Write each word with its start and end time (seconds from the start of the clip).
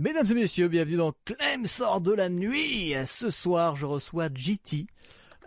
Mesdames 0.00 0.26
et 0.30 0.34
messieurs, 0.34 0.68
bienvenue 0.68 0.96
dans 0.96 1.12
Clem 1.24 1.66
sort 1.66 2.00
de 2.00 2.12
la 2.12 2.28
nuit. 2.28 2.94
Ce 3.04 3.30
soir, 3.30 3.74
je 3.74 3.84
reçois 3.84 4.28
GT. 4.32 4.86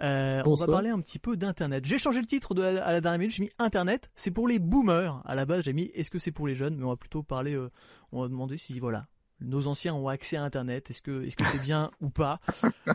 Euh, 0.01 0.43
on 0.45 0.55
va 0.55 0.65
parler 0.65 0.89
un 0.89 0.99
petit 0.99 1.19
peu 1.19 1.37
d'internet. 1.37 1.85
J'ai 1.85 1.97
changé 1.97 2.19
le 2.19 2.25
titre 2.25 2.53
de 2.53 2.61
à 2.61 2.91
la 2.91 2.99
dernière 2.99 3.19
minute, 3.19 3.33
j'ai 3.33 3.43
mis 3.43 3.49
internet, 3.59 4.11
c'est 4.13 4.29
pour 4.29 4.49
les 4.49 4.59
boomers. 4.59 5.21
À 5.23 5.35
la 5.35 5.45
base, 5.45 5.63
j'ai 5.63 5.71
mis 5.71 5.83
est-ce 5.93 6.09
que 6.09 6.19
c'est 6.19 6.33
pour 6.33 6.47
les 6.47 6.55
jeunes, 6.55 6.75
mais 6.75 6.83
on 6.83 6.89
va 6.89 6.97
plutôt 6.97 7.23
parler 7.23 7.53
euh, 7.53 7.71
on 8.11 8.23
va 8.23 8.27
demander 8.27 8.57
si 8.57 8.77
voilà, 8.77 9.05
nos 9.41 9.67
anciens 9.67 9.93
ont 9.93 10.07
accès 10.07 10.37
à 10.37 10.43
Internet. 10.43 10.89
Est-ce 10.89 11.01
que 11.01 11.25
est-ce 11.25 11.35
que 11.35 11.45
c'est 11.45 11.61
bien 11.61 11.91
ou 12.01 12.09
pas? 12.09 12.39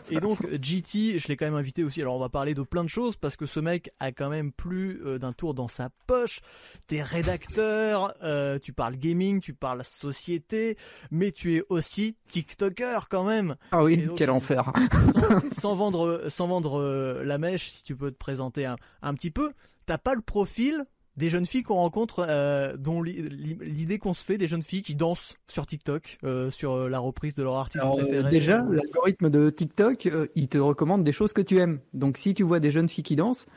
Et 0.09 0.19
donc 0.19 0.39
GT, 0.49 1.19
je 1.19 1.27
l'ai 1.27 1.37
quand 1.37 1.45
même 1.45 1.55
invité 1.55 1.83
aussi. 1.83 2.01
Alors 2.01 2.15
on 2.15 2.19
va 2.19 2.29
parler 2.29 2.53
de 2.53 2.61
plein 2.63 2.83
de 2.83 2.89
choses 2.89 3.15
parce 3.15 3.35
que 3.35 3.45
ce 3.45 3.59
mec 3.59 3.91
a 3.99 4.11
quand 4.11 4.29
même 4.29 4.51
plus 4.51 5.01
euh, 5.05 5.19
d'un 5.19 5.33
tour 5.33 5.53
dans 5.53 5.67
sa 5.67 5.89
poche. 6.07 6.41
T'es 6.87 7.01
rédacteur, 7.01 8.13
euh, 8.23 8.59
tu 8.59 8.73
parles 8.73 8.97
gaming, 8.97 9.39
tu 9.39 9.53
parles 9.53 9.83
société, 9.83 10.77
mais 11.11 11.31
tu 11.31 11.55
es 11.55 11.63
aussi 11.69 12.15
TikToker 12.29 13.09
quand 13.09 13.23
même. 13.23 13.55
Ah 13.71 13.83
oui, 13.83 14.07
quel 14.15 14.31
enfer. 14.31 14.71
Sans, 15.59 15.75
vendre 15.75 16.25
sans 16.29 16.47
vendre 16.47 16.79
euh, 16.79 17.23
la 17.23 17.37
mèche, 17.37 17.69
si 17.69 17.83
tu 17.83 17.95
peux 17.95 18.11
te 18.11 18.17
présenter 18.17 18.65
un, 18.65 18.75
un 19.01 19.13
petit 19.13 19.31
peu. 19.31 19.51
T'as 19.85 19.97
pas 19.97 20.15
le 20.15 20.21
profil 20.21 20.85
des 21.17 21.29
jeunes 21.29 21.47
filles 21.47 21.63
qu'on 21.63 21.75
rencontre, 21.75 22.25
euh, 22.29 22.77
dont 22.77 23.01
l'idée 23.01 23.97
qu'on 23.97 24.13
se 24.13 24.23
fait, 24.23 24.37
des 24.37 24.47
jeunes 24.47 24.61
filles 24.61 24.83
qui 24.83 24.95
dansent 24.95 25.35
sur 25.47 25.65
TikTok, 25.65 26.19
euh, 26.23 26.51
sur 26.51 26.73
euh, 26.73 26.89
la 26.89 26.99
reprise 26.99 27.33
de 27.33 27.43
leur 27.43 27.55
artiste 27.55 27.83
préféré. 27.83 28.29
Déjà, 28.29 28.63
l'algorithme 28.69 29.29
de 29.29 29.49
TikTok, 29.49 30.09
il 30.35 30.47
te 30.47 30.59
recommande 30.59 31.03
des 31.03 31.11
choses 31.11 31.33
que 31.33 31.41
tu 31.41 31.57
aimes. 31.57 31.79
Donc 31.93 32.17
si 32.17 32.35
tu 32.35 32.43
vois 32.43 32.59
des 32.59 32.71
jeunes 32.71 32.87
filles 32.87 33.03
qui 33.03 33.15
dansent, 33.15 33.47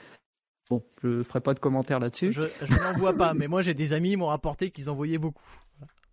bon, 0.71 0.83
je 1.03 1.23
ferai 1.23 1.41
pas 1.41 1.53
de 1.53 1.61
commentaires 1.61 2.01
là-dessus. 2.01 2.33
Je, 2.33 2.43
je 2.63 2.75
n'en 2.75 2.95
vois 2.95 3.13
pas, 3.13 3.35
mais 3.35 3.47
moi 3.47 3.61
j'ai 3.61 3.75
des 3.75 3.93
amis 3.93 4.11
qui 4.11 4.17
m'ont 4.17 4.27
rapporté 4.27 4.71
qu'ils 4.71 4.89
en 4.89 4.95
voyaient 4.95 5.19
beaucoup. 5.19 5.45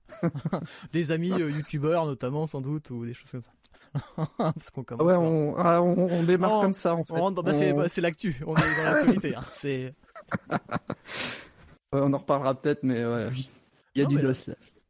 des 0.91 1.11
amis 1.11 1.29
youtubeurs 1.29 2.05
notamment 2.05 2.47
sans 2.47 2.61
doute 2.61 2.89
ou 2.89 3.05
des 3.05 3.13
choses 3.13 3.31
comme 3.31 3.43
ça. 3.43 3.51
Parce 4.37 4.69
qu'on 4.69 4.83
commence. 4.83 5.07
Ouais, 5.07 5.15
on, 5.15 5.55
ah, 5.57 5.81
on, 5.81 6.23
démarre 6.23 6.61
comme 6.61 6.73
ça 6.73 6.93
en 6.93 7.03
fait. 7.03 7.13
Bah, 7.13 7.41
bah, 7.43 7.87
c'est 7.87 8.01
l'actu. 8.01 8.35
On 8.45 8.55
est 8.55 8.61
dans 8.61 8.83
l'actualité. 8.91 9.35
Hein. 9.35 9.43
C'est. 9.51 9.93
on 11.91 12.13
en 12.13 12.17
reparlera 12.17 12.59
peut-être, 12.59 12.83
mais 12.83 13.05
ouais. 13.05 13.29
Il 13.95 14.01
y 14.01 14.05
a 14.05 14.07
du 14.07 14.19
là. 14.19 14.33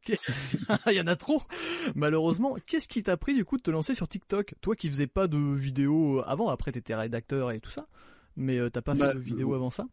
Il 0.86 0.92
y 0.92 1.00
en 1.00 1.06
a 1.06 1.16
trop. 1.16 1.42
Malheureusement, 1.94 2.56
qu'est-ce 2.66 2.88
qui 2.88 3.02
t'a 3.02 3.16
pris 3.16 3.34
du 3.34 3.44
coup 3.44 3.56
de 3.56 3.62
te 3.62 3.70
lancer 3.70 3.94
sur 3.94 4.08
TikTok? 4.08 4.54
Toi 4.60 4.76
qui 4.76 4.88
faisais 4.88 5.06
pas 5.06 5.28
de 5.28 5.38
vidéos 5.38 6.22
avant, 6.26 6.48
après 6.48 6.72
t'étais 6.72 6.94
rédacteur 6.94 7.50
et 7.50 7.60
tout 7.60 7.70
ça, 7.70 7.86
mais 8.36 8.58
euh, 8.58 8.70
t'as 8.70 8.82
pas 8.82 8.94
fait 8.94 9.00
bah, 9.00 9.14
de 9.14 9.18
vidéos 9.18 9.54
avant 9.54 9.70
ça? 9.70 9.86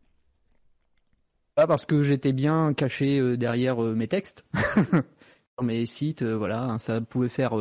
Pas 1.55 1.67
parce 1.67 1.85
que 1.85 2.03
j'étais 2.03 2.33
bien 2.33 2.73
caché 2.73 3.19
euh, 3.19 3.37
derrière 3.37 3.83
euh, 3.83 3.95
mes 3.95 4.07
textes, 4.07 4.45
sur 5.57 5.63
mes 5.63 5.85
sites, 5.85 6.23
voilà, 6.23 6.77
ça 6.79 7.01
pouvait 7.01 7.29
faire 7.29 7.55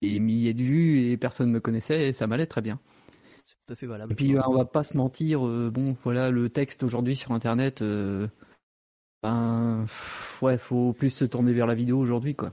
des 0.00 0.20
milliers 0.20 0.54
de 0.54 0.62
vues 0.62 1.10
et 1.10 1.16
personne 1.16 1.50
me 1.50 1.60
connaissait 1.60 2.08
et 2.08 2.12
ça 2.12 2.26
m'allait 2.26 2.46
très 2.46 2.62
bien 2.62 2.80
tout 3.54 3.72
à 3.72 3.76
fait 3.76 3.86
valable. 3.86 4.12
Et 4.12 4.14
puis 4.14 4.36
on 4.46 4.52
va 4.52 4.64
pas 4.64 4.84
se 4.84 4.96
mentir, 4.96 5.46
euh, 5.46 5.70
bon 5.70 5.96
voilà 6.04 6.30
le 6.30 6.50
texte 6.50 6.82
aujourd'hui 6.82 7.16
sur 7.16 7.32
internet, 7.32 7.82
euh, 7.82 8.28
ben 9.22 9.86
ouais 10.42 10.58
faut 10.58 10.92
plus 10.92 11.10
se 11.10 11.24
tourner 11.24 11.52
vers 11.52 11.66
la 11.66 11.74
vidéo 11.74 11.98
aujourd'hui 11.98 12.34
quoi. 12.34 12.52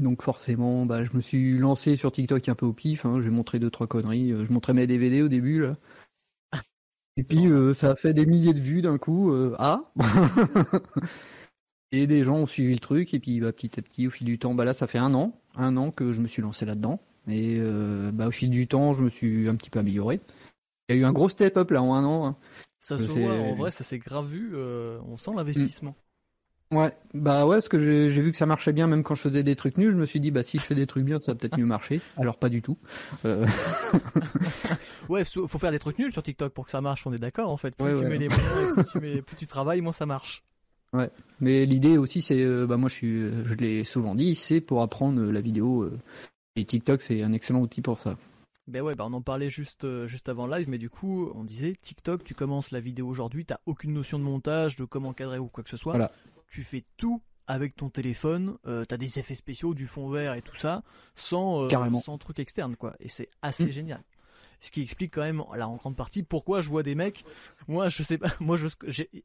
Donc 0.00 0.22
forcément, 0.22 0.86
bah, 0.86 1.04
je 1.04 1.10
me 1.14 1.20
suis 1.20 1.58
lancé 1.58 1.94
sur 1.96 2.10
TikTok 2.10 2.48
un 2.48 2.54
peu 2.54 2.66
au 2.66 2.72
pif. 2.72 3.04
Hein, 3.04 3.20
j'ai 3.20 3.30
montré 3.30 3.58
deux 3.58 3.70
trois 3.70 3.86
conneries. 3.86 4.32
Euh, 4.32 4.44
je 4.46 4.52
montrais 4.52 4.72
mes 4.72 4.86
DVD 4.86 5.22
au 5.22 5.28
début 5.28 5.60
là. 5.60 5.76
Et 7.16 7.22
puis 7.22 7.46
ça 7.76 7.92
a 7.92 7.94
fait 7.94 8.12
des 8.12 8.26
milliers 8.26 8.54
de 8.54 8.60
vues 8.60 8.82
d'un 8.82 8.98
coup. 8.98 9.32
ah. 9.58 9.92
et 11.92 12.08
des 12.08 12.24
gens 12.24 12.38
ont 12.38 12.46
suivi 12.46 12.72
le 12.72 12.80
truc. 12.80 13.14
Et 13.14 13.20
puis 13.20 13.38
bah, 13.40 13.52
petit 13.52 13.78
à 13.78 13.82
petit, 13.82 14.08
au 14.08 14.10
fil 14.10 14.26
du 14.26 14.38
temps, 14.38 14.54
bah 14.54 14.64
là 14.64 14.74
ça 14.74 14.88
fait 14.88 14.98
un 14.98 15.14
an, 15.14 15.40
un 15.54 15.76
an 15.76 15.92
que 15.92 16.12
je 16.12 16.20
me 16.20 16.26
suis 16.26 16.42
lancé 16.42 16.66
là-dedans. 16.66 17.00
Et 17.28 17.58
euh, 17.58 18.10
bah, 18.12 18.28
au 18.28 18.30
fil 18.30 18.50
du 18.50 18.66
temps, 18.66 18.94
je 18.94 19.02
me 19.02 19.10
suis 19.10 19.48
un 19.48 19.56
petit 19.56 19.70
peu 19.70 19.78
amélioré. 19.78 20.20
Il 20.88 20.96
y 20.96 20.98
a 20.98 21.02
eu 21.02 21.04
un 21.04 21.12
gros 21.12 21.28
step 21.28 21.56
up 21.56 21.70
là 21.70 21.82
en 21.82 21.94
un 21.94 22.04
an. 22.04 22.26
Hein. 22.26 22.36
Ça 22.80 22.98
se 22.98 23.04
voit, 23.04 23.32
en 23.32 23.54
vrai, 23.54 23.70
ça 23.70 23.82
s'est 23.82 23.98
grave 23.98 24.26
vu. 24.26 24.52
Euh, 24.54 24.98
on 25.08 25.16
sent 25.16 25.30
l'investissement. 25.34 25.96
Ouais, 26.70 26.92
bah 27.12 27.46
ouais, 27.46 27.56
parce 27.56 27.68
que 27.68 27.78
j'ai 27.78 28.20
vu 28.20 28.32
que 28.32 28.36
ça 28.36 28.46
marchait 28.46 28.72
bien 28.72 28.86
même 28.88 29.02
quand 29.02 29.14
je 29.14 29.22
faisais 29.22 29.42
des 29.42 29.54
trucs 29.54 29.78
nuls. 29.78 29.92
Je 29.92 29.96
me 29.96 30.06
suis 30.06 30.18
dit, 30.18 30.30
bah 30.30 30.42
si 30.42 30.58
je 30.58 30.64
fais 30.64 30.74
des 30.74 30.86
trucs 30.86 31.04
bien, 31.04 31.20
ça 31.20 31.32
va 31.32 31.38
peut-être 31.38 31.56
mieux 31.56 31.66
marcher. 31.66 32.00
Alors 32.16 32.36
pas 32.36 32.48
du 32.48 32.62
tout. 32.62 32.78
Euh... 33.24 33.46
ouais, 35.08 35.24
faut 35.24 35.58
faire 35.58 35.70
des 35.70 35.78
trucs 35.78 35.98
nuls 35.98 36.12
sur 36.12 36.22
TikTok 36.22 36.52
pour 36.52 36.64
que 36.64 36.70
ça 36.70 36.80
marche. 36.80 37.06
On 37.06 37.12
est 37.12 37.18
d'accord 37.18 37.50
en 37.50 37.56
fait. 37.56 37.76
Plus 37.76 37.96
tu 37.96 38.04
mets 38.04 38.18
les 38.18 38.28
plus 38.28 38.42
tu, 38.90 38.98
mets, 38.98 39.22
plus 39.22 39.36
tu 39.36 39.46
travailles, 39.46 39.80
moins 39.80 39.92
ça 39.92 40.06
marche. 40.06 40.42
Ouais, 40.92 41.10
mais 41.40 41.64
l'idée 41.64 41.96
aussi, 41.98 42.22
c'est, 42.22 42.40
euh, 42.40 42.66
bah 42.66 42.76
moi 42.76 42.88
je 42.88 42.94
suis, 42.94 43.20
je 43.44 43.54
l'ai 43.54 43.84
souvent 43.84 44.14
dit, 44.14 44.34
c'est 44.36 44.60
pour 44.60 44.82
apprendre 44.82 45.20
la 45.22 45.40
vidéo 45.40 45.90
et 46.56 46.64
TikTok, 46.64 47.02
c'est 47.02 47.22
un 47.22 47.32
excellent 47.32 47.60
outil 47.60 47.82
pour 47.82 47.98
ça. 47.98 48.16
Ben 48.66 48.82
ouais, 48.82 48.94
bah 48.94 49.04
on 49.06 49.12
en 49.12 49.20
parlait 49.20 49.50
juste 49.50 49.84
euh, 49.84 50.06
juste 50.06 50.28
avant 50.28 50.46
live, 50.46 50.68
mais 50.70 50.78
du 50.78 50.88
coup, 50.88 51.30
on 51.34 51.44
disait 51.44 51.74
TikTok, 51.80 52.24
tu 52.24 52.34
commences 52.34 52.70
la 52.70 52.80
vidéo 52.80 53.06
aujourd'hui, 53.06 53.44
t'as 53.44 53.58
aucune 53.66 53.92
notion 53.92 54.18
de 54.18 54.24
montage, 54.24 54.76
de 54.76 54.84
comment 54.84 55.12
cadrer 55.12 55.38
ou 55.38 55.48
quoi 55.48 55.62
que 55.62 55.70
ce 55.70 55.76
soit. 55.76 55.92
Voilà. 55.92 56.10
Tu 56.48 56.62
fais 56.62 56.84
tout 56.96 57.20
avec 57.46 57.76
ton 57.76 57.90
téléphone, 57.90 58.56
euh, 58.66 58.86
t'as 58.86 58.96
des 58.96 59.18
effets 59.18 59.34
spéciaux, 59.34 59.74
du 59.74 59.86
fond 59.86 60.08
vert 60.08 60.32
et 60.32 60.40
tout 60.40 60.56
ça, 60.56 60.82
sans 61.14 61.64
euh, 61.64 62.00
sans 62.02 62.16
truc 62.16 62.38
externe 62.38 62.74
quoi. 62.76 62.94
Et 63.00 63.10
c'est 63.10 63.28
assez 63.42 63.66
mm. 63.66 63.72
génial 63.72 64.02
ce 64.64 64.70
qui 64.70 64.82
explique 64.82 65.12
quand 65.14 65.22
même 65.22 65.42
là 65.56 65.68
en 65.68 65.76
grande 65.76 65.96
partie 65.96 66.22
pourquoi 66.22 66.62
je 66.62 66.68
vois 66.68 66.82
des 66.82 66.94
mecs. 66.94 67.24
Moi 67.68 67.88
je 67.88 68.02
sais 68.02 68.18
pas 68.18 68.28
moi 68.40 68.58
je 68.58 68.68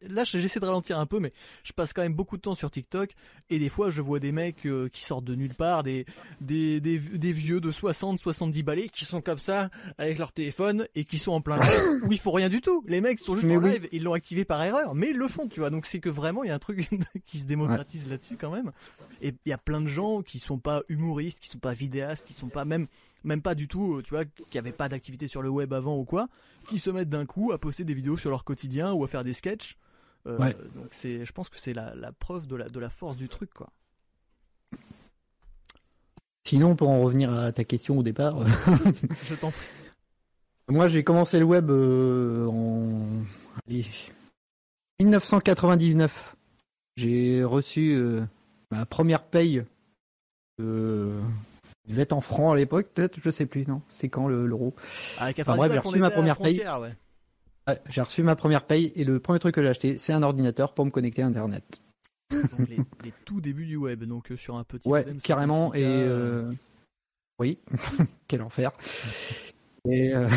là 0.02 0.24
j'essaie 0.26 0.60
de 0.60 0.66
ralentir 0.66 1.00
un 1.00 1.06
peu 1.06 1.20
mais 1.20 1.32
je 1.64 1.72
passe 1.72 1.94
quand 1.94 2.02
même 2.02 2.14
beaucoup 2.14 2.36
de 2.36 2.42
temps 2.42 2.56
sur 2.56 2.70
TikTok 2.70 3.12
et 3.50 3.60
des 3.60 3.70
fois 3.70 3.90
je 3.90 4.02
vois 4.02 4.20
des 4.20 4.32
mecs 4.32 4.66
euh, 4.66 4.90
qui 4.90 5.02
sortent 5.02 5.24
de 5.24 5.36
nulle 5.36 5.54
part 5.54 5.84
des 5.84 6.06
des, 6.42 6.82
des 6.82 7.00
des 7.00 7.32
vieux 7.32 7.62
de 7.62 7.72
60 7.72 8.20
70 8.20 8.64
balais 8.64 8.90
qui 8.90 9.06
sont 9.06 9.22
comme 9.22 9.40
ça 9.40 9.70
avec 9.98 10.18
leur 10.18 10.34
téléphone 10.34 10.88
et 10.96 11.06
qui 11.06 11.20
sont 11.20 11.32
en 11.32 11.42
plein 11.42 11.58
live 11.58 12.04
où 12.04 12.12
il 12.12 12.20
faut 12.20 12.32
rien 12.32 12.50
du 12.50 12.62
tout. 12.62 12.84
Les 12.88 13.00
mecs 13.00 13.20
sont 13.20 13.36
juste 13.36 13.52
en 13.52 13.60
live 13.60 13.88
ils 13.92 14.04
l'ont 14.04 14.14
activé 14.14 14.44
par 14.44 14.62
erreur 14.62 14.94
mais 14.94 15.12
ils 15.12 15.18
le 15.18 15.28
font 15.28 15.48
tu 15.48 15.62
vois. 15.62 15.70
Donc 15.70 15.86
c'est 15.86 16.00
que 16.00 16.10
vraiment 16.10 16.44
il 16.44 16.48
y 16.48 16.52
a 16.52 16.56
un 16.56 16.60
truc 16.60 16.90
qui 17.26 17.40
se 17.40 17.46
démocratise 17.46 18.10
là-dessus 18.10 18.36
quand 18.36 18.52
même. 18.52 18.72
Et 19.22 19.34
il 19.46 19.50
y 19.50 19.54
a 19.54 19.58
plein 19.58 19.80
de 19.80 19.88
gens 19.88 20.22
qui 20.22 20.40
sont 20.40 20.60
pas 20.60 20.84
humoristes 20.90 21.40
qui 21.40 21.50
sont 21.50 21.60
pas 21.60 21.74
vidéastes 21.74 22.28
qui 22.28 22.34
sont 22.34 22.50
pas 22.50 22.66
même 22.66 22.88
même 23.24 23.42
pas 23.42 23.56
du 23.56 23.68
tout, 23.68 23.96
euh, 23.96 24.02
tu 24.02 24.12
vois, 24.12 24.26
qui 24.26 24.58
n'avaient 24.58 24.72
pas 24.72 24.90
d'activité 24.90 25.28
sur 25.28 25.42
le 25.42 25.50
web 25.50 25.74
avant 25.74 25.98
ou 25.98 26.06
quoi, 26.06 26.28
qui 26.68 26.80
se 26.80 26.90
mettent 26.90 27.10
d'un 27.10 27.26
coup 27.26 27.52
à 27.52 27.58
poster 27.58 27.84
des 27.84 27.94
vidéos 27.94 28.18
sur 28.18 28.30
leur 28.30 28.44
quotidien 28.44 28.94
ou 28.94 29.04
à 29.04 29.08
faire 29.08 29.24
des 29.24 29.34
sketchs. 29.34 29.78
Euh, 30.28 30.38
donc 30.38 30.88
c'est, 30.92 31.26
je 31.26 31.32
pense 31.32 31.50
que 31.50 31.58
c'est 31.58 31.74
la, 31.74 32.12
preuve 32.20 32.48
de 32.48 32.56
la, 32.56 32.70
de 32.70 32.80
la 32.80 32.90
force 32.90 33.18
du 33.18 33.30
truc, 33.30 33.54
quoi. 33.54 33.70
Sinon, 36.44 36.76
pour 36.76 36.90
en 36.90 37.02
revenir 37.02 37.32
à 37.32 37.52
ta 37.52 37.64
question 37.64 38.00
au 38.00 38.04
départ, 38.04 38.44
je 39.30 39.36
t'en 39.36 39.52
prie. 39.52 39.68
Moi, 40.68 40.88
j'ai 40.88 41.04
commencé 41.04 41.40
le 41.40 41.46
web 41.46 41.70
euh, 41.70 42.48
en 42.48 43.24
1999. 43.68 46.36
J'ai 46.96 47.44
reçu 47.44 48.02
ma 48.72 48.86
première 48.86 49.24
paye 49.24 49.64
devait 51.90 52.04
être 52.04 52.14
en 52.14 52.22
francs 52.22 52.54
à 52.54 52.56
l'époque, 52.56 52.90
peut-être, 52.94 53.20
je 53.22 53.30
sais 53.30 53.46
plus, 53.46 53.68
non 53.68 53.82
C'est 53.88 54.10
quand 54.10 54.28
l'euro? 54.28 54.76
Ah, 55.18 55.30
enfin, 55.40 55.56
bref, 55.56 55.72
j'ai 55.74 55.80
reçu 55.80 56.00
ma 56.00 56.12
première 56.12 56.38
paye. 56.38 56.64
j'ai 57.90 58.02
reçu 58.02 58.24
ma 58.24 58.36
première 58.36 58.66
paye 58.66 58.92
et 58.96 59.04
le 59.04 59.20
premier 59.20 59.40
truc 59.40 59.56
que 59.56 59.62
j'ai 59.62 59.70
acheté, 59.70 59.98
c'est 59.98 60.14
un 60.14 60.24
ordinateur 60.24 60.74
pour 60.74 60.86
me 60.86 60.92
connecter 60.92 61.22
à 61.22 61.28
Internet. 61.28 61.82
Donc 62.32 62.70
les, 62.70 62.78
tout 63.26 63.42
débuts 63.42 63.66
du 63.66 63.76
web, 63.76 64.04
donc 64.04 64.32
euh, 64.32 64.38
sur 64.38 64.56
un 64.56 64.64
petit. 64.64 64.88
Ouais, 64.88 65.06
carrément. 65.24 65.74
Et 65.76 65.84
euh, 65.84 66.52
oui, 67.40 67.60
quel 68.28 68.42
enfer. 68.42 68.72
Et 69.90 70.14
euh, 70.14 70.30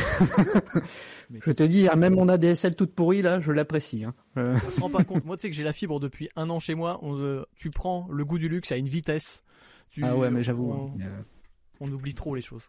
je 1.31 1.51
te 1.51 1.63
dis, 1.63 1.89
hein, 1.89 1.97
même 1.97 2.15
mon 2.15 2.29
ADSL 2.29 2.77
toute 2.77 2.95
pourrie 2.95 3.23
là, 3.23 3.41
je 3.41 3.53
l'apprécie. 3.53 4.05
Hein. 4.05 4.15
On 4.37 4.71
se 4.71 4.81
rend 4.81 4.91
pas 4.91 5.05
compte. 5.05 5.25
Moi, 5.25 5.37
tu 5.37 5.43
sais 5.43 5.51
que 5.51 5.57
j'ai 5.57 5.65
la 5.65 5.73
fibre 5.73 6.01
depuis 6.01 6.29
un 6.37 6.49
an 6.49 6.61
chez 6.61 6.75
moi. 6.75 7.01
tu 7.57 7.71
prends 7.71 8.09
le 8.11 8.25
goût 8.25 8.39
du 8.39 8.49
luxe 8.49 8.73
à 8.73 8.77
une 8.77 8.89
vitesse. 8.89 9.43
ah 10.01 10.17
ouais, 10.17 10.31
mais 10.31 10.43
j'avoue. 10.43 10.95
On 11.83 11.93
oublie 11.93 12.15
trop 12.15 12.35
les 12.35 12.43
choses. 12.43 12.63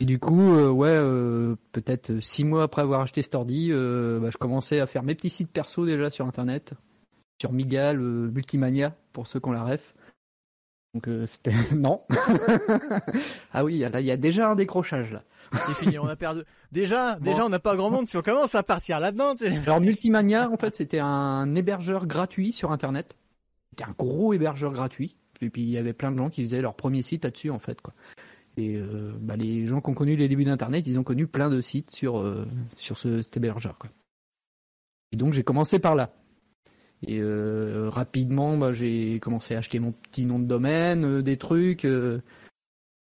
Et 0.00 0.04
du 0.04 0.18
coup, 0.18 0.52
euh, 0.52 0.70
ouais, 0.70 0.88
euh, 0.88 1.56
peut-être 1.72 2.20
six 2.20 2.44
mois 2.44 2.64
après 2.64 2.82
avoir 2.82 3.00
acheté 3.00 3.22
Stordy, 3.22 3.68
euh, 3.70 4.18
bah, 4.20 4.30
je 4.30 4.36
commençais 4.36 4.80
à 4.80 4.86
faire 4.86 5.02
mes 5.02 5.14
petits 5.14 5.30
sites 5.30 5.50
perso 5.50 5.86
déjà 5.86 6.10
sur 6.10 6.26
Internet, 6.26 6.74
sur 7.40 7.52
Migal, 7.52 7.98
Multimania, 7.98 8.96
pour 9.12 9.26
ceux 9.26 9.40
qui 9.40 9.48
ont 9.48 9.52
la 9.52 9.64
ref. 9.64 9.94
Donc 10.94 11.08
c'était 11.26 11.54
non. 11.74 12.02
ah 13.52 13.64
oui, 13.64 13.78
là 13.78 14.00
il 14.00 14.06
y 14.06 14.12
a 14.12 14.16
déjà 14.16 14.48
un 14.48 14.54
décrochage 14.54 15.12
là. 15.12 15.24
C'est 15.52 15.74
fini, 15.74 15.98
on 15.98 16.06
a 16.06 16.16
perdu. 16.16 16.42
Déjà, 16.70 17.16
déjà 17.20 17.44
on 17.44 17.48
n'a 17.48 17.58
pas 17.58 17.76
grand 17.76 17.90
monde 17.90 18.08
si 18.08 18.16
on 18.16 18.22
commence 18.22 18.54
à 18.54 18.62
partir 18.62 19.00
là-dedans. 19.00 19.34
Alors 19.66 19.80
Multimania, 19.80 20.50
en 20.50 20.56
fait, 20.56 20.74
c'était 20.76 21.00
un 21.00 21.54
hébergeur 21.54 22.06
gratuit 22.06 22.52
sur 22.52 22.72
Internet. 22.72 23.16
C'était 23.70 23.84
un 23.84 23.94
gros 23.96 24.32
hébergeur 24.32 24.72
gratuit 24.72 25.16
et 25.40 25.50
puis 25.50 25.62
il 25.62 25.70
y 25.70 25.78
avait 25.78 25.92
plein 25.92 26.12
de 26.12 26.18
gens 26.18 26.30
qui 26.30 26.42
faisaient 26.42 26.62
leur 26.62 26.74
premier 26.74 27.02
site 27.02 27.24
là-dessus 27.24 27.50
en 27.50 27.58
fait 27.58 27.80
quoi. 27.80 27.94
Et 28.56 28.76
euh, 28.76 29.12
bah, 29.18 29.36
les 29.36 29.66
gens 29.66 29.80
qui 29.80 29.90
ont 29.90 29.94
connu 29.94 30.14
les 30.14 30.28
débuts 30.28 30.44
d'Internet, 30.44 30.86
ils 30.86 30.98
ont 30.98 31.02
connu 31.02 31.26
plein 31.26 31.50
de 31.50 31.60
sites 31.60 31.90
sur 31.90 32.18
euh, 32.18 32.46
sur 32.76 32.98
ce 32.98 33.22
cet 33.22 33.40
quoi. 33.78 33.90
Et 35.12 35.16
donc 35.16 35.32
j'ai 35.32 35.42
commencé 35.44 35.78
par 35.78 35.94
là. 35.94 36.14
Et 37.06 37.20
rapidement, 37.22 38.56
bah, 38.56 38.72
j'ai 38.72 39.20
commencé 39.20 39.54
à 39.54 39.58
acheter 39.58 39.78
mon 39.78 39.92
petit 39.92 40.24
nom 40.24 40.38
de 40.38 40.46
domaine, 40.46 41.20
des 41.20 41.36
trucs. 41.36 41.86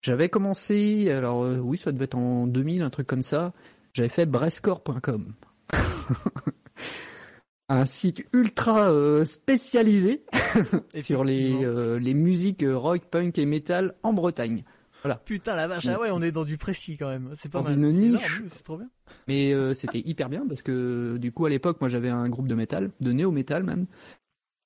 J'avais 0.02 0.28
commencé, 0.28 1.10
alors 1.10 1.48
oui, 1.64 1.78
ça 1.78 1.94
devait 1.94 2.04
être 2.04 2.16
en 2.16 2.46
2000, 2.46 2.82
un 2.82 2.90
truc 2.90 3.08
comme 3.08 3.24
ça. 3.24 3.54
J'avais 3.94 4.10
fait 4.10 4.26
brescore.com. 4.26 5.34
un 7.70 7.86
site 7.86 8.26
ultra 8.34 8.92
euh, 8.92 9.26
spécialisé 9.26 10.24
sur 11.04 11.24
les, 11.24 11.64
euh, 11.64 12.00
les 12.00 12.14
musiques 12.14 12.66
rock, 12.68 13.06
punk 13.06 13.38
et 13.38 13.46
metal 13.46 13.96
en 14.04 14.14
Bretagne. 14.14 14.64
Voilà. 15.02 15.18
Putain 15.18 15.56
la 15.56 15.68
vache, 15.68 15.88
ah 15.88 16.00
ouais, 16.00 16.12
on 16.12 16.22
est 16.22 16.32
dans 16.32 16.46
du 16.46 16.58
précis 16.58 16.96
quand 16.98 17.10
même. 17.10 17.32
C'est 17.36 17.52
pas 17.52 17.62
dans 17.62 17.74
une 17.74 17.92
niche. 17.92 18.42
C'est 18.48 18.64
trop 18.64 18.78
bien. 18.78 18.90
Mais 19.28 19.54
euh, 19.54 19.74
c'était 19.74 20.00
hyper 20.00 20.30
bien 20.30 20.46
parce 20.48 20.62
que 20.62 21.18
du 21.18 21.32
coup 21.32 21.46
à 21.46 21.50
l'époque, 21.50 21.82
moi 21.82 21.90
j'avais 21.90 22.10
un 22.10 22.30
groupe 22.30 22.48
de 22.48 22.56
métal, 22.56 22.92
de 23.02 23.12
néo-métal 23.12 23.64
même. 23.64 23.86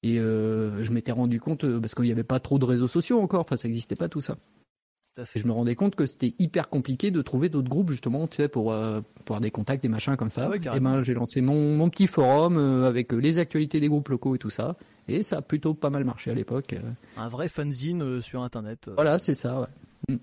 Et 0.03 0.17
je 0.17 0.91
m'étais 0.91 1.11
rendu 1.11 1.41
compte 1.41 1.65
parce 1.79 1.95
qu'il 1.95 2.05
n'y 2.05 2.11
avait 2.11 2.23
pas 2.23 2.39
trop 2.39 2.59
de 2.59 2.65
réseaux 2.65 2.87
sociaux 2.87 3.19
encore, 3.19 3.41
enfin 3.41 3.57
ça 3.57 3.67
n'existait 3.67 3.95
pas 3.95 4.07
tout 4.07 4.21
ça. 4.21 4.37
Et 5.17 5.39
je 5.39 5.47
me 5.47 5.51
rendais 5.51 5.75
compte 5.75 5.95
que 5.95 6.05
c'était 6.05 6.33
hyper 6.39 6.69
compliqué 6.69 7.11
de 7.11 7.21
trouver 7.21 7.49
d'autres 7.49 7.69
groupes 7.69 7.91
justement, 7.91 8.27
tu 8.27 8.37
sais, 8.37 8.47
pour, 8.47 8.71
euh, 8.71 9.01
pour 9.25 9.35
avoir 9.35 9.41
des 9.41 9.51
contacts, 9.51 9.81
des 9.81 9.89
machins 9.89 10.15
comme 10.15 10.29
ça. 10.29 10.49
Ah 10.51 10.75
et 10.75 10.79
ben 10.79 11.03
j'ai 11.03 11.13
lancé 11.13 11.41
mon, 11.41 11.75
mon 11.75 11.89
petit 11.89 12.07
forum 12.07 12.57
euh, 12.57 12.87
avec 12.87 13.13
euh, 13.13 13.17
les 13.17 13.37
actualités 13.37 13.79
des 13.79 13.87
groupes 13.87 14.09
locaux 14.09 14.35
et 14.35 14.39
tout 14.39 14.49
ça. 14.49 14.75
Et 15.07 15.23
ça 15.23 15.37
a 15.37 15.41
plutôt 15.41 15.73
pas 15.73 15.89
mal 15.89 16.03
marché 16.03 16.31
à 16.31 16.33
l'époque. 16.33 16.75
Un 17.15 17.29
vrai 17.29 17.47
fanzine 17.47 18.21
sur 18.21 18.43
internet. 18.43 18.89
Voilà, 18.93 19.19
c'est 19.19 19.33
ça, 19.33 19.61
ouais. 19.61 20.15
Mm. 20.15 20.17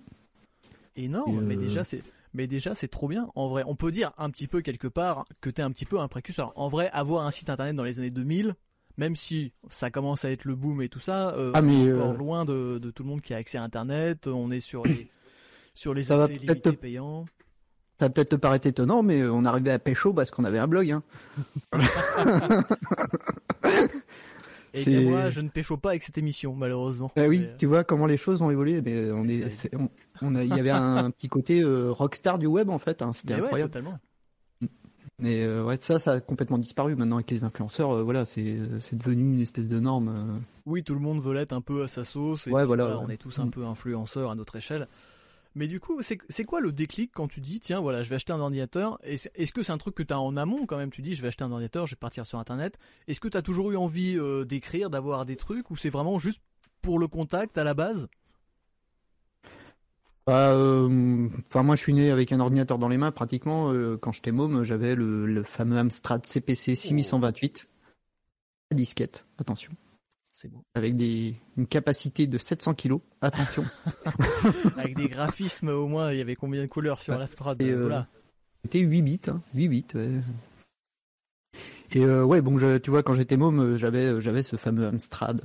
Énorme, 0.96 1.40
mais 1.40 1.56
déjà 1.56 1.82
c'est 1.82 2.02
mais 2.34 2.46
déjà 2.46 2.74
c'est 2.74 2.88
trop 2.88 3.08
bien. 3.08 3.28
En 3.34 3.48
vrai, 3.48 3.62
on 3.66 3.74
peut 3.74 3.90
dire 3.90 4.12
un 4.18 4.30
petit 4.30 4.46
peu 4.46 4.60
quelque 4.60 4.88
part 4.88 5.24
que 5.40 5.50
t'es 5.50 5.62
un 5.62 5.70
petit 5.70 5.86
peu 5.86 5.98
un 5.98 6.08
précurseur. 6.08 6.52
En 6.56 6.68
vrai, 6.68 6.90
avoir 6.92 7.26
un 7.26 7.30
site 7.30 7.50
internet 7.50 7.74
dans 7.74 7.84
les 7.84 7.98
années 7.98 8.10
2000, 8.10 8.54
même 8.96 9.16
si 9.16 9.52
ça 9.68 9.90
commence 9.90 10.24
à 10.24 10.30
être 10.30 10.44
le 10.44 10.54
boom 10.54 10.80
et 10.82 10.88
tout 10.88 11.00
ça, 11.00 11.30
euh, 11.30 11.50
ah, 11.54 11.60
on 11.62 11.68
est 11.68 11.92
encore 11.92 12.12
euh, 12.12 12.16
loin 12.16 12.44
de, 12.44 12.78
tout 12.94 13.02
le 13.02 13.08
monde 13.08 13.20
qui 13.22 13.34
a 13.34 13.38
accès 13.38 13.58
à 13.58 13.62
Internet. 13.62 14.26
On 14.26 14.50
est 14.50 14.60
sur 14.60 14.84
les 14.84 15.08
sur 15.74 15.94
les 15.94 16.12
accès 16.12 16.34
limités 16.34 16.72
payants. 16.72 17.26
Ça 17.98 18.06
va 18.06 18.10
peut-être 18.10 18.30
te 18.30 18.36
paraître 18.36 18.66
étonnant, 18.66 19.02
mais 19.02 19.20
euh, 19.20 19.32
on 19.32 19.44
arrivait 19.44 19.70
à 19.70 19.78
pécho 19.78 20.12
parce 20.12 20.30
qu'on 20.30 20.44
avait 20.44 20.58
un 20.58 20.66
blog. 20.66 20.90
Hein. 20.90 21.02
et 24.74 25.04
moi, 25.04 25.30
je 25.30 25.40
ne 25.40 25.48
pécho 25.48 25.76
pas 25.76 25.90
avec 25.90 26.02
cette 26.02 26.18
émission, 26.18 26.54
malheureusement. 26.54 27.08
Bah 27.14 27.26
oui, 27.28 27.46
tu 27.56 27.66
vois 27.66 27.84
comment 27.84 28.06
les 28.06 28.16
choses 28.16 28.42
ont 28.42 28.50
évolué. 28.50 28.82
Mais 28.82 29.12
on 29.12 29.28
est, 29.28 29.48
on, 30.22 30.34
il 30.34 30.48
y 30.48 30.58
avait 30.58 30.70
un 30.70 31.10
petit 31.10 31.28
côté 31.28 31.62
rockstar 31.64 32.38
du 32.38 32.46
web 32.46 32.68
en 32.70 32.78
fait. 32.78 33.02
Hein, 33.02 33.12
C'était 33.12 33.34
incroyable. 33.34 33.70
totalement. 33.70 33.98
Mais 35.18 35.44
euh, 35.44 35.62
ouais, 35.62 35.78
ça, 35.80 35.98
ça 35.98 36.12
a 36.12 36.20
complètement 36.20 36.58
disparu 36.58 36.96
maintenant 36.96 37.16
avec 37.16 37.30
les 37.30 37.44
influenceurs. 37.44 37.90
Euh, 37.90 38.02
voilà, 38.02 38.24
c'est 38.24 38.58
c'est 38.80 38.96
devenu 38.96 39.34
une 39.34 39.40
espèce 39.40 39.68
de 39.68 39.78
norme. 39.78 40.08
Euh. 40.08 40.38
Oui, 40.66 40.82
tout 40.82 40.94
le 40.94 41.00
monde 41.00 41.20
veut 41.20 41.32
l'être 41.32 41.52
un 41.52 41.60
peu 41.60 41.84
à 41.84 41.88
sa 41.88 42.04
sauce. 42.04 42.46
Et 42.46 42.50
ouais, 42.50 42.64
voilà, 42.64 42.98
On 42.98 43.08
est 43.08 43.16
tous 43.16 43.38
un 43.38 43.46
mm. 43.46 43.50
peu 43.50 43.64
influenceurs 43.64 44.30
à 44.30 44.34
notre 44.34 44.56
échelle. 44.56 44.88
Mais 45.56 45.68
du 45.68 45.78
coup, 45.78 46.00
c'est 46.02 46.44
quoi 46.44 46.60
le 46.60 46.72
déclic 46.72 47.12
quand 47.14 47.28
tu 47.28 47.40
dis, 47.40 47.60
tiens, 47.60 47.78
voilà, 47.78 48.02
je 48.02 48.10
vais 48.10 48.16
acheter 48.16 48.32
un 48.32 48.40
ordinateur 48.40 48.98
Est-ce 49.04 49.52
que 49.52 49.62
c'est 49.62 49.70
un 49.70 49.78
truc 49.78 49.94
que 49.94 50.02
tu 50.02 50.12
as 50.12 50.18
en 50.18 50.36
amont 50.36 50.66
quand 50.66 50.76
même 50.76 50.90
Tu 50.90 51.00
dis, 51.00 51.14
je 51.14 51.22
vais 51.22 51.28
acheter 51.28 51.44
un 51.44 51.52
ordinateur, 51.52 51.86
je 51.86 51.92
vais 51.94 51.98
partir 51.98 52.26
sur 52.26 52.40
Internet. 52.40 52.76
Est-ce 53.06 53.20
que 53.20 53.28
tu 53.28 53.38
as 53.38 53.42
toujours 53.42 53.70
eu 53.70 53.76
envie 53.76 54.18
d'écrire, 54.48 54.90
d'avoir 54.90 55.24
des 55.24 55.36
trucs, 55.36 55.70
ou 55.70 55.76
c'est 55.76 55.90
vraiment 55.90 56.18
juste 56.18 56.40
pour 56.82 56.98
le 56.98 57.06
contact 57.06 57.56
à 57.56 57.62
la 57.62 57.72
base? 57.74 58.08
Bah, 60.26 60.52
euh, 60.52 61.28
enfin 61.48 61.62
moi 61.62 61.76
je 61.76 61.82
suis 61.82 61.92
né 61.92 62.10
avec 62.10 62.32
un 62.32 62.40
ordinateur 62.40 62.78
dans 62.78 62.88
les 62.88 62.96
mains 62.96 63.12
pratiquement. 63.12 63.72
Euh, 63.72 63.98
quand 63.98 64.12
j'étais 64.12 64.32
môme, 64.32 64.62
j'avais 64.62 64.94
le, 64.94 65.42
fameux 65.42 65.78
Amstrad 65.78 66.24
CPC 66.24 66.74
6128 66.74 67.68
à 68.70 68.74
disquette. 68.74 69.26
Attention. 69.38 69.72
C'est 70.32 70.50
bon. 70.50 70.62
Avec 70.74 70.96
des, 70.96 71.36
une 71.56 71.66
capacité 71.66 72.26
de 72.26 72.38
700 72.38 72.74
kg. 72.74 72.98
Attention. 73.20 73.64
avec 74.76 74.96
des 74.96 75.08
graphismes 75.08 75.68
au 75.68 75.86
moins, 75.86 76.10
il 76.10 76.18
y 76.18 76.20
avait 76.20 76.34
combien 76.34 76.62
de 76.62 76.66
couleurs 76.66 77.00
sur 77.00 77.16
l'Amstrad 77.16 77.62
euh, 77.62 78.02
C'était 78.64 78.80
8 78.80 79.02
bits, 79.02 79.20
hein, 79.28 79.42
8 79.54 79.68
bits. 79.68 79.86
Et 81.92 82.04
euh, 82.04 82.24
ouais, 82.24 82.40
bon, 82.40 82.58
tu 82.80 82.90
vois, 82.90 83.02
quand 83.02 83.14
j'étais 83.14 83.36
môme, 83.36 83.60
euh, 83.60 83.78
j'avais 83.78 84.04
euh, 84.04 84.20
j'avais 84.20 84.42
ce 84.42 84.56
fameux 84.56 84.86
Amstrad, 84.86 85.42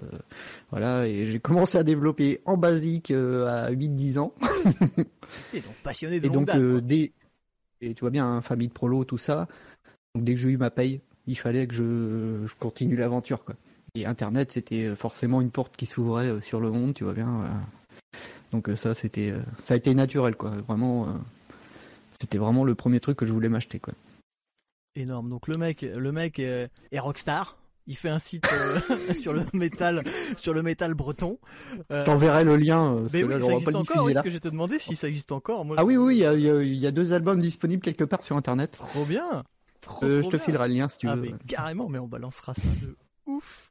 voilà, 0.72 1.08
et 1.08 1.28
j'ai 1.28 1.40
commencé 1.40 1.78
à 1.78 1.84
développer 1.84 2.42
en 2.46 2.58
basique 2.58 3.12
à 3.12 3.72
8-10 3.72 4.20
ans. 4.20 4.34
et 5.54 5.60
donc 5.60 5.74
passionné 5.84 6.20
de 6.20 6.26
Et 6.26 6.30
donc 6.30 6.50
dès 6.84 7.12
et 7.82 7.94
tu 7.94 8.02
vois 8.02 8.10
bien, 8.10 8.26
hein, 8.26 8.42
famille 8.42 8.68
de 8.68 8.74
prolo, 8.74 9.06
tout 9.06 9.18
ça. 9.18 9.48
Donc 10.16 10.24
dès 10.24 10.34
que 10.34 10.40
j'ai 10.40 10.50
eu 10.50 10.58
ma 10.58 10.70
paye, 10.70 11.02
il 11.28 11.38
fallait 11.38 11.68
que 11.68 11.74
je, 11.74 12.46
je 12.48 12.54
continue 12.60 12.96
l'aventure, 12.96 13.44
quoi. 13.44 13.56
Et 13.96 14.06
Internet, 14.06 14.52
c'était 14.52 14.96
forcément 14.96 15.42
une 15.42 15.50
porte 15.50 15.76
qui 15.76 15.86
s'ouvrait 15.86 16.42
sur 16.42 16.60
le 16.60 16.72
monde, 16.72 16.94
tu 16.94 17.04
vois 17.04 17.14
bien. 17.14 17.50
Donc 18.52 18.70
ça, 18.76 18.94
c'était, 18.94 19.34
ça 19.64 19.74
a 19.74 19.78
été 19.78 19.94
naturel, 19.96 20.36
quoi. 20.36 20.52
Vraiment, 20.68 21.08
c'était 22.20 22.38
vraiment 22.38 22.64
le 22.64 22.76
premier 22.76 23.00
truc 23.00 23.18
que 23.18 23.26
je 23.26 23.32
voulais 23.34 23.50
m'acheter, 23.50 23.80
quoi 23.80 23.94
énorme. 25.00 25.30
Donc 25.30 25.48
le 25.48 25.58
mec, 25.58 25.82
le 25.82 26.12
mec 26.12 26.40
est, 26.40 26.70
rockstar. 26.94 27.58
Il 27.88 27.96
fait 27.98 28.10
un 28.10 28.20
site 28.20 28.48
euh, 28.54 29.14
sur 29.18 29.34
le 29.34 29.44
métal, 29.54 30.04
sur 30.38 30.54
le 30.54 30.62
métal 30.62 30.94
breton. 30.94 31.40
Euh, 31.92 32.06
T'enverrai 32.06 32.44
le 32.44 32.56
lien. 32.56 32.94
Euh, 32.94 33.08
mais 33.12 33.24
oui, 33.24 33.42
ça 33.42 33.52
existe 33.52 33.76
encore. 33.76 34.08
Est-ce 34.08 34.22
que 34.22 34.30
je 34.30 34.38
te 34.38 34.48
demandé 34.48 34.78
si 34.78 34.96
ça 34.96 35.08
existe 35.08 35.32
encore 35.32 35.66
Ah 35.76 35.84
oui, 35.84 35.98
oui, 35.98 36.24
il 36.24 36.76
y 36.76 36.88
a, 36.88 36.92
deux 36.92 37.14
albums 37.14 37.40
disponibles 37.40 37.82
quelque 37.82 38.04
part 38.04 38.24
sur 38.24 38.38
Internet. 38.38 38.78
Trop 38.78 39.06
bien. 39.06 39.44
je 40.04 40.30
te 40.30 40.38
filerai 40.38 40.68
le 40.68 40.76
lien 40.76 40.90
si 40.90 41.00
tu 41.00 41.08
ah, 41.08 41.16
veux. 41.16 41.22
Mais 41.24 41.34
carrément, 41.48 41.90
mais 41.90 41.98
on 41.98 42.08
balancera 42.08 42.54
ça 42.54 42.68
de 42.82 42.96
ouf. 43.26 43.69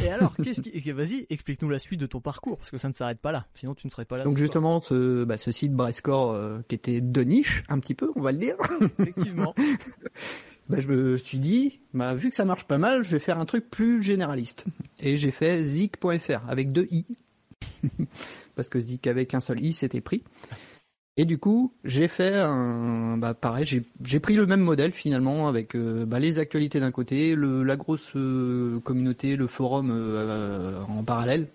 Et 0.00 0.08
alors, 0.08 0.34
qu'est-ce 0.36 0.60
qui... 0.60 0.92
Vas-y, 0.92 1.26
explique-nous 1.30 1.68
la 1.68 1.78
suite 1.78 2.00
de 2.00 2.06
ton 2.06 2.20
parcours, 2.20 2.58
parce 2.58 2.70
que 2.70 2.78
ça 2.78 2.88
ne 2.88 2.94
s'arrête 2.94 3.18
pas 3.18 3.32
là. 3.32 3.46
Sinon, 3.54 3.74
tu 3.74 3.86
ne 3.86 3.92
serais 3.92 4.04
pas 4.04 4.16
là. 4.16 4.24
Donc 4.24 4.38
justement, 4.38 4.80
ce, 4.80 5.24
bah, 5.24 5.38
ce 5.38 5.52
site 5.52 5.72
Brescore, 5.72 6.32
euh, 6.32 6.60
qui 6.68 6.74
était 6.74 7.00
de 7.00 7.22
niche, 7.22 7.64
un 7.68 7.78
petit 7.78 7.94
peu, 7.94 8.10
on 8.16 8.20
va 8.20 8.32
le 8.32 8.38
dire. 8.38 8.56
Effectivement. 8.98 9.54
bah, 10.68 10.80
je 10.80 10.88
me 10.88 11.16
suis 11.16 11.38
dit, 11.38 11.80
bah, 11.94 12.14
vu 12.14 12.30
que 12.30 12.36
ça 12.36 12.44
marche 12.44 12.64
pas 12.64 12.78
mal, 12.78 13.04
je 13.04 13.10
vais 13.10 13.18
faire 13.18 13.38
un 13.38 13.44
truc 13.44 13.70
plus 13.70 14.02
généraliste. 14.02 14.64
Et 15.00 15.16
j'ai 15.16 15.30
fait 15.30 15.62
zik.fr 15.62 16.48
avec 16.48 16.72
deux 16.72 16.88
i, 16.90 17.04
parce 18.54 18.68
que 18.68 18.80
zik 18.80 19.06
avec 19.06 19.34
un 19.34 19.40
seul 19.40 19.64
i, 19.64 19.72
c'était 19.72 20.00
pris. 20.00 20.22
Et 21.18 21.26
du 21.26 21.36
coup, 21.36 21.74
j'ai 21.84 22.08
fait 22.08 22.34
un, 22.36 23.18
bah 23.18 23.34
pareil, 23.34 23.66
j'ai 24.02 24.20
pris 24.20 24.34
le 24.34 24.46
même 24.46 24.62
modèle 24.62 24.92
finalement 24.92 25.46
avec 25.46 25.74
euh, 25.74 26.06
bah, 26.06 26.18
les 26.18 26.38
actualités 26.38 26.80
d'un 26.80 26.90
côté, 26.90 27.34
le, 27.34 27.62
la 27.62 27.76
grosse 27.76 28.12
euh, 28.16 28.80
communauté, 28.80 29.36
le 29.36 29.46
forum 29.46 29.90
euh, 29.92 30.80
en 30.88 31.04
parallèle, 31.04 31.48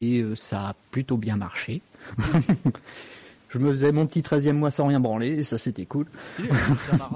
et 0.00 0.24
ça 0.34 0.70
a 0.70 0.74
plutôt 0.90 1.16
bien 1.16 1.36
marché. 1.36 1.82
je 3.48 3.58
me 3.58 3.70
faisais 3.70 3.92
mon 3.92 4.08
petit 4.08 4.22
13e 4.22 4.54
mois 4.54 4.72
sans 4.72 4.88
rien 4.88 4.98
branler, 4.98 5.38
et 5.38 5.42
ça 5.44 5.56
c'était 5.56 5.86
cool. 5.86 6.06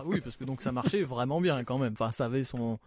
oui, 0.07 0.21
parce 0.21 0.37
que 0.37 0.45
donc 0.45 0.63
ça 0.63 0.71
marchait 0.71 1.03
vraiment 1.03 1.41
bien 1.41 1.65
quand 1.65 1.79
même. 1.79 1.95
Enfin, 1.95 2.13
ça 2.13 2.27
avait 2.27 2.45
son 2.45 2.79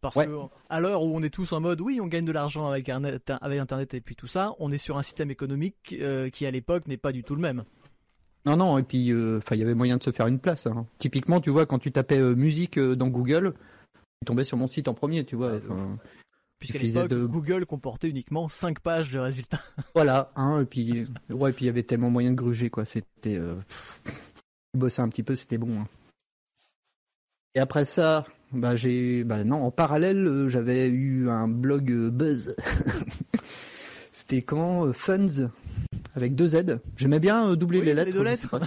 parce 0.00 0.14
que 0.14 0.30
à 0.70 0.80
l'heure 0.80 1.02
où 1.02 1.16
on 1.16 1.22
est 1.22 1.30
tous 1.30 1.52
en 1.52 1.60
mode 1.60 1.80
oui 1.80 2.00
on 2.02 2.06
gagne 2.06 2.26
de 2.26 2.32
l'argent 2.32 2.68
avec, 2.68 2.88
avec 2.88 3.60
internet 3.60 3.92
et 3.92 4.00
puis 4.00 4.14
tout 4.14 4.26
ça, 4.26 4.54
on 4.58 4.70
est 4.72 4.78
sur 4.78 4.96
un 4.96 5.02
système 5.02 5.30
économique 5.30 5.96
qui 6.32 6.46
à 6.46 6.50
l'époque 6.50 6.86
n'est 6.86 6.96
pas 6.96 7.12
du 7.12 7.22
tout 7.22 7.34
le 7.34 7.42
même. 7.42 7.64
Non, 8.46 8.56
non, 8.56 8.78
et 8.78 8.84
puis 8.84 9.12
euh, 9.12 9.38
enfin, 9.38 9.56
il 9.56 9.58
y 9.58 9.62
avait 9.64 9.74
moyen 9.74 9.96
de 9.96 10.02
se 10.04 10.12
faire 10.12 10.28
une 10.28 10.38
place. 10.38 10.68
Hein. 10.68 10.86
Typiquement, 10.98 11.40
tu 11.40 11.50
vois, 11.50 11.66
quand 11.66 11.80
tu 11.80 11.90
tapais 11.90 12.18
euh, 12.18 12.36
musique 12.36 12.78
euh, 12.78 12.94
dans 12.94 13.08
Google, 13.08 13.54
tu 14.20 14.26
tombais 14.26 14.44
sur 14.44 14.56
mon 14.56 14.68
site 14.68 14.86
en 14.86 14.94
premier, 14.94 15.24
tu 15.24 15.34
vois. 15.34 15.58
Puisqu'à 16.60 16.78
l'époque, 16.78 17.12
Google 17.12 17.66
comportait 17.66 18.08
uniquement 18.08 18.48
5 18.48 18.78
pages 18.78 19.10
de 19.10 19.18
résultats. 19.18 19.60
voilà, 19.94 20.30
hein, 20.36 20.60
et 20.62 20.64
puis 20.64 21.06
ouais, 21.28 21.52
puis 21.52 21.64
il 21.64 21.66
y 21.66 21.70
avait 21.70 21.82
tellement 21.82 22.08
moyen 22.08 22.30
de 22.30 22.36
gruger, 22.36 22.70
quoi. 22.70 22.84
C'était, 22.84 23.38
bosser 24.74 25.02
un 25.02 25.08
petit 25.08 25.24
peu, 25.24 25.34
c'était 25.34 25.58
bon. 25.58 25.80
Hein. 25.80 25.88
Et 27.56 27.58
après 27.58 27.84
ça, 27.84 28.26
bah 28.52 28.76
j'ai, 28.76 29.24
bah 29.24 29.42
non, 29.42 29.64
en 29.64 29.70
parallèle, 29.72 30.46
j'avais 30.48 30.86
eu 30.86 31.28
un 31.28 31.48
blog 31.48 31.92
Buzz. 32.10 32.54
c'était 34.12 34.42
quand 34.42 34.92
Funds 34.94 35.50
avec 36.16 36.34
deux 36.34 36.48
Z. 36.48 36.78
J'aimais 36.96 37.20
bien 37.20 37.50
euh, 37.50 37.56
doubler 37.56 37.82
les 37.82 37.94
lettres. 37.94 38.60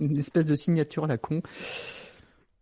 une 0.00 0.16
espèce 0.18 0.46
de 0.46 0.54
signature 0.54 1.04
à 1.04 1.06
la 1.08 1.18
con. 1.18 1.42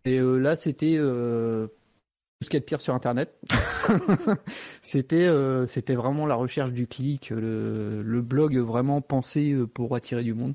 Et 0.04 0.18
euh, 0.18 0.38
là, 0.38 0.56
c'était 0.56 0.96
euh, 0.96 1.66
tout 1.66 2.44
ce 2.44 2.50
qu'il 2.50 2.56
y 2.56 2.58
a 2.58 2.60
de 2.60 2.64
pire 2.64 2.80
sur 2.80 2.94
Internet. 2.94 3.36
c'était 4.82 5.28
c'était 5.68 5.94
vraiment 5.94 6.26
la 6.26 6.34
recherche 6.36 6.72
du 6.72 6.86
clic, 6.86 7.30
le, 7.30 8.02
le 8.02 8.22
blog 8.22 8.56
vraiment 8.58 9.00
pensé 9.00 9.54
pour 9.74 9.94
attirer 9.94 10.22
du 10.22 10.34
monde. 10.34 10.54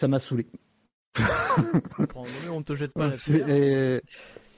Ça 0.00 0.08
m'a 0.08 0.18
saoulé. 0.18 0.46
on 2.50 2.62
te 2.62 2.74
jette 2.74 2.92
pas 2.92 3.12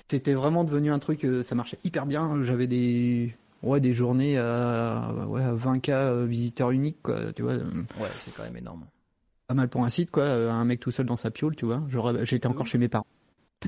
C'était 0.09 0.35
vraiment 0.35 0.64
devenu 0.64 0.90
un 0.90 0.99
truc, 0.99 1.26
ça 1.45 1.54
marchait 1.54 1.78
hyper 1.85 2.06
bien. 2.06 2.42
J'avais 2.42 2.66
des 2.66 3.37
ouais, 3.67 3.81
des 3.81 3.95
journées 3.95 4.39
à, 4.39 5.13
ouais, 5.29 5.43
20K 5.43 5.91
euh, 5.91 6.27
visiteurs 6.27 6.71
uniques, 6.71 7.03
quoi, 7.03 7.33
tu 7.33 7.43
vois. 7.43 7.55
Ouais, 7.55 8.11
c'est 8.19 8.35
quand 8.35 8.45
même 8.45 8.57
énorme. 8.57 8.87
Pas 9.47 9.55
mal 9.55 9.69
pour 9.69 9.85
un 9.85 9.89
site, 9.91 10.11
quoi. 10.11 10.25
Euh, 10.25 10.51
un 10.51 10.65
mec 10.65 10.81
tout 10.81 10.91
seul 10.91 11.07
dans 11.07 11.17
sa 11.17 11.31
piole, 11.31 11.55
tu 11.57 11.67
vois. 11.67 11.83
J'étais 12.25 12.47
encore 12.47 12.67
chez 12.67 12.79
mes 12.79 12.89
parents. 12.89 13.07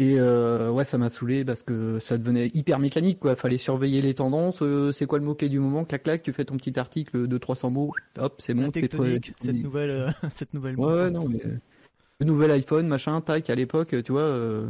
Et 0.00 0.14
euh, 0.16 0.70
ouais, 0.70 0.84
ça 0.84 0.96
m'a 0.96 1.10
saoulé 1.10 1.44
parce 1.44 1.64
que 1.64 1.98
ça 1.98 2.18
devenait 2.18 2.50
hyper 2.54 2.78
mécanique, 2.78 3.18
quoi. 3.18 3.34
Fallait 3.34 3.58
surveiller 3.58 4.00
les 4.00 4.14
tendances. 4.14 4.62
Euh, 4.62 4.92
c'est 4.92 5.06
quoi 5.06 5.18
le 5.18 5.24
mot-clé 5.24 5.48
du 5.48 5.58
moment? 5.58 5.84
Clac, 5.84 6.04
clac, 6.04 6.22
tu 6.22 6.32
fais 6.32 6.44
ton 6.44 6.56
petit 6.56 6.78
article 6.78 7.26
de 7.26 7.38
300 7.38 7.70
mots. 7.70 7.92
Hop, 8.16 8.36
c'est 8.38 8.54
bon. 8.54 8.70
cette 8.72 8.94
nouvelle, 8.94 9.90
euh, 9.90 10.10
cette 10.32 10.54
nouvelle. 10.54 10.78
Ouais, 10.78 11.10
non, 11.10 11.28
mais 11.28 11.40
le 12.20 12.26
nouvel 12.26 12.52
iPhone, 12.52 12.86
machin, 12.86 13.20
tac. 13.20 13.50
À 13.50 13.56
l'époque, 13.56 13.96
tu 14.04 14.12
vois, 14.12 14.62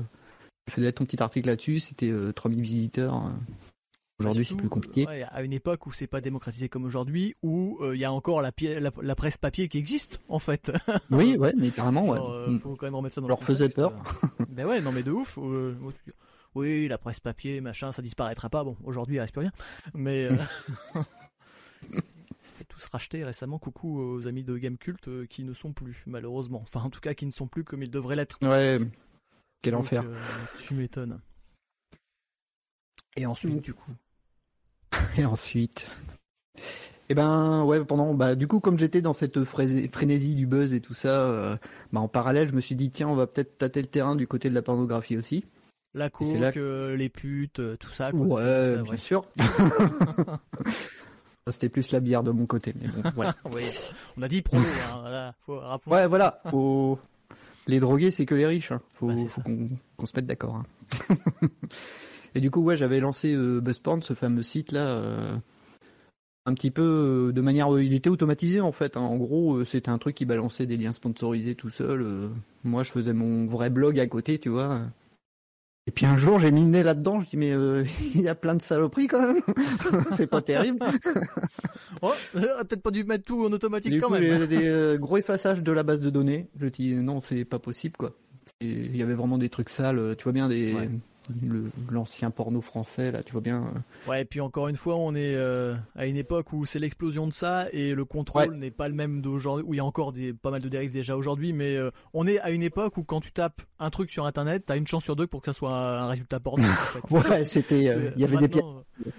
tu 0.69 0.75
faisais 0.75 0.93
ton 0.93 1.05
petit 1.05 1.23
article 1.23 1.49
là-dessus. 1.49 1.79
C'était 1.81 2.13
3000 2.35 2.61
visiteurs. 2.61 3.15
Hein. 3.15 3.41
Aujourd'hui, 4.21 4.45
c'est 4.45 4.57
plus 4.57 4.69
compliqué. 4.69 5.07
à 5.07 5.43
une 5.43 5.53
époque 5.53 5.87
où 5.87 5.93
c'est 5.93 6.09
pas 6.09 6.21
démocratisé 6.21 6.69
comme 6.69 6.85
aujourd'hui, 6.85 7.35
où 7.43 7.79
il 7.93 7.99
y 7.99 8.05
a 8.05 8.13
encore 8.13 8.43
la, 8.43 8.51
la, 8.81 9.15
presse 9.15 9.39
papier 9.39 9.69
qui 9.69 9.79
existe, 9.79 10.21
en 10.29 10.41
fait. 10.41 10.73
oui, 11.11 11.37
ouais, 11.37 11.53
mais 11.57 11.71
carrément, 11.71 12.09
ouais. 12.09 12.17
Alors, 12.17 12.49
faut 12.61 12.75
quand 12.75 12.87
même 12.87 12.97
remettre 12.97 13.15
ça 13.15 13.21
dans 13.21 13.29
leur 13.29 13.45
faisait 13.45 13.69
peur. 13.69 13.93
ben 14.49 14.67
ouais, 14.67 14.81
non 14.81 14.91
mais 14.91 15.05
de 15.05 15.13
ouf. 15.13 15.39
oui, 16.57 16.89
la 16.89 16.99
presse 16.99 17.21
papier, 17.21 17.61
machin, 17.61 17.93
ça 17.93 18.03
disparaîtra 18.03 18.49
pas. 18.49 18.65
Bon, 18.65 18.77
aujourd'hui, 18.83 19.17
il 19.17 19.21
reste 19.21 19.33
plus 19.33 19.43
rien. 19.43 19.53
Mais 19.95 20.25
euh... 20.25 20.37
fait 22.59 22.65
tous 22.65 22.85
racheter 22.87 23.23
récemment. 23.23 23.59
Coucou 23.59 24.01
aux 24.01 24.27
amis 24.27 24.45
de 24.45 24.57
Game 24.59 24.77
Cult 24.77 25.27
qui 25.29 25.45
ne 25.45 25.55
sont 25.55 25.73
plus, 25.73 26.03
malheureusement. 26.07 26.61
Enfin, 26.63 26.81
en 26.81 26.91
tout 26.91 27.01
cas, 27.01 27.15
qui 27.15 27.25
ne 27.25 27.31
sont 27.31 27.47
plus 27.47 27.65
comme 27.65 27.83
ils 27.83 27.91
devraient 27.91 28.17
l'être. 28.17 28.39
Ouais. 28.43 28.79
Quel 29.63 29.75
enfer. 29.75 30.03
Euh, 30.05 30.17
tu 30.59 30.75
m'étonnes. 30.75 31.21
Et 33.17 33.27
ensuite, 33.27 33.63
du 33.63 33.75
coup, 33.75 33.91
Et 35.17 35.25
ensuite. 35.25 35.89
Eh 37.09 37.15
ben 37.15 37.65
ouais, 37.65 37.83
pendant 37.85 38.13
bah 38.13 38.35
du 38.35 38.47
coup 38.47 38.61
comme 38.61 38.79
j'étais 38.79 39.01
dans 39.01 39.15
cette 39.15 39.43
frénésie 39.45 40.35
du 40.35 40.47
buzz 40.47 40.75
et 40.75 40.81
tout 40.81 40.93
ça, 40.93 41.23
euh, 41.23 41.57
bah 41.91 42.01
en 42.01 42.09
parallèle 42.09 42.51
je 42.51 42.55
me 42.55 42.61
suis 42.61 42.75
dit 42.75 42.91
tiens 42.91 43.09
on 43.09 43.15
va 43.15 43.27
peut-être 43.27 43.57
tâter 43.57 43.81
le 43.81 43.87
terrain 43.87 44.15
du 44.15 44.27
côté 44.27 44.51
de 44.51 44.55
la 44.55 44.61
pornographie 44.61 45.17
aussi. 45.17 45.47
La 45.95 46.11
coke, 46.11 46.57
euh, 46.59 46.97
les 46.97 47.09
putes, 47.09 47.61
euh, 47.61 47.77
tout 47.77 47.91
ça. 47.91 48.15
ouais, 48.15 48.83
bien 48.83 48.97
sûr. 48.99 49.25
C'était 51.51 51.71
plus 51.71 51.93
la 51.93 52.01
bière 52.01 52.23
de 52.23 52.31
mon 52.31 52.45
côté, 52.45 52.75
mais 52.79 52.89
bon, 52.89 53.03
voilà. 53.15 53.35
on 54.19 54.23
a 54.23 54.29
dit 54.29 54.43
pro, 54.43 54.59
hein, 54.59 54.99
voilà. 55.01 55.35
Faut, 55.47 55.59
ouais, 55.87 56.07
voilà. 56.07 56.43
Faut... 56.51 56.99
Les 57.69 57.81
drogués, 57.81 58.11
c'est 58.11 58.27
que 58.27 58.35
les 58.35 58.47
riches. 58.47 58.73
Hein. 58.73 58.81
Faut, 58.95 59.07
bah, 59.07 59.15
faut 59.29 59.43
qu'on 59.43 60.07
se 60.07 60.17
mette 60.17 60.27
d'accord. 60.27 60.57
Hein. 60.57 61.17
Et 62.35 62.41
du 62.41 62.51
coup, 62.51 62.63
ouais, 62.63 62.77
j'avais 62.77 62.99
lancé 62.99 63.33
euh, 63.35 63.61
Buzzporn, 63.61 64.03
ce 64.03 64.15
fameux 64.15 64.43
site 64.43 64.73
là, 64.73 64.87
euh, 64.87 65.37
un 66.47 66.55
petit 66.55 66.71
peu 66.71 66.83
euh, 67.29 67.33
de 67.33 67.41
manière, 67.41 67.79
il 67.79 67.93
était 67.93 68.11
automatisé 68.11 68.61
en 68.61 68.73
fait. 68.73 68.97
Hein. 68.97 69.03
En 69.03 69.17
gros, 69.17 69.65
c'était 69.65 69.91
un 69.91 69.99
truc 69.99 70.17
qui 70.17 70.25
balançait 70.25 70.67
des 70.67 70.79
liens 70.79 70.93
sponsorisés 70.93 71.55
tout 71.55 71.71
seul. 71.71 72.31
moi, 72.65 72.83
je 72.83 72.91
faisais 72.91 73.13
mon 73.13 73.47
vrai 73.47 73.71
blog 73.71 74.01
à 74.01 74.07
côté, 74.07 74.39
tu 74.39 74.49
vois. 74.49 74.81
Et 75.89 75.91
puis 75.91 76.05
un 76.05 76.19
jour, 76.19 76.39
j'ai 76.39 76.51
mis 76.51 76.61
le 76.61 76.69
nez 76.69 76.83
là-dedans. 76.83 77.23
Je 77.23 77.31
dis 77.31 77.37
mais 77.39 77.51
il 78.15 78.21
y 78.21 78.29
a 78.29 78.35
plein 78.35 78.55
de 78.55 78.63
saloperies 78.63 79.07
quand 79.07 79.23
même. 79.23 79.41
c'est 80.17 80.29
pas 80.29 80.43
terrible. 80.43 80.79
oh, 82.03 82.13
peut-être 82.33 82.83
pas 82.83 82.91
dû 82.91 83.05
mettre 83.05 83.25
tout 83.25 83.43
en 83.45 83.53
automatique 83.53 83.99
quand 83.99 84.11
même. 84.11 84.23
Il 84.23 84.29
y 84.29 84.33
a 84.33 84.47
des 84.47 84.99
gros 84.99 85.17
effaçages 85.17 85.63
de 85.63 85.73
la 85.73 85.83
base 85.83 86.01
de 86.01 86.11
données. 86.11 86.49
Je 86.61 86.67
dis 86.67 86.95
non, 86.95 87.23
c'est 87.23 87.45
pas 87.47 87.59
possible 87.59 87.97
quoi. 87.97 88.13
Il 88.61 88.97
y 88.97 89.03
avait 89.03 89.15
vraiment 89.15 89.39
des 89.39 89.49
trucs 89.49 89.71
sales. 89.71 90.15
Tu 90.17 90.25
vois 90.25 90.33
bien 90.33 90.49
des 90.49 90.77
l'ancien 91.91 92.31
porno 92.31 92.61
français 92.61 93.11
là 93.11 93.23
tu 93.23 93.33
vois 93.33 93.41
bien 93.41 93.65
euh. 93.65 94.11
ouais 94.11 94.23
et 94.23 94.25
puis 94.25 94.41
encore 94.41 94.69
une 94.69 94.77
fois 94.77 94.97
on 94.97 95.15
est 95.15 95.35
euh, 95.35 95.75
à 95.95 96.07
une 96.07 96.17
époque 96.17 96.53
où 96.53 96.65
c'est 96.65 96.79
l'explosion 96.79 97.27
de 97.27 97.33
ça 97.33 97.67
et 97.73 97.95
le 97.95 98.05
contrôle 98.05 98.55
n'est 98.55 98.71
pas 98.71 98.89
le 98.89 98.95
même 98.95 99.21
d'aujourd'hui 99.21 99.65
où 99.69 99.75
il 99.75 99.77
y 99.77 99.81
a 99.81 99.85
encore 99.85 100.13
des 100.13 100.33
pas 100.33 100.51
mal 100.51 100.63
de 100.63 100.69
dérives 100.69 100.93
déjà 100.93 101.17
aujourd'hui 101.17 101.53
mais 101.53 101.77
euh, 101.77 101.91
on 102.15 102.27
est 102.27 102.39
à 102.41 102.51
une 102.51 102.63
époque 102.63 102.97
où 102.97 103.05
quand 103.05 103.21
tu 103.21 103.33
tapes 103.33 103.63
un 103.79 103.91
truc 103.91 104.11
sur 104.11 104.27
internet 104.27 104.65
t'as 104.67 104.77
une 104.77 104.87
chance 104.87 105.05
sur 105.05 105.17
deux 105.17 105.27
pour 105.27 105.41
que 105.41 105.47
ça 105.47 105.53
soit 105.53 105.73
un, 105.73 106.09
résultat 106.09 106.41
porno 106.41 106.67
ouais 107.11 107.45
c'était 107.45 107.79
il 108.17 108.21
y 108.21 108.25
avait 108.25 108.37
des 108.39 108.49
pièges 108.49 108.65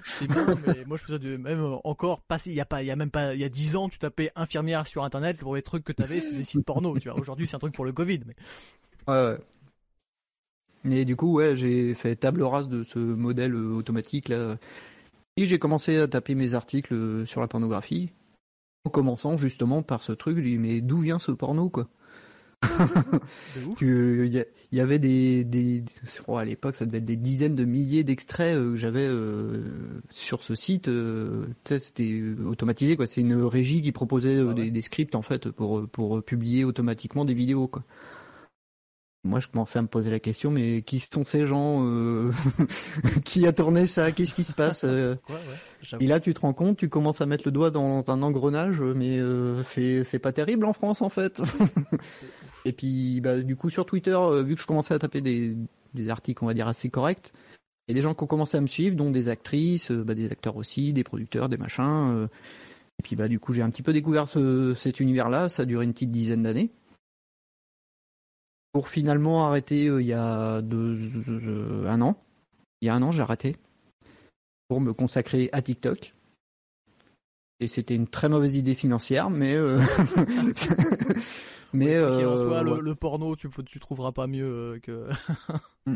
c'est 0.03 0.27
bien 0.27 0.45
mais 0.65 0.85
moi 0.85 0.97
je 0.97 1.03
faisais 1.03 1.19
de 1.19 1.37
même 1.37 1.77
encore 1.83 2.21
passé 2.21 2.49
il 2.49 2.55
y 2.55 2.61
a 2.61 2.65
pas 2.65 2.83
il 2.83 2.87
y 2.87 2.91
a 2.91 2.95
même 2.95 3.11
pas 3.11 3.33
il 3.33 3.39
y 3.39 3.45
a 3.45 3.49
dix 3.49 3.75
ans 3.75 3.89
tu 3.89 3.99
tapais 3.99 4.31
infirmière 4.35 4.87
sur 4.87 5.03
internet 5.03 5.37
le 5.39 5.45
premier 5.45 5.61
truc 5.61 5.83
que 5.83 5.93
t'avais 5.93 6.19
c'était 6.19 6.35
des 6.35 6.43
sites 6.43 6.65
porno 6.65 6.97
tu 6.97 7.09
vois 7.09 7.19
aujourd'hui 7.19 7.47
c'est 7.47 7.55
un 7.55 7.59
truc 7.59 7.73
pour 7.73 7.85
le 7.85 7.93
covid 7.93 8.21
mais 8.25 8.35
ouais, 9.07 9.31
ouais. 9.31 9.37
Mais 10.83 11.05
du 11.05 11.15
coup, 11.15 11.33
ouais, 11.33 11.55
j'ai 11.55 11.93
fait 11.93 12.15
table 12.15 12.43
rase 12.43 12.69
de 12.69 12.83
ce 12.83 12.99
modèle 12.99 13.53
euh, 13.53 13.73
automatique 13.73 14.29
là. 14.29 14.57
Et 15.37 15.45
j'ai 15.45 15.59
commencé 15.59 15.97
à 15.97 16.07
taper 16.07 16.35
mes 16.35 16.53
articles 16.53 16.93
euh, 16.93 17.25
sur 17.25 17.41
la 17.41 17.47
pornographie. 17.47 18.11
En 18.85 18.89
commençant 18.89 19.37
justement 19.37 19.83
par 19.83 20.03
ce 20.03 20.13
truc, 20.13 20.37
mais 20.37 20.81
d'où 20.81 20.99
vient 20.99 21.19
ce 21.19 21.31
porno 21.31 21.69
quoi? 21.69 21.89
Il 23.81 24.45
y, 24.71 24.79
avait 24.81 24.99
des, 24.99 25.45
des 25.45 25.83
oh, 26.27 26.35
à 26.35 26.43
l'époque 26.43 26.75
ça 26.75 26.85
devait 26.85 26.97
être 26.97 27.05
des 27.05 27.15
dizaines 27.15 27.55
de 27.55 27.63
milliers 27.63 28.03
d'extraits 28.03 28.55
euh, 28.55 28.71
que 28.71 28.77
j'avais 28.77 29.07
sur 30.09 30.43
ce 30.43 30.55
site. 30.55 30.89
C'était 31.65 32.21
automatisé 32.45 32.95
quoi. 32.95 33.07
C'est 33.07 33.21
une 33.21 33.43
régie 33.43 33.81
qui 33.81 33.91
proposait 33.91 34.39
ah 34.39 34.53
des, 34.53 34.71
des, 34.71 34.81
scripts 34.81 35.15
en 35.15 35.21
fait 35.21 35.49
pour 35.51 35.87
pour 35.87 36.23
publier 36.23 36.63
automatiquement 36.63 37.25
des 37.25 37.33
vidéos 37.33 37.67
quoi 37.67 37.83
moi, 39.29 39.39
je 39.39 39.47
commençais 39.47 39.77
à 39.77 39.81
me 39.81 39.87
poser 39.87 40.09
la 40.09 40.19
question, 40.19 40.49
mais 40.49 40.81
qui 40.81 40.99
sont 40.99 41.23
ces 41.23 41.45
gens 41.45 41.85
euh, 41.85 42.31
Qui 43.23 43.45
a 43.45 43.53
tourné 43.53 43.85
ça? 43.85 44.11
Qu'est-ce 44.11 44.33
qui 44.33 44.43
se 44.43 44.55
passe 44.55 44.83
euh? 44.83 45.15
Et 45.99 46.07
là, 46.07 46.19
tu 46.19 46.33
te 46.33 46.41
rends 46.41 46.53
compte, 46.53 46.77
tu 46.77 46.89
commences 46.89 47.21
à 47.21 47.27
mettre 47.27 47.43
le 47.45 47.51
doigt 47.51 47.69
dans 47.69 48.03
un 48.07 48.21
engrenage, 48.23 48.81
mais 48.81 49.19
euh, 49.19 49.61
c'est 49.63 50.19
pas 50.19 50.33
terrible 50.33 50.65
en 50.65 50.73
France 50.73 51.01
en 51.01 51.09
fait. 51.09 51.41
Et 52.65 52.73
puis, 52.73 53.21
bah, 53.21 53.39
du 53.39 53.55
coup, 53.55 53.69
sur 53.69 53.85
Twitter, 53.85 54.17
vu 54.43 54.55
que 54.55 54.61
je 54.61 54.67
commençais 54.67 54.93
à 54.93 54.99
taper 54.99 55.21
des, 55.21 55.55
des 55.93 56.09
articles, 56.09 56.43
on 56.43 56.47
va 56.47 56.53
dire 56.53 56.67
assez 56.67 56.89
corrects, 56.89 57.31
il 57.87 57.91
y 57.91 57.93
a 57.93 57.95
des 57.95 58.01
gens 58.01 58.13
qui 58.13 58.23
ont 58.23 58.27
commencé 58.27 58.57
à 58.57 58.61
me 58.61 58.67
suivre, 58.67 58.95
dont 58.95 59.11
des 59.11 59.29
actrices, 59.29 59.91
bah, 59.91 60.15
des 60.15 60.31
acteurs 60.31 60.57
aussi, 60.57 60.91
des 60.91 61.03
producteurs, 61.03 61.49
des 61.49 61.57
machins. 61.57 62.27
et 62.99 63.03
puis, 63.03 63.15
bah, 63.15 63.27
du 63.27 63.39
coup, 63.39 63.53
j'ai 63.53 63.61
un 63.61 63.69
petit 63.69 63.83
peu 63.83 63.93
découvert 63.93 64.27
ce, 64.27 64.73
cet 64.73 64.99
univers-là. 64.99 65.49
Ça 65.49 65.63
a 65.63 65.65
duré 65.65 65.85
une 65.85 65.93
petite 65.93 66.11
dizaine 66.11 66.43
d'années 66.43 66.71
pour 68.71 68.89
finalement 68.89 69.45
arrêter 69.47 69.87
euh, 69.87 70.01
il 70.01 70.07
y 70.07 70.13
a 70.13 70.61
deux, 70.61 70.97
euh, 71.29 71.87
un 71.87 72.01
an. 72.01 72.21
Il 72.81 72.85
y 72.85 72.89
a 72.89 72.95
un 72.95 73.01
an, 73.01 73.11
j'ai 73.11 73.21
arrêté 73.21 73.55
pour 74.67 74.81
me 74.81 74.93
consacrer 74.93 75.49
à 75.51 75.61
TikTok. 75.61 76.13
Et 77.59 77.67
c'était 77.67 77.95
une 77.95 78.07
très 78.07 78.29
mauvaise 78.29 78.55
idée 78.55 78.75
financière, 78.75 79.29
mais 79.29 79.53
euh... 79.53 79.81
mais 81.73 81.95
euh, 81.95 82.63
le, 82.63 82.95
porno, 82.95 83.35
tu 83.35 83.49
tu 83.65 83.79
trouveras 83.81 84.13
pas 84.13 84.27
mieux 84.27 84.79
que. 84.81 85.09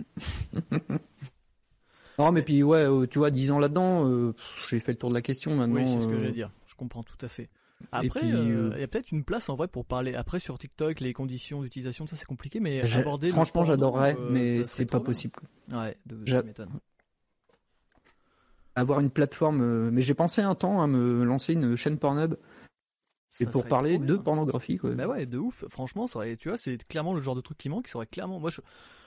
non, 2.19 2.33
mais 2.33 2.41
puis 2.41 2.63
ouais, 2.63 2.85
tu 3.07 3.19
vois, 3.19 3.31
dix 3.31 3.51
ans 3.51 3.59
là-dedans, 3.59 4.33
j'ai 4.67 4.81
fait 4.81 4.91
le 4.91 4.97
tour 4.97 5.07
de 5.07 5.13
la 5.13 5.21
question 5.21 5.55
maintenant. 5.55 5.75
Oui, 5.75 5.87
c'est 5.87 6.01
ce 6.01 6.07
que 6.07 6.17
j'allais 6.17 6.33
dire. 6.33 6.51
Je 6.67 6.75
comprends 6.75 7.03
tout 7.03 7.15
à 7.21 7.29
fait. 7.29 7.49
Après, 7.91 8.21
euh, 8.23 8.71
il 8.75 8.79
y 8.79 8.83
a 8.83 8.87
peut-être 8.87 9.11
une 9.11 9.23
place 9.23 9.49
en 9.49 9.55
vrai 9.55 9.67
pour 9.67 9.85
parler. 9.85 10.15
Après, 10.15 10.39
sur 10.39 10.57
TikTok, 10.57 10.99
les 10.99 11.13
conditions 11.13 11.61
d'utilisation, 11.61 12.07
ça 12.07 12.15
c'est 12.15 12.25
compliqué, 12.25 12.59
mais 12.59 12.81
aborder. 12.95 13.29
Franchement, 13.29 13.65
j'adorerais, 13.65 14.15
euh, 14.17 14.29
mais 14.31 14.63
c'est 14.63 14.85
pas 14.85 14.99
possible. 14.99 15.35
Ouais, 15.71 15.97
de, 16.05 16.23
Avoir 18.75 18.99
une 18.99 19.11
plateforme, 19.11 19.61
euh, 19.61 19.91
mais 19.91 20.01
j'ai 20.01 20.15
pensé 20.15 20.41
un 20.41 20.55
temps 20.55 20.81
à 20.81 20.87
me 20.87 21.23
lancer 21.23 21.53
une 21.53 21.75
chaîne 21.75 21.99
Pornhub 21.99 22.35
et 23.39 23.45
pour 23.45 23.65
parler 23.65 23.97
de 23.97 24.15
pornographie, 24.15 24.77
quoi. 24.77 24.91
Bah 24.91 25.07
ouais, 25.07 25.25
de 25.25 25.37
ouf. 25.39 25.65
Franchement, 25.67 26.05
ça 26.07 26.19
aurait, 26.19 26.37
tu 26.37 26.49
vois, 26.49 26.57
c'est 26.57 26.77
clairement 26.87 27.13
le 27.13 27.21
genre 27.21 27.35
de 27.35 27.41
truc 27.41 27.57
qui 27.57 27.69
manque. 27.69 27.87
Ça 27.87 27.97
aurait 27.97 28.07
clairement, 28.07 28.39
moi, 28.39 28.51
je, 28.51 28.61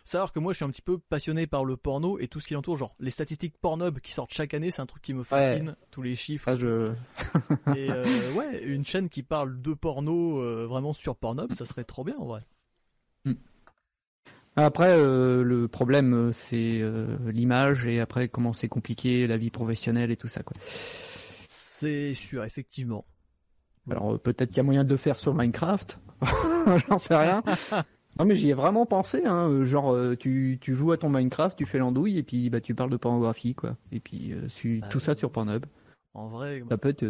savoir 0.04 0.32
que 0.32 0.40
moi, 0.40 0.52
je 0.52 0.56
suis 0.56 0.64
un 0.64 0.70
petit 0.70 0.82
peu 0.82 0.98
passionné 0.98 1.46
par 1.46 1.64
le 1.64 1.76
porno 1.76 2.18
et 2.18 2.26
tout 2.26 2.40
ce 2.40 2.48
qui 2.48 2.54
l'entoure. 2.54 2.76
Genre, 2.76 2.96
les 2.98 3.10
statistiques 3.10 3.56
Pornhub 3.58 4.00
qui 4.00 4.12
sortent 4.12 4.32
chaque 4.32 4.52
année, 4.54 4.70
c'est 4.70 4.82
un 4.82 4.86
truc 4.86 5.02
qui 5.02 5.14
me 5.14 5.22
fascine. 5.22 5.76
Tous 5.90 6.02
les 6.02 6.16
chiffres. 6.16 6.48
Ah, 6.48 6.56
je... 6.56 6.92
et 7.76 7.90
euh, 7.90 8.32
ouais, 8.34 8.64
une 8.64 8.84
chaîne 8.84 9.08
qui 9.08 9.22
parle 9.22 9.60
de 9.60 9.74
porno 9.74 10.40
euh, 10.40 10.66
vraiment 10.66 10.92
sur 10.92 11.16
Pornhub, 11.16 11.52
ça 11.54 11.64
serait 11.64 11.84
trop 11.84 12.02
bien 12.02 12.16
en 12.18 12.26
vrai. 12.26 12.42
Hmm. 13.24 13.34
Après, 14.56 14.96
euh, 14.98 15.42
le 15.44 15.68
problème, 15.68 16.32
c'est 16.32 16.82
l'image 17.26 17.86
et 17.86 18.00
après 18.00 18.28
comment 18.28 18.54
c'est 18.54 18.68
compliqué, 18.68 19.26
la 19.26 19.36
vie 19.36 19.50
professionnelle 19.50 20.10
et 20.10 20.16
tout 20.16 20.28
ça, 20.28 20.42
quoi. 20.42 20.56
C'est 21.78 22.14
sûr, 22.14 22.42
effectivement. 22.42 23.04
Alors 23.90 24.14
euh, 24.14 24.18
peut-être 24.18 24.48
qu'il 24.48 24.58
y 24.58 24.60
a 24.60 24.64
moyen 24.64 24.84
de 24.84 24.90
le 24.90 24.96
faire 24.96 25.18
sur 25.18 25.34
Minecraft, 25.34 26.00
j'en 26.88 26.98
sais 26.98 27.16
rien. 27.16 27.42
Non 28.18 28.24
mais 28.24 28.36
j'y 28.36 28.50
ai 28.50 28.54
vraiment 28.54 28.86
pensé, 28.86 29.24
hein. 29.24 29.48
Euh, 29.48 29.64
genre 29.64 29.92
euh, 29.92 30.16
tu, 30.16 30.58
tu 30.60 30.74
joues 30.74 30.92
à 30.92 30.96
ton 30.96 31.08
Minecraft, 31.08 31.56
tu 31.56 31.66
fais 31.66 31.78
l'andouille 31.78 32.18
et 32.18 32.22
puis 32.22 32.50
bah 32.50 32.60
tu 32.60 32.74
parles 32.74 32.90
de 32.90 32.96
pornographie 32.96 33.54
quoi. 33.54 33.76
Et 33.92 34.00
puis 34.00 34.34
ah 34.82 34.88
tout 34.88 35.00
ça 35.00 35.14
sur 35.14 35.30
Pornhub. 35.30 35.66
En 36.14 36.28
vrai, 36.28 36.62
ça 36.68 36.78
peut 36.78 36.88
être. 36.88 37.04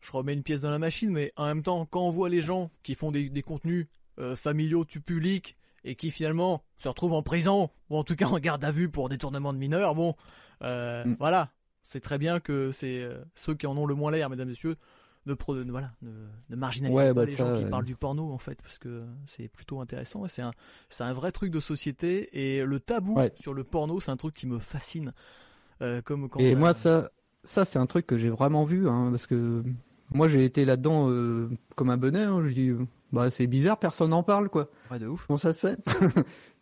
Je 0.00 0.12
remets 0.12 0.34
une 0.34 0.42
pièce 0.42 0.62
dans 0.62 0.70
la 0.70 0.78
machine, 0.78 1.10
mais 1.10 1.30
en 1.36 1.46
même 1.46 1.62
temps, 1.62 1.86
quand 1.86 2.00
on 2.00 2.10
voit 2.10 2.28
les 2.28 2.42
gens 2.42 2.70
qui 2.82 2.94
font 2.94 3.10
des, 3.10 3.28
des 3.28 3.42
contenus 3.42 3.86
familiaux 4.34 4.84
tu 4.84 5.00
public 5.00 5.56
et 5.82 5.94
qui 5.94 6.10
finalement 6.10 6.62
se 6.76 6.88
retrouvent 6.88 7.14
en 7.14 7.22
prison 7.22 7.70
ou 7.88 7.96
en 7.96 8.04
tout 8.04 8.16
cas 8.16 8.26
en 8.26 8.38
garde 8.38 8.62
à 8.64 8.70
vue 8.70 8.90
pour 8.90 9.08
détournement 9.08 9.54
de 9.54 9.58
mineurs, 9.58 9.94
bon, 9.94 10.14
mm. 10.62 11.14
voilà, 11.18 11.52
c'est 11.82 12.00
très 12.00 12.18
bien 12.18 12.40
que 12.40 12.72
c'est 12.72 13.08
ceux 13.34 13.54
qui 13.54 13.66
en 13.66 13.76
ont 13.78 13.86
le 13.86 13.94
moins 13.94 14.10
l'air, 14.10 14.28
mesdames 14.28 14.48
et 14.48 14.50
messieurs, 14.50 14.76
ne, 15.30 15.70
voilà, 15.70 15.92
ne, 16.02 16.56
marginaliser 16.56 17.08
pas 17.08 17.14
bah, 17.14 17.24
les 17.24 17.32
gens 17.32 17.54
qui 17.54 17.64
parlent 17.64 17.84
du 17.84 17.96
porno 17.96 18.32
en 18.32 18.38
fait, 18.38 18.60
parce 18.62 18.78
que 18.78 19.04
c'est 19.26 19.48
plutôt 19.48 19.80
intéressant. 19.80 20.26
C'est 20.28 20.42
un, 20.42 20.52
c'est 20.88 21.04
un 21.04 21.12
vrai 21.12 21.32
truc 21.32 21.50
de 21.50 21.60
société 21.60 22.28
et 22.32 22.64
le 22.64 22.80
tabou 22.80 23.18
sur 23.40 23.54
le 23.54 23.64
porno, 23.64 24.00
c'est 24.00 24.10
un 24.10 24.16
truc 24.16 24.34
qui 24.34 24.46
me 24.46 24.58
fascine. 24.58 25.12
Euh, 25.82 26.02
comme 26.02 26.28
et 26.38 26.54
moi 26.54 26.74
ça, 26.74 27.10
ça 27.44 27.64
c'est 27.64 27.78
un 27.78 27.86
truc 27.86 28.06
que 28.06 28.18
j'ai 28.18 28.28
vraiment 28.28 28.64
vu, 28.64 28.88
hein, 28.88 29.08
parce 29.10 29.26
que 29.26 29.62
moi 30.12 30.28
j'ai 30.28 30.44
été 30.44 30.64
là-dedans 30.64 31.10
euh, 31.10 31.48
comme 31.74 31.90
un 31.90 31.96
bonnet. 31.96 32.24
Hein, 32.24 32.42
je 32.46 32.52
dis, 32.52 32.72
bah 33.12 33.30
c'est 33.30 33.46
bizarre, 33.46 33.78
personne 33.78 34.10
n'en 34.10 34.22
parle 34.22 34.48
quoi. 34.48 34.68
Ouais, 34.90 34.98
de 34.98 35.06
ouf. 35.06 35.26
Comment 35.26 35.38
ça 35.38 35.52
se 35.52 35.60
fait? 35.60 35.78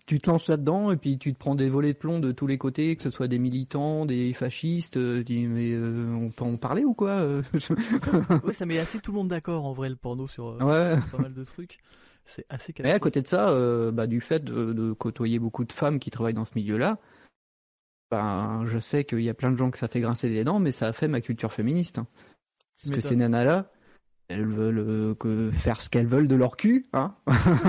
Tu 0.09 0.19
te 0.19 0.31
lances 0.31 0.49
là-dedans 0.49 0.91
et 0.91 0.97
puis 0.97 1.19
tu 1.19 1.35
te 1.35 1.39
prends 1.39 1.55
des 1.55 1.69
volets 1.69 1.93
de 1.93 1.99
plomb 1.99 2.19
de 2.19 2.33
tous 2.33 2.47
les 2.47 2.57
côtés, 2.57 2.97
que 2.97 3.03
ce 3.03 3.11
soit 3.11 3.29
des 3.29 3.39
militants, 3.39 4.07
des 4.07 4.33
fascistes. 4.33 4.97
Euh, 4.97 5.23
dis, 5.23 5.47
mais 5.47 5.73
euh, 5.75 6.15
on 6.15 6.31
peut 6.31 6.45
en 6.45 6.57
parler 6.57 6.83
ou 6.83 6.95
quoi 6.95 7.11
euh 7.11 7.43
Ouais, 8.43 8.53
ça 8.55 8.65
met 8.65 8.79
assez 8.79 9.01
tout 9.01 9.13
le 9.13 9.19
monde 9.19 9.29
d'accord 9.29 9.67
en 9.67 9.75
vrai 9.75 9.91
le 9.91 9.97
porno 9.97 10.27
sur, 10.27 10.57
pas 10.57 10.99
mal 11.19 11.35
de 11.35 11.45
trucs. 11.45 11.79
C'est 12.25 12.47
assez. 12.49 12.73
Et 12.79 12.91
à 12.91 12.99
côté 12.99 13.21
de 13.21 13.27
ça, 13.27 13.53
bah, 13.93 14.07
du 14.07 14.23
fait 14.23 14.43
de, 14.43 14.93
côtoyer 14.95 15.39
beaucoup 15.39 15.65
de 15.65 15.73
femmes 15.73 15.99
qui 15.99 16.11
travaillent 16.11 16.35
dans 16.35 16.47
ce 16.47 16.53
milieu-là, 16.57 16.99
ben 18.11 18.65
je 18.67 18.79
sais 18.79 19.05
qu'il 19.05 19.21
y 19.21 19.29
a 19.29 19.35
plein 19.35 19.51
de 19.51 19.59
gens 19.59 19.71
que 19.71 19.79
ça 19.79 19.89
fait 19.89 20.01
grincer 20.01 20.31
des 20.31 20.43
dents, 20.43 20.59
mais 20.59 20.73
ça 20.73 20.89
a 20.89 20.93
fait 20.95 21.09
ma 21.09 21.21
culture 21.21 21.53
féministe. 21.53 21.99
Hein. 21.99 22.07
Parce 22.83 22.95
que 22.95 23.01
ces 23.01 23.17
nanas-là, 23.17 23.71
elles 24.29 24.47
veulent 24.47 25.15
que 25.17 25.51
faire 25.51 25.83
ce 25.83 25.91
qu'elles 25.91 26.07
veulent 26.07 26.29
de 26.29 26.37
leur 26.37 26.57
cul, 26.57 26.87
hein, 26.95 27.15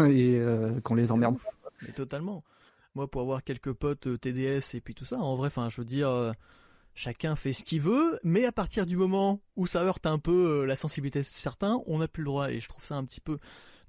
et 0.10 0.41
qu'on 0.84 0.96
les 0.96 1.12
emmerde 1.12 1.38
mais 1.81 1.91
totalement. 1.93 2.43
Moi, 2.95 3.09
pour 3.09 3.21
avoir 3.21 3.43
quelques 3.43 3.74
potes 3.74 4.07
euh, 4.07 4.17
TDS 4.17 4.75
et 4.75 4.81
puis 4.81 4.95
tout 4.95 5.05
ça, 5.05 5.17
en 5.19 5.36
vrai, 5.36 5.48
enfin, 5.48 5.69
je 5.69 5.77
veux 5.77 5.86
dire, 5.86 6.09
euh, 6.09 6.31
chacun 6.95 7.36
fait 7.36 7.53
ce 7.53 7.63
qu'il 7.63 7.81
veut, 7.81 8.19
mais 8.24 8.45
à 8.45 8.51
partir 8.51 8.86
du 8.86 8.98
moment 8.98 9.41
où 9.55 9.67
ça 9.67 9.83
heurte 9.83 10.05
un 10.05 10.19
peu 10.19 10.62
euh, 10.62 10.65
la 10.65 10.75
sensibilité 10.75 11.19
de 11.19 11.25
certains, 11.25 11.81
on 11.86 12.00
n'a 12.00 12.07
plus 12.07 12.24
le 12.24 12.29
droit. 12.29 12.51
Et 12.51 12.59
je 12.59 12.67
trouve 12.67 12.83
ça 12.83 12.95
un 12.95 13.05
petit 13.05 13.21
peu 13.21 13.38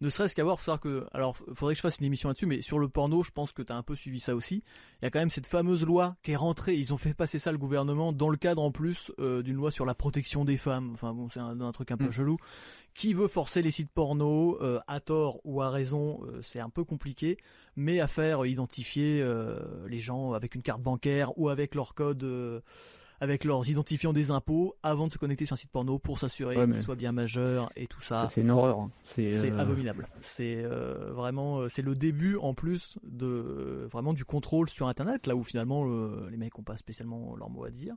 ne 0.01 0.09
serait-ce 0.09 0.35
qu'à 0.35 0.45
voir, 0.45 0.61
savoir 0.61 0.81
que, 0.81 1.07
alors, 1.13 1.37
faudrait 1.53 1.75
que 1.75 1.79
je 1.79 1.83
fasse 1.83 1.99
une 1.99 2.07
émission 2.07 2.29
là-dessus, 2.29 2.47
mais 2.47 2.61
sur 2.63 2.79
le 2.79 2.89
porno, 2.89 3.23
je 3.23 3.31
pense 3.31 3.53
que 3.53 3.63
tu 3.63 3.73
as 3.73 3.77
un 3.77 3.83
peu 3.83 3.95
suivi 3.95 4.19
ça 4.19 4.35
aussi. 4.35 4.63
Il 5.01 5.05
y 5.05 5.07
a 5.07 5.11
quand 5.11 5.19
même 5.19 5.31
cette 5.31 5.47
fameuse 5.47 5.85
loi 5.85 6.17
qui 6.23 6.33
est 6.33 6.37
rentrée, 6.37 6.75
ils 6.75 6.95
ont 6.95 6.99
fait 6.99 7.13
passer 7.13 7.39
ça 7.39 7.53
le 7.53 7.59
gouvernement 7.59 8.13
dans 8.13 8.31
le 8.31 8.37
cadre 8.37 8.63
en 8.63 8.71
plus 8.71 9.13
euh, 9.19 9.43
d'une 9.43 9.57
loi 9.57 9.71
sur 9.71 9.85
la 9.85 9.95
protection 9.95 10.45
des 10.45 10.57
femmes. 10.57 10.91
Enfin 10.95 11.13
bon, 11.13 11.29
c'est 11.29 11.41
un, 11.41 11.73
truc 11.73 11.91
un 11.91 11.97
peu 11.97 12.07
mm. 12.07 12.13
chelou. 12.13 12.37
Qui 12.95 13.13
veut 13.13 13.29
forcer 13.29 13.63
les 13.63 13.71
sites 13.71 13.91
porno, 13.93 14.59
euh, 14.63 14.81
à 14.87 15.01
tort 15.01 15.41
ou 15.45 15.63
à 15.63 15.71
raison, 15.71 16.21
euh, 16.25 16.41
c'est 16.43 16.61
un 16.61 16.71
peu 16.71 16.85
compliqué, 16.85 17.37
mais 17.77 18.01
à 18.01 18.09
faire 18.09 18.47
identifier 18.47 19.25
les 19.87 20.01
gens 20.01 20.33
avec 20.33 20.55
une 20.55 20.63
carte 20.63 20.83
bancaire 20.83 21.37
ou 21.39 21.49
avec 21.49 21.75
leur 21.75 21.95
code 21.95 22.63
avec 23.21 23.45
leurs 23.45 23.69
identifiants 23.69 24.13
des 24.13 24.31
impôts 24.31 24.75
avant 24.83 25.07
de 25.07 25.13
se 25.13 25.19
connecter 25.19 25.45
sur 25.45 25.55
un 25.55 25.57
site 25.57 25.71
porno 25.71 25.99
pour 25.99 26.19
s'assurer 26.19 26.57
qu'ils 26.57 26.83
soient 26.83 26.97
bien 26.97 27.13
majeurs 27.13 27.71
et 27.77 27.87
tout 27.87 28.01
ça. 28.01 28.29
c'est 28.31 28.41
une 28.41 28.51
horreur. 28.51 28.81
Hein. 28.81 28.91
C'est 29.05 29.53
euh, 29.53 29.59
abominable. 29.59 30.09
C'est 30.23 30.57
euh, 30.57 31.13
vraiment, 31.13 31.59
euh, 31.59 31.69
c'est 31.69 31.83
le 31.83 31.95
début 31.95 32.37
en 32.37 32.55
plus 32.55 32.99
de 33.03 33.87
vraiment 33.91 34.15
du 34.15 34.25
contrôle 34.25 34.69
sur 34.71 34.89
Internet, 34.89 35.27
là 35.27 35.37
où 35.37 35.45
finalement 35.45 35.85
les 36.29 36.37
mecs 36.37 36.57
n'ont 36.57 36.65
pas 36.65 36.77
spécialement 36.77 37.37
leur 37.37 37.51
mot 37.51 37.65
à 37.65 37.71
dire. 37.71 37.95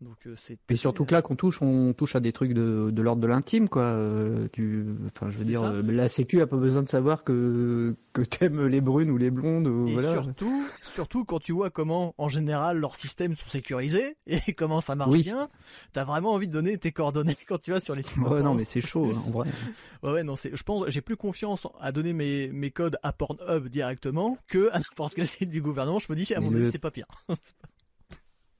Donc 0.00 0.16
euh, 0.26 0.34
c'est. 0.36 0.58
Et 0.68 0.76
surtout 0.76 1.04
que 1.04 1.12
là, 1.12 1.22
qu'on 1.22 1.34
touche, 1.34 1.60
on 1.60 1.92
touche 1.92 2.14
à 2.14 2.20
des 2.20 2.32
trucs 2.32 2.52
de, 2.52 2.90
de 2.92 3.02
l'ordre 3.02 3.20
de 3.20 3.26
l'intime, 3.26 3.68
quoi. 3.68 3.82
Euh, 3.82 4.46
tu, 4.52 4.86
enfin, 5.06 5.28
je 5.28 5.36
veux 5.36 5.44
dire, 5.44 5.64
euh, 5.64 5.82
la 5.82 6.08
Sécu 6.08 6.40
a 6.40 6.46
pas 6.46 6.56
besoin 6.56 6.84
de 6.84 6.88
savoir 6.88 7.24
que 7.24 7.96
que 8.12 8.22
t'aimes 8.22 8.66
les 8.66 8.80
brunes 8.80 9.10
ou 9.10 9.16
les 9.16 9.32
blondes. 9.32 9.66
et 9.88 9.92
voilà. 9.94 10.22
surtout, 10.22 10.68
surtout 10.94 11.24
quand 11.24 11.40
tu 11.40 11.50
vois 11.50 11.70
comment, 11.70 12.14
en 12.16 12.28
général, 12.28 12.78
leurs 12.78 12.94
systèmes 12.94 13.34
sont 13.34 13.48
sécurisés 13.48 14.16
et 14.28 14.52
comment 14.52 14.80
ça 14.80 14.94
marche 14.94 15.10
oui. 15.10 15.22
bien, 15.22 15.48
t'as 15.92 16.04
vraiment 16.04 16.32
envie 16.32 16.46
de 16.46 16.52
donner 16.52 16.78
tes 16.78 16.92
coordonnées 16.92 17.36
quand 17.48 17.60
tu 17.60 17.72
vas 17.72 17.80
sur 17.80 17.96
les 17.96 18.02
sites. 18.02 18.18
Ouais, 18.18 18.40
non, 18.40 18.54
mais 18.54 18.64
c'est 18.64 18.80
chaud, 18.80 19.10
hein, 19.12 19.22
en 19.26 19.30
vrai. 19.30 19.48
ouais, 20.04 20.12
ouais, 20.12 20.22
non, 20.22 20.36
c'est. 20.36 20.56
Je 20.56 20.62
pense, 20.62 20.88
j'ai 20.90 21.00
plus 21.00 21.16
confiance 21.16 21.66
à 21.80 21.90
donner 21.90 22.12
mes 22.12 22.52
mes 22.52 22.70
codes 22.70 22.98
à 23.02 23.12
Pornhub 23.12 23.66
directement 23.66 24.38
que 24.46 24.70
à 24.70 24.78
n'importe 24.78 25.14
quel 25.16 25.26
site 25.26 25.50
du 25.50 25.60
gouvernement. 25.60 25.98
Je 25.98 26.06
me 26.08 26.14
dis, 26.14 26.32
à 26.34 26.40
mon 26.40 26.54
avis, 26.54 26.70
c'est 26.70 26.78
pas 26.78 26.92
pire. 26.92 27.08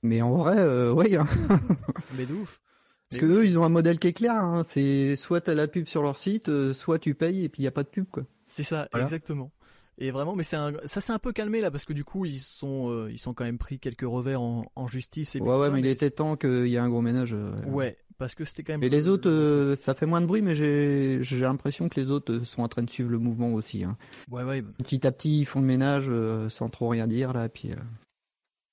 Mais 0.02 0.22
en 0.22 0.36
vrai, 0.36 0.58
euh, 0.58 0.92
oui. 0.92 1.16
Hein. 1.16 1.26
Mais 2.16 2.26
de 2.26 2.34
ouf. 2.34 2.60
Parce 3.10 3.20
que 3.20 3.26
eux, 3.26 3.46
ils 3.46 3.58
ont 3.58 3.64
un 3.64 3.70
modèle 3.70 3.98
qui 3.98 4.08
est 4.08 4.12
clair. 4.12 4.34
Hein. 4.34 4.64
C'est 4.66 5.16
soit 5.16 5.40
t'as 5.40 5.54
la 5.54 5.66
pub 5.66 5.86
sur 5.88 6.02
leur 6.02 6.18
site, 6.18 6.48
euh, 6.48 6.72
soit 6.72 6.98
tu 6.98 7.14
payes 7.14 7.44
et 7.44 7.48
puis 7.48 7.62
il 7.62 7.64
y 7.64 7.68
a 7.68 7.72
pas 7.72 7.82
de 7.82 7.88
pub, 7.88 8.06
quoi. 8.10 8.24
C'est 8.48 8.64
ça, 8.64 8.88
exactement. 8.94 9.50
Et 10.00 10.12
vraiment, 10.12 10.36
mais 10.36 10.44
c'est 10.44 10.56
un, 10.56 10.74
ça 10.84 11.00
s'est 11.00 11.12
un 11.12 11.18
peu 11.18 11.32
calmé 11.32 11.60
là 11.60 11.72
parce 11.72 11.84
que 11.84 11.92
du 11.92 12.04
coup 12.04 12.24
ils 12.24 12.38
sont, 12.38 12.88
euh, 12.88 13.10
ils 13.10 13.18
sont 13.18 13.34
quand 13.34 13.42
même 13.42 13.58
pris 13.58 13.80
quelques 13.80 14.06
revers 14.06 14.40
en, 14.40 14.70
en 14.76 14.86
justice. 14.86 15.34
Et 15.34 15.40
ouais, 15.40 15.58
ouais, 15.58 15.70
mais, 15.70 15.80
il 15.80 15.86
était 15.86 16.12
temps 16.12 16.36
qu'il 16.36 16.68
y 16.68 16.76
ait 16.76 16.78
un 16.78 16.88
gros 16.88 17.00
ménage. 17.00 17.34
ouais, 17.66 17.96
parce 18.16 18.36
que 18.36 18.44
c'était 18.44 18.62
quand 18.62 18.74
même. 18.74 18.84
Et 18.84 18.90
les 18.90 19.08
autres, 19.08 19.74
ça 19.76 19.94
fait 19.94 20.06
moins 20.06 20.20
de 20.20 20.26
bruit, 20.26 20.40
mais 20.40 20.54
j'ai, 20.54 21.18
j'ai 21.22 21.38
l'impression 21.40 21.88
que 21.88 21.98
les 21.98 22.12
autres 22.12 22.44
sont 22.44 22.62
en 22.62 22.68
train 22.68 22.84
de 22.84 22.90
suivre 22.90 23.10
le 23.10 23.18
mouvement 23.18 23.52
aussi. 23.52 23.82
Hein. 23.82 23.96
Ouais, 24.30 24.44
ouais. 24.44 24.62
Petit 24.62 25.04
à 25.04 25.10
petit, 25.10 25.40
ils 25.40 25.46
font 25.46 25.60
le 25.60 25.66
ménage 25.66 26.08
sans 26.48 26.68
trop 26.68 26.88
rien 26.88 27.08
dire 27.08 27.32
là, 27.32 27.48
puis. 27.48 27.72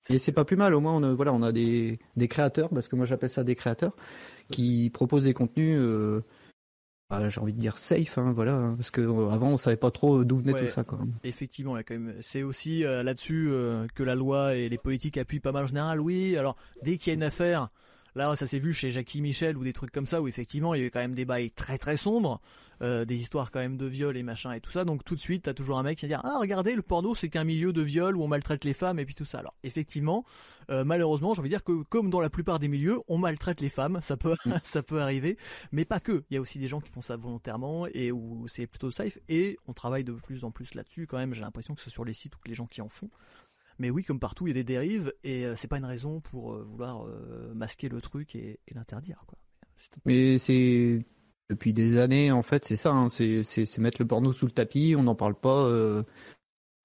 Et 0.10 0.20
c'est 0.20 0.32
pas 0.32 0.46
plus 0.46 0.58
mal, 0.58 0.74
au 0.76 0.82
moins 0.82 0.94
on 0.94 1.04
a, 1.04 1.14
voilà, 1.14 1.34
on 1.34 1.42
a 1.42 1.52
des, 1.52 2.00
des 2.16 2.28
créateurs, 2.28 2.70
parce 2.70 2.88
que 2.88 2.96
moi 2.96 3.06
j'appelle 3.06 3.30
ça 3.30 3.44
des 3.44 3.56
créateurs, 3.56 3.96
qui 4.52 4.92
proposent 4.94 5.24
des 5.24 5.34
contenus, 5.34 5.78
euh, 5.80 6.22
bah, 7.10 7.28
j'ai 7.30 7.42
envie 7.42 7.54
de 7.54 7.60
dire 7.60 7.78
safe, 7.78 8.18
hein, 8.18 8.32
voilà, 8.32 8.54
hein, 8.54 8.76
parce 8.76 8.92
que 8.92 9.02
euh, 9.02 9.30
avant 9.30 9.50
on 9.50 9.58
savait 9.58 9.78
pas 9.78 9.90
trop 9.90 10.24
d'où 10.24 10.38
venait 10.38 10.60
tout 10.60 10.68
ça. 10.68 10.84
Quoi. 10.84 11.00
Effectivement, 11.24 11.76
quand 11.78 11.96
même, 11.96 12.16
c'est 12.22 12.44
aussi 12.44 12.84
euh, 12.84 13.02
là-dessus 13.02 13.50
que 13.96 14.04
la 14.04 14.14
loi 14.14 14.56
et 14.56 14.70
les 14.70 14.78
politiques 14.78 15.18
appuient 15.18 15.40
pas 15.40 15.52
mal 15.52 15.64
en 15.64 15.68
général. 15.68 16.00
Oui, 16.00 16.38
alors 16.38 16.56
dès 16.84 16.98
qu'il 16.98 17.12
y 17.12 17.12
a 17.12 17.16
une 17.16 17.24
affaire, 17.24 17.70
Là, 18.16 18.34
ça 18.38 18.48
s'est 18.48 18.60
vu 18.60 18.74
chez 18.74 18.92
Jackie 18.92 19.22
Michel 19.22 19.58
ou 19.58 19.64
des 19.66 19.74
trucs 19.74 19.92
comme 19.92 20.08
ça 20.08 20.22
où 20.22 20.28
effectivement 20.30 20.74
il 20.74 20.78
y 20.78 20.82
avait 20.82 20.90
quand 20.90 21.02
même 21.02 21.16
des 21.16 21.26
bails 21.26 21.52
très 21.52 21.78
très 21.78 21.98
sombres, 21.98 22.40
euh, 22.82 23.04
des 23.04 23.18
histoires 23.18 23.52
quand 23.52 23.60
même 23.60 23.76
de 23.76 23.86
viol 23.86 24.16
et 24.16 24.24
machin 24.24 24.54
et 24.54 24.62
tout 24.62 24.72
ça. 24.72 24.86
Donc 24.86 25.04
tout 25.04 25.16
de 25.16 25.20
suite, 25.20 25.44
t'as 25.44 25.54
toujours 25.54 25.78
un 25.78 25.84
mec 25.84 25.98
qui 25.98 26.06
va 26.06 26.08
dire 26.08 26.22
ah 26.24 26.38
regardez 26.40 26.76
le 26.76 26.82
porno 26.82 27.14
c'est 27.14 27.28
qu'un 27.28 27.44
milieu 27.44 27.74
de 27.74 27.82
viol 27.82 28.16
où 28.16 28.24
on 28.24 28.30
maltraite 28.30 28.64
les 28.64 28.74
femmes 28.74 29.00
et 29.00 29.06
puis 29.06 29.16
tout 29.16 29.26
ça. 29.26 29.40
Alors 29.40 29.54
effectivement, 29.64 30.24
euh, 30.70 30.86
malheureusement, 30.86 31.34
j'ai 31.34 31.42
envie 31.42 31.50
de 31.50 31.56
dire 31.56 31.64
que 31.64 31.84
comme 31.84 32.10
dans 32.10 32.22
la 32.22 32.30
plupart 32.30 32.60
des 32.60 32.70
milieux, 32.70 33.02
on 33.10 33.18
maltraite 33.18 33.60
les 33.60 33.68
femmes, 33.70 34.00
ça 34.02 34.16
peut 34.16 34.38
mm. 34.46 34.54
ça 34.64 34.82
peut 34.82 35.02
arriver, 35.02 35.38
mais 35.74 35.84
pas 35.84 36.00
que. 36.00 36.24
Il 36.30 36.36
y 36.36 36.38
a 36.38 36.42
aussi 36.42 36.58
des 36.58 36.70
gens 36.70 36.80
qui 36.80 36.90
font 36.90 37.02
ça 37.02 37.18
volontairement 37.18 37.86
et 37.88 38.14
où 38.14 38.48
c'est 38.48 38.66
plutôt 38.66 38.92
safe 38.92 39.20
et 39.28 39.58
on 39.68 39.74
travaille 39.74 40.06
de 40.06 40.14
plus 40.14 40.46
en 40.46 40.52
plus 40.52 40.74
là-dessus 40.74 41.06
quand 41.06 41.18
même. 41.18 41.34
J'ai 41.34 41.42
l'impression 41.42 41.76
que 41.76 41.82
ce 41.82 41.90
sur 41.90 42.06
les 42.06 42.14
sites 42.14 42.36
ou 42.36 42.40
que 42.40 42.48
les 42.48 42.56
gens 42.56 42.68
qui 42.68 42.80
en 42.80 42.88
font. 42.88 43.10
Mais 43.80 43.90
oui, 43.90 44.04
comme 44.04 44.20
partout, 44.20 44.48
il 44.48 44.50
y 44.50 44.52
a 44.52 44.56
des 44.56 44.64
dérives 44.64 45.14
et 45.24 45.46
euh, 45.46 45.56
c'est 45.56 45.68
pas 45.68 45.78
une 45.78 45.86
raison 45.86 46.22
pour 46.22 46.54
euh, 46.54 46.64
vouloir 46.64 47.06
euh, 47.06 47.54
masquer 47.54 47.90
le 47.90 48.02
truc 48.02 48.36
et, 48.36 48.60
l'interdire. 48.74 49.24
Quoi. 49.28 49.38
Mais 50.06 50.38
c'est 50.38 51.06
depuis 51.50 51.74
des 51.74 51.98
années, 51.98 52.32
en 52.32 52.42
fait, 52.42 52.66
c'est 52.66 52.78
ça. 52.78 52.92
Hein, 52.92 53.10
c'est 53.10 53.78
mettre 53.78 54.02
le 54.02 54.08
porno 54.08 54.32
sous 54.34 54.46
le 54.46 54.52
tapis. 54.52 54.96
On 54.98 55.04
n'en 55.04 55.16
parle 55.16 55.36
pas. 55.36 55.70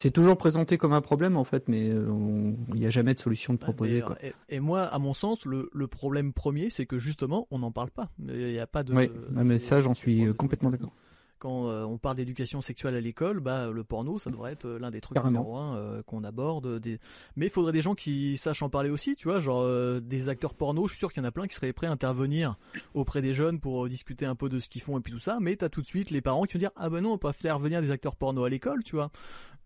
c'est 0.00 0.10
toujours 0.10 0.36
présenté 0.36 0.76
comme 0.76 0.92
un 0.92 1.00
problème, 1.00 1.36
en 1.36 1.44
fait, 1.44 1.68
mais 1.68 1.86
il 1.86 2.74
n'y 2.74 2.86
a 2.86 2.90
jamais 2.90 3.14
de 3.14 3.20
solution 3.20 3.54
de 3.54 3.58
bah, 3.58 3.66
proposer. 3.66 4.00
Quoi. 4.00 4.16
Et, 4.48 4.58
moi, 4.58 4.82
à 4.82 4.98
mon 4.98 5.14
sens, 5.14 5.44
le, 5.44 5.70
le 5.72 5.86
problème 5.86 6.32
premier, 6.32 6.68
c'est 6.68 6.86
que 6.86 6.98
justement, 6.98 7.46
on 7.52 7.60
n'en 7.60 7.70
parle 7.70 7.90
pas. 7.92 8.10
Il 8.18 8.34
n'y 8.34 8.58
a 8.58 8.66
pas 8.66 8.82
de. 8.82 8.92
Oui, 8.92 9.10
ah, 9.36 9.44
mais 9.44 9.60
ça, 9.60 9.80
j'en 9.80 9.94
suis 9.94 10.34
complètement 10.34 10.70
d'accord 10.70 10.92
quand 11.40 11.68
euh, 11.68 11.82
on 11.84 11.98
parle 11.98 12.16
d'éducation 12.16 12.60
sexuelle 12.60 12.94
à 12.94 13.00
l'école, 13.00 13.40
bah 13.40 13.70
le 13.70 13.82
porno, 13.82 14.18
ça 14.18 14.30
devrait 14.30 14.52
être 14.52 14.66
euh, 14.66 14.78
l'un 14.78 14.90
des 14.90 15.00
trucs 15.00 15.22
numéro 15.24 15.56
un 15.56 15.74
euh, 15.76 16.02
qu'on 16.02 16.22
aborde. 16.22 16.78
Des... 16.78 17.00
Mais 17.34 17.46
il 17.46 17.50
faudrait 17.50 17.72
des 17.72 17.82
gens 17.82 17.94
qui 17.94 18.36
sachent 18.36 18.62
en 18.62 18.68
parler 18.68 18.90
aussi, 18.90 19.16
tu 19.16 19.26
vois, 19.26 19.40
genre 19.40 19.66
des 20.00 20.28
acteurs 20.28 20.54
porno. 20.54 20.86
Je 20.86 20.92
suis 20.92 20.98
sûr 20.98 21.12
qu'il 21.12 21.22
y 21.22 21.26
en 21.26 21.28
a 21.28 21.32
plein 21.32 21.46
qui 21.46 21.54
seraient 21.54 21.72
prêts 21.72 21.86
à 21.86 21.90
intervenir 21.90 22.56
auprès 22.94 23.22
des 23.22 23.34
jeunes 23.34 23.58
pour 23.58 23.88
discuter 23.88 24.26
un 24.26 24.34
peu 24.34 24.48
de 24.48 24.60
ce 24.60 24.68
qu'ils 24.68 24.82
font 24.82 24.98
et 24.98 25.00
puis 25.00 25.12
tout 25.12 25.18
ça. 25.18 25.38
Mais 25.40 25.56
t'as 25.56 25.70
tout 25.70 25.80
de 25.80 25.86
suite 25.86 26.10
les 26.10 26.20
parents 26.20 26.44
qui 26.44 26.54
vont 26.54 26.60
dire 26.60 26.70
ah 26.76 26.90
ben 26.90 27.00
non, 27.00 27.12
on 27.12 27.18
peut 27.18 27.28
pas 27.28 27.32
faire 27.32 27.58
venir 27.58 27.80
des 27.80 27.90
acteurs 27.90 28.16
porno 28.16 28.44
à 28.44 28.50
l'école, 28.50 28.84
tu 28.84 28.96
vois. 28.96 29.10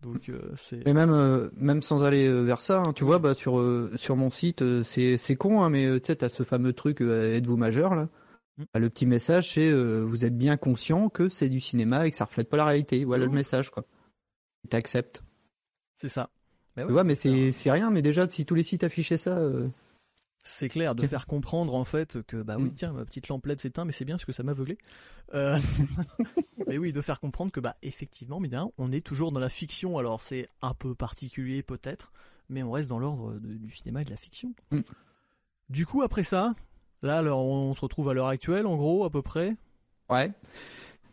Donc 0.00 0.30
c'est. 0.56 0.84
Mais 0.86 0.94
même 0.94 1.50
même 1.56 1.82
sans 1.82 2.04
aller 2.04 2.32
vers 2.44 2.60
ça, 2.60 2.82
hein, 2.82 2.92
tu 2.92 3.04
vois, 3.04 3.18
bah 3.18 3.34
sur 3.34 3.60
sur 3.96 4.16
mon 4.16 4.30
site, 4.30 4.62
c'est 4.84 5.18
c'est 5.18 5.34
con, 5.34 5.62
hein, 5.62 5.70
mais 5.70 6.00
tu 6.00 6.06
sais, 6.06 6.16
t'as 6.16 6.28
ce 6.28 6.44
fameux 6.44 6.72
truc 6.72 7.00
êtes-vous 7.00 7.56
majeur 7.56 7.96
là? 7.96 8.08
Mm. 8.58 8.64
Bah, 8.72 8.80
le 8.80 8.90
petit 8.90 9.06
message, 9.06 9.52
c'est 9.52 9.68
euh, 9.68 10.00
vous 10.00 10.24
êtes 10.24 10.36
bien 10.36 10.56
conscient 10.56 11.08
que 11.08 11.28
c'est 11.28 11.48
du 11.48 11.60
cinéma 11.60 12.06
et 12.06 12.10
que 12.10 12.16
ça 12.16 12.24
reflète 12.24 12.48
pas 12.48 12.56
la 12.56 12.66
réalité. 12.66 13.04
Voilà 13.04 13.24
le 13.24 13.30
message, 13.30 13.70
quoi. 13.70 13.84
T'acceptes. 14.70 15.22
C'est 15.96 16.08
ça. 16.08 16.30
Bah 16.76 16.86
ouais, 16.86 17.04
mais 17.04 17.14
c'est 17.14 17.70
rien. 17.70 17.90
Mais 17.90 18.02
déjà, 18.02 18.28
si 18.28 18.44
tous 18.44 18.54
les 18.54 18.64
sites 18.64 18.84
affichaient 18.84 19.16
ça. 19.16 19.38
Euh, 19.38 19.68
c'est 20.46 20.68
clair, 20.68 20.94
de 20.94 21.06
faire 21.06 21.26
comprendre 21.26 21.74
en 21.74 21.84
fait 21.84 22.22
que 22.24 22.36
bah 22.42 22.56
oui 22.58 22.64
mm. 22.64 22.74
tiens 22.74 22.92
ma 22.92 23.06
petite 23.06 23.28
lamplette 23.28 23.62
s'éteint 23.62 23.86
mais 23.86 23.92
c'est 23.92 24.04
bien 24.04 24.16
parce 24.16 24.26
que 24.26 24.32
ça 24.32 24.42
m'a 24.42 24.50
aveuglé. 24.50 24.76
Euh... 25.32 25.58
mais 26.66 26.76
oui 26.76 26.92
de 26.92 27.00
faire 27.00 27.18
comprendre 27.18 27.50
que 27.50 27.60
bah 27.60 27.76
effectivement 27.80 28.40
mais 28.40 28.48
bien 28.48 28.70
on 28.76 28.92
est 28.92 29.00
toujours 29.00 29.32
dans 29.32 29.40
la 29.40 29.48
fiction 29.48 29.96
alors 29.96 30.20
c'est 30.20 30.50
un 30.60 30.74
peu 30.74 30.94
particulier 30.94 31.62
peut-être 31.62 32.12
mais 32.50 32.62
on 32.62 32.70
reste 32.70 32.90
dans 32.90 32.98
l'ordre 32.98 33.38
du 33.40 33.74
cinéma 33.74 34.02
et 34.02 34.04
de 34.04 34.10
la 34.10 34.18
fiction. 34.18 34.54
Mm. 34.70 34.80
Du 35.70 35.86
coup 35.86 36.02
après 36.02 36.24
ça 36.24 36.52
Là, 37.04 37.22
on 37.22 37.74
se 37.74 37.80
retrouve 37.80 38.08
à 38.08 38.14
l'heure 38.14 38.26
actuelle, 38.26 38.66
en 38.66 38.76
gros, 38.76 39.04
à 39.04 39.10
peu 39.10 39.22
près. 39.22 39.54
Ouais. 40.10 40.32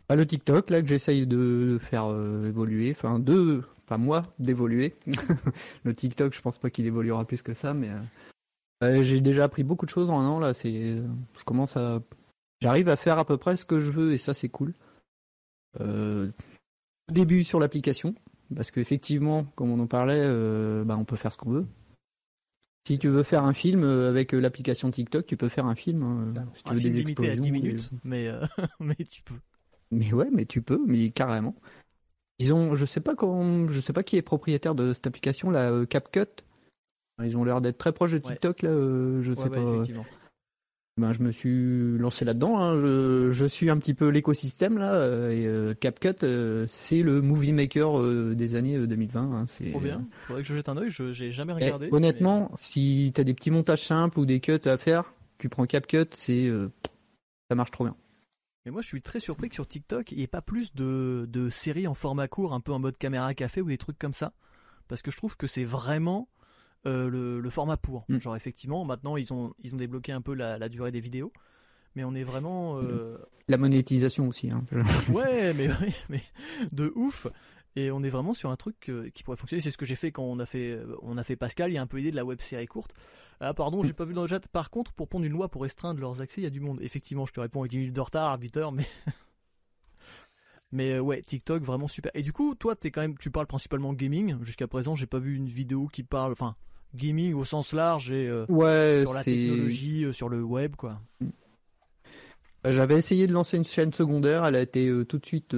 Bah, 0.08 0.16
le 0.16 0.26
TikTok, 0.26 0.70
là, 0.70 0.82
que 0.82 0.88
j'essaye 0.88 1.26
de 1.26 1.78
faire 1.80 2.06
euh, 2.06 2.48
évoluer, 2.48 2.90
enfin, 2.90 3.18
deux, 3.20 3.62
enfin, 3.78 3.98
moi, 3.98 4.22
d'évoluer. 4.40 4.96
le 5.84 5.94
TikTok, 5.94 6.34
je 6.34 6.40
pense 6.40 6.58
pas 6.58 6.70
qu'il 6.70 6.86
évoluera 6.86 7.24
plus 7.24 7.42
que 7.42 7.54
ça, 7.54 7.74
mais 7.74 7.90
euh, 8.82 9.02
j'ai 9.02 9.20
déjà 9.20 9.44
appris 9.44 9.62
beaucoup 9.62 9.86
de 9.86 9.90
choses 9.90 10.10
en 10.10 10.18
un 10.18 10.26
an, 10.26 10.38
là. 10.40 10.54
C'est, 10.54 10.96
je 10.96 11.44
commence 11.44 11.76
à 11.76 12.00
j'arrive 12.62 12.88
à 12.88 12.96
faire 12.96 13.18
à 13.18 13.24
peu 13.24 13.36
près 13.36 13.56
ce 13.56 13.64
que 13.64 13.80
je 13.80 13.90
veux 13.90 14.12
et 14.12 14.18
ça 14.18 14.32
c'est 14.32 14.48
cool. 14.48 14.72
Euh, 15.80 16.28
début 17.10 17.44
sur 17.44 17.58
l'application, 17.58 18.14
parce 18.54 18.70
qu'effectivement, 18.70 19.44
comme 19.56 19.70
on 19.70 19.80
en 19.80 19.86
parlait, 19.86 20.20
euh, 20.20 20.84
bah, 20.84 20.96
on 20.96 21.04
peut 21.04 21.16
faire 21.16 21.32
ce 21.32 21.36
qu'on 21.36 21.50
veut. 21.50 21.66
Si 22.86 22.98
tu 22.98 23.08
veux 23.08 23.22
faire 23.22 23.44
un 23.44 23.52
film 23.52 23.84
euh, 23.84 24.08
avec 24.08 24.32
l'application 24.32 24.90
TikTok, 24.90 25.26
tu 25.26 25.36
peux 25.36 25.48
faire 25.48 25.66
un 25.66 25.74
film. 25.74 26.02
Hein, 26.02 26.34
si 26.54 26.62
tu 26.64 26.74
veux 26.74 26.80
des 26.80 26.98
explosions, 26.98 27.32
à 27.32 27.36
10 27.36 27.52
minutes, 27.52 27.90
mais, 28.04 28.28
mais 28.80 28.96
tu 28.96 29.22
peux. 29.22 29.34
Mais 29.90 30.12
ouais, 30.12 30.28
mais 30.32 30.46
tu 30.46 30.62
peux, 30.62 30.82
mais 30.86 31.10
carrément. 31.10 31.54
Ils 32.38 32.52
ont, 32.52 32.74
je 32.74 32.84
sais 32.84 33.00
pas 33.00 33.14
quand, 33.14 33.68
je 33.68 33.78
sais 33.78 33.92
pas 33.92 34.02
qui 34.02 34.16
est 34.16 34.22
propriétaire 34.22 34.74
de 34.74 34.92
cette 34.92 35.06
application, 35.06 35.50
la 35.50 35.86
CapCut. 35.86 36.42
Ils 37.22 37.36
ont 37.36 37.44
l'air 37.44 37.60
d'être 37.60 37.78
très 37.78 37.92
proches 37.92 38.12
de 38.12 38.18
TikTok 38.18 38.62
là, 38.62 38.76
je 39.20 39.34
sais 39.34 39.50
pas. 39.50 39.82
Ben, 40.98 41.14
je 41.14 41.22
me 41.22 41.32
suis 41.32 41.96
lancé 41.96 42.26
là-dedans. 42.26 42.58
Hein. 42.58 42.78
Je, 42.78 43.46
suis 43.48 43.70
un 43.70 43.78
petit 43.78 43.94
peu 43.94 44.08
l'écosystème 44.08 44.76
là. 44.76 44.94
Euh, 44.94 45.30
et 45.30 45.46
euh, 45.46 45.74
CapCut, 45.74 46.22
euh, 46.22 46.66
c'est 46.68 47.02
le 47.02 47.22
movie 47.22 47.52
maker 47.52 48.02
des 48.34 48.54
années 48.54 48.78
2020. 48.86 49.20
Hein. 49.22 49.46
C'est 49.46 49.70
trop 49.70 49.80
bien. 49.80 50.06
Faudrait 50.26 50.42
que 50.42 50.48
je 50.48 50.54
jette 50.54 50.68
un 50.68 50.76
oeil. 50.76 50.90
Je 50.90 51.12
j'ai 51.12 51.32
jamais 51.32 51.54
regardé. 51.54 51.88
honnêtement, 51.90 52.50
si 52.56 52.82
si 52.82 53.12
t'as 53.14 53.24
des 53.24 53.32
petits 53.32 53.50
montages 53.50 53.84
simples 53.84 54.18
ou 54.18 54.26
des 54.26 54.40
cuts 54.40 54.60
à 54.64 54.76
faire, 54.76 55.14
tu 55.38 55.48
prends 55.48 55.66
CapCut, 55.66 56.08
c'est 56.14 56.50
ça 57.48 57.54
marche 57.54 57.70
trop 57.70 57.84
bien. 57.84 57.96
Mais 58.64 58.70
moi, 58.70 58.82
je 58.82 58.86
suis 58.86 59.02
très 59.02 59.18
surpris 59.18 59.48
que 59.48 59.54
sur 59.54 59.66
TikTok, 59.66 60.12
il 60.12 60.18
n'y 60.18 60.24
ait 60.24 60.28
pas 60.28 60.42
plus 60.42 60.74
de, 60.74 61.26
de 61.28 61.50
séries 61.50 61.88
en 61.88 61.94
format 61.94 62.28
court, 62.28 62.52
un 62.52 62.60
peu 62.60 62.72
en 62.72 62.78
mode 62.78 62.96
caméra 62.96 63.34
café 63.34 63.60
ou 63.60 63.68
des 63.68 63.78
trucs 63.78 63.98
comme 63.98 64.14
ça. 64.14 64.32
Parce 64.88 65.02
que 65.02 65.10
je 65.10 65.16
trouve 65.16 65.36
que 65.36 65.46
c'est 65.46 65.64
vraiment 65.64 66.28
euh, 66.86 67.40
le, 67.40 67.50
format 67.50 67.76
pour. 67.76 68.04
Mm. 68.08 68.18
Genre 68.18 68.36
effectivement, 68.36 68.84
maintenant 68.84 69.16
ils 69.16 69.32
ont 69.32 69.54
ils 69.62 69.74
ont 69.74 69.78
débloqué 69.78 70.12
un 70.12 70.20
peu 70.20 70.34
la, 70.34 70.68
durée 70.68 70.92
des 70.92 71.00
vidéos, 71.00 71.32
mais 71.94 72.04
on 72.04 72.14
est 72.14 72.24
vraiment 72.24 72.78
euh, 72.80 73.18
la 73.48 73.58
monétisation 73.58 74.28
aussi. 74.28 74.50
Hein. 74.50 74.64
ouais, 75.12 75.54
mais 75.54 75.68
mais 76.08 76.22
de 76.72 76.92
ouf. 76.94 77.26
Et 77.74 77.90
on 77.90 78.02
est 78.02 78.10
vraiment 78.10 78.34
sur 78.34 78.50
un 78.50 78.56
truc 78.56 78.92
qui 79.14 79.22
pourrait 79.22 79.38
fonctionner. 79.38 79.62
C'est 79.62 79.70
ce 79.70 79.78
que 79.78 79.86
j'ai 79.86 79.96
fait 79.96 80.12
quand 80.12 80.24
on 80.24 80.38
a 80.38 80.44
fait 80.44 80.78
on 81.00 81.16
a 81.16 81.24
fait 81.24 81.36
Pascal. 81.36 81.70
Il 81.70 81.74
y 81.74 81.78
a 81.78 81.82
un 81.82 81.86
peu 81.86 81.96
l'idée 81.96 82.10
de 82.10 82.16
la 82.16 82.24
web 82.24 82.38
série 82.42 82.66
courte. 82.66 82.92
Ah 83.40 83.54
pardon, 83.54 83.82
j'ai 83.82 83.94
pas 83.94 84.04
vu 84.04 84.12
dans 84.12 84.22
le 84.22 84.28
chat. 84.28 84.46
Par 84.48 84.68
contre, 84.68 84.92
pour 84.92 85.08
prendre 85.08 85.24
une 85.24 85.32
loi 85.32 85.48
pour 85.48 85.62
restreindre 85.62 85.98
leurs 85.98 86.20
accès, 86.20 86.42
il 86.42 86.44
y 86.44 86.46
a 86.46 86.50
du 86.50 86.60
monde. 86.60 86.80
Effectivement, 86.82 87.24
je 87.24 87.32
te 87.32 87.40
réponds 87.40 87.60
avec 87.60 87.70
10 87.70 87.78
minutes 87.78 87.96
de 87.96 88.00
retard, 88.02 88.38
8 88.38 88.56
heures, 88.58 88.72
mais 88.72 88.86
Mais 90.72 90.92
euh, 90.92 91.00
ouais, 91.00 91.22
TikTok 91.22 91.62
vraiment 91.62 91.86
super. 91.86 92.10
Et 92.14 92.22
du 92.22 92.32
coup, 92.32 92.54
toi, 92.54 92.74
es 92.82 92.90
quand 92.90 93.02
même, 93.02 93.16
tu 93.18 93.30
parles 93.30 93.46
principalement 93.46 93.92
gaming. 93.92 94.42
Jusqu'à 94.42 94.66
présent, 94.66 94.94
j'ai 94.94 95.06
pas 95.06 95.18
vu 95.18 95.36
une 95.36 95.46
vidéo 95.46 95.86
qui 95.86 96.02
parle, 96.02 96.32
enfin, 96.32 96.56
gaming 96.94 97.34
au 97.34 97.44
sens 97.44 97.72
large 97.72 98.10
et 98.10 98.28
euh, 98.28 98.46
sur 99.02 99.12
la 99.12 99.24
technologie, 99.24 100.04
euh, 100.04 100.12
sur 100.12 100.28
le 100.28 100.42
web, 100.42 100.76
quoi. 100.76 101.00
Bah, 102.62 102.72
j'avais 102.72 102.96
essayé 102.96 103.26
de 103.26 103.32
lancer 103.32 103.56
une 103.56 103.64
chaîne 103.64 103.92
secondaire, 103.92 104.44
elle 104.44 104.56
a 104.56 104.60
été 104.60 104.90
tout 105.08 105.18
de 105.18 105.26
suite 105.26 105.56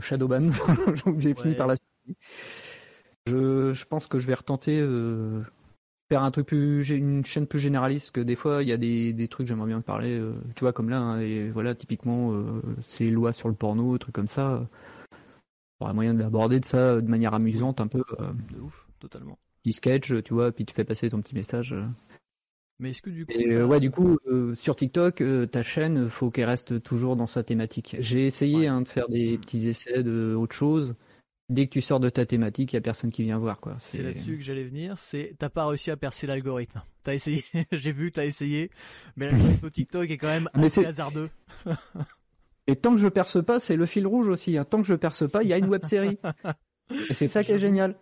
shadowban, 0.00 0.50
donc 1.04 1.18
j'ai 1.18 1.34
fini 1.34 1.54
par 1.54 1.66
la 1.66 1.76
suite. 1.76 2.18
Je, 3.26 3.72
je, 3.74 3.84
pense 3.86 4.06
que 4.06 4.18
je 4.18 4.26
vais 4.26 4.34
retenter 4.34 4.78
faire 6.10 6.22
un 6.22 6.30
truc 6.30 6.46
plus, 6.46 6.88
une 6.90 7.24
chaîne 7.24 7.46
plus 7.46 7.58
généraliste, 7.58 8.12
que 8.12 8.20
des 8.20 8.36
fois 8.36 8.62
il 8.62 8.68
y 8.68 8.72
a 8.72 8.76
des, 8.76 9.12
des 9.14 9.26
trucs 9.26 9.48
j'aimerais 9.48 9.68
bien 9.68 9.80
parler, 9.80 10.22
tu 10.54 10.60
vois 10.60 10.72
comme 10.72 10.90
là, 10.90 11.00
hein, 11.00 11.20
et 11.20 11.48
voilà 11.48 11.74
typiquement 11.74 12.32
ces 12.86 13.10
lois 13.10 13.32
sur 13.32 13.48
le 13.48 13.54
porno, 13.54 13.96
trucs 13.98 14.14
comme 14.14 14.28
ça. 14.28 14.68
Il 15.80 15.82
y 15.82 15.84
aurait 15.86 15.94
moyen 15.94 16.14
d'aborder 16.14 16.60
de 16.60 16.64
ça 16.64 17.00
de 17.00 17.08
manière 17.08 17.34
amusante 17.34 17.80
un 17.80 17.88
peu. 17.88 18.04
De 18.52 18.60
ouf, 18.60 18.86
totalement 19.00 19.38
petit 19.64 19.72
sketch, 19.72 20.12
tu 20.22 20.34
vois, 20.34 20.52
puis 20.52 20.64
tu 20.64 20.74
fais 20.74 20.84
passer 20.84 21.10
ton 21.10 21.20
petit 21.20 21.34
message. 21.34 21.74
Mais 22.78 22.90
est-ce 22.90 23.02
que 23.02 23.10
du 23.10 23.24
coup. 23.24 23.32
Euh, 23.32 23.64
ouais, 23.64 23.80
du 23.80 23.90
coup, 23.90 24.18
euh, 24.26 24.54
sur 24.56 24.74
TikTok, 24.76 25.20
euh, 25.20 25.46
ta 25.46 25.62
chaîne, 25.62 26.10
faut 26.10 26.30
qu'elle 26.30 26.46
reste 26.46 26.82
toujours 26.82 27.16
dans 27.16 27.26
sa 27.26 27.42
thématique. 27.42 27.96
J'ai 28.00 28.26
essayé 28.26 28.66
hein, 28.66 28.82
de 28.82 28.88
faire 28.88 29.08
des 29.08 29.38
petits 29.38 29.68
essais 29.68 30.02
de 30.02 30.34
autre 30.34 30.54
chose. 30.54 30.94
Dès 31.50 31.66
que 31.66 31.72
tu 31.72 31.80
sors 31.82 32.00
de 32.00 32.08
ta 32.08 32.24
thématique, 32.24 32.72
il 32.72 32.76
y 32.76 32.78
a 32.78 32.80
personne 32.80 33.12
qui 33.12 33.22
vient 33.22 33.38
voir, 33.38 33.60
quoi. 33.60 33.76
C'est 33.78 34.02
là-dessus 34.02 34.38
que 34.38 34.42
j'allais 34.42 34.64
venir. 34.64 34.98
C'est, 34.98 35.34
t'as 35.38 35.50
pas 35.50 35.66
réussi 35.66 35.90
à 35.90 35.96
percer 35.96 36.26
l'algorithme. 36.26 36.82
T'as 37.04 37.14
essayé, 37.14 37.44
j'ai 37.72 37.92
vu, 37.92 38.10
t'as 38.10 38.24
essayé, 38.24 38.70
mais 39.16 39.30
l'algorithme 39.30 39.70
TikTok 39.70 40.10
est 40.10 40.18
quand 40.18 40.28
même 40.28 40.48
assez 40.54 40.84
hasardeux. 40.84 41.30
Et 42.66 42.76
tant 42.76 42.94
que 42.94 43.00
je 43.00 43.08
perce 43.08 43.44
pas, 43.44 43.60
c'est 43.60 43.76
le 43.76 43.84
fil 43.84 44.06
rouge 44.06 44.28
aussi. 44.28 44.56
Hein. 44.56 44.64
Tant 44.64 44.80
que 44.80 44.88
je 44.88 44.94
perce 44.94 45.30
pas, 45.30 45.42
il 45.42 45.48
y 45.48 45.52
a 45.52 45.58
une 45.58 45.68
web 45.68 45.84
série. 45.84 46.18
Et 47.10 47.14
c'est 47.14 47.28
ça 47.28 47.44
qui 47.44 47.52
est 47.52 47.58
génial. 47.58 47.94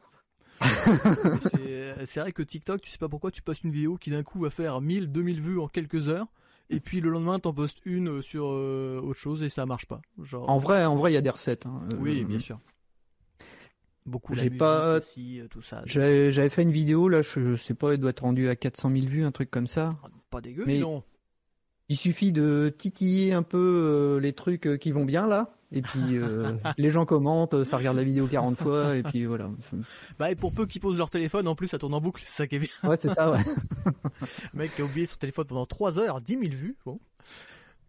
c'est 2.07 2.21
vrai 2.21 2.33
que 2.33 2.43
TikTok, 2.43 2.81
tu 2.81 2.91
sais 2.91 2.99
pas 2.99 3.09
pourquoi 3.09 3.31
tu 3.31 3.43
postes 3.43 3.65
une 3.65 3.71
vidéo 3.71 3.97
qui 3.97 4.11
d'un 4.11 4.23
coup 4.23 4.41
va 4.41 4.51
faire 4.51 4.81
1000, 4.81 5.11
2000 5.11 5.41
vues 5.41 5.59
en 5.61 5.69
quelques 5.69 6.09
heures. 6.09 6.27
Et 6.71 6.81
puis 6.81 7.01
le 7.01 7.11
lendemain, 7.11 7.39
t'en 7.39 7.53
postes 7.53 7.79
une 7.85 8.09
euh, 8.09 8.23
sur 8.23 8.47
euh, 8.47 9.01
autre 9.03 9.19
chose 9.19 9.43
et 9.43 9.51
ça 9.51 9.67
marche 9.67 9.87
pas. 9.87 10.01
Genre... 10.23 10.49
En 10.49 10.57
vrai, 10.57 10.85
en 10.85 10.97
vrai, 10.97 11.13
il 11.13 11.15
y 11.15 11.19
a 11.19 11.21
des 11.21 11.31
recettes. 11.31 11.67
Hein. 11.67 11.83
Euh, 11.93 11.97
oui, 11.99 12.25
bien 12.25 12.39
sûr. 12.39 12.59
Beaucoup. 14.07 14.35
J'ai 14.35 14.51
pas. 14.51 15.01
tout 15.51 15.63
ça. 15.63 15.83
J'avais 15.85 16.49
fait 16.49 16.63
une 16.63 16.73
vidéo 16.73 17.09
là, 17.09 17.23
je, 17.23 17.57
sais 17.57 17.75
pas, 17.75 17.93
elle 17.93 18.01
doit 18.01 18.11
être 18.11 18.23
rendue 18.23 18.49
à 18.49 18.57
400 18.57 18.91
000 18.91 19.07
vues, 19.07 19.25
un 19.25 19.33
truc 19.33 19.51
comme 19.51 19.67
ça. 19.67 19.91
Ah, 20.03 20.09
pas 20.31 20.41
dégueu, 20.41 20.65
mais 20.67 20.79
non. 20.79 21.05
Il 21.89 21.97
suffit 21.97 22.33
de 22.33 22.75
titiller 22.77 23.33
un 23.33 23.43
peu 23.43 24.19
les 24.21 24.33
trucs 24.33 24.79
qui 24.81 24.91
vont 24.91 25.05
bien 25.05 25.27
là 25.27 25.55
et 25.73 25.83
puis 25.83 26.01
euh, 26.13 26.53
les 26.79 26.91
gens 26.91 27.07
commentent, 27.07 27.65
ça 27.65 27.77
regarde 27.77 27.97
la 27.97 28.05
vidéo 28.05 28.27
40 28.27 28.59
fois, 28.59 28.97
et 28.97 29.03
puis 29.03 29.25
voilà. 29.25 29.49
Bah 30.19 30.31
et 30.31 30.35
pour 30.35 30.53
peu 30.53 30.67
qu'ils 30.67 30.81
posent 30.81 30.99
leur 30.99 31.11
téléphone, 31.11 31.49
en 31.49 31.55
plus 31.55 31.69
ça 31.69 31.79
tourne 31.79 31.95
en 31.95 32.01
boucle, 32.01 32.23
c'est 32.25 32.35
ça 32.35 32.47
qui 32.47 32.57
est 32.57 32.59
bien. 32.59 32.69
Ouais, 32.85 32.97
c'est 33.01 33.13
ça, 33.13 33.31
ouais. 33.31 33.41
Le 34.53 34.59
mec 34.59 34.75
qui 34.75 34.83
a 34.83 34.85
oublié 34.85 35.07
son 35.07 35.17
téléphone 35.17 35.47
pendant 35.47 35.67
3 35.67 35.99
heures, 35.99 36.21
10 36.21 36.39
000 36.39 36.45
vues, 36.53 36.77
bon. 36.85 37.01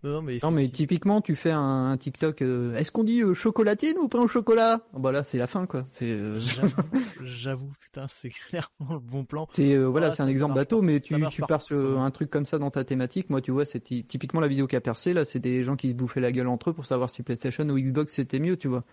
Non 0.04 0.22
mais, 0.22 0.40
non, 0.44 0.52
mais 0.52 0.68
typiquement 0.68 1.22
tu 1.22 1.36
fais 1.36 1.52
un, 1.52 1.96
TikTok. 1.98 2.42
Euh, 2.42 2.76
est-ce 2.76 2.92
qu'on 2.92 3.06
dit 3.06 3.22
euh, 3.22 3.34
chocolatine 3.34 3.98
ou 4.00 4.10
pain 4.10 4.20
au 4.20 4.28
chocolat? 4.28 4.82
Bah 4.94 5.14
là 5.14 5.24
c'est 5.24 5.38
la 5.38 5.48
fin 5.48 5.66
quoi. 5.66 5.88
C'est. 5.94 6.20
J'avoue, 7.24 7.72
putain, 7.80 8.06
c'est 8.10 8.30
clairement 8.30 8.96
le 8.96 9.00
bon 9.00 9.24
plan. 9.24 9.48
C'est 9.50 9.78
voilà, 9.78 10.12
c'est 10.12 10.22
un 10.22 10.28
exemple 10.28 10.56
bateau, 10.56 10.82
mais 10.82 11.00
tu 11.00 11.16
tu 11.30 11.42
pars 11.42 11.62
sur 11.62 12.02
un 12.02 12.12
truc 12.12 12.30
comme 12.30 12.46
ça 12.46 12.60
dans 12.60 12.72
ta 12.72 12.84
thématique. 12.84 13.30
Moi 13.30 13.40
tu 13.40 13.52
vois, 13.52 13.66
c'est 13.66 13.80
typiquement 13.80 14.42
la 14.42 14.48
vidéo 14.48 14.68
qui 14.68 14.76
a 14.76 14.82
percé 14.82 15.14
là. 15.14 15.24
C'est 15.24 15.40
des 15.40 15.64
gens 15.64 15.78
qui 15.78 15.90
se 15.90 15.96
bouffaient 15.96 16.22
la 16.22 16.32
gueule 16.32 16.48
entre 16.48 16.72
eux 16.72 16.74
pour 16.74 16.86
savoir 16.86 17.10
si 17.10 17.24
PlayStation 17.24 17.68
ou 17.70 17.80
Xbox 17.80 18.14
c'était 18.14 18.40
mieux, 18.40 18.58
tu 18.58 18.68
vois. 18.68 18.84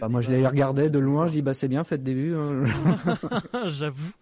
Bah, 0.00 0.08
moi 0.08 0.20
je 0.20 0.30
les 0.30 0.46
regardais 0.46 0.90
de 0.90 0.98
loin, 0.98 1.26
je 1.26 1.32
dis 1.32 1.42
bah 1.42 1.54
c'est 1.54 1.68
bien, 1.68 1.82
faites 1.82 2.02
des 2.02 2.14
vues. 2.14 2.36
Hein. 2.36 2.64
J'avoue. 3.66 4.12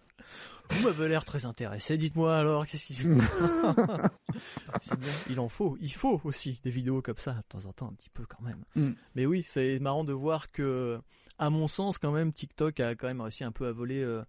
Vous 0.70 0.84
m'avez 0.84 1.08
l'air 1.08 1.24
très 1.24 1.46
intéressé. 1.46 1.96
Dites-moi 1.96 2.36
alors, 2.36 2.66
qu'est-ce 2.66 2.86
qu'il 2.86 2.96
faut 2.96 3.08
C'est 4.82 4.98
bien. 4.98 5.12
Il 5.30 5.40
en 5.40 5.48
faut. 5.48 5.76
Il 5.80 5.92
faut 5.92 6.20
aussi 6.24 6.60
des 6.62 6.70
vidéos 6.70 7.02
comme 7.02 7.16
ça 7.16 7.32
de 7.34 7.42
temps 7.48 7.66
en 7.66 7.72
temps, 7.72 7.88
un 7.88 7.94
petit 7.94 8.10
peu 8.10 8.24
quand 8.26 8.42
même. 8.42 8.62
Mm. 8.74 8.92
Mais 9.14 9.26
oui, 9.26 9.42
c'est 9.42 9.78
marrant 9.78 10.04
de 10.04 10.12
voir 10.12 10.50
que, 10.50 10.98
à 11.38 11.50
mon 11.50 11.68
sens, 11.68 11.98
quand 11.98 12.12
même, 12.12 12.32
TikTok 12.32 12.80
a 12.80 12.94
quand 12.94 13.06
même 13.06 13.20
réussi 13.20 13.44
un 13.44 13.52
peu 13.52 13.66
à 13.66 13.72
voler 13.72 14.02
euh, 14.02 14.22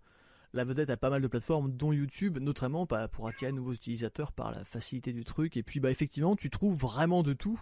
la 0.53 0.63
vedette 0.63 0.89
à 0.89 0.97
pas 0.97 1.09
mal 1.09 1.21
de 1.21 1.27
plateformes, 1.27 1.71
dont 1.71 1.91
YouTube, 1.91 2.37
notamment 2.39 2.85
bah, 2.85 3.07
pour 3.07 3.27
attirer 3.27 3.51
de 3.51 3.57
nouveaux 3.57 3.73
utilisateurs 3.73 4.31
par 4.31 4.51
la 4.51 4.63
facilité 4.63 5.13
du 5.13 5.23
truc. 5.23 5.57
Et 5.57 5.63
puis, 5.63 5.79
bah, 5.79 5.91
effectivement, 5.91 6.35
tu 6.35 6.49
trouves 6.49 6.77
vraiment 6.77 7.23
de 7.23 7.33
tout. 7.33 7.59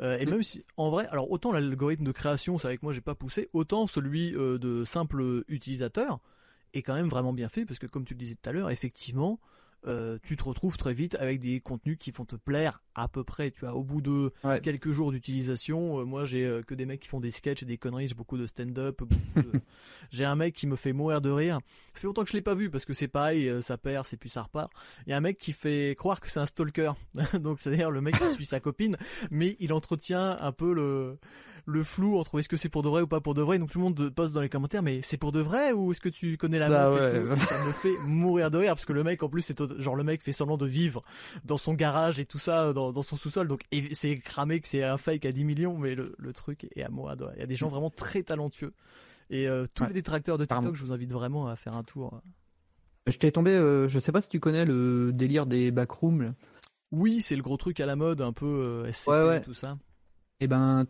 Euh, 0.00 0.18
et 0.18 0.26
mm. 0.26 0.30
même 0.30 0.42
si, 0.42 0.64
en 0.76 0.90
vrai, 0.90 1.06
alors 1.08 1.30
autant 1.30 1.52
l'algorithme 1.52 2.04
de 2.04 2.12
création, 2.12 2.58
c'est 2.58 2.66
avec 2.66 2.82
moi 2.82 2.92
j'ai 2.92 3.00
pas 3.00 3.14
poussé, 3.14 3.48
autant 3.52 3.86
celui 3.86 4.34
euh, 4.34 4.58
de 4.58 4.84
simple 4.84 5.44
utilisateur, 5.48 6.20
est 6.74 6.82
quand 6.82 6.94
même 6.94 7.08
vraiment 7.08 7.32
bien 7.32 7.48
fait 7.48 7.64
parce 7.64 7.78
que 7.78 7.86
comme 7.86 8.04
tu 8.04 8.14
le 8.14 8.18
disais 8.18 8.34
tout 8.34 8.48
à 8.48 8.52
l'heure, 8.52 8.70
effectivement, 8.70 9.40
euh, 9.88 10.18
tu 10.22 10.36
te 10.36 10.44
retrouves 10.44 10.76
très 10.76 10.94
vite 10.94 11.16
avec 11.16 11.40
des 11.40 11.60
contenus 11.60 11.96
qui 11.98 12.12
vont 12.12 12.24
te 12.24 12.36
plaire 12.36 12.82
à 12.94 13.08
peu 13.08 13.24
près. 13.24 13.50
Tu 13.50 13.60
vois, 13.60 13.74
au 13.74 13.82
bout 13.82 14.00
de 14.00 14.32
quelques 14.62 14.92
jours 14.92 15.10
d'utilisation, 15.10 15.98
euh, 15.98 16.04
moi 16.04 16.24
j'ai 16.24 16.44
euh, 16.44 16.62
que 16.62 16.74
des 16.74 16.86
mecs 16.86 17.00
qui 17.00 17.08
font 17.08 17.18
des 17.18 17.32
sketchs 17.32 17.64
et 17.64 17.66
des 17.66 17.78
conneries, 17.78 18.06
j'ai 18.06 18.14
beaucoup 18.14 18.38
de 18.38 18.46
stand-up. 18.46 19.02
j'ai 20.10 20.24
un 20.24 20.36
mec 20.36 20.54
qui 20.54 20.68
me 20.68 20.76
fait 20.76 20.92
mourir 20.92 21.20
de 21.20 21.30
rire. 21.30 21.58
Ça 21.94 22.00
fait 22.00 22.06
longtemps 22.06 22.22
que 22.22 22.30
je 22.30 22.36
l'ai 22.36 22.42
pas 22.42 22.54
vu 22.54 22.70
parce 22.70 22.84
que 22.84 22.94
c'est 22.94 23.08
pareil, 23.08 23.50
ça 23.60 23.76
perd, 23.76 24.06
c'est 24.06 24.16
puis 24.16 24.28
ça 24.28 24.42
repart. 24.42 24.70
Il 25.06 25.10
y 25.10 25.12
a 25.14 25.16
un 25.16 25.20
mec 25.20 25.38
qui 25.38 25.52
fait 25.52 25.96
croire 25.98 26.20
que 26.20 26.30
c'est 26.30 26.40
un 26.40 26.46
stalker. 26.46 26.92
Donc 27.40 27.58
c'est-à-dire 27.58 27.90
le 27.90 28.00
mec 28.00 28.16
qui 28.16 28.34
suit 28.34 28.46
sa 28.46 28.60
copine, 28.60 28.96
mais 29.32 29.56
il 29.58 29.72
entretient 29.72 30.38
un 30.40 30.52
peu 30.52 30.72
le 30.72 31.18
le 31.66 31.82
flou 31.82 32.18
entre 32.18 32.38
est-ce 32.38 32.48
que 32.48 32.56
c'est 32.56 32.68
pour 32.68 32.82
de 32.82 32.88
vrai 32.88 33.02
ou 33.02 33.06
pas 33.06 33.20
pour 33.20 33.34
de 33.34 33.42
vrai. 33.42 33.58
Donc 33.58 33.70
tout 33.70 33.78
le 33.78 33.84
monde 33.84 34.10
poste 34.10 34.34
dans 34.34 34.40
les 34.40 34.48
commentaires, 34.48 34.82
mais 34.82 35.00
c'est 35.02 35.16
pour 35.16 35.32
de 35.32 35.40
vrai 35.40 35.72
ou 35.72 35.92
est-ce 35.92 36.00
que 36.00 36.08
tu 36.08 36.36
connais 36.36 36.58
la 36.58 36.68
bah 36.68 36.90
Ça 37.38 37.64
me 37.66 37.72
fait 37.72 37.96
mourir 38.06 38.50
de 38.50 38.58
rire 38.58 38.74
parce 38.74 38.84
que 38.84 38.92
le 38.92 39.04
mec 39.04 39.22
en 39.22 39.28
plus 39.28 39.42
c'est 39.42 39.60
genre 39.80 39.96
le 39.96 40.04
mec 40.04 40.22
fait 40.22 40.32
semblant 40.32 40.56
de 40.56 40.66
vivre 40.66 41.02
dans 41.44 41.58
son 41.58 41.74
garage 41.74 42.18
et 42.18 42.26
tout 42.26 42.38
ça 42.38 42.72
dans, 42.72 42.92
dans 42.92 43.02
son 43.02 43.16
sous-sol. 43.16 43.48
Donc 43.48 43.62
c'est 43.92 44.18
cramé 44.18 44.60
que 44.60 44.68
c'est 44.68 44.82
un 44.82 44.96
fake 44.96 45.24
à 45.24 45.32
10 45.32 45.44
millions, 45.44 45.78
mais 45.78 45.94
le, 45.94 46.14
le 46.18 46.32
truc 46.32 46.68
est 46.74 46.82
à 46.82 46.88
moi. 46.88 47.14
Il 47.36 47.40
y 47.40 47.42
a 47.42 47.46
des 47.46 47.56
gens 47.56 47.68
vraiment 47.68 47.90
très 47.90 48.22
talentueux. 48.22 48.72
Et 49.30 49.48
euh, 49.48 49.66
tous 49.72 49.84
les 49.86 49.94
détracteurs 49.94 50.36
de 50.36 50.44
TikTok, 50.44 50.74
je 50.74 50.84
vous 50.84 50.92
invite 50.92 51.10
vraiment 51.10 51.48
à 51.48 51.56
faire 51.56 51.74
un 51.74 51.82
tour. 51.82 52.20
Je 53.06 53.16
t'ai 53.16 53.32
tombé, 53.32 53.50
euh, 53.50 53.88
je 53.88 53.98
sais 53.98 54.12
pas 54.12 54.20
si 54.20 54.28
tu 54.28 54.40
connais 54.40 54.64
le 54.64 55.10
délire 55.12 55.46
des 55.46 55.70
backrooms. 55.70 56.34
Oui, 56.92 57.22
c'est 57.22 57.34
le 57.34 57.42
gros 57.42 57.56
truc 57.56 57.80
à 57.80 57.86
la 57.86 57.96
mode, 57.96 58.20
un 58.20 58.34
peu 58.34 58.46
euh, 58.86 58.92
SCP, 58.92 59.44
tout 59.44 59.54
ça. 59.54 59.78
Eh 60.44 60.48
ben, 60.48 60.84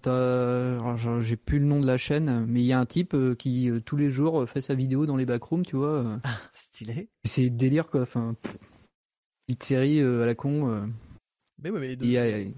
j'ai 1.20 1.36
plus 1.36 1.58
le 1.58 1.66
nom 1.66 1.78
de 1.78 1.86
la 1.86 1.98
chaîne, 1.98 2.46
mais 2.46 2.62
il 2.62 2.64
y 2.64 2.72
a 2.72 2.78
un 2.78 2.86
type 2.86 3.12
euh, 3.12 3.34
qui 3.34 3.68
euh, 3.68 3.80
tous 3.80 3.98
les 3.98 4.10
jours 4.10 4.40
euh, 4.40 4.46
fait 4.46 4.62
sa 4.62 4.74
vidéo 4.74 5.04
dans 5.04 5.16
les 5.16 5.26
backrooms, 5.26 5.66
tu 5.66 5.76
vois. 5.76 6.18
Ah, 6.24 6.38
stylé. 6.54 7.10
C'est 7.26 7.50
délire 7.50 7.88
quoi. 7.88 8.00
Enfin, 8.00 8.34
petite 9.46 9.62
série 9.62 10.00
à 10.00 10.24
la 10.24 10.34
con. 10.34 10.90
Mais, 11.62 11.70
mais 11.70 12.54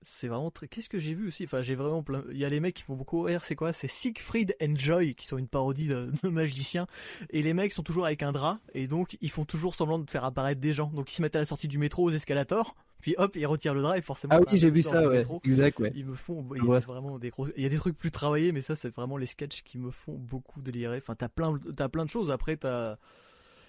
c'est 0.00 0.28
vraiment 0.28 0.50
très. 0.50 0.68
Qu'est-ce 0.68 0.88
que 0.88 0.98
j'ai 0.98 1.12
vu 1.12 1.28
aussi? 1.28 1.44
Enfin, 1.44 1.60
j'ai 1.60 1.74
vraiment 1.74 2.02
plein. 2.02 2.24
Il 2.30 2.38
y 2.38 2.46
a 2.46 2.48
les 2.48 2.60
mecs 2.60 2.76
qui 2.76 2.82
font 2.82 2.96
beaucoup 2.96 3.20
rire. 3.20 3.44
C'est 3.44 3.54
quoi? 3.54 3.74
C'est 3.74 3.88
Siegfried 3.88 4.56
and 4.62 4.74
Joy 4.74 5.16
qui 5.16 5.26
sont 5.26 5.36
une 5.36 5.48
parodie 5.48 5.86
de, 5.86 6.10
de 6.22 6.28
magiciens. 6.30 6.86
Et 7.28 7.42
les 7.42 7.52
mecs 7.52 7.72
sont 7.72 7.82
toujours 7.82 8.06
avec 8.06 8.22
un 8.22 8.32
drap 8.32 8.58
et 8.72 8.86
donc 8.86 9.18
ils 9.20 9.30
font 9.30 9.44
toujours 9.44 9.74
semblant 9.74 9.98
de 9.98 10.10
faire 10.10 10.24
apparaître 10.24 10.62
des 10.62 10.72
gens. 10.72 10.90
Donc 10.94 11.12
ils 11.12 11.14
se 11.14 11.20
mettent 11.20 11.36
à 11.36 11.40
la 11.40 11.44
sortie 11.44 11.68
du 11.68 11.76
métro 11.76 12.04
aux 12.04 12.10
escalators. 12.10 12.74
Puis 13.00 13.14
hop, 13.16 13.36
ils 13.36 13.46
retirent 13.46 13.74
le 13.74 13.82
drap 13.82 13.96
et 13.96 14.02
forcément. 14.02 14.34
Ah 14.36 14.40
oui, 14.40 14.58
j'ai 14.58 14.70
vu 14.70 14.82
ça, 14.82 15.08
ouais. 15.08 15.24
Exact, 15.44 15.78
ouais. 15.78 15.92
Ils 15.94 16.04
me 16.04 16.14
font. 16.14 16.44
Il 16.56 16.64
y 16.64 16.74
a 16.74 16.80
vraiment 16.80 17.18
des 17.18 17.30
gros. 17.30 17.46
Il 17.56 17.62
y 17.62 17.66
a 17.66 17.68
des 17.68 17.76
trucs 17.76 17.96
plus 17.96 18.10
travaillés, 18.10 18.52
mais 18.52 18.60
ça, 18.60 18.76
c'est 18.76 18.88
vraiment 18.88 19.16
les 19.16 19.26
sketchs 19.26 19.62
qui 19.62 19.78
me 19.78 19.90
font 19.90 20.14
beaucoup 20.14 20.60
délirer. 20.60 20.96
Enfin, 20.96 21.14
t'as 21.14 21.28
plein, 21.28 21.58
t'as 21.76 21.88
plein 21.88 22.04
de 22.04 22.10
choses. 22.10 22.30
Après, 22.30 22.56
t'as. 22.56 22.96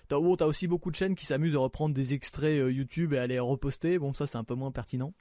T'as 0.07 0.17
oh, 0.17 0.35
as 0.39 0.47
aussi 0.47 0.67
beaucoup 0.67 0.89
de 0.89 0.95
chaînes 0.95 1.13
qui 1.13 1.27
s'amusent 1.27 1.55
à 1.55 1.59
reprendre 1.59 1.93
des 1.93 2.15
extraits 2.15 2.59
euh, 2.59 2.71
YouTube 2.71 3.13
et 3.13 3.19
à 3.19 3.27
les 3.27 3.37
reposter. 3.37 3.99
Bon, 3.99 4.11
ça 4.11 4.25
c'est 4.25 4.39
un 4.39 4.43
peu 4.43 4.55
moins 4.55 4.71
pertinent. 4.71 5.13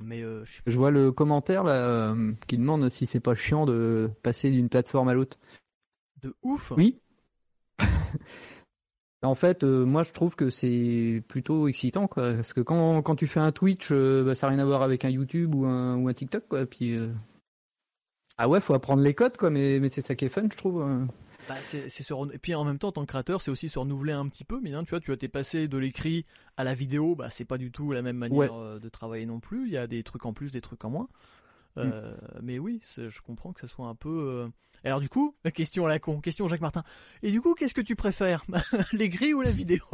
Mais 0.00 0.22
euh, 0.22 0.44
je... 0.44 0.78
vois 0.78 0.92
le 0.92 1.10
commentaire 1.10 1.64
là 1.64 1.88
euh, 1.88 2.32
qui 2.46 2.56
demande 2.56 2.88
si 2.88 3.04
c'est 3.04 3.18
pas 3.18 3.34
chiant 3.34 3.66
de 3.66 4.10
passer 4.22 4.50
d'une 4.52 4.68
plateforme 4.68 5.08
à 5.08 5.14
l'autre. 5.14 5.38
De 6.22 6.36
ouf. 6.42 6.72
Oui. 6.76 7.00
en 9.22 9.34
fait, 9.34 9.62
euh, 9.64 9.84
moi 9.84 10.02
je 10.02 10.12
trouve 10.12 10.34
que 10.36 10.50
c'est 10.50 11.22
plutôt 11.28 11.68
excitant 11.68 12.08
quoi, 12.08 12.34
parce 12.34 12.52
que 12.52 12.60
quand, 12.60 13.02
quand 13.02 13.16
tu 13.16 13.26
fais 13.26 13.40
un 13.40 13.52
Twitch, 13.52 13.92
bah, 13.92 14.34
ça 14.34 14.46
n'a 14.46 14.54
rien 14.54 14.62
à 14.62 14.64
voir 14.64 14.82
avec 14.82 15.04
un 15.04 15.10
YouTube 15.10 15.54
ou 15.54 15.66
un 15.66 15.96
ou 15.96 16.08
un 16.08 16.12
TikTok 16.12 16.48
quoi. 16.48 16.66
Puis 16.66 16.98
ah 18.38 18.48
ouais, 18.48 18.60
faut 18.60 18.74
apprendre 18.74 19.02
les 19.02 19.14
codes 19.14 19.36
quoi, 19.36 19.50
mais 19.50 19.78
mais 19.80 19.88
c'est 19.88 20.02
ça 20.02 20.14
qui 20.14 20.24
est 20.24 20.28
fun 20.28 20.48
je 20.50 20.56
trouve. 20.56 20.82
Hein. 20.82 21.08
Bah, 21.48 21.56
c'est 21.62 21.88
sur... 21.90 22.32
Et 22.32 22.38
puis 22.38 22.54
en 22.54 22.64
même 22.64 22.78
temps, 22.78 22.88
en 22.88 22.92
tant 22.92 23.02
que 23.02 23.08
créateur, 23.08 23.40
c'est 23.40 23.50
aussi 23.50 23.68
se 23.68 23.78
renouveler 23.78 24.12
un 24.12 24.28
petit 24.28 24.44
peu. 24.44 24.60
Mais 24.60 24.72
hein, 24.74 24.84
tu 24.84 24.90
vois, 24.90 25.00
tu 25.00 25.10
as 25.10 25.14
été 25.14 25.28
passé 25.28 25.68
de 25.68 25.78
l'écrit 25.78 26.24
à 26.56 26.64
la 26.64 26.74
vidéo, 26.74 27.14
bah, 27.14 27.30
c'est 27.30 27.44
pas 27.44 27.58
du 27.58 27.72
tout 27.72 27.92
la 27.92 28.02
même 28.02 28.16
manière 28.16 28.54
euh, 28.54 28.78
de 28.78 28.88
travailler 28.88 29.26
non 29.26 29.40
plus. 29.40 29.66
Il 29.66 29.72
y 29.72 29.78
a 29.78 29.86
des 29.86 30.02
trucs 30.02 30.24
en 30.24 30.32
plus, 30.32 30.52
des 30.52 30.60
trucs 30.60 30.84
en 30.84 30.90
moins. 30.90 31.08
Euh, 31.78 32.12
mm. 32.12 32.40
Mais 32.42 32.58
oui, 32.58 32.80
je 32.96 33.20
comprends 33.22 33.52
que 33.52 33.60
ce 33.60 33.66
soit 33.66 33.86
un 33.86 33.94
peu. 33.94 34.48
Euh, 34.84 34.88
alors 34.88 35.00
du 35.00 35.08
coup, 35.08 35.34
la 35.44 35.50
question 35.50 35.86
à 35.86 35.88
la 35.88 35.98
con, 35.98 36.20
question 36.20 36.48
Jacques 36.48 36.60
Martin. 36.60 36.82
Et 37.22 37.30
du 37.30 37.40
coup, 37.40 37.54
qu'est-ce 37.54 37.74
que 37.74 37.80
tu 37.80 37.96
préfères, 37.96 38.44
les 38.92 39.08
grilles 39.08 39.34
ou 39.34 39.42
la 39.42 39.50
vidéo 39.50 39.84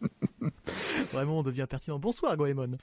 Vraiment, 1.12 1.38
on 1.38 1.42
devient 1.42 1.66
pertinent. 1.68 1.98
Bonsoir, 1.98 2.36
Goemon. 2.36 2.76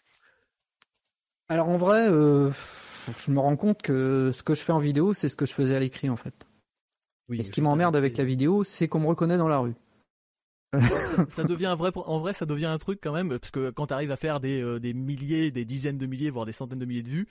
Alors 1.50 1.70
en 1.70 1.78
vrai, 1.78 2.08
je 2.08 3.32
me 3.32 3.40
rends 3.40 3.56
compte 3.56 3.82
que 3.82 4.32
ce 4.34 4.44
que 4.44 4.54
je 4.54 4.62
fais 4.62 4.74
en 4.74 4.80
vidéo, 4.80 5.14
c'est 5.14 5.30
ce 5.30 5.36
que 5.36 5.46
je 5.46 5.54
faisais 5.54 5.76
à 5.76 5.80
l'écrit 5.80 6.10
en 6.10 6.18
fait. 6.18 6.46
Et 7.32 7.44
ce 7.44 7.52
qui 7.52 7.62
m'emmerde 7.62 7.96
avec 7.96 8.18
la 8.18 8.24
vidéo, 8.24 8.64
c'est 8.64 8.88
qu'on 8.88 9.00
me 9.00 9.08
reconnaît 9.08 9.38
dans 9.38 9.48
la 9.48 9.60
rue. 9.60 9.76
ça, 11.30 11.44
devient 11.44 11.68
un 11.68 11.76
vrai, 11.76 11.92
en 11.96 12.20
vrai, 12.20 12.34
ça 12.34 12.46
devient 12.46 12.66
un 12.66 12.78
truc 12.78 13.00
quand 13.02 13.14
même, 13.14 13.30
parce 13.30 13.52
que 13.52 13.70
quand 13.70 13.88
tu 13.88 13.94
arrives 13.94 14.12
à 14.12 14.18
faire 14.18 14.40
des, 14.40 14.62
euh, 14.62 14.80
des 14.80 14.94
milliers, 14.94 15.52
des 15.52 15.66
dizaines 15.66 15.98
de 15.98 16.06
milliers, 16.06 16.30
voire 16.30 16.46
des 16.46 16.54
centaines 16.54 16.80
de 16.80 16.86
milliers 16.86 17.04
de 17.04 17.10
vues, 17.10 17.28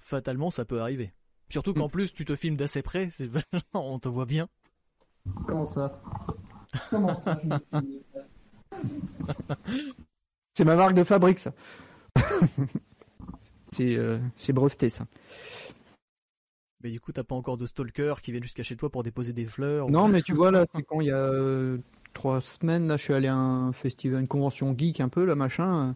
fatalement, 0.00 0.50
ça 0.50 0.64
peut 0.64 0.80
arriver. 0.80 1.12
Surtout 1.54 1.72
qu'en 1.72 1.88
plus, 1.88 2.12
tu 2.12 2.24
te 2.24 2.34
filmes 2.34 2.56
d'assez 2.56 2.82
près, 2.82 3.10
on 3.74 4.00
te 4.00 4.08
voit 4.08 4.24
bien. 4.24 4.48
Comment 5.46 5.68
ça? 5.68 6.02
Comment 6.90 7.14
ça? 7.14 7.38
C'est 10.54 10.64
ma 10.64 10.74
marque 10.74 10.94
de 10.94 11.04
fabrique, 11.04 11.38
ça. 11.38 11.52
c'est 13.70 13.94
euh, 13.94 14.18
breveté, 14.48 14.88
ça. 14.88 15.06
Mais 16.82 16.90
du 16.90 16.98
coup, 16.98 17.12
t'as 17.12 17.22
pas 17.22 17.36
encore 17.36 17.56
de 17.56 17.66
stalkers 17.66 18.20
qui 18.20 18.32
viennent 18.32 18.42
jusqu'à 18.42 18.64
chez 18.64 18.74
toi 18.74 18.90
pour 18.90 19.04
déposer 19.04 19.32
des 19.32 19.44
fleurs 19.44 19.88
Non, 19.88 20.08
mais 20.08 20.22
tu 20.22 20.32
vois, 20.32 20.50
là, 20.50 20.66
c'est 20.74 20.82
quand 20.82 21.02
il 21.02 21.06
y 21.06 21.12
a 21.12 21.16
euh, 21.18 21.78
trois 22.14 22.40
semaines, 22.40 22.88
là, 22.88 22.96
je 22.96 23.04
suis 23.04 23.14
allé 23.14 23.28
à 23.28 23.36
un 23.36 23.72
festival, 23.72 24.22
une 24.22 24.26
convention 24.26 24.76
geek 24.76 24.98
un 24.98 25.08
peu, 25.08 25.24
là, 25.24 25.36
machin. 25.36 25.94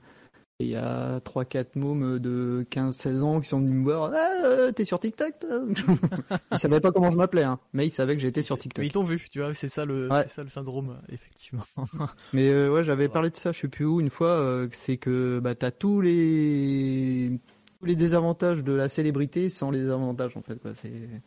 Il 0.61 0.67
y 0.67 0.77
a 0.77 1.21
3-4 1.21 1.79
mômes 1.79 2.19
de 2.19 2.67
15-16 2.71 3.23
ans 3.23 3.41
qui 3.41 3.49
sont 3.49 3.61
venus 3.61 3.75
me 3.75 3.85
voir. 3.85 4.13
Ah, 4.13 4.45
euh, 4.45 4.73
t'es 4.73 4.85
sur 4.85 4.99
TikTok 4.99 5.35
Ils 6.53 6.59
savaient 6.59 6.81
pas 6.81 6.91
comment 6.91 7.11
je 7.11 7.17
m'appelais, 7.17 7.45
hein, 7.45 7.61
mais 7.73 7.87
ils 7.87 7.93
savaient 7.93 8.17
que 8.17 8.23
j'étais 8.23 8.43
sur 8.43 8.59
TikTok. 8.59 8.83
Mais 8.83 8.89
ils 8.89 8.93
t'ont 8.93 9.05
vu, 9.05 9.25
tu 9.31 9.39
vois, 9.39 9.55
c'est 9.55 9.69
ça 9.69 9.85
le, 9.85 10.09
ça 10.27 10.43
le 10.43 10.49
syndrome, 10.49 10.99
effectivement. 11.11 11.65
mais 12.33 12.51
euh, 12.51 12.73
ouais, 12.73 12.83
j'avais 12.83 13.09
parlé 13.09 13.31
de 13.31 13.37
ça, 13.37 13.53
je 13.53 13.61
sais 13.61 13.69
plus 13.69 13.85
où, 13.85 14.01
une 14.01 14.11
fois, 14.11 14.67
c'est 14.73 14.97
que 14.97 15.39
bah 15.39 15.55
t'as 15.55 15.71
tous 15.71 16.01
les 16.01 17.39
tous 17.79 17.87
les 17.87 17.97
désavantages 17.97 18.65
de 18.65 18.73
la 18.73 18.89
célébrité 18.89 19.49
sans 19.49 19.71
les 19.71 19.89
avantages 19.89 20.37
en 20.37 20.43
fait. 20.43 20.59
C'est 20.75 21.23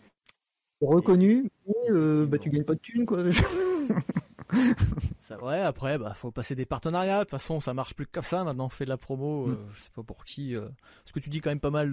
reconnu, 0.82 1.50
mais 1.68 1.92
euh, 1.92 2.26
bah, 2.26 2.38
tu 2.38 2.50
gagnes 2.50 2.64
pas 2.64 2.76
de 2.76 2.80
thunes 2.80 3.06
quoi. 3.06 3.24
ça, 5.20 5.44
ouais, 5.44 5.60
après, 5.60 5.98
bah, 5.98 6.14
faut 6.14 6.32
passer 6.32 6.56
des 6.56 6.66
partenariats. 6.66 7.20
De 7.20 7.24
toute 7.24 7.32
façon, 7.32 7.60
ça 7.60 7.74
marche 7.74 7.94
plus 7.94 8.06
que 8.06 8.12
comme 8.12 8.24
ça. 8.24 8.44
Maintenant, 8.44 8.66
on 8.66 8.70
fait 8.70 8.86
de 8.86 8.90
la 8.90 8.98
promo. 8.98 9.48
Euh, 9.48 9.52
mm. 9.52 9.70
je 9.74 9.82
sais 9.82 9.90
pas 9.96 10.04
pour 10.04 10.26
qui. 10.26 10.56
Euh. 10.56 10.68
Parce 11.04 11.12
que 11.14 11.20
tu 11.20 11.30
dis 11.30 11.42
quand 11.42 11.50
même 11.50 11.60
pas 11.60 11.72
mal 11.72 11.92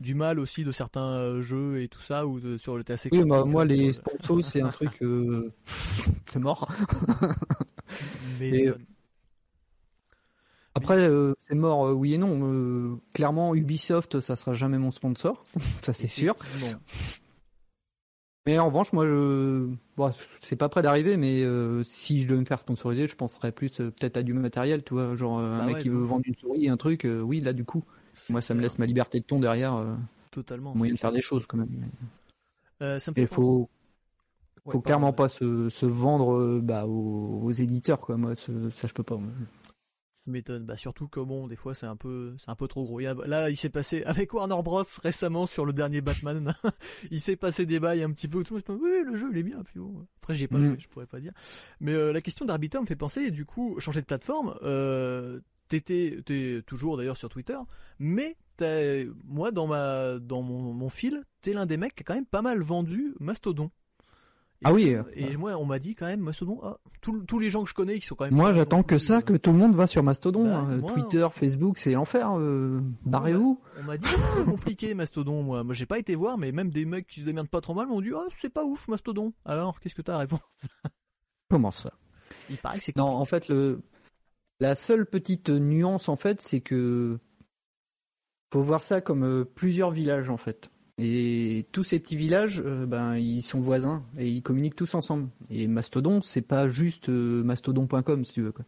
du 0.00 0.14
mal 0.14 0.38
aussi 0.38 0.64
de 0.64 0.72
certains 0.72 1.40
jeux 1.40 1.82
et 1.82 1.88
tout 1.88 2.00
ça 2.00 2.26
ou 2.26 2.58
sur 2.58 2.76
le 2.76 2.84
TAC. 2.84 3.08
Oui, 3.12 3.24
bah, 3.24 3.44
moi, 3.44 3.64
les 3.64 3.92
sponsors, 3.94 4.42
c'est 4.42 4.62
un 4.62 4.70
truc. 4.70 5.00
c'est 6.26 6.38
mort. 6.38 6.68
mais, 8.40 8.72
après, 10.74 11.08
euh, 11.08 11.34
c'est 11.46 11.54
mort, 11.54 11.86
euh, 11.86 11.92
oui 11.92 12.14
et 12.14 12.18
non. 12.18 12.40
Euh, 12.42 12.96
clairement, 13.14 13.54
Ubisoft, 13.54 14.20
ça 14.20 14.34
sera 14.34 14.52
jamais 14.52 14.78
mon 14.78 14.90
sponsor, 14.90 15.44
ça 15.82 15.94
c'est 15.94 16.08
sûr. 16.08 16.34
Mais 18.46 18.58
en 18.58 18.66
revanche, 18.66 18.92
moi, 18.92 19.06
je, 19.06 19.70
bon, 19.96 20.12
c'est 20.42 20.56
pas 20.56 20.68
prêt 20.68 20.82
d'arriver, 20.82 21.16
mais 21.16 21.44
si 21.84 22.22
je 22.22 22.28
devais 22.28 22.40
me 22.40 22.44
faire 22.44 22.60
sponsoriser, 22.60 23.08
je 23.08 23.16
penserais 23.16 23.52
plus 23.52 23.76
peut-être 23.76 24.18
à 24.18 24.22
du 24.22 24.34
matériel, 24.34 24.82
tu 24.82 24.94
vois, 24.94 25.14
genre 25.16 25.38
un 25.38 25.58
bah 25.58 25.66
mec 25.66 25.78
qui 25.78 25.88
veut 25.88 26.02
vendre 26.02 26.24
une 26.26 26.34
souris, 26.34 26.68
un 26.68 26.76
truc, 26.76 27.06
oui, 27.22 27.40
là 27.40 27.52
du 27.52 27.64
coup, 27.64 27.84
moi, 28.30 28.42
ça 28.42 28.54
me 28.54 28.60
laisse 28.60 28.78
ma 28.78 28.86
liberté 28.86 29.20
de 29.20 29.24
ton 29.24 29.40
derrière. 29.40 29.82
Totalement. 30.30 30.74
Moyen 30.74 30.94
de 30.94 30.98
faire 30.98 31.12
des 31.12 31.22
choses 31.22 31.46
quand 31.46 31.56
même. 31.56 31.90
Il 33.16 33.26
faut, 33.26 33.70
faut 34.66 34.80
clairement 34.80 35.12
pas 35.12 35.28
se, 35.28 35.70
se 35.70 35.86
vendre 35.86 36.60
bah, 36.60 36.86
aux, 36.86 37.52
éditeurs, 37.52 38.00
quoi. 38.00 38.16
Moi, 38.16 38.34
ça, 38.36 38.86
je 38.86 38.92
peux 38.92 39.02
pas 39.02 39.18
m'étonne. 40.26 40.64
Bah 40.64 40.76
surtout 40.76 41.08
que 41.08 41.20
bon, 41.20 41.46
des 41.46 41.56
fois 41.56 41.74
c'est 41.74 41.86
un 41.86 41.96
peu, 41.96 42.34
c'est 42.38 42.50
un 42.50 42.54
peu 42.54 42.68
trop 42.68 42.84
gros. 42.84 43.00
là, 43.00 43.50
il 43.50 43.56
s'est 43.56 43.70
passé 43.70 44.02
avec 44.06 44.32
Warner 44.32 44.60
Bros 44.62 44.82
récemment 45.02 45.46
sur 45.46 45.64
le 45.64 45.72
dernier 45.72 46.00
Batman. 46.00 46.54
il 47.10 47.20
s'est 47.20 47.36
passé 47.36 47.66
des 47.66 47.80
bails 47.80 48.02
un 48.02 48.10
petit 48.10 48.28
peu. 48.28 48.42
Tout 48.42 48.54
le 48.54 48.74
monde 48.74 48.82
oui, 48.82 49.02
le 49.04 49.16
jeu 49.16 49.28
il 49.30 49.38
est 49.38 49.42
bien. 49.42 49.62
Puis 49.64 49.78
bon, 49.78 50.06
après 50.20 50.34
j'ai 50.34 50.48
pas 50.48 50.58
mm. 50.58 50.76
je 50.78 50.88
pourrais 50.88 51.06
pas 51.06 51.20
dire. 51.20 51.32
Mais 51.80 51.92
euh, 51.92 52.12
la 52.12 52.20
question 52.20 52.44
d'arbitre 52.44 52.80
me 52.80 52.86
fait 52.86 52.96
penser. 52.96 53.30
Du 53.30 53.44
coup, 53.44 53.78
changer 53.80 54.00
de 54.00 54.06
plateforme. 54.06 54.56
Euh, 54.62 55.40
t'étais, 55.68 56.20
t'es 56.24 56.62
toujours 56.66 56.96
d'ailleurs 56.96 57.16
sur 57.16 57.28
Twitter, 57.28 57.58
mais 57.98 58.36
moi 59.24 59.50
dans 59.50 59.66
ma, 59.66 60.18
dans 60.18 60.42
mon, 60.42 60.72
mon 60.72 60.88
fil, 60.88 61.24
t'es 61.42 61.52
l'un 61.52 61.66
des 61.66 61.76
mecs 61.76 61.94
qui 61.94 62.02
a 62.02 62.04
quand 62.04 62.14
même 62.14 62.26
pas 62.26 62.42
mal 62.42 62.60
vendu 62.60 63.14
Mastodon 63.18 63.70
ah 64.64 64.72
oui. 64.72 64.96
Et 65.14 65.36
moi, 65.36 65.56
on 65.56 65.64
m'a 65.64 65.78
dit 65.78 65.94
quand 65.94 66.06
même 66.06 66.20
Mastodon. 66.20 66.60
Ah, 66.62 66.78
tous 67.00 67.38
les 67.38 67.50
gens 67.50 67.62
que 67.62 67.68
je 67.68 67.74
connais 67.74 67.98
qui 67.98 68.06
sont 68.06 68.14
quand 68.14 68.24
même. 68.24 68.34
Moi, 68.34 68.54
j'attends 68.54 68.82
que 68.82 68.98
ça, 68.98 69.22
que 69.22 69.34
tout 69.34 69.52
le 69.52 69.58
monde 69.58 69.74
va 69.74 69.86
sur 69.86 70.02
Mastodon. 70.02 70.44
Bah, 70.44 70.66
hein. 70.68 70.80
Twitter, 70.80 71.26
Facebook, 71.30 71.78
c'est 71.78 71.92
l'enfer. 71.92 72.38
Euh, 72.38 72.80
barrez-vous. 73.04 73.60
On 73.78 73.82
m'a 73.84 73.96
dit 73.96 74.06
c'est 74.06 74.44
compliqué 74.44 74.94
Mastodon. 74.94 75.42
Moi, 75.42 75.64
moi, 75.64 75.74
j'ai 75.74 75.86
pas 75.86 75.98
été 75.98 76.14
voir, 76.14 76.38
mais 76.38 76.50
même 76.52 76.70
des 76.70 76.84
mecs 76.84 77.06
qui 77.06 77.20
se 77.20 77.24
démerdent 77.24 77.48
pas 77.48 77.60
trop 77.60 77.74
mal 77.74 77.86
m'ont 77.86 78.00
dit 78.00 78.10
ah 78.14 78.26
c'est 78.40 78.52
pas 78.52 78.64
ouf 78.64 78.88
Mastodon. 78.88 79.32
Alors, 79.44 79.80
qu'est-ce 79.80 79.94
que 79.94 80.02
t'as 80.02 80.16
à 80.16 80.18
répondre? 80.18 80.50
Comment 81.50 81.70
ça? 81.70 81.92
Il 82.50 82.56
paraît 82.56 82.78
que 82.78 82.84
c'est. 82.84 82.96
Non, 82.96 83.04
en 83.04 83.24
fait, 83.24 83.48
le 83.48 83.82
la 84.60 84.76
seule 84.76 85.06
petite 85.06 85.50
nuance 85.50 86.08
en 86.08 86.16
fait, 86.16 86.40
c'est 86.40 86.60
que 86.60 87.18
faut 88.52 88.62
voir 88.62 88.82
ça 88.82 89.00
comme 89.00 89.24
euh, 89.24 89.44
plusieurs 89.44 89.90
villages 89.90 90.30
en 90.30 90.36
fait. 90.36 90.70
Et 90.98 91.66
tous 91.72 91.82
ces 91.82 91.98
petits 91.98 92.16
villages, 92.16 92.62
euh, 92.64 92.86
ben 92.86 93.16
ils 93.16 93.42
sont 93.42 93.60
voisins 93.60 94.04
et 94.16 94.28
ils 94.28 94.42
communiquent 94.42 94.76
tous 94.76 94.94
ensemble. 94.94 95.28
Et 95.50 95.66
Mastodon, 95.66 96.22
c'est 96.22 96.42
pas 96.42 96.68
juste 96.68 97.08
euh, 97.08 97.42
mastodon.com 97.42 98.24
si 98.24 98.32
tu 98.34 98.42
veux 98.42 98.52
quoi. 98.52 98.64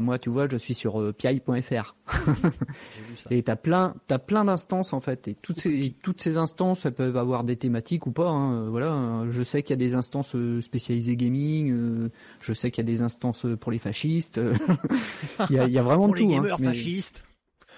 Moi, 0.00 0.18
tu 0.18 0.30
vois, 0.30 0.48
je 0.48 0.56
suis 0.56 0.72
sur 0.72 0.98
euh, 0.98 1.12
piaille.fr. 1.12 1.94
et 3.30 3.42
t'as 3.42 3.54
plein, 3.54 3.94
t'as 4.06 4.18
plein 4.18 4.46
d'instances 4.46 4.94
en 4.94 5.00
fait. 5.00 5.28
Et 5.28 5.34
toutes 5.34 5.60
ces, 5.60 5.94
toutes 6.02 6.22
ces 6.22 6.38
instances, 6.38 6.86
elles 6.86 6.94
peuvent 6.94 7.18
avoir 7.18 7.44
des 7.44 7.56
thématiques 7.56 8.06
ou 8.06 8.10
pas. 8.10 8.30
Hein, 8.30 8.70
voilà. 8.70 9.26
Je 9.30 9.42
sais 9.42 9.62
qu'il 9.62 9.74
y 9.74 9.74
a 9.74 9.86
des 9.86 9.94
instances 9.94 10.34
spécialisées 10.62 11.16
gaming. 11.16 12.10
je 12.40 12.52
sais 12.54 12.70
qu'il 12.70 12.82
y 12.82 12.88
a 12.88 12.90
des 12.90 13.02
instances 13.02 13.44
pour 13.60 13.70
les 13.70 13.78
fascistes. 13.78 14.40
il, 15.50 15.56
y 15.56 15.58
a, 15.58 15.68
y 15.68 15.78
a 15.78 15.82
vraiment 15.82 16.06
pour 16.06 16.16
tout. 16.16 16.26
Les 16.26 16.34
hein, 16.34 16.42
gamers 16.42 16.58
fascistes. 16.58 17.22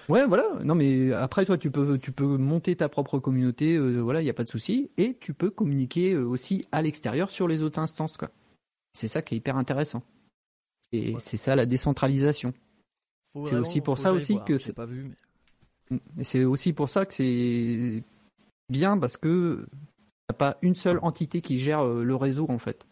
Ouais, 0.09 0.25
voilà. 0.25 0.45
Non, 0.63 0.75
mais 0.75 1.13
après, 1.13 1.45
toi, 1.45 1.57
tu 1.57 1.71
peux, 1.71 1.97
tu 1.97 2.11
peux 2.11 2.37
monter 2.37 2.75
ta 2.75 2.89
propre 2.89 3.19
communauté. 3.19 3.75
Euh, 3.75 3.99
voilà, 3.99 4.21
il 4.21 4.23
n'y 4.23 4.29
a 4.29 4.33
pas 4.33 4.43
de 4.43 4.49
souci. 4.49 4.89
Et 4.97 5.17
tu 5.19 5.33
peux 5.33 5.49
communiquer 5.49 6.13
euh, 6.13 6.23
aussi 6.25 6.67
à 6.71 6.81
l'extérieur 6.81 7.29
sur 7.31 7.47
les 7.47 7.63
autres 7.63 7.79
instances, 7.79 8.17
quoi. 8.17 8.29
C'est 8.93 9.07
ça 9.07 9.21
qui 9.21 9.35
est 9.35 9.37
hyper 9.37 9.57
intéressant. 9.57 10.03
Et 10.91 11.15
c'est 11.19 11.37
ça 11.37 11.55
la 11.55 11.65
décentralisation. 11.65 12.53
C'est 13.45 13.55
aussi 13.55 13.79
pour 13.79 13.97
ça 13.97 14.11
aussi 14.11 14.37
que 14.45 14.57
c'est 14.57 14.73
pas 14.73 14.85
vu. 14.85 15.15
Mais... 15.89 15.97
Mm. 15.97 16.23
c'est 16.23 16.43
aussi 16.43 16.73
pour 16.73 16.89
ça 16.89 17.05
que 17.05 17.13
c'est 17.13 18.03
bien 18.69 18.97
parce 18.97 19.15
que 19.15 19.65
a 20.27 20.33
pas 20.33 20.57
une 20.61 20.75
seule 20.75 20.99
entité 21.01 21.41
qui 21.41 21.59
gère 21.59 21.85
euh, 21.85 22.03
le 22.03 22.15
réseau 22.15 22.45
en 22.49 22.59
fait. 22.59 22.85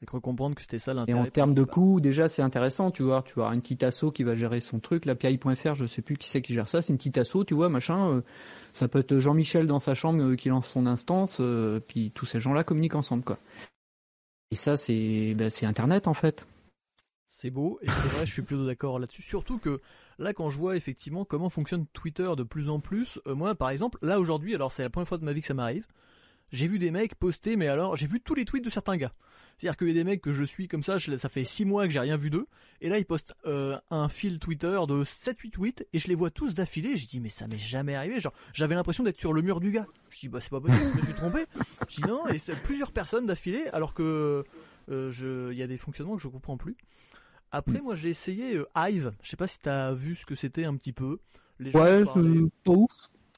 C'est 0.00 0.06
cru 0.06 0.18
comprendre 0.22 0.54
que 0.54 0.62
c'était 0.62 0.78
ça 0.78 0.94
l'intérêt. 0.94 1.18
Et 1.18 1.22
en 1.22 1.26
termes 1.26 1.54
de 1.54 1.62
coût, 1.62 2.00
déjà, 2.00 2.30
c'est 2.30 2.40
intéressant, 2.40 2.90
tu 2.90 3.02
vois. 3.02 3.22
Tu 3.26 3.34
vois, 3.34 3.52
une 3.52 3.60
petite 3.60 3.82
asso 3.82 4.06
qui 4.14 4.22
va 4.22 4.34
gérer 4.34 4.60
son 4.60 4.80
truc. 4.80 5.04
L'API.fr, 5.04 5.74
je 5.74 5.86
sais 5.86 6.00
plus 6.00 6.16
qui 6.16 6.26
c'est 6.26 6.40
qui 6.40 6.54
gère 6.54 6.68
ça. 6.68 6.80
C'est 6.80 6.94
une 6.94 6.96
petite 6.96 7.18
asso, 7.18 7.44
tu 7.46 7.52
vois, 7.52 7.68
machin. 7.68 8.08
Euh, 8.08 8.20
ça 8.72 8.88
peut 8.88 9.00
être 9.00 9.18
Jean-Michel 9.18 9.66
dans 9.66 9.78
sa 9.78 9.92
chambre 9.92 10.22
euh, 10.22 10.36
qui 10.36 10.48
lance 10.48 10.68
son 10.68 10.86
instance, 10.86 11.36
euh, 11.40 11.80
puis 11.80 12.12
tous 12.12 12.24
ces 12.24 12.40
gens-là 12.40 12.64
communiquent 12.64 12.94
ensemble, 12.94 13.24
quoi. 13.24 13.38
Et 14.50 14.56
ça, 14.56 14.78
c'est, 14.78 15.34
bah, 15.34 15.50
c'est 15.50 15.66
Internet, 15.66 16.08
en 16.08 16.14
fait. 16.14 16.46
C'est 17.28 17.50
beau, 17.50 17.78
et 17.82 17.86
c'est 17.88 18.08
vrai, 18.08 18.26
je 18.26 18.32
suis 18.32 18.42
plutôt 18.42 18.64
d'accord 18.64 18.98
là-dessus. 18.98 19.22
Surtout 19.22 19.58
que 19.58 19.82
là, 20.18 20.32
quand 20.32 20.48
je 20.48 20.56
vois 20.56 20.76
effectivement 20.76 21.26
comment 21.26 21.50
fonctionne 21.50 21.84
Twitter 21.92 22.30
de 22.38 22.42
plus 22.42 22.70
en 22.70 22.80
plus, 22.80 23.20
moi, 23.26 23.54
par 23.54 23.68
exemple, 23.68 23.98
là 24.02 24.18
aujourd'hui, 24.18 24.54
alors 24.54 24.72
c'est 24.72 24.82
la 24.82 24.90
première 24.90 25.08
fois 25.08 25.18
de 25.18 25.24
ma 25.24 25.32
vie 25.32 25.40
que 25.40 25.46
ça 25.46 25.54
m'arrive, 25.54 25.86
j'ai 26.52 26.66
vu 26.66 26.78
des 26.78 26.90
mecs 26.90 27.14
poster, 27.14 27.56
mais 27.56 27.68
alors, 27.68 27.96
j'ai 27.96 28.06
vu 28.06 28.20
tous 28.20 28.34
les 28.34 28.44
tweets 28.44 28.64
de 28.64 28.70
certains 28.70 28.96
gars. 28.96 29.12
C'est-à-dire 29.60 29.76
qu'il 29.76 29.88
y 29.88 29.90
a 29.90 29.94
des 29.94 30.04
mecs 30.04 30.22
que 30.22 30.32
je 30.32 30.42
suis 30.42 30.68
comme 30.68 30.82
ça, 30.82 30.98
ça 30.98 31.28
fait 31.28 31.44
6 31.44 31.66
mois 31.66 31.84
que 31.86 31.92
j'ai 31.92 32.00
rien 32.00 32.16
vu 32.16 32.30
d'eux, 32.30 32.46
et 32.80 32.88
là 32.88 32.98
ils 32.98 33.04
postent 33.04 33.34
euh, 33.44 33.78
un 33.90 34.08
fil 34.08 34.38
Twitter 34.38 34.80
de 34.88 35.04
7-8 35.04 35.50
tweets, 35.50 35.86
et 35.92 35.98
je 35.98 36.08
les 36.08 36.14
vois 36.14 36.30
tous 36.30 36.54
d'affilée, 36.54 36.96
je 36.96 37.06
dis 37.06 37.20
mais 37.20 37.28
ça 37.28 37.46
m'est 37.46 37.58
jamais 37.58 37.94
arrivé, 37.94 38.20
genre 38.20 38.32
j'avais 38.54 38.74
l'impression 38.74 39.04
d'être 39.04 39.18
sur 39.18 39.34
le 39.34 39.42
mur 39.42 39.60
du 39.60 39.70
gars. 39.70 39.86
Je 40.08 40.20
dis 40.20 40.28
bah 40.30 40.40
c'est 40.40 40.48
pas 40.48 40.62
possible, 40.62 40.80
je 40.94 41.00
me 41.00 41.04
suis 41.04 41.14
trompé. 41.14 41.44
Je 41.88 41.96
dis 41.96 42.08
non, 42.08 42.26
et 42.28 42.38
c'est 42.38 42.56
plusieurs 42.56 42.90
personnes 42.90 43.26
d'affilée, 43.26 43.66
alors 43.74 43.92
que 43.92 44.44
euh, 44.90 45.48
il 45.52 45.58
y 45.58 45.62
a 45.62 45.66
des 45.66 45.76
fonctionnements 45.76 46.16
que 46.16 46.22
je 46.22 46.28
comprends 46.28 46.56
plus. 46.56 46.78
Après 47.52 47.82
moi 47.82 47.94
j'ai 47.94 48.08
essayé 48.08 48.56
euh, 48.56 48.66
Hive, 48.74 49.12
je 49.22 49.28
sais 49.28 49.36
pas 49.36 49.46
si 49.46 49.58
t'as 49.58 49.92
vu 49.92 50.16
ce 50.16 50.24
que 50.24 50.36
c'était 50.36 50.64
un 50.64 50.74
petit 50.74 50.94
peu. 50.94 51.18
Les 51.58 51.70
gens 51.70 51.80
ouais, 51.80 52.06
pas 52.06 52.72
ouf. 52.72 52.90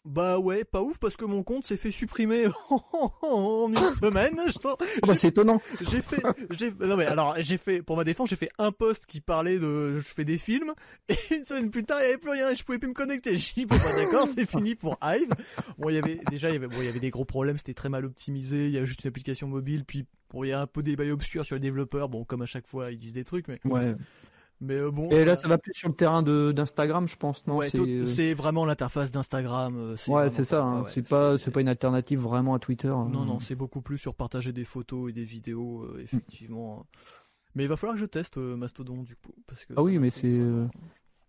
Bah 0.04 0.38
ouais, 0.38 0.64
pas 0.64 0.82
ouf 0.82 0.98
parce 0.98 1.16
que 1.16 1.24
mon 1.24 1.44
compte 1.44 1.64
s'est 1.64 1.76
fait 1.76 1.92
supprimer 1.92 2.46
en 3.22 3.68
une 3.68 3.76
semaine. 3.76 4.40
Oh 4.64 4.76
bah 5.06 5.14
c'est 5.14 5.28
étonnant. 5.28 5.62
J'ai 5.80 6.02
fait, 6.02 6.20
j'ai, 6.58 6.72
non 6.72 6.96
mais 6.96 7.06
alors 7.06 7.36
j'ai 7.38 7.56
fait, 7.56 7.82
pour 7.82 7.96
ma 7.96 8.02
défense, 8.02 8.30
j'ai 8.30 8.36
fait 8.36 8.50
un 8.58 8.72
post 8.72 9.06
qui 9.06 9.20
parlait 9.20 9.60
de, 9.60 9.98
je 9.98 10.08
fais 10.08 10.24
des 10.24 10.38
films 10.38 10.74
et 11.08 11.14
une 11.30 11.44
semaine 11.44 11.70
plus 11.70 11.84
tard 11.84 12.00
il 12.00 12.04
y 12.04 12.08
avait 12.08 12.18
plus 12.18 12.30
rien 12.30 12.50
et 12.50 12.56
je 12.56 12.64
pouvais 12.64 12.78
plus 12.78 12.88
me 12.88 12.94
connecter. 12.94 13.36
J'ai 13.36 13.52
dit 13.54 13.66
bon 13.66 13.76
bah 13.76 13.94
d'accord, 13.96 14.28
c'est 14.34 14.48
fini 14.48 14.74
pour 14.74 14.98
Hive. 15.02 15.30
Bon 15.78 15.88
il 15.88 15.94
y 15.94 15.98
avait 15.98 16.20
déjà 16.30 16.50
il 16.50 16.54
y 16.54 16.56
avait, 16.56 16.66
bon 16.68 16.78
il 16.80 16.86
y 16.86 16.88
avait 16.88 17.00
des 17.00 17.10
gros 17.10 17.24
problèmes, 17.24 17.56
c'était 17.56 17.74
très 17.74 17.88
mal 17.88 18.04
optimisé. 18.04 18.66
Il 18.66 18.72
y 18.72 18.78
a 18.78 18.84
juste 18.84 19.04
une 19.04 19.08
application 19.08 19.46
mobile 19.46 19.84
puis 19.84 20.06
bon 20.30 20.42
il 20.42 20.48
y 20.48 20.52
a 20.52 20.60
un 20.60 20.66
peu 20.66 20.82
des 20.82 20.96
bails 20.96 21.12
obscurs 21.12 21.44
sur 21.44 21.54
les 21.54 21.60
développeurs. 21.60 22.08
Bon 22.08 22.24
comme 22.24 22.42
à 22.42 22.46
chaque 22.46 22.66
fois 22.66 22.90
ils 22.90 22.98
disent 22.98 23.12
des 23.12 23.24
trucs 23.24 23.46
mais. 23.46 23.60
Ouais. 23.64 23.94
Mais 24.62 24.74
euh, 24.74 24.92
bon. 24.92 25.08
Et 25.10 25.24
là, 25.24 25.32
euh, 25.32 25.36
ça 25.36 25.48
va 25.48 25.58
plus 25.58 25.72
sur 25.74 25.88
le 25.88 25.94
terrain 25.94 26.22
d'Instagram, 26.22 27.08
je 27.08 27.16
pense, 27.16 27.44
non? 27.48 27.60
Euh, 27.60 28.06
C'est 28.06 28.32
vraiment 28.32 28.64
l'interface 28.64 29.10
d'Instagram. 29.10 29.96
Ouais, 30.06 30.30
c'est 30.30 30.44
ça. 30.44 30.62
Hein. 30.62 30.84
c'est 30.88 31.06
pas, 31.06 31.36
c'est 31.36 31.50
pas 31.50 31.60
une 31.60 31.68
alternative 31.68 32.20
vraiment 32.20 32.54
à 32.54 32.60
Twitter. 32.60 32.88
Hein. 32.88 33.08
Non, 33.10 33.24
non, 33.24 33.40
c'est 33.40 33.56
beaucoup 33.56 33.82
plus 33.82 33.98
sur 33.98 34.14
partager 34.14 34.52
des 34.52 34.64
photos 34.64 35.10
et 35.10 35.12
des 35.12 35.24
vidéos, 35.24 35.86
effectivement. 35.98 36.86
Mais 37.54 37.64
il 37.64 37.68
va 37.68 37.76
falloir 37.76 37.96
que 37.96 38.00
je 38.00 38.06
teste 38.06 38.38
Mastodon 38.38 39.02
du 39.02 39.16
coup, 39.16 39.34
parce 39.46 39.64
que. 39.64 39.74
Ah 39.76 39.82
oui, 39.82 39.98
mais 39.98 40.10
c'est. 40.10 40.40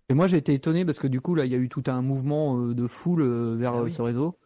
Et 0.10 0.14
moi, 0.14 0.28
j'ai 0.28 0.38
été 0.38 0.54
étonné 0.54 0.86
parce 0.86 1.00
que 1.00 1.08
du 1.08 1.20
coup, 1.20 1.34
là, 1.34 1.46
il 1.46 1.52
y 1.52 1.56
a 1.56 1.58
eu 1.58 1.70
tout 1.70 1.84
un 1.88 2.02
mouvement 2.02 2.60
de 2.60 2.88
foule 2.88 3.24
vers 3.58 3.74
ah 3.74 3.90
ce 3.90 4.02
réseau. 4.02 4.38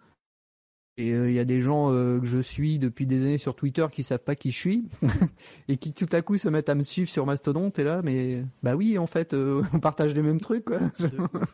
Et 0.99 1.09
il 1.09 1.13
euh, 1.13 1.31
y 1.31 1.37
a 1.37 1.45
des 1.45 1.61
gens 1.61 1.93
euh, 1.93 2.19
que 2.19 2.25
je 2.25 2.39
suis 2.39 2.79
depuis 2.79 3.05
des 3.05 3.23
années 3.23 3.37
sur 3.37 3.55
Twitter 3.55 3.85
qui 3.91 4.01
savent 4.01 4.23
pas 4.23 4.35
qui 4.35 4.49
je 4.49 4.57
suis 4.57 4.89
et 5.67 5.77
qui 5.77 5.93
tout 5.93 6.07
à 6.11 6.23
coup 6.23 6.37
se 6.37 6.49
mettent 6.49 6.69
à 6.69 6.75
me 6.75 6.81
suivre 6.81 7.07
sur 7.07 7.27
Mastodon. 7.27 7.69
Et 7.77 7.83
là, 7.83 8.01
mais 8.03 8.43
bah 8.63 8.75
oui, 8.75 8.97
en 8.97 9.05
fait, 9.05 9.35
euh, 9.35 9.61
on 9.73 9.79
partage 9.79 10.15
les 10.15 10.23
mêmes 10.23 10.41
trucs. 10.41 10.65
Quoi. 10.65 10.79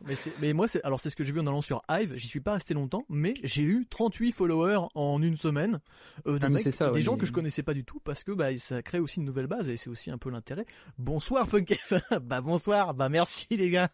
mais, 0.06 0.16
mais, 0.40 0.54
moi, 0.54 0.70
c'est 0.70 0.82
alors 0.86 1.02
c'est 1.02 1.10
ce 1.10 1.18
que 1.18 1.26
j'ai 1.26 1.34
vu 1.34 1.42
en 1.42 1.48
allant 1.48 1.62
sur 1.62 1.82
Hive. 1.90 2.14
J'y 2.16 2.30
suis 2.30 2.40
pas 2.40 2.54
resté 2.54 2.74
longtemps, 2.74 3.06
mais 3.10 3.34
j'ai 3.44 3.64
eu 3.64 3.86
38 3.90 4.32
followers 4.32 4.88
en 4.96 5.22
une 5.22 5.36
semaine. 5.36 5.82
Euh, 6.26 6.40
de 6.40 6.46
ah, 6.46 6.72
ça, 6.72 6.92
des 6.92 7.02
gens 7.02 7.18
que 7.18 7.26
je 7.26 7.34
connaissais 7.34 7.64
pas 7.64 7.74
du 7.74 7.84
tout 7.84 8.00
parce 8.00 8.24
que 8.24 8.32
bah 8.32 8.58
ça 8.58 8.82
crée 8.82 9.00
aussi 9.00 9.20
une 9.20 9.26
nouvelle 9.26 9.48
base 9.48 9.68
et 9.68 9.76
c'est 9.76 9.90
aussi 9.90 10.10
un 10.10 10.18
peu 10.18 10.30
l'intérêt. 10.30 10.66
Bonsoir 10.98 11.48
Punk. 11.48 11.78
bah 12.22 12.40
bonsoir. 12.40 12.94
Bah 12.94 13.10
merci 13.10 13.48
les 13.52 13.70
gars. 13.70 13.90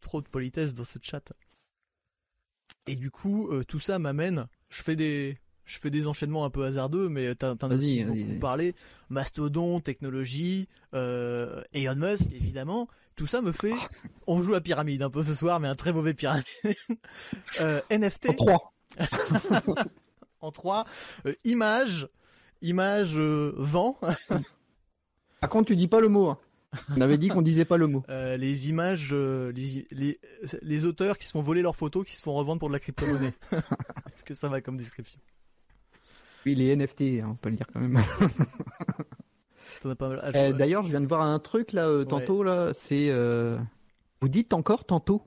trop 0.00 0.20
de 0.20 0.28
politesse 0.28 0.74
dans 0.74 0.84
ce 0.84 0.98
chat. 1.00 1.32
Et 2.86 2.96
du 2.96 3.10
coup, 3.10 3.48
euh, 3.48 3.64
tout 3.64 3.80
ça 3.80 3.98
m'amène. 3.98 4.46
Je 4.68 4.82
fais 4.82 4.96
des, 4.96 5.38
je 5.64 5.78
fais 5.78 5.90
des 5.90 6.06
enchaînements 6.06 6.44
un 6.44 6.50
peu 6.50 6.64
hasardeux, 6.64 7.08
mais 7.08 7.34
t'en 7.34 7.56
as 7.56 7.74
aussi 7.74 8.04
beaucoup 8.04 8.38
parlé. 8.40 8.74
Mastodon, 9.08 9.80
technologie, 9.80 10.68
euh, 10.94 11.62
Elon 11.72 11.96
Musk, 11.96 12.24
évidemment. 12.32 12.88
Tout 13.16 13.26
ça 13.26 13.40
me 13.40 13.52
fait. 13.52 13.74
On 14.26 14.42
joue 14.42 14.54
à 14.54 14.60
pyramide 14.60 15.02
un 15.02 15.10
peu 15.10 15.22
ce 15.22 15.34
soir, 15.34 15.60
mais 15.60 15.68
un 15.68 15.74
très 15.74 15.92
mauvais 15.92 16.14
pyramide. 16.14 16.44
euh, 17.60 17.80
NFT. 17.90 18.30
En 18.30 18.34
3. 18.34 18.72
en 20.40 20.50
3. 20.50 20.86
Euh, 21.26 21.34
image. 21.44 22.08
Image 22.60 23.16
vent. 23.16 23.98
Par 25.40 25.50
contre, 25.50 25.66
tu 25.66 25.76
dis 25.76 25.88
pas 25.88 26.00
le 26.00 26.08
mot. 26.08 26.28
Hein. 26.28 26.38
On 26.96 27.00
avait 27.00 27.18
dit 27.18 27.28
qu'on 27.28 27.42
disait 27.42 27.64
pas 27.64 27.76
le 27.76 27.86
mot. 27.86 28.02
Euh, 28.14 28.36
les 28.36 28.68
images, 28.68 29.10
euh, 29.12 29.50
les, 29.52 30.18
les, 30.62 30.84
auteurs 30.84 31.18
qui 31.18 31.26
se 31.26 31.32
font 31.32 31.40
voler 31.40 31.62
leurs 31.62 31.74
photos, 31.74 32.06
qui 32.06 32.16
se 32.16 32.22
font 32.22 32.34
revendre 32.34 32.60
pour 32.60 32.68
de 32.68 32.74
la 32.74 32.78
crypto-monnaie. 32.78 33.32
Est-ce 33.52 34.22
que 34.24 34.34
ça 34.34 34.48
va 34.48 34.60
comme 34.60 34.76
description? 34.76 35.18
Oui, 36.46 36.54
les 36.54 36.76
NFT, 36.76 37.22
hein, 37.22 37.30
on 37.30 37.34
peut 37.34 37.48
le 37.48 37.56
dire 37.56 37.66
quand 37.72 37.80
même. 37.80 38.00
Eh, 40.34 40.52
d'ailleurs, 40.54 40.82
je 40.82 40.90
viens 40.90 41.00
de 41.00 41.06
voir 41.06 41.20
un 41.20 41.38
truc 41.38 41.72
là 41.72 41.88
euh, 41.88 42.04
tantôt 42.04 42.42
là. 42.42 42.72
C'est 42.72 43.10
vous 44.20 44.28
dites 44.28 44.54
encore 44.54 44.86
tantôt? 44.86 45.26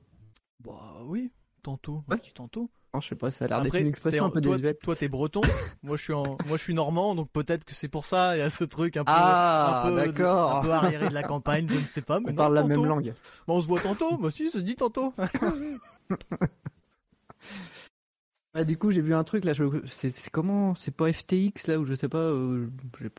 Bah 0.61 0.97
oui, 1.05 1.31
tantôt. 1.61 2.03
Ouais. 2.07 2.17
tantôt 2.33 2.71
je 2.99 3.07
sais 3.07 3.15
pas, 3.15 3.31
ça 3.31 3.45
a 3.45 3.47
l'air 3.47 3.61
d'être 3.61 3.75
une 3.75 3.87
expression 3.87 4.25
un 4.25 4.29
peu 4.29 4.41
toi, 4.41 4.55
désuète. 4.55 4.81
Toi, 4.81 4.95
t'es 4.95 5.07
breton, 5.07 5.41
moi 5.83 5.97
je 5.97 6.03
suis 6.03 6.13
en, 6.13 6.37
moi 6.47 6.57
je 6.57 6.63
suis 6.63 6.73
normand, 6.73 7.15
donc 7.15 7.29
peut-être 7.31 7.65
que 7.65 7.75
c'est 7.75 7.87
pour 7.87 8.05
ça. 8.05 8.35
Il 8.35 8.39
y 8.39 8.43
a 8.43 8.49
ce 8.49 8.63
truc 8.63 8.97
un 8.97 9.03
peu, 9.03 9.11
ah, 9.13 9.83
un, 9.85 9.91
peu 9.91 9.99
un 9.99 10.61
peu 10.61 10.71
arriéré 10.71 11.09
de 11.09 11.13
la 11.13 11.23
campagne, 11.23 11.67
je 11.69 11.77
ne 11.77 11.83
sais 11.83 12.01
pas. 12.01 12.19
Mais 12.19 12.31
on 12.31 12.35
parle 12.35 12.55
la 12.55 12.63
même 12.63 12.85
langue. 12.85 13.13
Bon, 13.47 13.57
on 13.57 13.61
se 13.61 13.67
voit 13.67 13.81
tantôt. 13.81 14.17
Moi 14.17 14.27
aussi, 14.27 14.49
ça 14.49 14.59
se 14.59 14.63
dit 14.63 14.75
tantôt. 14.75 15.13
du 18.65 18.77
coup, 18.77 18.91
j'ai 18.91 19.01
vu 19.01 19.13
un 19.13 19.23
truc 19.23 19.45
là. 19.45 19.53
C'est 19.91 20.29
comment 20.31 20.75
C'est 20.75 20.95
pas 20.95 21.11
FTX 21.11 21.67
là 21.67 21.79
ou 21.79 21.85
je 21.85 21.93
sais 21.93 22.09
pas. 22.09 22.17
Euh, 22.17 22.67
j'ai 22.99 23.09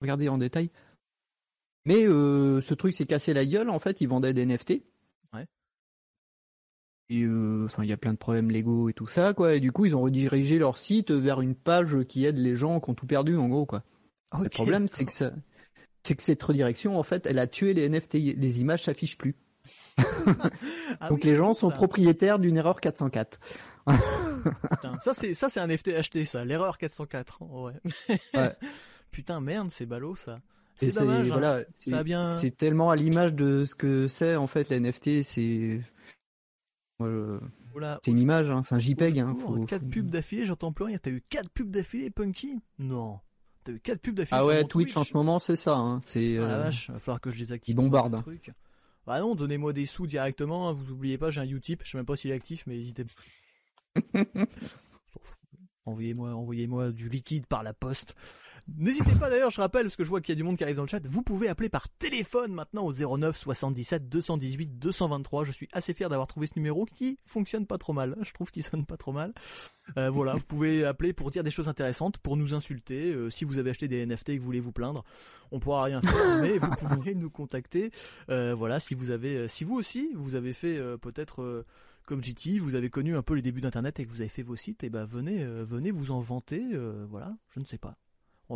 regardé 0.00 0.28
en 0.28 0.38
détail. 0.38 0.70
Mais 1.84 2.06
euh, 2.06 2.60
ce 2.60 2.74
truc 2.74 2.94
s'est 2.94 3.06
cassé 3.06 3.34
la 3.34 3.44
gueule. 3.44 3.70
En 3.70 3.78
fait, 3.78 4.00
ils 4.00 4.08
vendaient 4.08 4.34
des 4.34 4.46
NFT. 4.46 4.82
Euh, 7.12 7.66
enfin, 7.66 7.84
il 7.84 7.90
y 7.90 7.92
a 7.92 7.96
plein 7.96 8.12
de 8.12 8.18
problèmes 8.18 8.50
légaux 8.50 8.88
et 8.88 8.92
tout 8.92 9.06
ça, 9.06 9.34
quoi. 9.34 9.54
Et 9.54 9.60
du 9.60 9.72
coup, 9.72 9.86
ils 9.86 9.96
ont 9.96 10.02
redirigé 10.02 10.58
leur 10.58 10.78
site 10.78 11.10
vers 11.10 11.40
une 11.40 11.54
page 11.54 11.96
qui 12.08 12.24
aide 12.24 12.38
les 12.38 12.56
gens 12.56 12.80
qui 12.80 12.90
ont 12.90 12.94
tout 12.94 13.06
perdu, 13.06 13.36
en 13.36 13.48
gros, 13.48 13.66
quoi. 13.66 13.82
Le 14.40 14.48
problème, 14.48 14.88
c'est 14.88 15.04
que 15.04 15.12
ça, 15.12 15.32
c'est 16.02 16.16
que 16.16 16.22
cette 16.22 16.42
redirection, 16.42 16.98
en 16.98 17.02
fait, 17.02 17.26
elle 17.26 17.38
a 17.38 17.46
tué 17.46 17.74
les 17.74 17.88
NFT. 17.88 18.14
Les 18.14 18.60
images 18.60 18.84
s'affichent 18.84 19.18
plus. 19.18 19.36
Ah 21.00 21.08
Donc 21.08 21.24
les 21.24 21.34
gens 21.34 21.54
sont 21.54 21.70
propriétaires 21.70 22.38
d'une 22.38 22.56
erreur 22.56 22.80
404. 22.80 23.40
Putain, 23.86 24.98
ça 25.02 25.14
c'est 25.14 25.34
ça 25.34 25.48
c'est 25.48 25.60
un 25.60 25.66
NFT 25.66 25.88
acheté 25.88 26.24
ça, 26.24 26.44
l'erreur 26.44 26.78
404. 26.78 27.42
ouais. 28.34 28.56
Putain 29.10 29.40
merde, 29.40 29.70
c'est 29.72 29.86
ballot 29.86 30.14
ça. 30.16 30.40
C'est 30.76 30.94
dommage. 30.94 31.30
Hein. 31.30 32.38
C'est 32.38 32.56
tellement 32.56 32.90
à 32.90 32.96
l'image 32.96 33.34
de 33.34 33.64
ce 33.64 33.74
que 33.74 34.06
c'est 34.08 34.36
en 34.36 34.46
fait 34.46 34.68
les 34.68 34.80
NFT, 34.80 35.22
c'est 35.22 35.80
c'est 38.02 38.10
une 38.10 38.18
image, 38.18 38.50
hein, 38.50 38.62
c'est 38.62 38.74
un 38.74 38.78
JPEG. 38.78 39.18
Hein, 39.18 39.34
4 39.66 39.88
pubs 39.88 40.10
d'affilée, 40.10 40.44
j'entends 40.44 40.72
plus 40.72 40.84
rien. 40.84 40.98
T'as 40.98 41.10
eu 41.10 41.22
4 41.30 41.50
pubs 41.50 41.70
d'affilée, 41.70 42.10
Punky? 42.10 42.58
Non. 42.78 43.20
T'as 43.64 43.72
eu 43.72 43.80
4 43.80 44.00
pubs 44.00 44.14
d'affilée. 44.14 44.40
Ah 44.40 44.46
ouais, 44.46 44.64
Twitch, 44.64 44.96
en 44.96 45.04
ce 45.04 45.14
moment, 45.14 45.38
c'est 45.38 45.56
ça. 45.56 45.76
Hein. 45.76 46.00
C'est. 46.02 46.38
Ah 46.38 46.48
la 46.48 46.54
euh, 46.54 46.62
vache, 46.64 46.90
va 46.90 46.98
falloir 46.98 47.20
que 47.20 47.30
je 47.30 47.38
les 47.38 47.52
active. 47.52 47.72
Ils 47.72 47.76
bombardent. 47.76 48.22
Bah 49.06 49.18
non, 49.20 49.34
donnez-moi 49.34 49.72
des 49.72 49.86
sous 49.86 50.06
directement. 50.06 50.68
Hein. 50.68 50.72
Vous 50.72 50.92
oubliez 50.92 51.18
pas, 51.18 51.30
j'ai 51.30 51.40
un 51.40 51.48
Utip. 51.48 51.82
Je 51.84 51.90
sais 51.90 51.98
même 51.98 52.06
pas 52.06 52.16
s'il 52.16 52.30
est 52.30 52.34
actif, 52.34 52.64
mais 52.66 52.76
n'hésitez 52.76 53.04
pas. 53.04 54.24
envoyez-moi, 55.86 56.34
envoyez-moi 56.34 56.92
du 56.92 57.08
liquide 57.08 57.46
par 57.46 57.62
la 57.62 57.72
poste. 57.72 58.14
N'hésitez 58.76 59.14
pas 59.16 59.28
d'ailleurs, 59.28 59.50
je 59.50 59.60
rappelle, 59.60 59.84
parce 59.84 59.96
que 59.96 60.04
je 60.04 60.08
vois 60.08 60.20
qu'il 60.20 60.32
y 60.32 60.36
a 60.36 60.40
du 60.40 60.44
monde 60.44 60.56
qui 60.56 60.62
arrive 60.62 60.76
dans 60.76 60.82
le 60.82 60.88
chat, 60.88 61.04
vous 61.04 61.22
pouvez 61.22 61.48
appeler 61.48 61.68
par 61.68 61.88
téléphone 61.88 62.52
maintenant 62.52 62.84
au 62.84 62.92
09 62.92 63.36
77 63.36 64.08
218 64.08 64.78
223. 64.78 65.44
Je 65.44 65.52
suis 65.52 65.68
assez 65.72 65.94
fier 65.94 66.08
d'avoir 66.08 66.28
trouvé 66.28 66.46
ce 66.46 66.52
numéro 66.56 66.84
qui 66.84 67.18
fonctionne 67.24 67.66
pas 67.66 67.78
trop 67.78 67.92
mal. 67.92 68.16
Je 68.22 68.32
trouve 68.32 68.50
qu'il 68.50 68.62
sonne 68.62 68.86
pas 68.86 68.96
trop 68.96 69.12
mal. 69.12 69.34
Euh, 69.98 70.10
voilà, 70.10 70.34
vous 70.34 70.44
pouvez 70.44 70.84
appeler 70.84 71.12
pour 71.12 71.30
dire 71.30 71.42
des 71.42 71.50
choses 71.50 71.68
intéressantes, 71.68 72.18
pour 72.18 72.36
nous 72.36 72.54
insulter. 72.54 73.12
Euh, 73.12 73.30
si 73.30 73.44
vous 73.44 73.58
avez 73.58 73.70
acheté 73.70 73.88
des 73.88 74.06
NFT 74.06 74.30
et 74.30 74.36
que 74.36 74.40
vous 74.40 74.46
voulez 74.46 74.60
vous 74.60 74.72
plaindre, 74.72 75.04
on 75.50 75.58
pourra 75.58 75.84
rien 75.84 76.00
faire, 76.00 76.12
mais 76.40 76.58
vous 76.58 76.70
pouvez 76.70 77.14
nous 77.14 77.30
contacter. 77.30 77.90
Euh, 78.30 78.54
voilà, 78.54 78.78
si 78.78 78.94
vous 78.94 79.10
avez, 79.10 79.48
si 79.48 79.64
vous 79.64 79.74
aussi, 79.74 80.12
vous 80.14 80.36
avez 80.36 80.52
fait 80.52 80.78
peut-être 80.98 81.64
comme 82.06 82.22
JT, 82.22 82.58
vous 82.58 82.74
avez 82.76 82.90
connu 82.90 83.16
un 83.16 83.22
peu 83.22 83.34
les 83.34 83.42
débuts 83.42 83.60
d'Internet 83.60 83.98
et 83.98 84.04
que 84.04 84.10
vous 84.10 84.20
avez 84.20 84.28
fait 84.28 84.42
vos 84.42 84.56
sites, 84.56 84.84
et 84.84 84.90
ben 84.90 85.04
venez, 85.04 85.44
venez 85.44 85.90
vous 85.90 86.10
en 86.10 86.20
vanter. 86.20 86.62
voilà, 87.08 87.36
je 87.50 87.60
ne 87.60 87.64
sais 87.64 87.78
pas. 87.78 87.96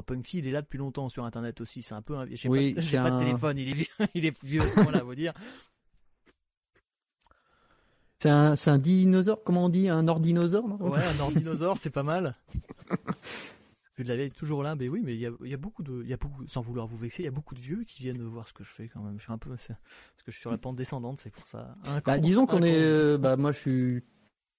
Punky, 0.03 0.39
il 0.39 0.49
est 0.49 0.53
là 0.53 0.63
depuis 0.63 0.79
longtemps 0.79 1.09
sur 1.09 1.25
Internet 1.25 1.61
aussi. 1.61 1.83
C'est 1.83 1.95
un 1.95 2.03
peu. 2.03 2.17
J'ai 2.33 2.49
oui, 2.49 2.75
pas, 2.75 3.11
de 3.11 3.19
téléphone. 3.19 3.59
Il 3.59 3.81
est, 3.81 3.89
il 4.15 4.25
est 4.25 4.45
vieux. 4.45 4.63
voilà, 4.77 5.03
vous 5.03 5.15
dire. 5.15 5.33
C'est 8.19 8.31
un, 8.31 8.55
un, 8.67 8.79
dinosaure, 8.79 9.43
comment 9.45 9.67
on 9.67 9.69
dit 9.69 9.89
Un 9.89 10.09
ordinosaure 10.09 10.65
Ouais, 10.81 11.01
un 11.03 11.21
ordinosaure, 11.21 11.77
c'est 11.77 11.91
pas 11.91 12.03
mal. 12.03 12.35
Vu 13.99 14.05
de 14.05 14.09
la 14.09 14.17
vieille 14.17 14.31
toujours 14.31 14.63
là, 14.63 14.75
mais 14.75 14.89
oui, 14.89 15.01
mais 15.03 15.15
il 15.15 15.21
y 15.21 15.27
a, 15.27 15.31
y 15.43 15.55
a, 15.55 15.57
beaucoup 15.57 15.83
de, 15.83 16.03
il 16.03 16.09
y 16.09 16.13
a 16.13 16.19
beaucoup, 16.19 16.47
sans 16.49 16.61
vouloir 16.61 16.87
vous 16.87 16.99
vexer, 16.99 17.23
il 17.23 17.25
y 17.25 17.29
a 17.29 17.33
beaucoup 17.33 17.55
de 17.55 17.61
vieux 17.61 17.83
qui 17.85 18.03
viennent 18.03 18.23
voir 18.23 18.47
ce 18.47 18.53
que 18.53 18.63
je 18.63 18.69
fais 18.69 18.89
quand 18.89 19.01
même. 19.01 19.19
Je 19.19 19.25
suis 19.25 19.33
un 19.33 19.39
peu, 19.39 19.49
parce 19.49 19.69
que 19.69 19.73
je 20.27 20.33
suis 20.33 20.41
sur 20.43 20.51
la 20.51 20.59
pente 20.59 20.77
descendante, 20.77 21.19
c'est 21.23 21.31
pour 21.31 21.47
ça. 21.47 21.75
bah, 22.05 22.19
disons 22.19 22.45
qu'on 22.45 22.63
est, 22.63 22.77
euh, 22.77 23.17
bah 23.17 23.39
moi 23.39 23.53
je 23.53 23.59
suis, 23.59 24.03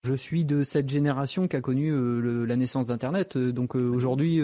je 0.03 0.13
suis 0.15 0.43
de 0.43 0.63
cette 0.63 0.89
génération 0.89 1.47
qui 1.47 1.55
a 1.55 1.61
connu 1.61 1.91
euh, 1.91 2.45
la 2.45 2.55
naissance 2.55 2.87
d'Internet, 2.87 3.37
euh, 3.37 3.51
donc 3.51 3.75
aujourd'hui, 3.75 4.41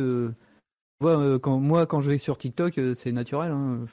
quand 1.42 1.60
moi 1.60 1.86
quand 1.86 2.02
je 2.02 2.12
vais 2.12 2.18
sur 2.18 2.38
TikTok, 2.38 2.80
c'est 2.96 3.12
naturel. 3.12 3.52
Hein, 3.52 3.86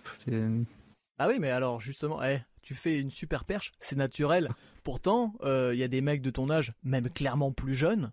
ah 1.18 1.28
oui, 1.28 1.38
mais 1.38 1.50
alors 1.50 1.80
justement, 1.80 2.22
eh, 2.22 2.40
tu 2.62 2.74
fais 2.74 2.98
une 2.98 3.10
super 3.10 3.44
perche, 3.44 3.72
c'est 3.80 3.96
naturel. 3.96 4.48
Pourtant, 4.84 5.34
il 5.44 5.76
y 5.76 5.82
a 5.82 5.88
des 5.88 6.00
mecs 6.00 6.22
de 6.22 6.30
ton 6.30 6.50
âge, 6.50 6.72
même 6.82 7.08
clairement 7.08 7.52
plus 7.52 7.74
jeunes 7.74 8.12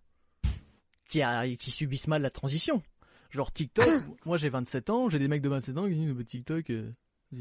qui, 1.09 1.21
qui 1.57 1.71
subissent 1.71 2.07
mal 2.07 2.21
la 2.21 2.29
transition. 2.29 2.81
Genre 3.29 3.51
TikTok, 3.51 3.87
moi 4.25 4.37
j'ai 4.37 4.49
27 4.49 4.89
ans, 4.89 5.09
j'ai 5.09 5.19
des 5.19 5.27
mecs 5.27 5.41
de 5.41 5.49
27 5.49 5.77
ans 5.77 5.87
qui 5.87 5.95
disent 5.95 6.25
TikTok, 6.25 6.69
euh, 6.69 6.91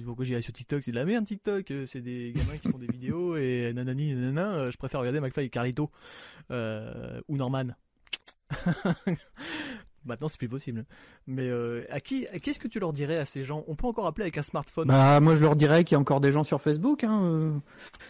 pourquoi 0.05 0.25
j'irai 0.25 0.43
sur 0.43 0.53
TikTok, 0.53 0.83
c'est 0.83 0.91
de 0.91 0.97
la 0.97 1.05
merde 1.05 1.25
TikTok, 1.25 1.71
euh, 1.71 1.87
c'est 1.87 2.01
des 2.01 2.33
gamins 2.35 2.59
qui 2.59 2.69
font 2.69 2.79
des 2.79 2.89
vidéos 2.89 3.37
et 3.37 3.73
nanani 3.73 4.15
nanana, 4.15 4.55
euh, 4.55 4.71
je 4.71 4.77
préfère 4.77 5.01
regarder 5.01 5.21
McFly 5.21 5.47
et 5.47 5.51
Carlito 5.51 5.91
euh, 6.51 7.21
ou 7.29 7.37
Norman. 7.37 7.77
Maintenant, 10.07 10.29
c'est 10.29 10.39
plus 10.39 10.49
possible. 10.49 10.85
Mais 11.27 11.49
euh, 11.49 11.85
à 11.91 12.01
qui, 12.01 12.27
qu'est-ce 12.43 12.59
que 12.59 12.69
tu 12.69 12.79
leur 12.79 12.93
dirais 12.93 13.19
à 13.19 13.27
ces 13.27 13.45
gens? 13.45 13.65
On 13.67 13.75
peut 13.75 13.87
encore 13.87 14.07
appeler 14.07 14.25
avec 14.25 14.39
un 14.39 14.43
smartphone. 14.43 14.89
Bah, 14.89 15.21
moi, 15.21 15.35
je 15.35 15.43
leur 15.43 15.57
dirais 15.57 15.85
qu'il 15.85 15.95
y 15.95 15.97
a 15.97 16.01
encore 16.01 16.21
des 16.21 16.31
gens 16.31 16.45
sur 16.45 16.61
Facebook. 16.61 17.05
Hein. 17.05 17.23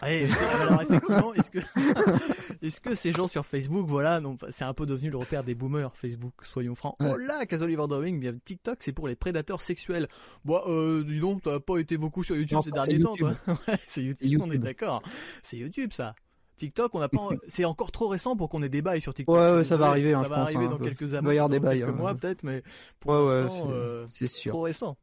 Euh. 0.03 0.27
alors 0.61 0.81
effectivement, 0.81 1.33
est-ce 1.33 1.51
que, 1.51 1.59
est-ce 2.61 2.81
que 2.81 2.95
ces 2.95 3.11
gens 3.11 3.27
sur 3.27 3.45
Facebook, 3.45 3.87
voilà, 3.87 4.19
non, 4.19 4.37
c'est 4.49 4.65
un 4.65 4.73
peu 4.73 4.85
devenu 4.85 5.09
le 5.09 5.17
repère 5.17 5.43
des 5.43 5.55
boomers 5.55 5.95
Facebook, 5.95 6.33
soyons 6.43 6.75
francs. 6.75 6.95
Oh 6.99 7.17
là, 7.17 7.45
Casoliver 7.45 7.87
Drawing, 7.87 8.19
bien 8.19 8.33
TikTok, 8.43 8.77
c'est 8.79 8.93
pour 8.93 9.07
les 9.07 9.15
prédateurs 9.15 9.61
sexuels. 9.61 10.07
Bon, 10.45 10.61
euh, 10.67 11.03
dis 11.03 11.19
donc, 11.19 11.41
t'as 11.43 11.59
pas 11.59 11.77
été 11.79 11.97
beaucoup 11.97 12.23
sur 12.23 12.35
YouTube 12.35 12.59
ces 12.63 12.71
derniers 12.71 12.99
temps, 12.99 13.15
toi. 13.15 13.33
ouais, 13.47 13.77
c'est 13.85 14.03
YouTube, 14.03 14.41
on 14.43 14.51
est 14.51 14.57
d'accord. 14.57 15.01
C'est 15.43 15.57
YouTube, 15.57 15.93
ça. 15.93 16.15
TikTok, 16.57 16.93
on 16.95 16.99
n'a 16.99 17.09
pas, 17.09 17.29
c'est 17.47 17.65
encore 17.65 17.91
trop 17.91 18.07
récent 18.07 18.35
pour 18.35 18.49
qu'on 18.49 18.61
ait 18.63 18.69
des 18.69 18.81
bails 18.81 19.01
sur 19.01 19.13
TikTok. 19.13 19.35
Ouais, 19.35 19.51
ouais 19.51 19.63
ça 19.63 19.77
va 19.77 19.87
arriver. 19.87 20.13
Hein, 20.13 20.23
ça 20.23 20.29
va 20.29 20.37
arriver 20.39 20.65
hein, 20.65 20.69
dans 20.69 20.77
quelques 20.77 21.13
années, 21.13 21.37
dans 21.37 21.49
bails, 21.49 21.79
quelques 21.79 21.89
mois 21.89 22.15
peut-être, 22.15 22.43
mais 22.43 22.63
pour 22.99 23.13
l'instant, 23.13 23.69
c'est 24.11 24.25
euh, 24.25 24.27
sûr. 24.27 24.51
Trop 24.51 24.61
récent. 24.61 24.97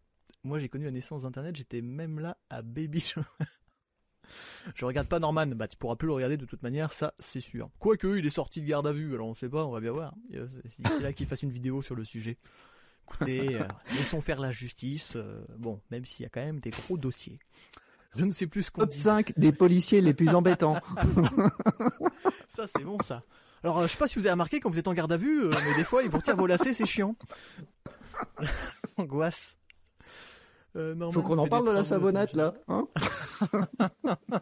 Moi, 0.45 0.59
j'ai 0.59 0.69
connu 0.69 0.85
la 0.85 0.91
naissance 0.91 1.23
d'Internet, 1.23 1.57
j'étais 1.57 1.81
même 1.81 2.21
là 2.21 2.37
à 2.51 2.61
Baby. 2.61 3.15
je 4.75 4.85
regarde 4.85 5.09
pas 5.09 5.19
Norman, 5.19 5.47
bah 5.47 5.69
tu 5.69 5.77
pourras 5.77 5.97
plus 5.97 6.07
le 6.07 6.13
regarder 6.13 6.37
de 6.37 6.45
toute 6.45 6.63
manière, 6.63 6.93
ça 6.93 7.15
c'est 7.19 7.41
sûr. 7.41 7.71
Quoique 7.79 8.19
il 8.19 8.27
est 8.27 8.31
sorti 8.31 8.61
de 8.61 8.67
garde 8.67 8.87
à 8.87 8.93
vue, 8.93 9.15
alors 9.15 9.29
on 9.29 9.35
sait 9.35 9.49
pas, 9.49 9.65
on 9.65 9.71
va 9.71 9.81
bien 9.81 9.93
voir. 9.93 10.15
C'est 10.31 11.01
là 11.01 11.13
qu'il 11.13 11.27
fasse 11.27 11.43
une 11.43 11.51
vidéo 11.51 11.81
sur 11.81 11.95
le 11.95 12.05
sujet. 12.05 12.37
Écoutez, 13.07 13.57
euh, 13.57 13.65
laissons 13.97 14.21
faire 14.21 14.41
la 14.41 14.51
justice. 14.51 15.15
Euh, 15.17 15.45
bon, 15.59 15.81
même 15.91 16.05
s'il 16.05 16.25
y 16.25 16.27
a 16.27 16.31
quand 16.31 16.45
même 16.45 16.61
des 16.61 16.71
gros 16.71 16.97
dossiers. 16.97 17.39
Je 18.17 18.25
ne 18.25 18.31
sais 18.31 18.47
plus 18.47 18.65
ce 18.65 18.71
qu'on 18.71 18.83
Top 18.83 18.93
5 18.93 19.33
des 19.37 19.53
policiers 19.53 20.01
les 20.01 20.15
plus 20.15 20.35
embêtants. 20.35 20.77
ça, 22.49 22.67
c'est 22.67 22.85
bon, 22.85 22.99
ça. 23.05 23.23
Alors, 23.63 23.79
euh, 23.79 23.87
je 23.87 23.93
sais 23.93 23.99
pas 23.99 24.09
si 24.09 24.19
vous 24.19 24.27
avez 24.27 24.33
remarqué 24.33 24.61
quand 24.61 24.71
vous 24.71 24.79
êtes 24.79 24.89
en 24.89 24.95
garde 24.95 25.13
à 25.13 25.17
vue, 25.17 25.45
euh, 25.45 25.51
mais 25.51 25.75
des 25.77 25.85
fois, 25.85 26.03
ils 26.03 26.11
vont 26.11 26.21
tirer 26.21 26.37
vos 26.37 26.47
lacets, 26.47 26.75
c'est 26.75 26.87
chiant. 26.87 27.17
Angoisse. 28.97 29.59
Euh, 30.77 30.95
Faut 31.13 31.23
qu'on 31.23 31.39
en 31.39 31.49
parle 31.49 31.67
de 31.67 31.73
la 31.73 31.85
savonnette, 31.85 32.35
là. 32.35 32.55
Hein 32.69 32.87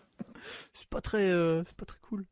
c'est 0.73 0.89
pas 0.89 1.01
très, 1.01 1.31
euh, 1.31 1.63
c'est 1.65 1.77
pas 1.77 1.85
très 1.85 1.99
cool. 2.03 2.27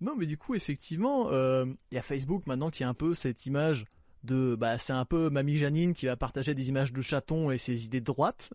Non, 0.00 0.14
mais 0.16 0.26
du 0.26 0.36
coup, 0.36 0.54
effectivement, 0.54 1.30
il 1.30 1.76
y 1.92 1.98
a 1.98 2.02
Facebook 2.02 2.46
maintenant 2.46 2.70
qui 2.70 2.84
a 2.84 2.88
un 2.88 2.94
peu 2.94 3.14
cette 3.14 3.46
image 3.46 3.84
de 4.22 4.54
bah 4.54 4.76
c'est 4.78 4.92
un 4.92 5.04
peu 5.04 5.30
mamie 5.30 5.56
Janine 5.56 5.94
qui 5.94 6.06
va 6.06 6.16
partager 6.16 6.54
des 6.54 6.68
images 6.68 6.92
de 6.92 7.00
chatons 7.00 7.50
et 7.50 7.58
ses 7.58 7.86
idées 7.86 8.00
de 8.00 8.04
droite 8.04 8.50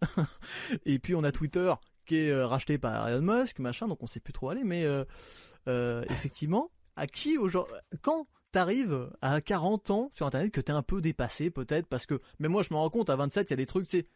et 0.86 1.00
puis 1.00 1.16
on 1.16 1.24
a 1.24 1.32
Twitter 1.32 1.74
qui 2.06 2.18
est 2.18 2.30
euh, 2.30 2.46
racheté 2.48 2.78
par 2.78 3.08
Elon 3.08 3.22
Musk, 3.22 3.60
machin, 3.60 3.88
donc 3.88 4.02
on 4.02 4.08
sait 4.08 4.20
plus 4.20 4.34
trop 4.34 4.50
aller, 4.50 4.64
mais 4.64 4.86
euh, 4.86 5.04
euh, 5.68 6.04
effectivement, 6.10 6.72
à 6.96 7.08
qui 7.08 7.38
aujourd'hui, 7.38 7.76
quand 8.02 8.28
t'arrives 8.52 9.10
à 9.22 9.42
40 9.42 9.92
ans 9.92 10.10
sur 10.14 10.26
Internet 10.26 10.52
que 10.52 10.62
t'es 10.62 10.72
un 10.72 10.84
peu 10.84 11.02
dépassé 11.02 11.50
peut-être, 11.50 11.88
parce 11.88 12.06
que, 12.06 12.22
mais 12.40 12.48
moi 12.48 12.64
je 12.64 12.74
me 12.74 12.80
rends 12.80 12.90
compte, 12.90 13.10
à 13.10 13.16
27, 13.16 13.50
il 13.50 13.52
y 13.52 13.54
a 13.54 13.58
des 13.58 13.66
trucs, 13.66 13.88
tu 13.88 14.00
sais, 14.00 14.08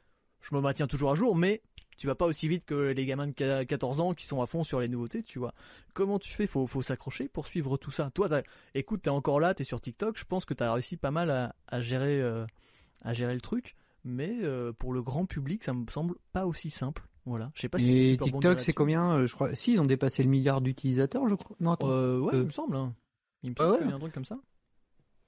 je 0.42 0.56
me 0.56 0.62
maintiens 0.62 0.88
toujours 0.88 1.12
à 1.12 1.16
jour, 1.16 1.36
mais 1.36 1.62
tu 1.98 2.08
vas 2.08 2.16
pas 2.16 2.26
aussi 2.26 2.48
vite 2.48 2.64
que 2.64 2.94
les 2.94 3.06
gamins 3.06 3.28
de 3.28 3.64
14 3.64 4.00
ans 4.00 4.14
qui 4.14 4.26
sont 4.26 4.42
à 4.42 4.46
fond 4.46 4.64
sur 4.64 4.80
les 4.80 4.88
nouveautés, 4.88 5.22
tu 5.22 5.38
vois. 5.38 5.54
Comment 5.94 6.18
tu 6.18 6.32
fais? 6.32 6.48
Faut, 6.48 6.66
faut 6.66 6.82
s'accrocher 6.82 7.28
pour 7.28 7.46
suivre 7.46 7.76
tout 7.76 7.92
ça. 7.92 8.10
Toi, 8.12 8.30
écoute, 8.74 9.02
t'es 9.02 9.10
encore 9.10 9.42
là, 9.42 9.54
t'es 9.54 9.66
sur 9.66 9.82
TikTok. 9.82 10.18
Je 10.18 10.24
pense 10.24 10.46
que 10.46 10.54
t'as 10.54 10.72
réussi 10.72 10.96
pas 10.96 11.12
mal 11.12 11.54
à 11.68 11.82
gérer, 11.82 12.24
à 13.02 13.12
gérer 13.12 13.34
le 13.34 13.42
truc, 13.42 13.76
mais 14.06 14.38
pour 14.78 14.94
le 14.94 15.02
grand 15.02 15.26
public, 15.26 15.62
ça 15.62 15.74
me 15.74 15.86
semble 15.90 16.16
pas 16.32 16.46
aussi 16.46 16.70
simple. 16.70 17.09
Voilà. 17.26 17.52
Je 17.54 17.62
sais 17.62 17.70
pas 17.70 17.78
si 17.78 18.10
Et 18.10 18.18
TikTok, 18.18 18.60
c'est 18.60 18.74
combien 18.74 19.18
euh, 19.18 19.28
Je 19.28 19.36
crois? 19.36 19.54
Si, 19.56 19.74
ils 19.74 19.82
ont 19.82 19.86
dépassé 19.86 20.24
le 20.24 20.30
milliard 20.30 20.62
d'utilisateurs, 20.62 21.28
je 21.28 21.36
crois. 21.36 21.56
Non, 21.60 21.76
euh, 21.84 22.20
ouais, 22.20 22.34
il 22.34 22.46
me 22.46 22.50
semble. 22.50 22.76
Hein. 22.76 22.94
Il 23.44 23.52
me 23.52 23.56
semble 23.56 23.78
qu'il 23.78 23.90
y 23.90 23.92
a 23.92 23.96
un 23.96 24.00
truc 24.00 24.14
comme 24.14 24.26
ça. 24.26 24.38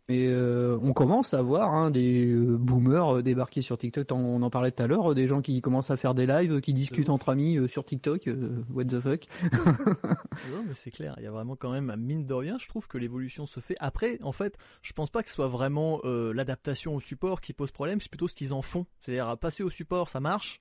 Mais 0.09 0.25
euh, 0.27 0.77
on 0.81 0.91
commence 0.91 1.33
à 1.33 1.41
voir 1.41 1.73
hein, 1.73 1.89
des 1.89 2.35
boomers 2.35 3.23
débarquer 3.23 3.61
sur 3.61 3.77
TikTok. 3.77 4.11
On 4.11 4.41
en 4.41 4.49
parlait 4.49 4.71
tout 4.71 4.83
à 4.83 4.87
l'heure, 4.87 5.15
des 5.15 5.27
gens 5.27 5.41
qui 5.41 5.61
commencent 5.61 5.91
à 5.91 5.95
faire 5.95 6.13
des 6.13 6.25
lives, 6.25 6.59
qui 6.59 6.73
discutent 6.73 7.09
entre 7.09 7.29
amis 7.29 7.57
sur 7.69 7.85
TikTok. 7.85 8.27
what 8.73 8.85
the 8.85 8.99
fuck 8.99 9.27
ouais, 9.43 10.63
mais 10.67 10.73
c'est 10.73 10.91
clair. 10.91 11.13
Il 11.17 11.23
y 11.23 11.27
a 11.27 11.31
vraiment 11.31 11.55
quand 11.55 11.71
même, 11.71 11.95
mine 11.97 12.25
de 12.25 12.33
rien, 12.33 12.57
je 12.57 12.67
trouve 12.67 12.87
que 12.87 12.97
l'évolution 12.97 13.45
se 13.45 13.59
fait. 13.59 13.75
Après, 13.79 14.17
en 14.23 14.33
fait, 14.33 14.57
je 14.81 14.91
pense 14.91 15.11
pas 15.11 15.23
que 15.23 15.29
ce 15.29 15.35
soit 15.35 15.47
vraiment 15.47 16.01
l'adaptation 16.03 16.95
au 16.95 16.99
support 16.99 17.39
qui 17.39 17.53
pose 17.53 17.71
problème. 17.71 18.01
C'est 18.01 18.09
plutôt 18.09 18.27
ce 18.27 18.33
qu'ils 18.33 18.53
en 18.53 18.63
font. 18.63 18.87
C'est-à-dire 18.99 19.37
passer 19.37 19.63
au 19.63 19.69
support, 19.69 20.09
ça 20.09 20.19
marche. 20.19 20.59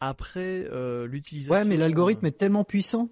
Après, 0.00 0.66
euh, 0.70 1.06
l'utilisation. 1.06 1.54
Ouais, 1.54 1.64
mais 1.64 1.76
l'algorithme 1.76 2.26
est 2.26 2.38
tellement 2.38 2.64
puissant. 2.64 3.08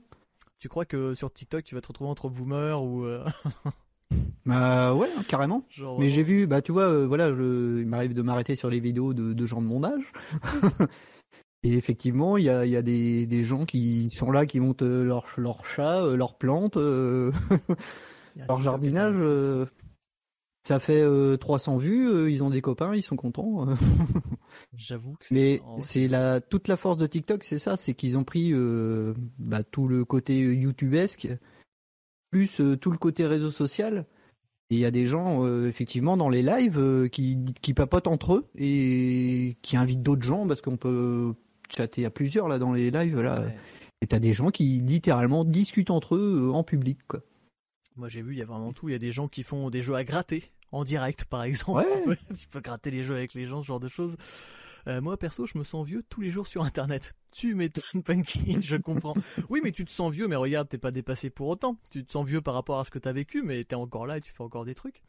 Tu 0.59 0.69
crois 0.69 0.85
que 0.85 1.15
sur 1.15 1.33
TikTok, 1.33 1.65
tu 1.65 1.75
vas 1.75 1.81
te 1.81 1.89
retrouver 1.89 2.11
entre 2.11 2.29
boomers 2.29 2.83
ou. 2.83 3.05
Euh... 3.05 3.25
bah 4.47 4.95
ouais, 4.95 5.09
hein, 5.17 5.23
carrément. 5.29 5.67
mais 5.99 6.09
j'ai 6.09 6.23
vu, 6.23 6.47
bah 6.47 6.63
tu 6.63 6.73
vois, 6.73 6.89
euh, 6.89 7.07
voilà, 7.07 7.33
je, 7.33 7.81
il 7.81 7.87
m'arrive 7.87 8.15
de 8.15 8.23
m'arrêter 8.23 8.57
sur 8.57 8.71
les 8.71 8.81
vidéos 8.81 9.15
de, 9.15 9.33
de 9.33 9.47
gens 9.47 9.61
de 9.61 9.67
mon 9.67 9.85
âge. 9.85 10.13
Et 11.63 11.75
effectivement, 11.75 12.37
il 12.37 12.45
y 12.45 12.51
a, 12.51 12.65
y 12.65 12.77
a 12.77 12.83
des, 12.83 13.27
des, 13.27 13.45
gens 13.45 13.65
qui 13.65 14.11
sont 14.11 14.31
là, 14.31 14.47
qui 14.47 14.61
montent 14.61 14.83
leur, 14.83 15.27
leur 15.37 15.65
chat, 15.65 16.05
euh, 16.05 16.17
leurs 16.17 16.39
plantes, 16.39 16.77
euh, 16.77 17.33
leur 18.37 18.63
jardinage. 18.63 19.17
Ça 20.63 20.79
fait 20.79 21.05
300 21.39 21.77
vues, 21.77 22.31
ils 22.31 22.45
ont 22.45 22.51
des 22.51 22.61
copains, 22.61 22.95
ils 22.95 23.03
sont 23.03 23.17
contents. 23.17 23.67
J'avoue 24.77 25.15
que 25.15 25.27
Mais 25.33 25.63
c'est 25.81 26.09
la 26.09 26.41
toute 26.41 26.69
la 26.69 26.77
force 26.77 26.97
de 26.97 27.07
TikTok, 27.07 27.45
c'est 27.45 27.59
ça, 27.59 27.77
c'est 27.77 27.95
qu'ils 27.95 28.19
ont 28.19 28.25
pris 28.25 28.53
euh, 28.53 29.15
bah, 29.39 29.63
tout 29.63 29.89
le 29.89 30.05
côté 30.05 30.37
YouTubesque, 30.37 31.29
plus 32.31 32.61
euh, 32.61 32.77
tout 32.77 32.91
le 32.91 32.99
côté 32.99 33.27
réseau 33.27 33.51
social. 33.51 34.07
Et 34.71 34.75
il 34.75 34.81
y 34.81 34.85
a 34.85 34.91
des 34.91 35.07
gens 35.07 35.45
euh, 35.45 35.69
effectivement 35.69 36.17
dans 36.17 36.29
les 36.29 36.43
lives 36.43 37.09
qui, 37.11 37.39
qui 37.63 37.73
papotent 37.73 38.09
entre 38.09 38.35
eux 38.35 38.47
et 38.57 39.57
qui 39.63 39.77
invitent 39.77 40.03
d'autres 40.03 40.25
gens 40.25 40.47
parce 40.47 40.61
qu'on 40.61 40.77
peut 40.77 41.35
chatter 41.75 42.05
à 42.05 42.11
plusieurs 42.11 42.49
là 42.49 42.59
dans 42.59 42.73
les 42.73 42.91
lives 42.91 43.21
là. 43.21 43.41
Ouais. 43.41 43.57
Et 44.03 44.09
t'as 44.09 44.19
des 44.19 44.33
gens 44.33 44.51
qui 44.51 44.81
littéralement 44.81 45.45
discutent 45.45 45.91
entre 45.91 46.17
eux 46.17 46.51
en 46.53 46.65
public 46.65 46.99
quoi. 47.07 47.21
Moi 47.97 48.11
j'ai 48.11 48.21
vu, 48.21 48.35
il 48.35 48.39
y 48.39 48.43
a 48.43 48.47
vraiment 48.47 48.73
tout. 48.73 48.89
Il 48.89 48.93
y 48.93 48.97
a 48.97 48.99
des 48.99 49.13
gens 49.13 49.27
qui 49.27 49.43
font 49.43 49.71
des 49.71 49.81
jeux 49.81 49.95
à 49.95 50.05
gratter 50.05 50.53
en 50.73 50.85
direct 50.85 51.25
par 51.25 51.45
exemple. 51.45 51.87
Ouais. 52.07 52.17
tu, 52.39 52.47
peux, 52.49 52.61
gratter 52.61 52.91
les 52.91 53.03
jeux 53.03 53.15
avec 53.15 53.35
les 53.35 53.47
gens, 53.47 53.63
ce 53.63 53.67
genre 53.67 53.81
de 53.81 53.89
choses. 53.89 54.17
Euh, 54.89 55.01
moi 55.01 55.17
perso, 55.17 55.47
je 55.47 55.59
me 55.59 55.65
sens 55.65 55.85
vieux 55.85 56.05
tous 56.09 56.21
les 56.21 56.31
jours 56.31 56.47
sur 56.47 56.63
internet. 56.63 57.15
Tu 57.33 57.55
m'étonnes, 57.55 58.03
Punky, 58.05 58.59
je 58.63 58.77
comprends. 58.77 59.15
Oui, 59.49 59.61
mais 59.63 59.73
tu 59.73 59.85
te 59.85 59.91
sens 59.91 60.13
vieux, 60.13 60.29
mais 60.29 60.37
regarde, 60.37 60.69
t'es 60.69 60.79
pas 60.79 60.93
dépassé 60.93 61.29
pour 61.31 61.49
autant. 61.49 61.77
Tu 61.91 62.05
te 62.05 62.13
sens 62.13 62.27
vieux 62.27 62.41
par 62.41 62.55
rapport 62.55 62.79
à 62.79 62.85
ce 62.85 62.91
que 62.91 62.99
t'as 62.99 63.13
vécu, 63.13 63.43
mais 63.43 63.63
t'es 63.65 63.75
encore 63.75 64.07
là 64.07 64.19
et 64.19 64.21
tu 64.21 64.33
fais 64.33 64.43
encore 64.43 64.65
des 64.65 64.75
trucs. 64.75 65.03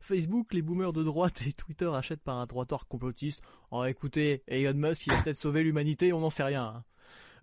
Facebook, 0.00 0.52
les 0.52 0.62
boomers 0.62 0.92
de 0.92 1.02
droite 1.02 1.40
et 1.46 1.52
Twitter 1.52 1.90
achètent 1.94 2.22
par 2.22 2.36
un 2.36 2.46
droitoire 2.46 2.86
complotiste. 2.86 3.40
Oh, 3.70 3.84
écoutez, 3.84 4.42
Elon 4.48 4.74
Musk, 4.74 5.06
il 5.06 5.12
a 5.12 5.22
peut-être 5.22 5.36
sauvé 5.36 5.62
l'humanité, 5.62 6.12
on 6.12 6.20
n'en 6.20 6.30
sait 6.30 6.42
rien. 6.42 6.64
Hein. 6.64 6.84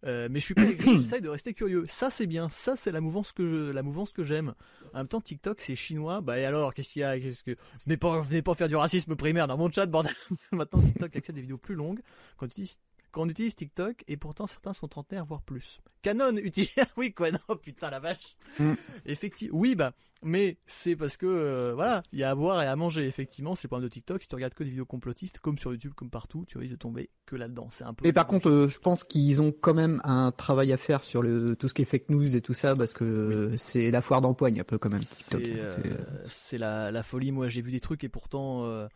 Euh, 0.03 0.27
mais 0.31 0.39
je 0.39 0.45
suis 0.45 0.53
pas 0.53 0.63
j'essaye 0.79 1.21
de 1.21 1.29
rester 1.29 1.53
curieux. 1.53 1.85
Ça 1.87 2.09
c'est 2.09 2.27
bien, 2.27 2.49
ça 2.49 2.75
c'est 2.75 2.91
la 2.91 3.01
mouvance 3.01 3.31
que 3.31 3.47
je, 3.47 3.71
la 3.71 3.83
mouvance 3.83 4.11
que 4.11 4.23
j'aime. 4.23 4.53
En 4.93 4.99
même 4.99 5.07
temps, 5.07 5.21
TikTok 5.21 5.61
c'est 5.61 5.75
chinois. 5.75 6.21
Bah 6.21 6.39
et 6.39 6.45
alors, 6.45 6.73
qu'est-ce 6.73 6.89
qu'il 6.89 7.01
y 7.01 7.05
a? 7.05 7.19
Qu'est-ce 7.19 7.43
que 7.43 7.55
venez 7.85 7.97
pas, 7.97 8.19
venez 8.21 8.41
pas 8.41 8.55
faire 8.55 8.67
du 8.67 8.75
racisme 8.75 9.15
primaire 9.15 9.47
dans 9.47 9.57
mon 9.57 9.71
chat, 9.71 9.85
bordel. 9.85 10.13
Maintenant 10.51 10.81
TikTok 10.81 11.15
accède 11.15 11.35
des 11.35 11.41
vidéos 11.41 11.57
plus 11.57 11.75
longues. 11.75 12.01
Quand 12.37 12.47
tu 12.47 12.61
dis 12.61 12.77
quand 13.11 13.23
on 13.23 13.29
utilise 13.29 13.55
TikTok, 13.55 14.03
et 14.07 14.17
pourtant 14.17 14.47
certains 14.47 14.73
sont 14.73 14.87
trentenaires, 14.87 15.25
voire 15.25 15.41
plus. 15.41 15.81
Canon 16.01 16.35
utilise, 16.37 16.71
oui 16.97 17.13
quoi, 17.13 17.31
non, 17.31 17.55
putain 17.61 17.89
la 17.89 17.99
vache. 17.99 18.35
Mm. 18.59 18.73
Effectivement, 19.05 19.57
oui 19.57 19.75
bah, 19.75 19.93
mais 20.23 20.57
c'est 20.67 20.95
parce 20.95 21.17
que, 21.17 21.25
euh, 21.25 21.71
voilà, 21.73 22.03
il 22.11 22.19
y 22.19 22.23
a 22.23 22.29
à 22.29 22.35
boire 22.35 22.61
et 22.61 22.67
à 22.67 22.75
manger, 22.75 23.07
effectivement, 23.07 23.55
c'est 23.55 23.65
le 23.65 23.69
problème 23.69 23.89
de 23.89 23.93
TikTok, 23.93 24.21
si 24.21 24.27
tu 24.27 24.35
regardes 24.35 24.53
que 24.53 24.63
des 24.63 24.69
vidéos 24.69 24.85
complotistes, 24.85 25.39
comme 25.39 25.57
sur 25.57 25.71
YouTube, 25.71 25.93
comme 25.95 26.11
partout, 26.11 26.45
tu 26.47 26.59
risques 26.59 26.73
de 26.73 26.77
tomber 26.77 27.09
que 27.25 27.35
là-dedans, 27.35 27.69
c'est 27.71 27.85
un 27.85 27.93
peu... 27.93 28.05
Mais 28.05 28.13
par 28.13 28.27
contre, 28.27 28.49
euh, 28.49 28.69
je 28.69 28.79
pense 28.79 29.03
qu'ils 29.03 29.41
ont 29.41 29.51
quand 29.51 29.73
même 29.73 29.99
un 30.03 30.31
travail 30.31 30.71
à 30.73 30.77
faire 30.77 31.03
sur 31.03 31.23
le, 31.23 31.55
tout 31.55 31.67
ce 31.67 31.73
qui 31.73 31.81
est 31.81 31.85
fake 31.85 32.09
news 32.09 32.35
et 32.35 32.41
tout 32.41 32.53
ça, 32.53 32.75
parce 32.75 32.93
que 32.93 33.55
c'est 33.57 33.89
la 33.89 34.01
foire 34.01 34.21
d'empoigne 34.21 34.59
un 34.59 34.63
peu 34.63 34.77
quand 34.77 34.89
même, 34.89 35.01
TikTok. 35.01 35.41
C'est 36.27 36.55
euh, 36.55 36.59
la, 36.59 36.91
la 36.91 37.03
folie, 37.03 37.31
moi 37.31 37.47
j'ai 37.49 37.61
vu 37.61 37.71
des 37.71 37.79
trucs 37.79 38.03
et 38.03 38.09
pourtant 38.09 38.87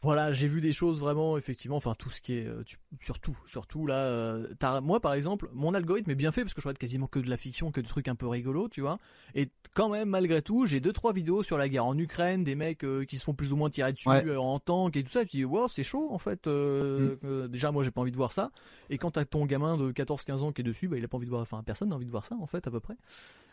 voilà, 0.00 0.32
j'ai 0.32 0.46
vu 0.46 0.60
des 0.60 0.72
choses 0.72 1.00
vraiment, 1.00 1.36
effectivement, 1.36 1.76
enfin 1.76 1.94
tout 1.98 2.10
ce 2.10 2.22
qui 2.22 2.34
est, 2.34 2.46
euh, 2.46 2.62
surtout, 3.00 3.36
surtout 3.46 3.84
là, 3.84 3.96
euh, 3.96 4.46
moi 4.80 5.00
par 5.00 5.14
exemple, 5.14 5.50
mon 5.52 5.74
algorithme 5.74 6.10
est 6.10 6.14
bien 6.14 6.30
fait 6.30 6.42
parce 6.42 6.54
que 6.54 6.60
je 6.60 6.68
regarde 6.68 6.78
quasiment 6.78 7.08
que 7.08 7.18
de 7.18 7.28
la 7.28 7.36
fiction, 7.36 7.72
que 7.72 7.80
de 7.80 7.88
trucs 7.88 8.06
un 8.06 8.14
peu 8.14 8.28
rigolos, 8.28 8.68
tu 8.68 8.80
vois. 8.80 8.98
Et 9.34 9.48
quand 9.74 9.88
même, 9.88 10.10
malgré 10.10 10.40
tout, 10.40 10.66
j'ai 10.66 10.78
deux 10.78 10.92
trois 10.92 11.12
vidéos 11.12 11.42
sur 11.42 11.58
la 11.58 11.68
guerre 11.68 11.84
en 11.84 11.98
Ukraine, 11.98 12.44
des 12.44 12.54
mecs 12.54 12.84
euh, 12.84 13.04
qui 13.04 13.18
se 13.18 13.24
font 13.24 13.34
plus 13.34 13.52
ou 13.52 13.56
moins 13.56 13.70
tirer 13.70 13.92
dessus 13.92 14.08
en 14.08 14.60
tank 14.60 14.96
et 14.96 15.02
tout 15.02 15.10
ça. 15.10 15.22
Et 15.22 15.26
tu 15.26 15.38
dis, 15.38 15.44
wow, 15.44 15.66
c'est 15.68 15.82
chaud 15.82 16.08
en 16.12 16.18
fait. 16.18 16.46
Mm. 16.46 17.48
déjà, 17.48 17.72
moi 17.72 17.82
j'ai 17.82 17.90
pas 17.90 18.00
envie 18.00 18.12
de 18.12 18.16
voir 18.16 18.30
ça. 18.30 18.52
Et 18.90 18.98
quand 18.98 19.12
t'as 19.12 19.24
ton 19.24 19.46
gamin 19.46 19.76
de 19.76 19.90
14-15 19.90 20.32
ans 20.38 20.52
qui 20.52 20.60
est 20.60 20.64
dessus, 20.64 20.86
bah 20.86 20.96
il 20.96 21.04
a 21.04 21.08
pas 21.08 21.16
envie 21.16 21.26
de 21.26 21.30
voir, 21.30 21.42
enfin 21.42 21.62
personne 21.64 21.88
n'a 21.88 21.96
envie 21.96 22.06
de 22.06 22.10
voir 22.10 22.24
ça 22.24 22.36
en 22.40 22.46
fait 22.46 22.66
à 22.68 22.70
peu 22.70 22.80
près. 22.80 22.94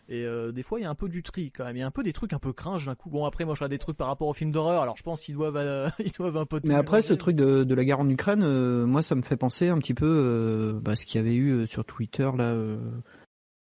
Et 0.08 0.24
euh, 0.24 0.52
des 0.52 0.62
fois, 0.62 0.80
il 0.80 0.84
y 0.84 0.86
a 0.86 0.90
un 0.90 0.96
peu 0.96 1.10
du 1.10 1.24
tri 1.24 1.52
quand 1.52 1.66
même. 1.66 1.76
Il 1.78 1.80
y 1.80 1.84
a 1.84 1.88
un 1.88 1.92
peu 1.92 2.04
des 2.04 2.14
trucs 2.14 2.34
un 2.34 2.40
peu 2.40 2.54
cringe 2.54 2.86
d'un 2.86 2.96
coup. 2.96 3.10
Bon, 3.10 3.26
après, 3.26 3.44
moi, 3.44 3.56
je 3.56 3.60
regarde 3.60 3.72
des 3.72 3.80
trucs 3.80 3.98
par 3.98 4.08
rapport 4.08 4.28
aux 4.28 4.34
films 4.34 4.52
d'horreur. 4.52 4.82
Alors, 4.82 4.98
je 4.98 5.04
pense 5.04 5.22
qu'ils 5.22 5.34
doivent, 5.34 5.58
euh, 5.58 5.90
ils 6.00 6.12
doivent 6.12 6.35
un. 6.38 6.60
Mais 6.64 6.76
après, 6.76 7.02
ce 7.02 7.14
truc 7.14 7.36
de, 7.36 7.64
de, 7.64 7.76
la 7.76 7.86
guerre 7.86 8.00
en 8.00 8.10
Ukraine, 8.10 8.44
euh, 8.44 8.86
moi, 8.86 9.02
ça 9.02 9.16
me 9.16 9.22
fait 9.22 9.38
penser 9.38 9.70
un 9.70 9.78
petit 9.78 9.94
peu 9.94 10.06
euh, 10.06 10.80
bah, 10.80 10.96
ce 10.96 11.06
qu'il 11.06 11.20
y 11.20 11.24
avait 11.24 11.36
eu 11.36 11.68
sur 11.68 11.86
Twitter 11.86 12.30
là. 12.38 12.56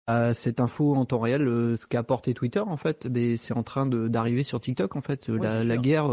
à 0.07 0.35
cette 0.35 0.61
info 0.61 0.95
en 0.95 1.05
temps 1.05 1.21
réel, 1.21 1.43
ce 1.79 1.87
qu'a 1.87 2.01
apporté 2.01 2.35
Twitter 2.35 2.61
en 2.61 2.77
fait, 2.77 3.07
mais 3.07 3.37
c'est 3.37 3.55
en 3.55 3.62
train 3.62 3.87
d'arriver 3.87 4.43
sur 4.43 4.61
TikTok 4.61 4.97
en 4.97 5.03
fait. 5.03 5.29
la, 5.29 5.64
la 5.64 5.77
guerre, 5.77 6.11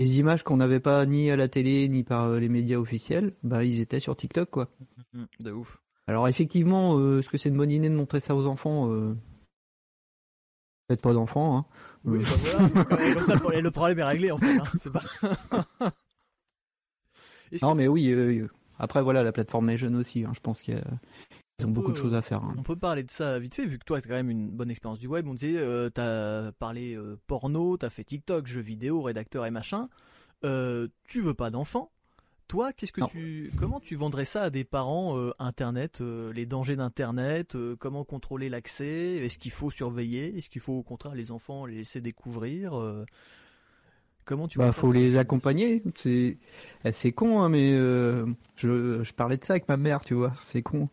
les 0.00 0.18
images 0.18 0.42
qu'on 0.42 0.56
n'avait 0.56 0.80
pas 0.80 1.04
ni 1.06 1.30
à 1.30 1.36
la 1.36 1.48
télé 1.48 1.88
ni 1.88 2.04
par 2.04 2.28
les 2.30 2.48
médias 2.48 2.78
officiels, 2.78 3.34
bah 3.42 3.64
ils 3.64 3.80
étaient 3.80 4.00
sur 4.00 4.16
TikTok 4.16 4.50
quoi. 4.50 4.68
De 5.40 5.52
ouf. 5.52 5.80
Alors 6.06 6.28
effectivement, 6.28 6.98
euh, 6.98 7.20
est-ce 7.20 7.30
que 7.30 7.38
c'est 7.38 7.48
une 7.48 7.56
bonne 7.56 7.70
idée 7.70 7.88
de 7.88 7.94
montrer 7.94 8.20
ça 8.20 8.34
aux 8.34 8.46
enfants 8.46 8.90
euh... 8.90 9.14
Faites 10.88 11.00
pas 11.00 11.14
d'enfants, 11.14 11.56
hein. 11.56 11.66
Oui, 12.04 12.18
bah 12.18 12.68
voilà. 13.40 13.60
le 13.60 13.70
problème 13.70 13.98
est 13.98 14.04
réglé 14.04 14.30
en 14.30 14.36
fait. 14.36 14.58
Hein. 14.58 14.90
Pas... 14.92 15.92
non, 17.62 17.74
mais 17.74 17.88
oui. 17.88 18.10
Euh, 18.10 18.48
après, 18.78 19.02
voilà, 19.02 19.22
la 19.22 19.32
plateforme 19.32 19.70
est 19.70 19.78
jeune 19.78 19.96
aussi. 19.96 20.24
Hein. 20.24 20.32
Je 20.34 20.40
pense 20.40 20.60
qu'ils 20.60 20.82
ont 21.64 21.70
beaucoup 21.70 21.92
de 21.92 21.96
choses 21.96 22.14
à 22.14 22.22
faire. 22.22 22.42
Hein. 22.42 22.54
On 22.58 22.62
peut 22.62 22.76
parler 22.76 23.02
de 23.04 23.10
ça 23.10 23.38
vite 23.38 23.54
fait, 23.54 23.64
vu 23.64 23.78
que 23.78 23.84
toi, 23.84 24.00
tu 24.00 24.06
as 24.06 24.10
quand 24.10 24.16
même 24.16 24.30
une 24.30 24.50
bonne 24.50 24.70
expérience 24.70 24.98
du 24.98 25.06
web. 25.06 25.26
On 25.26 25.34
disait, 25.34 25.56
euh, 25.56 25.88
tu 25.94 26.00
as 26.00 26.52
parlé 26.58 26.94
euh, 26.94 27.16
porno, 27.26 27.78
tu 27.78 27.86
as 27.86 27.90
fait 27.90 28.04
TikTok, 28.04 28.46
jeux 28.46 28.60
vidéo, 28.60 29.00
rédacteur 29.02 29.46
et 29.46 29.50
machin. 29.50 29.88
tu 30.42 31.20
veux 31.22 31.34
pas 31.34 31.50
d'enfants 31.50 31.90
toi, 32.48 32.72
qu'est-ce 32.72 32.92
que 32.92 33.04
tu, 33.10 33.50
comment 33.58 33.80
tu 33.80 33.96
vendrais 33.96 34.24
ça 34.24 34.42
à 34.42 34.50
des 34.50 34.64
parents 34.64 35.18
euh, 35.18 35.32
Internet, 35.38 36.00
euh, 36.00 36.32
les 36.32 36.46
dangers 36.46 36.76
d'Internet, 36.76 37.54
euh, 37.54 37.76
comment 37.78 38.04
contrôler 38.04 38.48
l'accès, 38.48 39.16
est-ce 39.16 39.38
qu'il 39.38 39.50
faut 39.50 39.70
surveiller, 39.70 40.36
est-ce 40.36 40.50
qu'il 40.50 40.60
faut 40.60 40.74
au 40.74 40.82
contraire 40.82 41.14
les 41.14 41.30
enfants 41.30 41.66
les 41.66 41.76
laisser 41.76 42.00
découvrir 42.00 42.80
Comment 44.24 44.48
tu 44.48 44.58
Bah, 44.58 44.72
faut 44.72 44.90
les 44.90 45.16
accompagner. 45.16 45.82
C'est, 45.94 46.38
eh, 46.84 46.92
c'est 46.92 47.12
con, 47.12 47.42
hein, 47.42 47.50
mais 47.50 47.76
je, 47.76 49.02
je 49.02 49.12
parlais 49.12 49.36
de 49.36 49.44
ça 49.44 49.52
avec 49.54 49.68
ma 49.68 49.76
mère, 49.76 50.00
tu 50.00 50.14
vois, 50.14 50.32
c'est 50.46 50.62
con. 50.62 50.88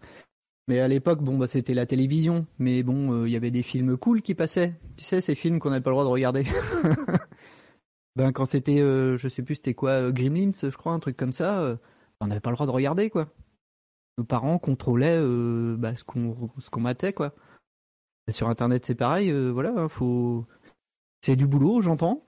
Mais 0.68 0.80
à 0.80 0.88
l'époque, 0.88 1.22
bon, 1.22 1.38
bah, 1.38 1.48
c'était 1.48 1.74
la 1.74 1.86
télévision, 1.86 2.46
mais 2.60 2.84
bon, 2.84 3.26
il 3.26 3.32
y 3.32 3.36
avait 3.36 3.52
des 3.52 3.64
films 3.64 3.98
cool 3.98 4.22
qui 4.22 4.36
passaient. 4.36 4.74
Tu 4.98 5.06
sais, 5.06 5.22
ces 5.22 5.36
films 5.36 5.60
qu'on 5.60 5.70
n'avait 5.70 5.82
pas 5.82 5.92
le 5.92 5.96
droit 5.96 6.04
de 6.04 6.10
regarder. 6.10 6.44
Ben 8.16 8.32
quand 8.34 8.46
c'était, 8.46 8.82
euh, 8.82 9.18
je 9.18 9.30
sais 9.30 9.42
plus 9.42 9.56
c'était 9.56 9.74
quoi, 9.74 9.92
euh, 9.92 10.12
Gremlins, 10.12 10.52
je 10.52 10.76
crois, 10.76 10.94
un 10.94 11.00
truc 11.00 11.16
comme 11.16 11.32
ça, 11.32 11.62
euh, 11.62 11.78
on 12.20 12.28
n'avait 12.28 12.42
pas 12.42 12.50
le 12.50 12.56
droit 12.56 12.66
de 12.66 12.72
regarder 12.72 13.10
quoi. 13.10 13.30
Nos 14.18 14.26
parents 14.26 14.58
contrôlaient 14.58 15.18
euh, 15.18 15.78
bah, 15.78 15.96
ce 15.96 16.04
qu'on 16.04 16.52
ce 16.60 16.70
qu'on 16.70 16.82
matait 16.82 17.14
quoi. 17.14 17.34
sur 18.30 18.50
internet 18.50 18.86
c'est 18.86 18.96
pareil, 18.96 19.32
voilà, 19.32 19.74
hein, 19.78 19.88
faut, 19.88 20.46
c'est 21.22 21.36
du 21.36 21.48
boulot, 21.48 21.82
j'entends. 21.82 22.26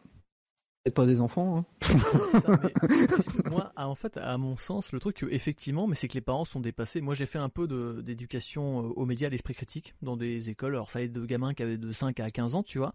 Peut-être 0.84 0.96
pas 0.96 1.06
des 1.06 1.22
enfants. 1.22 1.58
Hein. 1.58 1.66
ça, 2.40 2.60
mais, 2.62 3.50
moi, 3.50 3.72
en 3.78 3.96
fait, 3.96 4.18
à 4.18 4.38
mon 4.38 4.58
sens, 4.58 4.92
le 4.92 5.00
truc, 5.00 5.26
effectivement, 5.30 5.88
mais 5.88 5.96
c'est 5.96 6.10
que 6.10 6.14
les 6.14 6.22
parents 6.22 6.44
sont 6.44 6.60
dépassés. 6.60 7.00
Moi, 7.00 7.16
j'ai 7.16 7.26
fait 7.26 7.40
un 7.40 7.48
peu 7.48 7.70
d'éducation 8.04 8.80
aux 8.80 9.06
médias, 9.06 9.28
à 9.28 9.30
l'esprit 9.30 9.54
critique, 9.54 9.96
dans 10.02 10.18
des 10.18 10.50
écoles. 10.50 10.74
Alors, 10.74 10.92
ça 10.92 11.00
allait 11.00 11.08
de 11.08 11.26
gamins 11.26 11.54
qui 11.54 11.64
avaient 11.64 11.78
de 11.78 11.94
5 11.94 12.20
à 12.20 12.30
15 12.30 12.56
ans, 12.56 12.64
tu 12.64 12.80
vois. 12.80 12.94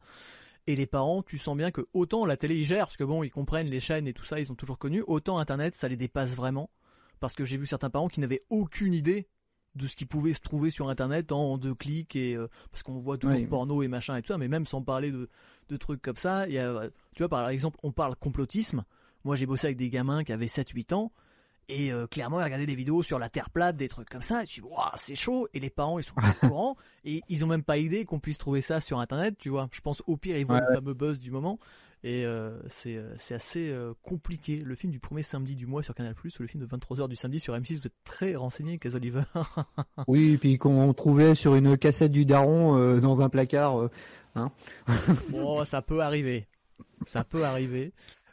Et 0.69 0.77
les 0.77 0.87
parents, 0.87 1.23
tu 1.23 1.39
sens 1.39 1.57
bien 1.57 1.71
que 1.71 1.81
autant 1.95 2.27
la 2.27 2.37
télé 2.37 2.55
ils 2.55 2.65
gèrent, 2.67 2.89
parce 2.89 2.99
que 2.99 3.05
bon, 3.05 3.23
ils 3.23 3.31
comprennent 3.31 3.71
les 3.71 3.81
chaînes 3.81 4.07
et 4.07 4.13
tout 4.13 4.27
ça, 4.27 4.39
ils 4.39 4.53
ont 4.53 4.55
toujours 4.55 4.77
connu, 4.77 5.03
autant 5.07 5.39
Internet, 5.39 5.75
ça 5.75 5.89
les 5.89 5.97
dépasse 5.97 6.37
vraiment. 6.37 6.69
Parce 7.21 7.35
que 7.35 7.47
j'ai 7.47 7.57
vu 7.57 7.67
certains 7.67 7.89
parents 7.89 8.09
qui 8.09 8.21
n'avaient 8.21 8.43
aucune 8.51 8.93
idée 8.93 9.29
de 9.77 9.87
ce 9.87 9.97
qui 9.97 10.05
pouvait 10.05 10.35
se 10.35 10.41
trouver 10.41 10.71
sur 10.71 10.91
Internet 10.91 11.33
en 11.33 11.57
deux 11.57 11.75
clics 11.75 12.15
et 12.17 12.37
euh, 12.37 12.49
parce 12.71 12.83
qu'on 12.83 12.99
voit 12.99 13.17
tout 13.17 13.29
le 13.29 13.47
porno 13.47 13.83
et 13.83 13.89
machin 13.89 14.15
et 14.17 14.21
tout 14.21 14.29
ça, 14.29 14.37
mais 14.37 14.47
même 14.47 14.67
sans 14.67 14.83
parler 14.83 15.11
de, 15.11 15.31
de 15.71 15.77
trucs 15.79 16.03
comme 16.03 16.19
ça, 16.19 16.47
il 16.47 16.53
y 16.53 16.59
a, 16.59 16.91
tu 17.15 17.23
vois, 17.23 17.31
par 17.31 17.49
exemple, 17.49 17.79
on 17.83 17.91
parle 17.91 18.15
complotisme. 18.17 18.85
Moi, 19.25 19.37
j'ai 19.37 19.47
bossé 19.47 19.69
avec 19.69 19.79
des 19.79 19.89
gamins 19.89 20.23
qui 20.23 20.35
avaient 20.35 20.47
7-8 20.47 20.93
ans 20.93 21.13
et 21.69 21.93
euh, 21.93 22.07
clairement, 22.07 22.39
regarder 22.39 22.67
des 22.67 22.75
vidéos 22.75 23.03
sur 23.03 23.19
la 23.19 23.29
Terre 23.29 23.51
plate, 23.51 23.77
des 23.77 23.89
trucs 23.89 24.09
comme 24.09 24.23
ça, 24.23 24.43
et 24.43 24.47
tu 24.47 24.61
vois, 24.61 24.93
c'est 24.97 25.15
chaud. 25.15 25.49
Et 25.53 25.61
les 25.61 25.71
parents, 25.71 25.99
ils 25.99 26.03
sont 26.03 26.15
pas 26.15 26.35
au 26.43 26.47
courant. 26.49 26.77
Et 27.05 27.23
ils 27.29 27.45
ont 27.45 27.49
même 27.49 27.63
pas 27.63 27.77
idée 27.79 28.05
qu'on 28.05 28.21
puisse 28.21 28.39
trouver 28.39 28.61
ça 28.61 28.81
sur 28.81 28.99
Internet, 29.01 29.37
tu 29.39 29.51
vois. 29.51 29.69
Je 29.73 29.81
pense 29.81 30.03
au 30.07 30.17
pire, 30.17 30.37
ils 30.37 30.47
voient 30.47 30.61
le 30.61 30.75
fameux 30.75 30.95
buzz 30.95 31.19
du 31.19 31.31
moment. 31.31 31.59
Et 32.05 32.25
euh, 32.25 32.57
c'est 32.69 32.97
euh, 32.97 33.15
assez 33.35 33.71
euh, 33.71 33.93
compliqué. 34.03 34.63
Le 34.65 34.75
film 34.77 34.93
du 34.93 35.01
premier 35.01 35.23
samedi 35.23 35.57
du 35.57 35.67
mois 35.67 35.83
sur 35.83 35.95
Canal+, 35.95 36.15
ou 36.15 36.43
le 36.43 36.47
film 36.47 36.65
de 36.65 36.69
23h 36.69 37.09
du 37.09 37.17
samedi 37.17 37.41
sur 37.41 37.55
M6, 37.55 37.81
vous 37.81 37.87
êtes 37.87 37.93
très 38.05 38.37
renseigné, 38.37 38.79
Cas 38.79 38.95
Oliver. 38.95 39.23
oui, 40.07 40.35
et 40.35 40.39
puis 40.39 40.59
qu'on 40.59 40.93
trouvait 40.95 41.35
sur 41.35 41.57
une 41.57 41.77
cassette 41.77 42.13
du 42.13 42.25
daron 42.25 42.99
dans 43.01 43.21
un 43.21 43.29
placard. 43.29 43.89
Hein 44.37 44.53
bon, 45.31 45.65
ça 45.67 45.83
peut 45.83 46.01
arriver. 46.01 46.47
Ça 47.05 47.25
peut 47.25 47.45
arriver. 47.45 47.93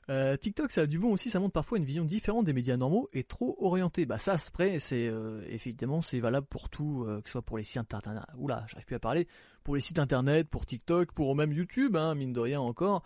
Euh, 0.09 0.37
TikTok, 0.37 0.71
ça 0.71 0.81
a 0.81 0.85
du 0.85 0.99
bon 0.99 1.13
aussi, 1.13 1.29
ça 1.29 1.39
montre 1.39 1.53
parfois 1.53 1.79
une 1.79 1.85
vision 1.85 2.05
différente 2.05 2.45
des 2.45 2.53
médias 2.53 2.77
normaux 2.77 3.09
et 3.13 3.23
trop 3.23 3.57
orientée. 3.59 4.05
Bah 4.05 4.19
ça, 4.19 4.33
après, 4.47 4.77
c'est 4.79 5.07
euh, 5.07 5.41
évidemment 5.49 6.01
c'est 6.01 6.19
valable 6.19 6.45
pour 6.47 6.69
tout, 6.69 7.05
euh, 7.07 7.21
que 7.21 7.27
ce 7.27 7.33
soit 7.33 7.41
pour 7.41 7.57
les 7.57 7.63
sites 7.63 7.93
internet. 7.93 8.21
Oula, 8.37 8.65
j'arrive 8.67 8.85
plus 8.85 8.95
à 8.95 8.99
parler. 8.99 9.27
Pour 9.63 9.75
les 9.75 9.81
sites 9.81 9.97
internet, 9.97 10.47
pour 10.47 10.65
TikTok, 10.65 11.11
pour 11.11 11.35
même 11.35 11.51
YouTube, 11.51 11.95
hein, 11.95 12.13
mine 12.13 12.33
de 12.33 12.39
rien 12.39 12.59
encore, 12.59 13.03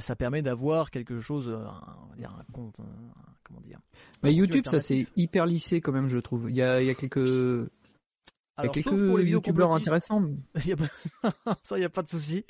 ça 0.00 0.16
permet 0.16 0.40
d'avoir 0.40 0.90
quelque 0.90 1.20
chose, 1.20 1.50
un, 1.50 2.24
un 2.24 2.52
compte, 2.52 2.76
comment 3.42 3.60
dire. 3.60 3.78
Bah, 4.22 4.30
YouTube, 4.30 4.66
ça 4.66 4.80
c'est 4.80 5.06
hyper 5.16 5.46
lissé 5.46 5.80
quand 5.80 5.92
même, 5.92 6.08
je 6.08 6.18
trouve. 6.18 6.50
Il 6.50 6.56
y 6.56 6.62
a, 6.62 6.80
il 6.80 6.86
y 6.86 6.90
a 6.90 6.94
quelques 6.94 7.16
il 8.58 8.64
y 8.64 8.66
a 8.66 8.68
quelques 8.68 9.08
pour 9.08 9.18
les 9.18 9.30
youtubeurs 9.30 9.72
intéressants. 9.72 10.30
ça, 11.62 11.76
il 11.76 11.80
n'y 11.80 11.84
a 11.84 11.90
pas 11.90 12.02
de 12.02 12.08
souci. 12.08 12.44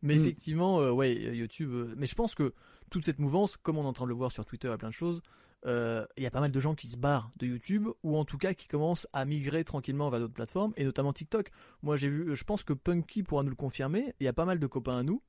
Mais 0.00 0.14
mm. 0.14 0.20
effectivement, 0.20 0.90
ouais, 0.90 1.14
YouTube. 1.14 1.92
mais 1.96 2.06
je 2.06 2.14
pense 2.14 2.34
que 2.36 2.52
toute 2.92 3.04
cette 3.06 3.18
mouvance, 3.18 3.56
comme 3.56 3.78
on 3.78 3.84
est 3.84 3.86
en 3.86 3.92
train 3.92 4.04
de 4.04 4.10
le 4.10 4.14
voir 4.14 4.30
sur 4.30 4.44
Twitter 4.44 4.70
et 4.72 4.76
plein 4.76 4.90
de 4.90 4.94
choses, 4.94 5.22
euh, 5.66 6.04
il 6.16 6.22
y 6.22 6.26
a 6.26 6.30
pas 6.30 6.40
mal 6.40 6.50
de 6.50 6.60
gens 6.60 6.74
qui 6.74 6.88
se 6.88 6.96
barrent 6.96 7.30
de 7.38 7.46
YouTube 7.46 7.88
ou 8.02 8.16
en 8.16 8.24
tout 8.24 8.38
cas 8.38 8.52
qui 8.52 8.66
commencent 8.66 9.06
à 9.12 9.24
migrer 9.24 9.64
tranquillement 9.64 10.10
vers 10.10 10.20
d'autres 10.20 10.34
plateformes 10.34 10.72
et 10.76 10.84
notamment 10.84 11.12
TikTok. 11.12 11.50
Moi 11.82 11.96
j'ai 11.96 12.08
vu, 12.08 12.36
je 12.36 12.44
pense 12.44 12.64
que 12.64 12.72
Punky 12.72 13.22
pourra 13.22 13.42
nous 13.42 13.50
le 13.50 13.56
confirmer. 13.56 14.14
Il 14.20 14.24
y 14.24 14.28
a 14.28 14.32
pas 14.32 14.44
mal 14.44 14.58
de 14.58 14.66
copains 14.66 14.98
à 14.98 15.02
nous. 15.02 15.22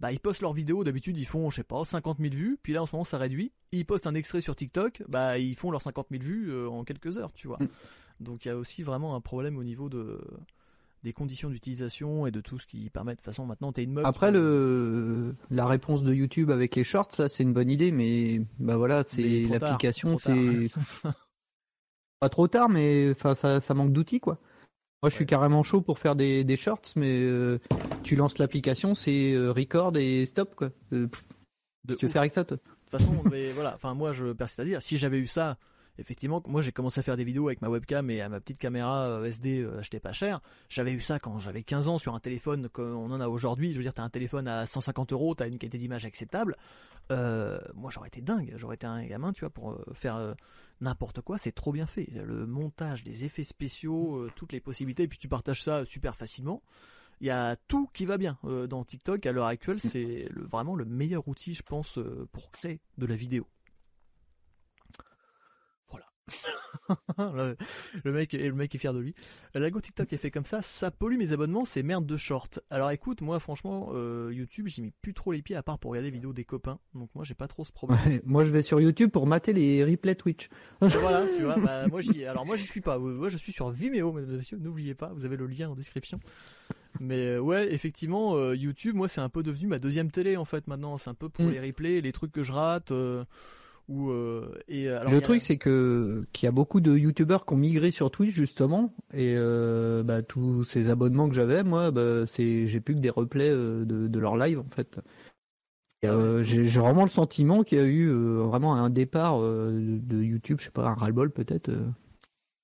Bah 0.00 0.12
ils 0.12 0.20
postent 0.20 0.42
leurs 0.42 0.52
vidéos 0.52 0.84
d'habitude 0.84 1.16
ils 1.16 1.26
font 1.26 1.48
je 1.48 1.56
sais 1.56 1.64
pas 1.64 1.82
50 1.82 2.18
000 2.18 2.34
vues 2.34 2.58
puis 2.62 2.74
là 2.74 2.82
en 2.82 2.86
ce 2.86 2.92
moment 2.92 3.04
ça 3.04 3.18
réduit. 3.18 3.52
Ils 3.72 3.86
postent 3.86 4.06
un 4.06 4.14
extrait 4.14 4.40
sur 4.40 4.56
TikTok 4.56 5.02
bah 5.08 5.38
ils 5.38 5.56
font 5.56 5.70
leurs 5.70 5.82
50 5.82 6.08
000 6.10 6.22
vues 6.22 6.50
euh, 6.50 6.68
en 6.68 6.84
quelques 6.84 7.18
heures 7.18 7.32
tu 7.32 7.46
vois. 7.46 7.58
Mm. 7.60 7.68
Donc 8.20 8.44
il 8.44 8.48
y 8.48 8.50
a 8.50 8.56
aussi 8.56 8.82
vraiment 8.82 9.14
un 9.14 9.20
problème 9.20 9.58
au 9.58 9.64
niveau 9.64 9.88
de 9.88 10.20
des 11.06 11.12
conditions 11.12 11.50
d'utilisation 11.50 12.26
et 12.26 12.32
de 12.32 12.40
tout 12.40 12.58
ce 12.58 12.66
qui 12.66 12.90
permet 12.90 13.12
de 13.12 13.18
toute 13.18 13.24
façon 13.24 13.46
maintenant 13.46 13.70
t'es 13.70 13.84
une 13.84 13.92
meuf 13.92 14.04
après 14.04 14.32
le 14.32 15.36
la 15.52 15.64
réponse 15.64 16.02
de 16.02 16.12
YouTube 16.12 16.50
avec 16.50 16.74
les 16.74 16.82
shorts 16.82 17.12
ça 17.12 17.28
c'est 17.28 17.44
une 17.44 17.52
bonne 17.52 17.70
idée 17.70 17.92
mais 17.92 18.40
bah 18.58 18.76
voilà 18.76 19.04
c'est 19.06 19.42
l'application 19.42 20.18
c'est 20.18 20.68
pas 22.18 22.28
trop 22.28 22.48
tard 22.48 22.68
mais 22.68 23.12
enfin 23.12 23.36
ça 23.36 23.60
ça 23.60 23.72
manque 23.72 23.92
d'outils 23.92 24.18
quoi. 24.18 24.40
Moi 25.00 25.10
je 25.10 25.14
suis 25.14 25.26
carrément 25.26 25.62
chaud 25.62 25.80
pour 25.80 26.00
faire 26.00 26.16
des, 26.16 26.42
des 26.42 26.56
shorts 26.56 26.96
mais 26.96 27.20
euh, 27.22 27.60
tu 28.02 28.16
lances 28.16 28.38
l'application 28.38 28.94
c'est 28.94 29.32
euh, 29.32 29.52
record 29.52 29.96
et 29.96 30.24
stop 30.24 30.56
quoi. 30.56 30.70
Euh, 30.92 31.06
tu 31.96 32.06
veux 32.06 32.12
faire 32.12 32.22
avec 32.22 32.34
ça 32.34 32.44
toi. 32.44 32.56
De 32.56 32.62
toute 32.62 32.90
façon 32.90 33.22
voilà 33.54 33.74
enfin 33.76 33.94
moi 33.94 34.12
je 34.12 34.32
persiste 34.32 34.58
à 34.58 34.64
dire 34.64 34.82
si 34.82 34.98
j'avais 34.98 35.18
eu 35.18 35.28
ça 35.28 35.56
effectivement, 35.98 36.42
moi 36.46 36.62
j'ai 36.62 36.72
commencé 36.72 37.00
à 37.00 37.02
faire 37.02 37.16
des 37.16 37.24
vidéos 37.24 37.48
avec 37.48 37.62
ma 37.62 37.68
webcam 37.68 38.10
et 38.10 38.20
à 38.20 38.28
ma 38.28 38.40
petite 38.40 38.58
caméra 38.58 39.06
euh, 39.06 39.24
SD 39.24 39.62
euh, 39.62 39.78
achetée 39.78 40.00
pas 40.00 40.12
cher. 40.12 40.40
J'avais 40.68 40.92
eu 40.92 41.00
ça 41.00 41.18
quand 41.18 41.38
j'avais 41.38 41.62
15 41.62 41.88
ans 41.88 41.98
sur 41.98 42.14
un 42.14 42.20
téléphone 42.20 42.68
comme 42.68 42.96
on 42.96 43.10
en 43.10 43.20
a 43.20 43.28
aujourd'hui. 43.28 43.72
Je 43.72 43.76
veux 43.76 43.82
dire, 43.82 43.94
t'as 43.94 44.02
un 44.02 44.10
téléphone 44.10 44.48
à 44.48 44.66
150 44.66 45.12
euros, 45.12 45.34
t'as 45.34 45.48
une 45.48 45.58
qualité 45.58 45.78
d'image 45.78 46.04
acceptable. 46.04 46.56
Euh, 47.12 47.58
moi 47.74 47.90
j'aurais 47.92 48.08
été 48.08 48.20
dingue, 48.20 48.52
j'aurais 48.56 48.74
été 48.74 48.86
un 48.86 49.04
gamin, 49.04 49.32
tu 49.32 49.40
vois, 49.40 49.50
pour 49.50 49.78
faire 49.94 50.34
n'importe 50.80 51.20
quoi. 51.20 51.38
C'est 51.38 51.52
trop 51.52 51.72
bien 51.72 51.86
fait. 51.86 52.08
Le 52.12 52.46
montage, 52.46 53.04
les 53.04 53.24
effets 53.24 53.44
spéciaux, 53.44 54.28
toutes 54.36 54.52
les 54.52 54.60
possibilités, 54.60 55.04
et 55.04 55.08
puis 55.08 55.18
tu 55.18 55.28
partages 55.28 55.62
ça 55.62 55.84
super 55.84 56.14
facilement. 56.14 56.62
Il 57.20 57.26
y 57.26 57.30
a 57.30 57.56
tout 57.56 57.88
qui 57.94 58.04
va 58.04 58.18
bien 58.18 58.36
dans 58.68 58.84
TikTok 58.84 59.24
à 59.24 59.32
l'heure 59.32 59.46
actuelle. 59.46 59.80
C'est 59.80 60.28
vraiment 60.34 60.74
le 60.74 60.84
meilleur 60.84 61.26
outil, 61.28 61.54
je 61.54 61.62
pense, 61.62 61.98
pour 62.32 62.50
créer 62.50 62.80
de 62.98 63.06
la 63.06 63.16
vidéo. 63.16 63.46
le, 67.18 68.12
mec, 68.12 68.32
le 68.32 68.52
mec 68.52 68.74
est 68.74 68.78
fier 68.78 68.92
de 68.92 68.98
lui. 68.98 69.14
L'algo 69.54 69.80
TikTok 69.80 70.12
est 70.12 70.16
fait 70.16 70.30
comme 70.30 70.44
ça, 70.44 70.62
ça 70.62 70.90
pollue 70.90 71.16
mes 71.16 71.32
abonnements, 71.32 71.64
c'est 71.64 71.82
merde 71.82 72.06
de 72.06 72.16
short. 72.16 72.60
Alors 72.70 72.90
écoute, 72.90 73.20
moi 73.20 73.38
franchement, 73.38 73.90
euh, 73.94 74.30
YouTube, 74.32 74.66
j'y 74.68 74.82
mets 74.82 74.92
plus 75.02 75.14
trop 75.14 75.32
les 75.32 75.42
pieds 75.42 75.56
à 75.56 75.62
part 75.62 75.78
pour 75.78 75.92
regarder 75.92 76.10
les 76.10 76.14
vidéos 76.14 76.32
des 76.32 76.44
copains. 76.44 76.78
Donc 76.94 77.10
moi, 77.14 77.24
j'ai 77.24 77.34
pas 77.34 77.48
trop 77.48 77.64
ce 77.64 77.72
problème. 77.72 78.20
moi, 78.24 78.44
je 78.44 78.50
vais 78.50 78.62
sur 78.62 78.80
YouTube 78.80 79.10
pour 79.10 79.26
mater 79.26 79.52
les 79.52 79.84
replays 79.84 80.14
Twitch. 80.14 80.48
voilà, 80.80 81.24
tu 81.36 81.42
vois. 81.44 81.56
Bah, 81.56 81.86
moi, 81.86 82.00
j'y, 82.00 82.24
alors 82.24 82.46
moi, 82.46 82.56
j'y 82.56 82.66
suis 82.66 82.80
pas. 82.80 82.98
Moi, 82.98 83.28
je 83.28 83.36
suis 83.36 83.52
sur 83.52 83.70
Vimeo, 83.70 84.12
mesdames 84.12 84.34
et 84.34 84.36
messieurs. 84.38 84.58
N'oubliez 84.60 84.94
pas, 84.94 85.12
vous 85.14 85.24
avez 85.24 85.36
le 85.36 85.46
lien 85.46 85.68
en 85.68 85.74
description. 85.74 86.20
Mais 87.00 87.36
euh, 87.36 87.40
ouais, 87.40 87.72
effectivement, 87.72 88.36
euh, 88.36 88.56
YouTube, 88.56 88.94
moi, 88.94 89.08
c'est 89.08 89.20
un 89.20 89.28
peu 89.28 89.42
devenu 89.42 89.66
ma 89.66 89.78
deuxième 89.78 90.10
télé 90.10 90.36
en 90.36 90.44
fait. 90.44 90.66
Maintenant, 90.66 90.98
c'est 90.98 91.10
un 91.10 91.14
peu 91.14 91.28
pour 91.28 91.44
mm. 91.44 91.50
les 91.50 91.60
replays, 91.60 92.00
les 92.00 92.12
trucs 92.12 92.32
que 92.32 92.42
je 92.42 92.52
rate. 92.52 92.92
Euh, 93.88 94.50
et 94.66 94.88
euh, 94.88 95.00
alors, 95.00 95.12
le 95.12 95.20
truc 95.20 95.40
c'est 95.40 95.58
que 95.58 96.26
qu'il 96.32 96.46
y 96.46 96.48
a 96.48 96.52
beaucoup 96.52 96.80
de 96.80 96.96
youtubeurs 96.96 97.46
qui 97.46 97.54
ont 97.54 97.56
migré 97.56 97.90
sur 97.90 98.10
Twitch 98.10 98.34
justement. 98.34 98.92
Et 99.14 99.34
euh, 99.36 100.02
bah, 100.02 100.22
tous 100.22 100.64
ces 100.64 100.90
abonnements 100.90 101.28
que 101.28 101.34
j'avais 101.34 101.62
moi 101.62 101.90
bah, 101.90 102.26
c'est 102.26 102.66
j'ai 102.66 102.80
plus 102.80 102.94
que 102.94 103.00
des 103.00 103.10
replays 103.10 103.50
de, 103.50 103.84
de 103.84 104.18
leur 104.18 104.36
live 104.36 104.60
en 104.60 104.74
fait. 104.74 104.98
J'ai 106.02 106.62
vraiment 106.78 107.02
le 107.02 107.10
sentiment 107.10 107.64
qu'il 107.64 107.78
y 107.78 107.80
a 107.80 107.84
eu 107.84 108.08
vraiment 108.10 108.76
un 108.76 108.90
départ 108.90 109.40
de 109.40 110.22
YouTube 110.22 110.58
je 110.60 110.66
sais 110.66 110.70
pas 110.70 110.86
un 110.86 110.94
ras-le-bol 110.94 111.30
peut-être 111.30 111.70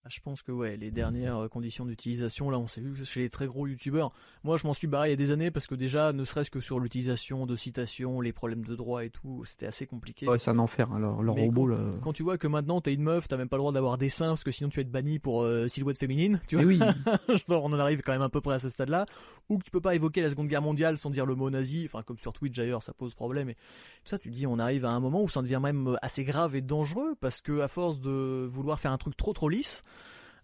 je 0.09 0.21
pense 0.21 0.43
que 0.43 0.51
ouais, 0.51 0.77
les 0.77 0.91
dernières 0.91 1.39
euh, 1.39 1.49
conditions 1.49 1.87
d'utilisation, 1.87 2.51
là, 2.51 2.59
on 2.59 2.67
s'est 2.67 2.81
vu 2.81 3.05
chez 3.05 3.21
les 3.21 3.31
très 3.31 3.47
gros 3.47 3.69
youtubeurs. 3.69 4.13
Moi, 4.43 4.57
je 4.57 4.67
m'en 4.67 4.75
suis 4.75 4.89
barré 4.89 5.09
il 5.09 5.11
y 5.11 5.13
a 5.13 5.17
des 5.17 5.31
années 5.31 5.53
parce 5.53 5.69
que 5.69 5.77
déjà, 5.77 6.13
ne 6.13 6.25
serait-ce 6.25 6.51
que 6.51 6.61
sur 6.61 6.81
l'utilisation 6.81 7.47
de 7.47 7.55
citations, 7.55 8.21
les 8.21 8.33
problèmes 8.33 8.65
de 8.65 8.75
droit 8.75 9.05
et 9.05 9.11
tout, 9.11 9.45
c'était 9.45 9.67
assez 9.67 9.87
compliqué. 9.87 10.27
Ouais, 10.27 10.41
c'est 10.41 10.51
un 10.51 10.59
enfer. 10.59 10.93
Alors, 10.93 11.23
le 11.23 11.31
robot, 11.31 11.63
quand, 11.63 11.67
là... 11.67 11.79
quand 12.03 12.13
tu 12.13 12.25
vois 12.25 12.37
que 12.37 12.49
maintenant 12.49 12.81
t'es 12.81 12.95
une 12.95 13.03
meuf, 13.03 13.29
t'as 13.29 13.37
même 13.37 13.49
pas 13.49 13.57
le 13.57 13.61
droit 13.61 13.73
d'avoir 13.73 13.97
des 13.97 14.09
seins 14.09 14.29
parce 14.29 14.43
que 14.43 14.51
sinon 14.51 14.71
tu 14.71 14.77
vas 14.77 14.83
être 14.83 14.91
banni 14.91 15.21
pour 15.21 15.43
euh, 15.43 15.69
silhouette 15.69 15.99
féminine, 15.99 16.41
tu 16.49 16.57
vois. 16.57 16.65
oui. 16.65 16.81
on 17.49 17.73
en 17.73 17.79
arrive 17.79 18.03
quand 18.03 18.13
même 18.13 18.23
à 18.23 18.29
peu 18.29 18.41
près 18.41 18.55
à 18.55 18.59
ce 18.59 18.71
stade-là. 18.71 19.07
Ou 19.49 19.59
que 19.59 19.65
tu 19.65 19.71
peux 19.71 19.81
pas 19.81 19.95
évoquer 19.95 20.21
la 20.21 20.31
Seconde 20.31 20.49
Guerre 20.49 20.63
mondiale 20.63 20.99
sans 20.99 21.11
dire 21.11 21.27
le 21.27 21.37
mot 21.37 21.49
nazi. 21.49 21.85
Enfin, 21.85 22.03
comme 22.03 22.19
sur 22.19 22.33
Twitch 22.33 22.57
d'ailleurs, 22.57 22.83
ça 22.83 22.93
pose 22.93 23.15
problème. 23.15 23.51
Et 23.51 23.55
tout 23.55 24.11
ça, 24.11 24.19
tu 24.19 24.31
dis, 24.31 24.49
on 24.49 24.59
arrive 24.59 24.85
à 24.85 24.91
un 24.91 25.01
moment 25.01 25.23
où 25.23 25.29
ça 25.29 25.43
devient 25.43 25.61
même 25.63 25.97
assez 26.03 26.25
grave 26.25 26.57
et 26.57 26.61
dangereux 26.61 27.15
parce 27.21 27.41
que 27.41 27.61
à 27.61 27.69
force 27.69 28.01
de 28.01 28.49
vouloir 28.51 28.81
faire 28.81 28.91
un 28.91 28.99
truc 28.99 29.17
trop 29.17 29.33
trop 29.33 29.49
lisse 29.49 29.85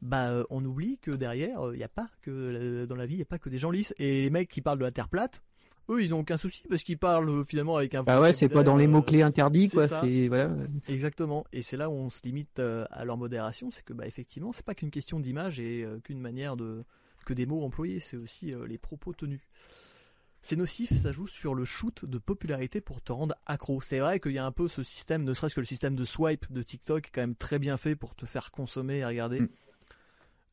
bah 0.03 0.31
euh, 0.31 0.45
on 0.51 0.65
oublie 0.65 0.99
que 0.99 1.11
derrière 1.11 1.59
il 1.75 1.83
euh, 1.83 1.85
a 1.85 1.89
pas 1.89 2.09
que 2.23 2.31
euh, 2.31 2.87
dans 2.87 2.95
la 2.95 3.07
vie 3.07 3.15
il 3.15 3.19
y 3.19 3.23
a 3.23 3.27
pas 3.27 3.39
que 3.39 3.49
des 3.49 3.59
gens 3.59 3.71
lisses. 3.71 3.95
Et 3.99 4.23
les 4.23 4.31
mecs 4.31 4.49
qui 4.49 4.61
parlent 4.61 4.79
de 4.79 4.85
la 4.85 4.91
terre 4.91 5.09
plate 5.09 5.43
eux 5.91 6.03
ils 6.03 6.15
ont 6.15 6.21
aucun 6.21 6.37
souci 6.37 6.65
parce 6.69 6.83
qu'ils 6.83 6.99
parlent 6.99 7.45
finalement 7.47 7.77
avec 7.77 7.95
un 7.95 8.03
bah 8.03 8.21
ouais 8.21 8.35
c'est 8.35 8.49
pas 8.49 8.63
dans 8.63 8.77
les 8.77 8.87
mots 8.87 9.03
clés 9.03 9.23
interdits 9.23 9.71
quoi 9.71 9.89
c'est 9.89 10.27
voilà. 10.29 10.51
Exactement. 10.89 11.45
Et 11.53 11.63
c'est 11.63 11.77
là 11.77 11.89
où 11.89 11.95
on 11.95 12.11
se 12.11 12.23
limite 12.25 12.59
à 12.59 13.05
leur 13.05 13.17
modération 13.17 13.71
c'est 13.71 13.85
que 13.85 13.93
bah 13.93 14.07
effectivement 14.07 14.53
c'est 14.53 14.65
pas 14.65 14.75
qu'une 14.75 14.91
question 14.91 15.19
d'image 15.19 15.61
et 15.61 15.87
qu'une 16.05 16.21
manière 16.21 16.57
de 16.57 16.85
que 17.25 17.33
des 17.33 17.47
mots 17.47 17.65
employés 17.65 18.01
c'est 18.01 18.17
aussi 18.17 18.53
les 18.67 18.79
propos 18.79 19.13
tenus. 19.13 19.41
C'est 20.41 20.55
nocif, 20.55 20.93
ça 20.93 21.11
joue 21.11 21.27
sur 21.27 21.53
le 21.53 21.65
shoot 21.65 22.05
de 22.05 22.17
popularité 22.17 22.81
pour 22.81 23.03
te 23.03 23.11
rendre 23.11 23.35
accro. 23.47 23.81
C'est 23.81 23.99
vrai 23.99 24.21
qu'il 24.21 24.33
y 24.33 24.39
a 24.39 24.47
un 24.47 24.53
peu 24.53 24.69
ce 24.69 24.85
système, 24.85 25.25
ne 25.25 25.35
serait-ce 25.35 25.57
que 25.57 25.61
le 25.61 25.67
système 25.67 25.97
de 25.97 26.05
swipe 26.05 26.51
de 26.53 26.63
TikTok, 26.63 27.11
quand 27.13 27.23
même 27.23 27.35
très 27.35 27.59
bien 27.59 27.77
fait 27.77 27.97
pour 27.97 28.15
te 28.15 28.25
faire 28.25 28.53
consommer 28.53 28.99
et 28.99 29.05
regarder. 29.05 29.41
Mm 29.41 29.49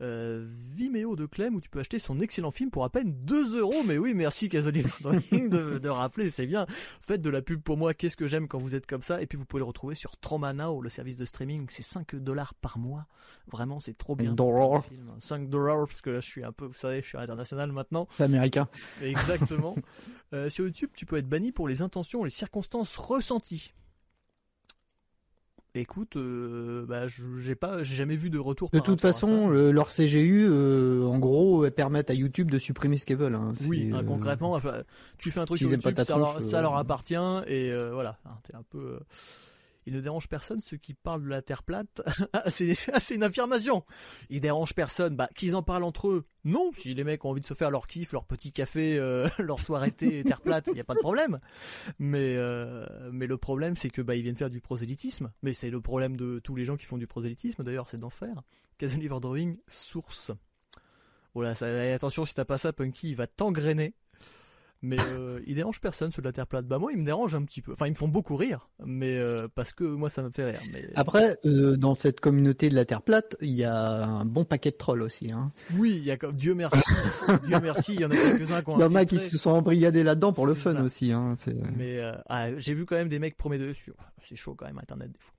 euh, 0.01 0.45
Vimeo 0.75 1.15
de 1.15 1.25
Clem 1.25 1.55
où 1.55 1.61
tu 1.61 1.69
peux 1.69 1.79
acheter 1.79 1.99
son 1.99 2.19
excellent 2.19 2.51
film 2.51 2.69
pour 2.69 2.83
à 2.83 2.89
peine 2.89 3.13
2 3.25 3.59
euros. 3.59 3.83
Mais 3.85 3.97
oui, 3.97 4.13
merci 4.13 4.49
Casoline 4.49 4.87
de, 5.31 5.77
de 5.77 5.89
rappeler, 5.89 6.29
c'est 6.29 6.45
bien. 6.45 6.65
Faites 7.01 7.21
de 7.21 7.29
la 7.29 7.41
pub 7.41 7.61
pour 7.61 7.77
moi, 7.77 7.93
qu'est-ce 7.93 8.17
que 8.17 8.27
j'aime 8.27 8.47
quand 8.47 8.59
vous 8.59 8.75
êtes 8.75 8.85
comme 8.85 9.01
ça. 9.01 9.21
Et 9.21 9.27
puis 9.27 9.37
vous 9.37 9.45
pouvez 9.45 9.59
le 9.59 9.65
retrouver 9.65 9.95
sur 9.95 10.17
Tromanao, 10.17 10.81
le 10.81 10.89
service 10.89 11.15
de 11.15 11.25
streaming, 11.25 11.67
c'est 11.69 11.83
5 11.83 12.15
dollars 12.15 12.53
par 12.55 12.77
mois. 12.77 13.05
Vraiment, 13.47 13.79
c'est 13.79 13.97
trop 13.97 14.15
bien. 14.15 14.31
5 15.19 15.49
dollars, 15.49 15.87
parce 15.87 16.01
que 16.01 16.09
là 16.09 16.19
je 16.19 16.27
suis 16.27 16.43
un 16.43 16.51
peu, 16.51 16.65
vous 16.65 16.73
savez, 16.73 17.01
je 17.01 17.07
suis 17.07 17.17
international 17.17 17.71
maintenant. 17.71 18.07
C'est 18.11 18.23
américain. 18.23 18.67
Exactement. 19.01 19.75
euh, 20.33 20.49
sur 20.49 20.65
YouTube, 20.65 20.89
tu 20.93 21.05
peux 21.05 21.17
être 21.17 21.29
banni 21.29 21.51
pour 21.51 21.67
les 21.67 21.81
intentions, 21.81 22.23
les 22.23 22.29
circonstances 22.29 22.97
ressenties. 22.97 23.73
Écoute, 25.77 26.15
euh, 26.15 26.85
bah, 26.87 27.07
j'ai 27.07 27.55
pas, 27.55 27.83
j'ai 27.83 27.95
jamais 27.95 28.15
vu 28.15 28.29
de 28.29 28.39
retour. 28.39 28.69
De 28.71 28.79
toute 28.79 29.01
façon, 29.01 29.49
leur 29.49 29.89
CGU, 29.89 30.47
euh, 30.49 31.03
en 31.03 31.19
gros, 31.19 31.65
elles 31.65 31.73
permettent 31.73 32.09
à 32.09 32.13
YouTube 32.13 32.49
de 32.49 32.59
supprimer 32.59 32.97
ce 32.97 33.05
qu'elles 33.05 33.17
veulent. 33.17 33.35
Hein. 33.35 33.53
Oui, 33.67 33.91
hein, 33.93 34.01
concrètement, 34.07 34.57
tu 35.17 35.31
fais 35.31 35.41
un 35.41 35.45
truc 35.45 35.57
sur 35.59 35.69
YouTube, 35.69 35.93
ça, 36.01 36.17
leur, 36.17 36.41
ça, 36.41 36.61
leur, 36.61 36.77
appartient 36.77 37.15
et 37.47 37.71
euh, 37.71 37.91
voilà, 37.93 38.17
hein, 38.25 38.37
t'es 38.43 38.55
un 38.55 38.63
peu 38.69 38.99
il 39.85 39.93
ne 39.93 40.01
dérange 40.01 40.27
personne 40.27 40.61
ceux 40.61 40.77
qui 40.77 40.93
parlent 40.93 41.23
de 41.23 41.29
la 41.29 41.41
Terre 41.41 41.63
plate. 41.63 42.01
Ah, 42.33 42.43
c'est 42.49 43.15
une 43.15 43.23
affirmation. 43.23 43.83
Il 44.29 44.41
dérange 44.41 44.73
personne. 44.73 45.15
Bah, 45.15 45.29
qu'ils 45.35 45.55
en 45.55 45.63
parlent 45.63 45.83
entre 45.83 46.09
eux. 46.09 46.25
Non, 46.43 46.71
si 46.77 46.93
les 46.93 47.03
mecs 47.03 47.23
ont 47.23 47.29
envie 47.29 47.41
de 47.41 47.45
se 47.45 47.53
faire 47.53 47.71
leur 47.71 47.87
kiff, 47.87 48.11
leur 48.11 48.25
petit 48.25 48.51
café, 48.51 48.97
euh, 48.97 49.29
leur 49.39 49.59
soirée 49.59 49.91
thé, 49.91 50.23
Terre 50.23 50.41
plate, 50.41 50.67
il 50.67 50.73
n'y 50.73 50.79
a 50.79 50.83
pas 50.83 50.95
de 50.95 50.99
problème. 50.99 51.39
Mais, 51.99 52.35
euh, 52.35 52.85
mais 53.11 53.27
le 53.27 53.37
problème, 53.37 53.75
c'est 53.75 53.89
que 53.89 54.01
bah, 54.01 54.15
ils 54.15 54.23
viennent 54.23 54.35
faire 54.35 54.49
du 54.49 54.59
prosélytisme. 54.59 55.31
Mais 55.43 55.53
c'est 55.53 55.69
le 55.69 55.81
problème 55.81 56.17
de 56.17 56.39
tous 56.39 56.55
les 56.55 56.65
gens 56.65 56.77
qui 56.77 56.85
font 56.85 56.97
du 56.97 57.07
prosélytisme, 57.07 57.63
d'ailleurs, 57.63 57.89
c'est 57.89 57.99
d'enfer. 57.99 58.41
Liver 58.81 59.19
Drawing, 59.21 59.57
source. 59.67 60.31
Voilà, 61.33 61.55
ça, 61.55 61.67
attention, 61.93 62.25
si 62.25 62.33
t'as 62.33 62.45
pas 62.45 62.57
ça, 62.57 62.73
Punky, 62.73 63.09
il 63.09 63.15
va 63.15 63.27
t'engrainer 63.27 63.93
mais 64.85 64.97
euh, 64.99 65.39
il 65.47 65.55
dérange 65.55 65.81
personne 65.81 66.11
sur 66.11 66.21
la 66.21 66.31
terre 66.31 66.45
plate. 66.45 66.65
Bah 66.67 66.77
moi, 66.77 66.91
il 66.91 66.99
me 66.99 67.05
dérange 67.05 67.33
un 67.33 67.43
petit 67.43 67.61
peu. 67.61 67.73
Enfin, 67.73 67.87
ils 67.87 67.91
me 67.91 67.95
font 67.95 68.07
beaucoup 68.07 68.35
rire, 68.35 68.69
mais 68.85 69.17
euh, 69.17 69.47
parce 69.53 69.73
que 69.73 69.83
moi, 69.83 70.09
ça 70.09 70.21
me 70.21 70.29
fait 70.29 70.51
rire. 70.51 70.61
Mais... 70.71 70.87
Après, 70.95 71.39
euh, 71.45 71.75
dans 71.75 71.95
cette 71.95 72.19
communauté 72.19 72.69
de 72.69 72.75
la 72.75 72.85
terre 72.85 73.01
plate, 73.01 73.35
il 73.41 73.53
y 73.53 73.63
a 73.63 74.05
un 74.05 74.25
bon 74.25 74.45
paquet 74.45 74.71
de 74.71 74.77
trolls 74.77 75.01
aussi. 75.01 75.31
Hein. 75.31 75.51
Oui, 75.75 75.95
il 75.97 76.03
y 76.03 76.11
a 76.11 76.17
comme 76.17 76.35
Dieu 76.35 76.53
merci, 76.53 76.77
Dieu 77.47 77.59
merci, 77.61 77.93
il 77.95 78.01
y 78.01 78.05
en 78.05 78.11
a 78.11 78.15
quelques-uns 78.15 78.61
qui 78.61 78.69
ont. 78.69 78.77
Il 78.77 78.81
y 78.81 78.85
en 78.85 78.95
a 78.95 79.05
qui 79.05 79.17
se 79.17 79.37
sont 79.37 79.51
embrigadés 79.51 80.03
là-dedans 80.03 80.33
pour 80.33 80.45
le 80.45 80.53
fun 80.53 80.79
aussi. 80.83 81.11
Hein, 81.11 81.33
mais 81.75 81.99
ah, 82.29 82.55
j'ai 82.57 82.73
vu 82.73 82.85
quand 82.85 82.95
même 82.95 83.09
des 83.09 83.19
mecs 83.19 83.37
promettre 83.37 83.65
dessus. 83.65 83.93
C'est 84.23 84.35
chaud 84.35 84.55
quand 84.55 84.65
même 84.65 84.77
Internet 84.77 85.11
des 85.11 85.19
fois. 85.19 85.34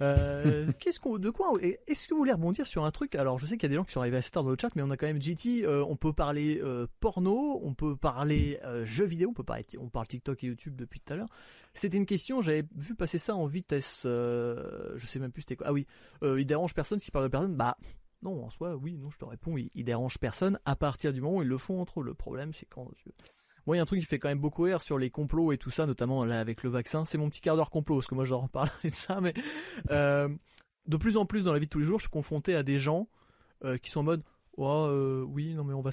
Euh, 0.00 0.70
qu'est-ce 0.80 0.98
qu'on, 1.00 1.18
de 1.18 1.30
quoi 1.30 1.52
Est-ce 1.60 2.08
que 2.08 2.14
vous 2.14 2.18
voulez 2.18 2.32
rebondir 2.32 2.66
sur 2.66 2.84
un 2.84 2.90
truc? 2.90 3.14
Alors, 3.14 3.38
je 3.38 3.46
sais 3.46 3.56
qu'il 3.56 3.64
y 3.64 3.66
a 3.66 3.68
des 3.70 3.76
gens 3.76 3.84
qui 3.84 3.92
sont 3.92 4.00
arrivés 4.00 4.16
assez 4.16 4.30
tard 4.30 4.44
dans 4.44 4.50
le 4.50 4.56
chat, 4.60 4.74
mais 4.76 4.82
on 4.82 4.90
a 4.90 4.96
quand 4.96 5.06
même 5.06 5.22
GT. 5.22 5.64
Euh, 5.64 5.84
on 5.86 5.96
peut 5.96 6.12
parler 6.12 6.60
euh, 6.62 6.86
porno, 7.00 7.60
on 7.62 7.74
peut 7.74 7.96
parler 7.96 8.60
jeux 8.84 9.04
vidéo, 9.04 9.30
on 9.30 9.34
peut 9.34 9.44
parler, 9.44 9.64
on 9.78 9.88
parle 9.88 10.06
TikTok 10.06 10.42
et 10.44 10.48
YouTube 10.48 10.76
depuis 10.76 11.00
tout 11.00 11.12
à 11.12 11.16
l'heure. 11.16 11.28
C'était 11.74 11.96
une 11.96 12.06
question, 12.06 12.42
j'avais 12.42 12.64
vu 12.76 12.94
passer 12.94 13.18
ça 13.18 13.34
en 13.34 13.46
vitesse. 13.46 14.02
je 14.04 15.06
sais 15.06 15.18
même 15.18 15.32
plus 15.32 15.42
c'était 15.42 15.56
quoi. 15.56 15.68
Ah 15.68 15.72
oui, 15.72 15.86
il 16.22 16.46
dérange 16.46 16.74
personne 16.74 16.98
qui 16.98 17.10
parle 17.10 17.24
de 17.24 17.30
personne? 17.30 17.56
Bah 17.56 17.76
non, 18.24 18.42
en 18.42 18.50
soi, 18.50 18.74
oui, 18.74 18.96
non, 18.96 19.10
je 19.10 19.18
te 19.18 19.24
réponds, 19.24 19.56
il, 19.56 19.84
dérange 19.84 20.18
personne 20.18 20.58
à 20.64 20.76
partir 20.76 21.12
du 21.12 21.20
moment 21.20 21.36
où 21.36 21.42
ils 21.42 21.48
le 21.48 21.58
font 21.58 21.80
entre 21.80 22.00
eux. 22.00 22.04
Le 22.04 22.14
problème, 22.14 22.54
c'est 22.54 22.66
quand 22.66 22.88
moi, 23.66 23.76
il 23.76 23.78
y 23.78 23.80
a 23.80 23.82
un 23.82 23.86
truc 23.86 24.00
qui 24.00 24.06
fait 24.06 24.18
quand 24.18 24.28
même 24.28 24.38
beaucoup 24.38 24.62
rire 24.62 24.80
sur 24.80 24.98
les 24.98 25.10
complots 25.10 25.52
et 25.52 25.58
tout 25.58 25.70
ça, 25.70 25.86
notamment 25.86 26.24
là 26.24 26.40
avec 26.40 26.62
le 26.62 26.70
vaccin. 26.70 27.04
C'est 27.04 27.18
mon 27.18 27.28
petit 27.30 27.40
quart 27.40 27.56
d'heure 27.56 27.70
complot, 27.70 27.96
parce 27.96 28.06
que 28.06 28.14
moi, 28.14 28.24
je 28.24 28.30
leur 28.30 28.48
parle 28.50 28.70
de 28.84 28.90
ça, 28.90 29.20
mais 29.20 29.34
euh, 29.90 30.28
de 30.86 30.96
plus 30.96 31.16
en 31.16 31.26
plus 31.26 31.44
dans 31.44 31.52
la 31.52 31.58
vie 31.58 31.66
de 31.66 31.70
tous 31.70 31.78
les 31.78 31.86
jours, 31.86 31.98
je 31.98 32.04
suis 32.04 32.10
confronté 32.10 32.54
à 32.54 32.62
des 32.62 32.78
gens 32.78 33.08
euh, 33.64 33.78
qui 33.78 33.90
sont 33.90 34.00
en 34.00 34.04
mode 34.04 34.22
oh, 34.56 34.86
euh, 34.88 35.24
oui, 35.26 35.54
non 35.54 35.64
mais 35.64 35.74
on 35.74 35.80
va, 35.80 35.90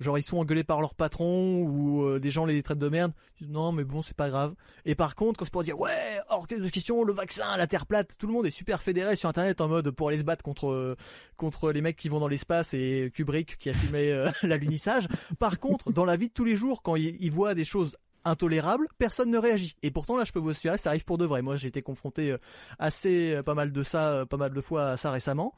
genre 0.00 0.18
ils 0.18 0.22
sont 0.22 0.38
engueulés 0.38 0.64
par 0.64 0.80
leur 0.80 0.94
patron 0.94 1.60
ou 1.62 2.04
euh, 2.04 2.18
des 2.18 2.30
gens 2.30 2.44
les 2.44 2.62
traitent 2.62 2.78
de 2.78 2.88
merde. 2.88 3.12
Non 3.40 3.72
mais 3.72 3.84
bon 3.84 4.02
c'est 4.02 4.16
pas 4.16 4.28
grave. 4.28 4.54
Et 4.84 4.94
par 4.94 5.14
contre 5.14 5.38
quand 5.38 5.44
c'est 5.44 5.52
pour 5.52 5.62
dire 5.62 5.78
ouais 5.78 6.18
hors 6.28 6.46
de 6.46 6.68
question 6.68 7.04
le 7.04 7.12
vaccin, 7.12 7.56
la 7.56 7.66
terre 7.66 7.86
plate, 7.86 8.16
tout 8.18 8.26
le 8.26 8.32
monde 8.32 8.46
est 8.46 8.50
super 8.50 8.82
fédéré 8.82 9.16
sur 9.16 9.28
internet 9.28 9.60
en 9.60 9.68
mode 9.68 9.90
pour 9.90 10.08
aller 10.08 10.18
se 10.18 10.24
battre 10.24 10.42
contre 10.42 10.96
contre 11.36 11.72
les 11.72 11.80
mecs 11.80 11.96
qui 11.96 12.08
vont 12.08 12.20
dans 12.20 12.28
l'espace 12.28 12.74
et 12.74 13.10
Kubrick 13.14 13.58
qui 13.58 13.70
a 13.70 13.74
filmé 13.74 14.10
euh, 14.10 14.28
l'alunissage. 14.42 15.06
Par 15.38 15.58
contre 15.58 15.92
dans 15.92 16.04
la 16.04 16.16
vie 16.16 16.28
de 16.28 16.34
tous 16.34 16.44
les 16.44 16.56
jours 16.56 16.82
quand 16.82 16.96
ils, 16.96 17.30
voient 17.30 17.54
des 17.54 17.64
choses 17.64 17.96
intolérables, 18.24 18.86
personne 18.98 19.30
ne 19.30 19.38
réagit. 19.38 19.76
Et 19.82 19.90
pourtant 19.90 20.16
là, 20.16 20.24
je 20.24 20.32
peux 20.32 20.40
vous 20.40 20.50
assurer, 20.50 20.76
ça 20.78 20.90
arrive 20.90 21.04
pour 21.04 21.16
de 21.16 21.24
vrai. 21.24 21.42
Moi, 21.42 21.56
j'ai 21.56 21.68
été 21.68 21.80
confronté 21.80 22.36
assez 22.78 23.40
pas 23.46 23.54
mal 23.54 23.72
de 23.72 23.82
ça, 23.82 24.26
pas 24.28 24.36
mal 24.36 24.52
de 24.52 24.60
fois 24.60 24.90
à 24.90 24.96
ça 24.96 25.10
récemment 25.10 25.54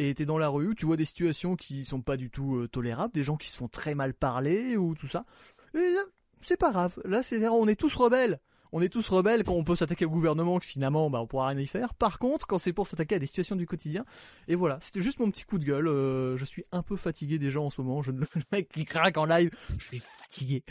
et 0.00 0.14
t'es 0.14 0.24
dans 0.24 0.38
la 0.38 0.48
rue, 0.48 0.74
tu 0.74 0.86
vois 0.86 0.96
des 0.96 1.04
situations 1.04 1.56
qui 1.56 1.84
sont 1.84 2.00
pas 2.00 2.16
du 2.16 2.30
tout 2.30 2.56
euh, 2.56 2.68
tolérables, 2.68 3.12
des 3.12 3.22
gens 3.22 3.36
qui 3.36 3.48
se 3.48 3.58
font 3.58 3.68
très 3.68 3.94
mal 3.94 4.14
parler 4.14 4.78
ou 4.78 4.94
tout 4.94 5.08
ça. 5.08 5.26
Et 5.74 5.94
c'est 6.40 6.56
pas 6.56 6.70
grave. 6.70 6.98
Là, 7.04 7.22
c'est 7.22 7.46
on 7.48 7.68
est 7.68 7.78
tous 7.78 7.94
rebelles 7.94 8.40
on 8.72 8.80
est 8.80 8.88
tous 8.88 9.08
rebelles 9.08 9.44
quand 9.44 9.54
on 9.54 9.64
peut 9.64 9.76
s'attaquer 9.76 10.04
au 10.04 10.10
gouvernement, 10.10 10.58
que 10.58 10.66
finalement, 10.66 11.10
bah, 11.10 11.20
on 11.20 11.26
pourra 11.26 11.48
rien 11.48 11.58
y 11.58 11.66
faire. 11.66 11.94
Par 11.94 12.18
contre, 12.18 12.46
quand 12.46 12.58
c'est 12.58 12.72
pour 12.72 12.86
s'attaquer 12.86 13.16
à 13.16 13.18
des 13.18 13.26
situations 13.26 13.56
du 13.56 13.66
quotidien, 13.66 14.04
et 14.48 14.54
voilà, 14.54 14.78
c'était 14.80 15.02
juste 15.02 15.20
mon 15.20 15.30
petit 15.30 15.44
coup 15.44 15.58
de 15.58 15.64
gueule. 15.64 15.88
Euh, 15.88 16.36
je 16.36 16.44
suis 16.44 16.64
un 16.72 16.82
peu 16.82 16.96
fatigué 16.96 17.38
des 17.38 17.50
gens 17.50 17.66
en 17.66 17.70
ce 17.70 17.80
moment. 17.80 18.02
Je, 18.02 18.12
le 18.12 18.26
mec 18.52 18.68
qui 18.68 18.84
craque 18.84 19.16
en 19.16 19.24
live, 19.24 19.50
je 19.78 19.84
suis 19.84 20.00
fatigué. 20.00 20.62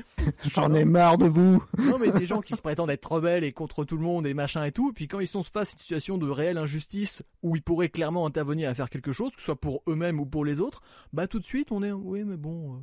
J'en 0.54 0.74
ai 0.74 0.86
marre 0.86 1.18
de 1.18 1.26
vous. 1.26 1.64
non, 1.78 1.98
mais 2.00 2.12
des 2.12 2.26
gens 2.26 2.42
qui 2.42 2.56
se 2.56 2.62
prétendent 2.62 2.90
être 2.90 3.12
rebelles 3.12 3.44
et 3.44 3.52
contre 3.52 3.84
tout 3.84 3.98
le 3.98 4.04
monde 4.04 4.28
et 4.28 4.34
machin 4.34 4.64
et 4.64 4.72
tout. 4.72 4.94
Puis 4.94 5.08
quand 5.08 5.20
ils 5.20 5.28
sont 5.28 5.44
face 5.44 5.70
à 5.70 5.72
une 5.74 5.80
situation 5.80 6.18
de 6.18 6.30
réelle 6.30 6.58
injustice 6.58 7.24
où 7.44 7.56
ils 7.56 7.62
pourraient 7.62 7.90
clairement 7.90 8.26
intervenir 8.26 8.70
à 8.70 8.74
faire 8.74 8.90
quelque 8.90 9.12
chose, 9.12 9.32
que 9.32 9.40
ce 9.40 9.46
soit 9.46 9.60
pour 9.60 9.84
eux-mêmes 9.88 10.20
ou 10.20 10.26
pour 10.26 10.46
les 10.46 10.60
autres, 10.60 10.82
bah 11.14 11.28
tout 11.28 11.40
de 11.40 11.46
suite 11.46 11.72
on 11.72 11.84
est, 11.84 11.92
oui, 11.92 12.24
mais 12.24 12.38
bon, 12.38 12.76
euh, 12.76 12.80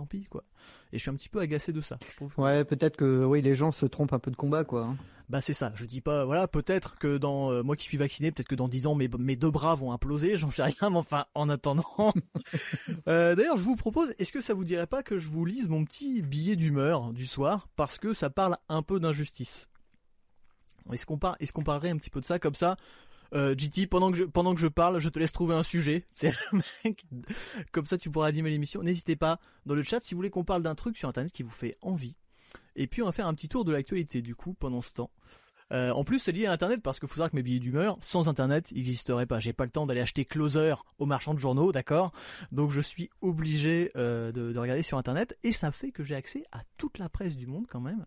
tant 0.00 0.06
pis 0.06 0.24
quoi 0.24 0.44
et 0.92 0.98
je 0.98 1.02
suis 1.02 1.10
un 1.10 1.14
petit 1.14 1.28
peu 1.28 1.40
agacé 1.40 1.72
de 1.72 1.80
ça. 1.80 1.98
Ouais, 2.36 2.64
peut-être 2.64 2.96
que 2.96 3.24
oui, 3.24 3.42
les 3.42 3.54
gens 3.54 3.72
se 3.72 3.86
trompent 3.86 4.12
un 4.12 4.18
peu 4.18 4.30
de 4.30 4.36
combat, 4.36 4.64
quoi. 4.64 4.86
Hein. 4.86 4.96
Bah 5.28 5.40
c'est 5.40 5.52
ça, 5.52 5.70
je 5.76 5.84
dis 5.84 6.00
pas, 6.00 6.24
voilà, 6.24 6.48
peut-être 6.48 6.98
que 6.98 7.16
dans, 7.16 7.52
euh, 7.52 7.62
moi 7.62 7.76
qui 7.76 7.84
suis 7.84 7.96
vacciné, 7.96 8.32
peut-être 8.32 8.48
que 8.48 8.56
dans 8.56 8.66
10 8.66 8.88
ans 8.88 8.96
mes, 8.96 9.06
mes 9.06 9.36
deux 9.36 9.52
bras 9.52 9.76
vont 9.76 9.92
imploser, 9.92 10.36
j'en 10.36 10.50
sais 10.50 10.64
rien, 10.64 10.90
mais 10.90 10.96
enfin, 10.96 11.26
en 11.36 11.48
attendant. 11.48 11.84
euh, 13.08 13.36
D'ailleurs, 13.36 13.56
je 13.56 13.62
vous 13.62 13.76
propose, 13.76 14.12
est-ce 14.18 14.32
que 14.32 14.40
ça 14.40 14.54
vous 14.54 14.64
dirait 14.64 14.88
pas 14.88 15.04
que 15.04 15.20
je 15.20 15.28
vous 15.28 15.44
lise 15.44 15.68
mon 15.68 15.84
petit 15.84 16.20
billet 16.20 16.56
d'humeur 16.56 17.12
du 17.12 17.26
soir, 17.26 17.68
parce 17.76 17.96
que 17.96 18.12
ça 18.12 18.28
parle 18.28 18.56
un 18.68 18.82
peu 18.82 18.98
d'injustice? 18.98 19.68
Est-ce 20.92 21.06
qu'on 21.06 21.18
par... 21.18 21.36
est 21.38 21.52
qu'on 21.52 21.62
parlerait 21.62 21.90
un 21.90 21.96
petit 21.96 22.10
peu 22.10 22.20
de 22.20 22.26
ça, 22.26 22.40
comme 22.40 22.56
ça? 22.56 22.76
Euh, 23.34 23.54
GT, 23.56 23.86
pendant 23.86 24.10
que 24.10 24.18
je, 24.18 24.24
pendant 24.24 24.54
que 24.54 24.60
je 24.60 24.66
parle, 24.66 24.98
je 24.98 25.08
te 25.08 25.18
laisse 25.18 25.32
trouver 25.32 25.54
un 25.54 25.62
sujet. 25.62 26.06
Comme 27.72 27.86
ça, 27.86 27.98
tu 27.98 28.10
pourras 28.10 28.28
animer 28.28 28.50
l'émission. 28.50 28.82
N'hésitez 28.82 29.16
pas 29.16 29.38
dans 29.66 29.74
le 29.74 29.82
chat 29.82 30.02
si 30.02 30.14
vous 30.14 30.18
voulez 30.18 30.30
qu'on 30.30 30.44
parle 30.44 30.62
d'un 30.62 30.74
truc 30.74 30.96
sur 30.96 31.08
internet 31.08 31.32
qui 31.32 31.42
vous 31.42 31.50
fait 31.50 31.76
envie. 31.80 32.16
Et 32.76 32.86
puis 32.86 33.02
on 33.02 33.06
va 33.06 33.12
faire 33.12 33.26
un 33.26 33.34
petit 33.34 33.48
tour 33.48 33.64
de 33.64 33.72
l'actualité 33.72 34.22
du 34.22 34.34
coup 34.34 34.54
pendant 34.54 34.82
ce 34.82 34.92
temps. 34.92 35.10
Euh, 35.72 35.90
en 35.92 36.02
plus, 36.02 36.18
c'est 36.18 36.32
lié 36.32 36.46
à 36.46 36.52
Internet 36.52 36.82
parce 36.82 36.98
qu'il 36.98 37.08
faut 37.08 37.14
savoir 37.14 37.30
que 37.30 37.36
mes 37.36 37.42
billets 37.42 37.60
d'humeur, 37.60 37.96
sans 38.00 38.28
Internet, 38.28 38.72
n'existeraient 38.72 39.26
pas. 39.26 39.38
J'ai 39.38 39.52
pas 39.52 39.64
le 39.64 39.70
temps 39.70 39.86
d'aller 39.86 40.00
acheter 40.00 40.24
Closer 40.24 40.74
au 40.98 41.06
marchand 41.06 41.32
de 41.32 41.38
journaux, 41.38 41.70
d'accord? 41.70 42.12
Donc 42.50 42.72
je 42.72 42.80
suis 42.80 43.10
obligé 43.20 43.92
euh, 43.96 44.32
de, 44.32 44.56
regarder 44.58 44.82
sur 44.82 44.98
Internet 44.98 45.38
et 45.44 45.52
ça 45.52 45.70
fait 45.70 45.92
que 45.92 46.04
j'ai 46.04 46.16
accès 46.16 46.44
à 46.50 46.62
toute 46.76 46.98
la 46.98 47.08
presse 47.08 47.36
du 47.36 47.46
monde 47.46 47.66
quand 47.68 47.80
même. 47.80 48.04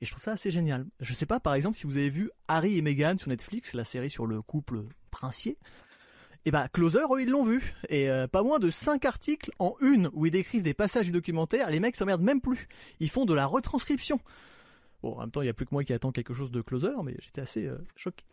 Et 0.00 0.06
je 0.06 0.10
trouve 0.12 0.22
ça 0.22 0.32
assez 0.32 0.50
génial. 0.50 0.86
Je 1.00 1.12
sais 1.12 1.26
pas, 1.26 1.40
par 1.40 1.54
exemple, 1.54 1.76
si 1.76 1.86
vous 1.86 1.96
avez 1.96 2.10
vu 2.10 2.30
Harry 2.46 2.78
et 2.78 2.82
Meghan 2.82 3.16
sur 3.18 3.28
Netflix, 3.28 3.74
la 3.74 3.84
série 3.84 4.10
sur 4.10 4.26
le 4.26 4.42
couple 4.42 4.84
princier. 5.10 5.58
Et 6.44 6.48
eh 6.48 6.50
bah 6.52 6.68
Closer, 6.68 7.00
eux, 7.12 7.20
ils 7.20 7.28
l'ont 7.28 7.44
vu. 7.44 7.74
Et 7.88 8.08
euh, 8.08 8.28
pas 8.28 8.42
moins 8.42 8.60
de 8.60 8.70
5 8.70 9.04
articles 9.04 9.50
en 9.58 9.74
une 9.80 10.08
où 10.12 10.24
ils 10.24 10.30
décrivent 10.30 10.62
des 10.62 10.72
passages 10.72 11.06
du 11.06 11.12
documentaire, 11.12 11.68
les 11.68 11.80
mecs 11.80 11.96
s'emmerdent 11.96 12.22
même 12.22 12.40
plus. 12.40 12.68
Ils 13.00 13.10
font 13.10 13.26
de 13.26 13.34
la 13.34 13.44
retranscription. 13.44 14.20
Bon, 15.02 15.14
en 15.16 15.20
même 15.20 15.30
temps, 15.30 15.42
il 15.42 15.46
y 15.46 15.50
a 15.50 15.54
plus 15.54 15.66
que 15.66 15.74
moi 15.74 15.84
qui 15.84 15.92
attends 15.92 16.12
quelque 16.12 16.34
chose 16.34 16.52
de 16.52 16.60
Closer, 16.62 16.94
mais 17.04 17.16
j'étais 17.20 17.40
assez 17.40 17.66
euh, 17.66 17.78
choqué. 17.96 18.24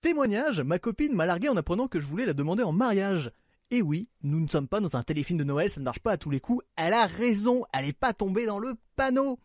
Témoignage, 0.00 0.60
ma 0.60 0.78
copine 0.78 1.14
m'a 1.14 1.26
largué 1.26 1.48
en 1.48 1.56
apprenant 1.56 1.88
que 1.88 2.00
je 2.00 2.06
voulais 2.06 2.26
la 2.26 2.32
demander 2.32 2.62
en 2.62 2.72
mariage. 2.72 3.30
Et 3.70 3.82
oui, 3.82 4.08
nous 4.22 4.40
ne 4.40 4.48
sommes 4.48 4.66
pas 4.66 4.80
dans 4.80 4.96
un 4.96 5.02
téléfilm 5.02 5.38
de 5.38 5.44
Noël, 5.44 5.70
ça 5.70 5.80
ne 5.80 5.84
marche 5.84 6.00
pas 6.00 6.12
à 6.12 6.16
tous 6.16 6.30
les 6.30 6.40
coups. 6.40 6.64
Elle 6.76 6.92
a 6.92 7.06
raison, 7.06 7.64
elle 7.72 7.86
n'est 7.86 7.92
pas 7.92 8.12
tombée 8.12 8.44
dans 8.44 8.58
le 8.58 8.74
panneau. 8.96 9.38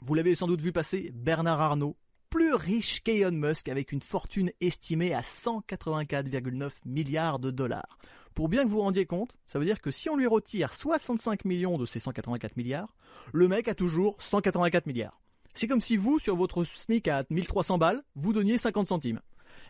Vous 0.00 0.14
l'avez 0.14 0.34
sans 0.34 0.46
doute 0.46 0.60
vu 0.60 0.72
passer, 0.72 1.10
Bernard 1.14 1.60
Arnault, 1.60 1.96
plus 2.30 2.54
riche 2.54 3.02
qu'Elon 3.02 3.32
Musk 3.32 3.68
avec 3.68 3.92
une 3.92 4.02
fortune 4.02 4.50
estimée 4.60 5.14
à 5.14 5.22
184,9 5.22 6.70
milliards 6.84 7.38
de 7.38 7.50
dollars. 7.50 7.98
Pour 8.34 8.48
bien 8.48 8.64
que 8.64 8.68
vous 8.68 8.76
vous 8.76 8.82
rendiez 8.82 9.06
compte, 9.06 9.34
ça 9.46 9.58
veut 9.58 9.64
dire 9.64 9.80
que 9.80 9.90
si 9.90 10.10
on 10.10 10.16
lui 10.16 10.26
retire 10.26 10.74
65 10.74 11.46
millions 11.46 11.78
de 11.78 11.86
ces 11.86 11.98
184 11.98 12.56
milliards, 12.56 12.94
le 13.32 13.48
mec 13.48 13.68
a 13.68 13.74
toujours 13.74 14.16
184 14.20 14.86
milliards. 14.86 15.18
C'est 15.54 15.66
comme 15.66 15.80
si 15.80 15.96
vous, 15.96 16.18
sur 16.18 16.36
votre 16.36 16.62
SMIC 16.64 17.08
à 17.08 17.24
1300 17.30 17.78
balles, 17.78 18.02
vous 18.14 18.34
donniez 18.34 18.58
50 18.58 18.88
centimes. 18.88 19.22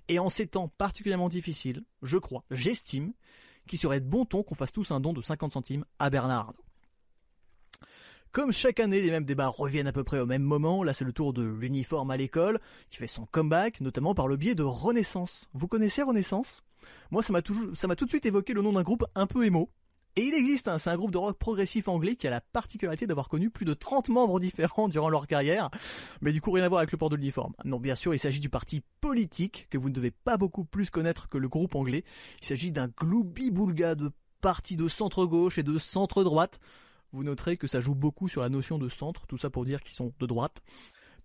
Et 0.09 0.19
en 0.19 0.29
ces 0.29 0.49
temps 0.49 0.67
particulièrement 0.67 1.29
difficiles, 1.29 1.85
je 2.03 2.19
crois, 2.19 2.45
j'estime, 2.51 3.13
qu'il 3.69 3.79
serait 3.79 4.01
de 4.01 4.09
bon 4.09 4.25
ton 4.25 4.43
qu'on 4.43 4.57
fasse 4.57 4.73
tous 4.73 4.91
un 4.91 4.99
don 4.99 5.13
de 5.13 5.23
50 5.23 5.53
centimes 5.53 5.85
à 6.01 6.11
Bernard 6.11 6.49
Arnault. 6.49 6.66
Comme 8.37 8.53
chaque 8.53 8.81
année, 8.81 9.01
les 9.01 9.11
mêmes 9.11 9.25
débats 9.25 9.49
reviennent 9.49 9.87
à 9.87 9.93
peu 9.93 10.05
près 10.05 10.21
au 10.21 10.27
même 10.27 10.43
moment. 10.43 10.83
Là, 10.83 10.93
c'est 10.93 11.07
le 11.07 11.13
tour 11.15 11.33
de 11.33 11.43
l'uniforme 11.43 12.11
à 12.11 12.19
l'école, 12.19 12.61
qui 12.91 12.99
fait 12.99 13.07
son 13.07 13.25
comeback, 13.25 13.81
notamment 13.81 14.15
par 14.15 14.29
le 14.29 14.37
biais 14.37 14.55
de 14.55 14.63
Renaissance. 14.63 15.49
Vous 15.55 15.69
connaissez 15.69 16.03
Renaissance? 16.03 16.63
Moi, 17.11 17.23
ça 17.23 17.33
m'a 17.33 17.39
m'a 17.39 17.97
tout 17.97 18.05
de 18.05 18.11
suite 18.11 18.27
évoqué 18.27 18.53
le 18.53 18.61
nom 18.61 18.75
d'un 18.75 18.83
groupe 18.83 19.07
un 19.15 19.27
peu 19.27 19.47
émo. 19.47 19.71
Et 20.17 20.25
il 20.25 20.35
existe, 20.35 20.69
hein, 20.69 20.79
c'est 20.79 20.91
un 20.91 20.99
groupe 20.99 21.13
de 21.13 21.17
rock 21.17 21.39
progressif 21.39 21.89
anglais 21.89 22.15
qui 22.15 22.27
a 22.27 22.31
la 22.31 22.43
particularité 22.43 23.07
d'avoir 23.07 23.31
connu 23.31 23.49
plus 23.49 23.65
de 23.65 23.73
30 23.73 24.11
membres 24.11 24.39
différents 24.39 24.91
durant 24.91 25.09
leur 25.09 25.27
carrière, 25.27 25.71
mais 26.21 26.33
du 26.33 26.43
coup 26.43 26.51
rien 26.51 26.67
à 26.67 26.69
voir 26.69 26.81
avec 26.81 26.93
le 26.93 26.99
port 26.99 27.09
de 27.09 27.17
l'uniforme. 27.17 27.55
Non, 27.65 27.81
bien 27.81 27.95
sûr, 27.95 28.13
il 28.13 28.19
s'agit 28.19 28.41
du 28.41 28.51
parti 28.51 28.83
politique, 29.01 29.67
que 29.71 29.79
vous 29.79 29.89
ne 29.89 29.95
devez 29.95 30.11
pas 30.11 30.37
beaucoup 30.37 30.67
plus 30.67 30.91
connaître 30.91 31.31
que 31.31 31.39
le 31.39 31.49
groupe 31.49 31.75
anglais. 31.75 32.05
Il 32.43 32.47
s'agit 32.47 32.71
d'un 32.71 32.89
gloubi-boulga 32.89 33.95
de 33.95 34.11
partis 34.43 34.77
de 34.77 34.89
centre-gauche 34.89 35.57
et 35.57 35.63
de 35.63 35.79
centre-droite, 35.79 36.61
vous 37.13 37.25
noterez 37.25 37.57
que 37.57 37.67
ça 37.67 37.81
joue 37.81 37.95
beaucoup 37.95 38.29
sur 38.29 38.43
la 38.43 38.49
notion 38.49 38.79
de 38.79 38.89
centre, 38.89 39.27
tout 39.27 39.39
ça 39.39 39.51
pour 39.51 39.65
dire 39.65 39.81
qu'ils 39.83 39.95
sont 39.95 40.13
de 40.19 40.27
droite. 40.27 40.63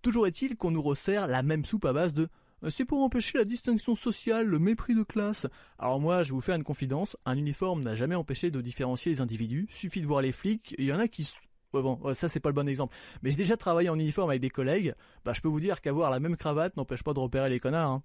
Toujours 0.02 0.26
est-il 0.26 0.56
qu'on 0.56 0.70
nous 0.70 0.82
resserre 0.82 1.26
la 1.26 1.42
même 1.42 1.64
soupe 1.64 1.84
à 1.84 1.92
base 1.92 2.14
de 2.14 2.28
euh, 2.64 2.70
c'est 2.70 2.84
pour 2.84 3.02
empêcher 3.02 3.38
la 3.38 3.44
distinction 3.44 3.96
sociale, 3.96 4.46
le 4.46 4.58
mépris 4.58 4.94
de 4.94 5.02
classe. 5.02 5.46
Alors 5.78 6.00
moi, 6.00 6.22
je 6.22 6.32
vous 6.32 6.40
faire 6.40 6.54
une 6.54 6.64
confidence, 6.64 7.16
un 7.24 7.36
uniforme 7.36 7.82
n'a 7.82 7.94
jamais 7.94 8.14
empêché 8.14 8.50
de 8.50 8.60
différencier 8.60 9.12
les 9.12 9.20
individus, 9.20 9.66
suffit 9.70 10.00
de 10.00 10.06
voir 10.06 10.22
les 10.22 10.32
flics, 10.32 10.74
il 10.78 10.84
y 10.84 10.92
en 10.92 10.98
a 10.98 11.08
qui... 11.08 11.28
bon, 11.72 11.98
ça 12.14 12.28
c'est 12.28 12.40
pas 12.40 12.50
le 12.50 12.54
bon 12.54 12.68
exemple. 12.68 12.94
Mais 13.22 13.30
j'ai 13.30 13.36
déjà 13.36 13.56
travaillé 13.56 13.88
en 13.88 13.98
uniforme 13.98 14.30
avec 14.30 14.42
des 14.42 14.50
collègues, 14.50 14.94
bah 15.24 15.32
je 15.34 15.40
peux 15.40 15.48
vous 15.48 15.60
dire 15.60 15.80
qu'avoir 15.80 16.10
la 16.10 16.20
même 16.20 16.36
cravate 16.36 16.76
n'empêche 16.76 17.02
pas 17.02 17.14
de 17.14 17.18
repérer 17.18 17.50
les 17.50 17.60
connards. 17.60 17.90
Hein. 17.90 18.02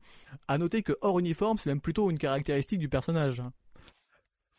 À 0.47 0.57
noter 0.57 0.81
que 0.81 0.93
hors 1.01 1.19
uniforme, 1.19 1.57
c'est 1.57 1.69
même 1.69 1.81
plutôt 1.81 2.09
une 2.09 2.17
caractéristique 2.17 2.79
du 2.79 2.89
personnage. 2.89 3.43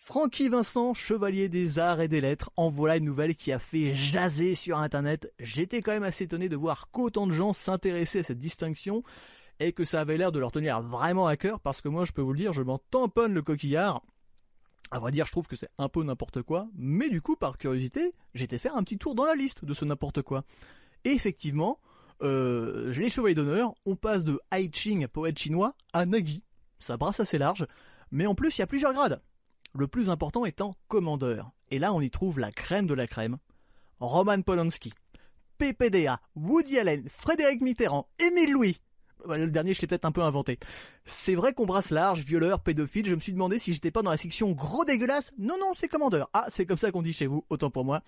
Francky 0.08 0.48
Vincent, 0.48 0.94
chevalier 0.94 1.50
des 1.50 1.78
arts 1.78 2.00
et 2.00 2.08
des 2.08 2.22
lettres, 2.22 2.50
en 2.56 2.70
voilà 2.70 2.96
une 2.96 3.04
nouvelle 3.04 3.36
qui 3.36 3.52
a 3.52 3.58
fait 3.58 3.94
jaser 3.94 4.54
sur 4.54 4.78
internet. 4.78 5.30
J'étais 5.38 5.82
quand 5.82 5.92
même 5.92 6.02
assez 6.02 6.24
étonné 6.24 6.48
de 6.48 6.56
voir 6.56 6.90
qu'autant 6.90 7.26
de 7.26 7.32
gens 7.34 7.52
s'intéressaient 7.52 8.20
à 8.20 8.22
cette 8.22 8.38
distinction 8.38 9.02
et 9.60 9.74
que 9.74 9.84
ça 9.84 10.00
avait 10.00 10.16
l'air 10.16 10.32
de 10.32 10.38
leur 10.38 10.50
tenir 10.50 10.80
vraiment 10.80 11.26
à 11.26 11.36
cœur 11.36 11.60
parce 11.60 11.82
que 11.82 11.90
moi 11.90 12.06
je 12.06 12.12
peux 12.12 12.22
vous 12.22 12.32
le 12.32 12.38
dire, 12.38 12.54
je 12.54 12.62
m'en 12.62 12.78
tamponne 12.78 13.34
le 13.34 13.42
coquillard. 13.42 14.00
À 14.90 14.98
vrai 14.98 15.12
dire, 15.12 15.26
je 15.26 15.32
trouve 15.32 15.46
que 15.46 15.56
c'est 15.56 15.68
un 15.76 15.90
peu 15.90 16.02
n'importe 16.02 16.40
quoi, 16.40 16.68
mais 16.74 17.10
du 17.10 17.20
coup, 17.20 17.36
par 17.36 17.58
curiosité, 17.58 18.14
j'étais 18.32 18.56
faire 18.56 18.76
un 18.76 18.84
petit 18.84 18.96
tour 18.96 19.14
dans 19.14 19.26
la 19.26 19.34
liste 19.34 19.66
de 19.66 19.74
ce 19.74 19.84
n'importe 19.84 20.22
quoi. 20.22 20.42
Et 21.04 21.10
effectivement, 21.10 21.80
euh, 22.22 22.94
les 22.94 23.10
chevaliers 23.10 23.34
d'honneur, 23.34 23.74
on 23.84 23.94
passe 23.94 24.24
de 24.24 24.40
Hai 24.52 24.70
Ching, 24.72 25.06
poète 25.06 25.38
chinois, 25.38 25.74
à 25.92 26.06
Nagi. 26.06 26.44
Ça 26.78 26.96
brasse 26.96 27.20
assez 27.20 27.36
large, 27.36 27.66
mais 28.10 28.24
en 28.24 28.34
plus, 28.34 28.56
il 28.56 28.60
y 28.60 28.64
a 28.64 28.66
plusieurs 28.66 28.94
grades 28.94 29.20
le 29.78 29.88
plus 29.88 30.10
important 30.10 30.44
étant 30.44 30.74
commandeur. 30.88 31.52
Et 31.70 31.78
là, 31.78 31.92
on 31.92 32.00
y 32.00 32.10
trouve 32.10 32.38
la 32.38 32.50
crème 32.50 32.86
de 32.86 32.94
la 32.94 33.06
crème. 33.06 33.38
Roman 34.00 34.42
Polanski, 34.42 34.92
PPDA, 35.58 36.20
Woody 36.36 36.78
Allen, 36.78 37.08
Frédéric 37.08 37.60
Mitterrand, 37.60 38.08
Émile 38.18 38.52
Louis. 38.52 38.80
Le 39.28 39.50
dernier, 39.50 39.74
je 39.74 39.80
l'ai 39.80 39.88
peut-être 39.88 40.04
un 40.04 40.12
peu 40.12 40.22
inventé. 40.22 40.58
C'est 41.04 41.34
vrai 41.34 41.52
qu'on 41.52 41.66
brasse 41.66 41.90
large, 41.90 42.20
violeur, 42.20 42.60
pédophile. 42.60 43.06
Je 43.06 43.14
me 43.14 43.20
suis 43.20 43.32
demandé 43.32 43.58
si 43.58 43.74
j'étais 43.74 43.90
pas 43.90 44.02
dans 44.02 44.12
la 44.12 44.16
section 44.16 44.52
gros 44.52 44.84
dégueulasse. 44.84 45.32
Non, 45.38 45.56
non, 45.58 45.72
c'est 45.76 45.88
commandeur. 45.88 46.30
Ah, 46.32 46.46
c'est 46.50 46.66
comme 46.66 46.78
ça 46.78 46.92
qu'on 46.92 47.02
dit 47.02 47.12
chez 47.12 47.26
vous, 47.26 47.44
autant 47.50 47.70
pour 47.70 47.84
moi. 47.84 48.02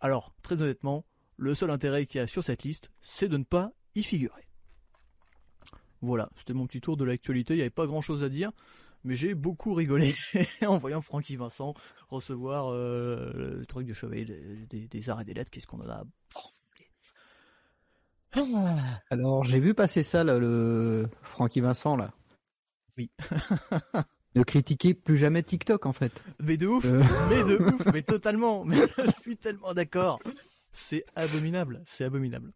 Alors, 0.00 0.32
très 0.42 0.62
honnêtement, 0.62 1.04
le 1.36 1.56
seul 1.56 1.70
intérêt 1.70 2.06
qu'il 2.06 2.20
y 2.20 2.24
a 2.24 2.28
sur 2.28 2.44
cette 2.44 2.62
liste, 2.62 2.92
c'est 3.00 3.28
de 3.28 3.36
ne 3.36 3.44
pas 3.44 3.72
y 3.96 4.04
figurer. 4.04 4.46
Voilà, 6.00 6.30
c'était 6.36 6.52
mon 6.52 6.66
petit 6.68 6.80
tour 6.80 6.96
de 6.96 7.04
l'actualité. 7.04 7.54
Il 7.54 7.56
n'y 7.56 7.62
avait 7.62 7.70
pas 7.70 7.86
grand 7.86 8.02
chose 8.02 8.22
à 8.22 8.28
dire 8.28 8.52
mais 9.04 9.14
j'ai 9.14 9.34
beaucoup 9.34 9.74
rigolé 9.74 10.14
en 10.66 10.78
voyant 10.78 11.02
Francky 11.02 11.36
Vincent 11.36 11.74
recevoir 12.08 12.72
euh, 12.72 13.58
le 13.58 13.66
truc 13.66 13.86
de 13.86 13.92
chevet 13.92 14.24
des, 14.24 15.10
arts 15.10 15.20
et 15.20 15.24
des 15.24 15.34
lettres. 15.34 15.50
Qu'est-ce 15.50 15.66
qu'on 15.66 15.80
en 15.80 15.88
a 15.88 16.04
Alors 19.10 19.44
j'ai 19.44 19.60
vu 19.60 19.74
passer 19.74 20.02
ça 20.02 20.24
le 20.24 21.08
Francky 21.22 21.60
Vincent 21.60 21.96
là. 21.96 22.12
Oui. 22.98 23.10
ne 24.34 24.42
critiquer 24.42 24.94
plus 24.94 25.16
jamais 25.16 25.42
TikTok 25.42 25.86
en 25.86 25.92
fait. 25.92 26.24
Mais 26.40 26.56
de 26.56 26.66
ouf, 26.66 26.84
euh. 26.84 27.02
mais 27.28 27.44
de 27.44 27.58
ouf, 27.74 27.86
mais 27.92 28.02
totalement. 28.02 28.64
Mais 28.64 28.76
je 28.76 29.20
suis 29.20 29.36
tellement 29.36 29.74
d'accord. 29.74 30.20
C'est 30.72 31.04
abominable, 31.14 31.82
c'est 31.86 32.04
abominable. 32.04 32.52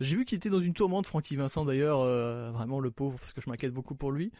J'ai 0.00 0.16
vu 0.16 0.24
qu'il 0.24 0.36
était 0.36 0.50
dans 0.50 0.60
une 0.60 0.74
tourmente, 0.74 1.06
Francky 1.06 1.36
Vincent 1.36 1.64
d'ailleurs, 1.64 2.00
euh, 2.00 2.50
vraiment 2.50 2.80
le 2.80 2.90
pauvre, 2.90 3.18
parce 3.18 3.32
que 3.32 3.40
je 3.40 3.48
m'inquiète 3.48 3.72
beaucoup 3.72 3.94
pour 3.94 4.12
lui. 4.12 4.30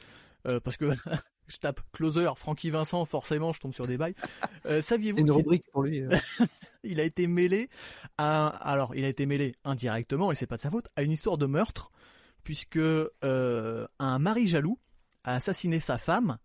Euh, 0.47 0.61
parce 0.61 0.76
que 0.76 0.90
je 1.49 1.57
tape 1.59 1.80
closer 1.92 2.28
Francky 2.36 2.70
Vincent, 2.70 3.05
forcément 3.05 3.53
je 3.53 3.61
tombe 3.61 3.74
sur 3.74 3.86
des 3.86 3.97
bails. 3.97 4.14
Euh, 4.66 4.80
saviez-vous 4.80 5.18
une 5.18 5.30
rubrique 5.30 5.64
pour 5.72 5.82
lui. 5.82 6.03
Euh. 6.03 6.16
il 6.84 7.01
a 7.01 7.05
été 7.05 7.26
mêlé 7.26 7.68
à 8.18 8.47
alors 8.47 8.94
il 8.94 9.05
a 9.05 9.09
été 9.09 9.26
mêlé 9.26 9.57
indirectement 9.64 10.30
et 10.30 10.34
c'est 10.34 10.47
pas 10.47 10.57
de 10.57 10.61
sa 10.61 10.70
faute 10.70 10.86
à 10.97 11.03
une 11.03 11.11
histoire 11.11 11.38
de 11.38 11.47
meurtre 11.47 11.90
puisque 12.44 12.78
un 12.78 14.18
mari 14.20 14.47
jaloux 14.47 14.78
a 15.24 15.34
assassiné 15.34 15.80
sa 15.80 15.99
femme 15.99 16.38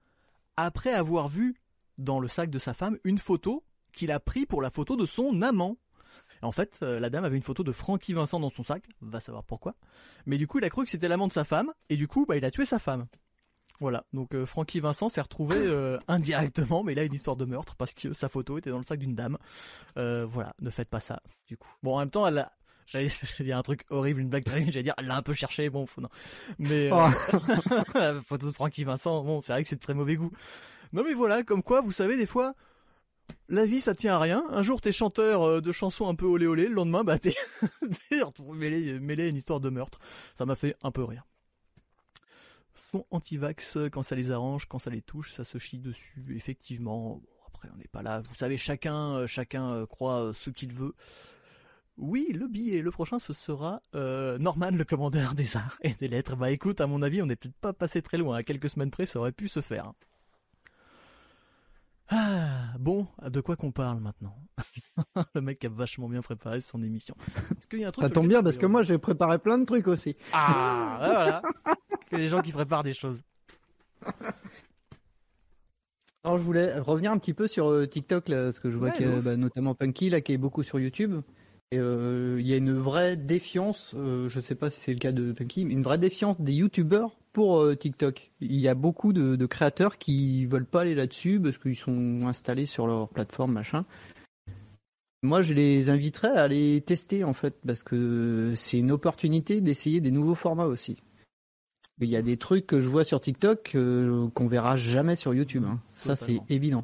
après 0.58 0.93
avoir 0.93 1.28
vu 1.28 1.62
dans 1.99 2.20
le 2.20 2.28
sac 2.28 2.49
de 2.49 2.58
sa 2.58 2.74
femme 2.74 2.97
une 3.04 3.20
photo 3.20 3.64
qu'il 3.93 4.12
a 4.12 4.20
pris 4.20 4.47
pour 4.47 4.64
la 4.64 4.72
photo 4.72 4.95
de 4.95 5.06
son 5.06 5.43
amant. 5.43 5.78
En 6.41 6.52
fait, 6.52 6.80
la 6.82 7.12
dame 7.12 7.24
avait 7.24 7.38
une 7.38 7.43
photo 7.43 7.64
de 7.64 7.72
Francky 7.72 8.14
Vincent 8.14 8.39
dans 8.39 8.49
son 8.49 8.64
sac, 8.64 8.84
va 9.02 9.20
savoir 9.20 9.43
pourquoi. 9.43 9.76
Mais 10.26 10.39
du 10.39 10.47
coup, 10.47 10.58
il 10.58 10.66
a 10.66 10.72
cru 10.72 10.84
que 10.86 10.89
c'était 10.89 11.08
l'amant 11.08 11.28
de 11.28 11.34
sa 11.34 11.43
femme, 11.43 11.72
et 11.89 11.97
du 11.97 12.08
coup, 12.08 12.26
bah, 12.26 12.36
il 12.36 12.43
a 12.43 12.49
tué 12.49 12.66
sa 12.66 12.80
femme. 12.80 13.06
Voilà, 13.82 14.06
donc 14.14 14.36
euh, 14.36 14.46
Francky 14.46 14.80
Vincent 14.80 15.10
s'est 15.10 15.22
retrouvé 15.22 15.58
euh, 15.58 15.98
indirectement, 16.08 16.84
mais 16.84 16.94
là 16.94 17.04
une 17.04 17.16
histoire 17.16 17.36
de 17.36 17.46
meurtre 17.46 17.76
parce 17.76 17.96
que 17.96 18.14
sa 18.14 18.30
photo 18.30 18.60
était 18.60 18.70
dans 18.70 18.78
le 18.78 18.84
sac 18.84 19.00
d'une 19.00 19.16
dame. 19.16 19.40
Euh, 19.98 20.24
voilà, 20.24 20.54
ne 20.62 20.70
faites 20.70 20.88
pas 20.88 21.00
ça, 21.00 21.20
du 21.48 21.58
coup. 21.58 21.68
Bon, 21.82 21.96
en 21.96 22.00
même 22.00 22.12
temps, 22.12 22.28
elle 22.28 22.38
a... 22.38 22.52
J'allais 22.86 23.10
dire 23.40 23.58
un 23.58 23.64
truc 23.64 23.86
horrible, 23.90 24.22
une 24.22 24.30
blague 24.30 24.44
très 24.44 24.64
j'allais 24.66 24.84
dire, 24.84 24.94
elle 25.00 25.08
l'a 25.08 25.16
un 25.16 25.24
peu 25.24 25.34
cherché, 25.34 25.72
bon, 25.72 25.88
faut, 25.88 26.00
non. 26.00 26.10
Mais 26.60 26.92
oh. 26.94 27.10
la 27.96 28.22
photo 28.22 28.46
de 28.46 28.52
Francky 28.52 28.84
Vincent, 28.84 29.24
bon, 29.24 29.42
c'est 29.42 29.54
vrai 29.54 29.64
que 29.64 29.70
c'est 29.70 29.78
de 29.78 29.82
très 29.82 29.96
mauvais 29.96 30.16
goût. 30.16 30.32
Non 30.94 31.04
mais 31.04 31.16
voilà, 31.16 31.42
comme 31.42 31.64
quoi, 31.64 31.82
vous 31.82 31.92
savez, 31.92 32.18
des 32.18 32.28
fois, 32.28 32.54
la 33.50 33.66
vie 33.66 33.80
ça 33.80 33.96
tient 33.96 34.14
à 34.14 34.20
rien. 34.20 34.44
Un 34.52 34.62
jour 34.62 34.80
t'es 34.80 34.92
chanteur 34.92 35.42
euh, 35.42 35.60
de 35.62 35.72
chansons 35.72 36.08
un 36.08 36.14
peu 36.14 36.28
olé 36.28 36.46
olé, 36.46 36.68
le 36.68 36.76
lendemain 36.76 37.04
bah 37.04 37.18
t'es 37.18 37.34
mêlé, 38.54 39.00
mêlé 39.00 39.24
à 39.24 39.28
une 39.28 39.38
histoire 39.38 39.60
de 39.60 39.70
meurtre. 39.70 39.98
Ça 40.38 40.46
m'a 40.46 40.56
fait 40.56 40.76
un 40.84 40.92
peu 40.92 41.04
rire. 41.04 41.24
Sont 42.74 43.05
anti-vax 43.11 43.78
quand 43.91 44.03
ça 44.03 44.15
les 44.15 44.32
arrange, 44.32 44.65
quand 44.65 44.80
ça 44.80 44.89
les 44.89 45.01
touche, 45.01 45.32
ça 45.32 45.43
se 45.43 45.57
chie 45.57 45.80
dessus. 45.80 46.26
Effectivement, 46.36 47.22
après 47.47 47.69
on 47.74 47.78
n'est 47.78 47.88
pas 47.88 48.01
là. 48.01 48.22
Vous 48.22 48.36
savez, 48.36 48.57
chacun, 48.57 49.15
euh, 49.15 49.28
chacun 49.28 49.74
euh, 49.74 49.86
croit 49.86 50.32
ce 50.34 50.49
qu'il 50.49 50.74
veut. 50.74 50.95
Oui, 51.97 52.28
le 52.34 52.47
billet, 52.47 52.82
le 52.82 52.89
prochain, 52.89 53.19
ce 53.19 53.34
sera 53.34 53.82
Norman, 53.93 54.72
le 54.72 54.86
commandeur 54.86 55.36
des 55.36 55.57
arts 55.57 55.78
et 55.82 55.93
des 55.93 56.07
lettres. 56.07 56.36
Bah 56.36 56.49
écoute, 56.49 56.82
à 56.82 56.88
mon 56.88 57.01
avis, 57.01 57.22
on 57.22 57.26
n'est 57.26 57.36
peut-être 57.36 57.57
pas 57.57 57.74
passé 57.74 58.01
très 58.01 58.17
loin. 58.17 58.38
À 58.38 58.43
quelques 58.43 58.69
semaines 58.69 58.89
près, 58.89 59.05
ça 59.05 59.19
aurait 59.19 59.34
pu 59.34 59.47
se 59.47 59.61
faire. 59.61 59.91
Ah, 62.14 62.74
bon, 62.78 63.07
de 63.26 63.39
quoi 63.39 63.55
qu'on 63.55 63.72
parle 63.72 64.01
maintenant 64.01 64.36
Le 65.36 65.39
mec 65.39 65.64
a 65.64 65.70
vachement 65.70 66.09
bien 66.09 66.22
préparé 66.22 66.59
son 66.59 66.84
émission. 66.84 67.16
Est-ce 67.57 67.68
qu'il 67.68 67.80
y 67.80 67.86
a 67.86 67.88
un 67.88 67.91
truc 67.91 68.03
Ça 68.03 68.09
tombe 68.09 68.28
bien 68.28 68.43
parce 68.43 68.57
que 68.57 68.66
moi 68.66 68.84
j'ai 68.84 68.97
préparé 68.97 69.39
plein 69.39 69.57
de 69.57 69.64
trucs 69.64 69.88
aussi. 69.88 70.18
Ah, 70.34 70.97
voilà. 70.99 71.41
Il 72.12 72.18
y 72.18 72.22
a 72.22 72.24
des 72.24 72.28
gens 72.28 72.41
qui 72.41 72.51
préparent 72.51 72.84
des 72.84 72.93
choses. 72.93 73.22
Alors 76.26 76.38
je 76.38 76.43
voulais 76.43 76.78
revenir 76.80 77.14
un 77.14 77.18
petit 77.18 77.34
peu 77.34 77.47
sur 77.47 77.70
euh, 77.70 77.88
TikTok 77.88 78.28
là, 78.28 78.43
parce 78.43 78.59
que 78.59 78.70
je 78.70 78.78
vois 78.78 78.91
que 78.91 79.22
bah, 79.22 79.38
notamment 79.38 79.74
Punky 79.74 80.09
là 80.09 80.20
qui 80.20 80.34
est 80.34 80.38
beaucoup 80.38 80.64
sur 80.64 80.80
YouTube. 80.80 81.22
Et 81.72 81.80
euh, 81.80 82.38
il 82.39 82.47
y 82.47 82.53
a 82.53 82.57
une 82.57 82.78
vraie 82.78 83.15
défiance, 83.15 83.93
euh, 83.95 84.28
je 84.28 84.41
sais 84.41 84.55
pas 84.55 84.69
si 84.69 84.80
c'est 84.80 84.93
le 84.93 84.99
cas 84.99 85.13
de 85.13 85.32
Punky, 85.32 85.63
mais 85.65 85.74
une 85.74 85.84
vraie 85.84 85.97
défiance 85.97 86.39
des 86.41 86.51
YouTubeurs 86.51 87.15
pour 87.32 87.59
euh, 87.59 87.76
TikTok. 87.76 88.32
Il 88.41 88.59
y 88.59 88.67
a 88.67 88.76
beaucoup 88.76 89.13
de, 89.13 89.45
créateurs 89.45 89.97
qui 89.97 90.45
veulent 90.45 90.65
pas 90.65 90.82
aller 90.82 90.95
là-dessus 90.95 91.39
parce 91.39 91.57
qu'ils 91.57 91.78
sont 91.78 92.19
installés 92.24 92.65
sur 92.65 92.88
leur 92.88 93.07
plateforme, 93.07 93.53
machin. 93.53 93.86
Moi, 95.24 95.41
je 95.41 95.53
les 95.53 95.89
inviterais 95.89 96.32
à 96.32 96.41
aller 96.41 96.82
tester 96.86 97.24
en 97.24 97.34
fait 97.34 97.55
parce 97.65 97.84
que 97.84 98.53
c'est 98.55 98.80
une 98.80 98.91
opportunité 98.91 99.61
d'essayer 99.61 100.01
des 100.01 100.11
nouveaux 100.11 100.36
formats 100.36 100.65
aussi. 100.65 100.97
Il 102.01 102.09
y 102.09 102.15
a 102.15 102.24
des 102.24 102.38
trucs 102.38 102.65
que 102.65 102.80
je 102.80 102.89
vois 102.89 103.03
sur 103.03 103.22
TikTok 103.22 103.76
euh, 103.76 104.28
qu'on 104.34 104.47
verra 104.47 104.76
jamais 104.76 105.15
sur 105.15 105.36
YouTube. 105.36 105.63
Hein. 105.67 105.80
Ça, 105.88 106.15
c'est 106.15 106.39
évident. 106.49 106.84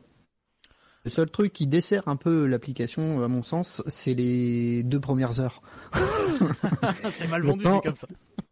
Le 1.04 1.10
seul 1.10 1.30
truc 1.30 1.54
qui 1.54 1.68
dessert 1.68 2.08
un 2.08 2.16
peu 2.16 2.46
l'application, 2.46 3.24
à 3.24 3.28
mon 3.28 3.44
sens, 3.44 3.82
c'est 3.88 4.14
les 4.14 4.84
deux 4.84 5.00
premières 5.00 5.40
heures. 5.40 5.62
c'est 7.10 7.28
mal 7.28 7.44
vendu 7.44 7.64
comme 7.84 7.96
ça. 7.96 8.08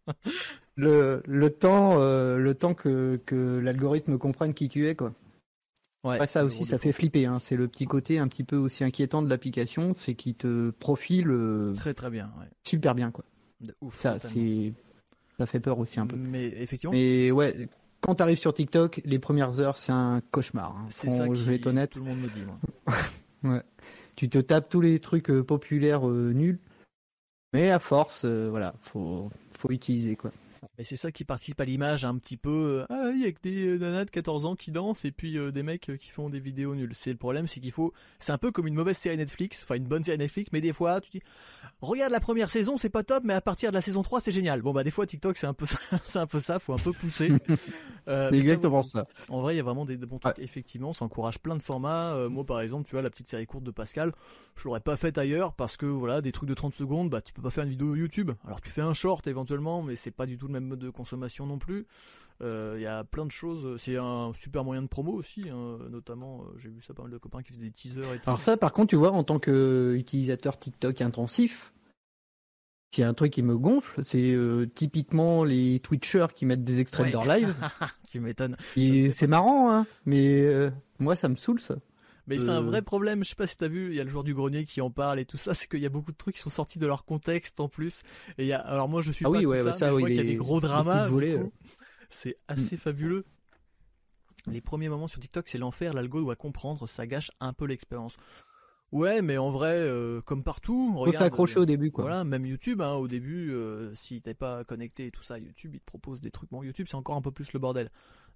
le, 0.76 1.22
le 1.26 1.50
temps, 1.50 2.00
euh, 2.00 2.38
le 2.38 2.54
temps 2.56 2.74
que, 2.74 3.20
que 3.26 3.60
l'algorithme 3.60 4.18
comprenne 4.18 4.54
qui 4.54 4.70
tu 4.70 4.88
es, 4.88 4.96
quoi. 4.96 5.14
Ouais, 6.06 6.28
ça 6.28 6.46
aussi, 6.46 6.66
ça 6.66 6.78
fait 6.78 6.92
flipper. 6.92 7.26
Hein. 7.26 7.40
C'est 7.40 7.56
le 7.56 7.68
petit 7.68 7.86
côté 7.86 8.20
un 8.20 8.28
petit 8.28 8.44
peu 8.44 8.58
aussi 8.58 8.84
inquiétant 8.84 9.24
de 9.24 9.30
l'application, 9.30 9.94
c'est 9.96 10.14
qu'il 10.14 10.36
te 10.36 10.70
profile 10.70 11.32
euh, 11.32 11.74
très 11.74 11.96
très 11.96 12.12
bien, 12.12 12.32
ouais. 12.40 12.46
super 12.64 12.94
bien, 12.94 13.10
quoi. 13.10 13.26
ouf, 13.82 13.96
ça, 13.96 14.20
c'est, 14.20 14.72
ça 15.40 15.48
fait 15.48 15.60
peur 15.60 15.80
aussi 15.80 16.00
un 16.00 16.06
peu. 16.06 16.16
Mais 16.16 16.46
effectivement. 16.46 16.94
Mais 16.94 17.32
ouais, 17.32 17.68
quand 18.06 18.16
tu 18.16 18.24
arrives 18.24 18.38
sur 18.38 18.54
TikTok, 18.54 19.02
les 19.04 19.20
premières 19.20 19.60
heures, 19.60 19.78
c'est 19.78 19.92
un 19.92 20.22
cauchemar. 20.32 20.76
Hein. 20.78 20.86
C'est 20.90 21.10
ça 21.10 21.28
que 21.28 21.36
je 21.36 21.44
vais 21.44 21.56
être 21.56 21.68
honnête. 21.68 21.92
Tout 21.92 22.00
le 22.00 22.06
monde 22.06 22.20
me 22.20 22.28
dit. 22.28 22.44
Moi. 22.46 22.96
ouais. 23.56 23.64
Tu 24.16 24.30
te 24.30 24.38
tapes 24.38 24.70
tous 24.70 24.82
les 24.82 25.00
trucs 25.00 25.30
euh, 25.30 25.44
populaires 25.44 26.06
nuls, 26.08 26.60
mais 27.54 27.72
à 27.72 27.80
force, 27.80 28.26
voilà, 28.26 28.76
faut 28.82 29.30
faut 29.52 29.72
utiliser 29.72 30.16
quoi. 30.16 30.32
Mais 30.78 30.84
c'est 30.84 30.96
ça 30.96 31.12
qui 31.12 31.24
participe 31.24 31.60
à 31.60 31.66
l'image 31.66 32.06
un 32.06 32.18
petit 32.18 32.38
peu. 32.38 32.82
Euh, 32.82 32.86
ah, 32.90 33.12
il 33.14 33.22
y 33.22 33.26
a 33.26 33.32
que 33.32 33.42
des 33.42 33.66
euh, 33.66 33.78
nanas 33.78 34.06
de 34.06 34.10
14 34.10 34.46
ans 34.46 34.56
qui 34.56 34.72
dansent 34.72 35.06
et 35.06 35.12
puis 35.12 35.38
euh, 35.38 35.52
des 35.52 35.64
mecs 35.64 35.92
qui 36.00 36.10
font 36.10 36.30
des 36.30 36.40
vidéos 36.40 36.76
nulles. 36.76 36.94
C'est 36.94 37.12
le 37.12 37.18
problème, 37.18 37.48
c'est 37.48 37.60
qu'il 37.60 37.72
faut. 37.72 37.94
C'est 38.20 38.32
un 38.32 38.38
peu 38.38 38.52
comme 38.52 38.68
une 38.68 38.76
mauvaise 38.76 38.98
série 38.98 39.18
Netflix, 39.18 39.64
enfin 39.64 39.76
une 39.76 39.86
bonne 39.86 40.04
série 40.04 40.18
Netflix, 40.18 40.50
mais 40.52 40.62
des 40.62 40.74
fois 40.74 41.02
tu 41.02 41.12
dis, 41.12 41.22
regarde 41.82 42.12
la 42.12 42.20
première 42.20 42.50
saison, 42.50 42.78
c'est 42.78 42.90
pas 42.90 43.04
top, 43.04 43.24
mais 43.24 43.34
à 43.34 43.42
partir 43.42 43.72
de 43.72 43.76
la 43.76 43.82
saison 43.82 44.04
3, 44.04 44.22
c'est 44.22 44.32
génial. 44.32 44.62
Bon 44.62 44.74
bah 44.74 44.84
des 44.84 44.92
fois 44.92 45.06
TikTok, 45.06 45.38
c'est 45.38 45.48
un 45.48 45.54
peu 45.54 45.66
ça, 45.66 45.78
c'est 46.04 46.20
un 46.20 46.28
peu 46.28 46.40
ça, 46.40 46.60
faut 46.60 46.74
un 46.74 46.78
peu 46.78 46.94
pousser. 46.94 47.32
c'est 48.08 48.34
exactement 48.34 48.84
ça, 48.84 49.08
En 49.30 49.42
vrai, 49.42 49.54
il 49.54 49.58
y 49.58 49.62
a 49.62 49.64
vraiment 49.64 49.86
des, 49.86 49.98
bons 49.98 50.20
trucs. 50.20 50.40
Effectivement, 50.40 50.94
ça 50.94 51.06
encourage 51.06 51.40
plein 51.40 51.56
de 51.56 51.62
formats. 51.62 52.28
moi, 52.30 52.46
par 52.46 52.62
exemple, 52.62 52.86
tu 52.88 52.92
vois 52.92 53.02
la 53.02 53.10
petite 53.10 53.30
série 53.30 53.46
courte 53.46 53.64
de 53.64 53.72
Pascal, 53.72 54.14
je 54.56 54.66
l'aurais 54.66 54.80
pas 54.80 54.96
faite 54.96 55.18
ailleurs 55.18 55.54
parce 55.54 55.78
que 55.78 55.86
voilà, 55.86 56.22
des 56.22 56.32
trucs 56.32 56.50
de 56.50 56.54
30 56.54 56.74
secondes, 56.74 57.10
bah 57.10 57.22
tu 57.22 57.34
peux 57.34 57.42
pas 57.42 57.50
faire 57.50 57.64
une 57.64 57.70
vidéo 57.70 57.96
YouTube. 57.96 58.32
Alors 58.46 58.62
tu 58.62 58.70
fais 58.70 58.82
un 58.82 58.94
short 58.94 59.28
éventuellement, 59.28 59.82
mais 59.82 59.96
c'est 59.96 60.12
pas 60.12 60.26
du 60.26 60.38
tout 60.38 60.48
le 60.48 60.54
même 60.56 60.70
mode 60.70 60.80
de 60.80 60.90
consommation 60.90 61.46
non 61.46 61.60
plus. 61.60 61.86
Euh, 62.42 62.74
il 62.78 62.82
y 62.82 62.88
a 62.88 63.04
plein 63.04 63.26
de 63.26 63.32
choses. 63.32 63.80
C'est 63.82 63.98
un 63.98 64.34
super 64.34 64.64
moyen 64.64 64.82
de 64.82 64.88
promo 64.88 65.14
aussi, 65.14 65.50
hein. 65.50 65.78
notamment. 65.90 66.42
Euh, 66.42 66.58
j'ai 66.58 66.70
vu 66.70 66.82
ça 66.82 66.94
pas 66.94 67.04
mal 67.04 67.12
de 67.12 67.18
copains 67.18 67.42
qui 67.42 67.54
faisaient 67.54 67.64
des 67.64 67.72
teasers 67.72 68.14
et 68.14 68.18
tout. 68.18 68.24
Alors 68.28 68.42
ça, 68.42 68.58
par 68.58 68.74
contre, 68.74 68.90
tu 68.90 68.96
vois, 68.96 69.12
en 69.12 69.24
tant 69.24 69.40
qu'utilisateur 69.40 70.60
TikTok 70.60 71.02
intensif, 71.02 71.74
s'il 72.92 73.04
y 73.04 73.06
a 73.06 73.10
un 73.10 73.14
truc 73.14 73.32
qui 73.32 73.42
me 73.42 73.58
gonfle, 73.58 74.04
c'est 74.04 74.32
euh, 74.32 74.66
typiquement 74.66 75.44
les 75.44 75.80
Twitchers 75.80 76.28
qui 76.36 76.46
mettent 76.46 76.64
des 76.64 76.80
extraits 76.80 77.08
de 77.08 77.12
leur 77.12 77.26
live. 77.26 77.56
tu 78.10 78.20
m'étonnes. 78.20 78.58
c'est 78.76 79.28
marrant, 79.28 79.72
hein, 79.72 79.86
mais 80.06 80.72
moi 81.00 81.16
ça 81.16 81.30
me 81.30 81.36
saoule 81.36 81.60
ça. 81.60 81.76
Mais 82.28 82.38
c'est 82.38 82.50
un 82.50 82.62
vrai 82.62 82.82
problème. 82.82 83.24
Je 83.24 83.30
sais 83.30 83.36
pas 83.36 83.48
si 83.48 83.58
t'as 83.58 83.68
vu, 83.68 83.90
il 83.90 83.96
y 83.96 84.00
a 84.00 84.04
le 84.04 84.10
joueur 84.10 84.24
du 84.24 84.34
grenier 84.34 84.66
qui 84.66 84.82
en 84.82 84.90
parle 84.90 85.20
et 85.20 85.26
tout 85.26 85.38
ça. 85.38 85.54
C'est 85.54 85.68
qu'il 85.68 85.80
y 85.80 85.86
a 85.86 85.90
beaucoup 85.90 86.12
de 86.12 86.18
trucs 86.18 86.36
qui 86.36 86.42
sont 86.42 86.50
sortis 86.50 86.80
de 86.80 86.88
leur 86.88 87.06
contexte 87.06 87.60
en 87.60 87.70
plus. 87.70 88.02
Et 88.38 88.44
il 88.44 88.48
y 88.48 88.54
a, 88.54 88.60
alors 88.60 88.90
moi 88.90 89.02
je 89.02 89.12
suis 89.12 89.26
ah 89.26 89.30
pas 89.30 89.38
oui, 89.38 89.44
tout 89.44 89.50
ouais, 89.50 89.64
ça, 89.64 89.74
ça, 89.74 89.86
mais 89.86 89.92
je 89.92 90.00
vois 90.00 90.08
qu'il 90.10 90.18
y 90.18 90.22
a 90.22 90.24
des 90.24 90.36
gros 90.36 90.60
dramas. 90.60 91.08
C'est 92.10 92.38
assez 92.48 92.78
fabuleux. 92.78 93.26
Les 94.48 94.62
premiers 94.62 94.90
moments 94.90 95.08
sur 95.08 95.20
TikTok, 95.20 95.48
c'est 95.48 95.58
l'enfer. 95.58 95.94
L'algo 95.94 96.22
doit 96.22 96.36
comprendre, 96.36 96.88
ça 96.88 97.08
gâche 97.08 97.32
un 97.40 97.54
peu 97.54 97.66
l'expérience. 97.66 98.16
Ouais, 98.92 99.22
mais 99.22 99.38
en 99.38 99.50
vrai, 99.50 99.76
euh, 99.76 100.22
comme 100.22 100.44
partout, 100.44 100.94
on 100.96 101.06
faut 101.06 101.12
s'accrocher 101.12 101.60
au 101.60 101.66
début, 101.66 101.92
quoi. 101.92 102.06
Voilà, 102.06 102.24
même 102.24 102.46
YouTube, 102.46 102.82
hein, 102.82 102.94
au 102.94 103.08
début, 103.08 103.52
euh, 103.52 103.94
si 103.96 104.22
t'es 104.22 104.36
pas 104.36 104.64
connecté 104.64 105.08
et 105.08 105.12
tout 105.12 105.24
ça, 105.24 105.40
YouTube, 105.40 105.72
il 105.74 105.80
te 105.80 105.86
propose 105.86 106.22
des 106.22 106.32
trucs. 106.32 106.52
Bon, 106.52 106.64
YouTube, 106.64 106.88
c'est 106.90 106.96
encore 106.96 107.16
un 107.16 107.22
peu 107.22 107.32
plus 107.32 107.52
le 107.54 107.60
bordel. 107.60 107.92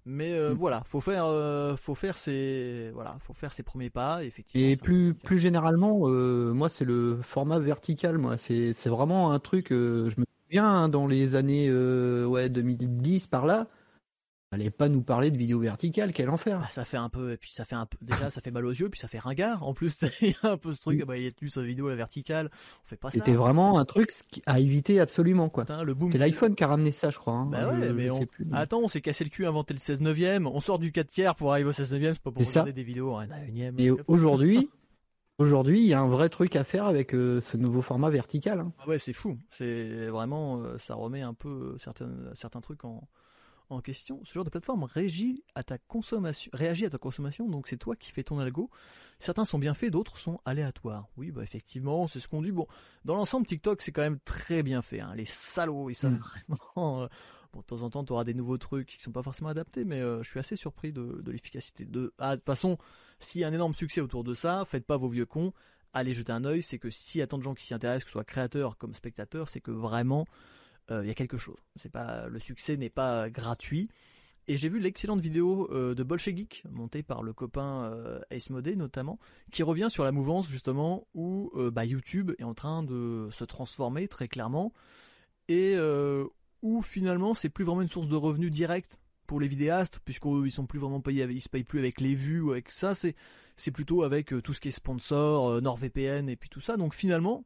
Mais 0.06 0.32
euh, 0.32 0.50
mm. 0.50 0.58
voilà, 0.58 0.82
faut 0.86 1.00
faire, 1.00 1.26
euh, 1.26 1.76
faut 1.76 1.94
faire 1.94 2.16
ses, 2.16 2.90
voilà, 2.94 3.16
faut 3.20 3.34
faire 3.34 3.52
ses 3.52 3.62
premiers 3.62 3.90
pas. 3.90 4.24
Effectivement. 4.24 4.66
Et 4.66 4.76
plus, 4.76 5.14
plus 5.14 5.38
généralement, 5.38 6.00
euh, 6.04 6.52
moi, 6.52 6.68
c'est 6.68 6.84
le 6.84 7.18
format 7.22 7.58
vertical. 7.58 8.18
Moi, 8.18 8.38
c'est, 8.38 8.72
c'est 8.72 8.88
vraiment 8.88 9.32
un 9.32 9.38
truc. 9.38 9.68
je 9.70 10.20
me 10.20 10.24
souviens 10.46 10.66
hein, 10.66 10.88
dans 10.88 11.06
les 11.06 11.34
années, 11.34 11.70
ouais, 11.70 12.48
2010 12.48 13.26
par 13.26 13.46
là 13.46 13.68
Allez 14.52 14.70
pas 14.70 14.88
nous 14.88 15.02
parler 15.02 15.30
de 15.30 15.36
vidéo 15.36 15.60
verticale, 15.60 16.12
quel 16.12 16.28
enfer. 16.28 16.60
Ah, 16.64 16.68
ça 16.68 16.84
fait 16.84 16.96
un 16.96 17.08
peu, 17.08 17.32
et 17.32 17.36
puis 17.36 17.52
ça 17.52 17.64
fait 17.64 17.76
un 17.76 17.86
peu, 17.86 17.96
déjà 18.02 18.30
ça 18.30 18.40
fait 18.40 18.50
mal 18.50 18.66
aux 18.66 18.72
yeux, 18.72 18.88
puis 18.88 18.98
ça 18.98 19.06
fait 19.06 19.20
ringard. 19.20 19.62
En 19.62 19.74
plus, 19.74 20.00
il 20.22 20.30
y 20.30 20.36
a 20.42 20.50
un 20.50 20.56
peu 20.56 20.72
ce 20.74 20.80
truc, 20.80 21.04
bah, 21.06 21.16
il 21.16 21.22
y 21.22 21.28
a 21.28 21.30
plus 21.30 21.50
sa 21.50 21.62
vidéo 21.62 21.88
la 21.88 21.94
verticale, 21.94 22.50
on 22.84 22.88
fait 22.88 22.96
pas 22.96 23.12
ça. 23.12 23.18
C'était 23.18 23.34
vraiment 23.34 23.78
un 23.78 23.84
truc 23.84 24.12
à 24.46 24.58
éviter 24.58 24.98
absolument, 24.98 25.50
quoi. 25.50 25.66
le 25.84 25.94
boom. 25.94 26.10
C'est 26.10 26.18
l'iPhone 26.18 26.56
qui 26.56 26.64
a 26.64 26.66
ramené 26.66 26.90
ça, 26.90 27.10
je 27.10 27.18
crois. 27.18 27.34
Hein. 27.34 27.46
Bah 27.46 27.72
ouais, 27.72 27.92
mais 27.92 28.10
on... 28.10 28.26
attends, 28.52 28.80
on 28.80 28.88
s'est 28.88 29.00
cassé 29.00 29.22
le 29.22 29.30
cul, 29.30 29.46
inventé 29.46 29.72
le 29.72 29.78
16 29.78 30.00
neuvième, 30.00 30.48
on 30.48 30.58
sort 30.58 30.80
du 30.80 30.90
4 30.90 31.06
tiers 31.06 31.36
pour 31.36 31.52
arriver 31.52 31.68
au 31.68 31.72
16 31.72 31.92
neuvième, 31.92 32.14
c'est 32.14 32.22
pas 32.22 32.32
pour 32.32 32.44
regarder 32.44 32.72
des 32.72 32.82
vidéos 32.82 33.14
en 33.14 33.20
1 33.20 33.28
unième. 33.46 33.78
Et 33.78 33.90
aujourd'hui, 34.08 34.68
Aujourd'hui, 35.38 35.80
il 35.80 35.86
y 35.86 35.94
a 35.94 36.00
un 36.02 36.06
vrai 36.06 36.28
truc 36.28 36.54
à 36.54 36.64
faire 36.64 36.84
avec 36.84 37.14
euh, 37.14 37.40
ce 37.40 37.56
nouveau 37.56 37.80
format 37.80 38.10
vertical. 38.10 38.60
Hein. 38.60 38.74
Ah 38.78 38.88
ouais, 38.88 38.98
c'est 38.98 39.14
fou. 39.14 39.38
C'est 39.48 40.08
vraiment, 40.08 40.60
euh, 40.60 40.76
ça 40.76 40.94
remet 40.94 41.22
un 41.22 41.32
peu 41.32 41.76
certains, 41.78 42.10
certains 42.34 42.60
trucs 42.60 42.84
en, 42.84 43.08
en 43.70 43.80
question, 43.80 44.20
ce 44.24 44.34
genre 44.34 44.44
de 44.44 44.50
plateforme 44.50 44.84
réagit 44.84 45.44
à 45.54 45.62
ta 45.62 45.78
consommation, 45.78 46.50
réagit 46.52 46.86
à 46.86 46.90
ta 46.90 46.98
consommation, 46.98 47.48
donc 47.48 47.68
c'est 47.68 47.76
toi 47.76 47.94
qui 47.94 48.10
fais 48.10 48.24
ton 48.24 48.40
algo. 48.40 48.68
Certains 49.20 49.44
sont 49.44 49.58
bien 49.58 49.74
faits, 49.74 49.92
d'autres 49.92 50.18
sont 50.18 50.40
aléatoires. 50.44 51.08
Oui, 51.16 51.30
bah 51.30 51.42
effectivement, 51.42 52.08
c'est 52.08 52.18
ce 52.18 52.28
qu'on 52.28 52.42
dit. 52.42 52.50
Bon, 52.50 52.66
dans 53.04 53.14
l'ensemble, 53.14 53.46
TikTok 53.46 53.80
c'est 53.80 53.92
quand 53.92 54.02
même 54.02 54.18
très 54.24 54.64
bien 54.64 54.82
fait. 54.82 55.00
Hein. 55.00 55.14
Les 55.14 55.24
salauds, 55.24 55.88
ils 55.88 55.94
savent 55.94 56.14
mm. 56.14 56.20
vraiment. 56.48 57.02
Euh, 57.02 57.06
bon, 57.52 57.60
de 57.60 57.64
temps 57.64 57.82
en 57.82 57.90
temps, 57.90 58.04
tu 58.04 58.12
auras 58.12 58.24
des 58.24 58.34
nouveaux 58.34 58.58
trucs 58.58 58.88
qui 58.88 59.00
sont 59.00 59.12
pas 59.12 59.22
forcément 59.22 59.50
adaptés, 59.50 59.84
mais 59.84 60.00
euh, 60.00 60.22
je 60.24 60.28
suis 60.28 60.40
assez 60.40 60.56
surpris 60.56 60.92
de, 60.92 61.22
l'efficacité. 61.26 61.84
De, 61.84 62.12
ah, 62.18 62.36
toute 62.36 62.44
façon, 62.44 62.76
s'il 63.20 63.40
y 63.40 63.44
a 63.44 63.48
un 63.48 63.52
énorme 63.52 63.74
succès 63.74 64.00
autour 64.00 64.24
de 64.24 64.34
ça, 64.34 64.64
faites 64.66 64.84
pas 64.84 64.96
vos 64.96 65.08
vieux 65.08 65.26
cons. 65.26 65.52
Allez 65.92 66.12
jeter 66.12 66.32
un 66.32 66.44
oeil, 66.44 66.62
c'est 66.62 66.78
que 66.78 66.90
s'il 66.90 67.20
y 67.20 67.22
a 67.22 67.28
tant 67.28 67.38
de 67.38 67.42
gens 67.44 67.54
qui 67.54 67.64
s'y 67.64 67.74
intéressent, 67.74 68.04
que 68.04 68.10
ce 68.10 68.12
soit 68.12 68.24
créateurs 68.24 68.76
comme 68.78 68.94
spectateurs, 68.94 69.48
c'est 69.48 69.60
que 69.60 69.70
vraiment 69.70 70.24
il 70.90 71.06
y 71.06 71.10
a 71.10 71.14
quelque 71.14 71.36
chose. 71.36 71.58
C'est 71.76 71.92
pas 71.92 72.26
le 72.28 72.38
succès 72.38 72.76
n'est 72.76 72.90
pas 72.90 73.30
gratuit. 73.30 73.88
Et 74.48 74.56
j'ai 74.56 74.68
vu 74.68 74.80
l'excellente 74.80 75.20
vidéo 75.20 75.68
euh, 75.70 75.94
de 75.94 76.18
Geek 76.18 76.64
montée 76.70 77.02
par 77.04 77.22
le 77.22 77.32
copain 77.32 77.84
euh, 77.84 78.20
Ace 78.30 78.50
Modé 78.50 78.74
notamment, 78.74 79.18
qui 79.52 79.62
revient 79.62 79.88
sur 79.90 80.02
la 80.02 80.12
mouvance 80.12 80.48
justement 80.48 81.06
où 81.14 81.52
bah, 81.72 81.84
YouTube 81.84 82.32
est 82.38 82.44
en 82.44 82.54
train 82.54 82.82
de 82.82 83.28
se 83.30 83.44
transformer 83.44 84.08
très 84.08 84.28
clairement 84.28 84.72
et 85.48 85.76
où 86.62 86.82
finalement 86.82 87.34
c'est 87.34 87.48
plus 87.48 87.64
vraiment 87.64 87.82
une 87.82 87.88
source 87.88 88.08
de 88.08 88.16
revenus 88.16 88.50
direct 88.50 88.98
pour 89.26 89.40
les 89.40 89.48
vidéastes 89.48 90.00
puisqu'ils 90.04 90.50
sont 90.50 90.66
plus 90.66 90.78
vraiment 90.78 91.00
payés, 91.00 91.26
ils 91.30 91.40
se 91.40 91.48
payent 91.48 91.64
plus 91.64 91.78
avec 91.78 92.00
les 92.00 92.14
vues 92.14 92.40
ou 92.40 92.52
avec 92.52 92.70
ça, 92.70 92.94
c'est 92.94 93.70
plutôt 93.70 94.02
avec 94.02 94.34
tout 94.42 94.52
ce 94.52 94.60
qui 94.60 94.68
est 94.68 94.72
sponsor, 94.72 95.60
NordVPN 95.62 96.28
et 96.28 96.36
puis 96.36 96.48
tout 96.48 96.60
ça. 96.60 96.76
Donc 96.76 96.94
finalement, 96.94 97.44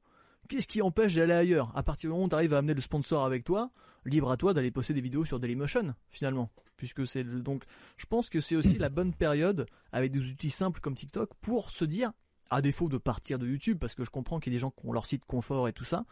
Qu'est-ce 0.49 0.67
qui 0.67 0.83
empêche 0.83 1.15
d'aller 1.15 1.33
ailleurs? 1.33 1.73
À 1.75 1.83
partir 1.83 2.09
du 2.09 2.13
moment 2.13 2.27
où 2.27 2.29
tu 2.29 2.35
arrives 2.35 2.55
à 2.55 2.59
amener 2.59 2.75
le 2.75 2.81
sponsor 2.81 3.25
avec 3.25 3.45
toi, 3.45 3.71
libre 4.05 4.31
à 4.31 4.37
toi 4.37 4.53
d'aller 4.55 4.71
poster 4.71 4.95
des 4.95 5.01
vidéos 5.01 5.25
sur 5.25 5.41
Dailymotion 5.41 5.95
finalement, 6.11 6.51
puisque 6.77 7.07
c'est 7.07 7.25
donc 7.25 7.65
je 7.97 8.07
pense 8.07 8.29
que 8.29 8.41
c'est 8.41 8.57
aussi 8.57 8.79
la 8.79 8.89
bonne 8.89 9.15
période 9.15 9.67
avec 9.93 10.13
des 10.13 10.21
outils 10.21 10.51
simples 10.51 10.81
comme 10.81 10.95
TikTok 10.95 11.31
pour 11.41 11.71
se 11.71 11.85
dire 11.85 12.13
à 12.51 12.61
défaut 12.61 12.89
de 12.89 12.99
partir 12.99 13.39
de 13.39 13.47
YouTube 13.47 13.79
parce 13.81 13.95
que 13.95 14.05
je 14.05 14.11
comprends 14.11 14.39
qu'il 14.39 14.53
y 14.53 14.57
a 14.57 14.59
des 14.59 14.61
gens 14.61 14.71
qui 14.71 14.87
ont 14.87 14.93
leur 14.93 15.07
site 15.07 15.25
confort 15.25 15.67
et 15.67 15.73
tout 15.73 15.85
ça, 15.85 16.05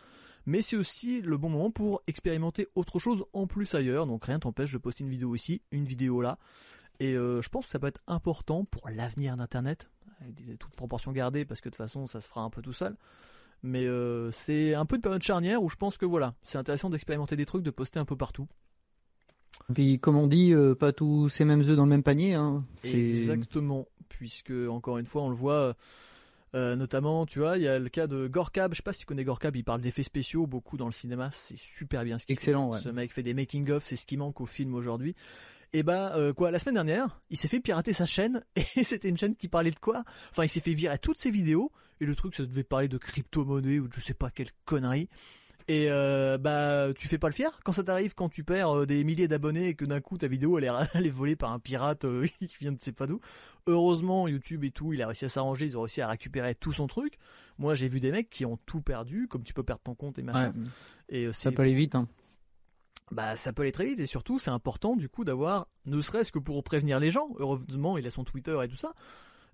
mais 0.47 0.63
c'est 0.63 0.77
aussi 0.77 1.21
le 1.21 1.37
bon 1.37 1.51
moment 1.51 1.71
pour 1.71 2.03
expérimenter 2.07 2.69
autre 2.75 2.99
chose 2.99 3.25
en 3.33 3.47
plus 3.47 3.75
ailleurs. 3.75 4.07
Donc 4.07 4.25
rien 4.25 4.39
t'empêche 4.39 4.73
de 4.73 4.79
poster 4.79 5.05
une 5.05 5.11
vidéo 5.11 5.35
ici, 5.35 5.61
une 5.71 5.85
vidéo 5.85 6.23
là. 6.23 6.39
Et 7.01 7.15
euh, 7.15 7.43
je 7.43 7.49
pense 7.49 7.67
que 7.67 7.73
ça 7.73 7.79
peut 7.79 7.87
être 7.87 8.03
important 8.07 8.65
pour 8.65 8.89
l'avenir 8.89 9.37
d'Internet, 9.37 9.91
avec 10.21 10.59
toute 10.59 10.75
proportion 10.77 11.13
gardée 11.13 11.45
parce 11.45 11.61
que 11.61 11.69
de 11.69 11.75
toute 11.75 11.79
façon 11.79 12.07
ça 12.07 12.21
se 12.21 12.29
fera 12.29 12.43
un 12.43 12.51
peu 12.51 12.63
tout 12.63 12.73
seul. 12.73 12.97
Mais 13.63 13.87
euh, 13.87 14.31
c'est 14.33 14.75
un 14.75 14.85
peu 14.85 14.97
une 14.97 15.03
période 15.03 15.23
charnière 15.23 15.63
où 15.63 15.69
je 15.69 15.77
pense 15.77 15.97
que 15.97 16.07
voilà, 16.07 16.35
c'est 16.43 16.59
intéressant 16.59 16.91
d'expérimenter 16.91 17.37
des 17.37 17.47
trucs, 17.47 17.63
de 17.63 17.71
poster 17.71 18.01
un 18.01 18.05
peu 18.05 18.17
partout. 18.17 18.49
Et 19.71 19.73
puis 19.75 19.99
comme 20.01 20.17
on 20.17 20.27
dit, 20.27 20.53
euh, 20.53 20.75
pas 20.75 20.93
tous 20.93 21.29
ces 21.29 21.45
mêmes 21.45 21.61
œufs 21.61 21.77
dans 21.77 21.85
le 21.85 21.91
même 21.91 22.03
panier. 22.03 22.35
Hein. 22.35 22.65
Exactement, 22.83 23.87
puisque 24.09 24.53
encore 24.69 24.99
une 24.99 25.07
fois 25.07 25.23
on 25.23 25.29
le 25.29 25.37
voit 25.37 25.77
euh, 26.55 26.77
notamment, 26.77 27.25
tu 27.25 27.39
vois, 27.39 27.57
il 27.57 27.63
y 27.63 27.69
a 27.69 27.79
le 27.79 27.89
cas 27.89 28.07
de 28.07 28.29
Gorkab. 28.29 28.73
Je 28.73 28.79
sais 28.79 28.83
pas 28.83 28.93
si 28.93 29.01
tu 29.01 29.07
connais 29.07 29.25
Gorkab. 29.25 29.57
Il 29.57 29.65
parle 29.65 29.81
d'effets 29.81 30.03
spéciaux 30.03 30.47
beaucoup 30.47 30.77
dans 30.77 30.87
le 30.87 30.93
cinéma. 30.93 31.31
C'est 31.33 31.57
super 31.57 32.05
bien. 32.05 32.19
Ce 32.19 32.27
Excellent. 32.29 32.75
Ce 32.75 32.91
mec 32.91 33.13
fait 33.13 33.23
des 33.23 33.33
making 33.33 33.71
of. 33.71 33.85
C'est 33.85 33.97
ce 33.97 34.05
qui 34.05 34.17
manque 34.17 34.41
au 34.41 34.47
film 34.47 34.75
aujourd'hui. 34.75 35.15
Et 35.75 35.83
bah 35.83 36.13
euh, 36.17 36.33
quoi, 36.33 36.51
la 36.51 36.59
semaine 36.59 36.75
dernière, 36.75 37.21
il 37.31 37.37
s'est 37.37 37.49
fait 37.49 37.61
pirater 37.61 37.93
sa 37.93 38.05
chaîne 38.05 38.43
et 38.77 38.85
c'était 38.85 39.09
une 39.09 39.17
chaîne 39.17 39.37
qui 39.37 39.49
parlait 39.49 39.71
de 39.71 39.79
quoi? 39.79 40.05
Enfin, 40.31 40.45
il 40.45 40.49
s'est 40.49 40.61
fait 40.61 40.75
virer 40.75 40.99
toutes 40.99 41.19
ses 41.19 41.31
vidéos 41.31 41.73
et 42.01 42.05
le 42.05 42.15
truc, 42.15 42.35
ça 42.35 42.45
devait 42.45 42.65
parler 42.65 42.89
de 42.89 42.99
crypto-monnaie 42.99 43.79
ou 43.79 43.89
de 43.89 43.95
je 43.95 44.01
sais 44.01 44.15
pas 44.15 44.31
quelle 44.31 44.51
connerie. 44.65 45.09
Et 45.69 45.87
euh, 45.89 46.39
bah 46.39 46.93
tu 46.97 47.07
fais 47.07 47.19
pas 47.19 47.29
le 47.29 47.35
fier 47.35 47.61
quand 47.65 47.73
ça 47.73 47.85
t'arrive 47.85 48.15
quand 48.15 48.29
tu 48.29 48.43
perds 48.43 48.79
euh, 48.79 48.87
des 48.87 49.05
milliers 49.05 49.29
d'abonnés 49.29 49.69
et 49.69 49.75
que 49.75 49.85
d'un 49.85 50.01
coup 50.01 50.19
ta 50.19 50.27
vidéo 50.27 50.59
elle 50.59 50.65
est, 50.65 50.71
elle 50.95 51.07
est 51.07 51.11
volée 51.11 51.37
par 51.37 51.53
un 51.53 51.61
pirate 51.61 52.05
euh, 52.05 52.27
qui 52.41 52.57
vient 52.61 52.73
de 52.73 52.83
sais 52.83 52.93
pas 52.93 53.07
d'où. 53.07 53.21
Heureusement 53.67 54.27
YouTube 54.27 54.65
et 54.65 54.71
tout, 54.71 54.93
il 54.93 55.01
a 55.03 55.07
réussi 55.07 55.25
à 55.25 55.29
s'arranger, 55.29 55.67
ils 55.67 55.79
ont 55.79 55.83
réussi 55.83 56.01
à 56.01 56.09
récupérer 56.09 56.55
tout 56.55 56.73
son 56.73 56.89
truc. 56.89 57.19
Moi 57.59 57.75
j'ai 57.75 57.89
vu 57.89 58.01
des 58.01 58.11
mecs 58.11 58.31
qui 58.31 58.45
ont 58.45 58.59
tout 58.67 58.81
perdu, 58.81 59.29
comme 59.29 59.45
tu 59.45 59.55
peux 59.55 59.63
perdre 59.63 59.83
ton 59.83 59.95
compte 59.95 60.19
et 60.19 60.23
machin. 60.23 60.53
Et 61.09 61.33
ça 61.33 61.53
peut 61.53 61.63
aller 61.63 61.75
vite. 61.75 61.95
Hein. 61.95 62.09
Bah 63.13 63.37
ça 63.37 63.53
peut 63.53 63.63
aller 63.63 63.73
très 63.73 63.85
vite 63.85 64.01
et 64.01 64.07
surtout 64.07 64.39
c'est 64.39 64.51
important 64.51 64.97
du 64.97 65.09
coup 65.11 65.23
d'avoir, 65.23 65.69
ne 65.85 66.01
serait-ce 66.01 66.33
que 66.33 66.39
pour 66.39 66.65
prévenir 66.65 66.99
les 66.99 67.11
gens. 67.11 67.29
Heureusement 67.39 67.99
il 67.99 68.07
a 68.07 68.11
son 68.11 68.25
Twitter 68.25 68.59
et 68.63 68.69
tout 68.69 68.77
ça 68.77 68.95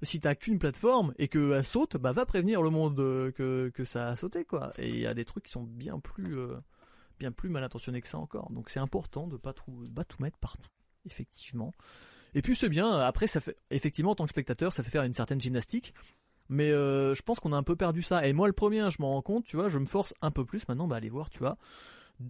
si 0.02 0.20
t'as 0.20 0.36
qu'une 0.36 0.60
plateforme 0.60 1.12
et 1.18 1.26
qu'elle 1.26 1.64
saute, 1.64 1.96
bah 1.96 2.12
va 2.12 2.24
prévenir 2.24 2.62
le 2.62 2.70
monde 2.70 2.96
que, 3.34 3.70
que 3.74 3.84
ça 3.84 4.10
a 4.10 4.16
sauté 4.16 4.44
quoi. 4.44 4.72
Et 4.78 4.90
il 4.90 5.00
y 5.00 5.06
a 5.06 5.14
des 5.14 5.24
trucs 5.24 5.44
qui 5.44 5.50
sont 5.50 5.64
bien 5.64 5.98
plus 5.98 6.38
euh, 6.38 6.56
bien 7.18 7.32
plus 7.32 7.48
mal 7.48 7.64
intentionnés 7.64 8.00
que 8.00 8.06
ça 8.06 8.18
encore. 8.18 8.50
Donc 8.52 8.70
c'est 8.70 8.78
important 8.78 9.26
de 9.26 9.36
pas 9.36 9.52
tout, 9.52 9.88
pas 9.92 10.04
tout 10.04 10.22
mettre 10.22 10.38
partout, 10.38 10.70
effectivement. 11.04 11.72
Et 12.34 12.42
puis 12.42 12.54
c'est 12.54 12.68
bien. 12.68 13.00
Après 13.00 13.26
ça 13.26 13.40
fait 13.40 13.56
effectivement 13.70 14.12
en 14.12 14.14
tant 14.14 14.24
que 14.24 14.30
spectateur, 14.30 14.72
ça 14.72 14.84
fait 14.84 14.90
faire 14.90 15.02
une 15.02 15.14
certaine 15.14 15.40
gymnastique. 15.40 15.94
Mais 16.48 16.70
euh, 16.70 17.14
je 17.16 17.22
pense 17.22 17.40
qu'on 17.40 17.52
a 17.52 17.56
un 17.56 17.64
peu 17.64 17.74
perdu 17.74 18.02
ça. 18.02 18.24
Et 18.24 18.32
moi 18.32 18.46
le 18.46 18.52
premier, 18.52 18.78
hein, 18.78 18.90
je 18.90 18.98
m'en 19.00 19.10
rends 19.10 19.22
compte, 19.22 19.44
tu 19.46 19.56
vois, 19.56 19.68
je 19.68 19.78
me 19.78 19.86
force 19.86 20.14
un 20.22 20.30
peu 20.30 20.44
plus 20.44 20.68
maintenant, 20.68 20.86
bah 20.86 20.94
aller 20.94 21.10
voir, 21.10 21.28
tu 21.28 21.40
vois 21.40 21.58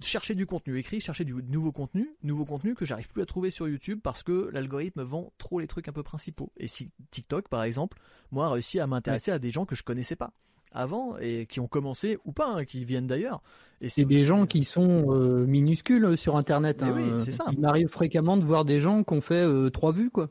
chercher 0.02 0.34
du 0.34 0.46
contenu 0.46 0.78
écrit, 0.78 1.00
chercher 1.00 1.24
du 1.24 1.34
nouveau 1.34 1.72
contenu, 1.72 2.10
nouveau 2.22 2.44
contenu 2.44 2.74
que 2.74 2.84
j'arrive 2.84 3.08
plus 3.08 3.22
à 3.22 3.26
trouver 3.26 3.50
sur 3.50 3.68
YouTube 3.68 4.00
parce 4.02 4.22
que 4.22 4.50
l'algorithme 4.52 5.02
vend 5.02 5.32
trop 5.38 5.60
les 5.60 5.66
trucs 5.66 5.88
un 5.88 5.92
peu 5.92 6.02
principaux. 6.02 6.52
Et 6.56 6.68
si 6.68 6.90
TikTok, 7.10 7.48
par 7.48 7.62
exemple, 7.62 7.98
moi, 8.30 8.46
a 8.46 8.50
réussi 8.50 8.80
à 8.80 8.86
m'intéresser 8.86 9.30
à 9.30 9.38
des 9.38 9.50
gens 9.50 9.64
que 9.64 9.74
je 9.74 9.82
connaissais 9.82 10.16
pas 10.16 10.32
avant 10.72 11.16
et 11.18 11.46
qui 11.46 11.60
ont 11.60 11.66
commencé 11.66 12.18
ou 12.24 12.32
pas, 12.32 12.48
hein, 12.48 12.64
qui 12.64 12.84
viennent 12.84 13.06
d'ailleurs. 13.06 13.42
Et 13.80 13.88
c'est 13.88 14.04
des 14.04 14.24
gens 14.24 14.46
qui 14.46 14.64
sont 14.64 15.14
euh, 15.14 15.46
minuscules 15.46 16.04
euh, 16.04 16.16
sur 16.16 16.36
Internet. 16.36 16.82
Hein. 16.82 16.92
Oui, 16.94 17.24
c'est 17.24 17.32
ça. 17.32 17.46
Il 17.52 17.60
m'arrive 17.60 17.88
fréquemment 17.88 18.36
de 18.36 18.44
voir 18.44 18.64
des 18.64 18.80
gens 18.80 19.04
qui 19.04 19.14
ont 19.14 19.20
fait 19.20 19.34
euh, 19.34 19.70
trois 19.70 19.92
vues, 19.92 20.10
quoi. 20.10 20.28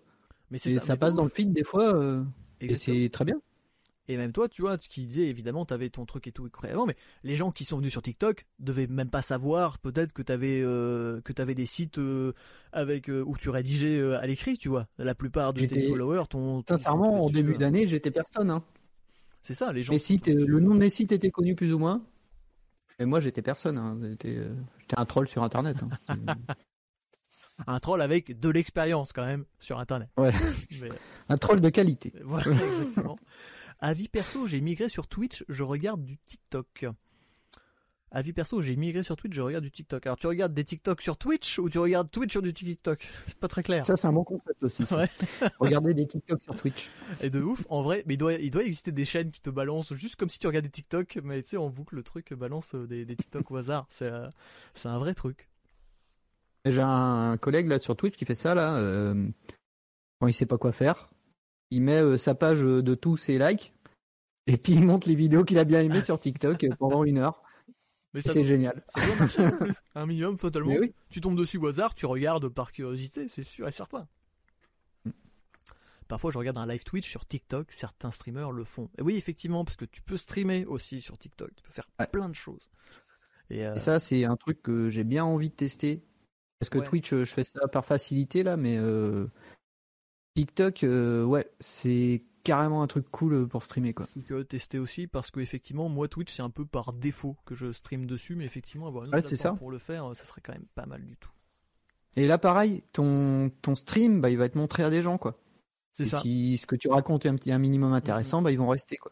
Mais 0.52 0.58
c'est 0.60 0.76
ça, 0.76 0.82
ça 0.82 0.96
passe 0.96 1.16
dans 1.16 1.24
le 1.24 1.30
feed 1.30 1.52
des 1.52 1.64
fois. 1.64 2.24
et 2.62 2.76
c'est 2.76 3.10
très 3.12 3.26
bien. 3.26 3.40
Et 4.10 4.16
même 4.16 4.32
toi, 4.32 4.48
tu 4.48 4.62
vois, 4.62 4.78
qui 4.78 5.06
disais 5.06 5.28
évidemment, 5.28 5.66
t'avais 5.66 5.90
ton 5.90 6.06
truc 6.06 6.28
et 6.28 6.32
tout 6.32 6.50
avant, 6.64 6.86
mais 6.86 6.96
les 7.24 7.36
gens 7.36 7.52
qui 7.52 7.66
sont 7.66 7.78
venus 7.78 7.92
sur 7.92 8.02
TikTok 8.02 8.46
devaient 8.60 8.88
même 8.88 9.10
pas 9.10 9.22
savoir 9.22 9.80
peut-être 9.80 10.14
que 10.14 10.22
t'avais 10.22 10.62
euh, 10.62 11.20
que 11.22 11.34
t'avais 11.34 11.56
des 11.56 11.66
sites 11.66 11.98
euh, 11.98 12.34
avec 12.72 13.10
euh, 13.10 13.24
où 13.26 13.36
tu 13.36 13.50
rédigeais 13.50 14.00
euh, 14.00 14.20
à 14.20 14.26
l'écrit, 14.26 14.58
tu 14.58 14.70
vois. 14.70 14.88
La 14.98 15.14
plupart 15.14 15.54
de 15.54 15.66
tes 15.66 15.88
followers, 15.88 16.24
ton, 16.30 16.64
sincèrement, 16.68 17.26
en 17.26 17.30
début 17.30 17.58
d'année, 17.58 17.86
j'étais 17.86 18.12
personne. 18.12 18.50
Hein. 18.50 18.64
C'est 19.44 19.54
ça, 19.54 19.74
les 19.74 19.84
gens. 19.84 19.92
Les 19.92 20.00
sites, 20.00 20.28
le 20.28 20.60
nom 20.60 20.74
de 20.74 20.80
mes 20.80 20.90
sites 20.90 21.12
était 21.12 21.30
connu 21.30 21.56
plus 21.56 21.74
ou 21.74 21.80
moins. 21.80 22.02
Et 23.00 23.06
moi, 23.06 23.20
j'étais 23.20 23.42
personne. 23.42 23.78
Hein. 23.78 23.98
J'étais 24.02 24.40
un 24.96 25.06
troll 25.06 25.28
sur 25.28 25.44
Internet. 25.44 25.78
Hein. 26.08 26.16
un 27.68 27.80
troll 27.80 28.02
avec 28.02 28.40
de 28.40 28.50
l'expérience 28.50 29.14
quand 29.14 29.26
même 29.26 29.46
sur 29.60 29.80
Internet. 29.80 30.10
Ouais. 30.18 30.32
Un 31.30 31.38
troll 31.38 31.60
de 31.60 31.70
qualité. 31.70 32.14
Voilà, 32.24 32.52
exactement. 32.52 33.18
Avis 33.80 34.08
perso, 34.08 34.48
j'ai 34.48 34.62
migré 34.62 34.90
sur 34.90 35.08
Twitch, 35.08 35.44
je 35.50 35.64
regarde 35.64 36.04
du 36.04 36.18
TikTok. 36.18 36.86
Avis 38.10 38.32
perso, 38.32 38.62
j'ai 38.62 38.78
migré 38.78 39.04
sur 39.04 39.18
Twitch, 39.18 39.34
je 39.34 39.42
regarde 39.42 39.66
du 39.66 39.72
TikTok. 39.72 40.06
Alors 40.06 40.18
tu 40.18 40.28
regardes 40.28 40.54
des 40.54 40.64
TikTok 40.64 41.02
sur 41.02 41.18
Twitch 41.18 41.60
ou 41.60 41.70
tu 41.70 41.78
regardes 41.78 42.10
Twitch 42.10 42.32
sur 42.32 42.42
du 42.42 42.54
TikTok? 42.54 43.06
C'est 43.28 43.38
pas 43.38 43.50
très 43.50 43.64
clair. 43.64 43.86
Ça 43.86 43.98
c'est 43.98 44.08
un 44.08 44.14
bon 44.14 44.24
concept 44.24 44.64
aussi. 44.64 44.84
Regarder 45.60 45.94
des 45.94 46.08
TikTok 46.08 46.42
sur 46.42 46.56
Twitch. 46.56 46.90
Et 47.22 47.30
de 47.30 47.42
ouf, 47.42 47.66
en 47.70 47.82
vrai, 47.82 48.04
mais 48.08 48.14
il 48.14 48.18
doit, 48.18 48.34
il 48.34 48.50
doit 48.50 48.64
exister 48.64 48.94
des 48.94 49.04
chaînes 49.04 49.32
qui 49.32 49.42
te 49.42 49.50
balancent 49.50 49.94
juste 49.94 50.16
comme 50.16 50.30
si 50.30 50.40
tu 50.40 50.48
regardais 50.48 50.70
TikTok, 50.70 51.20
mais 51.24 51.44
tu 51.44 51.50
sais 51.50 51.58
en 51.58 51.70
boucle 51.70 51.96
le 51.96 52.04
truc 52.04 52.34
balance 52.34 52.76
euh, 52.76 52.88
des, 52.88 53.04
des 53.04 53.18
TikTok 53.18 53.52
au 53.52 53.58
hasard. 53.58 53.86
C'est 53.90 54.10
euh, 54.10 54.30
c'est 54.74 54.88
un 54.88 55.00
vrai 55.00 55.14
truc. 55.14 55.50
J'ai 56.66 56.82
un 56.82 57.38
collègue 57.38 57.68
là 57.68 57.80
sur 57.80 57.96
Twitch 57.98 58.16
qui 58.16 58.26
fait 58.26 58.36
ça 58.36 58.56
là. 58.56 58.78
Euh, 58.78 59.28
quand 60.20 60.28
il 60.28 60.34
sait 60.34 60.46
pas 60.46 60.58
quoi 60.58 60.72
faire, 60.72 61.10
il 61.72 61.82
met 61.82 62.02
euh, 62.02 62.18
sa 62.18 62.36
page 62.36 62.64
euh, 62.64 62.82
de 62.82 62.96
tous 62.96 63.18
ses 63.18 63.38
likes 63.38 63.74
et 64.46 64.58
puis 64.58 64.74
il 64.74 64.86
monte 64.86 65.06
les 65.06 65.16
vidéos 65.16 65.44
qu'il 65.44 65.60
a 65.60 65.66
bien 65.66 65.82
aimées 65.82 66.02
sur 66.02 66.20
TikTok 66.20 66.64
euh, 66.64 66.70
pendant 66.78 67.04
une 67.04 67.18
heure. 67.18 67.42
C'est 68.20 68.44
génial. 68.44 68.84
un 69.96 70.06
minimum 70.06 70.38
totalement. 70.38 70.74
Tu 71.10 71.22
tombes 71.22 71.38
dessus 71.38 71.58
au 71.58 71.68
hasard, 71.68 71.94
tu 71.94 72.06
regardes 72.06 72.48
par 72.48 72.72
curiosité, 72.72 73.28
c'est 73.28 73.44
sûr 73.44 73.68
et 73.68 73.72
certain. 73.72 74.08
Parfois, 76.08 76.32
je 76.32 76.38
regarde 76.38 76.58
un 76.58 76.66
live 76.66 76.86
Twitch 76.86 77.08
sur 77.08 77.26
TikTok, 77.26 77.72
certains 77.72 78.12
streamers 78.12 78.52
le 78.52 78.64
font. 78.64 78.90
Et 78.98 79.02
oui, 79.02 79.18
effectivement, 79.18 79.66
parce 79.66 79.76
que 79.76 79.84
tu 79.84 80.02
peux 80.02 80.16
streamer 80.16 80.66
aussi 80.66 81.02
sur 81.02 81.18
TikTok, 81.18 81.54
tu 81.54 81.62
peux 81.62 81.72
faire 81.72 81.88
plein 82.10 82.30
de 82.30 82.34
choses. 82.34 82.72
Et, 83.50 83.66
ça, 83.76 84.00
c'est 84.00 84.24
un 84.24 84.38
truc 84.38 84.64
que 84.64 84.90
j'ai 84.90 85.04
bien 85.04 85.26
envie 85.26 85.50
de 85.50 85.56
tester. 85.56 86.02
Parce 86.60 86.70
que 86.70 86.80
Twitch, 86.80 87.14
je 87.14 87.26
fais 87.26 87.44
ça 87.44 87.68
par 87.68 87.86
facilité 87.86 88.42
là, 88.42 88.58
mais 88.58 88.80
TikTok, 90.38 90.84
euh, 90.84 91.24
ouais, 91.24 91.50
c'est 91.60 92.22
carrément 92.44 92.84
un 92.84 92.88
truc 92.88 93.10
cool 93.10 93.48
pour 93.48 93.64
streamer 93.64 93.96
quoi. 93.96 94.08
Que 94.28 94.44
tester 94.44 94.78
aussi 94.78 95.08
parce 95.08 95.32
que 95.32 95.40
effectivement 95.40 95.90
moi 95.90 96.08
Twitch 96.08 96.32
c'est 96.32 96.44
un 96.44 96.52
peu 96.52 96.64
par 96.64 96.94
défaut 96.94 97.36
que 97.44 97.56
je 97.56 97.72
stream 97.72 98.06
dessus 98.06 98.36
mais 98.36 98.46
effectivement 98.46 98.86
avoir 98.86 99.06
une 99.06 99.16
ouais, 99.16 99.22
ça. 99.24 99.54
pour 99.54 99.72
le 99.72 99.80
faire 99.80 100.12
ça 100.14 100.26
serait 100.26 100.42
quand 100.42 100.54
même 100.54 100.68
pas 100.76 100.86
mal 100.86 101.04
du 101.04 101.18
tout. 101.18 101.32
Et 102.18 102.28
là 102.28 102.38
pareil, 102.38 102.84
ton 102.94 103.50
ton 103.64 103.74
stream 103.74 104.22
bah 104.22 104.30
il 104.30 104.38
va 104.38 104.46
être 104.46 104.54
montré 104.54 104.84
à 104.84 104.92
des 104.92 105.02
gens 105.02 105.18
quoi. 105.18 105.40
C'est 105.98 106.06
ça. 106.06 106.22
Si 106.22 106.60
ce 106.60 106.68
que 106.68 106.76
tu 106.76 106.88
racontes 106.88 107.26
est 107.26 107.30
un 107.30 107.36
petit 107.36 107.52
un 107.52 107.58
minimum 107.58 107.92
intéressant, 107.92 108.40
mm-hmm. 108.40 108.44
bah 108.44 108.52
ils 108.52 108.60
vont 108.60 108.70
rester 108.70 108.98
quoi. 108.98 109.12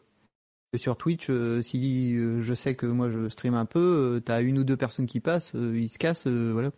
sur 0.76 0.96
Twitch, 0.96 1.28
euh, 1.28 1.60
si 1.60 2.14
euh, 2.14 2.40
je 2.40 2.54
sais 2.54 2.76
que 2.76 2.86
moi 2.86 3.10
je 3.10 3.28
stream 3.28 3.54
un 3.54 3.66
peu, 3.66 4.22
t'as 4.24 4.42
une 4.42 4.60
ou 4.60 4.64
deux 4.64 4.76
personnes 4.76 5.06
qui 5.06 5.18
passent, 5.18 5.50
ils 5.54 5.90
se 5.90 5.98
cassent, 5.98 6.28
voilà, 6.28 6.70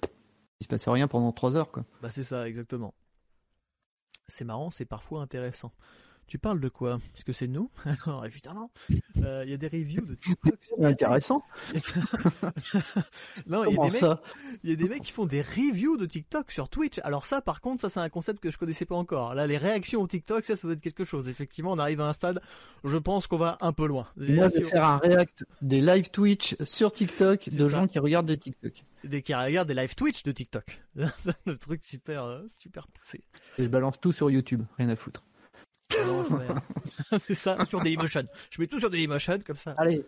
il 0.61 0.65
se 0.65 0.69
passe 0.69 0.89
rien 0.89 1.07
pendant 1.07 1.33
trois 1.33 1.55
heures 1.55 1.71
quoi. 1.71 1.85
Bah 2.01 2.09
c'est 2.11 2.25
ça 2.25 2.49
exactement 2.49 2.95
c'est 4.29 4.45
marrant, 4.45 4.71
c'est 4.71 4.85
parfois 4.85 5.23
intéressant. 5.23 5.73
Tu 6.29 6.39
parles 6.39 6.61
de 6.61 6.69
quoi? 6.69 6.99
Est-ce 7.17 7.25
que 7.25 7.33
c'est 7.33 7.47
nous? 7.47 7.71
Alors 8.07 8.27
évidemment, 8.27 8.71
euh, 9.23 9.45
il 9.47 9.51
y 9.51 9.55
a 9.55 9.57
des 9.57 9.69
reviews 9.69 10.05
de 10.05 10.15
TikTok. 10.15 10.59
Intéressant. 10.79 11.43
non, 13.47 13.65
il 13.65 13.75
y, 13.75 13.81
a 13.81 13.89
des 13.89 13.91
mecs, 13.91 14.19
il 14.63 14.71
y 14.71 14.73
a 14.75 14.77
des 14.77 14.89
mecs 14.91 15.03
qui 15.05 15.13
font 15.13 15.25
des 15.25 15.41
reviews 15.41 15.97
de 15.97 16.05
TikTok 16.05 16.53
sur 16.53 16.69
Twitch. 16.69 16.99
Alors 17.03 17.25
ça, 17.25 17.41
par 17.41 17.63
contre, 17.63 17.81
ça 17.81 17.89
c'est 17.89 18.01
un 18.01 18.11
concept 18.11 18.41
que 18.41 18.51
je 18.51 18.59
connaissais 18.59 18.85
pas 18.85 18.95
encore. 18.95 19.35
Là, 19.35 19.47
les 19.47 19.57
réactions 19.57 20.03
au 20.03 20.07
TikTok, 20.07 20.45
ça, 20.45 20.55
ça 20.55 20.67
doit 20.67 20.75
être 20.75 20.83
quelque 20.83 21.05
chose. 21.05 21.31
Effectivement, 21.31 21.73
on 21.73 21.79
arrive 21.79 22.03
à 22.03 22.09
un 22.09 22.13
stade. 22.13 22.43
Je 22.85 22.99
pense 22.99 23.27
qu'on 23.27 23.39
va 23.39 23.57
un 23.63 23.73
peu 23.73 23.87
loin. 23.87 24.07
Moi, 24.19 24.49
je 24.49 24.59
vais 24.59 24.65
faire 24.65 24.85
un 24.85 24.99
react 24.99 25.47
des 25.63 25.81
live 25.81 26.11
Twitch 26.11 26.57
sur 26.63 26.93
TikTok 26.93 27.49
de 27.49 27.69
gens 27.69 27.87
qui 27.87 27.99
regardent 27.99 28.29
des 28.29 28.39
TikTok 28.39 28.85
des 29.05 29.23
qui 29.23 29.35
regardent 29.35 29.69
des 29.69 29.75
live 29.75 29.95
Twitch 29.95 30.23
de 30.23 30.33
TikTok. 30.33 30.83
le 30.95 31.57
truc 31.57 31.85
super 31.85 32.25
euh, 32.25 32.47
super 32.61 32.89
poussé. 32.89 33.23
Et 33.59 33.65
je 33.65 33.69
balance 33.69 34.01
tout 34.01 34.13
sur 34.13 34.31
YouTube, 34.31 34.63
rien 34.77 34.89
à 34.89 34.97
foutre. 34.97 35.23
c'est 37.21 37.35
ça, 37.35 37.65
sur 37.67 37.81
Dailymotion. 37.81 38.25
Je 38.51 38.61
mets 38.61 38.67
tout 38.67 38.79
sur 38.79 38.91
Dailymotion 38.91 39.39
comme 39.45 39.57
ça. 39.57 39.75
Allez. 39.79 40.05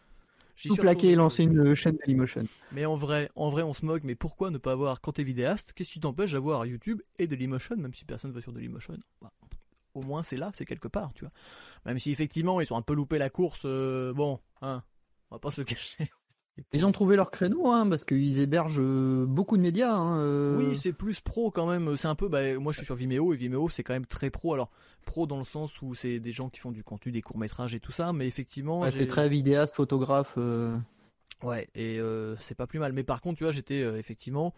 Tout 0.63 0.77
plaquer 0.77 1.13
et 1.13 1.15
lancer 1.15 1.45
une 1.45 1.75
chaîne 1.75 1.97
Dailymotion. 1.97 2.45
Mais 2.73 2.85
en 2.85 2.95
vrai, 2.95 3.31
en 3.35 3.49
vrai, 3.49 3.63
on 3.63 3.73
se 3.73 3.85
moque. 3.85 4.05
Mais 4.05 4.15
pourquoi 4.15 4.51
ne 4.51 4.59
pas 4.59 4.73
avoir 4.73 5.01
quand 5.01 5.13
t'es 5.13 5.25
vidéaste? 5.25 5.73
Qu'est-ce 5.73 5.93
qui 5.93 6.01
t'empêche 6.01 6.33
d'avoir 6.33 6.67
YouTube 6.67 7.01
et 7.19 7.27
Dailymotion, 7.27 7.77
même 7.77 7.95
si 7.95 8.05
personne 8.05 8.33
va 8.33 8.43
sur 8.43 8.53
Dailymotion? 8.53 8.99
Bah, 9.23 9.33
Au 9.95 10.03
moins, 10.03 10.23
c'est 10.23 10.37
là, 10.37 10.51
c'est 10.55 10.67
quelque 10.67 10.89
part, 10.89 11.15
tu 11.15 11.25
vois. 11.25 11.33
Même 11.87 11.99
si 11.99 12.11
effectivement, 12.11 12.61
ils 12.61 12.67
sont 12.67 12.77
un 12.77 12.83
peu 12.83 12.95
loupés 12.95 13.19
la 13.19 13.31
course. 13.31 13.63
Euh, 13.65 14.13
bon, 14.13 14.39
hein, 14.61 14.83
on 15.31 15.37
va 15.37 15.39
pas 15.39 15.51
se 15.51 15.61
le 15.61 15.65
cacher. 15.65 16.11
Ils 16.73 16.87
ont 16.87 16.93
trouvé 16.93 17.17
leur 17.17 17.31
créneau, 17.31 17.69
hein, 17.69 17.89
parce 17.89 18.05
qu'ils 18.05 18.41
hébergent 18.41 18.81
euh, 18.81 19.27
beaucoup 19.27 19.57
de 19.57 19.63
médias. 19.63 19.95
Hein, 19.95 20.21
euh. 20.21 20.59
Oui, 20.59 20.75
c'est 20.75 20.93
plus 20.93 21.21
pro 21.21 21.51
quand 21.51 21.67
même. 21.67 21.97
C'est 21.97 22.09
un 22.09 22.15
peu, 22.15 22.29
bah, 22.29 22.55
moi 22.59 22.73
je 22.73 22.79
suis 22.79 22.87
sur 22.87 22.95
Vimeo 22.95 23.33
et 23.33 23.37
Vimeo 23.37 23.69
c'est 23.69 23.83
quand 23.83 23.93
même 23.93 24.07
très 24.07 24.31
pro. 24.31 24.55
Alors 24.55 24.71
pro 25.05 25.27
dans 25.27 25.39
le 25.39 25.45
sens 25.45 25.81
où 25.83 25.95
c'est 25.95 26.21
des 26.21 26.33
gens 26.33 26.49
qui 26.49 26.61
font 26.61 26.71
du 26.71 26.85
contenu, 26.85 27.13
des 27.13 27.23
courts 27.23 27.39
métrages 27.39 27.75
et 27.75 27.81
tout 27.81 27.93
ça, 27.93 28.13
mais 28.13 28.27
effectivement. 28.27 28.89
c'est 28.91 29.07
très 29.07 29.29
vidéaste, 29.29 29.75
photographe. 29.75 30.35
Euh. 30.37 30.77
Ouais, 31.43 31.69
et 31.75 31.99
c'est 32.39 32.57
pas 32.57 32.67
plus 32.67 32.79
mal. 32.79 32.93
Mais 32.93 33.05
par 33.05 33.21
contre, 33.21 33.39
tu 33.39 33.45
vois, 33.45 33.53
j'étais 33.53 33.81
effectivement, 33.99 34.55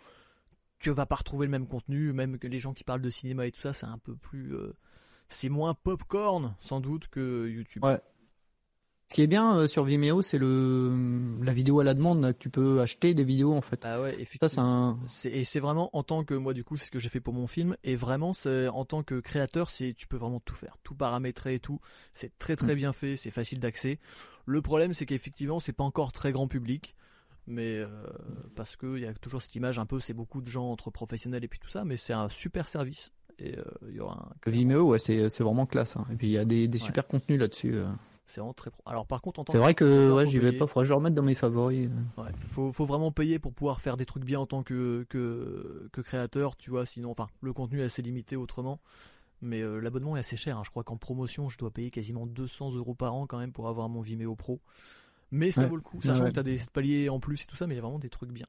tu 0.78 0.90
vas 0.90 1.06
pas 1.06 1.16
retrouver 1.16 1.46
le 1.46 1.50
même 1.52 1.66
contenu, 1.66 2.12
même 2.12 2.38
que 2.38 2.48
les 2.48 2.58
gens 2.58 2.72
qui 2.72 2.84
parlent 2.84 3.02
de 3.02 3.10
cinéma 3.10 3.46
et 3.46 3.52
tout 3.52 3.60
ça, 3.60 3.72
c'est 3.72 3.86
un 3.86 3.98
peu 3.98 4.16
plus, 4.16 4.52
c'est 5.28 5.48
moins 5.48 5.74
popcorn 5.74 6.56
sans 6.60 6.80
doute 6.80 7.08
que 7.08 7.48
YouTube. 7.48 7.84
Ouais. 7.84 8.00
Ce 9.12 9.14
qui 9.14 9.20
est 9.20 9.26
bien 9.26 9.58
euh, 9.58 9.66
sur 9.66 9.84
Vimeo, 9.84 10.22
c'est 10.22 10.38
le 10.38 10.90
la 11.42 11.52
vidéo 11.52 11.80
à 11.80 11.84
la 11.84 11.92
demande. 11.92 12.34
tu 12.38 12.48
peux 12.48 12.80
acheter 12.80 13.12
des 13.12 13.24
vidéos 13.24 13.52
en 13.52 13.60
fait. 13.60 13.84
Ah 13.84 14.00
ouais, 14.00 14.18
effectivement. 14.18 14.48
Ça, 14.48 14.62
un... 14.62 14.98
Et 15.30 15.44
c'est 15.44 15.60
vraiment 15.60 15.94
en 15.94 16.02
tant 16.02 16.24
que 16.24 16.32
moi 16.32 16.54
du 16.54 16.64
coup, 16.64 16.78
c'est 16.78 16.86
ce 16.86 16.90
que 16.90 16.98
j'ai 16.98 17.10
fait 17.10 17.20
pour 17.20 17.34
mon 17.34 17.46
film. 17.46 17.76
Et 17.84 17.94
vraiment, 17.94 18.32
c'est 18.32 18.68
en 18.68 18.86
tant 18.86 19.02
que 19.02 19.20
créateur, 19.20 19.68
c'est 19.68 19.92
tu 19.92 20.06
peux 20.06 20.16
vraiment 20.16 20.40
tout 20.40 20.54
faire, 20.54 20.78
tout 20.82 20.94
paramétrer 20.94 21.56
et 21.56 21.58
tout. 21.58 21.78
C'est 22.14 22.38
très 22.38 22.56
très 22.56 22.72
mm. 22.72 22.78
bien 22.78 22.92
fait, 22.94 23.16
c'est 23.16 23.30
facile 23.30 23.60
d'accès. 23.60 23.98
Le 24.46 24.62
problème, 24.62 24.94
c'est 24.94 25.04
qu'effectivement, 25.04 25.60
c'est 25.60 25.74
pas 25.74 25.84
encore 25.84 26.12
très 26.12 26.32
grand 26.32 26.48
public 26.48 26.96
mais 27.46 27.80
euh, 27.80 27.88
parce 28.56 28.76
que 28.76 28.96
il 28.96 29.02
y 29.02 29.06
a 29.06 29.12
toujours 29.12 29.42
cette 29.42 29.54
image 29.56 29.78
un 29.78 29.84
peu 29.84 29.98
c'est 29.98 30.14
beaucoup 30.14 30.40
de 30.40 30.48
gens 30.48 30.70
entre 30.70 30.90
professionnels 30.90 31.42
et 31.42 31.48
puis 31.48 31.58
tout 31.58 31.68
ça 31.68 31.84
mais 31.84 31.96
c'est 31.96 32.12
un 32.12 32.28
super 32.28 32.68
service 32.68 33.12
et 33.40 33.58
euh, 33.58 33.64
y 33.90 33.98
aura 33.98 34.32
un... 34.46 34.50
Vimeo 34.50 34.84
ouais 34.84 35.00
c'est 35.00 35.40
vraiment 35.40 35.66
classe 35.66 35.96
hein. 35.96 36.06
et 36.12 36.14
puis 36.14 36.28
il 36.28 36.30
y 36.30 36.38
a 36.38 36.44
des, 36.44 36.68
des 36.68 36.78
super 36.78 37.04
contenus 37.08 37.40
là-dessus 37.40 37.82
c'est 38.26 38.40
vraiment 38.40 38.54
très 38.54 38.70
pro. 38.70 38.82
Alors 38.86 39.06
par 39.06 39.20
contre, 39.20 39.40
en 39.40 39.44
tant 39.44 39.52
C'est 39.52 39.58
vrai 39.58 39.74
que 39.74 40.12
ouais, 40.12 40.26
j'y 40.26 40.38
vais 40.38 40.52
pas, 40.52 40.66
faudrait 40.66 40.84
que 40.84 40.88
je 40.88 40.92
le 40.92 40.96
remette 40.96 41.14
dans 41.14 41.22
mes 41.22 41.34
favoris. 41.34 41.88
Ouais, 42.16 42.30
faut, 42.46 42.72
faut 42.72 42.86
vraiment 42.86 43.12
payer 43.12 43.38
pour 43.38 43.52
pouvoir 43.52 43.80
faire 43.80 43.96
des 43.96 44.06
trucs 44.06 44.24
bien 44.24 44.40
en 44.40 44.46
tant 44.46 44.62
que, 44.62 45.04
que, 45.08 45.88
que 45.92 46.00
créateur, 46.00 46.56
tu 46.56 46.70
vois, 46.70 46.86
sinon, 46.86 47.10
enfin, 47.10 47.28
le 47.40 47.52
contenu 47.52 47.80
est 47.80 47.84
assez 47.84 48.02
limité 48.02 48.36
autrement. 48.36 48.80
Mais 49.42 49.60
euh, 49.60 49.80
l'abonnement 49.80 50.16
est 50.16 50.20
assez 50.20 50.36
cher, 50.36 50.56
hein. 50.56 50.62
je 50.64 50.70
crois 50.70 50.84
qu'en 50.84 50.96
promotion, 50.96 51.48
je 51.48 51.58
dois 51.58 51.72
payer 51.72 51.90
quasiment 51.90 52.26
200 52.26 52.74
euros 52.74 52.94
par 52.94 53.12
an 53.14 53.26
quand 53.26 53.38
même 53.38 53.52
pour 53.52 53.68
avoir 53.68 53.88
mon 53.88 54.00
Vimeo 54.00 54.36
Pro. 54.36 54.60
Mais 55.32 55.50
ça 55.50 55.66
vaut 55.66 55.76
le 55.76 55.82
coup, 55.82 56.00
sachant 56.00 56.26
que 56.26 56.30
t'as 56.30 56.42
des 56.42 56.58
paliers 56.72 57.08
en 57.08 57.18
plus 57.18 57.42
et 57.42 57.46
tout 57.46 57.56
ça, 57.56 57.66
mais 57.66 57.74
il 57.74 57.76
y 57.76 57.80
a 57.80 57.82
vraiment 57.82 57.98
des 57.98 58.10
trucs 58.10 58.30
bien. 58.30 58.46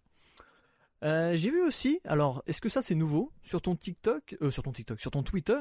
Euh, 1.04 1.36
j'ai 1.36 1.50
vu 1.50 1.62
aussi, 1.62 2.00
alors 2.06 2.44
est-ce 2.48 2.62
que 2.62 2.70
ça 2.70 2.82
c'est 2.82 2.96
nouveau? 2.96 3.32
Sur 3.42 3.62
ton 3.62 3.76
TikTok, 3.76 4.38
euh, 4.42 4.52
sur 4.52 4.64
ton 4.64 4.72
TikTok, 4.72 5.00
sur 5.02 5.12
ton 5.12 5.22
Twitter, 5.22 5.60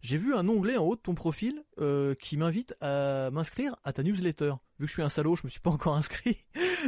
j'ai 0.00 0.16
vu 0.16 0.34
un 0.34 0.48
onglet 0.48 0.76
en 0.78 0.84
haut 0.84 0.96
de 0.96 1.00
ton 1.00 1.14
profil 1.14 1.62
euh, 1.78 2.14
qui 2.14 2.36
m'invite 2.38 2.74
à 2.80 3.30
m'inscrire 3.30 3.76
à 3.84 3.92
ta 3.92 4.02
newsletter. 4.02 4.54
Vu 4.78 4.86
que 4.86 4.88
je 4.88 4.92
suis 4.92 5.02
un 5.02 5.10
salaud, 5.10 5.36
je 5.36 5.42
me 5.44 5.50
suis 5.50 5.60
pas 5.60 5.70
encore 5.70 5.96
inscrit. 5.96 6.38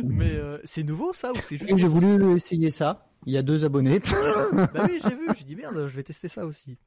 Mais 0.04 0.40
c'est 0.64 0.82
nouveau 0.82 1.12
ça 1.12 1.32
ou 1.32 1.36
c'est 1.42 1.58
juste 1.58 1.76
J'ai 1.76 1.88
voulu 1.88 2.36
essayer 2.36 2.70
ça. 2.70 3.06
Il 3.26 3.34
y 3.34 3.36
a 3.36 3.42
deux 3.42 3.66
abonnés. 3.66 3.98
bah 3.98 4.86
oui, 4.88 4.98
j'ai 5.02 5.14
vu. 5.14 5.26
J'ai 5.36 5.44
dit 5.44 5.56
merde, 5.56 5.88
je 5.88 5.94
vais 5.96 6.02
tester 6.02 6.28
ça 6.28 6.46
aussi. 6.46 6.78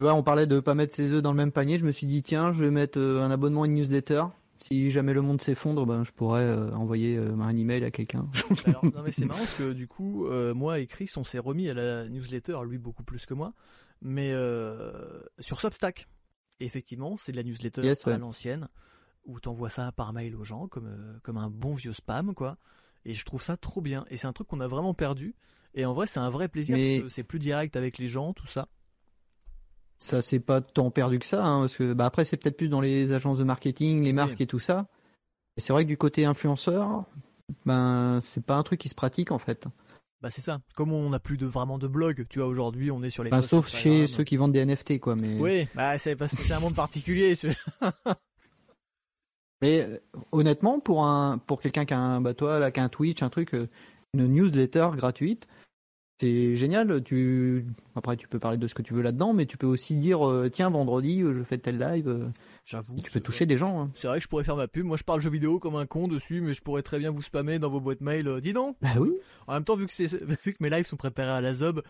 on 0.00 0.22
parlait 0.22 0.46
de 0.46 0.60
pas 0.60 0.74
mettre 0.74 0.94
ses 0.94 1.12
œufs 1.12 1.22
dans 1.22 1.32
le 1.32 1.36
même 1.36 1.50
panier. 1.50 1.78
Je 1.78 1.84
me 1.84 1.90
suis 1.90 2.06
dit 2.06 2.22
tiens, 2.22 2.52
je 2.52 2.64
vais 2.64 2.70
mettre 2.70 3.00
un 3.00 3.30
abonnement 3.30 3.64
à 3.64 3.66
une 3.66 3.74
newsletter 3.74 4.24
si 4.62 4.90
jamais 4.90 5.12
le 5.12 5.22
monde 5.22 5.40
s'effondre, 5.40 5.86
ben, 5.86 6.04
je 6.04 6.12
pourrais 6.12 6.44
euh, 6.44 6.72
envoyer 6.72 7.16
euh, 7.16 7.38
un 7.40 7.56
email 7.56 7.84
à 7.84 7.90
quelqu'un. 7.90 8.28
non 8.94 9.02
mais 9.02 9.12
c'est 9.12 9.24
marrant 9.24 9.40
parce 9.40 9.54
que 9.54 9.72
du 9.72 9.88
coup, 9.88 10.26
euh, 10.26 10.54
moi 10.54 10.78
et 10.78 10.86
Chris, 10.86 11.10
on 11.16 11.24
s'est 11.24 11.38
remis 11.38 11.68
à 11.68 11.74
la 11.74 12.08
newsletter, 12.08 12.58
lui 12.66 12.78
beaucoup 12.78 13.02
plus 13.02 13.26
que 13.26 13.34
moi, 13.34 13.54
mais 14.00 14.32
sur 15.38 15.60
Substack. 15.60 16.08
Et 16.60 16.64
effectivement, 16.66 17.16
c'est 17.16 17.32
de 17.32 17.36
la 17.36 17.42
newsletter 17.42 17.82
à 18.06 18.18
l'ancienne, 18.18 18.68
où 19.24 19.40
t'envoies 19.40 19.70
ça 19.70 19.90
par 19.92 20.12
mail 20.12 20.36
aux 20.36 20.44
gens, 20.44 20.68
comme, 20.68 21.18
comme 21.22 21.36
un 21.36 21.50
bon 21.50 21.74
vieux 21.74 21.92
spam, 21.92 22.34
quoi. 22.34 22.56
Et 23.04 23.14
je 23.14 23.24
trouve 23.24 23.42
ça 23.42 23.56
trop 23.56 23.80
bien. 23.80 24.04
Et 24.10 24.16
c'est 24.16 24.28
un 24.28 24.32
truc 24.32 24.46
qu'on 24.46 24.60
a 24.60 24.68
vraiment 24.68 24.94
perdu. 24.94 25.34
Et 25.74 25.84
en 25.84 25.92
vrai, 25.92 26.06
c'est 26.06 26.20
un 26.20 26.30
vrai 26.30 26.48
plaisir 26.48 26.76
parce 26.76 27.04
que 27.04 27.08
c'est 27.08 27.24
plus 27.24 27.40
direct 27.40 27.74
avec 27.74 27.98
les 27.98 28.06
gens, 28.06 28.32
tout 28.32 28.46
ça 28.46 28.68
ça 30.02 30.20
c'est 30.20 30.40
pas 30.40 30.60
tant 30.60 30.90
perdu 30.90 31.18
que 31.20 31.26
ça, 31.26 31.44
hein, 31.44 31.60
parce 31.60 31.76
que 31.76 31.92
bah 31.92 32.06
après 32.06 32.24
c'est 32.24 32.36
peut-être 32.36 32.56
plus 32.56 32.68
dans 32.68 32.80
les 32.80 33.12
agences 33.12 33.38
de 33.38 33.44
marketing, 33.44 34.02
les 34.02 34.12
marques 34.12 34.40
et 34.40 34.46
tout 34.46 34.58
ça. 34.58 34.86
Et 35.56 35.60
c'est 35.60 35.72
vrai 35.72 35.84
que 35.84 35.88
du 35.88 35.96
côté 35.96 36.24
influenceur, 36.24 37.04
ben 37.66 38.20
c'est 38.22 38.44
pas 38.44 38.56
un 38.56 38.62
truc 38.64 38.80
qui 38.80 38.88
se 38.88 38.94
pratique 38.94 39.30
en 39.30 39.38
fait. 39.38 39.66
Bah 40.20 40.30
c'est 40.30 40.40
ça. 40.40 40.58
Comme 40.74 40.92
on 40.92 41.10
n'a 41.10 41.20
plus 41.20 41.36
de 41.36 41.46
vraiment 41.46 41.78
de 41.78 41.86
blog, 41.86 42.26
tu 42.28 42.40
vois 42.40 42.48
aujourd'hui 42.48 42.90
on 42.90 43.02
est 43.02 43.10
sur 43.10 43.22
les. 43.22 43.30
Ben, 43.30 43.42
sauf 43.42 43.68
chez 43.68 44.08
ceux 44.08 44.24
qui 44.24 44.36
vendent 44.36 44.52
des 44.52 44.64
NFT 44.64 44.98
quoi, 44.98 45.14
mais. 45.14 45.38
Oui, 45.38 45.68
bah 45.74 45.96
c'est 45.98 46.16
parce 46.16 46.34
que 46.34 46.42
c'est 46.42 46.52
un 46.52 46.60
monde 46.60 46.74
particulier. 46.74 47.34
mais 49.62 49.82
euh, 49.82 49.98
honnêtement 50.32 50.80
pour 50.80 51.04
un 51.04 51.38
pour 51.38 51.60
quelqu'un 51.60 51.84
qui 51.84 51.94
a 51.94 51.98
un 51.98 52.20
bah 52.20 52.34
toi 52.34 52.58
là 52.58 52.72
qui 52.72 52.80
a 52.80 52.84
un 52.84 52.88
Twitch 52.88 53.22
un 53.22 53.30
truc 53.30 53.54
euh, 53.54 53.68
une 54.14 54.26
newsletter 54.26 54.88
gratuite 54.96 55.46
c'est 56.22 56.54
génial. 56.54 57.02
Tu 57.02 57.66
après 57.96 58.16
tu 58.16 58.28
peux 58.28 58.38
parler 58.38 58.56
de 58.56 58.68
ce 58.68 58.74
que 58.74 58.82
tu 58.82 58.94
veux 58.94 59.02
là-dedans, 59.02 59.32
mais 59.32 59.44
tu 59.44 59.56
peux 59.56 59.66
aussi 59.66 59.96
dire 59.96 60.26
euh, 60.28 60.48
tiens 60.48 60.70
vendredi 60.70 61.20
euh, 61.20 61.34
je 61.36 61.42
fais 61.42 61.58
tel 61.58 61.78
live. 61.78 62.08
Euh. 62.08 62.28
J'avoue. 62.64 62.94
Tu 63.02 63.10
peux 63.10 63.20
toucher 63.20 63.44
des 63.44 63.58
gens. 63.58 63.80
Hein. 63.80 63.90
C'est 63.96 64.06
vrai 64.06 64.18
que 64.18 64.22
je 64.22 64.28
pourrais 64.28 64.44
faire 64.44 64.56
ma 64.56 64.68
pub. 64.68 64.86
Moi 64.86 64.96
je 64.96 65.02
parle 65.02 65.20
jeux 65.20 65.30
vidéo 65.30 65.58
comme 65.58 65.74
un 65.74 65.86
con 65.86 66.06
dessus, 66.06 66.40
mais 66.40 66.54
je 66.54 66.62
pourrais 66.62 66.82
très 66.82 67.00
bien 67.00 67.10
vous 67.10 67.22
spammer 67.22 67.58
dans 67.58 67.70
vos 67.70 67.80
boîtes 67.80 68.00
mail. 68.00 68.40
dis 68.40 68.52
donc. 68.52 68.76
Bah 68.80 68.90
oui. 68.98 69.10
En 69.48 69.54
même 69.54 69.64
temps 69.64 69.74
vu 69.74 69.86
que 69.86 69.92
c'est 69.92 70.06
vu 70.44 70.52
que 70.52 70.58
mes 70.60 70.70
lives 70.70 70.86
sont 70.86 70.96
préparés 70.96 71.30
à 71.30 71.40
la 71.40 71.54
zob, 71.54 71.82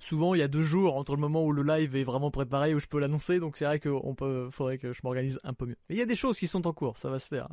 souvent 0.00 0.34
il 0.34 0.38
y 0.38 0.42
a 0.42 0.48
deux 0.48 0.64
jours 0.64 0.96
entre 0.96 1.14
le 1.14 1.20
moment 1.20 1.44
où 1.44 1.52
le 1.52 1.62
live 1.62 1.94
est 1.94 2.04
vraiment 2.04 2.32
préparé 2.32 2.74
où 2.74 2.80
je 2.80 2.86
peux 2.86 2.98
l'annoncer. 2.98 3.38
Donc 3.38 3.56
c'est 3.56 3.66
vrai 3.66 3.78
qu'on 3.78 4.16
peut, 4.16 4.48
faudrait 4.50 4.78
que 4.78 4.92
je 4.92 5.00
m'organise 5.04 5.38
un 5.44 5.54
peu 5.54 5.66
mieux. 5.66 5.76
Mais 5.88 5.94
il 5.94 5.98
y 5.98 6.02
a 6.02 6.06
des 6.06 6.16
choses 6.16 6.38
qui 6.38 6.48
sont 6.48 6.66
en 6.66 6.72
cours, 6.72 6.98
ça 6.98 7.08
va 7.08 7.20
se 7.20 7.28
faire. 7.28 7.48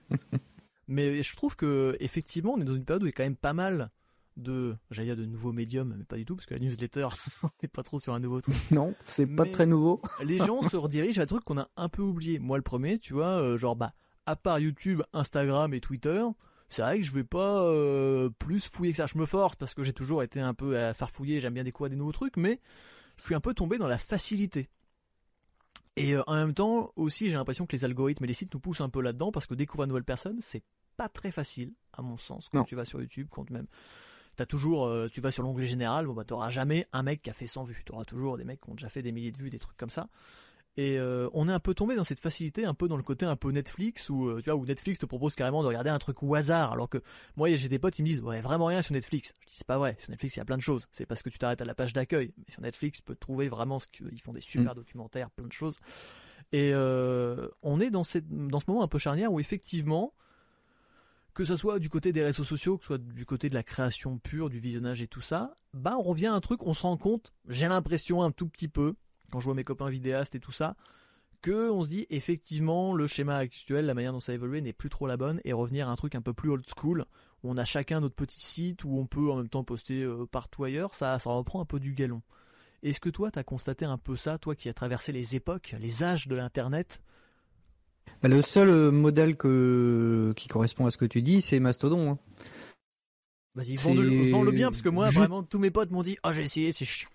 mais 0.86 1.22
je 1.22 1.34
trouve 1.34 1.56
que 1.56 1.96
effectivement 2.00 2.52
on 2.58 2.60
est 2.60 2.64
dans 2.64 2.76
une 2.76 2.84
période 2.84 3.02
où 3.02 3.06
il 3.06 3.08
y 3.08 3.14
a 3.14 3.16
quand 3.16 3.22
même 3.22 3.36
pas 3.36 3.54
mal 3.54 3.90
de, 4.36 4.76
j'allais 4.90 5.08
dire 5.08 5.16
de 5.16 5.24
nouveaux 5.24 5.52
médiums, 5.52 5.94
mais 5.96 6.04
pas 6.04 6.16
du 6.16 6.24
tout, 6.24 6.36
parce 6.36 6.46
que 6.46 6.54
la 6.54 6.60
newsletter, 6.60 7.08
on 7.42 7.48
n'est 7.62 7.68
pas 7.68 7.82
trop 7.82 7.98
sur 7.98 8.14
un 8.14 8.20
nouveau 8.20 8.40
truc. 8.40 8.54
Non, 8.70 8.94
c'est 9.04 9.26
pas 9.26 9.44
très 9.44 9.66
nouveau. 9.66 10.02
les 10.22 10.38
gens 10.38 10.62
se 10.68 10.76
redirigent 10.76 11.18
à 11.18 11.24
des 11.24 11.28
trucs 11.28 11.44
qu'on 11.44 11.58
a 11.58 11.68
un 11.76 11.88
peu 11.88 12.02
oublié. 12.02 12.38
Moi, 12.38 12.56
le 12.56 12.62
premier, 12.62 12.98
tu 12.98 13.14
vois, 13.14 13.40
euh, 13.40 13.56
genre, 13.56 13.76
bah, 13.76 13.92
à 14.26 14.36
part 14.36 14.58
YouTube, 14.58 15.02
Instagram 15.12 15.74
et 15.74 15.80
Twitter, 15.80 16.22
c'est 16.68 16.82
vrai 16.82 16.98
que 16.98 17.04
je 17.04 17.12
vais 17.12 17.24
pas 17.24 17.62
euh, 17.62 18.30
plus 18.38 18.68
fouiller 18.68 18.92
que 18.92 18.96
ça. 18.96 19.06
Je 19.06 19.18
me 19.18 19.26
force 19.26 19.56
parce 19.56 19.74
que 19.74 19.84
j'ai 19.84 19.92
toujours 19.92 20.22
été 20.22 20.40
un 20.40 20.54
peu 20.54 20.78
à 20.78 20.94
farfouiller, 20.94 21.40
j'aime 21.40 21.54
bien 21.54 21.64
découvrir 21.64 21.90
des 21.90 21.96
nouveaux 21.96 22.12
trucs, 22.12 22.36
mais 22.36 22.60
je 23.16 23.24
suis 23.24 23.34
un 23.34 23.40
peu 23.40 23.54
tombé 23.54 23.78
dans 23.78 23.88
la 23.88 23.98
facilité. 23.98 24.68
Et 25.96 26.14
euh, 26.16 26.22
en 26.26 26.34
même 26.34 26.54
temps, 26.54 26.90
aussi, 26.96 27.28
j'ai 27.28 27.34
l'impression 27.34 27.66
que 27.66 27.76
les 27.76 27.84
algorithmes 27.84 28.24
et 28.24 28.28
les 28.28 28.34
sites 28.34 28.52
nous 28.52 28.60
poussent 28.60 28.80
un 28.80 28.88
peu 28.88 29.00
là-dedans 29.00 29.30
parce 29.30 29.46
que 29.46 29.54
découvrir 29.54 29.84
une 29.84 29.90
nouvelle 29.90 30.04
personne, 30.04 30.38
c'est 30.40 30.64
pas 30.96 31.08
très 31.08 31.30
facile, 31.30 31.72
à 31.92 32.02
mon 32.02 32.16
sens, 32.16 32.48
quand 32.50 32.64
tu 32.64 32.76
vas 32.76 32.84
sur 32.84 33.00
YouTube, 33.00 33.28
quand 33.30 33.48
même 33.50 33.66
t'as 34.36 34.46
toujours, 34.46 34.86
euh, 34.86 35.08
tu 35.12 35.20
vas 35.20 35.30
sur 35.30 35.42
l'onglet 35.42 35.66
général, 35.66 36.06
bon 36.06 36.14
bah 36.14 36.24
t'auras 36.24 36.50
jamais 36.50 36.86
un 36.92 37.02
mec 37.02 37.22
qui 37.22 37.30
a 37.30 37.32
fait 37.32 37.46
100 37.46 37.64
vues, 37.64 37.82
t'auras 37.84 38.04
toujours 38.04 38.36
des 38.36 38.44
mecs 38.44 38.60
qui 38.60 38.70
ont 38.70 38.74
déjà 38.74 38.88
fait 38.88 39.02
des 39.02 39.12
milliers 39.12 39.32
de 39.32 39.38
vues, 39.38 39.50
des 39.50 39.58
trucs 39.58 39.76
comme 39.76 39.90
ça. 39.90 40.08
Et 40.76 40.98
euh, 40.98 41.28
on 41.34 41.48
est 41.48 41.52
un 41.52 41.60
peu 41.60 41.72
tombé 41.72 41.94
dans 41.94 42.02
cette 42.02 42.18
facilité, 42.18 42.64
un 42.64 42.74
peu 42.74 42.88
dans 42.88 42.96
le 42.96 43.04
côté 43.04 43.24
un 43.26 43.36
peu 43.36 43.50
Netflix, 43.50 44.10
où 44.10 44.26
euh, 44.26 44.40
tu 44.42 44.50
vois, 44.50 44.58
où 44.58 44.66
Netflix 44.66 44.98
te 44.98 45.06
propose 45.06 45.36
carrément 45.36 45.62
de 45.62 45.68
regarder 45.68 45.90
un 45.90 45.98
truc 45.98 46.20
au 46.24 46.34
hasard, 46.34 46.72
alors 46.72 46.88
que 46.88 46.98
moi 47.36 47.48
j'ai 47.54 47.68
des 47.68 47.78
potes, 47.78 47.98
ils 48.00 48.02
me 48.02 48.08
disent 48.08 48.20
ouais 48.20 48.40
vraiment 48.40 48.66
rien 48.66 48.82
sur 48.82 48.92
Netflix. 48.92 49.32
Je 49.42 49.46
dis 49.46 49.54
c'est 49.58 49.66
pas 49.66 49.78
vrai, 49.78 49.96
sur 50.00 50.10
Netflix 50.10 50.34
il 50.34 50.40
y 50.40 50.42
a 50.42 50.44
plein 50.44 50.56
de 50.56 50.62
choses. 50.62 50.88
C'est 50.90 51.06
parce 51.06 51.22
que 51.22 51.30
tu 51.30 51.38
t'arrêtes 51.38 51.60
à 51.60 51.64
la 51.64 51.74
page 51.74 51.92
d'accueil, 51.92 52.32
mais 52.36 52.52
sur 52.52 52.62
Netflix 52.62 52.98
tu 52.98 53.04
peux 53.04 53.14
trouver 53.14 53.48
vraiment 53.48 53.78
ce 53.78 53.86
qu'ils 53.86 54.20
font 54.20 54.32
des 54.32 54.40
super 54.40 54.72
mm. 54.72 54.76
documentaires, 54.76 55.30
plein 55.30 55.46
de 55.46 55.52
choses. 55.52 55.76
Et 56.52 56.72
on 56.74 57.80
est 57.80 57.90
dans 57.90 58.04
cette, 58.04 58.28
dans 58.28 58.60
ce 58.60 58.66
moment 58.68 58.82
un 58.82 58.88
peu 58.88 58.98
charnière 58.98 59.32
où 59.32 59.40
effectivement 59.40 60.12
que 61.34 61.44
ce 61.44 61.56
soit 61.56 61.78
du 61.80 61.90
côté 61.90 62.12
des 62.12 62.22
réseaux 62.22 62.44
sociaux, 62.44 62.78
que 62.78 62.84
ce 62.84 62.86
soit 62.88 62.98
du 62.98 63.26
côté 63.26 63.48
de 63.48 63.54
la 63.54 63.64
création 63.64 64.18
pure, 64.18 64.48
du 64.48 64.58
visionnage 64.58 65.02
et 65.02 65.08
tout 65.08 65.20
ça, 65.20 65.56
bah 65.72 65.96
on 65.98 66.02
revient 66.02 66.28
à 66.28 66.32
un 66.32 66.40
truc, 66.40 66.62
on 66.62 66.74
se 66.74 66.82
rend 66.82 66.96
compte, 66.96 67.32
j'ai 67.48 67.66
l'impression 67.66 68.22
un 68.22 68.30
tout 68.30 68.48
petit 68.48 68.68
peu, 68.68 68.94
quand 69.32 69.40
je 69.40 69.46
vois 69.46 69.54
mes 69.54 69.64
copains 69.64 69.88
vidéastes 69.88 70.36
et 70.36 70.40
tout 70.40 70.52
ça, 70.52 70.76
que 71.42 71.70
on 71.70 71.82
se 71.82 71.88
dit 71.88 72.06
effectivement 72.08 72.94
le 72.94 73.06
schéma 73.06 73.36
actuel, 73.36 73.84
la 73.84 73.94
manière 73.94 74.12
dont 74.12 74.20
ça 74.20 74.32
a 74.32 74.34
évolué 74.36 74.60
n'est 74.60 74.72
plus 74.72 74.88
trop 74.88 75.06
la 75.06 75.16
bonne 75.16 75.40
et 75.44 75.52
revenir 75.52 75.88
à 75.88 75.92
un 75.92 75.96
truc 75.96 76.14
un 76.14 76.22
peu 76.22 76.32
plus 76.32 76.50
old 76.50 76.64
school 76.74 77.04
où 77.42 77.50
on 77.50 77.56
a 77.56 77.64
chacun 77.64 78.00
notre 78.00 78.14
petit 78.14 78.40
site 78.40 78.84
où 78.84 78.96
on 78.96 79.06
peut 79.06 79.30
en 79.30 79.36
même 79.36 79.48
temps 79.48 79.64
poster 79.64 80.04
euh, 80.04 80.26
partout 80.26 80.64
ailleurs, 80.64 80.94
ça 80.94 81.18
ça 81.18 81.30
reprend 81.30 81.60
un 81.60 81.66
peu 81.66 81.80
du 81.80 81.92
galon. 81.92 82.22
Est-ce 82.82 83.00
que 83.00 83.10
toi 83.10 83.30
t'as 83.30 83.42
constaté 83.42 83.84
un 83.84 83.98
peu 83.98 84.14
ça, 84.14 84.38
toi 84.38 84.54
qui 84.54 84.68
as 84.68 84.74
traversé 84.74 85.10
les 85.10 85.34
époques, 85.34 85.74
les 85.80 86.04
âges 86.04 86.28
de 86.28 86.36
l'internet 86.36 87.02
bah, 88.24 88.30
le 88.30 88.40
seul 88.40 88.70
euh, 88.70 88.90
modèle 88.90 89.36
que, 89.36 90.32
qui 90.34 90.48
correspond 90.48 90.86
à 90.86 90.90
ce 90.90 90.96
que 90.96 91.04
tu 91.04 91.20
dis, 91.20 91.42
c'est 91.42 91.60
Mastodon. 91.60 92.12
Hein. 92.12 92.18
Vas-y, 93.54 93.76
vends-le 93.76 94.50
bien, 94.50 94.70
parce 94.70 94.80
que 94.80 94.88
moi, 94.88 95.10
vraiment, 95.10 95.42
tous 95.42 95.58
mes 95.58 95.70
potes 95.70 95.90
m'ont 95.90 96.02
dit 96.02 96.16
«Oh, 96.24 96.32
j'ai 96.32 96.42
essayé, 96.42 96.72
c'est 96.72 96.86
chiant.» 96.86 97.10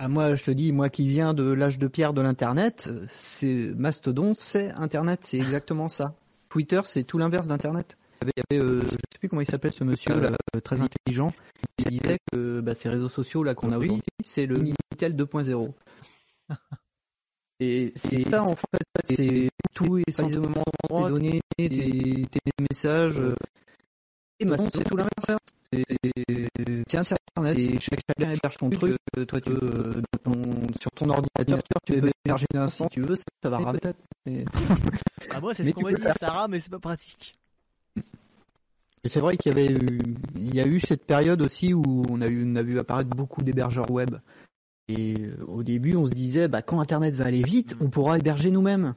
Ah, 0.00 0.08
moi, 0.08 0.34
je 0.34 0.42
te 0.42 0.50
dis, 0.50 0.72
moi 0.72 0.88
qui 0.88 1.06
viens 1.06 1.32
de 1.32 1.44
l'âge 1.44 1.78
de 1.78 1.86
pierre 1.86 2.12
de 2.12 2.20
l'Internet, 2.20 2.90
c'est 3.12 3.70
Mastodon, 3.76 4.34
c'est 4.36 4.72
Internet, 4.72 5.20
c'est 5.22 5.38
exactement 5.38 5.88
ça. 5.88 6.16
Twitter, 6.48 6.80
c'est 6.86 7.04
tout 7.04 7.16
l'inverse 7.16 7.46
d'Internet. 7.46 7.96
Il 8.22 8.30
y 8.36 8.56
avait, 8.56 8.64
euh, 8.64 8.80
je 8.80 8.88
sais 8.88 9.18
plus 9.20 9.28
comment 9.28 9.42
il 9.42 9.46
s'appelle 9.46 9.72
ce 9.72 9.84
monsieur 9.84 10.18
là, 10.18 10.32
euh, 10.56 10.60
très 10.60 10.80
intelligent, 10.80 11.32
il 11.78 12.00
disait 12.00 12.18
que 12.32 12.60
bah, 12.60 12.74
ces 12.74 12.88
réseaux 12.88 13.08
sociaux 13.08 13.44
là 13.44 13.54
qu'on 13.54 13.70
a 13.70 13.78
aujourd'hui, 13.78 14.02
c'est 14.24 14.46
le 14.46 14.56
Minitel 14.56 15.14
2.0. 15.14 15.72
Et 17.60 17.92
c'est 17.94 18.20
ça 18.20 18.42
en 18.42 18.56
fait, 18.56 19.14
c'est 19.16 19.48
tout 19.74 19.98
et 19.98 20.10
sans 20.10 20.28
moment 20.28 20.64
tes 20.88 21.08
données, 21.08 21.40
tes, 21.56 21.68
tes 21.68 22.40
messages. 22.60 23.20
Et 24.40 24.44
maintenant 24.44 24.68
c'est 24.72 24.84
tout 24.84 24.96
l'inverse. 24.96 25.40
C'est 25.72 26.98
internet, 26.98 27.58
et 27.58 27.80
chacun 27.80 28.30
héberge 28.32 28.56
ton 28.56 28.70
truc. 28.70 28.96
Toi 29.28 29.40
tu 29.40 29.52
veux, 29.52 30.02
sur 30.80 30.90
ton 30.92 31.10
ordinateur, 31.10 31.60
tu 31.86 31.94
veux 31.94 32.10
héberger 32.24 32.46
un 32.54 32.68
si 32.68 32.82
tu 32.90 33.02
veux, 33.02 33.16
ça, 33.16 33.50
va 33.50 33.58
ramer. 33.58 33.80
Ah 35.30 35.40
moi 35.40 35.54
c'est 35.54 35.64
ce 35.64 35.70
qu'on 35.70 35.82
m'a 35.82 35.92
dit, 35.92 36.02
ça 36.18 36.30
rame 36.30 36.52
mais 36.52 36.60
c'est 36.60 36.70
pas 36.70 36.78
pratique. 36.78 37.34
Et 39.04 39.10
c'est 39.10 39.20
vrai 39.20 39.36
qu'il 39.36 39.52
y 39.52 39.54
avait 39.54 39.70
eu, 39.70 39.98
il 40.34 40.54
y 40.54 40.60
a 40.60 40.66
eu 40.66 40.80
cette 40.80 41.04
période 41.04 41.42
aussi 41.42 41.74
où 41.74 41.82
on 42.08 42.22
a 42.22 42.26
eu, 42.26 42.50
on 42.50 42.56
a 42.56 42.62
vu 42.62 42.78
apparaître 42.78 43.10
beaucoup 43.10 43.42
d'hébergeurs 43.42 43.90
web. 43.90 44.16
Et 44.88 45.16
euh, 45.18 45.44
au 45.46 45.62
début, 45.62 45.96
on 45.96 46.04
se 46.04 46.12
disait, 46.12 46.48
bah, 46.48 46.62
quand 46.62 46.80
Internet 46.80 47.14
va 47.14 47.26
aller 47.26 47.42
vite, 47.42 47.76
on 47.80 47.88
pourra 47.88 48.18
héberger 48.18 48.50
nous-mêmes. 48.50 48.94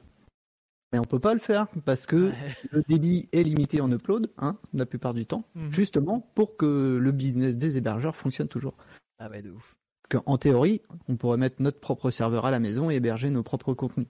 Mais 0.92 0.98
on 0.98 1.04
peut 1.04 1.18
pas 1.18 1.34
le 1.34 1.40
faire 1.40 1.66
parce 1.84 2.06
que 2.06 2.32
le 2.70 2.82
débit 2.88 3.28
est 3.32 3.42
limité 3.42 3.80
en 3.80 3.92
upload, 3.92 4.30
hein, 4.38 4.56
la 4.72 4.86
plupart 4.86 5.12
du 5.12 5.26
temps, 5.26 5.44
mhm. 5.54 5.70
justement 5.70 6.20
pour 6.34 6.56
que 6.56 6.98
le 7.00 7.12
business 7.12 7.56
des 7.56 7.76
hébergeurs 7.76 8.16
fonctionne 8.16 8.48
toujours. 8.48 8.74
Ah 9.18 9.28
ouais, 9.28 9.42
de 9.42 9.50
ouf. 9.50 9.76
Parce 10.08 10.22
qu'en 10.22 10.38
théorie, 10.38 10.80
on 11.08 11.16
pourrait 11.16 11.36
mettre 11.36 11.60
notre 11.60 11.80
propre 11.80 12.10
serveur 12.10 12.46
à 12.46 12.50
la 12.50 12.58
maison 12.58 12.90
et 12.90 12.94
héberger 12.94 13.30
nos 13.30 13.42
propres 13.42 13.74
contenus. 13.74 14.06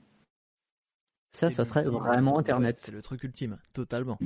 Ça, 1.33 1.51
ça 1.51 1.65
serait 1.65 1.83
vraiment 1.83 2.39
Internet. 2.39 2.77
C'est 2.81 2.93
le 2.93 3.03
truc 3.03 3.25
ultime, 3.25 3.59
totalement. 3.73 4.19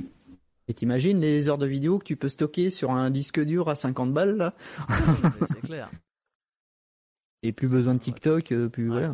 Et 0.67 0.73
t'imagines 0.73 1.19
les 1.19 1.49
heures 1.49 1.57
de 1.57 1.67
vidéo 1.67 1.99
que 1.99 2.05
tu 2.05 2.15
peux 2.15 2.29
stocker 2.29 2.69
sur 2.69 2.91
un 2.91 3.09
disque 3.09 3.43
dur 3.43 3.67
à 3.67 3.75
50 3.75 4.13
balles 4.13 4.37
là 4.37 4.53
C'est 5.47 5.61
clair. 5.61 5.89
Et 7.43 7.51
plus 7.51 7.69
besoin 7.69 7.93
de 7.93 7.99
TikTok, 7.99 8.51
euh, 8.51 8.69
plus 8.69 8.87
voilà. 8.87 9.13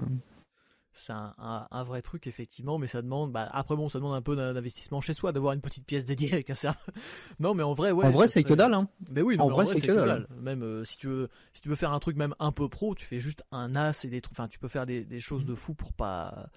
C'est 0.93 1.14
un, 1.14 1.84
vrai 1.85 2.01
truc 2.01 2.27
effectivement, 2.27 2.77
mais 2.77 2.88
ça 2.88 3.01
demande. 3.01 3.31
Bah, 3.31 3.47
après 3.51 3.76
bon, 3.76 3.88
ça 3.89 3.99
demande 3.99 4.15
un 4.15 4.22
peu 4.22 4.35
d'investissement 4.35 4.99
chez 4.99 5.14
soi, 5.14 5.31
d'avoir 5.31 5.53
une 5.53 5.61
petite 5.61 5.85
pièce 5.85 6.03
dédiée 6.06 6.34
avec 6.34 6.49
un 6.49 6.56
serveur. 6.56 6.84
non, 7.39 7.53
mais 7.53 7.64
en 7.64 7.73
vrai, 7.73 7.91
ouais. 7.91 8.06
En 8.06 8.10
vrai, 8.10 8.27
c'est 8.27 8.43
que 8.43 8.53
dalle, 8.53 8.73
hein. 8.73 8.89
Mais 9.11 9.22
oui, 9.22 9.38
en, 9.39 9.47
vrai, 9.47 9.65
c'est 9.65 9.80
que, 9.80 9.91
dalle. 9.91 10.27
Même 10.41 10.61
euh, 10.61 10.84
si 10.84 10.97
tu 10.97 11.07
veux, 11.07 11.30
si 11.53 11.61
tu 11.61 11.69
veux 11.69 11.76
faire 11.76 11.93
un 11.93 11.99
truc 11.99 12.18
même 12.18 12.35
un 12.39 12.51
peu 12.51 12.68
pro, 12.68 12.95
tu 12.95 13.06
fais 13.06 13.19
juste 13.19 13.43
un 13.51 13.76
as 13.76 14.03
et 14.03 14.10
des 14.10 14.22
trucs. 14.22 14.38
Enfin, 14.38 14.47
tu 14.49 14.60
peux 14.60 14.68
faire 14.68 14.85
des, 14.85 15.06
des 15.06 15.19
choses 15.19 15.45
de 15.45 15.56
fou 15.56 15.73
pour 15.73 15.93
pas 15.93 16.49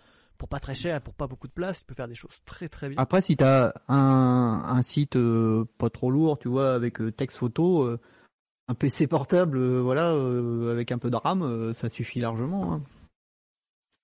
pour 0.43 0.49
pas 0.49 0.59
très 0.59 0.75
cher, 0.75 1.01
pour 1.01 1.15
pas 1.15 1.29
beaucoup 1.29 1.47
de 1.47 1.53
place, 1.53 1.79
tu 1.79 1.85
peux 1.85 1.95
faire 1.95 2.09
des 2.09 2.17
choses 2.17 2.41
très 2.45 2.69
très 2.69 2.89
bien. 2.89 2.99
Après, 2.99 3.21
si 3.23 3.37
tu 3.37 3.45
as 3.45 3.73
un, 3.87 4.63
un 4.67 4.83
site 4.83 5.15
euh, 5.15 5.65
pas 5.79 5.89
trop 5.89 6.11
lourd, 6.11 6.37
tu 6.41 6.49
vois, 6.49 6.75
avec 6.75 7.01
euh, 7.01 7.13
texte 7.13 7.39
photo, 7.39 7.85
euh, 7.85 8.01
un 8.69 8.75
PC 8.75 9.07
portable, 9.07 9.59
voilà, 9.81 10.13
avec 10.71 10.93
un 10.93 10.99
peu 10.99 11.11
de 11.11 11.17
RAM, 11.17 11.73
ça 11.75 11.89
suffit 11.89 12.21
largement. 12.21 12.75
Hein 12.75 12.83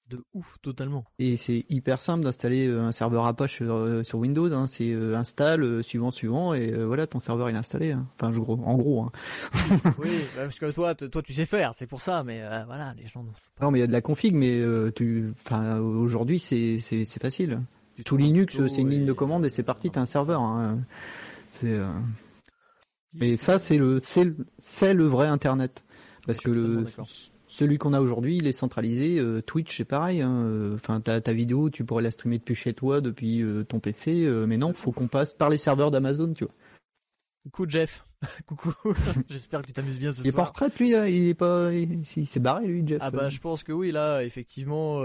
de 0.09 0.25
ouf 0.33 0.57
totalement. 0.63 1.05
Et 1.19 1.37
c'est 1.37 1.65
hyper 1.69 2.01
simple 2.01 2.25
d'installer 2.25 2.67
euh, 2.67 2.83
un 2.83 2.93
serveur 2.93 3.27
Apache 3.27 3.57
sur, 3.57 3.75
euh, 3.75 4.03
sur 4.03 4.19
Windows. 4.19 4.53
Hein. 4.53 4.67
C'est 4.67 4.91
euh, 4.91 5.17
install 5.17 5.85
suivant 5.85 6.11
suivant 6.11 6.55
et 6.55 6.73
voilà 6.85 7.07
ton 7.07 7.21
serveur 7.21 7.51
il 7.51 7.55
est 7.55 7.59
installé. 7.59 7.93
Hein. 7.93 8.07
Enfin 8.15 8.33
en 8.37 8.77
gros. 8.77 9.11
Oui, 9.99 10.11
bah, 10.37 10.43
parce 10.43 10.59
que 10.59 10.71
toi, 10.71 10.95
toi 10.95 11.23
tu 11.23 11.33
sais 11.33 11.47
faire, 11.47 11.75
c'est 11.75 11.87
pour 11.87 12.01
ça. 12.01 12.23
Mais 12.25 12.41
voilà, 12.67 12.95
les 12.97 13.07
gens. 13.07 13.25
Non, 13.61 13.71
mais 13.71 13.79
il 13.79 13.81
y 13.81 13.85
a 13.85 13.87
de 13.87 13.93
la 13.93 14.01
config, 14.01 14.35
mais 14.35 14.63
tu, 14.95 15.33
enfin 15.45 15.79
aujourd'hui 15.79 16.39
c'est 16.39 16.81
facile. 17.21 17.61
Tout 18.05 18.17
Linux, 18.17 18.67
c'est 18.69 18.81
une 18.81 18.91
ligne 18.91 19.07
de 19.07 19.13
commande 19.13 19.45
et 19.45 19.49
c'est 19.49 19.63
parti, 19.63 19.91
t'as 19.91 20.01
un 20.01 20.07
serveur. 20.07 20.43
C'est. 21.61 21.79
Mais 23.15 23.37
ça 23.37 23.59
c'est 23.59 23.79
le 23.79 23.99
c'est 24.01 24.35
c'est 24.59 24.95
le 24.95 25.07
vrai 25.07 25.27
Internet 25.27 25.85
parce 26.27 26.39
que 26.39 26.51
le 26.51 26.87
celui 27.49 27.79
qu'on 27.79 27.95
a 27.95 28.01
aujourd'hui, 28.01 28.37
il 28.37 28.47
est 28.47 28.53
centralisé. 28.53 29.19
Euh, 29.19 29.41
Twitch, 29.41 29.77
c'est 29.77 29.85
pareil. 29.85 30.21
Hein, 30.21 30.45
euh, 30.45 30.75
enfin, 30.77 31.01
ta, 31.01 31.21
ta 31.21 31.33
vidéo, 31.33 31.71
tu 31.71 31.85
pourrais 31.85 32.03
la 32.03 32.11
streamer 32.11 32.39
depuis 32.39 32.55
chez 32.55 32.75
toi, 32.75 33.01
depuis 33.01 33.43
euh, 33.43 33.65
ton 33.65 33.81
PC. 33.81 34.29
mais 34.47 34.59
non, 34.59 34.75
faut 34.75 34.93
qu'on 34.93 35.09
passe 35.09 35.35
par 35.35 35.49
les 35.49 35.59
serveurs 35.59 35.91
d'Amazon, 35.91 36.35
tu 36.35 36.45
vois. 36.45 36.55
Coucou 37.45 37.69
Jeff. 37.69 38.05
Coucou. 38.47 38.75
J'espère 39.31 39.63
que 39.63 39.69
tu 39.69 39.73
t'amuses 39.73 39.99
bien 39.99 40.13
ce 40.13 40.17
soir. 40.17 40.27
Il 40.27 40.29
est 40.29 40.33
pas 40.33 40.43
en 40.43 40.47
retraite 40.47 40.79
lui, 40.79 40.91
il 40.91 41.29
est 41.29 41.35
pas, 41.35 41.73
il, 41.73 42.27
s'est 42.27 42.41
barré 42.41 42.67
lui, 42.67 42.87
Jeff. 42.87 42.99
Ah 43.01 43.11
bah 43.11 43.31
je 43.31 43.39
pense 43.39 43.65
que 43.65 43.73
oui 43.73 43.93
là, 43.93 44.23
effectivement, 44.23 45.03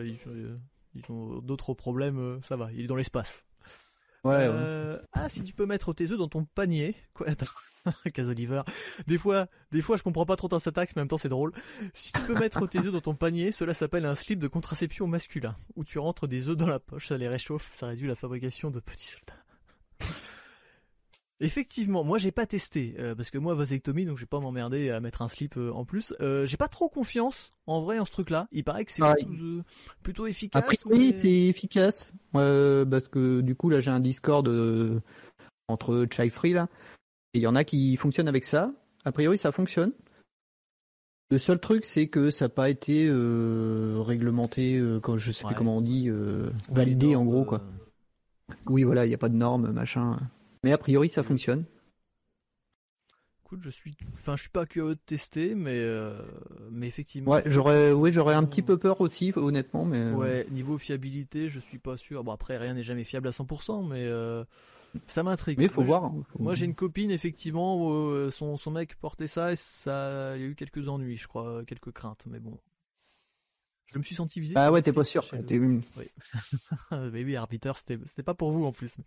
ils, 0.00 0.16
ont 1.10 1.40
d'autres 1.40 1.74
problèmes. 1.74 2.38
ça 2.42 2.56
va, 2.56 2.70
il 2.72 2.84
est 2.84 2.86
dans 2.86 2.96
l'espace. 2.96 3.44
Ouais, 4.24 4.48
Ah 5.12 5.28
si 5.28 5.42
tu 5.42 5.52
peux 5.52 5.66
mettre 5.66 5.92
tes 5.92 6.10
œufs 6.10 6.18
dans 6.18 6.28
ton 6.28 6.44
panier. 6.44 6.94
Quoi 7.12 7.28
Attends. 7.28 7.46
Casoliver. 8.14 8.62
Des 9.08 9.18
fois, 9.18 9.48
des 9.72 9.82
fois, 9.82 9.96
je 9.96 10.04
comprends 10.04 10.26
pas 10.26 10.36
trop 10.36 10.46
ta 10.48 10.60
syntaxe, 10.60 10.94
mais 10.94 11.00
en 11.00 11.02
même 11.02 11.08
temps, 11.08 11.18
c'est 11.18 11.28
drôle. 11.28 11.52
Si 11.92 12.12
tu 12.12 12.20
peux 12.22 12.34
mettre 12.34 12.66
tes 12.68 12.78
œufs 12.78 12.92
dans 12.92 13.00
ton 13.00 13.14
panier, 13.16 13.50
cela 13.50 13.74
s'appelle 13.74 14.04
un 14.04 14.14
slip 14.14 14.38
de 14.38 14.46
contraception 14.46 15.08
masculin, 15.08 15.56
où 15.74 15.84
tu 15.84 15.98
rentres 15.98 16.28
des 16.28 16.48
œufs 16.48 16.56
dans 16.56 16.68
la 16.68 16.78
poche, 16.78 17.08
ça 17.08 17.18
les 17.18 17.28
réchauffe, 17.28 17.70
ça 17.72 17.88
réduit 17.88 18.06
la 18.06 18.14
fabrication 18.14 18.70
de 18.70 18.78
petits 18.78 19.08
soldats. 19.08 19.41
Effectivement, 21.42 22.04
moi 22.04 22.18
j'ai 22.18 22.30
pas 22.30 22.46
testé 22.46 22.94
euh, 23.00 23.16
parce 23.16 23.30
que 23.30 23.36
moi 23.36 23.56
vasectomie 23.56 24.04
donc 24.04 24.16
je 24.16 24.22
vais 24.22 24.28
pas 24.28 24.38
m'emmerder 24.38 24.90
à 24.90 25.00
mettre 25.00 25.22
un 25.22 25.28
slip 25.28 25.56
euh, 25.56 25.72
en 25.72 25.84
plus. 25.84 26.14
Euh, 26.20 26.46
j'ai 26.46 26.56
pas 26.56 26.68
trop 26.68 26.88
confiance 26.88 27.50
en 27.66 27.82
vrai 27.82 27.98
en 27.98 28.04
ce 28.04 28.12
truc-là. 28.12 28.46
Il 28.52 28.62
paraît 28.62 28.84
que 28.84 28.92
c'est 28.92 29.02
plutôt, 30.04 30.28
efficace. 30.28 30.62
Après 30.62 30.76
oui, 30.84 31.12
c'est 31.16 31.48
efficace 31.48 32.12
parce 32.32 33.08
que 33.08 33.40
du 33.40 33.56
coup 33.56 33.70
là 33.70 33.80
j'ai 33.80 33.90
un 33.90 33.98
Discord 33.98 34.48
entre 35.66 36.06
Chai 36.12 36.30
Free 36.30 36.52
là 36.52 36.68
et 37.34 37.38
il 37.38 37.42
y 37.42 37.48
en 37.48 37.56
a 37.56 37.64
qui 37.64 37.96
fonctionnent 37.96 38.28
avec 38.28 38.44
ça. 38.44 38.70
A 39.04 39.10
priori, 39.10 39.36
ça 39.36 39.50
fonctionne. 39.50 39.90
Le 41.30 41.38
seul 41.38 41.58
truc, 41.58 41.84
c'est 41.84 42.06
que 42.06 42.30
ça 42.30 42.44
n'a 42.44 42.50
pas 42.50 42.70
été 42.70 43.10
réglementé, 43.10 44.80
quand 45.02 45.18
je 45.18 45.32
sais 45.32 45.44
plus 45.44 45.56
comment 45.56 45.78
on 45.78 45.80
dit, 45.80 46.08
validé 46.70 47.16
en 47.16 47.24
gros 47.24 47.44
quoi. 47.44 47.62
Oui, 48.66 48.84
voilà, 48.84 49.06
il 49.06 49.08
n'y 49.08 49.14
a 49.14 49.18
pas 49.18 49.30
de 49.30 49.34
normes, 49.34 49.72
machin. 49.72 50.18
Mais 50.62 50.72
a 50.72 50.78
priori, 50.78 51.08
ça 51.10 51.22
fonctionne. 51.22 51.64
Écoute, 53.44 53.60
je 53.62 53.70
suis, 53.70 53.94
enfin, 54.14 54.36
je 54.36 54.42
suis 54.42 54.50
pas 54.50 54.64
curieux 54.64 54.94
de 54.94 55.00
tester, 55.04 55.54
mais 55.54 55.84
mais 56.70 56.86
effectivement. 56.86 57.32
Ouais, 57.32 57.42
j'aurais, 57.46 57.92
oui, 57.92 58.12
j'aurais 58.12 58.34
un 58.34 58.44
petit 58.44 58.62
peu 58.62 58.78
peur 58.78 59.00
aussi, 59.00 59.32
honnêtement, 59.36 59.84
mais. 59.84 60.10
Ouais, 60.12 60.46
niveau 60.50 60.78
fiabilité, 60.78 61.48
je 61.50 61.60
suis 61.60 61.78
pas 61.78 61.96
sûr. 61.96 62.24
Bon, 62.24 62.32
après, 62.32 62.56
rien 62.56 62.74
n'est 62.74 62.82
jamais 62.82 63.04
fiable 63.04 63.28
à 63.28 63.32
100%, 63.32 63.86
mais 63.86 64.08
ça 65.06 65.22
m'intrigue. 65.22 65.58
Mais 65.58 65.64
il 65.64 65.70
faut 65.70 65.82
voir. 65.82 66.12
Moi, 66.38 66.54
j'ai 66.54 66.66
une 66.66 66.74
copine, 66.74 67.10
effectivement, 67.10 67.76
où 67.76 67.90
euh, 67.90 68.30
son, 68.30 68.56
son 68.56 68.70
mec 68.70 68.96
portait 68.96 69.26
ça 69.26 69.52
et 69.52 69.56
ça, 69.56 70.36
il 70.36 70.42
y 70.42 70.44
a 70.44 70.48
eu 70.48 70.54
quelques 70.54 70.88
ennuis, 70.88 71.16
je 71.16 71.28
crois, 71.28 71.64
quelques 71.66 71.92
craintes, 71.92 72.24
mais 72.26 72.40
bon. 72.40 72.58
Je 73.86 73.98
me 73.98 74.04
suis 74.04 74.14
senti 74.14 74.40
visé. 74.40 74.54
Ah 74.56 74.72
ouais, 74.72 74.80
t'es 74.80 74.92
pas 74.92 75.04
sûr. 75.04 75.28
Oui. 75.32 76.10
mais 76.90 77.24
oui, 77.24 77.36
arbitre, 77.36 77.76
c'était, 77.76 77.98
c'était 78.06 78.22
pas 78.22 78.34
pour 78.34 78.50
vous 78.50 78.64
en 78.64 78.72
plus. 78.72 78.96
Mais, 78.98 79.04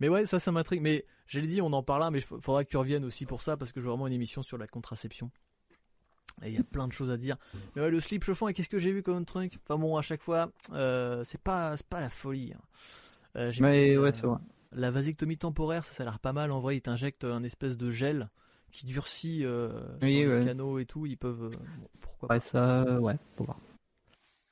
ouais, 0.00 0.26
ça, 0.26 0.38
ça 0.38 0.52
m'intrigue. 0.52 0.82
Mais 0.82 1.04
j'ai 1.26 1.40
dit, 1.42 1.60
on 1.60 1.72
en 1.72 1.82
parlera, 1.82 2.10
mais 2.10 2.18
il 2.18 2.24
faudra 2.24 2.64
que 2.64 2.70
tu 2.70 2.76
reviennes 2.76 3.04
aussi 3.04 3.26
pour 3.26 3.42
ça 3.42 3.56
parce 3.56 3.72
que 3.72 3.80
j'ai 3.80 3.88
vraiment 3.88 4.06
une 4.06 4.12
émission 4.12 4.42
sur 4.42 4.58
la 4.58 4.66
contraception. 4.66 5.30
Et 6.42 6.50
il 6.50 6.54
y 6.54 6.58
a 6.58 6.62
plein 6.62 6.86
de 6.86 6.92
choses 6.92 7.10
à 7.10 7.16
dire. 7.16 7.36
Mais 7.74 7.82
ouais, 7.82 7.90
le 7.90 8.00
slip 8.00 8.22
chauffant, 8.22 8.48
et 8.48 8.54
qu'est-ce 8.54 8.68
que 8.68 8.78
j'ai 8.78 8.92
vu 8.92 9.02
comme 9.02 9.24
truc? 9.24 9.58
Enfin 9.64 9.78
bon, 9.78 9.96
à 9.96 10.02
chaque 10.02 10.22
fois, 10.22 10.52
euh, 10.72 11.24
c'est 11.24 11.40
pas, 11.40 11.76
c'est 11.76 11.86
pas 11.86 12.00
la 12.00 12.10
folie. 12.10 12.52
Hein. 12.54 12.60
Euh, 13.36 13.52
mais 13.60 13.96
ouais, 13.96 14.12
c'est 14.12 14.26
vrai. 14.26 14.38
La 14.72 14.90
vasectomie 14.90 15.38
temporaire, 15.38 15.84
ça, 15.84 15.92
ça 15.94 16.02
a 16.02 16.06
l'air 16.06 16.18
pas 16.18 16.32
mal. 16.32 16.52
En 16.52 16.60
vrai, 16.60 16.76
ils 16.76 16.80
t'injectent 16.80 17.24
un 17.24 17.42
espèce 17.42 17.76
de 17.76 17.90
gel 17.90 18.28
qui 18.70 18.86
durcit 18.86 19.44
euh, 19.44 19.70
le 20.00 20.44
canot 20.44 20.78
et 20.78 20.84
tout. 20.84 21.06
Ils 21.06 21.16
peuvent. 21.16 21.50
Euh, 21.52 21.56
pourquoi 22.00 22.28
ouais, 22.30 22.40
ça, 22.40 23.00
ouais, 23.00 23.16
faut 23.30 23.44
voir. 23.44 23.58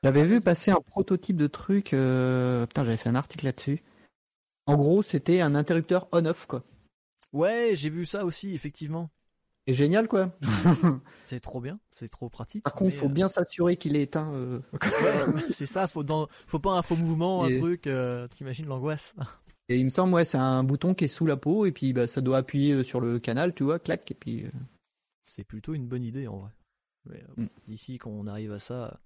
J'avais 0.02 0.24
vu 0.24 0.40
passer 0.40 0.70
un 0.70 0.80
prototype 0.80 1.36
de 1.36 1.46
truc. 1.46 1.92
Euh... 1.92 2.66
Putain, 2.66 2.84
j'avais 2.84 2.96
fait 2.96 3.08
un 3.08 3.14
article 3.14 3.44
là-dessus. 3.44 3.82
En 4.66 4.76
gros, 4.76 5.02
c'était 5.02 5.40
un 5.40 5.54
interrupteur 5.54 6.08
on-off, 6.12 6.46
quoi. 6.46 6.64
Ouais, 7.32 7.72
j'ai 7.74 7.88
vu 7.88 8.06
ça 8.06 8.24
aussi, 8.24 8.54
effectivement. 8.54 9.10
C'est 9.66 9.74
génial, 9.74 10.08
quoi. 10.08 10.36
c'est 11.26 11.40
trop 11.40 11.60
bien, 11.60 11.80
c'est 11.94 12.08
trop 12.08 12.28
pratique. 12.28 12.64
Par 12.64 12.74
contre, 12.74 12.94
il 12.94 12.96
faut 12.96 13.06
euh, 13.06 13.10
bien 13.10 13.28
s'assurer 13.28 13.76
qu'il 13.76 13.96
est 13.96 14.02
éteint. 14.02 14.32
Euh. 14.34 14.60
c'est 15.50 15.66
ça, 15.66 15.88
faut 15.88 16.04
dans... 16.04 16.28
faut 16.46 16.60
pas 16.60 16.72
un 16.72 16.82
faux 16.82 16.96
mouvement, 16.96 17.44
un 17.44 17.50
truc. 17.58 17.88
T'imagines 18.30 18.66
l'angoisse. 18.66 19.14
Et 19.68 19.78
il 19.78 19.84
me 19.84 19.90
semble, 19.90 20.14
ouais, 20.14 20.24
c'est 20.24 20.38
un 20.38 20.62
bouton 20.62 20.94
qui 20.94 21.06
est 21.06 21.08
sous 21.08 21.26
la 21.26 21.36
peau 21.36 21.66
et 21.66 21.72
puis 21.72 21.92
bah, 21.92 22.06
ça 22.06 22.20
doit 22.20 22.38
appuyer 22.38 22.72
euh, 22.72 22.84
sur 22.84 23.00
le 23.00 23.18
canal, 23.18 23.52
tu 23.54 23.64
vois, 23.64 23.78
clac, 23.78 24.10
et 24.10 24.14
puis. 24.14 24.44
Euh. 24.44 24.50
C'est 25.24 25.44
plutôt 25.44 25.74
une 25.74 25.86
bonne 25.86 26.04
idée 26.04 26.28
en 26.28 26.38
vrai. 26.38 26.50
Mais, 27.06 27.24
euh, 27.38 27.42
mm. 27.42 27.48
Ici, 27.68 27.98
quand 27.98 28.10
on 28.10 28.26
arrive 28.26 28.52
à 28.52 28.58
ça, 28.58 29.00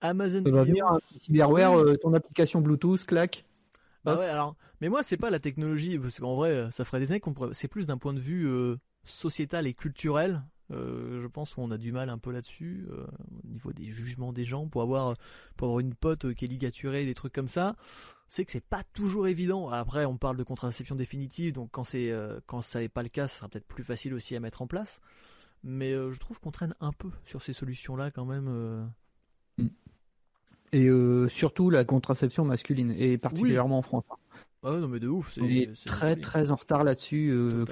Amazon. 0.00 0.42
Ça 0.44 0.50
va 0.50 0.64
venir 0.64 0.86
cyberware, 1.20 1.98
ton 2.00 2.12
application 2.14 2.60
Bluetooth, 2.60 3.06
clac. 3.06 3.44
Bah 4.04 4.16
ouais, 4.16 4.26
alors. 4.26 4.56
Mais 4.80 4.88
moi, 4.88 5.02
c'est 5.02 5.16
pas 5.16 5.30
la 5.30 5.38
technologie, 5.38 5.98
parce 5.98 6.20
qu'en 6.20 6.34
vrai, 6.34 6.68
ça 6.70 6.84
ferait 6.84 7.00
des 7.00 7.10
années 7.10 7.20
qu'on 7.20 7.32
pourrait. 7.32 7.54
C'est 7.54 7.68
plus 7.68 7.86
d'un 7.86 7.98
point 7.98 8.12
de 8.12 8.20
vue 8.20 8.48
sociétal 9.04 9.66
et 9.66 9.74
culturel. 9.74 10.42
je 10.70 11.26
pense 11.26 11.54
qu'on 11.54 11.70
a 11.70 11.78
du 11.78 11.92
mal 11.92 12.08
un 12.10 12.18
peu 12.18 12.30
là-dessus 12.30 12.86
au 12.90 13.48
niveau 13.48 13.72
des 13.72 13.86
jugements 13.86 14.32
des 14.32 14.44
gens 14.44 14.66
pour 14.66 14.82
avoir 14.82 15.16
pour 15.56 15.68
avoir 15.68 15.80
une 15.80 15.94
pote 15.94 16.34
qui 16.34 16.44
est 16.44 16.48
ligaturée 16.48 17.04
des 17.04 17.14
trucs 17.14 17.32
comme 17.32 17.48
ça 17.48 17.76
c'est 18.34 18.44
que 18.44 18.50
c'est 18.50 18.64
pas 18.64 18.82
toujours 18.92 19.28
évident. 19.28 19.68
Après, 19.68 20.04
on 20.04 20.16
parle 20.16 20.36
de 20.36 20.42
contraception 20.42 20.96
définitive, 20.96 21.52
donc 21.52 21.70
quand 21.70 21.84
c'est 21.84 22.10
euh, 22.10 22.40
quand 22.46 22.62
ça 22.62 22.80
n'est 22.80 22.88
pas 22.88 23.04
le 23.04 23.08
cas, 23.08 23.28
ça 23.28 23.38
sera 23.38 23.48
peut-être 23.48 23.66
plus 23.66 23.84
facile 23.84 24.12
aussi 24.12 24.34
à 24.34 24.40
mettre 24.40 24.60
en 24.60 24.66
place. 24.66 25.00
Mais 25.62 25.92
euh, 25.92 26.10
je 26.10 26.18
trouve 26.18 26.40
qu'on 26.40 26.50
traîne 26.50 26.74
un 26.80 26.92
peu 26.92 27.10
sur 27.24 27.42
ces 27.42 27.52
solutions-là 27.52 28.10
quand 28.10 28.24
même. 28.24 28.48
Euh. 28.48 28.84
Mm. 29.58 29.68
Et 30.74 30.88
surtout 31.28 31.70
la 31.70 31.84
contraception 31.84 32.44
masculine, 32.44 32.94
et 32.98 33.16
particulièrement 33.16 33.78
en 33.78 33.82
France. 33.82 34.04
Ah 34.66 34.78
non 34.80 34.88
mais 34.88 34.98
de 34.98 35.08
ouf. 35.08 35.34
C'est 35.34 35.84
très 35.84 36.16
très 36.16 36.50
en 36.50 36.56
retard 36.56 36.84
là-dessus. 36.84 37.30
Euh, 37.30 37.66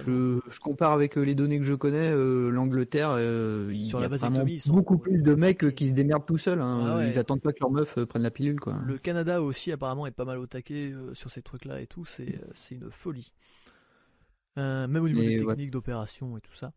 je, 0.51 0.61
compare 0.61 0.93
avec 0.93 1.17
euh, 1.17 1.23
les 1.23 1.35
données 1.35 1.59
que 1.59 1.65
je 1.65 1.73
connais, 1.73 2.13
euh, 2.13 2.51
l'Angleterre, 2.51 3.19
il 3.19 3.83
y 3.83 3.95
a 3.95 4.09
vraiment 4.09 4.45
beaucoup 4.67 4.99
plus 4.99 5.23
de 5.23 5.35
mecs 5.35 5.75
qui 5.75 5.87
se 5.87 5.93
démerdent 5.93 6.27
tout 6.27 6.37
seuls. 6.37 6.61
Hein. 6.61 6.99
Ah 6.99 7.07
ils 7.07 7.19
attendent 7.19 7.41
pas 7.41 7.53
que 7.53 7.61
leur 7.61 7.71
meuf 7.71 7.99
prenne 8.05 8.23
la 8.23 8.31
pilule 8.31 8.61
quoi. 8.61 8.77
Le 8.85 8.99
Canada 8.99 9.41
aussi 9.41 9.73
apparemment 9.73 10.07
est 10.07 10.11
pas 10.11 10.27
mal 10.27 10.39
au 10.39 10.47
taquet 10.47 10.93
sur 11.15 11.31
ces 11.31 11.41
trucs-là 11.41 11.81
et 11.81 11.87
tout. 11.87 12.05
C'est 12.05 12.39
c'est 12.53 12.75
une 12.75 12.91
folie. 12.91 13.33
même 14.57 14.97
au 14.97 15.09
niveau 15.09 15.23
des 15.23 15.39
techniques 15.39 15.71
d'opération 15.71 16.37
et 16.37 16.43
tout 16.43 16.55
ça. 16.55 16.73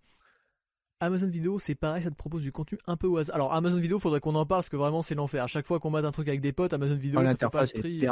Amazon 0.99 1.27
Vidéo, 1.27 1.59
c'est 1.59 1.75
pareil, 1.75 2.03
ça 2.03 2.09
te 2.09 2.15
propose 2.15 2.41
du 2.41 2.51
contenu 2.51 2.77
un 2.87 2.95
peu 2.95 3.07
au 3.07 3.17
hasard. 3.17 3.35
Alors 3.35 3.53
Amazon 3.53 3.77
Vidéo, 3.77 3.99
faudrait 3.99 4.19
qu'on 4.19 4.35
en 4.35 4.45
parle 4.45 4.59
parce 4.59 4.69
que 4.69 4.77
vraiment 4.77 5.01
c'est 5.01 5.15
l'enfer. 5.15 5.43
À 5.43 5.47
chaque 5.47 5.67
fois 5.67 5.79
qu'on 5.79 5.89
mate 5.89 6.05
un 6.05 6.11
truc 6.11 6.27
avec 6.27 6.41
des 6.41 6.53
potes, 6.53 6.73
Amazon 6.73 6.95
Vidéo, 6.95 7.19
oh, 7.21 7.25
ça 7.25 7.35
fait 7.35 7.49
pas 7.49 7.67
prix 7.67 8.07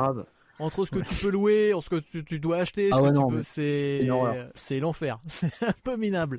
entre 0.60 0.86
ce 0.86 0.92
que 0.92 1.00
tu 1.00 1.16
peux 1.16 1.30
louer, 1.30 1.74
entre 1.74 1.86
ce 1.86 1.90
que 1.90 2.20
tu, 2.20 2.40
dois 2.40 2.58
acheter, 2.58 2.90
ah 2.92 3.00
c'est 3.42 4.08
c'est 4.56 4.80
l'enfer, 4.80 5.20
c'est 5.28 5.64
un 5.64 5.74
peu 5.84 5.98
minable. 5.98 6.38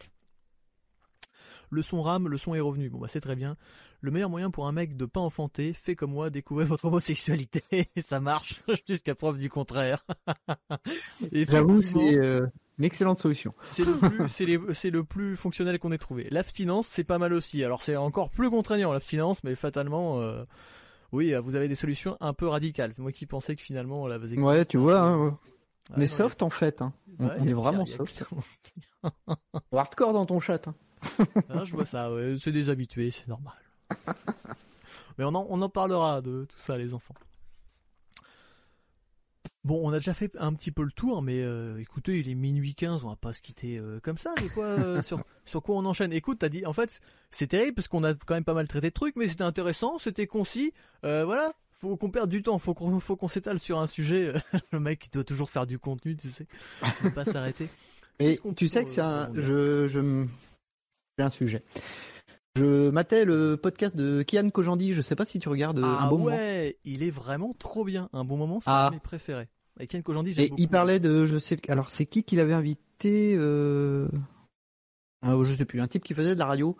Le 1.70 1.82
son 1.82 2.02
RAM, 2.02 2.28
le 2.28 2.38
son 2.38 2.54
est 2.54 2.60
revenu. 2.60 2.90
Bon 2.90 2.98
bah 2.98 3.08
c'est 3.08 3.20
très 3.20 3.34
bien. 3.34 3.56
Le 4.04 4.10
meilleur 4.10 4.28
moyen 4.28 4.50
pour 4.50 4.66
un 4.66 4.72
mec 4.72 4.98
de 4.98 5.06
pas 5.06 5.20
enfanter, 5.20 5.72
fait 5.72 5.96
comme 5.96 6.10
moi, 6.10 6.28
découvrir 6.28 6.66
votre 6.66 6.84
homosexualité. 6.84 7.62
ça 7.96 8.20
marche 8.20 8.62
jusqu'à 8.86 9.14
preuve 9.14 9.38
du 9.38 9.48
contraire. 9.48 10.04
J'avoue, 11.32 11.80
c'est 11.80 12.18
euh, 12.18 12.46
une 12.78 12.84
excellente 12.84 13.16
solution. 13.16 13.54
C'est 13.62 13.86
le 13.86 13.94
plus, 13.94 14.74
c'est 14.74 14.90
le 14.90 15.04
plus 15.04 15.38
fonctionnel 15.38 15.78
qu'on 15.78 15.90
ait 15.90 15.96
trouvé. 15.96 16.28
L'abstinence, 16.30 16.86
c'est 16.86 17.04
pas 17.04 17.16
mal 17.16 17.32
aussi. 17.32 17.64
Alors 17.64 17.80
c'est 17.80 17.96
encore 17.96 18.28
plus 18.28 18.50
contraignant 18.50 18.92
l'abstinence, 18.92 19.42
mais 19.42 19.54
fatalement. 19.54 20.20
Euh, 20.20 20.44
oui, 21.12 21.32
vous 21.42 21.54
avez 21.54 21.68
des 21.68 21.74
solutions 21.74 22.18
un 22.20 22.34
peu 22.34 22.46
radicales. 22.46 22.92
Moi 22.98 23.10
qui 23.10 23.24
pensais 23.24 23.56
que 23.56 23.62
finalement 23.62 24.06
la 24.06 24.18
Ouais, 24.18 24.66
tu 24.66 24.76
vois. 24.76 25.00
Hein, 25.00 25.38
mais 25.96 26.06
soft 26.06 26.42
en 26.42 26.50
fait. 26.50 26.82
Hein. 26.82 26.92
On, 27.20 27.46
est 27.46 27.54
vraiment 27.54 27.86
soft. 27.86 28.22
Hardcore 29.72 30.12
dans 30.12 30.26
ton 30.26 30.40
chat. 30.40 30.68
Hein. 30.68 30.74
Ah, 31.48 31.64
je 31.64 31.72
vois 31.72 31.86
ça. 31.86 32.10
C'est 32.38 32.52
des 32.52 32.68
habitués, 32.68 33.10
c'est 33.10 33.28
normal. 33.28 33.54
Mais 35.18 35.24
on 35.24 35.34
en, 35.34 35.46
on 35.48 35.62
en 35.62 35.68
parlera 35.68 36.20
de 36.20 36.46
tout 36.48 36.58
ça, 36.58 36.76
les 36.76 36.94
enfants. 36.94 37.14
Bon, 39.64 39.80
on 39.82 39.92
a 39.94 39.98
déjà 39.98 40.12
fait 40.12 40.36
un 40.38 40.52
petit 40.52 40.70
peu 40.70 40.82
le 40.82 40.92
tour, 40.92 41.22
mais 41.22 41.40
euh, 41.40 41.78
écoutez, 41.78 42.18
il 42.20 42.28
est 42.28 42.34
minuit 42.34 42.74
15, 42.74 43.02
on 43.04 43.08
va 43.08 43.16
pas 43.16 43.32
se 43.32 43.40
quitter 43.40 43.78
euh, 43.78 43.98
comme 43.98 44.18
ça, 44.18 44.34
mais 44.42 44.50
quoi, 44.50 44.66
euh, 44.66 45.02
sur, 45.02 45.24
sur 45.46 45.62
quoi 45.62 45.76
on 45.76 45.86
enchaîne 45.86 46.12
Écoute, 46.12 46.40
t'as 46.40 46.50
dit, 46.50 46.66
en 46.66 46.74
fait, 46.74 47.00
c'est 47.30 47.46
terrible 47.46 47.74
parce 47.74 47.88
qu'on 47.88 48.04
a 48.04 48.12
quand 48.12 48.34
même 48.34 48.44
pas 48.44 48.52
mal 48.52 48.68
traité 48.68 48.88
de 48.88 48.94
trucs, 48.94 49.16
mais 49.16 49.26
c'était 49.26 49.42
intéressant, 49.42 49.98
c'était 49.98 50.26
concis, 50.26 50.74
voilà, 51.02 51.50
faut 51.72 51.96
qu'on 51.96 52.10
perde 52.10 52.28
du 52.28 52.42
temps, 52.42 52.58
faut 52.58 52.74
qu'on 52.74 53.00
faut 53.00 53.16
qu'on 53.16 53.28
s'étale 53.28 53.58
sur 53.58 53.78
un 53.78 53.86
sujet. 53.86 54.34
le 54.72 54.80
mec, 54.80 55.06
il 55.06 55.10
doit 55.10 55.24
toujours 55.24 55.48
faire 55.48 55.66
du 55.66 55.78
contenu, 55.78 56.14
tu 56.14 56.28
sais, 56.28 56.46
il 57.02 57.12
pas 57.12 57.24
s'arrêter. 57.24 57.68
Mais 58.20 58.38
tu 58.56 58.68
sais 58.68 58.84
que 58.84 58.90
c'est 58.90 59.00
un, 59.00 59.32
je, 59.34 59.86
je, 59.86 60.26
j'ai 61.18 61.24
un 61.24 61.30
sujet. 61.30 61.64
Je 62.56 62.90
matais 62.90 63.24
le 63.24 63.56
podcast 63.56 63.96
de 63.96 64.22
Kian 64.22 64.48
Kojandi, 64.50 64.94
je 64.94 65.02
sais 65.02 65.16
pas 65.16 65.24
si 65.24 65.40
tu 65.40 65.48
regardes 65.48 65.80
ah 65.82 66.04
un 66.04 66.08
bon 66.08 66.22
ouais, 66.22 66.78
il 66.84 67.02
est 67.02 67.10
vraiment 67.10 67.52
trop 67.58 67.84
bien. 67.84 68.08
Un 68.12 68.24
bon 68.24 68.36
moment, 68.36 68.60
c'est 68.60 68.70
ah. 68.70 68.90
mes 68.92 69.00
préférés. 69.00 69.48
Et 69.80 69.88
Kian 69.88 70.02
Kojandi, 70.02 70.40
Et 70.40 70.52
il 70.56 70.68
parlait 70.68 71.00
de, 71.00 71.26
je 71.26 71.38
sais, 71.38 71.58
alors 71.68 71.90
c'est 71.90 72.06
qui 72.06 72.22
qu'il 72.22 72.38
avait 72.38 72.52
invité 72.52 73.34
euh... 73.36 74.06
ah, 75.22 75.36
Je 75.44 75.52
sais 75.52 75.64
plus, 75.64 75.80
un 75.80 75.88
type 75.88 76.04
qui 76.04 76.14
faisait 76.14 76.34
de 76.34 76.38
la 76.38 76.46
radio, 76.46 76.76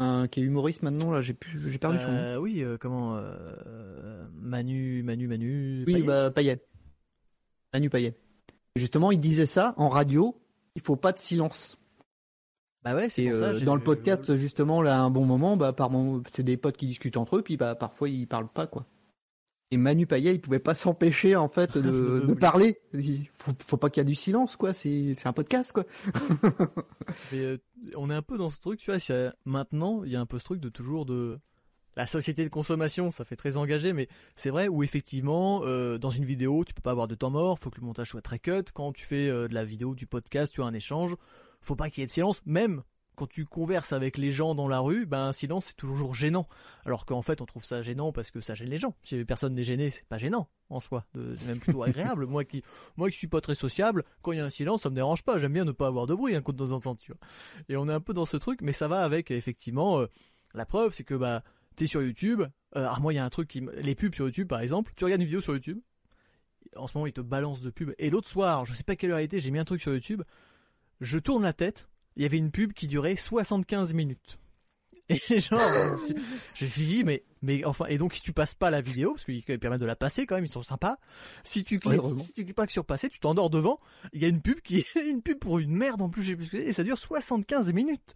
un, 0.00 0.28
qui 0.28 0.40
est 0.40 0.44
humoriste 0.44 0.82
maintenant, 0.82 1.10
là, 1.10 1.20
j'ai 1.20 1.36
j'ai 1.66 1.78
perdu 1.78 1.98
son 1.98 2.06
nom. 2.06 2.18
Euh, 2.18 2.36
oui, 2.38 2.62
euh, 2.62 2.78
comment 2.78 3.16
euh, 3.16 4.26
Manu, 4.32 5.02
Manu, 5.02 5.26
Manu. 5.28 5.84
Oui, 5.86 5.94
Payet. 5.94 6.06
bah 6.06 6.30
Payet. 6.30 6.64
Manu 7.74 7.90
Payet. 7.90 8.16
Justement, 8.76 9.10
il 9.10 9.20
disait 9.20 9.46
ça 9.46 9.74
en 9.76 9.88
radio. 9.88 10.40
Il 10.74 10.80
faut 10.80 10.96
pas 10.96 11.12
de 11.12 11.18
silence. 11.18 11.78
Bah 12.82 12.94
ouais, 12.94 13.10
c'est 13.10 13.28
euh, 13.28 13.60
dans 13.60 13.74
le 13.74 13.82
podcast 13.82 14.36
justement 14.36 14.80
là 14.80 14.98
un 14.98 15.10
bon 15.10 15.26
moment, 15.26 15.56
bah 15.56 15.72
par 15.74 15.90
c'est 16.30 16.42
des 16.42 16.56
potes 16.56 16.78
qui 16.78 16.86
discutent 16.86 17.18
entre 17.18 17.36
eux, 17.36 17.42
puis 17.42 17.56
bah 17.58 17.74
parfois 17.74 18.08
ils 18.08 18.26
parlent 18.26 18.48
pas 18.48 18.66
quoi. 18.66 18.86
Et 19.72 19.76
Manu 19.76 20.06
Payet, 20.06 20.34
il 20.34 20.40
pouvait 20.40 20.58
pas 20.58 20.74
s'empêcher 20.74 21.36
en 21.36 21.48
fait 21.48 21.78
de, 21.78 22.24
de 22.26 22.34
parler. 22.34 22.80
Il 22.92 23.28
faut, 23.34 23.52
faut 23.64 23.76
pas 23.76 23.88
qu'il 23.88 24.00
y 24.00 24.02
ait 24.02 24.04
du 24.04 24.14
silence 24.16 24.56
quoi. 24.56 24.72
C'est 24.72 25.14
c'est 25.14 25.28
un 25.28 25.32
podcast 25.32 25.72
quoi. 25.72 25.84
Mais, 27.32 27.40
euh, 27.40 27.58
on 27.96 28.10
est 28.10 28.14
un 28.14 28.22
peu 28.22 28.36
dans 28.36 28.50
ce 28.50 28.58
truc, 28.60 28.80
tu 28.80 28.90
vois. 28.90 29.32
Maintenant, 29.44 30.02
il 30.04 30.10
y 30.10 30.16
a 30.16 30.20
un 30.20 30.26
peu 30.26 30.38
ce 30.38 30.44
truc 30.44 30.60
de 30.60 30.70
toujours 30.70 31.06
de 31.06 31.38
la 31.96 32.06
société 32.06 32.44
de 32.44 32.48
consommation, 32.48 33.10
ça 33.10 33.24
fait 33.24 33.36
très 33.36 33.56
engagé, 33.56 33.92
mais 33.92 34.08
c'est 34.36 34.50
vrai 34.50 34.68
où 34.68 34.82
effectivement, 34.82 35.62
euh, 35.64 35.98
dans 35.98 36.10
une 36.10 36.24
vidéo, 36.24 36.64
tu 36.64 36.72
peux 36.72 36.82
pas 36.82 36.92
avoir 36.92 37.08
de 37.08 37.14
temps 37.14 37.30
mort, 37.30 37.58
faut 37.58 37.68
que 37.68 37.80
le 37.80 37.86
montage 37.86 38.10
soit 38.10 38.22
très 38.22 38.38
cut. 38.38 38.64
Quand 38.72 38.92
tu 38.92 39.04
fais 39.04 39.28
de 39.28 39.52
la 39.52 39.64
vidéo, 39.64 39.94
du 39.94 40.06
podcast, 40.06 40.52
tu 40.52 40.62
as 40.62 40.64
un 40.64 40.74
échange, 40.74 41.16
faut 41.60 41.76
pas 41.76 41.90
qu'il 41.90 42.02
y 42.02 42.04
ait 42.04 42.06
de 42.06 42.12
silence, 42.12 42.42
même 42.44 42.82
quand 43.20 43.26
tu 43.26 43.44
converses 43.44 43.92
avec 43.92 44.16
les 44.16 44.32
gens 44.32 44.54
dans 44.54 44.66
la 44.66 44.80
rue, 44.80 45.04
ben 45.04 45.26
un 45.26 45.32
silence 45.34 45.66
c'est 45.66 45.76
toujours 45.76 46.14
gênant. 46.14 46.48
Alors 46.86 47.04
qu'en 47.04 47.20
fait 47.20 47.42
on 47.42 47.44
trouve 47.44 47.66
ça 47.66 47.82
gênant 47.82 48.12
parce 48.12 48.30
que 48.30 48.40
ça 48.40 48.54
gêne 48.54 48.70
les 48.70 48.78
gens. 48.78 48.94
Si 49.02 49.22
personne 49.26 49.54
n'est 49.54 49.62
gêné, 49.62 49.90
c'est 49.90 50.06
pas 50.06 50.16
gênant 50.16 50.48
en 50.70 50.80
soi, 50.80 51.04
c'est 51.14 51.46
même 51.46 51.58
plutôt 51.58 51.82
agréable. 51.82 52.24
moi 52.26 52.44
qui 52.44 52.62
moi 52.96 53.10
qui 53.10 53.18
suis 53.18 53.26
pas 53.26 53.42
très 53.42 53.54
sociable, 53.54 54.04
quand 54.22 54.32
il 54.32 54.38
y 54.38 54.40
a 54.40 54.46
un 54.46 54.50
silence, 54.50 54.82
ça 54.82 54.88
me 54.88 54.94
dérange 54.94 55.22
pas. 55.22 55.38
J'aime 55.38 55.52
bien 55.52 55.66
ne 55.66 55.72
pas 55.72 55.88
avoir 55.88 56.06
de 56.06 56.14
bruit 56.14 56.40
coup 56.42 56.52
de 56.52 56.64
temps 56.64 56.72
en 56.72 56.96
tu 56.96 57.12
vois. 57.12 57.20
Et 57.68 57.76
on 57.76 57.90
est 57.90 57.92
un 57.92 58.00
peu 58.00 58.14
dans 58.14 58.24
ce 58.24 58.38
truc, 58.38 58.62
mais 58.62 58.72
ça 58.72 58.88
va 58.88 59.02
avec 59.02 59.30
effectivement 59.30 60.00
euh, 60.00 60.06
la 60.54 60.64
preuve, 60.64 60.92
c'est 60.92 61.04
que 61.04 61.14
bah 61.14 61.42
t'es 61.76 61.86
sur 61.86 62.00
YouTube. 62.00 62.40
Euh, 62.40 62.80
alors 62.80 63.00
moi 63.00 63.12
il 63.12 63.16
y 63.16 63.18
a 63.18 63.24
un 63.24 63.30
truc 63.30 63.48
qui 63.48 63.62
les 63.82 63.94
pubs 63.94 64.14
sur 64.14 64.24
YouTube 64.24 64.48
par 64.48 64.60
exemple. 64.60 64.92
Tu 64.96 65.04
regardes 65.04 65.20
une 65.20 65.26
vidéo 65.26 65.42
sur 65.42 65.52
YouTube. 65.52 65.80
En 66.76 66.86
ce 66.86 66.96
moment, 66.96 67.06
ils 67.06 67.12
te 67.12 67.20
balancent 67.20 67.62
de 67.62 67.70
pubs. 67.70 67.94
Et 67.98 68.10
l'autre 68.10 68.28
soir, 68.28 68.64
je 68.64 68.72
sais 68.74 68.84
pas 68.84 68.94
quelle 68.94 69.10
heure 69.10 69.20
il 69.20 69.24
était, 69.24 69.40
j'ai 69.40 69.50
mis 69.50 69.58
un 69.58 69.64
truc 69.64 69.80
sur 69.80 69.92
YouTube 69.92 70.22
je 71.00 71.18
tourne 71.18 71.42
la 71.42 71.52
tête, 71.52 71.88
il 72.16 72.22
y 72.22 72.26
avait 72.26 72.38
une 72.38 72.50
pub 72.50 72.72
qui 72.72 72.86
durait 72.86 73.16
75 73.16 73.94
minutes. 73.94 74.38
Et 75.10 75.40
genre, 75.40 75.60
je 76.54 76.64
me 76.64 76.70
suis 76.70 76.86
dit, 76.86 77.04
mais, 77.04 77.24
mais 77.42 77.64
enfin, 77.64 77.86
et 77.86 77.98
donc 77.98 78.14
si 78.14 78.20
tu 78.22 78.32
passes 78.32 78.54
pas 78.54 78.70
la 78.70 78.80
vidéo, 78.80 79.12
parce 79.12 79.24
qu'ils 79.24 79.42
permettent 79.42 79.80
de 79.80 79.86
la 79.86 79.96
passer 79.96 80.24
quand 80.24 80.36
même, 80.36 80.44
ils 80.44 80.52
sont 80.52 80.62
sympas. 80.62 80.98
Si 81.42 81.64
tu 81.64 81.80
cliques, 81.80 82.00
si 82.26 82.32
tu 82.32 82.44
cliques 82.44 82.54
pas 82.54 82.66
sur 82.68 82.84
passer, 82.84 83.08
tu 83.08 83.18
t'endors 83.18 83.50
devant. 83.50 83.80
Il 84.12 84.22
y 84.22 84.24
a 84.24 84.28
une 84.28 84.40
pub 84.40 84.60
qui 84.60 84.78
est 84.78 84.94
une 85.08 85.22
pub 85.22 85.38
pour 85.38 85.58
une 85.58 85.74
merde 85.74 86.00
en 86.00 86.08
plus, 86.08 86.30
et 86.54 86.72
ça 86.72 86.84
dure 86.84 86.96
75 86.96 87.72
minutes. 87.72 88.14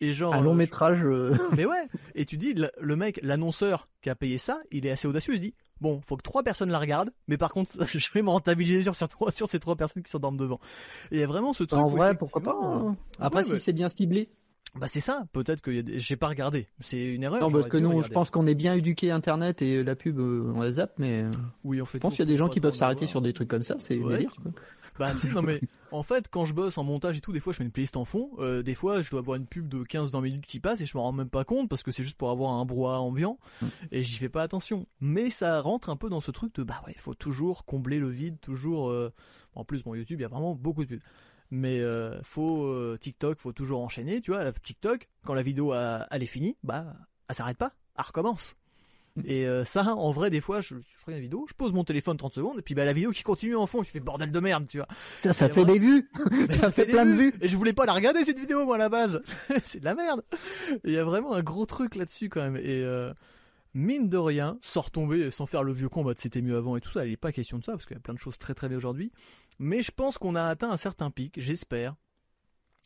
Et 0.00 0.14
genre. 0.14 0.34
Un 0.34 0.40
long 0.40 0.52
euh, 0.52 0.56
métrage. 0.56 1.04
Euh. 1.04 1.36
Mais 1.56 1.66
ouais. 1.66 1.88
Et 2.14 2.26
tu 2.26 2.36
dis, 2.36 2.54
le 2.54 2.96
mec, 2.96 3.18
l'annonceur 3.22 3.88
qui 4.00 4.10
a 4.10 4.14
payé 4.14 4.38
ça, 4.38 4.60
il 4.70 4.86
est 4.86 4.90
assez 4.90 5.08
audacieux, 5.08 5.34
il 5.34 5.38
se 5.38 5.42
dit, 5.42 5.54
Bon, 5.80 6.00
faut 6.02 6.16
que 6.16 6.22
trois 6.22 6.42
personnes 6.42 6.70
la 6.70 6.78
regardent, 6.78 7.10
mais 7.28 7.36
par 7.36 7.52
contre, 7.52 7.72
je 7.86 8.12
vais 8.12 8.22
me 8.22 8.30
rentabiliser 8.30 8.82
sur 8.82 8.94
ces 8.94 9.08
trois, 9.08 9.30
sur 9.32 9.48
ces 9.48 9.60
trois 9.60 9.76
personnes 9.76 10.02
qui 10.02 10.12
le 10.12 10.36
devant. 10.36 10.60
Et 11.10 11.16
il 11.16 11.20
y 11.20 11.22
a 11.22 11.26
vraiment 11.26 11.52
ce 11.52 11.64
truc. 11.64 11.80
En 11.80 11.88
vrai, 11.88 12.16
pourquoi 12.16 12.42
pas 12.42 12.58
hein. 12.62 12.96
Après, 13.18 13.44
si 13.44 13.58
c'est 13.58 13.72
bien 13.72 13.88
ciblé. 13.88 14.28
Bah 14.74 14.88
c'est 14.88 15.00
ça, 15.00 15.24
peut-être 15.32 15.62
que 15.62 15.82
j'ai 15.96 16.16
pas 16.16 16.28
regardé. 16.28 16.66
C'est 16.80 17.02
une 17.02 17.22
erreur. 17.22 17.40
Non, 17.40 17.50
parce 17.50 17.68
que 17.68 17.78
nous, 17.78 18.02
je 18.02 18.10
pense 18.10 18.30
qu'on 18.30 18.46
est 18.46 18.54
bien 18.54 18.74
éduqué 18.74 19.10
Internet 19.10 19.62
et 19.62 19.82
la 19.82 19.96
pub, 19.96 20.18
euh, 20.18 20.52
on 20.54 20.60
la 20.60 20.70
zappe, 20.70 20.92
mais. 20.98 21.24
Oui, 21.64 21.80
en 21.80 21.86
fait. 21.86 21.98
Je 21.98 22.02
pense 22.02 22.14
qu'il 22.14 22.24
y 22.24 22.28
a 22.28 22.30
des 22.30 22.36
gens 22.36 22.48
qui 22.48 22.60
peuvent 22.60 22.74
s'arrêter 22.74 23.06
sur 23.06 23.22
des 23.22 23.32
trucs 23.32 23.48
comme 23.48 23.62
ça, 23.62 23.76
c'est 23.78 23.96
délire. 23.96 24.30
Bah, 24.98 25.12
tu 25.12 25.20
sais, 25.20 25.28
non, 25.34 25.42
mais 25.42 25.60
en 25.92 26.02
fait, 26.02 26.28
quand 26.28 26.44
je 26.44 26.54
bosse 26.54 26.78
en 26.78 26.84
montage 26.84 27.18
et 27.18 27.20
tout, 27.20 27.32
des 27.32 27.40
fois, 27.40 27.52
je 27.52 27.60
mets 27.60 27.66
une 27.66 27.72
playlist 27.72 27.96
en 27.96 28.04
fond. 28.04 28.30
Euh, 28.38 28.62
des 28.62 28.74
fois, 28.74 29.02
je 29.02 29.10
dois 29.10 29.20
avoir 29.20 29.36
une 29.36 29.46
pub 29.46 29.68
de 29.68 29.82
15-20 29.84 30.22
minutes 30.22 30.46
qui 30.46 30.60
passe 30.60 30.80
et 30.80 30.86
je 30.86 30.96
me 30.96 31.02
rends 31.02 31.12
même 31.12 31.30
pas 31.30 31.44
compte 31.44 31.68
parce 31.68 31.82
que 31.82 31.90
c'est 31.90 32.02
juste 32.02 32.16
pour 32.16 32.30
avoir 32.30 32.52
un 32.52 32.64
brouhaha 32.64 33.00
ambiant 33.00 33.38
mm. 33.60 33.66
et 33.92 34.02
j'y 34.02 34.16
fais 34.16 34.28
pas 34.28 34.42
attention. 34.42 34.86
Mais 35.00 35.30
ça 35.30 35.60
rentre 35.60 35.90
un 35.90 35.96
peu 35.96 36.08
dans 36.08 36.20
ce 36.20 36.30
truc 36.30 36.54
de 36.54 36.62
bah 36.62 36.82
ouais, 36.86 36.92
il 36.94 37.00
faut 37.00 37.14
toujours 37.14 37.64
combler 37.64 37.98
le 37.98 38.08
vide, 38.08 38.40
toujours. 38.40 38.90
Euh, 38.90 39.12
en 39.54 39.64
plus, 39.64 39.84
mon 39.86 39.94
YouTube, 39.94 40.20
il 40.20 40.22
y 40.22 40.26
a 40.26 40.28
vraiment 40.28 40.54
beaucoup 40.54 40.84
de 40.84 40.88
pubs. 40.88 41.02
Mais 41.50 41.80
euh, 41.80 42.20
faut 42.22 42.64
euh, 42.64 42.98
TikTok, 43.00 43.38
faut 43.38 43.52
toujours 43.52 43.82
enchaîner, 43.82 44.20
tu 44.20 44.32
vois. 44.32 44.42
La 44.42 44.52
TikTok, 44.52 45.08
quand 45.24 45.34
la 45.34 45.42
vidéo 45.42 45.72
a, 45.72 46.06
elle 46.10 46.22
est 46.22 46.26
finie, 46.26 46.56
bah, 46.64 46.96
elle 47.28 47.34
s'arrête 47.34 47.58
pas, 47.58 47.72
elle 47.96 48.04
recommence. 48.04 48.56
Et 49.24 49.46
euh, 49.46 49.64
ça, 49.64 49.94
en 49.94 50.10
vrai, 50.10 50.30
des 50.30 50.40
fois, 50.40 50.60
je, 50.60 50.76
je 50.76 51.04
regarde 51.06 51.18
une 51.18 51.22
vidéo, 51.22 51.46
je 51.48 51.54
pose 51.54 51.72
mon 51.72 51.84
téléphone 51.84 52.16
30 52.16 52.34
secondes, 52.34 52.58
et 52.58 52.62
puis 52.62 52.74
bah 52.74 52.84
la 52.84 52.92
vidéo 52.92 53.10
qui 53.12 53.22
continue 53.22 53.56
en 53.56 53.66
fond, 53.66 53.82
je 53.82 53.88
fais 53.88 54.00
bordel 54.00 54.30
de 54.30 54.40
merde, 54.40 54.66
tu 54.68 54.78
vois. 54.78 54.88
Ça, 55.22 55.32
ça 55.32 55.48
fait 55.48 55.64
des 55.64 55.78
vues, 55.78 56.08
ça 56.50 56.70
fait 56.70 56.86
plein 56.86 57.06
de 57.06 57.12
vues. 57.12 57.34
Et 57.40 57.48
je 57.48 57.56
voulais 57.56 57.72
pas 57.72 57.86
la 57.86 57.92
regarder 57.92 58.24
cette 58.24 58.38
vidéo 58.38 58.64
moi 58.64 58.76
à 58.76 58.78
la 58.78 58.88
base, 58.88 59.22
c'est 59.62 59.80
de 59.80 59.84
la 59.84 59.94
merde. 59.94 60.22
Il 60.84 60.92
y 60.92 60.98
a 60.98 61.04
vraiment 61.04 61.34
un 61.34 61.42
gros 61.42 61.66
truc 61.66 61.94
là-dessus 61.96 62.28
quand 62.28 62.42
même. 62.42 62.56
Et 62.56 62.82
euh, 62.82 63.12
mine 63.74 64.08
de 64.08 64.18
rien, 64.18 64.58
sans 64.60 64.82
retomber, 64.82 65.30
sans 65.30 65.46
faire 65.46 65.62
le 65.62 65.72
vieux 65.72 65.88
combat, 65.88 66.12
c'était 66.16 66.42
mieux 66.42 66.56
avant 66.56 66.76
et 66.76 66.80
tout 66.80 66.92
ça. 66.92 67.06
Il 67.06 67.10
n'est 67.10 67.16
pas 67.16 67.32
question 67.32 67.58
de 67.58 67.64
ça 67.64 67.72
parce 67.72 67.86
qu'il 67.86 67.96
y 67.96 67.98
a 67.98 68.02
plein 68.02 68.14
de 68.14 68.18
choses 68.18 68.38
très 68.38 68.54
très 68.54 68.68
bien 68.68 68.76
aujourd'hui. 68.76 69.12
Mais 69.58 69.82
je 69.82 69.90
pense 69.90 70.18
qu'on 70.18 70.34
a 70.34 70.44
atteint 70.44 70.70
un 70.70 70.76
certain 70.76 71.10
pic, 71.10 71.40
j'espère. 71.40 71.94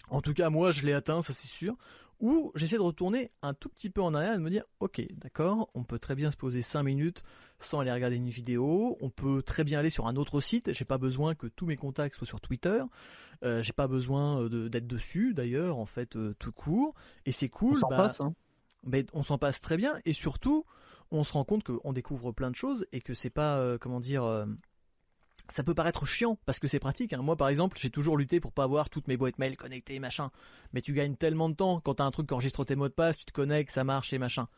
En 0.09 0.23
tout 0.23 0.33
cas, 0.33 0.51
moi, 0.51 0.71
je 0.71 0.87
l'ai 0.87 0.93
atteint, 0.93 1.21
ça 1.23 1.33
c'est 1.33 1.49
sûr 1.49 1.77
où 2.21 2.53
j'essaie 2.55 2.77
de 2.77 2.83
retourner 2.83 3.31
un 3.43 3.55
tout 3.55 3.69
petit 3.69 3.91
peu 3.91 4.03
en 4.03 4.15
arrière 4.15 4.35
et 4.35 4.37
de 4.37 4.43
me 4.43 4.51
dire 4.51 4.65
ok 4.79 5.03
d'accord 5.13 5.71
on 5.75 5.85
peut 5.85 5.99
très 5.99 6.15
bien 6.15 6.31
se 6.31 6.37
poser 6.37 6.63
5 6.63 6.83
minutes 6.83 7.23
sans 7.59 7.81
aller 7.81 7.93
regarder 7.93 8.17
une 8.17 8.29
vidéo 8.29 8.99
on 9.01 9.11
peut 9.11 9.43
très 9.43 9.65
bien 9.65 9.79
aller 9.79 9.91
sur 9.91 10.07
un 10.07 10.17
autre 10.17 10.41
site 10.41 10.73
j'ai 10.73 10.85
pas 10.85 10.99
besoin 10.99 11.35
que 11.35 11.47
tous 11.47 11.67
mes 11.67 11.77
contacts 11.77 12.17
soient 12.17 12.27
sur 12.27 12.41
Twitter 12.41 12.83
euh, 13.43 13.63
j'ai 13.63 13.73
pas 13.73 13.89
besoin 13.89 14.43
euh, 14.43 14.69
d'être 14.69 14.87
dessus 14.87 15.35
d'ailleurs 15.35 15.79
en 15.79 15.87
fait 15.87 16.17
euh, 16.17 16.35
tout 16.39 16.53
court 16.53 16.95
et 17.25 17.33
c'est 17.33 17.49
cool 17.49 17.73
on 17.73 17.81
s'en 17.81 17.89
bah, 17.89 17.97
passe 17.97 18.21
hein. 18.21 18.35
mais 18.85 19.07
on 19.15 19.23
s'en 19.23 19.39
passe 19.39 19.61
très 19.61 19.77
bien 19.77 19.93
et 20.05 20.13
surtout 20.13 20.65
on 21.11 21.25
se 21.25 21.33
rend 21.33 21.45
compte 21.45 21.65
qu'on 21.65 21.93
découvre 21.93 22.33
plein 22.33 22.51
de 22.51 22.57
choses 22.57 22.87
et 22.93 23.01
que 23.01 23.15
c'est 23.15 23.31
pas, 23.31 23.77
comment 23.79 23.99
dire, 23.99 24.47
ça 25.51 25.63
peut 25.63 25.75
paraître 25.75 26.07
chiant 26.07 26.39
parce 26.47 26.59
que 26.59 26.69
c'est 26.69 26.79
pratique. 26.79 27.13
Hein. 27.13 27.23
Moi, 27.23 27.37
par 27.37 27.49
exemple, 27.49 27.79
j'ai 27.81 27.91
toujours 27.91 28.17
lutté 28.17 28.41
pour 28.41 28.53
pas 28.53 28.65
avoir 28.65 28.91
toutes 28.91 29.09
mes 29.09 29.17
boîtes 29.17 29.39
mail 29.39 29.57
connectées, 29.57 29.99
machin. 29.99 30.31
Mais 30.73 30.81
tu 30.81 30.93
gagnes 30.93 31.17
tellement 31.17 31.49
de 31.49 31.55
temps 31.55 31.81
quand 31.81 31.95
t'as 31.95 32.05
un 32.05 32.11
truc 32.11 32.29
qui 32.29 32.35
enregistre 32.35 32.65
tes 32.65 32.77
mots 32.77 32.89
de 32.89 32.95
passe, 32.95 33.19
tu 33.19 33.25
te 33.25 33.33
connectes, 33.33 33.73
ça 33.73 33.85
marche 33.85 34.13
et 34.13 34.19
machin 34.19 34.49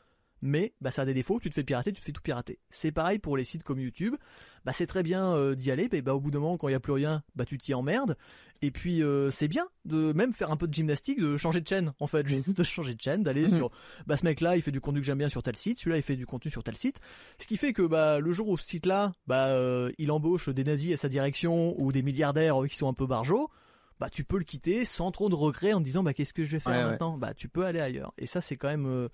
mais 0.42 0.74
bah, 0.80 0.90
ça 0.90 1.02
a 1.02 1.04
des 1.04 1.14
défauts, 1.14 1.40
tu 1.40 1.48
te 1.48 1.54
fais 1.54 1.64
pirater, 1.64 1.92
tu 1.92 2.00
te 2.00 2.04
fais 2.04 2.12
tout 2.12 2.20
pirater. 2.20 2.58
C'est 2.70 2.92
pareil 2.92 3.18
pour 3.18 3.36
les 3.36 3.44
sites 3.44 3.62
comme 3.62 3.80
YouTube, 3.80 4.16
bah, 4.64 4.72
c'est 4.72 4.86
très 4.86 5.02
bien 5.02 5.34
euh, 5.34 5.54
d'y 5.54 5.70
aller, 5.70 5.88
mais 5.90 6.02
bah, 6.02 6.14
au 6.14 6.20
bout 6.20 6.30
d'un 6.30 6.40
moment, 6.40 6.58
quand 6.58 6.68
il 6.68 6.72
n'y 6.72 6.76
a 6.76 6.80
plus 6.80 6.92
rien, 6.92 7.22
bah, 7.34 7.44
tu 7.44 7.56
t'y 7.56 7.72
emmerdes. 7.72 8.16
Et 8.64 8.70
puis 8.70 9.02
euh, 9.02 9.30
c'est 9.30 9.48
bien 9.48 9.66
de 9.84 10.12
même 10.12 10.32
faire 10.32 10.52
un 10.52 10.56
peu 10.56 10.68
de 10.68 10.74
gymnastique, 10.74 11.20
de 11.20 11.36
changer 11.36 11.60
de 11.60 11.66
chaîne 11.66 11.92
en 11.98 12.06
fait, 12.06 12.22
de 12.56 12.62
changer 12.62 12.94
de 12.94 13.00
chaîne, 13.02 13.24
d'aller 13.24 13.48
mhm. 13.48 13.56
sur 13.56 13.70
bah 14.06 14.16
ce 14.16 14.24
mec 14.24 14.40
là 14.40 14.56
il 14.56 14.62
fait 14.62 14.70
du 14.70 14.80
contenu 14.80 15.00
que 15.00 15.06
j'aime 15.06 15.18
bien 15.18 15.28
sur 15.28 15.42
tel 15.42 15.56
site, 15.56 15.80
celui-là 15.80 15.96
il 15.96 16.02
fait 16.04 16.14
du 16.14 16.26
contenu 16.26 16.48
sur 16.48 16.62
tel 16.62 16.76
site, 16.76 17.00
ce 17.40 17.48
qui 17.48 17.56
fait 17.56 17.72
que 17.72 17.82
bah 17.82 18.20
le 18.20 18.32
jour 18.32 18.48
où 18.48 18.56
ce 18.56 18.64
site 18.64 18.86
là 18.86 19.12
bah 19.26 19.48
euh, 19.48 19.90
il 19.98 20.12
embauche 20.12 20.48
des 20.48 20.62
nazis 20.62 20.92
à 20.92 20.96
sa 20.96 21.08
direction 21.08 21.74
ou 21.80 21.90
des 21.90 22.02
milliardaires 22.02 22.56
qui 22.68 22.76
sont 22.76 22.88
un 22.88 22.94
peu 22.94 23.06
barjots, 23.06 23.50
bah 23.98 24.08
tu 24.10 24.22
peux 24.22 24.38
le 24.38 24.44
quitter 24.44 24.84
sans 24.84 25.10
trop 25.10 25.28
de 25.28 25.34
regrets 25.34 25.72
en 25.72 25.80
disant 25.80 26.04
bah 26.04 26.14
qu'est-ce 26.14 26.32
que 26.32 26.44
je 26.44 26.52
vais 26.52 26.60
faire 26.60 26.88
maintenant, 26.88 27.18
bah 27.18 27.34
tu 27.34 27.48
peux 27.48 27.64
aller 27.64 27.80
ailleurs. 27.80 28.14
Et 28.16 28.26
ça 28.26 28.40
c'est 28.40 28.56
quand 28.56 28.68
même 28.68 29.08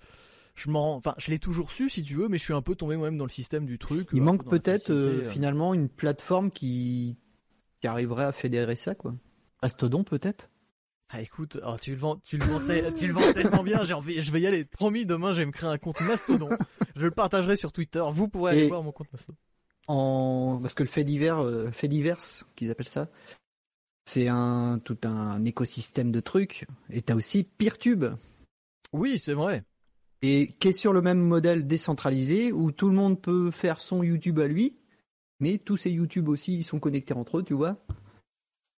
je 0.59 0.69
m'en, 0.69 0.95
enfin, 0.95 1.15
je 1.17 1.31
l'ai 1.31 1.39
toujours 1.39 1.71
su 1.71 1.89
si 1.89 2.03
tu 2.03 2.15
veux, 2.15 2.27
mais 2.27 2.37
je 2.37 2.43
suis 2.43 2.53
un 2.53 2.61
peu 2.61 2.75
tombé 2.75 2.97
moi-même 2.97 3.17
dans 3.17 3.25
le 3.25 3.29
système 3.29 3.65
du 3.65 3.79
truc. 3.79 4.09
Il 4.11 4.21
manque 4.21 4.45
peut-être 4.45 4.91
euh, 4.91 5.23
euh. 5.23 5.29
finalement 5.29 5.73
une 5.73 5.87
plateforme 5.87 6.51
qui... 6.51 7.17
qui 7.79 7.87
arriverait 7.87 8.25
à 8.25 8.31
fédérer 8.33 8.75
ça, 8.75 8.93
quoi. 8.93 9.15
Mastodon 9.63 10.03
peut-être? 10.03 10.49
Ah 11.11 11.21
écoute, 11.21 11.57
oh, 11.65 11.75
tu 11.81 11.91
le 11.91 11.97
vends, 11.97 12.17
tu 12.17 12.37
le 12.37 12.45
vends, 12.45 12.59
tu 12.95 13.07
le 13.07 13.13
vends 13.13 13.33
tellement 13.33 13.63
bien, 13.63 13.83
j'ai 13.83 13.93
envie, 13.93 14.21
je 14.21 14.31
vais 14.31 14.41
y 14.41 14.47
aller. 14.47 14.65
Promis, 14.65 15.05
demain, 15.05 15.33
je 15.33 15.39
vais 15.39 15.45
me 15.45 15.51
créer 15.51 15.69
un 15.69 15.77
compte 15.77 16.01
Mastodon. 16.01 16.49
je 16.95 17.05
le 17.05 17.11
partagerai 17.11 17.55
sur 17.55 17.71
Twitter. 17.71 18.03
Vous 18.11 18.27
pourrez 18.27 18.51
aller 18.51 18.67
voir 18.67 18.83
mon 18.83 18.91
compte 18.91 19.11
Mastodon. 19.13 19.37
En, 19.87 20.59
parce 20.61 20.73
que 20.73 20.83
le 20.83 20.89
fait 20.89 21.03
divers, 21.03 21.39
euh, 21.39 21.71
fait 21.71 21.87
divers, 21.87 22.19
qu'ils 22.55 22.69
appellent 22.69 22.87
ça, 22.87 23.07
c'est 24.05 24.27
un 24.27 24.79
tout 24.83 24.97
un 25.03 25.43
écosystème 25.45 26.11
de 26.11 26.19
trucs. 26.19 26.67
Et 26.89 27.01
t'as 27.01 27.15
aussi 27.15 27.43
Peertube. 27.43 28.05
Oui, 28.91 29.19
c'est 29.23 29.33
vrai 29.33 29.63
et 30.21 30.47
qui 30.59 30.69
est 30.69 30.73
sur 30.73 30.93
le 30.93 31.01
même 31.01 31.19
modèle 31.19 31.67
décentralisé 31.67 32.51
où 32.51 32.71
tout 32.71 32.89
le 32.89 32.95
monde 32.95 33.21
peut 33.21 33.51
faire 33.51 33.79
son 33.79 34.03
YouTube 34.03 34.39
à 34.39 34.47
lui, 34.47 34.77
mais 35.39 35.57
tous 35.57 35.77
ces 35.77 35.91
YouTube 35.91 36.27
aussi 36.27 36.57
ils 36.57 36.63
sont 36.63 36.79
connectés 36.79 37.13
entre 37.13 37.39
eux, 37.39 37.43
tu 37.43 37.53
vois? 37.53 37.77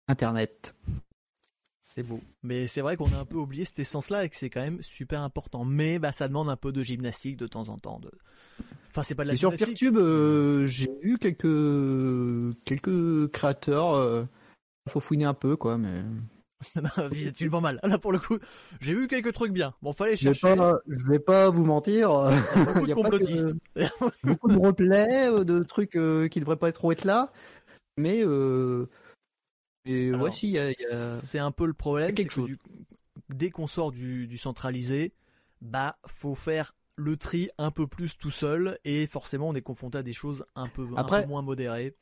Internet. 0.08 0.76
C'est 1.94 2.04
beau. 2.04 2.22
Mais 2.44 2.68
c'est 2.68 2.82
vrai 2.82 2.96
qu'on 2.96 3.12
a 3.14 3.18
un 3.18 3.26
peu 3.26 3.38
oublié 3.38 3.66
cette 3.66 3.80
essence-là 3.80 4.24
et 4.24 4.30
que 4.30 4.36
c'est 4.36 4.50
quand 4.50 4.62
même 4.62 4.82
super 4.82 5.22
important. 5.22 5.66
Mais 5.66 6.00
bah 6.00 6.12
ça 6.12 6.28
demande 6.28 6.50
un 6.50 6.56
peu 6.56 6.72
de 6.72 6.84
gymnastique 6.84 7.38
de 7.38 7.48
temps 7.48 7.68
en 7.68 7.78
temps. 7.78 8.00
De... 8.00 8.12
Enfin 8.90 9.04
c'est 9.04 9.16
pas 9.16 9.24
de 9.24 9.30
la 9.30 9.36
Sur 9.36 9.56
Peertube, 9.56 9.98
euh, 9.98 10.68
j'ai 10.68 10.92
eu 11.02 11.18
quelques 11.18 12.64
quelques 12.64 13.32
créateurs. 13.32 13.94
Euh, 13.94 14.24
faut 14.88 15.00
fouiner 15.00 15.26
un 15.26 15.34
peu 15.34 15.56
quoi, 15.56 15.78
mais. 15.78 16.02
tu 17.36 17.44
le 17.44 17.50
vends 17.50 17.62
mal. 17.62 17.80
Là, 17.84 17.98
pour 17.98 18.12
le 18.12 18.20
coup, 18.20 18.38
j'ai 18.80 18.94
vu 18.94 19.08
quelques 19.08 19.34
trucs 19.34 19.52
bien. 19.52 19.74
Bon, 19.82 19.92
fallait 19.94 20.16
chercher. 20.16 20.56
Je 20.88 21.08
vais 21.08 21.20
pas, 21.20 21.50
vous 21.50 21.66
mentir. 21.66 22.10
Beaucoup 22.56 22.88
de 22.88 22.94
complotistes. 22.94 23.56
beaucoup 24.24 24.50
de 24.50 24.58
replays, 24.58 25.30
euh, 25.30 25.44
de 25.44 25.64
trucs 25.64 25.96
euh, 25.96 26.28
qui 26.28 26.40
devraient 26.40 26.58
pas 26.58 26.72
trop 26.72 26.92
être 26.92 27.06
là. 27.06 27.32
Mais, 27.98 28.22
euh... 28.24 28.88
et 29.86 30.12
voici, 30.12 30.58
c'est 31.22 31.40
un 31.40 31.52
peu 31.52 31.66
le 31.66 31.74
problème. 31.74 32.14
Quelque 32.14 32.34
chose. 32.34 32.50
dès 33.30 33.50
qu'on 33.50 33.68
sort 33.68 33.92
du, 33.92 34.28
du 34.28 34.38
centralisé, 34.38 35.14
bah, 35.62 35.98
faut 36.06 36.36
faire 36.36 36.74
le 36.96 37.18
tri 37.18 37.50
un 37.58 37.72
peu 37.72 37.88
plus 37.88 38.18
tout 38.18 38.32
seul 38.32 38.78
et 38.84 39.08
forcément 39.08 39.50
on 39.50 39.56
est 39.56 39.62
confronté 39.62 39.98
à 39.98 40.04
des 40.04 40.14
choses 40.14 40.46
un 40.56 40.68
peu, 40.68 40.88
un 40.96 41.04
peu 41.04 41.26
moins 41.26 41.42
modérées. 41.42 41.96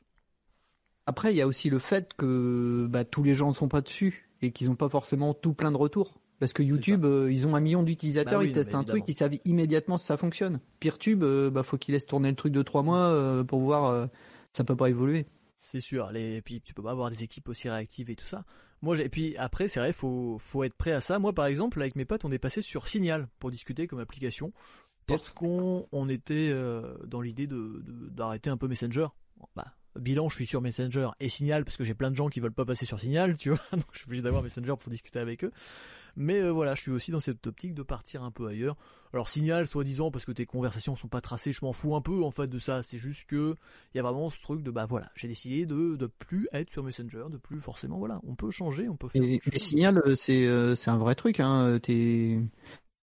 Après, 1.06 1.32
il 1.32 1.36
y 1.36 1.40
a 1.40 1.46
aussi 1.46 1.70
le 1.70 1.78
fait 1.78 2.12
que 2.14 2.86
bah, 2.88 3.04
tous 3.04 3.22
les 3.22 3.34
gens 3.34 3.48
ne 3.48 3.54
sont 3.54 3.68
pas 3.68 3.80
dessus 3.80 4.29
et 4.42 4.52
qu'ils 4.52 4.68
n'ont 4.68 4.76
pas 4.76 4.88
forcément 4.88 5.34
tout 5.34 5.54
plein 5.54 5.70
de 5.70 5.76
retours. 5.76 6.20
Parce 6.40 6.54
que 6.54 6.62
YouTube, 6.62 7.04
euh, 7.04 7.30
ils 7.30 7.46
ont 7.46 7.54
un 7.54 7.60
million 7.60 7.82
d'utilisateurs, 7.82 8.40
bah 8.40 8.46
ils 8.46 8.52
testent 8.52 8.74
un 8.74 8.82
truc, 8.82 9.04
ils 9.06 9.14
savent 9.14 9.36
immédiatement 9.44 9.98
si 9.98 10.06
ça 10.06 10.16
fonctionne. 10.16 10.60
PeerTube, 10.80 11.22
euh, 11.22 11.50
bah 11.50 11.62
faut 11.62 11.76
qu'ils 11.76 11.92
laissent 11.92 12.06
tourner 12.06 12.30
le 12.30 12.34
truc 12.34 12.54
de 12.54 12.62
trois 12.62 12.82
mois 12.82 13.10
euh, 13.10 13.44
pour 13.44 13.60
voir, 13.60 14.08
ça 14.54 14.64
peut 14.64 14.74
pas 14.74 14.88
évoluer. 14.88 15.26
C'est 15.60 15.80
sûr. 15.80 16.10
Et 16.16 16.40
puis 16.42 16.62
tu 16.62 16.72
peux 16.72 16.82
pas 16.82 16.92
avoir 16.92 17.10
des 17.10 17.22
équipes 17.22 17.48
aussi 17.50 17.68
réactives 17.68 18.08
et 18.08 18.16
tout 18.16 18.24
ça. 18.24 18.44
Moi, 18.80 18.98
et 18.98 19.10
puis 19.10 19.36
après, 19.36 19.68
c'est 19.68 19.80
vrai, 19.80 19.92
faut 19.92 20.38
faut 20.40 20.64
être 20.64 20.74
prêt 20.74 20.92
à 20.92 21.02
ça. 21.02 21.18
Moi, 21.18 21.34
par 21.34 21.44
exemple, 21.44 21.78
avec 21.82 21.94
mes 21.94 22.06
potes, 22.06 22.24
on 22.24 22.32
est 22.32 22.38
passé 22.38 22.62
sur 22.62 22.88
Signal 22.88 23.28
pour 23.38 23.50
discuter 23.50 23.86
comme 23.86 24.00
application 24.00 24.54
parce 25.06 25.30
qu'on 25.30 25.86
on 25.92 26.08
était 26.08 26.54
dans 27.06 27.20
l'idée 27.20 27.48
de 27.48 27.82
d'arrêter 28.10 28.48
un 28.48 28.56
peu 28.56 28.66
Messenger. 28.66 29.08
Bah, 29.54 29.74
bilan, 29.98 30.28
je 30.28 30.36
suis 30.36 30.46
sur 30.46 30.60
Messenger 30.60 31.10
et 31.20 31.28
Signal 31.28 31.64
parce 31.64 31.76
que 31.76 31.84
j'ai 31.84 31.94
plein 31.94 32.10
de 32.10 32.16
gens 32.16 32.28
qui 32.28 32.40
veulent 32.40 32.52
pas 32.52 32.64
passer 32.64 32.86
sur 32.86 33.00
Signal, 33.00 33.36
tu 33.36 33.50
vois, 33.50 33.60
donc 33.72 33.84
je 33.92 33.98
suis 33.98 34.06
obligé 34.06 34.22
d'avoir 34.22 34.42
Messenger 34.42 34.74
pour 34.80 34.90
discuter 34.90 35.18
avec 35.18 35.44
eux. 35.44 35.52
Mais 36.16 36.40
euh, 36.40 36.50
voilà, 36.50 36.74
je 36.74 36.82
suis 36.82 36.90
aussi 36.90 37.10
dans 37.10 37.20
cette 37.20 37.46
optique 37.46 37.74
de 37.74 37.82
partir 37.82 38.22
un 38.22 38.30
peu 38.30 38.46
ailleurs. 38.46 38.76
Alors 39.12 39.28
Signal, 39.28 39.66
soi-disant, 39.66 40.10
parce 40.10 40.24
que 40.24 40.32
tes 40.32 40.46
conversations 40.46 40.94
sont 40.94 41.08
pas 41.08 41.20
tracées, 41.20 41.52
je 41.52 41.64
m'en 41.64 41.72
fous 41.72 41.94
un 41.96 42.00
peu 42.00 42.22
en 42.22 42.30
fait 42.30 42.46
de 42.46 42.58
ça. 42.58 42.82
C'est 42.82 42.98
juste 42.98 43.26
que 43.26 43.56
il 43.94 43.96
y 43.96 44.00
a 44.00 44.02
vraiment 44.02 44.28
ce 44.28 44.40
truc 44.40 44.62
de 44.62 44.70
bah 44.70 44.86
voilà, 44.86 45.10
j'ai 45.14 45.28
décidé 45.28 45.66
de 45.66 45.96
de 45.96 46.06
plus 46.06 46.48
être 46.52 46.70
sur 46.70 46.82
Messenger, 46.82 47.24
de 47.30 47.36
plus 47.36 47.60
forcément 47.60 47.98
voilà, 47.98 48.20
on 48.24 48.34
peut 48.34 48.50
changer, 48.50 48.88
on 48.88 48.96
peut 48.96 49.08
faire. 49.08 49.22
Et, 49.22 49.40
Signal, 49.54 50.00
euh, 50.06 50.14
c'est 50.14 50.46
euh, 50.46 50.74
c'est 50.74 50.90
un 50.90 50.98
vrai 50.98 51.14
truc, 51.14 51.40
hein. 51.40 51.78
Tes 51.82 52.40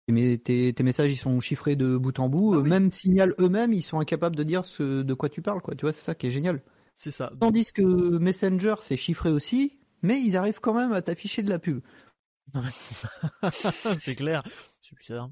tes, 0.08 0.74
tes, 0.74 0.84
messages 0.84 1.12
ils 1.12 1.18
sont 1.18 1.40
chiffrés 1.40 1.76
de 1.76 1.98
bout 1.98 2.20
en 2.20 2.30
bout. 2.30 2.62
Bah 2.62 2.70
même 2.70 2.92
Signal 2.92 3.34
eux-mêmes, 3.40 3.74
ils 3.74 3.82
sont 3.82 4.00
incapables 4.00 4.36
de 4.36 4.44
dire 4.44 4.66
ce 4.66 5.02
de 5.02 5.14
quoi 5.16 5.30
tu 5.30 5.42
parles, 5.42 5.62
quoi. 5.62 5.76
Tu 5.76 5.86
vois, 5.86 5.94
c'est 5.94 6.04
ça 6.04 6.14
qui 6.14 6.28
est 6.28 6.32
génial. 6.32 6.62
C'est 6.98 7.12
ça. 7.12 7.32
Tandis 7.40 7.72
que 7.72 7.82
Messenger, 7.82 8.76
c'est 8.82 8.98
chiffré 8.98 9.30
aussi, 9.30 9.78
mais 10.02 10.22
ils 10.22 10.38
arrivent 10.38 10.60
quand 10.60 10.74
même 10.74 10.94
à 10.94 11.02
t'afficher 11.02 11.44
de 11.44 11.50
la 11.50 11.60
pub. 11.60 11.82
c'est 13.98 14.16
clair. 14.16 14.44
C'est 14.82 14.98
bizarre. 14.98 15.30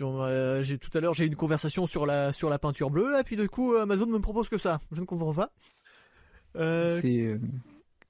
Euh, 0.00 0.62
j'ai 0.62 0.78
tout 0.78 0.90
à 0.96 1.00
l'heure 1.00 1.14
j'ai 1.14 1.24
eu 1.24 1.28
une 1.28 1.36
conversation 1.36 1.86
sur 1.86 2.04
la 2.04 2.32
sur 2.32 2.50
la 2.50 2.58
peinture 2.58 2.90
bleue 2.90 3.18
et 3.18 3.22
puis 3.22 3.36
du 3.36 3.48
coup 3.48 3.74
Amazon 3.76 4.06
me 4.06 4.18
propose 4.18 4.48
que 4.48 4.58
ça. 4.58 4.78
Je 4.92 5.00
ne 5.00 5.06
comprends 5.06 5.32
pas. 5.32 5.52
Euh, 6.56 7.00
c'est 7.00 7.20
euh, 7.20 7.38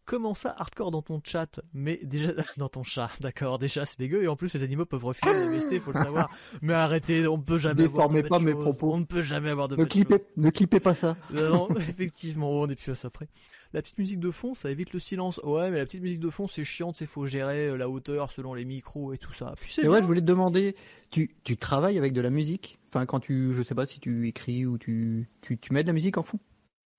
comment 0.06 0.34
ça 0.34 0.54
hardcore 0.56 0.90
dans 0.90 1.02
ton 1.02 1.20
chat 1.22 1.60
mais 1.74 2.00
déjà 2.02 2.30
dans 2.56 2.68
ton 2.68 2.84
chat 2.84 3.10
d'accord 3.20 3.58
déjà 3.58 3.84
c'est 3.84 3.98
dégueu 3.98 4.22
et 4.22 4.28
en 4.28 4.36
plus 4.36 4.54
les 4.54 4.62
animaux 4.62 4.86
peuvent 4.86 5.04
refiler 5.04 5.32
les 5.34 5.58
MST 5.58 5.80
faut 5.80 5.92
le 5.92 6.02
savoir. 6.02 6.30
Mais 6.62 6.72
arrêtez 6.72 7.26
on 7.26 7.38
peut 7.38 7.58
jamais 7.58 7.82
déformez 7.82 8.22
pas 8.22 8.38
mes 8.38 8.54
propos. 8.54 8.92
On 8.94 9.00
ne 9.00 9.04
peut 9.04 9.22
jamais 9.22 9.50
avoir 9.50 9.68
de 9.68 9.76
ne 9.76 9.84
clippez 9.84 10.24
ne 10.36 10.50
clippez 10.50 10.80
pas 10.80 10.94
ça. 10.94 11.16
Non 11.32 11.68
effectivement 11.76 12.50
on 12.50 12.68
est 12.68 12.76
plus 12.76 12.92
à 12.92 12.94
ça 12.94 13.08
après 13.08 13.28
la 13.72 13.82
petite 13.82 13.98
musique 13.98 14.20
de 14.20 14.30
fond 14.30 14.54
ça 14.54 14.70
évite 14.70 14.92
le 14.92 15.00
silence. 15.00 15.40
Ouais 15.44 15.70
mais 15.70 15.78
la 15.78 15.84
petite 15.84 16.02
musique 16.02 16.20
de 16.20 16.30
fond 16.30 16.46
c'est 16.46 16.64
chiant 16.64 16.94
sais 16.94 17.04
faut 17.04 17.26
gérer 17.26 17.68
euh, 17.68 17.76
la 17.76 17.90
hauteur 17.90 18.30
selon 18.30 18.54
les 18.54 18.64
micros 18.64 19.12
et 19.12 19.18
tout 19.18 19.34
ça. 19.34 19.54
Puis 19.60 19.72
c'est 19.72 19.88
ouais 19.88 20.00
je 20.00 20.06
voulais 20.06 20.20
te 20.20 20.26
demander 20.26 20.76
tu 21.10 21.34
tu 21.42 21.56
travailles 21.56 21.98
avec 21.98 22.12
de 22.12 22.20
la 22.20 22.30
musique? 22.30 22.78
Enfin 22.88 23.06
quand 23.06 23.20
tu 23.20 23.52
je 23.54 23.62
sais 23.62 23.74
pas 23.74 23.86
si 23.86 23.98
tu 23.98 24.28
écris 24.28 24.66
ou 24.66 24.78
tu 24.78 25.28
tu, 25.42 25.58
tu 25.58 25.72
mets 25.72 25.82
de 25.82 25.88
la 25.88 25.94
musique 25.94 26.16
en 26.16 26.22
fond? 26.22 26.38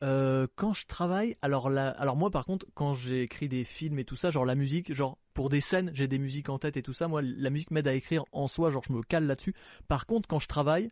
Euh, 0.04 0.48
quand 0.56 0.74
je 0.74 0.86
travaille, 0.86 1.38
alors 1.42 1.70
là, 1.70 1.90
alors 1.90 2.16
moi 2.16 2.30
par 2.30 2.46
contre, 2.46 2.66
quand 2.76 2.94
j'ai 2.94 3.24
écrit 3.24 3.50
des 3.50 3.64
films 3.64 3.98
et 4.00 4.06
tout 4.06 4.16
ça, 4.16 4.30
genre 4.30 4.46
la 4.46 4.56
musique, 4.56 4.94
genre 4.94 5.18
pour 5.34 5.50
des 5.50 5.62
scènes, 5.62 5.92
j'ai 5.94 6.08
des 6.08 6.20
musiques 6.20 6.50
en 6.50 6.60
tête 6.60 6.78
et 6.78 6.84
tout 6.84 6.94
ça. 6.94 7.08
Moi, 7.08 7.22
la 7.22 7.50
musique 7.50 7.72
m'aide 7.72 7.88
à 7.88 7.94
écrire 7.94 8.24
en 8.32 8.48
soi, 8.48 8.72
genre 8.72 8.84
je 8.88 8.94
me 8.94 9.02
cale 9.02 9.26
là-dessus. 9.26 9.56
Par 9.88 10.06
contre, 10.06 10.28
quand 10.28 10.40
je 10.40 10.48
travaille, 10.48 10.90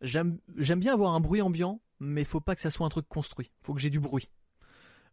j'aime 0.00 0.38
j'aime 0.56 0.80
bien 0.80 0.94
avoir 0.94 1.14
un 1.14 1.20
bruit 1.20 1.42
ambiant, 1.42 1.80
mais 2.00 2.24
faut 2.24 2.40
pas 2.40 2.54
que 2.54 2.60
ça 2.60 2.70
soit 2.70 2.86
un 2.86 2.90
truc 2.90 3.08
construit. 3.08 3.50
Faut 3.60 3.74
que 3.74 3.80
j'ai 3.80 3.90
du 3.90 4.00
bruit. 4.00 4.28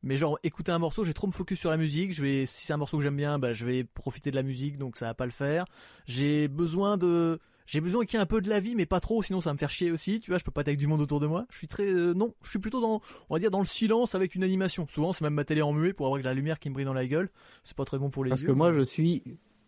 Mais 0.03 0.15
genre 0.15 0.39
écouter 0.43 0.71
un 0.71 0.79
morceau, 0.79 1.03
j'ai 1.03 1.13
trop 1.13 1.27
me 1.27 1.31
focus 1.31 1.59
sur 1.59 1.69
la 1.69 1.77
musique. 1.77 2.13
Je 2.13 2.23
vais, 2.23 2.45
si 2.45 2.65
c'est 2.65 2.73
un 2.73 2.77
morceau 2.77 2.97
que 2.97 3.03
j'aime 3.03 3.17
bien, 3.17 3.39
bah 3.39 3.53
je 3.53 3.65
vais 3.65 3.83
profiter 3.83 4.31
de 4.31 4.35
la 4.35 4.43
musique, 4.43 4.77
donc 4.77 4.97
ça 4.97 5.05
va 5.05 5.13
pas 5.13 5.25
le 5.25 5.31
faire. 5.31 5.65
J'ai 6.07 6.47
besoin 6.47 6.97
de 6.97 7.39
j'ai 7.67 7.81
besoin 7.81 8.05
qu'il 8.05 8.17
y 8.17 8.19
ait 8.19 8.23
un 8.23 8.25
peu 8.25 8.41
de 8.41 8.49
la 8.49 8.61
vie, 8.61 8.75
mais 8.75 8.85
pas 8.85 9.01
trop, 9.01 9.21
sinon 9.21 9.41
ça 9.41 9.49
va 9.49 9.53
me 9.53 9.57
faire 9.59 9.69
chier 9.69 9.91
aussi. 9.91 10.21
Tu 10.21 10.31
vois, 10.31 10.39
je 10.39 10.45
peux 10.45 10.51
pas 10.51 10.61
être 10.61 10.69
avec 10.69 10.79
du 10.79 10.87
monde 10.87 11.01
autour 11.01 11.19
de 11.19 11.27
moi. 11.27 11.45
Je 11.51 11.57
suis 11.57 11.67
très, 11.67 11.85
euh, 11.85 12.13
non, 12.13 12.33
je 12.41 12.49
suis 12.49 12.59
plutôt 12.59 12.79
dans, 12.79 13.01
on 13.29 13.35
va 13.35 13.39
dire, 13.39 13.51
dans 13.51 13.59
le 13.59 13.65
silence 13.65 14.15
avec 14.15 14.35
une 14.35 14.43
animation. 14.43 14.87
Souvent, 14.89 15.11
c'est 15.11 15.25
même 15.25 15.33
ma 15.33 15.43
télé 15.43 15.61
en 15.61 15.73
muet 15.73 15.91
pour 15.91 16.05
avoir 16.05 16.19
de 16.19 16.25
la 16.25 16.33
lumière 16.33 16.59
qui 16.59 16.69
me 16.69 16.73
brille 16.73 16.85
dans 16.85 16.93
la 16.93 17.05
gueule. 17.05 17.29
C'est 17.63 17.75
pas 17.75 17.83
très 17.83 17.99
bon 17.99 18.09
pour 18.09 18.23
les 18.23 18.29
Parce 18.29 18.41
yeux. 18.41 18.47
Parce 18.47 18.53
que 18.53 18.57
moi, 18.57 18.73
je 18.73 18.85
suis, 18.85 19.21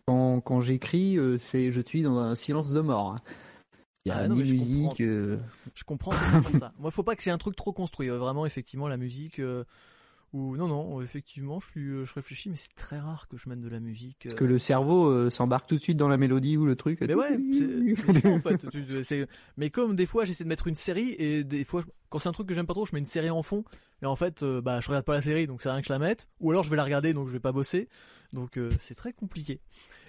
quand, 0.08 0.40
quand 0.40 0.62
j'écris, 0.62 1.18
euh, 1.18 1.38
c'est, 1.38 1.74
je 1.74 1.82
suis 1.82 2.02
dans 2.02 2.18
un 2.18 2.36
silence 2.36 2.72
de 2.72 2.80
mort. 2.80 3.12
Hein. 3.12 3.22
Il 4.06 4.10
y 4.10 4.12
a 4.14 4.20
ah, 4.20 4.28
ni 4.30 4.40
musique. 4.40 5.02
Euh. 5.02 5.38
Je 5.76 5.84
comprends, 5.84 6.14
ça. 6.58 6.72
Moi, 6.80 6.92
faut 6.92 7.04
pas 7.04 7.18
que 7.18 7.22
j'ai 7.22 7.32
un 7.32 7.38
truc 7.38 7.58
trop 7.58 7.74
construit. 7.74 8.08
Vraiment, 8.08 8.46
effectivement, 8.46 8.88
la 8.88 8.96
musique. 8.96 9.42
Ou 10.31 10.56
non, 10.56 10.68
non, 10.68 11.01
effectivement, 11.01 11.60
je 11.60 11.68
suis, 11.68 11.88
euh, 11.88 12.06
je 12.06 12.14
réfléchis, 12.14 12.49
mais 12.49 12.56
c'est 12.56 12.76
très 12.76 12.99
rare 12.99 13.27
que 13.27 13.35
je 13.35 13.49
mène 13.49 13.61
de 13.61 13.68
la 13.68 13.80
musique. 13.80 14.19
Parce 14.23 14.35
que 14.35 14.45
le 14.45 14.60
cerveau 14.60 15.07
euh, 15.07 15.31
s'embarque 15.31 15.68
tout 15.68 15.76
de 15.76 15.81
suite 15.81 15.97
dans 15.97 16.07
la 16.07 16.18
mélodie 16.18 16.56
ou 16.56 16.65
le 16.65 16.76
truc. 16.76 17.01
Mais 17.01 17.15
ouais, 17.15 17.39
c'est 17.51 18.26
en 18.31 18.38
fait. 18.38 18.65
mais 19.57 19.72
comme 19.72 19.95
des 19.95 20.06
fois 20.06 20.26
j'essaie 20.26 20.43
de 20.43 20.49
mettre 20.49 20.68
une 20.68 20.76
série 20.76 21.15
et 21.18 21.43
des 21.43 21.64
fois 21.64 21.84
quand 22.10 22.19
c'est 22.19 22.30
un 22.30 22.31
truc 22.31 22.47
que 22.47 22.53
j'aime 22.53 22.68
pas 22.68 22.73
trop, 22.73 22.85
je 22.85 22.93
mets 22.93 22.99
une 22.99 23.06
série 23.06 23.31
en 23.31 23.41
fond. 23.41 23.64
Mais 24.01 24.07
en 24.07 24.15
fait, 24.15 24.43
euh, 24.43 24.61
bah 24.61 24.80
je 24.81 24.88
regarde 24.88 25.06
pas 25.06 25.15
la 25.15 25.22
série, 25.22 25.47
donc 25.47 25.64
c'est 25.64 25.69
rien 25.69 25.81
que 25.81 25.88
je 25.88 25.93
la 25.93 25.99
mette. 25.99 26.27
Ou 26.39 26.51
alors 26.51 26.64
je 26.64 26.69
vais 26.69 26.77
la 26.77 26.84
regarder, 26.84 27.14
donc 27.14 27.27
je 27.27 27.34
vais 27.34 27.39
pas 27.39 27.51
bosser. 27.51 27.89
Donc 28.31 28.60
c'est 28.80 28.93
très 28.93 29.14
compliqué. 29.14 29.60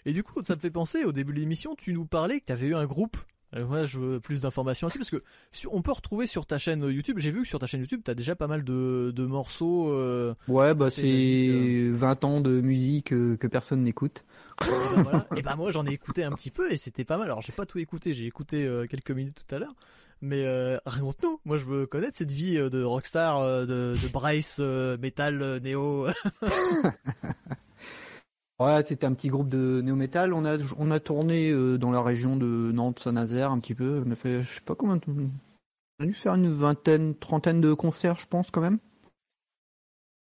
Et 0.04 0.12
du 0.12 0.22
coup, 0.22 0.42
ça 0.44 0.54
me 0.54 0.60
fait 0.60 0.70
penser 0.70 1.04
au 1.04 1.12
début 1.12 1.32
de 1.32 1.40
l'émission, 1.40 1.74
tu 1.74 1.94
nous 1.94 2.04
parlais 2.04 2.40
que 2.40 2.46
tu 2.46 2.52
avais 2.52 2.66
eu 2.66 2.74
un 2.74 2.84
groupe 2.84 3.16
Euh, 3.16 3.39
moi, 3.52 3.84
je 3.84 3.98
veux 3.98 4.20
plus 4.20 4.42
d'informations 4.42 4.86
aussi 4.86 4.98
parce 4.98 5.10
que 5.10 5.22
on 5.70 5.82
peut 5.82 5.90
retrouver 5.90 6.26
sur 6.26 6.46
ta 6.46 6.58
chaîne 6.58 6.84
YouTube. 6.84 7.18
J'ai 7.18 7.30
vu 7.30 7.42
que 7.42 7.48
sur 7.48 7.58
ta 7.58 7.66
chaîne 7.66 7.80
YouTube, 7.80 8.00
t'as 8.04 8.14
déjà 8.14 8.36
pas 8.36 8.46
mal 8.46 8.62
de, 8.64 9.12
de 9.14 9.26
morceaux. 9.26 9.90
Euh, 9.90 10.34
ouais, 10.48 10.74
bah 10.74 10.90
c'est 10.90 11.90
20 11.90 12.24
ans 12.24 12.40
de 12.40 12.60
musique 12.60 13.08
que 13.08 13.46
personne 13.48 13.82
n'écoute. 13.82 14.24
Et 14.62 14.64
ben, 14.96 15.02
voilà. 15.02 15.26
et 15.36 15.42
ben 15.42 15.56
moi, 15.56 15.72
j'en 15.72 15.84
ai 15.86 15.92
écouté 15.92 16.22
un 16.22 16.32
petit 16.32 16.50
peu 16.50 16.70
et 16.72 16.76
c'était 16.76 17.04
pas 17.04 17.16
mal. 17.16 17.26
Alors, 17.26 17.42
j'ai 17.42 17.52
pas 17.52 17.66
tout 17.66 17.78
écouté. 17.78 18.14
J'ai 18.14 18.26
écouté 18.26 18.68
quelques 18.88 19.10
minutes 19.10 19.44
tout 19.46 19.54
à 19.54 19.58
l'heure. 19.58 19.74
Mais 20.22 20.44
euh, 20.44 20.78
raconte-nous. 20.84 21.40
Moi, 21.44 21.58
je 21.58 21.64
veux 21.64 21.86
connaître 21.86 22.16
cette 22.16 22.30
vie 22.30 22.56
de 22.56 22.82
rockstar, 22.82 23.66
de, 23.66 23.94
de 24.00 24.12
Bryce, 24.12 24.58
metal, 24.58 25.60
néo. 25.62 26.06
Ouais, 28.60 28.84
c'était 28.84 29.06
un 29.06 29.14
petit 29.14 29.28
groupe 29.28 29.48
de 29.48 29.80
néo-metal. 29.80 30.34
On 30.34 30.44
a, 30.44 30.58
on 30.76 30.90
a 30.90 31.00
tourné 31.00 31.50
euh, 31.50 31.78
dans 31.78 31.90
la 31.90 32.02
région 32.02 32.36
de 32.36 32.70
Nantes-Saint-Nazaire 32.74 33.50
un 33.50 33.58
petit 33.58 33.74
peu. 33.74 34.04
On 34.06 34.10
a 34.10 34.14
fait, 34.14 34.42
je 34.42 34.52
sais 34.52 34.60
pas 34.60 34.74
combien. 34.74 35.00
On 35.08 36.04
a 36.04 36.06
dû 36.06 36.12
faire 36.12 36.34
une 36.34 36.52
vingtaine, 36.52 37.14
trentaine 37.14 37.62
de 37.62 37.72
concerts, 37.72 38.18
je 38.18 38.26
pense, 38.26 38.50
quand 38.50 38.60
même. 38.60 38.78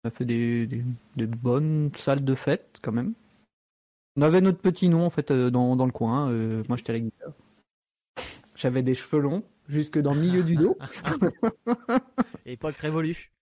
On 0.03 0.07
a 0.07 0.11
fait 0.11 0.25
des, 0.25 0.65
des, 1.15 1.27
bonnes 1.27 1.91
salles 1.95 2.25
de 2.25 2.33
fête, 2.33 2.79
quand 2.81 2.91
même. 2.91 3.13
On 4.15 4.23
avait 4.23 4.41
notre 4.41 4.59
petit 4.59 4.89
nom, 4.89 5.05
en 5.05 5.11
fait, 5.11 5.29
euh, 5.29 5.51
dans, 5.51 5.75
dans 5.75 5.85
le 5.85 5.91
coin. 5.91 6.31
Euh, 6.31 6.63
moi, 6.67 6.77
j'étais 6.77 6.93
à 6.93 6.97
la. 6.97 7.05
J'avais 8.55 8.81
des 8.81 8.95
cheveux 8.95 9.21
longs, 9.21 9.43
jusque 9.69 9.99
dans 9.99 10.15
le 10.15 10.21
milieu 10.21 10.41
du 10.41 10.55
dos. 10.55 10.79
Époque 12.47 12.77
révolue. 12.77 13.34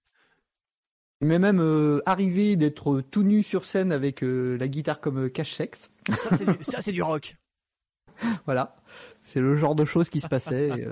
Il 1.23 1.29
m'est 1.29 1.39
même 1.39 1.61
euh, 1.61 2.01
arrivé 2.05 2.57
d'être 2.57 2.99
tout 2.99 3.23
nu 3.23 3.43
sur 3.43 3.63
scène 3.63 3.93
avec 3.93 4.25
euh, 4.25 4.57
la 4.57 4.67
guitare 4.67 4.99
comme 4.99 5.27
euh, 5.27 5.29
cache-sexe. 5.29 5.89
Ça, 6.61 6.81
c'est 6.81 6.91
du, 6.91 7.01
rock. 7.01 7.37
voilà. 8.45 8.75
C'est 9.23 9.39
le 9.39 9.55
genre 9.55 9.73
de 9.73 9.85
choses 9.85 10.09
qui 10.09 10.19
se 10.19 10.27
passait. 10.27 10.85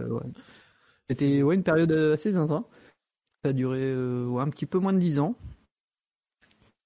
C'était 1.09 1.43
ouais, 1.43 1.55
une 1.55 1.63
période 1.63 1.91
assez 1.91 2.31
zinzin. 2.31 2.63
Ça 3.43 3.49
a 3.49 3.53
duré 3.53 3.91
un 3.91 4.49
petit 4.49 4.65
peu 4.65 4.79
moins 4.79 4.93
de 4.93 4.99
10 4.99 5.19
ans. 5.19 5.35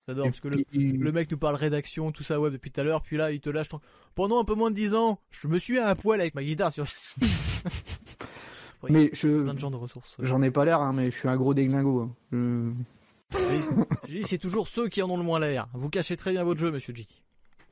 J'adore, 0.08 0.26
parce 0.26 0.40
que 0.40 0.48
le, 0.48 1.12
mec 1.12 1.30
nous 1.30 1.38
parle 1.38 1.56
rédaction, 1.56 2.12
tout 2.12 2.24
ça 2.24 2.42
web 2.42 2.52
depuis 2.52 2.72
tout 2.72 2.82
à 2.82 2.84
l'heure, 2.84 3.04
puis 3.04 3.16
là, 3.16 3.32
il 3.32 3.42
te 3.42 3.52
lâche 3.52 3.70
Pendant 4.16 4.42
un 4.42 4.44
peu 4.44 4.56
moins 4.56 4.72
de 4.72 4.76
10 4.76 4.96
ans, 4.96 5.20
je 5.30 5.48
me 5.48 5.60
suis 5.60 5.78
à 5.78 5.88
un 5.88 5.96
poil 5.96 6.20
avec 6.20 6.34
ma 6.34 6.44
guitare 6.44 6.72
sur... 6.72 6.86
mais 8.90 9.12
je... 9.14 9.44
Plein 9.44 9.54
de 9.54 9.60
gens 9.60 9.70
de 9.70 9.76
ressources. 9.76 10.16
J'en 10.18 10.42
ai 10.42 10.50
pas 10.50 10.66
l'air, 10.66 10.82
hein, 10.82 10.94
mais 10.94 11.12
je 11.12 11.16
suis 11.16 11.28
un 11.28 11.38
gros 11.38 11.54
déglingo. 11.54 12.10
Hein 12.34 12.74
c'est 14.26 14.38
toujours 14.38 14.68
ceux 14.68 14.88
qui 14.88 15.02
en 15.02 15.10
ont 15.10 15.18
le 15.18 15.24
moins 15.24 15.40
l'air. 15.40 15.68
Vous 15.74 15.90
cachez 15.90 16.18
très 16.18 16.32
bien 16.32 16.44
votre 16.44 16.60
jeu, 16.60 16.72
monsieur 16.72 16.94
GT. 16.94 17.16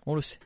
On 0.05 0.15
le 0.15 0.21
sait. 0.21 0.39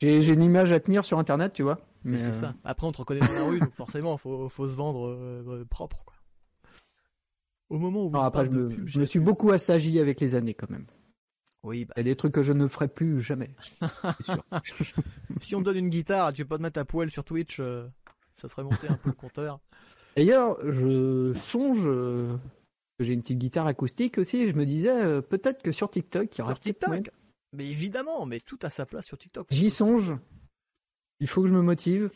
J'ai 0.00 0.32
une 0.32 0.42
image 0.42 0.72
à 0.72 0.80
tenir 0.80 1.04
sur 1.04 1.18
internet, 1.18 1.52
tu 1.52 1.62
vois. 1.62 1.80
Mais, 2.04 2.18
c'est 2.18 2.28
euh, 2.28 2.32
ça. 2.32 2.54
Après, 2.64 2.86
on 2.86 2.92
te 2.92 2.98
reconnaît 2.98 3.20
dans 3.20 3.32
la 3.32 3.44
rue, 3.44 3.60
donc 3.60 3.72
forcément, 3.74 4.16
faut, 4.16 4.48
faut 4.48 4.68
se 4.68 4.74
vendre 4.74 5.06
euh, 5.08 5.64
propre, 5.70 6.04
quoi. 6.04 6.16
Au 7.70 7.78
moment 7.78 8.04
où. 8.04 8.16
après, 8.16 8.44
je 8.44 8.50
me, 8.50 8.86
je 8.86 9.00
me 9.00 9.04
suis 9.04 9.20
beaucoup 9.20 9.50
assagi 9.52 9.98
avec 10.00 10.20
les 10.20 10.34
années, 10.34 10.54
quand 10.54 10.68
même. 10.68 10.86
Oui, 11.62 11.84
bah. 11.84 11.94
Il 11.96 12.00
y 12.00 12.02
a 12.02 12.04
des 12.04 12.16
trucs 12.16 12.32
que 12.32 12.42
je 12.42 12.52
ne 12.52 12.66
ferai 12.66 12.88
plus 12.88 13.20
jamais. 13.20 13.54
si 15.40 15.54
on 15.54 15.60
te 15.60 15.64
donne 15.66 15.76
une 15.76 15.88
guitare, 15.88 16.32
tu 16.32 16.42
veux 16.42 16.48
pas 16.48 16.58
te 16.58 16.62
mettre 16.62 16.80
à 16.80 16.84
poil 16.84 17.08
sur 17.08 17.24
Twitch, 17.24 17.60
euh, 17.60 17.86
ça 18.34 18.48
ferait 18.48 18.64
monter 18.64 18.88
un 18.88 18.96
peu 18.96 19.10
le 19.10 19.14
compteur. 19.14 19.60
D'ailleurs, 20.16 20.58
je 20.68 21.32
songe 21.34 21.88
j'ai 23.02 23.14
une 23.14 23.22
petite 23.22 23.38
guitare 23.38 23.66
acoustique 23.66 24.18
aussi, 24.18 24.48
je 24.48 24.52
me 24.54 24.66
disais 24.66 24.90
euh, 24.90 25.20
peut-être 25.20 25.62
que 25.62 25.72
sur 25.72 25.90
TikTok, 25.90 26.36
il 26.36 26.38
y 26.38 26.42
aura 26.42 26.54
TikTok. 26.54 27.10
Mais 27.52 27.66
évidemment, 27.66 28.24
mais 28.26 28.40
tout 28.40 28.58
a 28.62 28.70
sa 28.70 28.86
place 28.86 29.06
sur 29.06 29.18
TikTok. 29.18 29.46
J'y 29.50 29.70
songe. 29.70 30.14
Il 31.20 31.28
faut 31.28 31.42
que 31.42 31.48
je 31.48 31.54
me 31.54 31.62
motive. 31.62 32.10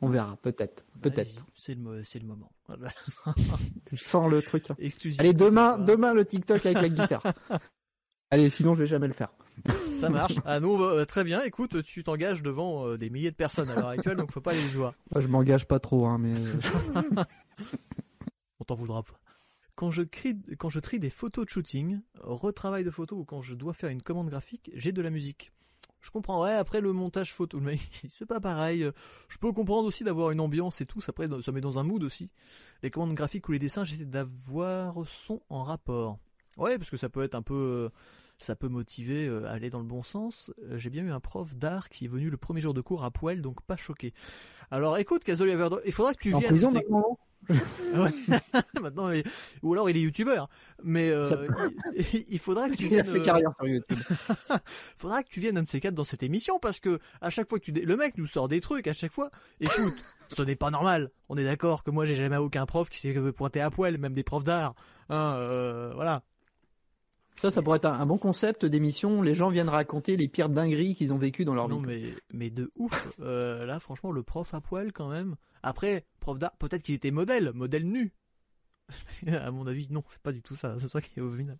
On 0.00 0.08
verra, 0.08 0.36
peut-être, 0.36 0.86
peut-être. 1.02 1.44
C'est 1.56 1.74
le, 1.74 2.02
c'est 2.04 2.18
le 2.18 2.26
moment. 2.26 2.50
je 3.92 4.02
sens 4.02 4.30
le 4.30 4.40
truc. 4.42 4.70
Hein. 4.70 4.76
Allez, 5.18 5.34
demain, 5.34 5.78
demain 5.78 6.14
le 6.14 6.24
TikTok 6.24 6.64
avec 6.64 6.80
la 6.80 6.88
guitare. 6.88 7.22
Allez, 8.30 8.48
sinon 8.48 8.74
je 8.74 8.80
vais 8.80 8.88
jamais 8.88 9.06
le 9.06 9.12
faire. 9.12 9.32
Ça 10.00 10.08
marche. 10.08 10.34
Ah 10.44 10.58
nous, 10.58 10.82
euh, 10.82 11.04
très 11.04 11.22
bien. 11.22 11.42
Écoute, 11.42 11.82
tu 11.84 12.02
t'engages 12.02 12.42
devant 12.42 12.88
euh, 12.88 12.98
des 12.98 13.10
milliers 13.10 13.30
de 13.30 13.36
personnes 13.36 13.68
à 13.70 13.76
l'heure 13.76 13.88
actuelle, 13.88 14.16
donc 14.16 14.32
faut 14.32 14.40
pas 14.40 14.54
les 14.54 14.66
voir. 14.68 14.94
Je 15.14 15.28
m'engage 15.28 15.66
pas 15.66 15.78
trop, 15.78 16.06
hein, 16.06 16.18
mais. 16.18 16.34
on 18.64 18.74
t'en 18.74 18.74
voudra 18.74 19.02
pas. 19.02 19.20
Quand 19.74 19.90
je, 19.90 20.02
quand 20.56 20.68
je 20.68 20.80
trie 20.80 20.98
des 20.98 21.10
photos 21.10 21.44
de 21.44 21.50
shooting, 21.50 22.00
retravail 22.20 22.84
de 22.84 22.90
photos 22.90 23.18
ou 23.18 23.24
quand 23.24 23.42
je 23.42 23.54
dois 23.54 23.74
faire 23.74 23.90
une 23.90 24.02
commande 24.02 24.30
graphique, 24.30 24.70
j'ai 24.74 24.92
de 24.92 25.02
la 25.02 25.10
musique. 25.10 25.52
Je 26.00 26.10
comprends, 26.10 26.42
après 26.42 26.80
le 26.80 26.92
montage 26.92 27.32
photo, 27.32 27.60
mais 27.60 27.76
c'est 28.10 28.26
pas 28.26 28.40
pareil. 28.40 28.88
Je 29.28 29.38
peux 29.38 29.52
comprendre 29.52 29.86
aussi 29.86 30.04
d'avoir 30.04 30.30
une 30.30 30.40
ambiance 30.40 30.80
et 30.80 30.86
tout, 30.86 31.00
ça, 31.00 31.10
après, 31.10 31.28
ça 31.42 31.52
met 31.52 31.60
dans 31.60 31.78
un 31.78 31.82
mood 31.82 32.02
aussi. 32.04 32.30
Les 32.82 32.90
commandes 32.90 33.14
graphiques 33.14 33.48
ou 33.48 33.52
les 33.52 33.58
dessins, 33.58 33.84
j'essaie 33.84 34.04
d'avoir 34.04 35.06
son 35.06 35.42
en 35.48 35.62
rapport. 35.62 36.18
Ouais, 36.56 36.78
parce 36.78 36.88
que 36.88 36.96
ça 36.96 37.08
peut 37.08 37.22
être 37.22 37.34
un 37.34 37.42
peu, 37.42 37.90
ça 38.38 38.54
peut 38.54 38.68
motiver 38.68 39.26
euh, 39.26 39.46
à 39.46 39.52
aller 39.52 39.70
dans 39.70 39.80
le 39.80 39.86
bon 39.86 40.02
sens. 40.02 40.52
Euh, 40.62 40.78
j'ai 40.78 40.90
bien 40.90 41.02
eu 41.02 41.10
un 41.10 41.20
prof 41.20 41.56
d'art 41.56 41.88
qui 41.88 42.04
est 42.04 42.08
venu 42.08 42.30
le 42.30 42.36
premier 42.36 42.60
jour 42.60 42.74
de 42.74 42.80
cours 42.80 43.04
à 43.04 43.10
poil, 43.10 43.42
donc 43.42 43.60
pas 43.62 43.76
choqué. 43.76 44.14
Alors 44.70 44.98
écoute, 44.98 45.24
Casoli 45.24 45.52
il 45.84 45.92
faudra 45.92 46.14
que 46.14 46.22
tu 46.22 46.30
viennes. 46.30 46.54
Maintenant, 48.80 49.10
ou 49.62 49.72
alors 49.72 49.90
il 49.90 49.96
est 49.96 50.00
youtubeur. 50.00 50.48
Mais 50.82 51.10
euh, 51.10 51.48
il, 52.28 52.38
faudra 52.38 52.68
que 52.68 52.74
tu 52.74 52.88
viennes. 52.88 53.04
Il 53.06 53.10
a 53.10 53.12
fait 53.12 53.22
carrière 53.22 53.52
sur 53.56 53.66
YouTube. 53.66 53.98
faudra 54.96 55.22
que 55.22 55.28
tu 55.28 55.40
viennes 55.40 55.58
un 55.58 55.62
de 55.62 55.68
ces 55.68 55.80
quatre 55.80 55.94
dans 55.94 56.04
cette 56.04 56.22
émission 56.22 56.58
parce 56.58 56.80
que 56.80 56.98
à 57.20 57.30
chaque 57.30 57.48
fois 57.48 57.58
que 57.58 57.64
tu 57.64 57.72
le 57.72 57.96
mec 57.96 58.16
nous 58.18 58.26
sort 58.26 58.48
des 58.48 58.60
trucs 58.60 58.86
à 58.86 58.92
chaque 58.92 59.12
fois. 59.12 59.30
Écoute, 59.60 59.94
ce 60.34 60.42
n'est 60.42 60.56
pas 60.56 60.70
normal. 60.70 61.10
On 61.28 61.36
est 61.36 61.44
d'accord 61.44 61.84
que 61.84 61.90
moi 61.90 62.06
j'ai 62.06 62.16
jamais 62.16 62.36
aucun 62.36 62.66
prof 62.66 62.88
qui 62.88 62.98
s'est 62.98 63.14
pointé 63.32 63.60
à 63.60 63.70
poil, 63.70 63.98
même 63.98 64.14
des 64.14 64.24
profs 64.24 64.44
d'art. 64.44 64.74
Hein, 65.08 65.34
euh, 65.36 65.92
voilà. 65.94 66.22
Ça, 67.36 67.50
ça 67.50 67.62
pourrait 67.62 67.78
être 67.78 67.86
un, 67.86 68.06
bon 68.06 68.16
concept 68.16 68.64
d'émission. 68.64 69.20
Les 69.20 69.34
gens 69.34 69.48
viennent 69.48 69.68
raconter 69.68 70.16
les 70.16 70.28
pires 70.28 70.48
dingueries 70.48 70.94
qu'ils 70.94 71.12
ont 71.12 71.18
vécues 71.18 71.44
dans 71.44 71.54
leur 71.54 71.66
vie. 71.66 71.74
Non, 71.74 71.80
mais, 71.80 72.02
mais 72.32 72.48
de 72.48 72.70
ouf. 72.76 73.08
Euh, 73.20 73.66
là, 73.66 73.80
franchement, 73.80 74.12
le 74.12 74.22
prof 74.22 74.54
à 74.54 74.60
poil, 74.60 74.92
quand 74.92 75.08
même. 75.08 75.34
Après, 75.64 76.04
prof 76.20 76.38
d'art, 76.38 76.56
peut-être 76.58 76.82
qu'il 76.82 76.94
était 76.94 77.10
modèle, 77.10 77.52
modèle 77.54 77.88
nu. 77.88 78.12
à 79.26 79.50
mon 79.50 79.66
avis, 79.66 79.88
non, 79.90 80.04
c'est 80.08 80.20
pas 80.20 80.32
du 80.32 80.42
tout 80.42 80.54
ça. 80.54 80.76
C'est 80.78 80.88
ça 80.88 81.00
qui 81.00 81.18
est 81.18 81.22
au 81.22 81.34
final. 81.34 81.58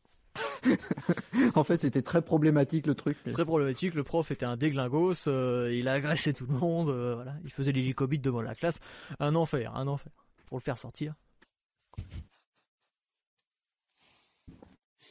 en 1.55 1.64
fait, 1.64 1.78
c'était 1.78 2.02
très 2.02 2.20
problématique 2.20 2.86
le 2.86 2.94
truc. 2.94 3.16
Très 3.32 3.44
problématique. 3.44 3.94
Le 3.94 4.02
prof 4.02 4.31
était 4.31 4.44
un 4.44 4.56
déglingos. 4.56 5.26
Euh, 5.26 5.74
il 5.74 5.89
a 5.89 5.93
agressé 5.93 6.35
tout 6.35 6.47
le 6.47 6.55
monde. 6.55 6.90
Euh, 6.90 7.14
voilà, 7.14 7.35
il 7.44 7.51
faisait 7.51 7.72
l'hélicobite 7.72 8.22
devant 8.22 8.43
la 8.43 8.55
classe. 8.55 8.78
Un 9.20 9.35
enfer, 9.35 9.74
un 9.74 9.86
enfer. 9.86 10.12
Pour 10.47 10.59
le 10.59 10.62
faire 10.62 10.76
sortir. 10.76 11.14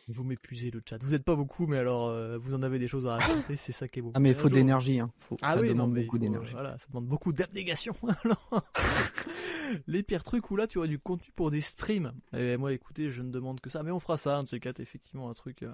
Vous 0.08 0.24
m'épuisez 0.24 0.70
le 0.70 0.82
chat. 0.88 1.02
Vous 1.02 1.12
n'êtes 1.12 1.24
pas 1.24 1.36
beaucoup, 1.36 1.66
mais 1.66 1.78
alors 1.78 2.08
euh, 2.08 2.38
vous 2.38 2.54
en 2.54 2.62
avez 2.62 2.78
des 2.78 2.90
choses 2.90 3.06
à 3.08 3.18
raconter, 3.18 3.56
c'est 3.56 3.72
ça 3.72 3.88
qui 3.88 4.00
est 4.00 4.02
beau. 4.02 4.12
Ah 4.14 4.20
mais 4.20 4.30
il 4.30 4.36
faut 4.36 4.50
de 4.50 4.56
l'énergie, 4.56 5.00
hein. 5.00 5.12
ah 5.42 5.56
ça 5.56 5.62
oui, 5.62 5.70
demande 5.70 5.94
beaucoup 5.94 6.20
d'énergie. 6.20 6.52
Voilà, 6.52 6.78
ça 6.78 6.88
demande 6.90 7.08
beaucoup 7.08 7.32
d'abnégation. 7.32 7.96
les 9.88 10.04
pires 10.04 10.24
trucs 10.24 10.52
où 10.52 10.58
là 10.58 10.68
tu 10.68 10.78
aurais 10.78 10.90
du 10.90 11.00
contenu 11.00 11.32
pour 11.36 11.52
des 11.52 11.62
streams. 11.62 12.12
Et 12.34 12.52
eh, 12.52 12.58
moi, 12.58 12.74
écoutez, 12.74 13.10
je 13.10 13.22
ne 13.22 13.32
demande 13.32 13.62
que 13.62 13.70
ça, 13.70 13.82
mais 13.84 13.92
on 13.92 14.00
fera 14.00 14.18
ça, 14.18 14.38
un 14.38 14.44
de 14.44 14.50
ces 14.50 14.60
quatre, 14.60 14.82
effectivement, 14.82 15.30
un 15.30 15.34
truc. 15.34 15.64
Euh. 15.64 15.74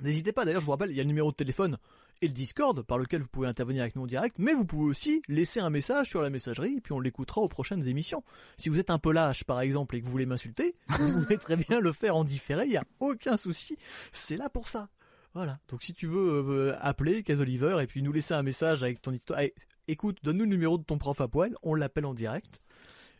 N'hésitez 0.00 0.32
pas, 0.32 0.44
d'ailleurs, 0.44 0.60
je 0.60 0.66
vous 0.66 0.72
rappelle, 0.72 0.90
il 0.90 0.96
y 0.96 1.00
a 1.00 1.02
le 1.02 1.08
numéro 1.08 1.30
de 1.30 1.36
téléphone 1.36 1.78
et 2.22 2.28
le 2.28 2.32
Discord 2.32 2.80
par 2.82 2.98
lequel 2.98 3.20
vous 3.20 3.28
pouvez 3.28 3.48
intervenir 3.48 3.82
avec 3.82 3.96
nous 3.96 4.02
en 4.02 4.06
direct, 4.06 4.36
mais 4.38 4.54
vous 4.54 4.64
pouvez 4.64 4.88
aussi 4.88 5.22
laisser 5.28 5.58
un 5.60 5.70
message 5.70 6.08
sur 6.08 6.22
la 6.22 6.30
messagerie 6.30 6.76
et 6.76 6.80
puis 6.80 6.92
on 6.92 7.00
l'écoutera 7.00 7.40
aux 7.40 7.48
prochaines 7.48 7.86
émissions. 7.86 8.22
Si 8.56 8.68
vous 8.68 8.78
êtes 8.78 8.90
un 8.90 8.98
peu 8.98 9.12
lâche 9.12 9.44
par 9.44 9.60
exemple 9.60 9.96
et 9.96 10.00
que 10.00 10.06
vous 10.06 10.12
voulez 10.12 10.24
m'insulter, 10.24 10.76
vous 10.98 11.20
pouvez 11.20 11.36
très 11.36 11.56
bien 11.56 11.80
le 11.80 11.92
faire 11.92 12.16
en 12.16 12.24
différé, 12.24 12.64
il 12.64 12.70
n'y 12.70 12.76
a 12.76 12.84
aucun 13.00 13.36
souci, 13.36 13.76
c'est 14.12 14.36
là 14.36 14.48
pour 14.48 14.68
ça. 14.68 14.88
Voilà. 15.34 15.58
Donc 15.68 15.82
si 15.82 15.94
tu 15.94 16.06
veux 16.06 16.44
euh, 16.48 16.76
appeler 16.80 17.24
Case 17.24 17.40
Oliver 17.40 17.78
et 17.82 17.86
puis 17.86 18.02
nous 18.02 18.12
laisser 18.12 18.34
un 18.34 18.42
message 18.42 18.84
avec 18.84 19.02
ton 19.02 19.12
histoire, 19.12 19.40
écoute, 19.88 20.18
donne-nous 20.22 20.44
le 20.44 20.50
numéro 20.50 20.78
de 20.78 20.84
ton 20.84 20.98
prof 20.98 21.20
à 21.20 21.26
poil, 21.26 21.56
on 21.62 21.74
l'appelle 21.74 22.06
en 22.06 22.14
direct 22.14 22.60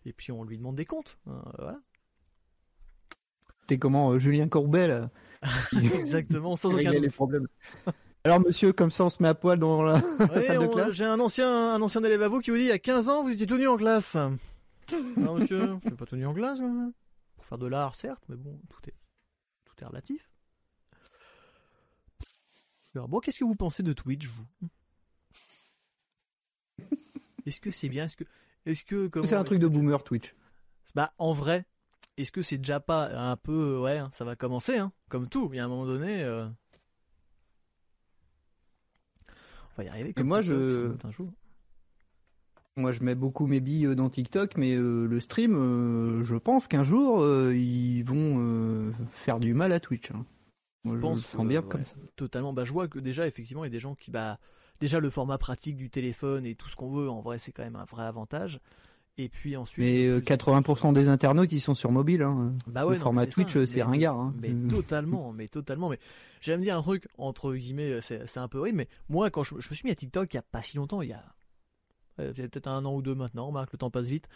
et 0.07 0.13
puis 0.13 0.31
on 0.31 0.45
lui 0.45 0.59
demande 0.59 0.77
des 0.77 0.85
comptes. 0.85 1.19
Hein, 1.27 1.43
voilà. 1.59 1.81
T'es 3.67 3.79
comment 3.79 4.13
euh, 4.13 4.19
Julien 4.19 4.49
Courbet 4.49 5.03
Exactement, 5.73 6.55
sans 6.55 6.73
aucun 6.73 6.93
doute. 6.93 7.01
les 7.01 7.09
problèmes. 7.09 7.49
Alors 8.25 8.41
monsieur, 8.41 8.73
comme 8.73 8.91
ça 8.91 9.05
on 9.05 9.11
se 9.11 9.23
met 9.23 9.29
à 9.29 9.35
poil 9.35 9.59
dans 9.59 9.83
la, 9.83 10.01
salle 10.19 10.61
de 10.61 10.73
classe. 10.73 10.93
J'ai 10.93 11.05
un 11.05 11.19
ancien, 11.19 11.75
un 11.75 11.83
ancien 11.83 12.03
élève 12.05 12.23
à 12.23 12.29
vous 12.29 12.41
qui 12.41 12.51
vous 12.51 12.57
dit 12.57 12.63
il 12.63 12.69
y 12.69 12.73
a 12.73 12.79
15 12.79 13.09
ans 13.09 13.23
vous 13.23 13.33
étiez 13.33 13.47
tenu 13.47 13.67
en 13.67 13.77
classe. 13.77 14.17
non 15.17 15.35
monsieur, 15.35 15.79
je 15.83 15.89
suis 15.89 15.97
pas 15.97 16.07
tenu 16.07 16.27
en 16.27 16.35
classe. 16.35 16.61
Hein. 16.61 16.93
Pour 17.35 17.45
faire 17.45 17.59
de 17.59 17.67
l'art 17.67 17.95
certes, 17.95 18.23
mais 18.29 18.37
bon, 18.37 18.61
tout 18.69 18.89
est, 18.89 18.95
tout 19.65 19.75
est 19.83 19.87
relatif. 19.87 20.31
Alors 22.95 23.09
bon, 23.09 23.21
qu'est-ce 23.21 23.41
que 23.41 23.45
vous 23.45 23.57
pensez 23.57 23.83
de 23.83 23.93
Twitch 23.93 24.27
vous? 24.27 24.47
Est-ce 27.47 27.61
que 27.61 27.71
c'est 27.71 27.89
bien? 27.89 28.05
Est-ce 28.05 28.17
que, 28.17 28.25
est-ce 28.67 28.85
que 28.85 29.11
C'est 29.27 29.35
un 29.35 29.45
truc 29.45 29.59
de 29.59 29.67
boomer 29.67 30.05
Twitch. 30.05 30.35
Bah 30.95 31.13
en 31.19 31.33
vrai, 31.33 31.67
est-ce 32.17 32.31
que 32.31 32.43
c'est 32.43 32.59
déjà 32.59 32.81
pas 32.81 33.09
un 33.31 33.37
peu 33.37 33.79
ouais, 33.79 34.01
ça 34.13 34.25
va 34.25 34.37
commencer 34.37 34.77
hein, 34.77 34.93
comme 35.09 35.29
tout. 35.29 35.49
Il 35.53 35.57
y 35.57 35.61
a 35.61 35.65
un 35.65 35.69
moment 35.69 35.87
donné. 35.87 36.23
Euh, 36.23 36.49
On 39.73 39.83
va 39.83 39.85
y 39.85 39.89
arriver. 39.89 40.13
Comme 40.13 40.29
moi, 40.29 40.43
je. 40.43 40.93
Moi, 42.77 42.91
je 42.93 43.03
mets 43.03 43.15
beaucoup 43.15 43.47
mes 43.47 43.61
billes 43.61 43.95
dans 43.95 44.09
TikTok, 44.09 44.57
mais 44.57 44.75
le 44.77 45.21
stream, 45.21 46.23
je 46.25 46.37
pense 46.37 46.69
qu'un 46.69 46.85
jour, 46.85 47.23
ils 47.53 48.03
vont 48.03 48.93
faire 49.13 49.41
du 49.41 49.53
mal 49.53 49.73
à 49.73 49.81
Twitch. 49.81 50.11
Hein. 50.11 50.25
je 50.85 50.97
pense, 50.97 51.21
sens 51.21 51.47
bien 51.47 51.61
comme 51.63 51.85
ça. 51.85 51.95
Totalement. 52.17 52.53
Bah, 52.55 52.65
je 52.65 52.73
vois 52.73 52.89
que 52.89 52.99
déjà, 52.99 53.27
effectivement, 53.27 53.65
il 53.65 53.67
y 53.67 53.71
a 53.71 53.73
des 53.73 53.81
gens 53.81 53.95
qui, 53.95 54.11
bah, 54.11 54.39
déjà 54.81 55.01
le 55.01 55.11
format 55.11 55.39
pratique 55.39 55.77
du 55.77 55.91
téléphone 55.91 56.47
et 56.47 56.55
tout 56.55 56.69
ce 56.69 56.77
qu'on 56.77 56.91
veut, 56.91 57.11
en 57.11 57.21
vrai, 57.21 57.39
c'est 57.39 57.53
quand 57.53 57.63
même 57.63 57.77
un 57.77 57.85
vrai 57.85 58.05
avantage. 58.05 58.61
Et 59.19 59.29
puis 59.29 59.57
ensuite. 59.57 59.85
Mais 59.85 60.09
80% 60.21 60.89
euh, 60.89 60.93
des 60.93 61.09
internautes, 61.09 61.53
ils 61.53 61.61
sont 61.61 61.75
sur 61.75 61.93
mobile. 61.93 62.23
Hein. 62.23 62.55
Bah 62.67 62.87
ouais, 62.87 62.95
le 62.95 63.01
format 63.01 63.27
Twitch, 63.27 63.63
c'est 63.65 63.83
ringard. 63.83 64.19
Hein. 64.19 64.35
Mais 64.41 64.51
totalement, 64.69 65.33
mais 65.33 65.49
totalement. 65.49 65.91
Mais 65.91 65.99
j'aime 66.41 66.63
dire 66.63 66.77
un 66.77 66.83
truc 66.83 67.07
entre 67.19 67.55
guillemets, 67.55 68.01
c'est 68.01 68.39
un 68.39 68.49
peu 68.49 68.59
horrible. 68.59 68.79
Mais 68.79 68.89
moi, 69.09 69.31
quand 69.31 69.43
je, 69.43 69.55
me 69.55 69.61
suis 69.61 69.83
mis 69.85 69.91
à 69.91 69.95
TikTok, 69.95 70.33
il 70.33 70.37
y 70.37 70.39
a 70.39 70.43
pas 70.43 70.63
si 70.63 70.77
longtemps, 70.79 71.03
il 71.03 71.11
y 71.11 71.13
a, 71.13 71.25
peut-être 72.17 72.69
un 72.69 72.85
an 72.85 72.95
ou 72.95 73.03
deux 73.03 73.15
maintenant, 73.15 73.51
Marc, 73.53 73.73
le 73.73 73.79
temps 73.79 73.91
passe 73.91 74.09
vite. 74.09 74.29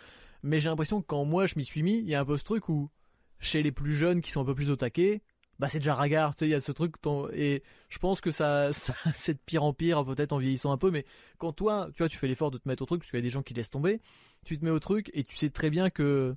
Mais 0.43 0.59
j'ai 0.59 0.69
l'impression 0.69 1.01
que 1.01 1.07
quand 1.07 1.25
moi 1.25 1.47
je 1.47 1.55
m'y 1.57 1.65
suis 1.65 1.83
mis, 1.83 1.99
il 1.99 2.09
y 2.09 2.15
a 2.15 2.21
un 2.21 2.25
peu 2.25 2.37
ce 2.37 2.45
truc 2.45 2.69
où 2.69 2.91
chez 3.39 3.63
les 3.63 3.73
plus 3.73 3.95
jeunes 3.95 4.21
qui 4.21 4.31
sont 4.31 4.43
un 4.43 4.45
peu 4.45 4.55
plus 4.55 4.71
au 4.71 4.77
taquet, 4.77 5.23
bah 5.59 5.69
c'est 5.69 5.79
déjà 5.79 5.95
ragard, 5.95 6.35
tu 6.35 6.41
sais, 6.41 6.49
il 6.49 6.51
y 6.51 6.55
a 6.55 6.61
ce 6.61 6.73
truc 6.73 6.95
et 7.33 7.63
je 7.89 7.99
pense 7.99 8.21
que 8.21 8.31
ça, 8.31 8.73
ça 8.73 8.95
c'est 9.15 9.35
de 9.35 9.41
pire 9.45 9.65
en 9.65 9.73
pire 9.73 10.05
peut-être 10.05 10.33
en 10.33 10.39
vieillissant 10.39 10.73
un 10.73 10.77
peu 10.77 10.91
mais 10.91 11.05
quand 11.39 11.53
toi, 11.53 11.89
tu 11.95 12.03
vois, 12.03 12.09
tu 12.09 12.19
fais 12.19 12.29
l'effort 12.29 12.51
de 12.51 12.59
te 12.59 12.69
mettre 12.69 12.83
au 12.83 12.87
truc 12.87 13.01
parce 13.01 13.11
qu'il 13.11 13.19
y 13.19 13.23
a 13.23 13.25
des 13.25 13.31
gens 13.31 13.43
qui 13.43 13.55
laissent 13.55 13.71
tomber, 13.71 14.01
tu 14.47 14.59
te 14.59 14.65
mets 14.65 14.71
au 14.71 14.79
truc 14.79 15.11
et 15.15 15.25
tu 15.25 15.37
sais 15.37 15.51
très 15.51 15.71
bien 15.71 15.91
que 15.91 16.35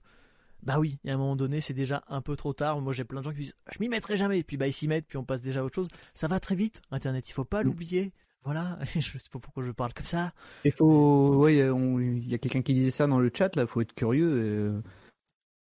bah 0.63 0.77
oui, 0.77 0.99
il 1.03 1.07
y 1.07 1.11
a 1.11 1.13
un 1.13 1.17
moment 1.17 1.37
donné, 1.37 1.61
c'est 1.61 1.73
déjà 1.73 2.03
un 2.07 2.21
peu 2.21 2.35
trop 2.35 2.53
tard. 2.53 2.81
Moi, 2.81 2.91
j'ai 2.91 3.05
plein 3.05 3.21
de 3.21 3.25
gens 3.25 3.31
qui 3.31 3.41
disent 3.41 3.55
je 3.71 3.77
m'y 3.79 3.87
mettrai 3.87 4.17
jamais, 4.17 4.39
et 4.39 4.43
puis 4.43 4.57
bah 4.57 4.67
ils 4.67 4.73
s'y 4.73 4.87
mettent, 4.87 5.05
puis 5.07 5.17
on 5.17 5.23
passe 5.23 5.41
déjà 5.41 5.61
à 5.61 5.63
autre 5.63 5.75
chose. 5.75 5.87
Ça 6.13 6.27
va 6.27 6.39
très 6.39 6.55
vite, 6.55 6.81
internet, 6.91 7.29
il 7.29 7.33
faut 7.33 7.45
pas 7.45 7.63
mm. 7.63 7.67
l'oublier. 7.67 8.13
Voilà, 8.43 8.77
je 8.95 9.17
sais 9.17 9.29
pas 9.31 9.39
pourquoi 9.39 9.63
je 9.63 9.71
parle 9.71 9.93
comme 9.93 10.05
ça. 10.05 10.33
Il 10.65 10.71
faut, 10.71 11.45
oui, 11.45 11.59
il 11.59 12.29
y 12.29 12.33
a 12.33 12.37
quelqu'un 12.37 12.61
qui 12.61 12.73
disait 12.73 12.91
ça 12.91 13.07
dans 13.07 13.19
le 13.19 13.31
chat 13.33 13.55
là, 13.55 13.65
faut 13.65 13.81
être 13.81 13.93
curieux. 13.93 14.43
Et... 14.43 14.81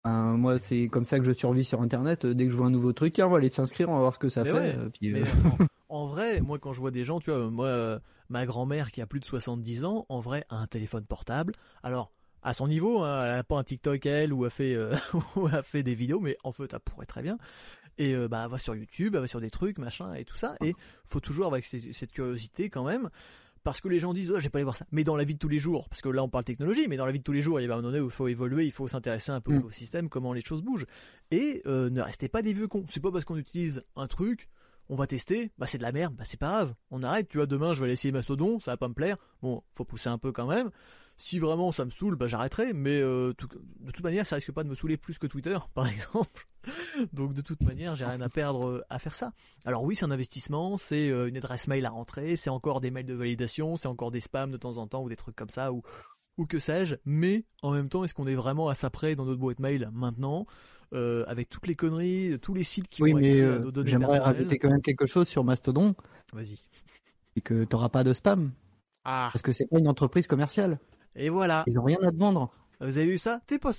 Euh, 0.05 0.37
moi, 0.37 0.59
c'est 0.59 0.87
comme 0.87 1.05
ça 1.05 1.19
que 1.19 1.25
je 1.25 1.31
survis 1.31 1.65
sur 1.65 1.81
Internet. 1.81 2.25
Dès 2.25 2.45
que 2.45 2.51
je 2.51 2.57
vois 2.57 2.67
un 2.67 2.71
nouveau 2.71 2.93
truc, 2.93 3.19
on 3.23 3.29
va 3.29 3.37
aller 3.37 3.49
s'inscrire, 3.49 3.89
on 3.89 3.93
va 3.93 3.99
voir 4.01 4.13
ce 4.13 4.19
que 4.19 4.29
ça 4.29 4.43
fait. 4.43 4.51
Euh, 4.51 4.89
euh. 5.03 5.25
en, 5.89 6.05
vrai, 6.05 6.41
moi, 6.41 6.59
quand 6.59 6.73
je 6.73 6.79
vois 6.79 6.91
des 6.91 7.03
gens, 7.03 7.19
tu 7.19 7.31
vois, 7.31 7.49
moi, 7.49 7.67
euh, 7.67 7.99
ma 8.29 8.45
grand-mère 8.45 8.91
qui 8.91 9.01
a 9.01 9.07
plus 9.07 9.19
de 9.19 9.25
70 9.25 9.85
ans, 9.85 10.05
en 10.09 10.19
vrai, 10.19 10.45
a 10.49 10.57
un 10.57 10.67
téléphone 10.67 11.05
portable. 11.05 11.53
Alors, 11.81 12.11
à 12.45 12.53
son 12.53 12.67
niveau, 12.67 13.01
hein, 13.01 13.25
elle 13.25 13.39
a 13.39 13.43
pas 13.43 13.57
un 13.57 13.63
TikTok 13.63 14.05
elle 14.05 14.31
ou 14.31 14.45
a 14.45 14.49
fait 14.49 14.77
ou 15.35 15.47
a 15.47 15.63
fait 15.63 15.83
des 15.83 15.95
vidéos, 15.95 16.19
mais 16.19 16.37
en 16.43 16.51
fait, 16.51 16.73
elle 16.73 16.79
pourrait 16.79 17.05
très 17.05 17.21
bien. 17.21 17.37
Et 17.97 18.15
bah, 18.27 18.41
elle 18.43 18.51
va 18.51 18.57
sur 18.57 18.75
YouTube, 18.75 19.15
elle 19.15 19.21
va 19.21 19.27
sur 19.27 19.39
des 19.39 19.49
trucs, 19.49 19.77
machin, 19.77 20.13
et 20.13 20.25
tout 20.25 20.35
ça. 20.35 20.55
Et 20.61 20.75
faut 21.05 21.21
toujours 21.21 21.47
avec 21.47 21.65
cette 21.65 22.11
curiosité 22.11 22.69
quand 22.69 22.83
même 22.83 23.09
parce 23.65 23.81
que 23.81 23.87
les 23.89 23.99
gens 23.99 24.13
disent 24.13 24.31
oh, 24.33 24.39
j'ai 24.39 24.49
pas 24.49 24.59
aller 24.59 24.63
voir 24.63 24.77
ça. 24.77 24.85
Mais 24.91 25.03
dans 25.03 25.17
la 25.17 25.25
vie 25.25 25.33
de 25.33 25.39
tous 25.39 25.49
les 25.49 25.59
jours 25.59 25.89
parce 25.89 26.01
que 26.01 26.07
là 26.07 26.23
on 26.23 26.29
parle 26.29 26.45
technologie 26.45 26.87
mais 26.87 26.97
dans 26.97 27.05
la 27.05 27.11
vie 27.11 27.19
de 27.19 27.23
tous 27.23 27.31
les 27.31 27.41
jours 27.41 27.59
il 27.59 27.63
y 27.63 27.65
a 27.69 27.73
un 27.73 27.75
moment 27.77 27.89
donné 27.89 27.99
où 27.99 28.05
il 28.05 28.11
faut 28.11 28.27
évoluer 28.27 28.65
il 28.65 28.71
faut 28.71 28.87
s'intéresser 28.87 29.31
un 29.31 29.41
peu 29.41 29.53
mm. 29.53 29.63
au 29.65 29.71
système 29.71 30.07
comment 30.07 30.31
les 30.31 30.41
choses 30.41 30.61
bougent. 30.61 30.85
Et 31.31 31.63
euh, 31.65 31.89
ne 31.89 31.99
restez 31.99 32.29
pas 32.29 32.43
des 32.43 32.53
vieux 32.53 32.67
cons. 32.67 32.85
C'est 32.89 33.01
pas 33.01 33.11
parce 33.11 33.25
qu'on 33.25 33.37
utilise 33.37 33.83
un 33.95 34.07
truc 34.07 34.47
on 34.87 34.95
va 34.95 35.07
tester, 35.07 35.51
bah 35.57 35.65
c'est 35.65 35.79
de 35.79 35.83
la 35.83 35.91
merde, 35.91 36.13
bah 36.15 36.25
c'est 36.27 36.39
pas 36.39 36.49
grave, 36.49 36.75
on 36.91 37.01
arrête, 37.01 37.27
tu 37.27 37.37
vois, 37.37 37.47
demain 37.47 37.73
je 37.73 37.79
vais 37.79 37.85
aller 37.85 37.93
essayer 37.93 38.11
Mastodon, 38.11 38.59
ça 38.59 38.69
va 38.69 38.77
pas 38.77 38.87
me 38.87 38.93
plaire, 38.93 39.17
bon, 39.41 39.63
faut 39.73 39.83
pousser 39.83 40.09
un 40.09 40.19
peu 40.19 40.31
quand 40.31 40.45
même, 40.45 40.69
si 41.17 41.39
vraiment 41.39 41.71
ça 41.71 41.85
me 41.85 41.91
saoule, 41.91 42.15
bah 42.15 42.27
j'arrêterai, 42.27 42.73
mais 42.73 42.99
euh, 43.01 43.33
de 43.79 43.91
toute 43.91 44.03
manière 44.03 44.25
ça 44.25 44.35
risque 44.35 44.51
pas 44.51 44.63
de 44.63 44.69
me 44.69 44.75
saouler 44.75 44.97
plus 44.97 45.17
que 45.17 45.27
Twitter, 45.27 45.57
par 45.73 45.87
exemple, 45.87 46.47
Donc 47.13 47.33
de 47.33 47.41
toute 47.41 47.63
manière, 47.63 47.95
j'ai 47.95 48.05
rien 48.05 48.21
à 48.21 48.29
perdre 48.29 48.67
euh, 48.67 48.85
à 48.89 48.99
faire 48.99 49.15
ça. 49.15 49.33
Alors 49.65 49.83
oui, 49.83 49.95
c'est 49.95 50.05
un 50.05 50.11
investissement, 50.11 50.77
c'est 50.77 51.09
euh, 51.09 51.27
une 51.27 51.37
adresse 51.37 51.67
mail 51.67 51.85
à 51.85 51.89
rentrer, 51.89 52.35
c'est 52.35 52.49
encore 52.49 52.81
des 52.81 52.91
mails 52.91 53.05
de 53.05 53.13
validation, 53.13 53.77
c'est 53.77 53.87
encore 53.87 54.11
des 54.11 54.19
spams 54.19 54.51
de 54.51 54.57
temps 54.57 54.77
en 54.77 54.87
temps 54.87 55.03
ou 55.03 55.09
des 55.09 55.15
trucs 55.15 55.35
comme 55.35 55.49
ça 55.49 55.71
ou 55.71 55.81
ou 56.37 56.45
que 56.45 56.59
sais-je. 56.59 56.95
Mais 57.05 57.45
en 57.61 57.71
même 57.71 57.89
temps, 57.89 58.03
est-ce 58.03 58.13
qu'on 58.13 58.27
est 58.27 58.35
vraiment 58.35 58.67
à 58.67 58.75
ça 58.75 58.89
près 58.89 59.15
dans 59.15 59.25
notre 59.25 59.39
boîte 59.39 59.59
mail 59.59 59.89
maintenant 59.93 60.45
euh, 60.93 61.23
avec 61.27 61.49
toutes 61.49 61.67
les 61.67 61.75
conneries, 61.75 62.37
tous 62.41 62.53
les 62.53 62.63
sites 62.63 62.87
qui 62.89 63.01
oui, 63.01 63.11
vont 63.11 63.19
mais 63.19 63.41
à 63.41 63.59
nos 63.59 63.71
données 63.71 63.91
J'aimerais 63.91 64.19
rajouter 64.19 64.59
quand 64.59 64.69
même 64.69 64.81
quelque 64.81 65.05
chose 65.05 65.27
sur 65.27 65.43
Mastodon. 65.43 65.95
Vas-y. 66.33 66.59
Et 67.35 67.41
que 67.41 67.63
t'auras 67.63 67.89
pas 67.89 68.03
de 68.03 68.13
spam. 68.13 68.51
Ah. 69.03 69.29
Parce 69.31 69.41
que 69.41 69.51
c'est 69.51 69.67
pas 69.67 69.79
une 69.79 69.87
entreprise 69.87 70.27
commerciale. 70.27 70.79
Et 71.15 71.29
voilà. 71.29 71.63
Ils 71.67 71.79
ont 71.79 71.83
rien 71.83 71.99
à 72.01 72.11
te 72.11 72.17
vendre. 72.17 72.51
Vous 72.79 72.97
avez 72.97 73.05
vu 73.05 73.17
ça? 73.17 73.39
T'es 73.47 73.57
pas 73.57 73.71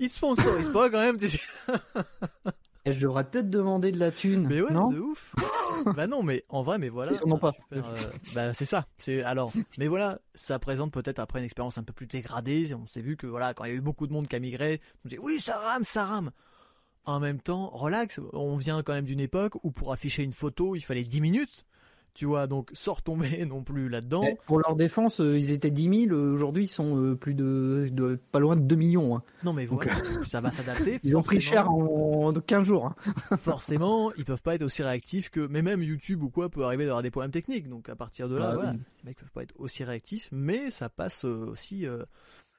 il 0.00 0.08
se 0.08 0.16
sponsorise 0.16 0.70
pas 0.70 0.88
quand 0.88 1.00
même. 1.00 1.18
je 2.86 2.98
devrais 2.98 3.24
peut-être 3.24 3.50
demander 3.50 3.92
de 3.92 3.98
la 3.98 4.10
thune. 4.10 4.46
Mais 4.48 4.62
ouais, 4.62 4.72
non 4.72 4.88
de 4.88 4.98
ouf. 4.98 5.34
bah 5.94 6.06
non, 6.06 6.22
mais 6.22 6.46
en 6.48 6.62
vrai, 6.62 6.78
mais 6.78 6.88
voilà. 6.88 7.12
Ils 7.12 7.38
pas. 7.38 7.52
Euh, 7.74 7.82
bah 8.34 8.54
c'est 8.54 8.64
ça. 8.64 8.86
C'est 8.96 9.22
alors, 9.22 9.52
mais 9.78 9.88
voilà, 9.88 10.18
ça 10.34 10.58
présente 10.58 10.90
peut-être 10.90 11.18
après 11.18 11.40
une 11.40 11.44
expérience 11.44 11.76
un 11.76 11.82
peu 11.82 11.92
plus 11.92 12.06
dégradée. 12.06 12.74
On 12.74 12.86
s'est 12.86 13.02
vu 13.02 13.18
que 13.18 13.26
voilà, 13.26 13.52
quand 13.52 13.64
il 13.64 13.68
y 13.68 13.74
a 13.74 13.76
eu 13.76 13.82
beaucoup 13.82 14.06
de 14.06 14.12
monde 14.14 14.26
qui 14.26 14.36
a 14.36 14.40
migré, 14.40 14.80
on 15.04 15.08
dit 15.08 15.18
oui, 15.18 15.38
ça 15.38 15.58
rame, 15.58 15.84
ça 15.84 16.06
rame. 16.06 16.30
En 17.04 17.20
même 17.20 17.40
temps, 17.40 17.68
relax. 17.68 18.20
On 18.32 18.56
vient 18.56 18.82
quand 18.82 18.94
même 18.94 19.04
d'une 19.04 19.20
époque 19.20 19.62
où 19.62 19.70
pour 19.70 19.92
afficher 19.92 20.22
une 20.22 20.32
photo, 20.32 20.76
il 20.76 20.80
fallait 20.80 21.04
10 21.04 21.20
minutes. 21.20 21.66
Tu 22.14 22.26
vois, 22.26 22.46
donc 22.46 22.70
sort 22.72 23.02
tomber 23.02 23.44
non 23.46 23.62
plus 23.62 23.88
là-dedans. 23.88 24.22
pour 24.46 24.58
leur 24.58 24.76
défense, 24.76 25.20
euh, 25.20 25.38
ils 25.38 25.50
étaient 25.50 25.70
10 25.70 26.06
000, 26.06 26.14
euh, 26.14 26.34
aujourd'hui 26.34 26.64
ils 26.64 26.68
sont 26.68 26.96
euh, 26.96 27.14
plus 27.14 27.34
de, 27.34 28.18
pas 28.32 28.40
loin 28.40 28.56
de 28.56 28.62
2 28.62 28.76
millions. 28.76 29.16
Hein. 29.16 29.22
Non 29.44 29.52
mais 29.52 29.66
voilà, 29.66 29.92
ça 30.26 30.40
va 30.40 30.50
s'adapter. 30.50 30.98
Ils 31.04 31.16
ont 31.16 31.22
pris 31.22 31.40
cher 31.40 31.70
en, 31.70 32.32
15 32.32 32.66
jours. 32.66 32.86
Hein. 32.86 33.36
forcément, 33.36 34.12
ils 34.14 34.24
peuvent 34.24 34.42
pas 34.42 34.54
être 34.54 34.62
aussi 34.62 34.82
réactifs 34.82 35.30
que, 35.30 35.46
mais 35.46 35.62
même 35.62 35.82
YouTube 35.82 36.22
ou 36.22 36.30
quoi 36.30 36.48
peut 36.48 36.64
arriver 36.64 36.84
d'avoir 36.84 37.02
des 37.02 37.10
problèmes 37.10 37.30
techniques. 37.30 37.68
Donc 37.68 37.88
à 37.88 37.96
partir 37.96 38.28
de 38.28 38.36
là, 38.36 38.48
bah 38.48 38.54
voilà, 38.54 38.72
les 38.72 38.78
mecs 39.04 39.18
peuvent 39.18 39.32
pas 39.32 39.42
être 39.42 39.54
aussi 39.58 39.84
réactifs, 39.84 40.28
mais 40.32 40.70
ça 40.70 40.88
passe 40.88 41.24
aussi, 41.24 41.86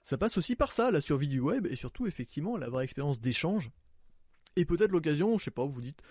ça 0.06 0.18
passe 0.18 0.38
aussi 0.38 0.56
par 0.56 0.72
ça, 0.72 0.92
la 0.92 1.02
survie 1.02 1.28
du 1.28 1.40
web 1.40 1.68
et 1.68 1.76
surtout 1.76 2.08
effectivement 2.08 2.58
la 2.58 2.70
vraie 2.70 2.84
expérience 2.84 3.20
d'échange. 3.20 3.70
Et 4.58 4.66
peut-être 4.66 4.92
l'occasion, 4.92 5.38
je 5.38 5.46
sais 5.46 5.52
pas, 5.52 5.66
vous 5.66 5.82
dites, 5.82 6.02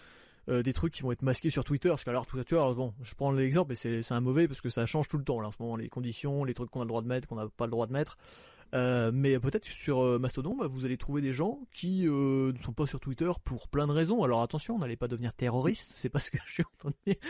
euh, 0.49 0.63
des 0.63 0.73
trucs 0.73 0.93
qui 0.93 1.03
vont 1.03 1.13
être 1.13 1.23
masqués 1.23 1.51
sur 1.51 1.65
Twitter. 1.65 1.89
Parce 1.91 2.05
qu'alors 2.05 2.27
Twitter, 2.27 2.57
bon, 2.77 2.95
je 3.03 3.15
prends 3.15 3.31
l'exemple, 3.31 3.71
mais 3.71 3.75
c'est 3.75 4.13
un 4.13 4.21
mauvais 4.21 4.49
parce 4.49 4.61
que 4.61 4.71
ça 4.71 4.87
change 4.87 5.09
tout 5.09 5.19
le 5.19 5.25
temps 5.25 5.41
là 5.41 5.49
en 5.49 5.53
ce 5.53 5.57
moment, 5.61 5.77
les 5.77 5.89
conditions, 5.89 6.45
les 6.45 6.55
trucs 6.55 6.71
qu'on 6.71 6.81
a 6.81 6.85
le 6.85 6.89
droit 6.89 7.03
de 7.03 7.09
mettre, 7.09 7.29
qu'on 7.29 7.37
n'a 7.37 7.49
pas 7.49 7.67
le 7.67 7.71
droit 7.71 7.87
de 7.87 7.93
mettre. 7.93 8.17
Euh, 8.75 9.11
mais 9.13 9.39
peut-être 9.39 9.65
sur 9.65 10.01
euh, 10.01 10.19
Mastodon, 10.19 10.55
bah, 10.55 10.67
vous 10.69 10.85
allez 10.85 10.97
trouver 10.97 11.21
des 11.23 11.33
gens 11.33 11.61
qui 11.73 12.07
euh, 12.07 12.53
ne 12.53 12.59
sont 12.59 12.73
pas 12.73 12.87
sur 12.87 13.01
Twitter 13.01 13.31
pour 13.45 13.69
plein 13.69 13.87
de 13.87 13.93
raisons. 13.93 14.23
Alors 14.23 14.43
attention, 14.43 14.79
n'allez 14.79 14.97
pas 14.97 15.09
devenir 15.09 15.35
terroriste, 15.35 15.93
c'est 15.97 16.09
pas 16.09 16.21
ce 16.21 16.31
que 16.31 16.39
je 16.47 16.53
suis 16.53 16.63
en 16.63 16.79
train 16.79 16.91
de 16.91 17.13
dire. 17.13 17.21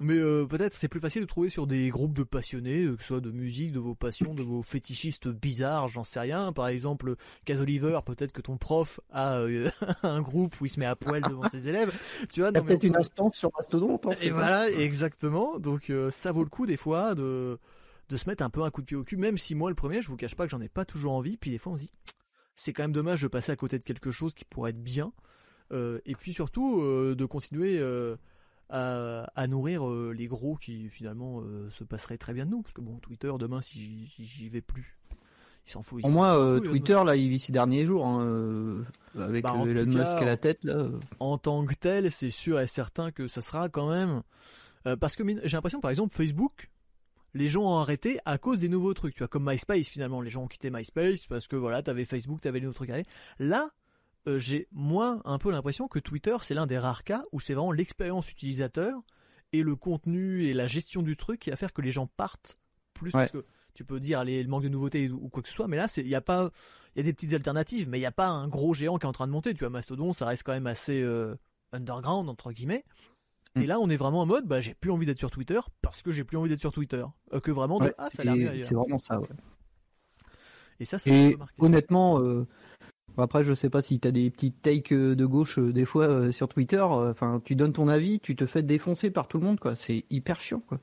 Mais 0.00 0.18
peut-être 0.46 0.74
c'est 0.74 0.88
plus 0.88 1.00
facile 1.00 1.22
de 1.22 1.26
trouver 1.26 1.48
sur 1.48 1.66
des 1.66 1.88
groupes 1.88 2.14
de 2.14 2.22
passionnés, 2.22 2.84
que 2.84 3.02
ce 3.02 3.08
soit 3.08 3.20
de 3.20 3.30
musique, 3.30 3.72
de 3.72 3.78
vos 3.78 3.94
passions, 3.94 4.34
de 4.34 4.42
vos 4.42 4.62
fétichistes 4.62 5.28
bizarres, 5.28 5.88
j'en 5.88 6.04
sais 6.04 6.20
rien. 6.20 6.52
Par 6.52 6.68
exemple, 6.68 7.16
Cas 7.46 7.60
Oliver, 7.60 8.00
peut-être 8.04 8.32
que 8.32 8.42
ton 8.42 8.58
prof 8.58 9.00
a 9.10 9.42
un 10.02 10.20
groupe 10.20 10.60
où 10.60 10.66
il 10.66 10.68
se 10.68 10.78
met 10.78 10.86
à 10.86 10.96
poil 10.96 11.22
devant 11.22 11.48
ses 11.48 11.68
élèves. 11.68 11.92
Tu 12.32 12.40
vois, 12.40 12.52
peut-être 12.52 12.84
une 12.84 12.96
instance 12.96 13.36
sur 13.36 13.50
Mastodon. 13.56 13.98
Et 14.20 14.30
voilà, 14.30 14.70
exactement. 14.70 15.58
Donc 15.58 15.90
ça 16.10 16.32
vaut 16.32 16.44
le 16.44 16.50
coup 16.50 16.66
des 16.66 16.76
fois 16.76 17.14
de 17.14 17.58
de 18.08 18.16
se 18.16 18.28
mettre 18.28 18.42
un 18.42 18.50
peu 18.50 18.62
un 18.62 18.70
coup 18.70 18.80
de 18.80 18.86
pied 18.86 18.96
au 18.96 19.04
cul, 19.04 19.16
même 19.16 19.38
si 19.38 19.54
moi 19.54 19.70
le 19.70 19.76
premier, 19.76 20.00
je 20.02 20.08
vous 20.08 20.16
cache 20.16 20.34
pas 20.34 20.44
que 20.44 20.50
j'en 20.50 20.60
ai 20.60 20.68
pas 20.68 20.84
toujours 20.84 21.12
envie, 21.12 21.36
puis 21.36 21.50
des 21.50 21.58
fois 21.58 21.72
on 21.72 21.76
se 21.76 21.82
dit, 21.82 21.90
c'est 22.56 22.72
quand 22.72 22.82
même 22.82 22.92
dommage 22.92 23.22
de 23.22 23.28
passer 23.28 23.52
à 23.52 23.56
côté 23.56 23.78
de 23.78 23.84
quelque 23.84 24.10
chose 24.10 24.34
qui 24.34 24.44
pourrait 24.44 24.70
être 24.70 24.82
bien, 24.82 25.12
euh, 25.72 26.00
et 26.06 26.14
puis 26.14 26.32
surtout 26.32 26.80
euh, 26.80 27.14
de 27.14 27.24
continuer 27.26 27.78
euh, 27.78 28.16
à, 28.70 29.46
nourrir 29.46 29.86
les 29.86 30.26
gros 30.26 30.56
qui 30.56 30.88
finalement 30.88 31.42
se 31.70 31.84
passeraient 31.84 32.18
très 32.18 32.32
bien 32.32 32.46
de 32.46 32.50
nous, 32.50 32.62
parce 32.62 32.74
que 32.74 32.80
bon, 32.80 32.98
Twitter 32.98 33.32
demain 33.38 33.60
si 33.60 34.06
j'y 34.18 34.48
vais 34.48 34.60
plus. 34.62 34.98
Il 35.66 35.70
s'en 35.70 35.82
fout. 35.82 36.00
Pour 36.00 36.10
moi, 36.10 36.60
Twitter, 36.64 36.98
là, 37.04 37.14
il 37.14 37.28
vit 37.28 37.38
ces 37.38 37.52
derniers 37.52 37.84
jours, 37.84 38.06
hein, 38.06 38.84
avec 39.18 39.42
bah, 39.42 39.54
Elon 39.66 39.84
Musk 39.84 40.06
à 40.06 40.24
la 40.24 40.38
tête. 40.38 40.64
Là. 40.64 40.88
En 41.20 41.36
tant 41.36 41.66
que 41.66 41.74
tel, 41.74 42.10
c'est 42.10 42.30
sûr 42.30 42.58
et 42.58 42.66
certain 42.66 43.10
que 43.10 43.28
ça 43.28 43.42
sera 43.42 43.68
quand 43.68 43.90
même. 43.90 44.22
parce 44.98 45.14
que 45.16 45.24
j'ai 45.44 45.56
l'impression, 45.56 45.80
par 45.80 45.90
exemple, 45.90 46.14
Facebook, 46.14 46.70
les 47.34 47.48
gens 47.48 47.64
ont 47.64 47.78
arrêté 47.78 48.18
à 48.24 48.38
cause 48.38 48.58
des 48.58 48.68
nouveaux 48.68 48.94
trucs. 48.94 49.14
Tu 49.14 49.18
vois, 49.18 49.28
comme 49.28 49.48
MySpace 49.48 49.88
finalement, 49.88 50.20
les 50.20 50.30
gens 50.30 50.44
ont 50.44 50.48
quitté 50.48 50.70
MySpace 50.70 51.26
parce 51.26 51.46
que 51.46 51.56
voilà, 51.56 51.82
t'avais 51.82 52.04
Facebook, 52.04 52.40
t'avais 52.40 52.60
les 52.60 52.66
nouveaux 52.66 52.74
trucs. 52.74 52.90
Là, 53.38 53.70
euh, 54.26 54.38
j'ai 54.38 54.68
moi 54.72 55.20
un 55.24 55.38
peu 55.38 55.50
l'impression 55.50 55.88
que 55.88 55.98
Twitter 55.98 56.36
c'est 56.42 56.54
l'un 56.54 56.66
des 56.66 56.78
rares 56.78 57.04
cas 57.04 57.22
où 57.32 57.40
c'est 57.40 57.54
vraiment 57.54 57.72
l'expérience 57.72 58.30
utilisateur 58.30 59.00
et 59.52 59.62
le 59.62 59.76
contenu 59.76 60.44
et 60.44 60.52
la 60.52 60.66
gestion 60.66 61.02
du 61.02 61.16
truc 61.16 61.40
qui 61.40 61.50
va 61.50 61.56
faire 61.56 61.72
que 61.72 61.80
les 61.80 61.92
gens 61.92 62.06
partent 62.06 62.58
plus 62.94 63.12
parce 63.12 63.30
que 63.30 63.44
tu 63.74 63.84
peux 63.84 64.00
dire 64.00 64.24
les, 64.24 64.42
le 64.42 64.48
manque 64.48 64.64
de 64.64 64.68
nouveautés 64.68 65.08
ou 65.08 65.28
quoi 65.28 65.42
que 65.42 65.48
ce 65.48 65.54
soit, 65.54 65.68
mais 65.68 65.76
là 65.76 65.86
il 65.96 66.08
y 66.08 66.16
a 66.16 66.20
pas, 66.20 66.50
il 66.94 66.98
y 66.98 67.00
a 67.00 67.04
des 67.04 67.12
petites 67.12 67.32
alternatives, 67.32 67.88
mais 67.88 67.98
il 67.98 68.00
n'y 68.00 68.06
a 68.06 68.12
pas 68.12 68.28
un 68.28 68.48
gros 68.48 68.74
géant 68.74 68.98
qui 68.98 69.06
est 69.06 69.08
en 69.08 69.12
train 69.12 69.28
de 69.28 69.32
monter. 69.32 69.54
Tu 69.54 69.60
vois, 69.60 69.70
Mastodon, 69.70 70.12
ça 70.12 70.26
reste 70.26 70.42
quand 70.42 70.52
même 70.52 70.66
assez 70.66 71.00
euh, 71.00 71.36
underground 71.72 72.28
entre 72.28 72.50
guillemets. 72.50 72.84
Et 73.62 73.66
là, 73.66 73.78
on 73.80 73.88
est 73.88 73.96
vraiment 73.96 74.22
en 74.22 74.26
mode, 74.26 74.46
bah, 74.46 74.60
j'ai 74.60 74.74
plus 74.74 74.90
envie 74.90 75.06
d'être 75.06 75.18
sur 75.18 75.30
Twitter 75.30 75.60
parce 75.82 76.02
que 76.02 76.10
j'ai 76.10 76.24
plus 76.24 76.36
envie 76.36 76.48
d'être 76.48 76.60
sur 76.60 76.72
Twitter. 76.72 77.04
Euh, 77.32 77.40
que 77.40 77.50
vraiment, 77.50 77.78
de, 77.78 77.94
ah, 77.98 78.08
ça 78.10 78.22
a 78.22 78.34
l'air 78.34 78.64
C'est 78.64 78.74
vraiment 78.74 78.98
ça, 78.98 79.20
ouais. 79.20 79.28
Et 80.80 80.84
ça, 80.84 80.98
c'est 80.98 81.36
honnêtement, 81.58 82.20
euh, 82.20 82.46
après, 83.16 83.42
je 83.42 83.52
sais 83.52 83.68
pas 83.68 83.82
si 83.82 83.98
t'as 83.98 84.12
des 84.12 84.30
petites 84.30 84.62
takes 84.62 84.92
euh, 84.92 85.16
de 85.16 85.26
gauche 85.26 85.58
des 85.58 85.84
fois 85.84 86.30
sur 86.32 86.48
Twitter. 86.48 86.80
Enfin, 86.80 87.40
tu 87.44 87.56
donnes 87.56 87.72
ton 87.72 87.88
avis, 87.88 88.20
tu 88.20 88.36
te 88.36 88.46
fais 88.46 88.62
défoncer 88.62 89.10
par 89.10 89.26
tout 89.26 89.38
le 89.38 89.44
monde, 89.44 89.58
quoi. 89.58 89.74
C'est 89.74 90.04
hyper 90.10 90.40
chiant, 90.40 90.60
quoi. 90.60 90.80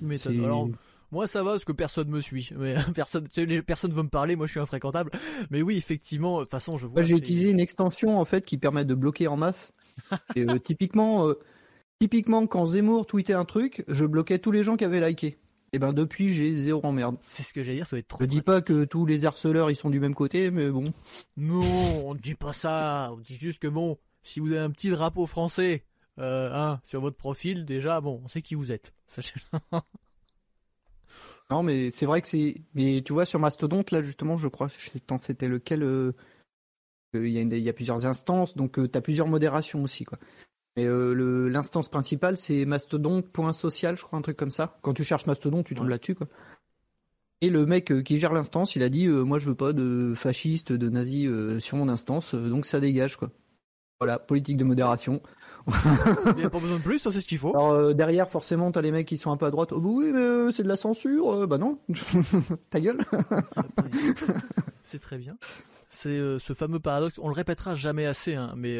Mais 0.00 0.26
alors, 0.26 0.68
Moi 1.12 1.26
ça 1.26 1.42
va 1.42 1.52
parce 1.52 1.64
que 1.64 1.72
personne 1.72 2.08
me 2.08 2.20
suit, 2.20 2.50
mais 2.56 2.74
personne, 2.94 3.28
personne 3.64 3.92
veut 3.92 4.02
me 4.02 4.08
parler. 4.08 4.36
Moi 4.36 4.46
je 4.46 4.52
suis 4.52 4.60
infréquentable. 4.60 5.10
Mais 5.50 5.62
oui, 5.62 5.76
effectivement, 5.76 6.38
de 6.38 6.42
toute 6.42 6.50
façon 6.50 6.76
je 6.76 6.86
vois. 6.86 7.02
J'ai 7.02 7.16
utilisé 7.16 7.50
une 7.50 7.60
extension 7.60 8.18
en 8.18 8.24
fait 8.24 8.44
qui 8.44 8.58
permet 8.58 8.84
de 8.84 8.94
bloquer 8.94 9.28
en 9.28 9.36
masse. 9.36 9.72
Et, 10.34 10.42
euh, 10.48 10.58
typiquement, 10.58 11.28
euh, 11.28 11.38
typiquement 12.04 12.46
quand 12.46 12.66
Zemmour 12.66 13.06
tweetait 13.06 13.32
un 13.32 13.46
truc, 13.46 13.82
je 13.88 14.04
bloquais 14.04 14.38
tous 14.38 14.50
les 14.50 14.62
gens 14.62 14.76
qui 14.76 14.84
avaient 14.84 15.00
liké. 15.00 15.38
Et 15.72 15.78
ben 15.78 15.94
depuis 15.94 16.28
j'ai 16.34 16.54
zéro 16.54 16.84
emmerde. 16.84 17.16
C'est 17.22 17.42
ce 17.42 17.54
que 17.54 17.64
j'allais 17.64 17.78
dire, 17.78 17.86
ça 17.86 17.96
va 17.96 18.00
être 18.00 18.08
trop. 18.08 18.18
Je 18.20 18.26
dis 18.26 18.42
pas 18.42 18.60
que 18.60 18.84
tous 18.84 19.06
les 19.06 19.24
harceleurs 19.24 19.70
ils 19.70 19.76
sont 19.76 19.88
du 19.88 20.00
même 20.00 20.14
côté, 20.14 20.50
mais 20.50 20.68
bon. 20.68 20.92
Non, 21.38 21.62
on 22.04 22.12
ne 22.12 22.18
dit 22.18 22.34
pas 22.34 22.52
ça. 22.52 23.08
On 23.14 23.16
dit 23.16 23.36
juste 23.36 23.62
que 23.62 23.68
bon, 23.68 23.96
si 24.22 24.38
vous 24.38 24.52
avez 24.52 24.60
un 24.60 24.68
petit 24.68 24.90
drapeau 24.90 25.24
français 25.24 25.86
euh, 26.18 26.50
hein, 26.52 26.78
sur 26.84 27.00
votre 27.00 27.16
profil, 27.16 27.64
déjà, 27.64 28.02
bon, 28.02 28.20
on 28.22 28.28
sait 28.28 28.42
qui 28.42 28.54
vous 28.54 28.70
êtes. 28.70 28.92
non, 31.50 31.62
mais 31.62 31.90
c'est 31.90 32.04
vrai 32.04 32.20
que 32.20 32.28
c'est. 32.28 32.60
Mais 32.74 33.00
tu 33.02 33.14
vois, 33.14 33.24
sur 33.24 33.40
Mastodonte, 33.40 33.92
là, 33.92 34.02
justement, 34.02 34.36
je 34.36 34.48
crois, 34.48 34.68
c'était 34.68 35.48
lequel. 35.48 35.82
Euh, 35.82 36.12
il 37.14 37.28
y, 37.28 37.38
a 37.38 37.42
y, 37.42 37.68
a 37.68 37.72
plusieurs 37.72 38.04
instances, 38.06 38.56
donc 38.56 38.78
euh, 38.78 38.88
tu 38.88 38.98
as 38.98 39.00
plusieurs 39.00 39.28
modérations 39.28 39.82
aussi, 39.82 40.04
quoi. 40.04 40.18
Mais 40.76 40.86
l'instance 40.86 41.88
principale, 41.88 42.36
c'est 42.36 42.64
mastodonte.social, 42.64 43.96
je 43.96 44.02
crois, 44.02 44.18
un 44.18 44.22
truc 44.22 44.36
comme 44.36 44.50
ça. 44.50 44.78
Quand 44.82 44.92
tu 44.92 45.04
cherches 45.04 45.26
Mastodonte, 45.26 45.66
tu 45.66 45.74
tombes 45.74 45.88
là-dessus, 45.88 46.14
quoi. 46.14 46.26
Et 47.40 47.50
le 47.50 47.66
mec 47.66 48.02
qui 48.04 48.18
gère 48.18 48.32
l'instance, 48.32 48.74
il 48.74 48.82
a 48.82 48.88
dit 48.88 49.06
moi 49.06 49.38
je 49.38 49.48
veux 49.48 49.54
pas 49.54 49.72
de 49.72 50.14
fascistes, 50.16 50.72
de 50.72 50.88
nazis 50.88 51.28
sur 51.60 51.76
mon 51.76 51.88
instance, 51.88 52.34
donc 52.34 52.64
ça 52.64 52.80
dégage 52.80 53.16
quoi. 53.16 53.30
Voilà, 54.00 54.18
politique 54.18 54.56
de 54.56 54.64
modération. 54.64 55.22
Il 56.26 56.36
n'y 56.36 56.44
a 56.44 56.50
pas 56.50 56.58
besoin 56.58 56.76
de 56.76 56.82
plus, 56.82 56.98
ça 56.98 57.10
c'est 57.10 57.20
ce 57.20 57.26
qu'il 57.26 57.38
faut. 57.38 57.50
Alors 57.50 57.72
euh, 57.72 57.94
derrière, 57.94 58.28
forcément, 58.28 58.70
t'as 58.70 58.82
les 58.82 58.90
mecs 58.90 59.06
qui 59.06 59.16
sont 59.16 59.30
un 59.30 59.36
peu 59.36 59.46
à 59.46 59.50
droite. 59.50 59.72
Oh 59.72 59.80
bah 59.80 59.88
oui, 59.90 60.10
mais 60.12 60.20
euh, 60.20 60.52
c'est 60.52 60.62
de 60.62 60.68
la 60.68 60.76
censure. 60.76 61.32
Euh, 61.32 61.46
bah 61.46 61.58
non, 61.58 61.78
ta 62.70 62.80
gueule. 62.80 63.04
c'est 64.82 65.00
très 65.00 65.16
bien. 65.16 65.36
C'est 65.88 66.18
ce 66.38 66.52
fameux 66.54 66.80
paradoxe. 66.80 67.18
On 67.22 67.28
le 67.28 67.34
répétera 67.34 67.76
jamais 67.76 68.04
assez, 68.04 68.34
hein, 68.34 68.52
mais 68.56 68.78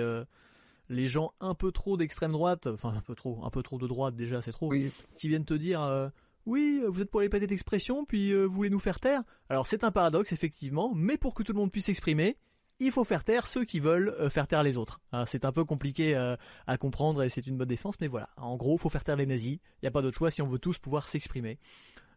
les 0.88 1.08
gens 1.08 1.32
un 1.40 1.54
peu 1.54 1.72
trop 1.72 1.96
d'extrême 1.96 2.32
droite, 2.32 2.66
enfin 2.66 2.94
un 2.94 3.00
peu 3.00 3.14
trop, 3.14 3.44
un 3.44 3.50
peu 3.50 3.62
trop 3.62 3.78
de 3.78 3.86
droite 3.86 4.16
déjà, 4.16 4.42
c'est 4.42 4.52
trop, 4.52 4.72
qui 5.18 5.28
viennent 5.28 5.44
te 5.44 5.54
dire. 5.54 6.10
oui, 6.46 6.82
vous 6.86 7.00
êtes 7.00 7.10
pour 7.10 7.20
les 7.20 7.28
pâtés 7.28 7.46
d'expression, 7.46 8.04
puis 8.04 8.32
vous 8.34 8.50
voulez 8.50 8.70
nous 8.70 8.80
faire 8.80 9.00
taire? 9.00 9.22
Alors 9.48 9.66
c'est 9.66 9.84
un 9.84 9.90
paradoxe 9.90 10.32
effectivement, 10.32 10.92
mais 10.94 11.16
pour 11.16 11.34
que 11.34 11.42
tout 11.42 11.52
le 11.52 11.58
monde 11.58 11.72
puisse 11.72 11.86
s'exprimer, 11.86 12.36
il 12.80 12.90
faut 12.90 13.04
faire 13.04 13.24
taire 13.24 13.46
ceux 13.46 13.64
qui 13.64 13.80
veulent 13.80 14.14
euh, 14.20 14.30
faire 14.30 14.46
taire 14.46 14.62
les 14.62 14.76
autres. 14.76 15.00
Hein, 15.12 15.26
c'est 15.26 15.44
un 15.44 15.52
peu 15.52 15.64
compliqué 15.64 16.16
euh, 16.16 16.36
à 16.66 16.76
comprendre 16.76 17.22
et 17.22 17.28
c'est 17.28 17.46
une 17.46 17.56
bonne 17.56 17.68
défense, 17.68 17.94
mais 18.00 18.08
voilà. 18.08 18.28
En 18.36 18.56
gros, 18.56 18.76
il 18.76 18.80
faut 18.80 18.88
faire 18.88 19.04
taire 19.04 19.16
les 19.16 19.26
nazis. 19.26 19.54
Il 19.54 19.84
n'y 19.84 19.88
a 19.88 19.90
pas 19.90 20.02
d'autre 20.02 20.16
choix 20.16 20.30
si 20.30 20.42
on 20.42 20.46
veut 20.46 20.58
tous 20.58 20.78
pouvoir 20.78 21.08
s'exprimer. 21.08 21.58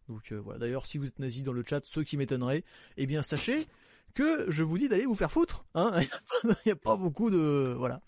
Donc 0.10 0.31
euh, 0.31 0.38
voilà. 0.38 0.60
D'ailleurs, 0.60 0.85
si 0.85 0.98
vous 0.98 1.07
êtes 1.07 1.19
nazis 1.19 1.44
dans 1.44 1.53
le 1.53 1.64
chat, 1.68 1.81
ceux 1.85 2.03
qui 2.03 2.18
m'étonneraient, 2.18 2.64
eh 2.98 3.06
bien 3.06 3.22
sachez 3.22 3.68
que 4.13 4.45
je 4.49 4.63
vous 4.63 4.77
dis 4.77 4.89
d'aller 4.89 5.05
vous 5.05 5.15
faire 5.15 5.31
foutre. 5.31 5.65
Hein 5.75 5.93
il 6.43 6.55
n'y 6.65 6.71
a 6.71 6.75
pas 6.75 6.95
beaucoup 6.95 7.29
de 7.29 7.75
voilà. 7.77 8.01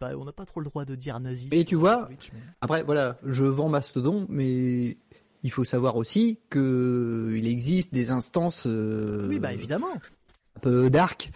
On 0.00 0.24
n'a 0.24 0.32
pas 0.32 0.44
trop 0.44 0.60
le 0.60 0.66
droit 0.66 0.84
de 0.84 0.94
dire 0.94 1.18
nazi. 1.20 1.48
Et 1.52 1.64
tu 1.64 1.76
vois, 1.76 2.08
après 2.60 2.82
voilà, 2.82 3.18
je 3.24 3.44
vends 3.44 3.68
Mastodon, 3.68 4.26
mais 4.28 4.98
il 5.42 5.50
faut 5.50 5.64
savoir 5.64 5.96
aussi 5.96 6.40
que 6.50 7.34
il 7.36 7.46
existe 7.46 7.92
des 7.92 8.10
instances. 8.10 8.66
oui, 8.66 9.38
bah 9.38 9.52
évidemment. 9.52 9.94
Un 10.56 10.60
peu 10.60 10.90
dark 10.90 11.30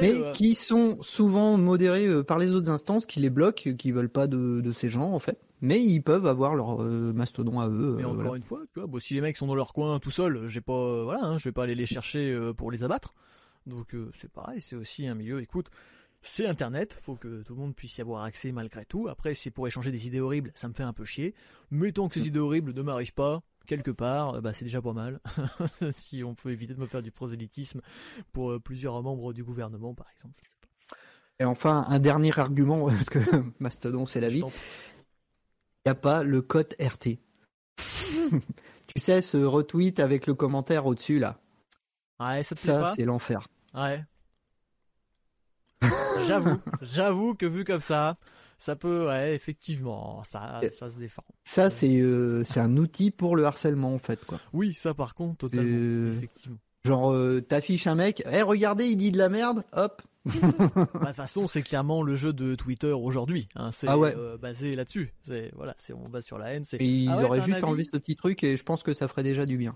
mais 0.00 0.14
euh, 0.14 0.32
qui 0.32 0.54
sont 0.54 0.98
souvent 1.02 1.58
modérés 1.58 2.06
euh, 2.06 2.22
par 2.22 2.38
les 2.38 2.52
autres 2.52 2.70
instances 2.70 3.06
qui 3.06 3.20
les 3.20 3.30
bloquent, 3.30 3.72
qui 3.74 3.92
veulent 3.92 4.08
pas 4.08 4.26
de, 4.26 4.72
ces 4.72 4.90
gens 4.90 5.12
en 5.12 5.18
fait. 5.18 5.38
Mais 5.60 5.82
ils 5.82 6.00
peuvent 6.00 6.26
avoir 6.26 6.54
leur 6.54 6.82
euh, 6.82 7.12
mastodon 7.12 7.60
à 7.60 7.68
eux. 7.68 7.96
Mais 7.96 8.04
encore 8.04 8.36
une 8.36 8.42
fois, 8.42 8.62
tu 8.72 8.80
vois, 8.80 9.00
si 9.00 9.14
les 9.14 9.20
mecs 9.20 9.36
sont 9.36 9.46
dans 9.46 9.54
leur 9.54 9.72
coin 9.72 9.98
tout 9.98 10.10
seuls, 10.10 10.48
j'ai 10.48 10.60
pas, 10.60 11.04
voilà, 11.04 11.24
hein, 11.24 11.38
je 11.38 11.44
vais 11.44 11.52
pas 11.52 11.64
aller 11.64 11.74
les 11.74 11.86
chercher 11.86 12.52
pour 12.56 12.70
les 12.70 12.82
abattre. 12.82 13.14
Donc 13.66 13.94
c'est 14.14 14.30
pareil, 14.30 14.62
c'est 14.62 14.76
aussi 14.76 15.06
un 15.06 15.14
milieu. 15.14 15.42
Écoute, 15.42 15.70
c'est 16.20 16.46
Internet, 16.46 16.96
faut 17.00 17.14
que 17.14 17.42
tout 17.42 17.54
le 17.54 17.60
monde 17.60 17.74
puisse 17.74 17.96
y 17.98 18.00
avoir 18.00 18.24
accès 18.24 18.50
malgré 18.52 18.84
tout. 18.84 19.08
Après, 19.08 19.34
c'est 19.34 19.50
pour 19.50 19.66
échanger 19.66 19.92
des 19.92 20.06
idées 20.06 20.20
horribles, 20.20 20.50
ça 20.54 20.68
me 20.68 20.74
fait 20.74 20.82
un 20.82 20.92
peu 20.92 21.04
chier. 21.04 21.34
Mettons 21.70 22.08
que 22.08 22.14
ces 22.14 22.20
mm. 22.20 22.26
idées 22.26 22.38
horribles 22.40 22.74
ne 22.74 22.82
m'arrivent 22.82 23.14
pas, 23.14 23.42
quelque 23.66 23.92
part, 23.92 24.34
euh, 24.34 24.40
bah, 24.40 24.52
c'est 24.52 24.64
déjà 24.64 24.82
pas 24.82 24.92
mal. 24.92 25.20
si 25.92 26.24
on 26.24 26.34
peut 26.34 26.50
éviter 26.50 26.74
de 26.74 26.80
me 26.80 26.86
faire 26.86 27.02
du 27.02 27.12
prosélytisme 27.12 27.80
pour 28.32 28.50
euh, 28.50 28.58
plusieurs 28.58 29.00
membres 29.02 29.32
du 29.32 29.44
gouvernement, 29.44 29.94
par 29.94 30.08
exemple. 30.10 30.42
Et 31.38 31.44
enfin, 31.44 31.84
un 31.88 32.00
dernier 32.00 32.36
argument, 32.36 32.86
parce 32.88 33.04
que 33.04 33.20
Mastodon, 33.60 34.06
c'est 34.06 34.20
la 34.20 34.28
vie. 34.28 34.42
Il 34.42 35.88
n'y 35.88 35.92
a 35.92 35.94
pas 35.94 36.24
le 36.24 36.42
code 36.42 36.74
RT. 36.80 37.18
tu 38.88 38.98
sais, 38.98 39.22
ce 39.22 39.36
retweet 39.36 40.00
avec 40.00 40.26
le 40.26 40.34
commentaire 40.34 40.86
au-dessus, 40.86 41.20
là. 41.20 41.38
Ouais, 42.18 42.42
ça, 42.42 42.56
ça 42.56 42.92
c'est 42.96 43.04
l'enfer. 43.04 43.46
Ouais. 43.74 44.04
J'avoue, 46.26 46.58
j'avoue 46.82 47.34
que 47.34 47.46
vu 47.46 47.64
comme 47.64 47.80
ça, 47.80 48.16
ça 48.58 48.76
peut, 48.76 49.06
ouais, 49.06 49.34
effectivement, 49.34 50.22
ça, 50.24 50.60
ça 50.76 50.90
se 50.90 50.98
défend. 50.98 51.24
Ça, 51.44 51.70
c'est, 51.70 52.00
euh, 52.00 52.44
c'est 52.44 52.60
un 52.60 52.76
outil 52.76 53.10
pour 53.10 53.36
le 53.36 53.44
harcèlement, 53.44 53.94
en 53.94 53.98
fait, 53.98 54.24
quoi. 54.24 54.40
Oui, 54.52 54.74
ça, 54.74 54.94
par 54.94 55.14
contre, 55.14 55.48
totalement, 55.48 56.12
effectivement. 56.12 56.58
Genre, 56.84 57.12
euh, 57.12 57.40
t'affiches 57.40 57.86
un 57.86 57.94
mec, 57.94 58.22
eh, 58.30 58.42
regardez, 58.42 58.86
il 58.86 58.96
dit 58.96 59.12
de 59.12 59.18
la 59.18 59.28
merde, 59.28 59.64
hop. 59.72 60.02
bah, 60.24 60.32
de 60.32 61.06
toute 61.06 61.14
façon, 61.14 61.48
c'est 61.48 61.62
clairement 61.62 62.02
le 62.02 62.16
jeu 62.16 62.32
de 62.32 62.54
Twitter 62.54 62.92
aujourd'hui. 62.92 63.48
Hein. 63.54 63.70
C'est 63.72 63.88
ah 63.88 63.96
euh, 63.96 64.36
basé 64.36 64.76
là-dessus. 64.76 65.12
C'est 65.26 65.50
voilà, 65.54 65.74
c'est 65.78 65.92
on 65.92 66.08
base 66.08 66.24
sur 66.24 66.38
la 66.38 66.52
haine. 66.52 66.64
Et 66.72 66.86
ils 66.86 67.10
ah 67.10 67.24
auraient 67.24 67.42
juste 67.42 67.64
enlevé 67.64 67.84
ce 67.84 67.90
petit 67.92 68.16
truc 68.16 68.44
et 68.44 68.56
je 68.56 68.62
pense 68.62 68.82
que 68.82 68.92
ça 68.92 69.08
ferait 69.08 69.22
déjà 69.22 69.46
du 69.46 69.56
bien. 69.56 69.74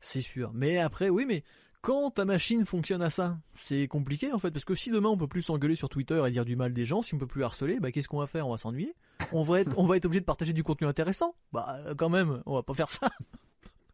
C'est 0.00 0.20
sûr. 0.20 0.52
Mais 0.54 0.78
après, 0.78 1.08
oui, 1.08 1.24
mais 1.26 1.42
quand 1.82 2.10
ta 2.10 2.24
machine 2.24 2.64
fonctionne 2.64 3.02
à 3.02 3.10
ça, 3.10 3.38
c'est 3.54 3.86
compliqué 3.88 4.32
en 4.32 4.38
fait, 4.38 4.50
parce 4.50 4.64
que 4.64 4.74
si 4.74 4.90
demain 4.90 5.08
on 5.08 5.16
peut 5.16 5.28
plus 5.28 5.42
s'engueuler 5.42 5.76
sur 5.76 5.88
Twitter 5.88 6.22
et 6.26 6.30
dire 6.30 6.44
du 6.44 6.56
mal 6.56 6.72
des 6.72 6.84
gens, 6.84 7.02
si 7.02 7.14
on 7.14 7.18
peut 7.18 7.26
plus 7.26 7.44
harceler, 7.44 7.78
bah 7.80 7.92
qu'est-ce 7.92 8.08
qu'on 8.08 8.18
va 8.18 8.26
faire? 8.26 8.46
On 8.46 8.50
va 8.50 8.56
s'ennuyer? 8.56 8.94
On 9.32 9.42
va 9.42 9.60
être, 9.60 9.78
on 9.78 9.84
va 9.84 9.96
être 9.96 10.06
obligé 10.06 10.20
de 10.20 10.26
partager 10.26 10.52
du 10.52 10.64
contenu 10.64 10.86
intéressant? 10.86 11.34
Bah 11.52 11.78
quand 11.96 12.08
même, 12.08 12.42
on 12.46 12.54
va 12.54 12.62
pas 12.62 12.74
faire 12.74 12.88
ça. 12.88 13.08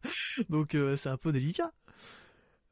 Donc 0.49 0.75
euh, 0.75 0.95
c'est 0.95 1.09
un 1.09 1.17
peu 1.17 1.31
délicat. 1.31 1.71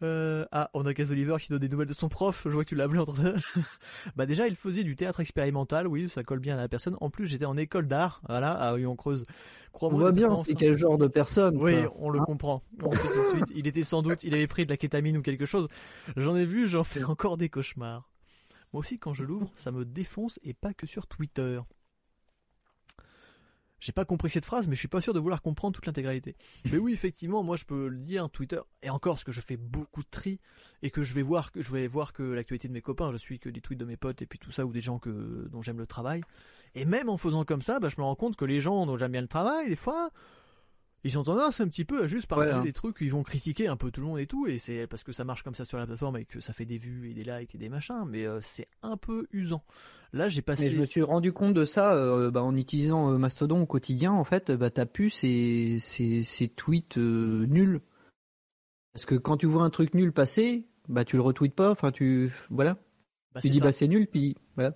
Euh, 0.04 0.46
ah, 0.52 0.70
on 0.74 0.86
a 0.86 0.94
Caz 0.94 1.12
Oliver 1.12 1.36
qui 1.40 1.50
donne 1.50 1.60
des 1.60 1.70
nouvelles 1.70 1.88
de 1.88 1.94
son 1.94 2.10
prof. 2.10 2.42
Je 2.46 2.50
vois 2.50 2.64
que 2.64 2.70
tu 2.70 2.76
l'as 2.76 2.88
entre. 2.88 3.16
bah 4.16 4.26
déjà, 4.26 4.48
il 4.48 4.56
faisait 4.56 4.84
du 4.84 4.96
théâtre 4.96 5.20
expérimental. 5.20 5.88
Oui, 5.88 6.10
ça 6.10 6.24
colle 6.24 6.40
bien 6.40 6.56
à 6.56 6.62
la 6.62 6.68
personne. 6.68 6.98
En 7.02 7.10
plus, 7.10 7.28
j'étais 7.28 7.46
en 7.46 7.58
école 7.58 7.88
d'art. 7.88 8.22
Voilà. 8.28 8.52
Ah 8.60 8.74
oui, 8.74 8.86
on 8.86 8.96
creuse. 8.96 9.26
on 9.80 9.90
voit 9.90 10.12
bien, 10.12 10.36
c'est 10.40 10.56
quel 10.56 10.78
genre 10.78 10.98
de 10.98 11.08
personne. 11.08 11.58
Oui, 11.62 11.76
on 11.98 12.10
le 12.10 12.20
hein 12.20 12.24
comprend. 12.26 12.64
On 12.84 12.92
sait 12.92 13.08
tout 13.08 13.08
de 13.08 13.36
suite. 13.36 13.52
Il 13.56 13.68
était 13.68 13.84
sans 13.84 14.02
doute, 14.02 14.24
il 14.24 14.34
avait 14.34 14.48
pris 14.48 14.66
de 14.66 14.72
la 14.72 14.78
kétamine 14.78 15.18
ou 15.18 15.22
quelque 15.22 15.46
chose. 15.46 15.68
J'en 16.18 16.36
ai 16.36 16.46
vu, 16.46 16.68
j'en 16.68 16.84
fais 16.84 17.04
encore 17.04 17.38
des 17.38 17.50
cauchemars. 17.50 18.10
Moi 18.74 18.80
aussi, 18.80 18.98
quand 18.98 19.14
je 19.14 19.24
l'ouvre, 19.24 19.52
ça 19.56 19.72
me 19.72 19.84
défonce 19.84 20.40
et 20.44 20.54
pas 20.54 20.74
que 20.74 20.88
sur 20.88 21.06
Twitter. 21.08 21.60
J'ai 23.82 23.92
pas 23.92 24.06
compris 24.06 24.30
cette 24.30 24.46
phrase, 24.46 24.68
mais 24.68 24.76
je 24.76 24.80
suis 24.80 24.88
pas 24.88 25.02
sûr 25.02 25.14
de 25.14 25.20
vouloir 25.20 25.42
comprendre 25.42 25.76
toute 25.76 25.86
l'intégralité. 25.88 26.36
mais 26.72 26.78
oui, 26.78 26.94
effectivement, 26.94 27.44
moi 27.44 27.58
je 27.58 27.66
peux 27.66 27.88
le 27.88 27.98
dire, 27.98 28.30
Twitter, 28.30 28.62
et 28.84 28.90
encore 28.90 29.16
parce 29.16 29.24
que 29.24 29.32
je 29.32 29.42
fais 29.42 29.58
beaucoup 29.58 30.04
de 30.04 30.10
tri, 30.10 30.40
et 30.84 30.92
que 30.92 31.04
je 31.04 31.14
vais 31.14 31.24
voir 31.24 31.52
que 31.52 31.62
je 31.62 31.72
vais 31.72 31.88
voir 31.88 32.14
que 32.14 32.24
l'actualité 32.24 32.68
de 32.68 32.74
mes 32.74 32.82
copains, 32.82 33.12
je 33.12 33.18
suis 33.18 33.40
que 33.40 33.50
des 33.50 33.60
tweets 33.60 33.80
de 33.80 33.86
mes 33.86 33.98
potes 33.98 34.22
et 34.22 34.26
puis 34.28 34.40
tout 34.40 34.52
ça, 34.52 34.66
ou 34.66 34.72
des 34.72 34.82
gens 34.82 35.00
que 35.00 35.50
dont 35.52 35.62
j'aime 35.62 35.80
le 35.80 35.88
travail. 35.88 36.22
Et 36.76 36.86
même 36.86 37.10
en 37.10 37.18
faisant 37.18 37.44
comme 37.44 37.62
ça, 37.62 37.80
bah, 37.80 37.90
je 37.90 38.00
me 38.00 38.06
rends 38.06 38.16
compte 38.16 38.36
que 38.38 38.46
les 38.46 38.62
gens 38.62 38.86
dont 38.86 38.98
j'aime 38.98 39.12
bien 39.12 39.22
le 39.22 39.28
travail, 39.28 39.68
des 39.68 39.76
fois, 39.76 40.12
ils 41.04 41.18
ont 41.18 41.24
tendance 41.24 41.60
un 41.60 41.68
petit 41.68 41.86
peu 41.86 42.04
à 42.04 42.08
juste 42.08 42.28
parler 42.28 42.52
hein. 42.52 42.62
des 42.62 42.74
trucs, 42.74 42.98
ils 43.02 43.12
vont 43.12 43.24
critiquer 43.24 43.68
un 43.68 43.76
peu 43.76 43.92
tout 43.92 44.02
le 44.02 44.08
monde 44.08 44.20
et 44.20 44.28
tout, 44.28 44.48
et 44.48 44.60
c'est 44.60 44.86
parce 44.88 45.04
que 45.04 45.12
ça 45.12 45.24
marche 45.24 45.44
comme 45.44 45.56
ça 45.56 45.66
sur 45.66 45.78
la 45.78 45.88
plateforme 45.88 46.18
et 46.18 46.26
que 46.26 46.40
ça 46.40 46.54
fait 46.54 46.66
des 46.66 46.78
vues 46.78 47.10
et 47.10 47.14
des 47.14 47.24
likes 47.24 47.56
et 47.56 47.58
des 47.58 47.70
machins, 47.70 48.06
mais 48.08 48.26
euh, 48.26 48.40
c'est 48.42 48.68
un 48.84 48.98
peu 48.98 49.28
usant. 49.32 49.64
Là, 50.14 50.30
j'ai 50.30 50.42
passé. 50.42 50.66
Mais 50.66 50.72
je 50.72 50.78
me 50.78 50.86
suis 50.86 51.02
rendu 51.02 51.34
compte 51.34 51.54
de 51.54 51.66
ça 51.66 51.96
euh, 51.96 52.30
bah, 52.30 52.44
en 52.44 52.56
utilisant 52.56 53.12
euh, 53.12 53.18
Mastodon 53.18 53.62
au 53.62 53.66
quotidien. 53.66 54.12
En 54.12 54.26
fait, 54.26 54.52
bah, 54.52 54.70
t'as 54.70 54.86
pu 54.86 55.10
ces, 55.10 55.78
ces, 55.80 56.22
ces 56.22 56.50
tweets 56.50 56.98
nuls, 56.98 57.82
parce 58.94 59.06
que 59.06 59.16
quand 59.16 59.38
tu 59.38 59.48
vois 59.48 59.64
un 59.64 59.70
truc 59.70 59.94
nul 59.94 60.12
passer, 60.12 60.68
bah 60.88 61.06
tu 61.06 61.16
le 61.16 61.22
retweets 61.22 61.56
pas, 61.56 61.72
enfin 61.72 61.92
tu 61.92 62.32
voilà. 62.50 62.78
Bah, 63.34 63.42
tu 63.42 63.50
dis 63.50 63.62
bah 63.62 63.72
c'est 63.72 63.88
nul, 63.88 64.08
puis 64.08 64.36
voilà. 64.56 64.76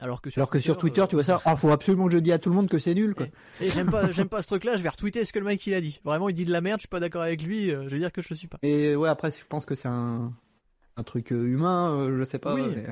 Alors 0.00 0.20
que 0.20 0.30
sur 0.30 0.76
Twitter, 0.76 1.04
tu 1.08 1.16
vois 1.16 1.24
ça, 1.24 1.40
il 1.44 1.48
euh, 1.48 1.52
ah, 1.52 1.56
faut 1.56 1.70
absolument 1.70 2.06
que 2.06 2.12
je 2.12 2.18
dise 2.18 2.32
à 2.32 2.38
tout 2.38 2.50
le 2.50 2.54
monde 2.54 2.68
que 2.68 2.78
c'est 2.78 2.94
nul, 2.94 3.14
quoi. 3.14 3.26
Et, 3.60 3.68
j'aime 3.68 3.90
pas, 3.90 4.10
j'aime 4.12 4.28
pas 4.28 4.42
ce 4.42 4.46
truc-là, 4.46 4.76
je 4.76 4.82
vais 4.82 4.88
retweeter 4.88 5.24
ce 5.24 5.32
que 5.32 5.38
le 5.38 5.44
mec 5.44 5.66
il 5.66 5.74
a 5.74 5.80
dit. 5.80 6.00
Vraiment, 6.04 6.28
il 6.28 6.34
dit 6.34 6.44
de 6.44 6.52
la 6.52 6.60
merde, 6.60 6.78
je 6.78 6.82
suis 6.82 6.88
pas 6.88 7.00
d'accord 7.00 7.22
avec 7.22 7.42
lui, 7.42 7.70
euh, 7.70 7.84
je 7.84 7.88
vais 7.88 7.98
dire 7.98 8.12
que 8.12 8.22
je 8.22 8.28
le 8.30 8.36
suis 8.36 8.48
pas. 8.48 8.58
Et 8.62 8.94
ouais, 8.94 9.08
après, 9.08 9.30
je 9.30 9.44
pense 9.48 9.66
que 9.66 9.74
c'est 9.74 9.88
un, 9.88 10.32
un 10.96 11.02
truc 11.02 11.32
euh, 11.32 11.46
humain, 11.46 12.08
je 12.16 12.24
sais 12.24 12.38
pas. 12.38 12.54
Oui. 12.54 12.62
Mais, 12.74 12.86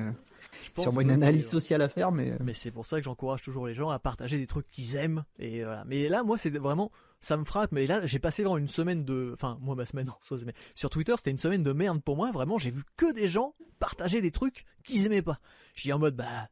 sûrement 0.81 1.01
une 1.01 1.11
analyse 1.11 1.49
sociale 1.49 1.81
à 1.81 1.89
faire, 1.89 2.11
mais. 2.11 2.33
Mais 2.43 2.53
c'est 2.53 2.71
pour 2.71 2.85
ça 2.85 2.97
que 2.97 3.03
j'encourage 3.03 3.41
toujours 3.41 3.67
les 3.67 3.73
gens 3.73 3.89
à 3.89 3.99
partager 3.99 4.37
des 4.37 4.47
trucs 4.47 4.69
qu'ils 4.69 4.95
aiment, 4.97 5.23
et 5.39 5.63
voilà. 5.63 5.85
Mais 5.85 6.09
là, 6.09 6.23
moi, 6.23 6.37
c'est 6.37 6.55
vraiment, 6.57 6.91
ça 7.21 7.37
me 7.37 7.45
frappe, 7.45 7.71
mais 7.71 7.87
là, 7.87 8.05
j'ai 8.05 8.19
passé 8.19 8.43
vraiment 8.43 8.57
une 8.57 8.67
semaine 8.67 9.05
de, 9.05 9.31
enfin, 9.33 9.57
moi, 9.61 9.75
ma 9.75 9.85
semaine, 9.85 10.09
mais 10.45 10.53
sur 10.75 10.89
Twitter, 10.89 11.13
c'était 11.15 11.31
une 11.31 11.39
semaine 11.39 11.63
de 11.63 11.71
merde 11.71 12.01
pour 12.03 12.17
moi, 12.17 12.31
vraiment, 12.31 12.57
j'ai 12.57 12.71
vu 12.71 12.83
que 12.97 13.13
des 13.13 13.29
gens 13.29 13.53
partager 13.79 14.21
des 14.21 14.31
trucs 14.31 14.65
qu'ils 14.83 15.05
aimaient 15.05 15.21
pas. 15.21 15.39
J'ai 15.73 15.93
en 15.93 15.99
mode, 15.99 16.15
bah, 16.15 16.49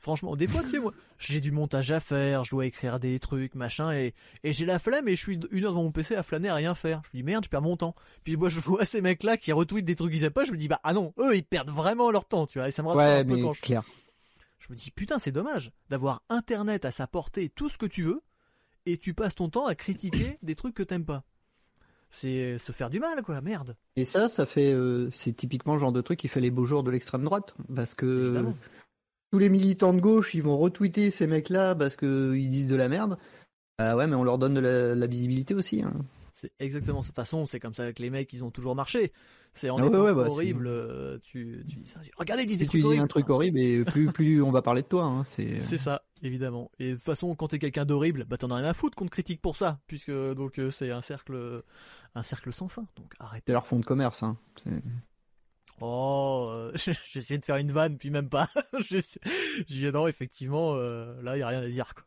Franchement, 0.00 0.34
des 0.34 0.48
fois, 0.48 0.62
tu 0.62 0.70
sais, 0.70 0.78
moi, 0.78 0.94
j'ai 1.18 1.42
du 1.42 1.52
montage 1.52 1.92
à 1.92 2.00
faire, 2.00 2.42
je 2.42 2.50
dois 2.52 2.64
écrire 2.64 2.98
des 2.98 3.20
trucs, 3.20 3.54
machin, 3.54 3.92
et, 3.92 4.14
et 4.44 4.54
j'ai 4.54 4.64
la 4.64 4.78
flemme 4.78 5.06
et 5.08 5.14
je 5.14 5.20
suis 5.20 5.38
une 5.50 5.64
heure 5.64 5.72
devant 5.72 5.82
mon 5.82 5.92
PC 5.92 6.14
à 6.14 6.22
flâner 6.22 6.48
à 6.48 6.54
rien 6.54 6.74
faire. 6.74 7.02
Je 7.04 7.10
me 7.10 7.20
dis 7.20 7.22
merde, 7.22 7.44
je 7.44 7.50
perds 7.50 7.60
mon 7.60 7.76
temps. 7.76 7.94
Puis 8.24 8.34
moi, 8.36 8.48
je 8.48 8.60
vois 8.60 8.86
ces 8.86 9.02
mecs-là 9.02 9.36
qui 9.36 9.52
retweetent 9.52 9.84
des 9.84 9.96
trucs 9.96 10.12
qu'ils 10.12 10.22
savent 10.22 10.30
pas, 10.30 10.46
je 10.46 10.52
me 10.52 10.56
dis 10.56 10.68
bah 10.68 10.80
ah 10.84 10.94
non, 10.94 11.12
eux 11.18 11.36
ils 11.36 11.44
perdent 11.44 11.68
vraiment 11.68 12.10
leur 12.10 12.24
temps, 12.24 12.46
tu 12.46 12.58
vois, 12.58 12.68
et 12.68 12.70
ça 12.70 12.82
me 12.82 12.88
rassure 12.88 13.02
un 13.02 13.24
peu 13.24 13.42
quand 13.42 13.52
je... 13.52 13.60
clair. 13.60 13.82
Je 14.58 14.72
me 14.72 14.74
dis 14.74 14.90
putain, 14.90 15.18
c'est 15.18 15.32
dommage 15.32 15.70
d'avoir 15.90 16.22
Internet 16.30 16.86
à 16.86 16.90
sa 16.90 17.06
portée, 17.06 17.50
tout 17.50 17.68
ce 17.68 17.76
que 17.76 17.86
tu 17.86 18.02
veux, 18.02 18.22
et 18.86 18.96
tu 18.96 19.12
passes 19.12 19.34
ton 19.34 19.50
temps 19.50 19.66
à 19.66 19.74
critiquer 19.74 20.38
des 20.42 20.54
trucs 20.54 20.74
que 20.74 20.82
t'aimes 20.82 21.04
pas. 21.04 21.24
C'est 22.08 22.58
se 22.58 22.72
faire 22.72 22.90
du 22.90 22.98
mal, 22.98 23.22
quoi, 23.22 23.40
merde. 23.40 23.76
Et 23.94 24.04
ça, 24.04 24.26
ça 24.28 24.44
fait, 24.44 24.72
euh, 24.72 25.08
c'est 25.12 25.32
typiquement 25.32 25.74
le 25.74 25.78
genre 25.78 25.92
de 25.92 26.00
truc 26.00 26.18
qui 26.18 26.26
fait 26.26 26.40
les 26.40 26.50
beaux 26.50 26.64
jours 26.64 26.82
de 26.82 26.90
l'extrême 26.90 27.22
droite, 27.22 27.54
parce 27.74 27.94
que 27.94 28.44
tous 29.30 29.38
les 29.38 29.48
militants 29.48 29.92
de 29.92 30.00
gauche, 30.00 30.34
ils 30.34 30.42
vont 30.42 30.58
retweeter 30.58 31.10
ces 31.10 31.26
mecs-là 31.26 31.74
parce 31.74 31.96
qu'ils 31.96 32.50
disent 32.50 32.68
de 32.68 32.76
la 32.76 32.88
merde. 32.88 33.16
Ah 33.78 33.96
ouais, 33.96 34.06
mais 34.06 34.16
on 34.16 34.24
leur 34.24 34.38
donne 34.38 34.54
de 34.54 34.60
la, 34.60 35.06
visibilité 35.06 35.54
aussi. 35.54 35.82
Hein. 35.82 35.92
C'est 36.34 36.52
exactement 36.58 37.00
de 37.00 37.06
toute 37.06 37.14
façon, 37.14 37.46
c'est 37.46 37.60
comme 37.60 37.74
ça 37.74 37.92
que 37.92 38.02
les 38.02 38.10
mecs, 38.10 38.32
ils 38.32 38.44
ont 38.44 38.50
toujours 38.50 38.74
marché. 38.74 39.12
C'est 39.52 39.68
en 39.68 39.78
ah 39.78 39.88
ouais, 39.88 40.14
bah, 40.14 40.26
horrible, 40.28 40.68
euh, 40.68 41.18
tu, 41.22 41.64
tu, 41.68 41.76
dis 41.80 41.86
ça. 41.86 42.00
Regardez, 42.16 42.44
ils 42.44 42.46
disent 42.46 42.58
des 42.58 42.66
trucs 42.66 42.82
tu 42.82 42.88
dis 42.88 42.98
un 42.98 43.08
truc 43.08 43.28
horrible 43.28 43.58
et 43.58 43.84
plus, 43.84 44.06
plus 44.12 44.42
on 44.42 44.50
va 44.50 44.62
parler 44.62 44.82
de 44.82 44.86
toi. 44.86 45.04
Hein, 45.04 45.24
c'est... 45.24 45.60
c'est 45.60 45.76
ça, 45.76 46.02
évidemment. 46.22 46.70
Et 46.78 46.90
de 46.90 46.94
toute 46.94 47.04
façon, 47.04 47.34
quand 47.34 47.48
t'es 47.48 47.58
quelqu'un 47.58 47.84
d'horrible, 47.84 48.24
bah 48.26 48.36
t'en 48.36 48.50
as 48.50 48.56
rien 48.56 48.66
à 48.66 48.74
foutre 48.74 48.96
qu'on 48.96 49.06
te 49.06 49.10
critique 49.10 49.40
pour 49.40 49.56
ça, 49.56 49.80
puisque 49.86 50.12
donc 50.12 50.58
euh, 50.58 50.70
c'est 50.70 50.90
un 50.90 51.00
cercle, 51.00 51.62
un 52.14 52.22
cercle 52.22 52.52
sans 52.52 52.68
fin. 52.68 52.86
Donc 52.96 53.12
arrête. 53.18 53.42
C'est 53.46 53.52
leur 53.52 53.66
fond 53.66 53.78
de 53.80 53.84
commerce. 53.84 54.22
Hein. 54.22 54.38
Oh, 55.80 56.48
euh, 56.50 56.72
essayé 57.14 57.38
de 57.38 57.44
faire 57.44 57.56
une 57.56 57.72
vanne, 57.72 57.96
puis 57.96 58.10
même 58.10 58.28
pas. 58.28 58.48
J'ai 58.78 59.00
dit 59.68 59.90
non, 59.90 60.06
effectivement, 60.06 60.74
euh, 60.74 61.20
là, 61.22 61.36
il 61.36 61.40
y 61.40 61.42
a 61.42 61.48
rien 61.48 61.62
à 61.62 61.66
dire. 61.66 61.94
Quoi. 61.94 62.04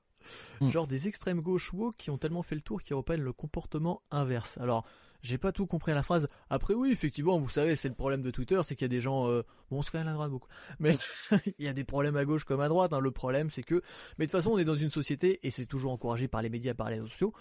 Hmm. 0.62 0.70
Genre 0.70 0.88
des 0.88 1.08
extrêmes 1.08 1.42
gauche 1.42 1.74
woke 1.74 1.98
qui 1.98 2.10
ont 2.10 2.18
tellement 2.18 2.44
fait 2.44 2.56
le 2.56 2.62
tour 2.62 2.82
qu'ils 2.82 2.96
reprennent 2.96 3.22
le 3.22 3.34
comportement 3.34 4.02
inverse. 4.12 4.58
Alors, 4.60 4.86
j'ai 5.22 5.38
pas 5.38 5.52
tout 5.52 5.66
compris 5.66 5.92
à 5.94 5.96
la 5.96 6.04
phrase. 6.04 6.28
Après, 6.50 6.74
oui, 6.74 6.92
effectivement, 6.92 7.40
vous 7.40 7.50
savez, 7.50 7.76
c'est 7.76 7.88
le 7.88 7.96
problème 7.96 8.22
de 8.22 8.30
Twitter, 8.30 8.60
c'est 8.64 8.76
qu'il 8.76 8.84
y 8.84 8.92
a 8.92 8.96
des 8.96 9.02
gens, 9.02 9.30
euh, 9.30 9.44
bon, 9.72 9.80
on 9.80 9.82
se 9.82 9.96
à 9.96 10.04
la 10.04 10.14
droite 10.14 10.32
beaucoup, 10.32 10.50
mais 10.80 10.96
il 11.58 11.66
y 11.66 11.68
a 11.68 11.74
des 11.74 11.86
problèmes 11.86 12.18
à 12.18 12.26
gauche 12.26 12.44
comme 12.44 12.60
à 12.60 12.68
droite. 12.68 12.94
Hein. 12.94 13.00
Le 13.00 13.12
problème, 13.12 13.50
c'est 13.50 13.64
que, 13.64 13.82
mais 14.18 14.26
de 14.26 14.32
toute 14.32 14.40
façon, 14.40 14.52
on 14.52 14.58
est 14.58 14.66
dans 14.66 14.76
une 14.76 14.92
société 14.92 15.40
et 15.44 15.50
c'est 15.50 15.66
toujours 15.66 15.94
encouragé 15.94 16.28
par 16.28 16.42
les 16.42 16.50
médias, 16.50 16.74
par 16.74 16.90
les 16.90 16.96
réseaux 16.96 17.08
sociaux, 17.08 17.34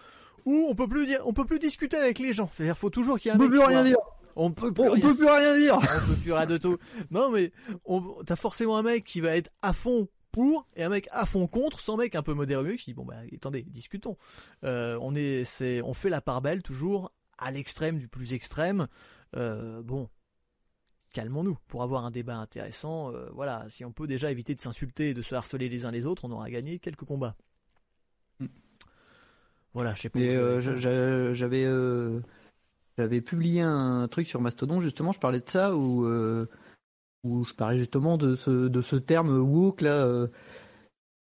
où 0.44 0.66
on 0.68 0.74
peut 0.74 0.88
plus 0.88 1.06
dire, 1.06 1.20
on 1.24 1.32
peut 1.32 1.44
plus 1.44 1.58
discuter 1.58 1.96
avec 1.96 2.18
les 2.18 2.32
gens. 2.32 2.48
C'est-à-dire, 2.52 2.78
faut 2.78 2.90
toujours 2.90 3.18
qu'il 3.18 3.30
y 3.30 3.34
ait 3.34 3.36
un. 3.36 3.40
On 3.40 3.44
peut 3.44 3.50
plus 3.50 3.60
rien 3.60 3.84
dire. 3.84 3.98
On 4.36 4.52
peut 4.52 4.72
plus, 4.72 4.88
rien... 4.88 5.00
peut 5.00 5.16
plus 5.16 5.28
rien 5.28 5.56
dire. 5.58 5.76
On 5.76 6.08
peut 6.08 6.20
plus 6.20 6.32
rien 6.32 6.46
de 6.46 6.56
tout. 6.56 6.78
Non, 7.10 7.30
mais 7.30 7.52
t'as 8.26 8.36
forcément 8.36 8.76
un 8.76 8.82
mec 8.82 9.04
qui 9.04 9.20
va 9.20 9.36
être 9.36 9.50
à 9.62 9.72
fond 9.72 10.08
pour 10.32 10.66
et 10.74 10.82
un 10.82 10.88
mec 10.88 11.08
à 11.12 11.26
fond 11.26 11.46
contre, 11.46 11.78
sans 11.78 11.96
mec 11.96 12.14
un 12.14 12.22
peu 12.22 12.32
modéré 12.32 12.76
qui 12.76 12.86
dit 12.86 12.94
bon 12.94 13.04
bah 13.04 13.18
attendez, 13.32 13.62
discutons. 13.62 14.16
Euh, 14.64 14.98
on 15.00 15.14
est, 15.14 15.44
c'est, 15.44 15.82
on 15.82 15.94
fait 15.94 16.08
la 16.08 16.20
part 16.20 16.40
belle 16.40 16.62
toujours 16.62 17.12
à 17.38 17.50
l'extrême 17.50 17.98
du 17.98 18.08
plus 18.08 18.32
extrême. 18.32 18.88
Euh, 19.36 19.82
bon, 19.82 20.08
calmons-nous 21.12 21.58
pour 21.68 21.82
avoir 21.82 22.04
un 22.04 22.10
débat 22.10 22.36
intéressant. 22.36 23.12
Euh, 23.12 23.28
voilà, 23.34 23.66
si 23.68 23.84
on 23.84 23.92
peut 23.92 24.06
déjà 24.06 24.30
éviter 24.30 24.54
de 24.54 24.60
s'insulter 24.60 25.10
et 25.10 25.14
de 25.14 25.22
se 25.22 25.34
harceler 25.34 25.68
les 25.68 25.84
uns 25.84 25.90
les 25.90 26.06
autres, 26.06 26.24
on 26.24 26.30
aura 26.30 26.50
gagné 26.50 26.78
quelques 26.78 27.04
combats. 27.04 27.36
Mm. 28.40 28.46
Voilà, 29.74 29.94
je 29.94 30.02
sais 30.02 30.08
pas. 30.08 30.60
j'avais 30.60 31.66
j'avais 32.98 33.20
publié 33.20 33.62
un 33.62 34.06
truc 34.08 34.28
sur 34.28 34.40
Mastodon, 34.40 34.80
justement, 34.80 35.12
je 35.12 35.20
parlais 35.20 35.40
de 35.40 35.48
ça, 35.48 35.74
où, 35.74 36.04
euh, 36.04 36.48
où 37.24 37.44
je 37.44 37.54
parlais 37.54 37.78
justement 37.78 38.18
de 38.18 38.34
ce, 38.34 38.68
de 38.68 38.80
ce 38.82 38.96
terme 38.96 39.38
woke 39.38 39.80
là. 39.80 40.04
Euh. 40.06 40.28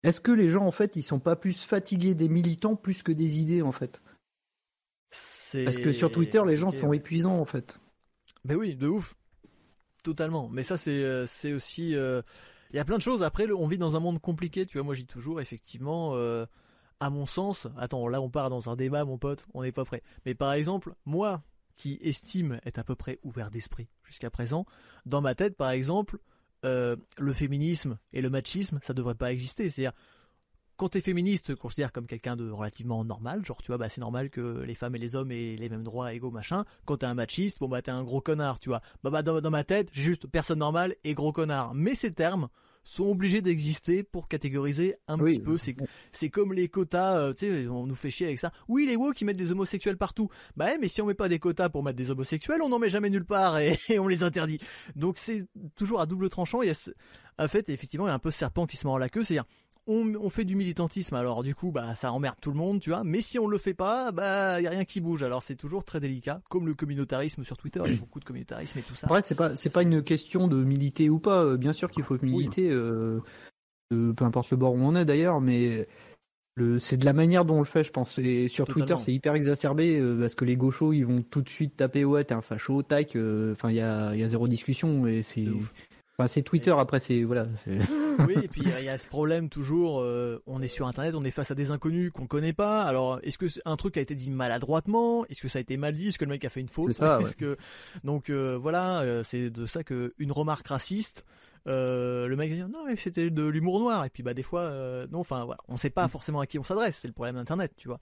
Est-ce 0.02 0.20
que 0.20 0.30
les 0.30 0.48
gens, 0.48 0.64
en 0.64 0.70
fait, 0.70 0.94
ils 0.94 1.02
sont 1.02 1.18
pas 1.18 1.34
plus 1.34 1.64
fatigués 1.64 2.14
des 2.14 2.28
militants 2.28 2.76
plus 2.76 3.02
que 3.02 3.10
des 3.10 3.40
idées, 3.40 3.62
en 3.62 3.72
fait? 3.72 4.00
Parce 5.10 5.78
que 5.78 5.92
sur 5.92 6.12
Twitter, 6.12 6.42
les 6.46 6.56
gens 6.56 6.70
sont 6.70 6.92
épuisants, 6.92 7.38
en 7.38 7.44
fait. 7.44 7.80
Mais 8.44 8.54
oui, 8.54 8.76
de 8.76 8.86
ouf. 8.86 9.14
Totalement. 10.04 10.48
Mais 10.48 10.62
ça, 10.62 10.76
c'est 10.76 11.02
euh, 11.02 11.26
aussi. 11.56 11.90
Il 11.90 12.76
y 12.76 12.78
a 12.78 12.84
plein 12.84 12.98
de 12.98 13.02
choses. 13.02 13.24
Après, 13.24 13.50
on 13.50 13.66
vit 13.66 13.78
dans 13.78 13.96
un 13.96 14.00
monde 14.00 14.20
compliqué. 14.20 14.66
Tu 14.66 14.78
vois, 14.78 14.84
moi, 14.84 14.94
j'y 14.94 15.06
toujours, 15.06 15.40
effectivement 15.40 16.14
à 17.00 17.10
mon 17.10 17.26
sens, 17.26 17.68
attends, 17.76 18.08
là 18.08 18.20
on 18.20 18.30
part 18.30 18.50
dans 18.50 18.70
un 18.70 18.76
débat, 18.76 19.04
mon 19.04 19.18
pote, 19.18 19.44
on 19.54 19.62
n'est 19.62 19.72
pas 19.72 19.84
prêt. 19.84 20.02
Mais 20.24 20.34
par 20.34 20.52
exemple, 20.52 20.94
moi, 21.04 21.42
qui 21.76 21.98
estime 22.02 22.60
être 22.64 22.78
à 22.78 22.84
peu 22.84 22.94
près 22.94 23.18
ouvert 23.22 23.50
d'esprit 23.50 23.88
jusqu'à 24.04 24.30
présent, 24.30 24.66
dans 25.04 25.20
ma 25.20 25.34
tête, 25.34 25.56
par 25.56 25.70
exemple, 25.70 26.18
euh, 26.64 26.96
le 27.18 27.32
féminisme 27.32 27.98
et 28.12 28.22
le 28.22 28.30
machisme, 28.30 28.78
ça 28.82 28.94
devrait 28.94 29.14
pas 29.14 29.32
exister. 29.32 29.70
C'est-à-dire, 29.70 29.92
quand 30.76 30.90
t'es 30.90 31.00
féministe, 31.00 31.46
tu 31.46 31.56
considères 31.56 31.92
comme 31.92 32.06
quelqu'un 32.06 32.36
de 32.36 32.50
relativement 32.50 33.04
normal, 33.04 33.44
genre 33.44 33.62
tu 33.62 33.68
vois, 33.68 33.78
bah 33.78 33.88
c'est 33.88 34.00
normal 34.00 34.30
que 34.30 34.62
les 34.62 34.74
femmes 34.74 34.94
et 34.94 34.98
les 34.98 35.14
hommes 35.14 35.32
aient 35.32 35.56
les 35.56 35.68
mêmes 35.68 35.84
droits 35.84 36.12
égaux, 36.12 36.30
machin. 36.30 36.64
Quand 36.84 36.98
t'es 36.98 37.06
un 37.06 37.14
machiste, 37.14 37.58
bon 37.58 37.68
bah 37.68 37.82
t'es 37.82 37.90
un 37.90 38.02
gros 38.02 38.20
connard, 38.20 38.58
tu 38.60 38.68
vois. 38.68 38.80
Bah 39.02 39.10
bah 39.10 39.22
dans, 39.22 39.40
dans 39.40 39.50
ma 39.50 39.64
tête, 39.64 39.88
j'ai 39.92 40.02
juste 40.02 40.26
personne 40.26 40.58
normale 40.58 40.94
et 41.04 41.14
gros 41.14 41.32
connard. 41.32 41.74
Mais 41.74 41.94
ces 41.94 42.12
termes 42.12 42.48
sont 42.86 43.10
obligés 43.10 43.42
d'exister 43.42 44.04
pour 44.04 44.28
catégoriser 44.28 44.94
un 45.08 45.18
petit 45.18 45.40
peu. 45.40 45.58
C'est 45.58 45.76
c'est 46.12 46.30
comme 46.30 46.52
les 46.52 46.68
quotas, 46.68 47.18
euh, 47.18 47.34
tu 47.34 47.46
sais, 47.46 47.66
on 47.66 47.84
nous 47.84 47.96
fait 47.96 48.10
chier 48.10 48.26
avec 48.26 48.38
ça. 48.38 48.52
Oui, 48.68 48.86
les 48.86 48.94
woke 48.94 49.16
qui 49.16 49.24
mettent 49.24 49.36
des 49.36 49.50
homosexuels 49.50 49.98
partout. 49.98 50.30
Bah 50.56 50.68
mais 50.80 50.86
si 50.86 51.02
on 51.02 51.06
met 51.06 51.14
pas 51.14 51.28
des 51.28 51.40
quotas 51.40 51.68
pour 51.68 51.82
mettre 51.82 51.96
des 51.96 52.10
homosexuels, 52.10 52.62
on 52.62 52.68
n'en 52.68 52.78
met 52.78 52.88
jamais 52.88 53.10
nulle 53.10 53.24
part 53.24 53.58
et, 53.58 53.76
on 53.98 54.06
les 54.06 54.22
interdit. 54.22 54.58
Donc 54.94 55.18
c'est 55.18 55.46
toujours 55.74 56.00
à 56.00 56.06
double 56.06 56.30
tranchant. 56.30 56.62
Il 56.62 56.68
y 56.68 56.70
a 56.70 56.90
en 57.38 57.48
fait 57.48 57.68
effectivement 57.68 58.06
il 58.06 58.10
y 58.10 58.12
a 58.12 58.14
un 58.14 58.20
peu 58.20 58.30
ce 58.30 58.38
serpent 58.38 58.66
qui 58.66 58.76
se 58.76 58.86
mord 58.86 59.00
la 59.00 59.08
queue, 59.08 59.24
c'est-à-dire 59.24 59.46
on, 59.86 60.30
fait 60.30 60.44
du 60.44 60.56
militantisme, 60.56 61.14
alors 61.14 61.42
du 61.42 61.54
coup, 61.54 61.70
bah, 61.70 61.94
ça 61.94 62.12
emmerde 62.12 62.36
tout 62.40 62.50
le 62.50 62.56
monde, 62.56 62.80
tu 62.80 62.90
vois. 62.90 63.04
Mais 63.04 63.20
si 63.20 63.38
on 63.38 63.46
le 63.46 63.58
fait 63.58 63.74
pas, 63.74 64.10
bah, 64.10 64.60
y 64.60 64.66
a 64.66 64.70
rien 64.70 64.84
qui 64.84 65.00
bouge. 65.00 65.22
Alors 65.22 65.42
c'est 65.42 65.54
toujours 65.54 65.84
très 65.84 66.00
délicat, 66.00 66.40
comme 66.50 66.66
le 66.66 66.74
communautarisme 66.74 67.44
sur 67.44 67.56
Twitter. 67.56 67.80
Il 67.86 67.92
y 67.92 67.96
a 67.96 67.98
beaucoup 67.98 68.20
de 68.20 68.24
communautarisme 68.24 68.78
et 68.78 68.82
tout 68.82 68.94
ça. 68.94 69.06
En 69.10 69.20
c'est 69.22 69.34
pas, 69.34 69.54
c'est 69.54 69.70
pas 69.70 69.82
une 69.82 70.02
question 70.02 70.48
de 70.48 70.56
militer 70.56 71.08
ou 71.08 71.18
pas. 71.18 71.44
Euh, 71.44 71.56
bien 71.56 71.72
sûr 71.72 71.90
qu'il 71.90 72.02
faut 72.02 72.16
militer, 72.20 72.68
euh, 72.68 73.20
euh, 73.92 74.12
peu 74.12 74.24
importe 74.24 74.50
le 74.50 74.56
bord 74.56 74.74
où 74.74 74.80
on 74.80 74.96
est 74.96 75.04
d'ailleurs, 75.04 75.40
mais 75.40 75.86
le, 76.56 76.80
c'est 76.80 76.96
de 76.96 77.04
la 77.04 77.12
manière 77.12 77.44
dont 77.44 77.56
on 77.56 77.60
le 77.60 77.64
fait, 77.64 77.84
je 77.84 77.92
pense. 77.92 78.18
Et 78.18 78.48
sur 78.48 78.66
Twitter, 78.66 78.96
c'est 78.98 79.12
hyper 79.12 79.34
exacerbé 79.34 80.02
parce 80.18 80.34
que 80.34 80.44
les 80.44 80.56
gauchos, 80.56 80.92
ils 80.92 81.04
vont 81.04 81.22
tout 81.22 81.42
de 81.42 81.48
suite 81.48 81.76
taper 81.76 82.04
ouais, 82.04 82.24
t'es 82.24 82.34
un 82.34 82.42
facho, 82.42 82.82
tac. 82.82 83.16
Enfin, 83.52 83.70
il 83.70 83.76
y 83.76 83.80
a, 83.80 84.16
y 84.16 84.22
a 84.22 84.28
zéro 84.28 84.48
discussion 84.48 85.06
et 85.06 85.22
c'est 85.22 85.46
c'est 86.26 86.42
Twitter 86.42 86.74
après, 86.76 86.98
c'est 86.98 87.24
voilà. 87.24 87.46
oui, 87.66 88.34
et 88.42 88.48
puis 88.48 88.62
il 88.64 88.84
y 88.84 88.88
a 88.88 88.96
ce 88.96 89.06
problème 89.06 89.50
toujours. 89.50 90.00
Euh, 90.00 90.42
on 90.46 90.62
est 90.62 90.68
sur 90.68 90.86
Internet, 90.86 91.14
on 91.14 91.24
est 91.24 91.30
face 91.30 91.50
à 91.50 91.54
des 91.54 91.70
inconnus 91.70 92.10
qu'on 92.10 92.26
connaît 92.26 92.54
pas. 92.54 92.84
Alors, 92.84 93.20
est-ce 93.22 93.36
que 93.36 93.46
un 93.66 93.76
truc 93.76 93.98
a 93.98 94.00
été 94.00 94.14
dit 94.14 94.30
maladroitement? 94.30 95.26
Est-ce 95.26 95.42
que 95.42 95.48
ça 95.48 95.58
a 95.58 95.60
été 95.60 95.76
mal 95.76 95.92
dit? 95.94 96.08
Est-ce 96.08 96.18
que 96.18 96.24
le 96.24 96.30
mec 96.30 96.44
a 96.46 96.48
fait 96.48 96.60
une 96.60 96.68
faute? 96.68 96.92
Ça, 96.92 97.20
que 97.38 97.58
donc 98.02 98.30
euh, 98.30 98.56
voilà, 98.58 99.00
euh, 99.00 99.22
c'est 99.22 99.50
de 99.50 99.66
ça 99.66 99.84
que 99.84 100.14
une 100.18 100.32
remarque 100.32 100.66
raciste. 100.68 101.26
le 101.66 102.34
mec 102.34 102.48
va 102.48 102.56
dire 102.56 102.68
non 102.68 102.84
mais 102.86 102.96
c'était 102.96 103.28
de 103.28 103.44
l'humour 103.44 103.80
noir 103.80 104.04
et 104.04 104.10
puis 104.10 104.22
bah 104.22 104.32
des 104.32 104.44
fois 104.44 104.70
non 105.10 105.18
enfin 105.18 105.44
voilà 105.44 105.60
on 105.68 105.76
sait 105.76 105.90
pas 105.90 106.06
mm. 106.06 106.10
forcément 106.10 106.40
à 106.40 106.46
qui 106.46 106.60
on 106.60 106.62
s'adresse 106.62 106.96
c'est 106.96 107.08
le 107.08 107.12
problème 107.12 107.34
d'internet 107.34 107.72
tu 107.76 107.88
vois 107.88 108.00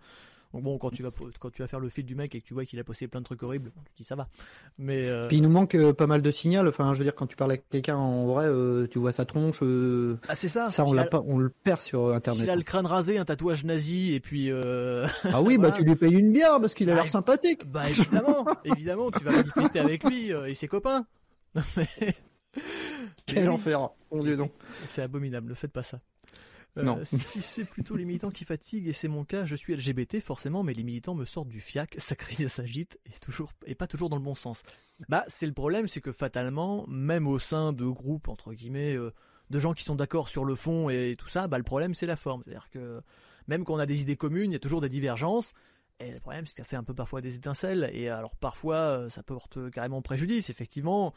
donc 0.55 0.63
bon, 0.63 0.79
quand 0.79 0.91
tu 0.91 1.03
vas 1.03 1.11
quand 1.41 1.51
tu 1.51 1.63
vas 1.63 1.67
faire 1.67 1.81
le 1.81 1.89
fil 1.89 2.05
du 2.05 2.15
mec 2.15 2.33
et 2.37 2.41
que 2.41 2.47
tu 2.47 2.55
vois 2.55 2.65
qu'il 2.65 2.79
a 2.79 2.85
posté 2.85 3.09
plein 3.09 3.19
de 3.19 3.25
trucs 3.25 3.43
horribles, 3.43 3.73
tu 3.87 3.93
dis 3.97 4.05
ça 4.05 4.15
va. 4.15 4.29
Mais 4.79 5.09
euh... 5.09 5.27
puis 5.27 5.39
il 5.39 5.43
nous 5.43 5.51
manque 5.51 5.75
euh, 5.75 5.93
pas 5.93 6.07
mal 6.07 6.23
de 6.23 6.31
signal. 6.31 6.69
Enfin, 6.69 6.95
je 6.95 7.01
veux 7.01 7.05
dire, 7.05 7.17
quand 7.17 7.27
tu 7.27 7.35
parles 7.35 7.51
avec 7.51 7.69
quelqu'un 7.71 7.97
en 7.97 8.25
vrai, 8.25 8.47
euh, 8.47 8.87
tu 8.87 9.01
vois 9.01 9.11
sa 9.11 9.25
tronche. 9.25 9.65
Ah 10.29 10.37
c'est 10.37 10.49
ça. 10.49 10.71
Ça 10.71 10.85
on 10.85 10.93
l'a 10.93 11.07
pas, 11.07 11.25
on 11.27 11.39
le 11.39 11.49
perd 11.49 11.81
sur 11.81 12.15
internet. 12.15 12.45
Il 12.45 12.51
a 12.51 12.55
le 12.55 12.63
crâne 12.63 12.87
rasé, 12.87 13.19
un 13.19 13.25
tatouage 13.25 13.65
nazi 13.65 14.15
et 14.15 14.21
puis. 14.21 14.49
Ah 14.53 15.43
oui, 15.43 15.59
bah 15.59 15.73
tu 15.73 15.83
lui 15.83 15.97
payes 15.97 16.15
une 16.15 16.33
bière 16.33 16.61
parce 16.61 16.75
qu'il 16.75 16.89
a 16.89 16.95
l'air 16.95 17.05
bah, 17.05 17.11
sympathique. 17.11 17.69
Bah 17.69 17.91
évidemment, 17.91 18.47
évidemment, 18.65 19.11
tu 19.11 19.25
vas 19.25 19.33
manifester 19.33 19.81
avec 19.81 20.05
lui 20.05 20.31
et 20.31 20.55
ses 20.55 20.69
copains. 20.69 21.05
Quel 23.27 23.49
enfer, 23.49 23.89
mon 24.13 24.23
dieu 24.23 24.37
non. 24.37 24.51
C'est 24.87 25.03
abominable, 25.03 25.49
ne 25.49 25.55
faites 25.55 25.73
pas 25.73 25.83
ça. 25.83 25.99
Euh, 26.77 27.05
si 27.05 27.43
c'est 27.43 27.65
plutôt 27.65 27.97
les 27.97 28.05
militants 28.05 28.31
qui 28.31 28.45
fatiguent, 28.45 28.89
et 28.89 28.93
c'est 28.93 29.09
mon 29.09 29.25
cas, 29.25 29.45
je 29.45 29.57
suis 29.57 29.75
LGBT 29.75 30.21
forcément, 30.21 30.63
mais 30.63 30.75
les 30.75 30.83
militants 30.83 31.15
me 31.15 31.25
sortent 31.25 31.49
du 31.49 31.61
fiac, 31.61 31.97
ça 31.99 32.17
crie, 32.17 32.37
ça 32.37 32.49
s'agite, 32.49 32.99
et 33.07 33.19
toujours, 33.21 33.53
et 33.67 33.75
pas 33.75 33.87
toujours 33.87 34.09
dans 34.09 34.17
le 34.17 34.23
bon 34.23 34.35
sens. 34.35 34.63
Bah, 35.09 35.25
c'est 35.29 35.47
le 35.47 35.53
problème, 35.53 35.87
c'est 35.87 36.01
que 36.01 36.13
fatalement, 36.13 36.87
même 36.89 37.27
au 37.27 37.39
sein 37.39 37.73
de 37.73 37.87
groupes, 37.87 38.29
entre 38.29 38.53
guillemets, 38.53 38.95
euh, 38.95 39.13
de 39.51 39.59
gens 39.59 39.75
qui 39.75 39.85
sont 39.85 39.95
d'accord 39.95 40.29
sur 40.29 40.45
le 40.45 40.55
fond 40.55 40.89
et 40.89 41.17
tout 41.19 41.29
ça, 41.29 41.49
bah, 41.49 41.59
le 41.59 41.65
problème 41.65 41.95
c'est 41.95 42.07
la 42.07 42.17
forme. 42.17 42.43
C'est-à-dire 42.45 42.71
que, 42.71 43.01
même 43.47 43.65
quand 43.65 43.75
on 43.75 43.79
a 43.79 43.87
des 43.87 44.01
idées 44.01 44.17
communes, 44.17 44.51
il 44.51 44.55
y 44.55 44.57
a 44.57 44.61
toujours 44.61 44.81
des 44.81 44.89
divergences, 44.89 45.53
Et 46.01 46.13
le 46.13 46.21
problème, 46.21 46.45
c'est 46.45 46.55
que 46.55 46.63
ça 46.63 46.65
fait 46.65 46.77
un 46.77 46.85
peu 46.85 46.95
parfois 46.95 47.21
des 47.21 47.37
étincelles. 47.37 47.91
Et 47.93 48.09
alors 48.09 48.37
parfois, 48.37 49.09
ça 49.09 49.23
porte 49.23 49.71
carrément 49.71 50.03
préjudice. 50.03 50.51
Effectivement, 50.51 51.15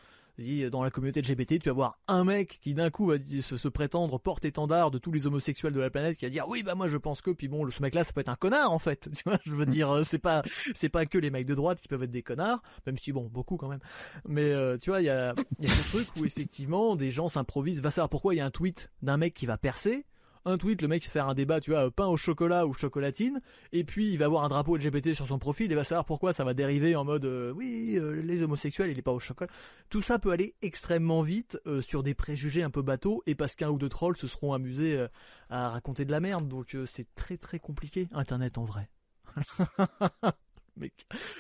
dans 0.72 0.84
la 0.84 0.92
communauté 0.92 1.22
LGBT, 1.22 1.60
tu 1.60 1.70
vas 1.70 1.74
voir 1.74 2.00
un 2.08 2.24
mec 2.24 2.60
qui 2.62 2.76
d'un 2.76 2.92
coup 2.92 3.08
va 3.08 3.16
se, 3.18 3.68
prétendre 3.68 4.20
porte-étendard 4.20 4.92
de 4.92 5.00
tous 5.00 5.12
les 5.12 5.26
homosexuels 5.26 5.74
de 5.74 5.80
la 5.80 5.90
planète, 5.90 6.16
qui 6.18 6.26
va 6.26 6.30
dire 6.30 6.48
oui 6.48 6.62
bah 6.62 6.76
moi 6.76 6.88
je 6.88 6.98
pense 6.98 7.22
que, 7.22 7.32
puis 7.32 7.48
bon 7.48 7.68
ce 7.70 7.82
mec-là 7.82 8.04
ça 8.04 8.14
peut 8.14 8.22
être 8.22 8.30
un 8.30 8.36
connard 8.36 8.72
en 8.72 8.78
fait, 8.78 9.10
je 9.46 9.56
veux 9.56 9.66
dire 9.66 9.90
euh, 9.90 10.04
c'est 10.04 10.20
pas 10.20 10.44
c'est 10.76 10.90
pas 10.90 11.06
que 11.06 11.18
les 11.18 11.32
mecs 11.32 11.48
de 11.48 11.56
droite 11.56 11.82
qui 11.82 11.88
peuvent 11.88 12.04
être 12.04 12.12
des 12.12 12.22
connards, 12.22 12.62
même 12.86 12.98
si 12.98 13.12
bon 13.12 13.26
beaucoup 13.26 13.58
quand 13.58 13.68
même, 13.68 13.82
mais 14.28 14.52
euh, 14.52 14.78
tu 14.78 14.92
vois 14.92 15.02
il 15.02 15.06
y 15.06 15.10
a 15.10 15.34
y 15.60 15.66
a 15.66 15.70
ce 15.70 15.90
truc 15.90 16.08
où 16.18 16.26
effectivement 16.26 16.96
des 16.96 17.10
gens 17.10 17.30
s'improvisent, 17.30 17.82
va 17.82 17.92
savoir 17.92 18.10
pourquoi 18.10 18.36
il 18.36 18.38
y 18.38 18.42
a 18.42 18.46
un 18.46 18.52
tweet 18.52 18.92
d'un 19.02 19.18
mec 19.18 19.34
qui 19.34 19.48
va 19.48 19.58
percer 19.58 20.06
un 20.48 20.58
tweet, 20.58 20.82
le 20.82 20.88
mec 20.88 21.04
va 21.04 21.10
faire 21.10 21.28
un 21.28 21.34
débat, 21.34 21.60
tu 21.60 21.72
vois, 21.72 21.92
pain 21.92 22.08
au 22.08 22.18
chocolat 22.18 22.66
ou 22.66 22.74
chocolatine, 22.74 23.42
et 23.74 23.84
puis 23.84 24.10
il 24.10 24.18
va 24.18 24.26
avoir 24.26 24.44
un 24.44 24.48
drapeau 24.48 24.78
LGBT 24.78 25.14
sur 25.14 25.28
son 25.28 25.40
profil, 25.40 25.72
et 25.72 25.76
va 25.76 25.84
savoir 25.84 26.06
pourquoi 26.06 26.34
ça 26.34 26.44
va 26.44 26.54
dériver 26.54 26.96
en 26.96 27.04
mode 27.04 27.26
euh, 27.26 27.52
oui, 27.52 27.98
euh, 27.98 28.22
les 28.22 28.44
homosexuels, 28.44 28.90
il 28.90 28.98
est 28.98 29.04
pas 29.04 29.12
au 29.12 29.20
chocolat. 29.20 29.52
Tout 29.90 30.02
ça 30.02 30.20
peut 30.20 30.32
aller 30.32 30.56
extrêmement 30.62 31.22
vite 31.22 31.60
euh, 31.68 31.82
sur 31.82 32.04
des 32.04 32.14
préjugés 32.14 32.64
un 32.64 32.70
peu 32.70 32.82
bateaux, 32.82 33.24
et 33.26 33.36
parce 33.36 33.56
qu'un 33.56 33.70
ou 33.70 33.78
deux 33.78 33.90
trolls 33.90 34.18
se 34.18 34.28
seront 34.28 34.54
amusés 34.54 35.06
à 35.50 35.70
raconter 35.70 36.06
de 36.06 36.12
la 36.12 36.20
merde, 36.20 36.48
donc 36.48 36.76
c'est 36.86 37.08
très 37.16 37.38
très 37.38 37.60
compliqué, 37.60 38.08
Internet 38.12 38.58
en 38.58 38.64
vrai. 38.64 38.90
Mec, 40.78 40.94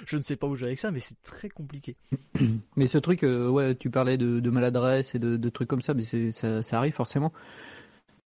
je 0.08 0.18
ne 0.18 0.22
sais 0.22 0.36
pas 0.36 0.48
où 0.48 0.56
j'allais 0.56 0.72
avec 0.72 0.80
ça, 0.80 0.90
mais 0.90 1.00
c'est 1.00 1.22
très 1.22 1.48
compliqué. 1.48 1.96
Mais 2.76 2.88
ce 2.88 2.98
truc, 2.98 3.22
ouais, 3.22 3.76
tu 3.76 3.92
parlais 3.92 4.18
de, 4.18 4.50
maladresse 4.50 5.14
et 5.14 5.20
de, 5.20 5.50
trucs 5.50 5.68
comme 5.68 5.82
ça, 5.82 5.94
mais 5.94 6.32
ça, 6.32 6.64
ça 6.64 6.78
arrive 6.78 6.94
forcément. 6.94 7.32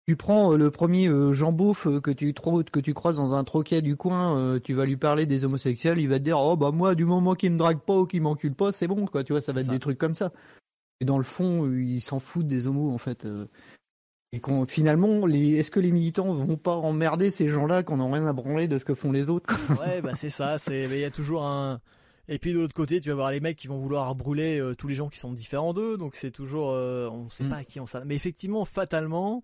Tu 0.07 0.15
prends 0.15 0.53
euh, 0.53 0.57
le 0.57 0.71
premier 0.71 1.07
euh, 1.07 1.31
Jean 1.31 1.51
Beauf 1.51 1.85
euh, 1.85 2.01
que 2.01 2.11
tu 2.11 2.33
que 2.33 2.79
tu 2.79 2.93
croises 2.93 3.17
dans 3.17 3.35
un 3.35 3.43
troquet 3.43 3.81
du 3.81 3.95
coin, 3.95 4.59
tu 4.63 4.73
vas 4.73 4.85
lui 4.85 4.97
parler 4.97 5.25
des 5.25 5.45
homosexuels, 5.45 5.99
il 5.99 6.07
va 6.07 6.17
te 6.17 6.23
dire 6.23 6.39
oh 6.39 6.57
bah 6.57 6.71
moi 6.71 6.95
du 6.95 7.05
moment 7.05 7.35
qu'il 7.35 7.51
me 7.51 7.57
drague 7.57 7.79
pas 7.79 7.97
ou 7.97 8.05
qu'il 8.05 8.21
m'encule 8.21 8.55
pas, 8.55 8.71
c'est 8.71 8.87
bon 8.87 9.05
quoi, 9.05 9.23
tu 9.23 9.33
vois, 9.33 9.41
ça 9.41 9.53
va 9.53 9.61
être 9.61 9.69
des 9.69 9.79
trucs 9.79 9.99
comme 9.99 10.15
ça. 10.15 10.31
Et 10.99 11.05
dans 11.05 11.17
le 11.17 11.23
fond, 11.23 11.71
il 11.71 12.01
s'en 12.01 12.19
foutent 12.19 12.47
des 12.47 12.67
homos 12.67 12.91
en 12.91 12.97
fait. 12.97 13.27
Et 14.33 14.41
finalement, 14.67 15.25
les, 15.25 15.55
est-ce 15.55 15.71
que 15.71 15.79
les 15.79 15.91
militants 15.91 16.33
vont 16.33 16.57
pas 16.57 16.75
emmerder 16.75 17.31
ces 17.31 17.49
gens-là 17.49 17.83
qu'on 17.83 17.97
n'a 17.97 18.05
rien 18.05 18.25
à 18.25 18.33
branler 18.33 18.67
de 18.67 18.79
ce 18.79 18.85
que 18.85 18.93
font 18.93 19.11
les 19.11 19.29
autres 19.29 19.53
Ouais, 19.79 20.01
bah 20.01 20.15
c'est 20.15 20.29
ça. 20.29 20.57
C'est, 20.57 20.85
il 20.85 20.99
y 20.99 21.05
a 21.05 21.11
toujours 21.11 21.43
un. 21.43 21.81
Et 22.27 22.39
puis 22.39 22.53
de 22.53 22.59
l'autre 22.59 22.75
côté, 22.75 23.01
tu 23.01 23.09
vas 23.09 23.15
voir 23.15 23.31
les 23.31 23.39
mecs 23.39 23.57
qui 23.57 23.67
vont 23.67 23.77
vouloir 23.77 24.15
brûler 24.15 24.61
tous 24.77 24.87
les 24.87 24.95
gens 24.95 25.09
qui 25.09 25.19
sont 25.19 25.33
différents 25.33 25.73
d'eux. 25.73 25.97
Donc 25.97 26.15
c'est 26.15 26.31
toujours, 26.31 26.69
on 26.69 27.29
sait 27.29 27.43
mm. 27.43 27.49
pas 27.49 27.57
à 27.57 27.63
qui 27.63 27.79
on 27.79 27.85
s'adresse. 27.85 28.07
Mais 28.07 28.15
effectivement, 28.15 28.63
fatalement, 28.63 29.43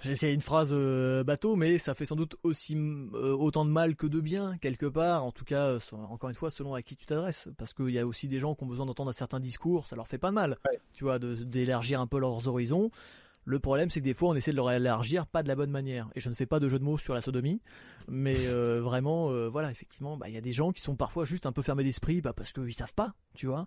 j'ai 0.00 0.12
essayé 0.12 0.32
une 0.32 0.42
phrase 0.42 0.70
euh, 0.72 1.24
bateau, 1.24 1.56
mais 1.56 1.78
ça 1.78 1.92
fait 1.92 2.04
sans 2.04 2.14
doute 2.14 2.36
aussi 2.44 2.76
euh, 2.76 3.34
autant 3.34 3.64
de 3.64 3.70
mal 3.70 3.96
que 3.96 4.06
de 4.06 4.20
bien 4.20 4.56
quelque 4.58 4.86
part. 4.86 5.24
En 5.24 5.32
tout 5.32 5.44
cas, 5.44 5.64
euh, 5.64 5.78
encore 5.92 6.30
une 6.30 6.36
fois, 6.36 6.50
selon 6.50 6.74
à 6.74 6.82
qui 6.82 6.96
tu 6.96 7.04
t'adresses, 7.04 7.48
parce 7.58 7.72
qu'il 7.74 7.90
y 7.90 7.98
a 7.98 8.06
aussi 8.06 8.28
des 8.28 8.38
gens 8.38 8.54
qui 8.54 8.62
ont 8.62 8.68
besoin 8.68 8.86
d'entendre 8.86 9.10
un 9.10 9.14
certain 9.14 9.40
discours, 9.40 9.88
ça 9.88 9.96
leur 9.96 10.06
fait 10.06 10.18
pas 10.18 10.28
de 10.28 10.34
mal, 10.34 10.58
tu 10.92 11.02
vois, 11.02 11.18
d'élargir 11.18 12.00
un 12.00 12.06
peu 12.06 12.20
leurs 12.20 12.46
horizons. 12.46 12.90
Le 13.44 13.58
problème, 13.58 13.90
c'est 13.90 13.98
que 14.00 14.04
des 14.04 14.14
fois, 14.14 14.28
on 14.28 14.34
essaie 14.34 14.52
de 14.52 14.56
leur 14.56 14.70
élargir 14.70 15.26
pas 15.26 15.42
de 15.42 15.48
la 15.48 15.56
bonne 15.56 15.70
manière. 15.70 16.08
Et 16.14 16.20
je 16.20 16.28
ne 16.28 16.34
fais 16.34 16.46
pas 16.46 16.60
de 16.60 16.68
jeu 16.68 16.78
de 16.78 16.84
mots 16.84 16.98
sur 16.98 17.14
la 17.14 17.20
sodomie, 17.20 17.60
mais 18.06 18.46
vraiment, 18.46 19.48
voilà, 19.48 19.70
effectivement, 19.70 20.16
bah 20.16 20.28
il 20.28 20.34
y 20.34 20.38
a 20.38 20.42
des 20.42 20.52
gens 20.52 20.70
qui 20.70 20.82
sont 20.82 20.94
parfois 20.94 21.24
juste 21.24 21.44
un 21.46 21.52
peu 21.52 21.62
fermés 21.62 21.82
d'esprit, 21.82 22.20
bah 22.20 22.32
parce 22.32 22.52
qu'ils 22.52 22.74
savent 22.74 22.94
pas, 22.94 23.14
tu 23.34 23.46
vois. 23.46 23.66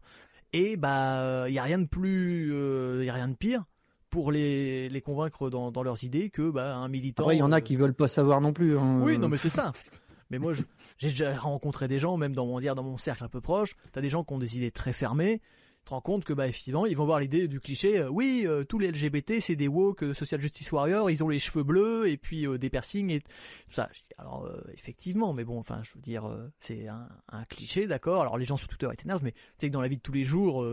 Et 0.53 0.77
bah 0.77 1.49
il 1.49 1.53
y 1.53 1.59
a 1.59 1.63
rien 1.63 1.79
de 1.79 1.87
plus, 1.87 2.53
il 3.01 3.05
y 3.05 3.09
a 3.09 3.13
rien 3.13 3.27
de 3.27 3.35
pire 3.35 3.65
pour 4.11 4.31
les, 4.31 4.89
les 4.89 5.01
convaincre 5.01 5.49
dans, 5.49 5.71
dans 5.71 5.81
leurs 5.81 6.03
idées 6.03 6.29
que 6.29 6.51
bah, 6.51 6.75
un 6.75 6.89
militant. 6.89 7.31
il 7.31 7.39
y 7.39 7.41
en 7.41 7.51
a 7.51 7.57
euh, 7.57 7.61
qui 7.61 7.75
veulent 7.75 7.95
pas 7.95 8.09
savoir 8.09 8.41
non 8.41 8.53
plus. 8.53 8.77
Hein. 8.77 9.01
Oui, 9.01 9.17
non, 9.17 9.27
mais 9.27 9.37
c'est 9.37 9.49
ça. 9.49 9.71
Mais 10.29 10.39
moi, 10.39 10.53
j'ai 10.97 11.09
déjà 11.09 11.37
rencontré 11.37 11.89
des 11.89 11.99
gens, 11.99 12.15
même 12.15 12.33
dans 12.33 12.45
mon 12.45 12.57
dire 12.61 12.73
dans 12.73 12.83
mon 12.83 12.95
cercle 12.95 13.21
un 13.25 13.27
peu 13.27 13.41
proche. 13.41 13.75
T'as 13.91 13.99
des 13.99 14.09
gens 14.09 14.23
qui 14.23 14.33
ont 14.33 14.37
des 14.37 14.55
idées 14.55 14.71
très 14.71 14.93
fermées. 14.93 15.41
Tu 15.79 15.85
te 15.85 15.89
rends 15.89 15.99
compte 15.99 16.23
que 16.23 16.31
bah 16.31 16.47
effectivement, 16.47 16.85
ils 16.85 16.95
vont 16.95 17.05
voir 17.05 17.19
l'idée 17.19 17.49
du 17.49 17.59
cliché. 17.59 17.99
Euh, 17.99 18.07
oui, 18.07 18.43
euh, 18.45 18.63
tous 18.63 18.79
les 18.79 18.91
LGBT, 18.91 19.41
c'est 19.41 19.57
des 19.57 19.67
woke 19.67 20.13
social 20.13 20.39
justice 20.39 20.71
warriors. 20.71 21.09
Ils 21.11 21.21
ont 21.21 21.27
les 21.27 21.39
cheveux 21.39 21.63
bleus 21.63 22.07
et 22.07 22.15
puis 22.15 22.47
des 22.59 22.69
piercings 22.69 23.09
et 23.09 23.19
tout 23.19 23.27
ça. 23.71 23.89
Alors 24.17 24.49
effectivement, 24.73 25.33
mais 25.33 25.43
bon, 25.43 25.59
enfin, 25.59 25.81
je 25.83 25.95
veux 25.95 26.01
dire, 26.01 26.23
c'est 26.61 26.87
un, 26.87 27.09
un, 27.27 27.43
cliché, 27.43 27.87
d'accord. 27.87 28.21
Alors 28.21 28.37
les 28.37 28.45
gens 28.45 28.55
sur 28.55 28.69
Twitter 28.69 28.87
ils 28.89 28.95
t'énervent, 28.95 29.23
mais 29.25 29.33
tu 29.33 29.39
sais 29.57 29.67
que 29.67 29.73
dans 29.73 29.81
la 29.81 29.89
vie 29.89 29.97
de 29.97 30.01
tous 30.01 30.13
les 30.13 30.23
jours, 30.23 30.65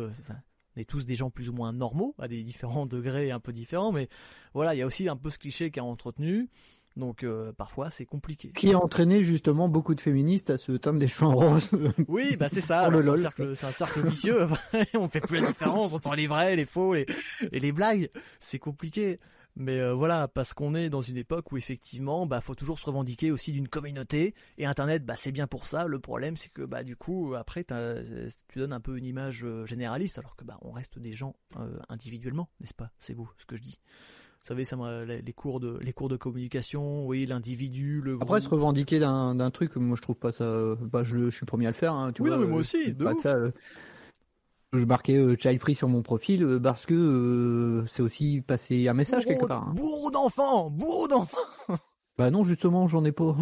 on 0.78 0.80
est 0.80 0.84
tous 0.84 1.06
des 1.06 1.16
gens 1.16 1.30
plus 1.30 1.48
ou 1.48 1.52
moins 1.52 1.72
normaux, 1.72 2.14
à 2.18 2.28
des 2.28 2.42
différents 2.42 2.86
degrés 2.86 3.30
un 3.30 3.40
peu 3.40 3.52
différents, 3.52 3.92
mais 3.92 4.09
voilà, 4.55 4.74
il 4.74 4.78
y 4.78 4.82
a 4.82 4.86
aussi 4.86 5.09
un 5.09 5.16
peu 5.16 5.30
ce 5.30 5.38
cliché 5.38 5.70
qui 5.70 5.80
a 5.80 5.84
entretenu. 5.84 6.48
Donc 6.96 7.22
euh, 7.22 7.52
parfois 7.52 7.90
c'est 7.90 8.06
compliqué. 8.06 8.50
Qui 8.50 8.72
a 8.72 8.78
entraîné 8.78 9.22
justement 9.22 9.68
beaucoup 9.68 9.94
de 9.94 10.00
féministes 10.00 10.50
à 10.50 10.56
se 10.56 10.72
teindre 10.72 10.98
des 10.98 11.06
cheveux 11.06 11.28
roses. 11.28 11.70
Oui, 12.09 12.36
bah 12.36 12.48
c'est 12.48 12.60
ça. 12.60 12.90
C'est 12.90 13.09
un, 13.09 13.16
cercle, 13.16 13.52
un 13.52 13.70
cercle 13.70 14.09
vicieux. 14.09 14.48
on 14.94 15.06
fait 15.06 15.20
plus 15.20 15.38
la 15.38 15.46
différence 15.46 15.92
entre 15.94 16.16
les 16.16 16.26
vrais, 16.26 16.56
les 16.56 16.64
faux 16.64 16.96
et 16.96 17.06
les 17.52 17.70
blagues. 17.70 18.10
C'est 18.40 18.59
compliqué. 18.59 19.20
Mais 19.59 19.80
euh, 19.80 19.93
voilà, 19.93 20.28
parce 20.28 20.55
qu'on 20.55 20.76
est 20.76 20.89
dans 20.89 21.01
une 21.01 21.16
époque 21.16 21.51
où 21.51 21.56
effectivement, 21.56 22.26
bah 22.26 22.40
faut 22.40 22.55
toujours 22.55 22.78
se 22.78 22.86
revendiquer 22.86 23.32
aussi 23.32 23.52
d'une 23.52 23.66
communauté 23.66 24.36
et 24.56 24.66
Internet, 24.66 25.05
bah 25.05 25.14
c'est 25.16 25.32
bien 25.32 25.48
pour 25.48 25.66
ça. 25.66 25.89
Le 25.89 25.98
problème, 25.98 26.36
c'est 26.36 26.52
que 26.52 26.62
bah 26.62 26.85
du 26.85 26.94
coup 26.94 27.35
après, 27.35 27.64
tu 27.64 28.59
donnes 28.59 28.72
un 28.72 28.78
peu 28.78 28.97
une 28.97 29.05
image 29.05 29.44
euh, 29.44 29.66
généraliste, 29.66 30.16
alors 30.16 30.36
que 30.36 30.44
bah 30.44 30.59
on 30.62 30.70
reste 30.70 31.01
des 31.01 31.12
gens 31.12 31.35
euh, 31.59 31.76
individuellement, 31.89 32.48
n'est-ce 32.60 32.72
pas? 32.72 32.93
C'est 33.01 33.14
vous 33.14 33.28
ce 33.36 33.47
que 33.47 33.56
je 33.56 33.62
dis. 33.62 33.80
Vous 34.43 34.47
savez, 34.47 34.62
ça 34.62 34.76
les 35.05 35.32
cours 35.32 35.59
de 35.59 35.76
les 35.82 35.93
cours 35.93 36.09
de 36.09 36.16
communication, 36.16 37.05
oui, 37.09 37.26
l'individu, 37.26 38.01
le. 38.01 38.16
Après, 38.20 38.40
se 38.40 38.48
revendiquer 38.48 39.01
d'un 39.01 39.51
truc, 39.51 39.74
moi 39.74 39.97
je 39.97 40.02
trouve 40.02 40.16
pas 40.16 40.30
ça. 40.30 40.76
Bah, 40.80 41.02
je, 41.02 41.30
suis 41.30 41.43
le 41.43 41.47
premier 41.47 41.66
à 41.66 41.70
le 41.70 41.74
faire. 41.74 41.94
Hein, 41.94 42.12
oui, 42.20 42.30
non, 42.30 42.39
mais 42.39 42.47
moi 42.47 42.60
aussi. 42.60 42.94
De 42.94 43.05
ouf. 43.05 43.26
Je 44.74 44.85
marquais 44.85 45.16
euh, 45.16 45.35
child 45.39 45.59
free 45.61 45.74
sur 45.74 45.89
mon 45.89 46.03
profil 46.03 46.43
euh, 46.45 46.61
parce 46.61 46.85
que 46.85 46.95
euh, 46.95 47.86
c'est 47.86 48.03
aussi 48.03 48.43
passer 48.47 48.86
un 48.86 48.93
message 48.93 49.24
quelque 49.24 49.47
part. 49.47 49.69
Hein. 49.69 49.73
Bourreau 49.74 50.11
d'enfants, 50.11 50.70
bourreau 50.70 51.09
d'enfants. 51.09 51.39
Bah 52.19 52.32
non, 52.32 52.43
justement, 52.43 52.89
j'en 52.89 53.05
ai 53.05 53.12
pas. 53.12 53.36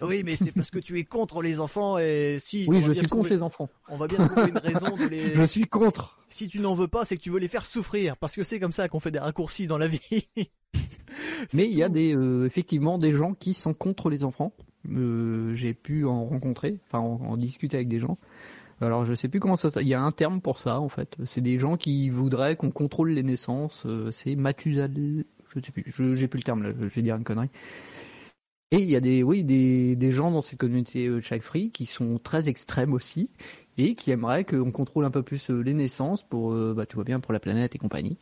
oui, 0.00 0.22
mais 0.24 0.34
c'est 0.34 0.50
parce 0.50 0.70
que 0.70 0.78
tu 0.78 0.98
es 0.98 1.04
contre 1.04 1.42
les 1.42 1.60
enfants 1.60 1.98
et 1.98 2.38
si. 2.40 2.64
Oui, 2.66 2.80
je 2.80 2.90
suis 2.90 3.06
contre 3.06 3.28
les 3.28 3.42
enfants. 3.42 3.68
On 3.90 3.98
va 3.98 4.06
bien 4.06 4.26
trouver 4.26 4.48
une 4.48 4.56
raison 4.56 4.96
de 4.96 5.04
les. 5.08 5.34
je 5.34 5.44
suis 5.44 5.64
contre. 5.64 6.18
Si 6.30 6.48
tu 6.48 6.58
n'en 6.58 6.72
veux 6.72 6.88
pas, 6.88 7.04
c'est 7.04 7.18
que 7.18 7.20
tu 7.20 7.28
veux 7.28 7.38
les 7.38 7.48
faire 7.48 7.66
souffrir 7.66 8.16
parce 8.16 8.34
que 8.34 8.42
c'est 8.42 8.58
comme 8.58 8.72
ça 8.72 8.88
qu'on 8.88 8.98
fait 8.98 9.10
des 9.10 9.18
raccourcis 9.18 9.66
dans 9.66 9.76
la 9.76 9.88
vie. 9.88 10.26
mais 11.52 11.66
il 11.66 11.74
y 11.74 11.82
a 11.82 11.90
des 11.90 12.16
effectivement 12.46 12.96
des 12.96 13.12
gens 13.12 13.34
qui 13.34 13.52
sont 13.52 13.74
contre 13.74 14.08
les 14.08 14.24
enfants. 14.24 14.54
J'ai 14.86 15.74
pu 15.74 16.06
en 16.06 16.24
rencontrer, 16.24 16.78
enfin 16.88 17.00
en 17.00 17.36
discuter 17.36 17.76
avec 17.76 17.88
des 17.88 18.00
gens. 18.00 18.16
Alors 18.80 19.04
je 19.04 19.14
sais 19.14 19.28
plus 19.28 19.40
comment 19.40 19.56
ça. 19.56 19.68
Il 19.80 19.88
y 19.88 19.94
a 19.94 20.02
un 20.02 20.12
terme 20.12 20.40
pour 20.40 20.58
ça 20.58 20.80
en 20.80 20.88
fait. 20.88 21.16
C'est 21.24 21.40
des 21.40 21.58
gens 21.58 21.76
qui 21.76 22.08
voudraient 22.08 22.56
qu'on 22.56 22.70
contrôle 22.70 23.10
les 23.10 23.22
naissances. 23.22 23.84
Euh, 23.86 24.10
c'est 24.10 24.34
Mathusalem. 24.36 25.24
Je 25.54 25.60
sais 25.60 25.72
plus. 25.72 26.16
J'ai 26.16 26.28
plus 26.28 26.38
le 26.38 26.44
terme 26.44 26.62
là. 26.62 26.70
Je 26.78 26.86
vais 26.86 27.02
dire 27.02 27.16
une 27.16 27.24
connerie. 27.24 27.50
Et 28.70 28.78
il 28.78 28.90
y 28.90 28.96
a 28.96 29.00
des, 29.00 29.22
oui, 29.22 29.44
des, 29.44 29.94
des 29.94 30.12
gens 30.12 30.32
dans 30.32 30.42
ces 30.42 30.56
communautés 30.56 31.06
euh, 31.06 31.20
child 31.20 31.42
free 31.42 31.70
qui 31.70 31.86
sont 31.86 32.18
très 32.18 32.48
extrêmes 32.48 32.92
aussi 32.92 33.30
et 33.78 33.94
qui 33.94 34.10
aimeraient 34.10 34.44
qu'on 34.44 34.72
contrôle 34.72 35.04
un 35.04 35.10
peu 35.10 35.22
plus 35.22 35.50
euh, 35.50 35.60
les 35.60 35.74
naissances 35.74 36.22
pour, 36.22 36.52
bah, 36.74 36.86
tu 36.86 36.96
vois 36.96 37.04
bien, 37.04 37.20
pour 37.20 37.32
la 37.32 37.40
planète 37.40 37.74
et 37.74 37.78
compagnie. 37.78 38.18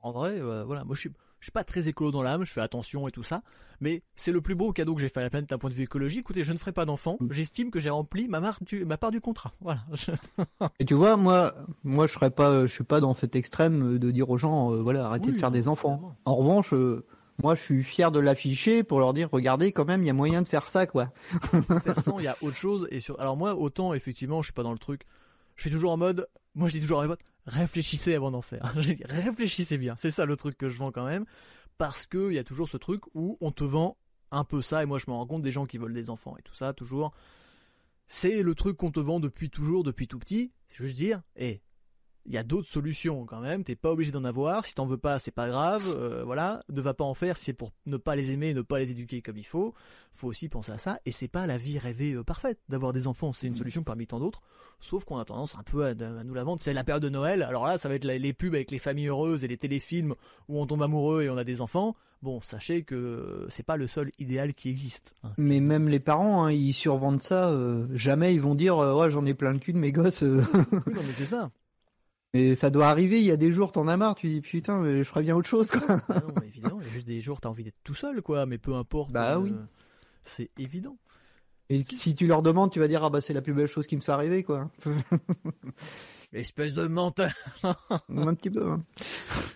En 0.00 0.12
vrai, 0.12 0.40
voilà, 0.40 0.84
moi 0.84 0.94
je 0.94 1.00
suis, 1.00 1.10
je 1.40 1.46
suis 1.46 1.52
pas 1.52 1.64
très 1.64 1.88
écolo 1.88 2.10
dans 2.10 2.22
l'âme, 2.22 2.44
je 2.44 2.52
fais 2.52 2.60
attention 2.60 3.08
et 3.08 3.12
tout 3.12 3.22
ça, 3.22 3.42
mais 3.80 4.02
c'est 4.16 4.32
le 4.32 4.40
plus 4.40 4.54
beau 4.54 4.72
cadeau 4.72 4.94
que 4.94 5.00
j'ai 5.00 5.08
fait 5.08 5.20
à 5.20 5.22
la 5.22 5.30
planète 5.30 5.48
d'un 5.48 5.58
point 5.58 5.70
de 5.70 5.74
vue 5.74 5.84
écologique. 5.84 6.20
Écoutez, 6.20 6.44
je 6.44 6.52
ne 6.52 6.58
ferai 6.58 6.72
pas 6.72 6.84
d'enfant. 6.84 7.16
Mm. 7.20 7.32
J'estime 7.32 7.70
que 7.70 7.80
j'ai 7.80 7.90
rempli 7.90 8.28
ma, 8.28 8.40
du, 8.62 8.84
ma 8.84 8.96
part 8.96 9.10
du 9.10 9.20
contrat. 9.20 9.52
Voilà. 9.60 9.80
et 10.80 10.84
tu 10.84 10.94
vois, 10.94 11.16
moi, 11.16 11.54
moi, 11.84 12.06
je 12.06 12.12
serais 12.12 12.30
pas, 12.30 12.66
je 12.66 12.72
suis 12.72 12.84
pas 12.84 13.00
dans 13.00 13.14
cet 13.14 13.36
extrême 13.36 13.98
de 13.98 14.10
dire 14.10 14.30
aux 14.30 14.38
gens, 14.38 14.72
euh, 14.72 14.82
voilà, 14.82 15.06
arrêtez 15.06 15.32
de 15.32 15.38
faire 15.38 15.50
des 15.50 15.68
enfants. 15.68 16.16
En 16.24 16.36
revanche, 16.36 16.72
euh, 16.74 17.06
moi, 17.42 17.54
je 17.54 17.62
suis 17.62 17.84
fier 17.84 18.10
de 18.10 18.18
l'afficher 18.18 18.82
pour 18.82 18.98
leur 18.98 19.14
dire, 19.14 19.28
regardez, 19.30 19.70
quand 19.70 19.84
même, 19.84 20.02
il 20.02 20.06
y 20.06 20.10
a 20.10 20.14
moyen 20.14 20.42
de 20.42 20.48
faire 20.48 20.68
ça, 20.68 20.86
quoi. 20.86 21.12
faire 21.84 22.00
ça, 22.00 22.12
il 22.18 22.24
y 22.24 22.28
a 22.28 22.36
autre 22.42 22.56
chose. 22.56 22.88
Et 22.90 23.00
sur, 23.00 23.20
alors 23.20 23.36
moi, 23.36 23.54
autant 23.54 23.94
effectivement, 23.94 24.42
je 24.42 24.46
suis 24.46 24.52
pas 24.52 24.64
dans 24.64 24.72
le 24.72 24.78
truc. 24.78 25.02
Je 25.54 25.62
suis 25.62 25.70
toujours 25.70 25.92
en 25.92 25.96
mode, 25.96 26.28
moi 26.58 26.68
je 26.68 26.74
dis 26.74 26.80
toujours 26.80 27.00
à 27.00 27.06
mes 27.06 27.14
réfléchissez 27.46 28.14
avant 28.14 28.30
d'en 28.30 28.42
faire. 28.42 28.74
réfléchissez 29.04 29.78
bien. 29.78 29.94
C'est 29.98 30.10
ça 30.10 30.26
le 30.26 30.36
truc 30.36 30.58
que 30.58 30.68
je 30.68 30.76
vends 30.76 30.92
quand 30.92 31.06
même 31.06 31.24
parce 31.78 32.06
qu'il 32.06 32.32
y 32.32 32.38
a 32.38 32.44
toujours 32.44 32.68
ce 32.68 32.76
truc 32.76 33.02
où 33.14 33.38
on 33.40 33.52
te 33.52 33.64
vend 33.64 33.96
un 34.30 34.44
peu 34.44 34.60
ça, 34.60 34.82
et 34.82 34.86
moi 34.86 34.98
je 34.98 35.04
me 35.08 35.14
rends 35.14 35.26
compte 35.26 35.42
des 35.42 35.52
gens 35.52 35.64
qui 35.64 35.78
veulent 35.78 35.94
des 35.94 36.10
enfants 36.10 36.36
et 36.36 36.42
tout 36.42 36.54
ça, 36.54 36.72
toujours. 36.72 37.14
C'est 38.08 38.42
le 38.42 38.54
truc 38.54 38.76
qu'on 38.76 38.90
te 38.90 39.00
vend 39.00 39.20
depuis 39.20 39.50
toujours, 39.50 39.84
depuis 39.84 40.08
tout 40.08 40.18
petit, 40.18 40.52
c'est 40.66 40.78
juste 40.78 40.96
dire, 40.96 41.22
hé, 41.36 41.62
il 42.28 42.34
y 42.34 42.38
a 42.38 42.42
d'autres 42.42 42.68
solutions 42.68 43.24
quand 43.24 43.40
même. 43.40 43.64
T'es 43.64 43.74
pas 43.74 43.90
obligé 43.90 44.10
d'en 44.10 44.24
avoir. 44.24 44.66
Si 44.66 44.74
t'en 44.74 44.84
veux 44.84 44.98
pas, 44.98 45.18
c'est 45.18 45.30
pas 45.30 45.48
grave. 45.48 45.82
Euh, 45.96 46.22
voilà, 46.24 46.60
ne 46.68 46.80
va 46.82 46.92
pas 46.92 47.04
en 47.04 47.14
faire. 47.14 47.38
C'est 47.38 47.54
pour 47.54 47.72
ne 47.86 47.96
pas 47.96 48.16
les 48.16 48.32
aimer, 48.32 48.52
ne 48.52 48.60
pas 48.60 48.78
les 48.78 48.90
éduquer 48.90 49.22
comme 49.22 49.38
il 49.38 49.46
faut. 49.46 49.72
Faut 50.12 50.28
aussi 50.28 50.50
penser 50.50 50.72
à 50.72 50.78
ça. 50.78 50.98
Et 51.06 51.10
c'est 51.10 51.28
pas 51.28 51.46
la 51.46 51.56
vie 51.56 51.78
rêvée 51.78 52.12
euh, 52.12 52.22
parfaite 52.22 52.60
d'avoir 52.68 52.92
des 52.92 53.06
enfants. 53.06 53.32
C'est 53.32 53.46
une 53.46 53.54
mm. 53.54 53.56
solution 53.56 53.82
parmi 53.82 54.06
tant 54.06 54.20
d'autres. 54.20 54.42
Sauf 54.78 55.06
qu'on 55.06 55.16
a 55.16 55.24
tendance 55.24 55.56
un 55.56 55.62
peu 55.62 55.86
à, 55.86 55.94
nous 55.94 56.34
la 56.34 56.44
vendre. 56.44 56.60
C'est 56.60 56.74
la 56.74 56.84
période 56.84 57.02
de 57.02 57.08
Noël. 57.08 57.42
Alors 57.42 57.66
là, 57.66 57.78
ça 57.78 57.88
va 57.88 57.94
être 57.94 58.04
les 58.04 58.32
pubs 58.34 58.54
avec 58.54 58.70
les 58.70 58.78
familles 58.78 59.08
heureuses 59.08 59.42
et 59.42 59.48
les 59.48 59.56
téléfilms 59.56 60.14
où 60.48 60.60
on 60.60 60.66
tombe 60.66 60.82
amoureux 60.82 61.22
et 61.22 61.30
on 61.30 61.38
a 61.38 61.44
des 61.44 61.62
enfants. 61.62 61.96
Bon, 62.20 62.42
sachez 62.42 62.82
que 62.82 63.46
c'est 63.48 63.64
pas 63.64 63.78
le 63.78 63.86
seul 63.86 64.10
idéal 64.18 64.52
qui 64.52 64.68
existe. 64.68 65.14
Hein. 65.22 65.30
Mais 65.38 65.60
même 65.60 65.88
les 65.88 66.00
parents, 66.00 66.44
hein, 66.44 66.52
ils 66.52 66.74
survendent 66.74 67.22
ça. 67.22 67.48
Euh, 67.50 67.86
jamais 67.94 68.34
ils 68.34 68.40
vont 68.40 68.54
dire 68.54 68.76
ouais 68.76 69.10
j'en 69.10 69.24
ai 69.24 69.34
plein 69.34 69.52
le 69.52 69.60
cul 69.60 69.72
de 69.72 69.78
mes 69.78 69.92
gosses. 69.92 70.22
oui, 70.22 70.28
non 70.28 71.02
mais 71.06 71.12
c'est 71.14 71.26
ça. 71.26 71.50
Mais 72.38 72.54
ça 72.54 72.70
doit 72.70 72.86
arriver, 72.86 73.18
il 73.18 73.24
y 73.24 73.32
a 73.32 73.36
des 73.36 73.50
jours, 73.50 73.72
t'en 73.72 73.88
as 73.88 73.96
marre, 73.96 74.14
tu 74.14 74.28
dis 74.28 74.40
putain, 74.40 74.80
mais 74.80 74.98
je 74.98 75.02
ferais 75.02 75.22
bien 75.22 75.34
autre 75.34 75.48
chose, 75.48 75.72
quoi. 75.72 76.00
Ah 76.08 76.20
non, 76.20 76.32
mais 76.40 76.46
évidemment, 76.46 76.78
il 76.80 76.86
y 76.86 76.90
a 76.90 76.92
juste 76.92 77.06
des 77.06 77.20
jours, 77.20 77.40
t'as 77.40 77.48
envie 77.48 77.64
d'être 77.64 77.82
tout 77.82 77.94
seul, 77.94 78.22
quoi, 78.22 78.46
mais 78.46 78.58
peu 78.58 78.74
importe. 78.74 79.10
Bah 79.10 79.34
euh, 79.34 79.40
oui. 79.40 79.54
C'est 80.22 80.50
évident. 80.56 80.96
Et 81.68 81.82
si 81.82 82.14
tu 82.14 82.28
leur 82.28 82.42
demandes, 82.42 82.70
tu 82.70 82.78
vas 82.78 82.86
dire, 82.86 83.02
ah 83.02 83.10
bah 83.10 83.20
c'est 83.20 83.32
la 83.32 83.42
plus 83.42 83.54
belle 83.54 83.66
chose 83.66 83.88
qui 83.88 83.96
me 83.96 84.00
soit 84.00 84.14
arrivée, 84.14 84.44
quoi. 84.44 84.70
Espèce 86.32 86.74
de 86.74 86.86
menteur. 86.86 87.32
un 87.62 88.34
petit 88.34 88.50
peu. 88.50 88.70
Hein. 88.70 88.84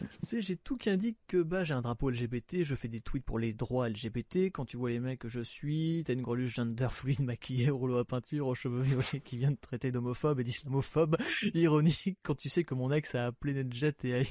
tu 0.01 0.07
sais, 0.27 0.40
j'ai 0.40 0.57
tout 0.57 0.77
qui 0.77 0.89
indique 0.89 1.19
que 1.27 1.43
bah 1.43 1.65
j'ai 1.65 1.74
un 1.74 1.82
drapeau 1.82 2.09
LGBT, 2.09 2.62
je 2.62 2.74
fais 2.74 2.89
des 2.89 3.01
tweets 3.01 3.24
pour 3.24 3.39
les 3.39 3.53
droits 3.53 3.89
LGBT. 3.90 4.51
Quand 4.51 4.65
tu 4.65 4.78
vois 4.78 4.90
les 4.90 5.01
mecs 5.01 5.19
que 5.19 5.28
je 5.28 5.40
suis, 5.40 6.03
t'as 6.07 6.15
une 6.15 6.23
greluche 6.23 6.55
gender 6.55 6.89
fluide 6.89 7.20
maquillée 7.20 7.70
au 7.70 7.77
rouleau 7.77 7.99
à 7.99 8.05
peinture, 8.05 8.47
aux 8.47 8.55
cheveux 8.55 8.81
violets 8.81 9.20
qui 9.23 9.36
vient 9.36 9.51
de 9.51 9.59
traiter 9.61 9.93
d'homophobe 9.93 10.40
et 10.40 10.44
d'islamophobe. 10.44 11.16
Ironique 11.55 12.19
quand 12.23 12.35
tu 12.35 12.49
sais 12.49 12.65
que 12.65 12.74
mon 12.74 12.90
ex 12.90 13.15
a 13.15 13.27
appelé 13.27 13.53
NetJet 13.53 13.97
et 14.05 14.15
a 14.15 14.23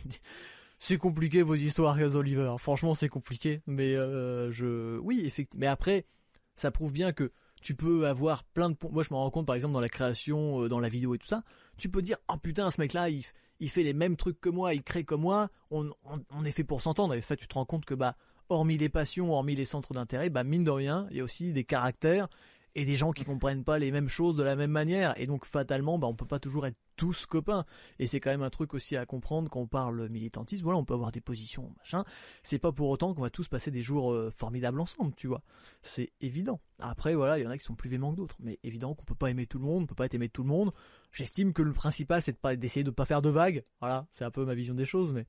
c'est 0.83 0.97
compliqué 0.97 1.43
vos 1.43 1.53
histoires, 1.53 1.95
Gaz 1.95 2.15
Oliver. 2.15 2.55
Franchement, 2.57 2.95
c'est 2.95 3.07
compliqué. 3.07 3.61
Mais 3.67 3.95
euh, 3.95 4.51
je, 4.51 4.97
oui, 4.97 5.21
effectivement. 5.23 5.61
Mais 5.61 5.67
après, 5.67 6.07
ça 6.55 6.71
prouve 6.71 6.91
bien 6.91 7.11
que 7.11 7.31
tu 7.61 7.75
peux 7.75 8.07
avoir 8.07 8.43
plein 8.43 8.69
de 8.69 8.75
moi 8.89 9.03
je 9.03 9.13
me 9.13 9.17
rends 9.17 9.29
compte 9.29 9.45
par 9.45 9.55
exemple 9.55 9.73
dans 9.73 9.79
la 9.79 9.89
création 9.89 10.63
euh, 10.63 10.69
dans 10.69 10.79
la 10.79 10.89
vidéo 10.89 11.15
et 11.15 11.17
tout 11.17 11.27
ça 11.27 11.43
tu 11.77 11.89
peux 11.89 12.01
dire 12.01 12.17
oh 12.27 12.37
putain 12.37 12.69
ce 12.71 12.81
mec 12.81 12.93
là 12.93 13.09
il, 13.09 13.23
fait 13.69 13.83
les 13.83 13.93
mêmes 13.93 14.15
trucs 14.15 14.41
que 14.41 14.49
moi 14.49 14.73
il 14.73 14.83
crée 14.83 15.03
comme 15.03 15.21
moi 15.21 15.49
on, 15.69 15.91
on, 16.31 16.45
est 16.45 16.51
fait 16.51 16.63
pour 16.63 16.81
s'entendre. 16.81 17.13
Et 17.13 17.21
fait 17.21 17.35
tu 17.35 17.47
te 17.47 17.53
rends 17.53 17.65
compte 17.65 17.85
que 17.85 17.93
bah 17.93 18.13
hormis 18.49 18.77
les 18.77 18.89
passions 18.89 19.31
hormis 19.31 19.55
les 19.55 19.65
centres 19.65 19.93
d'intérêt 19.93 20.29
bah 20.29 20.43
mine 20.43 20.63
de 20.63 20.71
rien 20.71 21.07
il 21.11 21.17
y 21.17 21.19
a 21.19 21.23
aussi 21.23 21.53
des 21.53 21.63
caractères 21.63 22.27
et 22.75 22.85
des 22.85 22.95
gens 22.95 23.11
qui 23.11 23.23
comprennent 23.23 23.63
pas 23.63 23.79
les 23.79 23.91
mêmes 23.91 24.07
choses 24.07 24.35
de 24.35 24.43
la 24.43 24.55
même 24.55 24.71
manière. 24.71 25.19
Et 25.19 25.27
donc 25.27 25.45
fatalement 25.45 25.99
bah 25.99 26.07
on 26.07 26.15
peut 26.15 26.25
pas 26.25 26.39
toujours 26.39 26.65
être 26.65 26.77
tous 26.95 27.25
copains. 27.25 27.65
Et 27.99 28.07
c'est 28.07 28.19
quand 28.19 28.29
même 28.29 28.43
un 28.43 28.49
truc 28.49 28.73
aussi 28.73 28.95
à 28.95 29.05
comprendre 29.05 29.49
quand 29.49 29.59
on 29.59 29.67
parle 29.67 30.07
militantisme. 30.09 30.63
Voilà 30.63 30.79
on 30.79 30.85
peut 30.85 30.93
avoir 30.93 31.11
des 31.11 31.21
positions 31.21 31.73
machin. 31.77 32.03
C'est 32.43 32.59
pas 32.59 32.71
pour 32.71 32.89
autant 32.89 33.13
qu'on 33.13 33.21
va 33.21 33.29
tous 33.29 33.47
passer 33.47 33.71
des 33.71 33.81
jours 33.81 34.11
euh, 34.11 34.31
formidables 34.31 34.79
ensemble 34.79 35.13
tu 35.15 35.27
vois. 35.27 35.41
C'est 35.81 36.11
évident. 36.21 36.61
Après 36.79 37.15
voilà 37.15 37.39
il 37.39 37.43
y 37.43 37.47
en 37.47 37.49
a 37.49 37.57
qui 37.57 37.63
sont 37.63 37.75
plus 37.75 37.89
véhéments 37.89 38.11
que 38.11 38.17
d'autres. 38.17 38.37
Mais 38.39 38.59
évident 38.63 38.93
qu'on 38.93 39.05
peut 39.05 39.15
pas 39.15 39.29
aimer 39.29 39.45
tout 39.45 39.59
le 39.59 39.65
monde 39.65 39.83
on 39.83 39.87
peut 39.87 39.95
pas 39.95 40.05
être 40.05 40.15
aimé 40.15 40.27
de 40.27 40.33
tout 40.33 40.43
le 40.43 40.49
monde. 40.49 40.71
J'estime 41.11 41.53
que 41.53 41.61
le 41.61 41.73
principal 41.73 42.21
c'est 42.21 42.33
de 42.33 42.37
pas 42.37 42.55
d'essayer 42.55 42.83
de 42.83 42.91
pas 42.91 43.05
faire 43.05 43.21
de 43.21 43.29
vagues. 43.29 43.63
Voilà 43.79 44.07
c'est 44.11 44.25
un 44.25 44.31
peu 44.31 44.45
ma 44.45 44.55
vision 44.55 44.75
des 44.75 44.85
choses 44.85 45.11
mais 45.11 45.25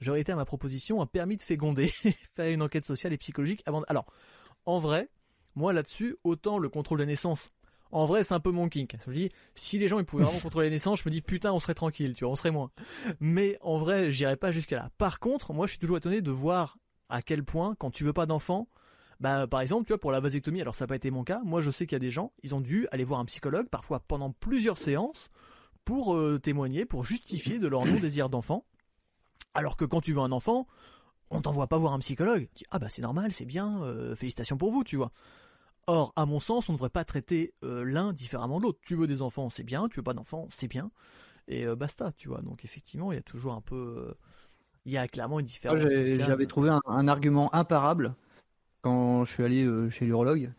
j'aurais 0.00 0.20
été 0.20 0.32
à 0.32 0.36
ma 0.36 0.44
proposition 0.44 1.00
un 1.00 1.06
permis 1.06 1.36
de 1.36 1.42
féconder 1.42 1.88
faire 2.34 2.52
une 2.52 2.62
enquête 2.62 2.84
sociale 2.84 3.12
et 3.12 3.18
psychologique 3.18 3.62
avant 3.66 3.82
alors 3.88 4.06
en 4.66 4.78
vrai 4.78 5.08
moi 5.54 5.72
là-dessus, 5.72 6.16
autant 6.24 6.58
le 6.58 6.68
contrôle 6.68 6.98
des 6.98 7.06
naissances. 7.06 7.52
En 7.90 8.06
vrai, 8.06 8.24
c'est 8.24 8.32
un 8.32 8.40
peu 8.40 8.50
mon 8.50 8.68
kink. 8.68 8.96
Je 9.04 9.10
me 9.10 9.14
dis, 9.14 9.28
si 9.54 9.78
les 9.78 9.86
gens 9.86 9.98
ils 9.98 10.04
pouvaient 10.04 10.24
vraiment 10.24 10.38
contrôler 10.42 10.68
les 10.68 10.76
naissances, 10.76 11.00
je 11.00 11.08
me 11.08 11.12
dis 11.12 11.20
putain, 11.20 11.52
on 11.52 11.60
serait 11.60 11.74
tranquille, 11.74 12.14
tu 12.14 12.24
vois, 12.24 12.32
on 12.32 12.36
serait 12.36 12.50
moins. 12.50 12.70
Mais 13.20 13.58
en 13.60 13.78
vrai, 13.78 14.12
j'irais 14.12 14.36
pas 14.36 14.52
jusqu'à 14.52 14.76
là. 14.76 14.90
Par 14.98 15.20
contre, 15.20 15.52
moi, 15.52 15.66
je 15.66 15.72
suis 15.72 15.78
toujours 15.78 15.98
étonné 15.98 16.22
de 16.22 16.30
voir 16.30 16.78
à 17.08 17.20
quel 17.20 17.44
point, 17.44 17.74
quand 17.78 17.90
tu 17.90 18.04
veux 18.04 18.14
pas 18.14 18.24
d'enfant, 18.24 18.68
bah, 19.20 19.46
par 19.46 19.60
exemple, 19.60 19.84
tu 19.84 19.92
vois, 19.92 20.00
pour 20.00 20.10
la 20.10 20.20
vasectomie, 20.20 20.62
alors 20.62 20.74
ça 20.74 20.84
n'a 20.84 20.88
pas 20.88 20.96
été 20.96 21.10
mon 21.10 21.22
cas. 21.22 21.40
Moi, 21.44 21.60
je 21.60 21.70
sais 21.70 21.86
qu'il 21.86 21.94
y 21.94 21.96
a 21.96 22.00
des 22.00 22.10
gens, 22.10 22.32
ils 22.42 22.54
ont 22.54 22.60
dû 22.60 22.88
aller 22.90 23.04
voir 23.04 23.20
un 23.20 23.24
psychologue, 23.26 23.68
parfois 23.68 24.00
pendant 24.00 24.32
plusieurs 24.32 24.78
séances, 24.78 25.28
pour 25.84 26.14
euh, 26.14 26.38
témoigner, 26.38 26.84
pour 26.86 27.04
justifier 27.04 27.58
de 27.58 27.68
leur 27.68 27.84
non-désir 27.84 28.28
d'enfant. 28.28 28.64
Alors 29.54 29.76
que 29.76 29.84
quand 29.84 30.00
tu 30.00 30.12
veux 30.12 30.20
un 30.20 30.32
enfant, 30.32 30.66
on 31.30 31.40
t'envoie 31.40 31.66
pas 31.66 31.78
voir 31.78 31.92
un 31.92 31.98
psychologue. 31.98 32.48
Tu 32.54 32.64
dis, 32.64 32.66
ah 32.70 32.78
bah 32.78 32.88
c'est 32.88 33.02
normal, 33.02 33.32
c'est 33.32 33.44
bien, 33.44 33.82
euh, 33.82 34.14
félicitations 34.16 34.56
pour 34.56 34.70
vous, 34.70 34.84
tu 34.84 34.96
vois. 34.96 35.12
Or, 35.88 36.12
à 36.14 36.26
mon 36.26 36.38
sens, 36.38 36.68
on 36.68 36.72
ne 36.72 36.76
devrait 36.76 36.90
pas 36.90 37.04
traiter 37.04 37.54
euh, 37.64 37.84
l'un 37.84 38.12
différemment 38.12 38.58
de 38.58 38.64
l'autre. 38.64 38.78
Tu 38.82 38.94
veux 38.94 39.06
des 39.06 39.20
enfants, 39.20 39.50
c'est 39.50 39.64
bien. 39.64 39.88
Tu 39.88 39.96
veux 39.96 40.04
pas 40.04 40.14
d'enfants, 40.14 40.46
c'est 40.50 40.68
bien. 40.68 40.90
Et 41.48 41.66
euh, 41.66 41.74
basta, 41.74 42.12
tu 42.16 42.28
vois. 42.28 42.40
Donc 42.40 42.64
effectivement, 42.64 43.10
il 43.10 43.16
y 43.16 43.18
a 43.18 43.22
toujours 43.22 43.54
un 43.54 43.60
peu, 43.60 43.74
euh, 43.98 44.14
il 44.84 44.92
y 44.92 44.96
a 44.96 45.08
clairement 45.08 45.40
une 45.40 45.46
différence. 45.46 45.80
J'avais 45.80 46.46
trouvé 46.46 46.70
un, 46.86 47.08
argument 47.08 47.52
imparable 47.52 48.14
quand 48.82 49.24
je 49.24 49.32
suis 49.32 49.42
allé 49.42 49.90
chez 49.90 50.06
l'urologue. 50.06 50.52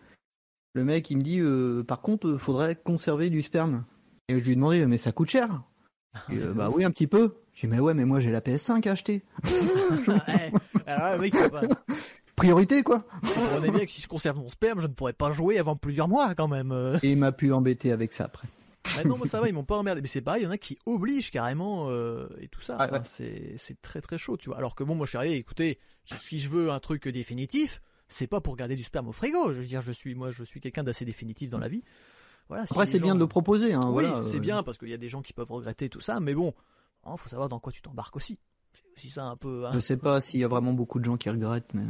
Le 0.74 0.84
mec, 0.84 1.10
il 1.10 1.18
me 1.18 1.24
dit, 1.24 1.86
par 1.86 2.02
contre, 2.02 2.32
il 2.32 2.40
faudrait 2.40 2.76
conserver 2.76 3.30
du 3.30 3.42
sperme. 3.42 3.86
Et 4.28 4.40
je 4.40 4.44
lui 4.44 4.54
ai 4.54 4.56
demandé, 4.56 4.86
mais 4.88 4.98
ça 4.98 5.12
coûte 5.12 5.30
cher 5.30 5.64
Bah 6.56 6.70
oui, 6.70 6.84
un 6.84 6.92
petit 6.92 7.08
peu. 7.08 7.36
Je 7.54 7.62
lui 7.62 7.68
ai 7.68 7.70
dit, 7.70 7.76
mais 7.76 7.80
ouais, 7.80 7.94
mais 7.94 8.06
moi 8.06 8.20
j'ai 8.20 8.32
la 8.32 8.42
PS5 8.42 8.88
à 8.88 8.92
acheter. 8.92 9.24
alors, 10.88 11.14
le 11.14 11.20
mec, 11.20 11.34
pas 11.52 11.62
priorité 12.36 12.84
quoi. 12.84 13.06
On 13.58 13.64
est 13.64 13.72
bien 13.72 13.86
que 13.86 13.92
si 13.92 14.02
je 14.02 14.08
conserve 14.08 14.38
mon 14.38 14.50
sperme, 14.50 14.82
je 14.82 14.88
ne 14.88 14.94
pourrais 14.94 15.14
pas 15.14 15.32
jouer 15.32 15.60
avant 15.60 15.76
plusieurs 15.76 16.08
mois 16.08 16.36
quand 16.36 16.48
même. 16.48 17.00
Et 17.04 17.12
il 17.12 17.18
m'a 17.18 17.32
pu 17.32 17.52
embêter 17.52 17.92
avec 17.92 18.14
ça 18.14 18.26
après. 18.26 18.48
Ah 18.98 19.04
non, 19.06 19.18
moi 19.18 19.26
ça 19.26 19.40
va, 19.40 19.48
ils 19.48 19.54
m'ont 19.54 19.64
pas 19.64 19.78
emmerdé. 19.78 20.02
Mais 20.02 20.08
c'est 20.08 20.22
pareil, 20.22 20.44
il 20.44 20.46
y 20.46 20.48
en 20.48 20.52
a 20.52 20.58
qui 20.58 20.78
obligent 20.86 21.32
carrément 21.32 21.90
euh, 21.90 22.28
et 22.40 22.48
tout 22.48 22.62
ça. 22.62 22.78
Ah, 22.80 23.02
c'est 23.04 23.56
c'est 23.58 23.82
très 23.82 24.02
très 24.02 24.18
chaud, 24.18 24.38
tu 24.38 24.50
vois. 24.50 24.58
Alors 24.58 24.76
que 24.76 24.84
bon, 24.84 24.96
moi 24.96 25.06
je 25.06 25.12
suis 25.12 25.18
arrivé, 25.18 25.36
écoutez, 25.36 25.80
si 26.18 26.40
je 26.40 26.50
veux 26.50 26.72
un 26.72 26.80
truc 26.80 27.08
définitif, 27.08 27.82
c'est 28.08 28.28
pas 28.28 28.42
pour 28.42 28.56
garder 28.56 28.76
du 28.76 28.84
sperme 28.84 29.08
au 29.08 29.12
frigo. 29.12 29.54
Je 29.54 29.60
veux 29.60 29.66
dire, 29.66 29.82
je 29.82 29.92
suis 29.92 30.16
moi, 30.16 30.32
je 30.32 30.44
suis 30.44 30.60
quelqu'un 30.60 30.84
d'assez 30.84 31.06
définitif 31.06 31.50
dans 31.50 31.60
la 31.60 31.68
vie. 31.68 31.84
Voilà. 32.50 32.64
Après, 32.64 32.86
c'est 32.86 33.00
bien 33.00 33.16
de 33.16 33.20
le 33.20 33.28
proposer. 33.28 33.74
Hein, 33.74 33.90
oui, 33.90 34.06
c'est 34.22 34.38
euh. 34.38 34.40
bien 34.40 34.64
parce 34.64 34.78
qu'il 34.78 34.90
y 34.90 34.94
a 34.94 34.98
des 34.98 35.10
gens 35.10 35.22
qui 35.22 35.34
peuvent 35.34 35.52
regretter 35.52 35.90
tout 35.90 36.02
ça, 36.02 36.20
mais 36.20 36.34
bon, 36.34 36.54
il 37.06 37.10
hein, 37.12 37.18
faut 37.18 37.30
savoir 37.30 37.48
dans 37.48 37.60
quoi 37.60 37.72
tu 37.72 37.82
t'embarques 37.82 38.16
aussi. 38.16 38.40
C'est 38.74 38.94
aussi 38.96 39.10
ça 39.10 39.26
un 39.26 39.36
peu. 39.36 39.66
Hein. 39.66 39.72
Je 39.74 39.80
sais 39.80 39.98
pas 39.98 40.22
s'il 40.22 40.40
y 40.40 40.44
a 40.44 40.48
vraiment 40.48 40.74
beaucoup 40.74 41.00
de 41.00 41.06
gens 41.06 41.18
qui 41.18 41.30
regrettent, 41.30 41.74
mais. 41.74 41.86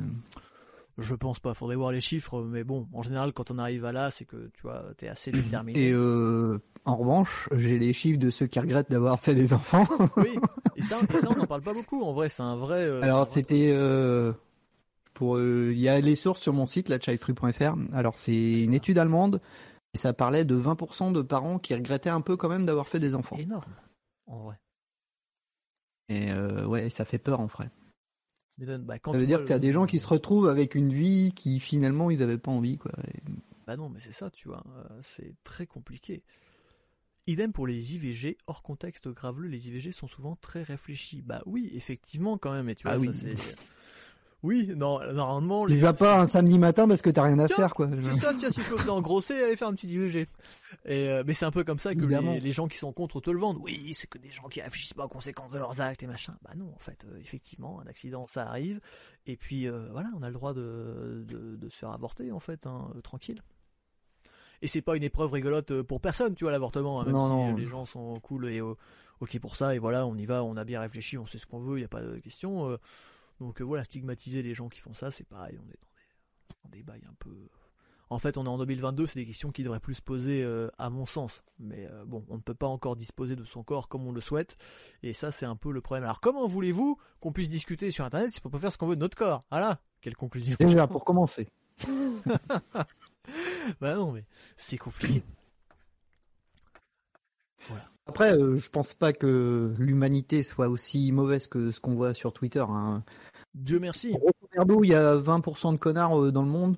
Je 1.00 1.16
pense 1.16 1.40
pas, 1.40 1.56
faudrait 1.56 1.76
voir 1.76 1.92
les 1.92 2.02
chiffres, 2.02 2.44
mais 2.44 2.64
bon, 2.64 2.88
en 2.94 3.02
général, 3.02 3.34
quand 3.34 3.50
on 3.50 3.58
arrive 3.58 3.84
à 3.84 3.92
là, 3.92 4.12
c'est 4.12 4.26
que 4.26 4.52
tu 4.54 4.62
vois, 4.62 4.84
t'es 4.96 5.08
assez 5.08 5.32
déterminé. 5.32 5.88
Et 5.88 5.92
euh, 5.92 6.62
en 6.86 6.98
revanche, 6.98 7.50
j'ai 7.52 7.80
les 7.80 7.94
chiffres 7.94 8.20
de 8.20 8.30
ceux 8.30 8.46
qui 8.46 8.60
regrettent 8.60 8.92
d'avoir 8.92 9.20
fait 9.20 9.34
des 9.34 9.54
enfants. 9.54 9.88
oui, 10.18 10.38
et 10.76 10.84
ça, 10.84 11.00
on 11.28 11.36
n'en 11.36 11.48
parle 11.48 11.64
pas 11.64 11.74
beaucoup. 11.74 12.04
En 12.04 12.14
vrai, 12.14 12.30
c'est 12.30 12.44
un 12.44 12.58
vrai. 12.58 12.84
Euh, 12.84 13.02
Alors, 13.02 13.26
c'était 13.26 13.72
euh, 13.72 14.34
pour, 15.16 15.40
il 15.40 15.80
y 15.80 15.90
a 15.90 16.00
les 16.00 16.16
sources 16.16 16.42
sur 16.42 16.54
mon 16.54 16.68
site, 16.68 16.90
la 16.90 17.00
childfree.fr. 17.00 17.76
Alors, 17.94 18.16
c'est 18.16 18.62
une 18.62 18.76
étude 18.76 19.00
allemande 19.00 19.42
et 19.96 19.98
ça 19.98 20.14
parlait 20.14 20.46
de 20.46 20.56
20% 20.56 21.12
de 21.12 21.24
parents 21.24 21.58
qui 21.58 21.74
regrettaient 21.74 22.10
un 22.10 22.22
peu 22.22 22.38
quand 22.38 22.50
même 22.50 22.68
d'avoir 22.68 22.88
fait 22.88 23.00
des 23.00 23.16
enfants. 23.16 23.38
Énorme, 23.38 23.64
en 24.28 24.44
vrai. 24.44 24.60
Et 26.14 26.66
ouais, 26.66 26.90
ça 26.90 27.06
fait 27.06 27.18
peur 27.18 27.40
en 27.40 27.48
vrai. 27.48 27.70
Bah, 28.58 28.98
ça 29.04 29.12
veut 29.12 29.26
dire 29.26 29.40
que 29.42 29.48
t'as 29.48 29.60
des 29.60 29.74
gens 29.74 29.86
qui 29.86 30.00
se 30.00 30.08
retrouvent 30.08 30.48
avec 30.48 30.76
une 30.76 30.94
vie 30.94 31.32
qui 31.36 31.60
finalement 31.60 32.12
ils 32.12 32.22
avaient 32.22 32.38
pas 32.38 32.52
envie 32.52 32.78
quoi. 32.78 32.92
Bah 33.66 33.76
non 33.78 33.90
mais 33.90 34.00
c'est 34.00 34.12
ça 34.12 34.30
tu 34.30 34.48
vois, 34.48 34.64
euh, 34.78 35.00
c'est 35.02 35.34
très 35.44 35.66
compliqué. 35.66 36.24
Idem 37.26 37.52
pour 37.54 37.66
les 37.66 37.96
IVG, 37.96 38.38
hors 38.48 38.62
contexte 38.62 39.08
graveleux, 39.08 39.48
les 39.48 39.70
IVG 39.70 39.92
sont 39.92 40.08
souvent 40.08 40.36
très 40.36 40.62
réfléchis. 40.62 41.22
Bah 41.22 41.42
oui, 41.46 41.72
effectivement 41.74 42.38
quand 42.38 42.52
même, 42.52 42.70
et 42.70 42.76
tu 42.76 42.88
ah 42.88 42.98
vois, 42.98 43.14
ça 43.14 43.14
c'est... 43.14 43.36
Oui, 44.44 44.70
non, 44.76 45.00
normalement. 45.14 45.66
Tu 45.66 45.78
vas 45.78 45.94
pas 45.94 46.20
un 46.20 46.28
samedi 46.28 46.60
matin 46.60 46.86
parce 46.86 47.02
que 47.02 47.10
t'as 47.10 47.24
rien 47.24 47.40
à 47.40 47.48
faire, 47.48 47.74
quoi. 47.74 47.90
C'est 47.90 48.20
ça, 48.20 48.34
tiens, 48.38 48.52
si 48.52 48.62
je 48.62 48.74
peux 48.74 48.90
engrosser, 48.92 49.42
allez 49.42 49.56
faire 49.56 49.70
un 49.70 49.74
petit 49.74 49.88
IVG. 49.88 50.28
Et 50.86 51.08
euh, 51.08 51.24
mais 51.26 51.34
c'est 51.34 51.46
un 51.46 51.52
peu 51.52 51.64
comme 51.64 51.80
ça 51.80 51.96
que 51.96 52.02
les, 52.02 52.52
gens 52.52 52.68
qui 52.68 52.78
sont 52.78 52.92
contre 52.92 53.22
te 53.22 53.30
le 53.30 53.40
vendent. 53.40 53.60
Oui, 53.62 53.94
c'est 53.94 54.08
que 54.08 54.18
des 54.18 54.32
gens 54.32 54.50
qui 54.50 54.62
réfléchissent 54.62 54.94
pas 54.94 55.06
aux 55.06 55.10
conséquences 55.10 55.54
de 55.54 55.60
leurs 55.60 55.80
actes 55.80 56.04
et 56.04 56.08
machin. 56.08 56.36
Bah 56.44 56.52
non, 56.58 56.74
en 56.76 56.80
fait, 56.80 57.06
euh, 57.06 57.18
effectivement, 57.22 57.80
un 57.80 57.88
accident, 57.88 58.28
ça 58.28 58.46
arrive. 58.46 58.82
Et 59.26 59.38
puis 59.38 59.66
euh, 59.66 59.88
voilà, 59.92 60.10
on 60.18 60.24
a 60.24 60.28
le 60.28 60.34
droit 60.34 60.54
de, 60.54 61.24
de, 61.26 61.70
se 61.70 61.78
faire 61.78 61.92
avorter, 61.92 62.34
en 62.34 62.40
fait, 62.40 62.68
hein, 62.68 62.92
tranquille. 63.02 63.42
Et 64.62 64.68
c'est 64.68 64.82
pas 64.82 64.98
une 64.98 65.04
épreuve 65.04 65.32
rigolote 65.32 65.82
pour 65.84 66.02
personne, 66.02 66.36
tu 66.36 66.44
vois, 66.44 66.52
l'avortement. 66.52 67.00
Hein, 67.00 67.06
même 67.06 67.56
si 67.56 67.62
les 67.62 67.70
gens 67.70 67.86
sont 67.86 68.20
cool 68.20 68.50
et 68.50 68.60
ok 68.60 69.40
pour 69.40 69.56
ça. 69.56 69.74
Et 69.74 69.80
voilà, 69.80 70.06
on 70.06 70.16
y 70.18 70.26
va, 70.26 70.44
on 70.44 70.58
a 70.58 70.66
bien 70.66 70.82
réfléchi, 70.82 71.18
on 71.18 71.26
sait 71.26 71.38
ce 71.38 71.46
qu'on 71.46 71.60
veut, 71.60 71.78
il 71.78 71.82
y 71.82 71.86
a 71.86 71.90
pas 71.90 72.02
de 72.02 72.18
question. 72.20 72.78
Donc 73.44 73.60
euh, 73.60 73.64
voilà, 73.66 73.84
stigmatiser 73.84 74.42
les 74.42 74.54
gens 74.54 74.70
qui 74.70 74.80
font 74.80 74.94
ça, 74.94 75.12
c'est 75.12 75.26
pareil, 75.26 75.60
on 75.62 75.70
est 75.70 75.80
dans 76.64 76.70
des, 76.70 76.82
bails 76.82 77.04
un 77.10 77.14
peu... 77.20 77.50
En 78.10 78.20
fait, 78.20 78.38
on 78.38 78.46
est 78.46 78.50
en 78.50 78.58
2022, 78.58 79.08
c'est 79.08 79.20
des 79.20 79.26
questions 79.26 79.52
qui 79.52 79.64
devraient 79.64 79.80
plus 79.80 79.96
se 79.96 80.02
poser 80.02 80.44
euh, 80.44 80.70
à 80.78 80.90
mon 80.90 81.06
sens. 81.06 81.44
Mais 81.60 81.88
euh, 81.92 82.06
bon, 82.06 82.24
on 82.30 82.36
ne 82.36 82.42
peut 82.42 82.54
pas 82.54 82.68
encore 82.68 82.96
disposer 82.96 83.36
de 83.36 83.44
son 83.44 83.64
corps 83.64 83.90
comme 83.90 84.06
on 84.08 84.12
le 84.12 84.22
souhaite. 84.22 84.56
Et 85.02 85.14
ça, 85.14 85.32
c'est 85.32 85.46
un 85.46 85.56
peu 85.56 85.72
le 85.72 85.82
problème. 85.82 86.04
Alors 86.04 86.22
comment 86.22 86.48
voulez-vous 86.48 86.98
qu'on 87.20 87.34
puisse 87.34 87.50
discuter 87.50 87.92
sur 87.92 88.06
Internet 88.06 88.32
si 88.32 88.40
on 88.46 88.50
peut 88.50 88.60
faire 88.60 88.72
ce 88.72 88.78
qu'on 88.78 88.88
veut 88.88 88.96
de 88.96 89.02
notre 89.02 89.18
corps? 89.18 89.44
Voilà, 89.50 89.82
quelle 90.00 90.16
conclusion 90.16 90.56
Déjà, 90.60 90.88
pour 90.88 91.04
commencer. 91.04 91.50
bah 93.82 93.96
non, 93.96 94.12
mais 94.12 94.26
c'est 94.56 94.78
compliqué. 94.78 95.24
Voilà. 97.68 97.90
Après, 98.06 98.38
je 98.38 98.70
pense 98.70 98.94
pas 98.94 99.12
que 99.12 99.74
l'humanité 99.78 100.44
soit 100.44 100.70
aussi 100.70 101.12
mauvaise 101.12 101.48
que 101.48 101.72
ce 101.72 101.80
qu'on 101.80 101.96
voit 101.96 102.14
sur 102.14 102.32
Twitter. 102.32 102.64
Hein. 102.68 103.04
Dieu 103.54 103.80
merci. 103.80 104.14
il 104.14 104.90
y 104.90 104.94
a 104.94 105.16
20% 105.16 105.74
de 105.74 105.78
connards 105.78 106.32
dans 106.32 106.42
le 106.42 106.50
monde. 106.50 106.78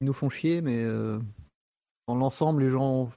Ils 0.00 0.06
nous 0.06 0.12
font 0.12 0.30
chier, 0.30 0.60
mais 0.60 0.84
dans 2.06 2.14
l'ensemble, 2.14 2.62
les 2.62 2.70
gens 2.70 3.10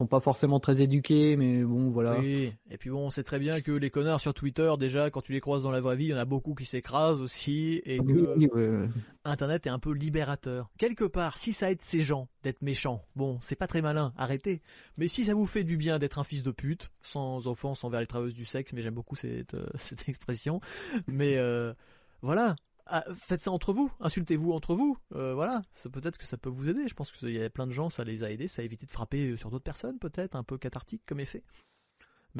sont 0.00 0.06
pas 0.06 0.20
forcément 0.20 0.60
très 0.60 0.80
éduqués, 0.80 1.36
mais 1.36 1.64
bon, 1.64 1.90
voilà. 1.90 2.20
Oui, 2.20 2.52
et 2.70 2.78
puis 2.78 2.88
bon, 2.88 3.06
on 3.06 3.10
sait 3.10 3.24
très 3.24 3.40
bien 3.40 3.60
que 3.60 3.72
les 3.72 3.90
connards 3.90 4.20
sur 4.20 4.32
Twitter, 4.32 4.72
déjà, 4.78 5.10
quand 5.10 5.22
tu 5.22 5.32
les 5.32 5.40
croises 5.40 5.64
dans 5.64 5.72
la 5.72 5.80
vraie 5.80 5.96
vie, 5.96 6.04
il 6.04 6.10
y 6.10 6.14
en 6.14 6.18
a 6.18 6.24
beaucoup 6.24 6.54
qui 6.54 6.64
s'écrasent 6.64 7.20
aussi, 7.20 7.82
et 7.84 7.98
que 7.98 8.88
Internet 9.24 9.66
est 9.66 9.70
un 9.70 9.80
peu 9.80 9.92
libérateur. 9.92 10.70
Quelque 10.78 11.04
part, 11.04 11.36
si 11.36 11.52
ça 11.52 11.72
aide 11.72 11.82
ces 11.82 12.00
gens 12.00 12.28
d'être 12.44 12.62
méchants, 12.62 13.04
bon, 13.16 13.38
c'est 13.40 13.56
pas 13.56 13.66
très 13.66 13.82
malin, 13.82 14.12
arrêtez. 14.16 14.62
Mais 14.98 15.08
si 15.08 15.24
ça 15.24 15.34
vous 15.34 15.46
fait 15.46 15.64
du 15.64 15.76
bien 15.76 15.98
d'être 15.98 16.20
un 16.20 16.24
fils 16.24 16.44
de 16.44 16.52
pute, 16.52 16.92
sans 17.02 17.48
offense 17.48 17.82
envers 17.82 18.00
les 18.00 18.06
travailleuses 18.06 18.34
du 18.34 18.44
sexe, 18.44 18.72
mais 18.72 18.82
j'aime 18.82 18.94
beaucoup 18.94 19.16
cette, 19.16 19.54
euh, 19.54 19.66
cette 19.74 20.08
expression, 20.08 20.60
mais 21.08 21.36
euh, 21.38 21.74
voilà, 22.22 22.56
ah, 22.90 23.04
faites 23.14 23.42
ça 23.42 23.50
entre 23.50 23.74
vous, 23.74 23.92
insultez-vous 24.00 24.52
entre 24.52 24.74
vous, 24.74 24.96
euh, 25.14 25.34
voilà, 25.34 25.60
peut-être 25.92 26.16
que 26.16 26.26
ça 26.26 26.38
peut 26.38 26.48
vous 26.48 26.70
aider. 26.70 26.88
Je 26.88 26.94
pense 26.94 27.12
qu'il 27.12 27.36
y 27.36 27.42
a 27.42 27.50
plein 27.50 27.66
de 27.66 27.72
gens, 27.72 27.90
ça 27.90 28.02
les 28.02 28.24
a 28.24 28.30
aidés, 28.30 28.48
ça 28.48 28.62
a 28.62 28.64
évité 28.64 28.86
de 28.86 28.90
frapper 28.90 29.36
sur 29.36 29.50
d'autres 29.50 29.64
personnes, 29.64 29.98
peut-être, 29.98 30.34
un 30.36 30.42
peu 30.42 30.56
cathartique 30.56 31.02
comme 31.04 31.20
effet. 31.20 31.44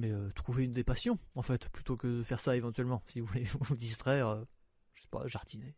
Mais 0.01 0.11
euh, 0.11 0.31
trouvez 0.35 0.65
une 0.65 0.73
des 0.73 0.85
passions, 0.85 1.19
en 1.37 1.43
fait, 1.43 1.69
plutôt 1.69 1.99
que 1.99 2.07
de 2.07 2.23
faire 2.23 2.41
ça 2.41 2.57
éventuellement, 2.57 3.03
si 3.09 3.21
vous 3.21 3.27
voulez 3.27 3.45
vous 3.61 3.77
distraire, 3.77 4.29
euh, 4.29 4.45
je 4.95 5.03
sais 5.03 5.09
pas, 5.11 5.27
jardiner. 5.27 5.77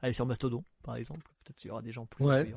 Allez 0.00 0.14
sur 0.14 0.24
Mastodon, 0.24 0.64
par 0.82 0.96
exemple, 0.96 1.30
peut-être 1.44 1.56
qu'il 1.56 1.68
y 1.68 1.70
aura 1.70 1.82
des 1.82 1.92
gens 1.92 2.06
plus 2.06 2.24
ouais. 2.24 2.54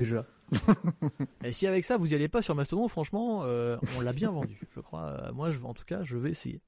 Déjà. 0.00 0.26
Et 1.44 1.52
si 1.52 1.68
avec 1.68 1.84
ça 1.84 1.96
vous 1.96 2.10
y 2.10 2.14
allez 2.16 2.28
pas 2.28 2.42
sur 2.42 2.56
Mastodon, 2.56 2.88
franchement, 2.88 3.42
on 3.42 4.00
l'a 4.00 4.12
bien 4.12 4.32
vendu, 4.32 4.60
je 4.74 4.80
crois. 4.80 5.30
moi, 5.32 5.52
je, 5.52 5.60
en 5.60 5.74
tout 5.74 5.84
cas, 5.84 6.02
je 6.02 6.16
vais 6.16 6.30
essayer. 6.30 6.60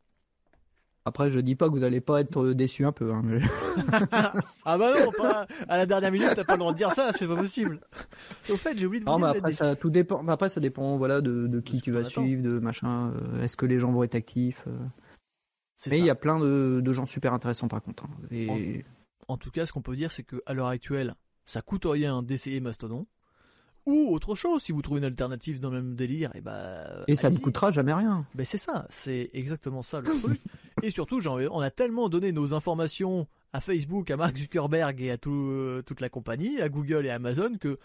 Après, 1.07 1.31
je 1.31 1.39
dis 1.41 1.55
pas 1.55 1.69
que 1.69 1.75
vous 1.75 1.83
allez 1.83 2.01
pas 2.01 2.21
être 2.21 2.53
déçu 2.53 2.87
un 2.87 2.93
peu. 2.93 3.13
Hein, 3.13 3.23
ah 4.65 4.79
bah 4.79 4.91
non, 4.99 5.11
pas 5.11 5.47
à 5.69 5.77
la 5.77 5.85
dernière 5.85 6.11
minute, 6.11 6.31
t'as 6.35 6.45
pas 6.45 6.55
le 6.55 6.61
droit 6.61 6.73
de 6.73 6.79
dire 6.79 6.93
ça, 6.93 7.13
c'est 7.13 7.27
pas 7.27 7.37
possible. 7.37 7.81
Au 8.49 8.57
fait, 8.57 8.79
j'ai 8.79 8.87
oublié 8.87 9.01
de 9.01 9.05
vous 9.05 9.11
non, 9.11 9.19
dire. 9.19 9.33
Mais 9.33 9.39
après, 9.39 9.53
ça 9.53 9.77
tout 9.77 9.91
dépend. 9.91 10.27
Après, 10.27 10.49
ça 10.49 10.61
dépend, 10.61 10.97
voilà, 10.97 11.21
de, 11.21 11.61
qui 11.61 11.83
tu 11.83 11.91
vas 11.91 12.05
suivre, 12.05 12.43
de 12.43 12.59
machin. 12.59 13.13
Euh, 13.13 13.43
est-ce 13.43 13.59
que 13.59 13.67
les 13.67 13.79
gens 13.79 13.93
vont 13.93 14.03
être 14.03 14.15
actifs 14.15 14.65
euh. 14.67 14.79
Mais 15.91 15.99
il 15.99 16.07
y 16.07 16.11
a 16.11 16.15
plein 16.15 16.39
de, 16.39 16.93
gens 16.93 17.05
super 17.05 17.35
intéressants 17.35 17.69
par 17.69 17.83
contre. 17.83 18.05
Hein, 18.05 18.27
et... 18.31 18.83
En, 19.29 19.37
tout 19.37 19.51
cas, 19.51 19.67
ce 19.67 19.73
qu'on 19.75 19.83
peut 19.83 19.97
dire, 19.97 20.11
c'est 20.11 20.23
que 20.23 20.43
à 20.47 20.55
l'heure 20.55 20.69
actuelle, 20.69 21.15
ça 21.45 21.61
coûte 21.61 21.85
rien 21.85 22.23
d'essayer 22.23 22.61
Mastodon 22.61 23.07
ou 23.87 24.15
autre 24.15 24.35
chose 24.35 24.63
si 24.63 24.73
vous 24.73 24.81
trouvez 24.81 25.01
une 25.01 25.05
alternative 25.05 25.61
dans 25.61 25.69
le 25.69 25.83
même 25.83 25.95
délire 25.95 26.35
et 26.35 26.41
bah 26.41 27.05
et 27.07 27.17
ça 27.17 27.29
ne 27.29 27.37
coûtera 27.37 27.71
jamais 27.71 27.93
rien 27.93 28.27
ben 28.35 28.47
c'est 28.47 28.57
ça 28.57 28.87
c'est 28.89 29.29
exactement 29.35 29.83
ça 29.83 30.01
le 30.01 30.07
truc 30.23 30.41
et 30.83 30.91
surtout 30.91 31.21
on 31.27 31.61
a 31.61 31.71
tellement 31.71 32.09
donné 32.09 32.33
nos 32.33 32.55
informations 32.55 33.27
à 33.53 33.61
Facebook 33.61 34.11
à 34.11 34.17
Mark 34.17 34.37
Zuckerberg 34.37 35.01
et 35.01 35.11
à 35.11 35.19
tout, 35.19 35.83
toute 35.87 36.01
la 36.01 36.09
compagnie 36.09 36.61
à 36.61 36.69
Google 36.69 37.07
et 37.07 37.11
à 37.11 37.15
Amazon 37.15 37.57
que 37.59 37.79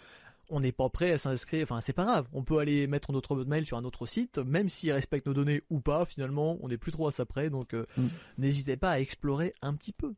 on 0.49 0.59
n'est 0.59 0.71
pas 0.71 0.89
prêt 0.89 1.11
à 1.11 1.17
s'inscrire, 1.17 1.63
enfin 1.63 1.79
c'est 1.81 1.93
pas 1.93 2.05
grave, 2.05 2.27
on 2.33 2.43
peut 2.43 2.57
aller 2.57 2.87
mettre 2.87 3.11
notre 3.11 3.35
mail 3.43 3.65
sur 3.65 3.77
un 3.77 3.83
autre 3.83 4.05
site, 4.05 4.39
même 4.39 4.67
s'ils 4.67 4.91
respectent 4.91 5.27
nos 5.27 5.33
données 5.33 5.61
ou 5.69 5.79
pas, 5.79 6.05
finalement 6.05 6.57
on 6.61 6.67
n'est 6.69 6.77
plus 6.77 6.91
trop 6.91 7.07
à 7.07 7.11
ça 7.11 7.25
près, 7.25 7.49
donc 7.49 7.73
euh, 7.73 7.85
mm. 7.97 8.07
n'hésitez 8.39 8.77
pas 8.77 8.91
à 8.91 8.99
explorer 8.99 9.53
un 9.61 9.73
petit 9.75 9.93
peu. 9.93 10.13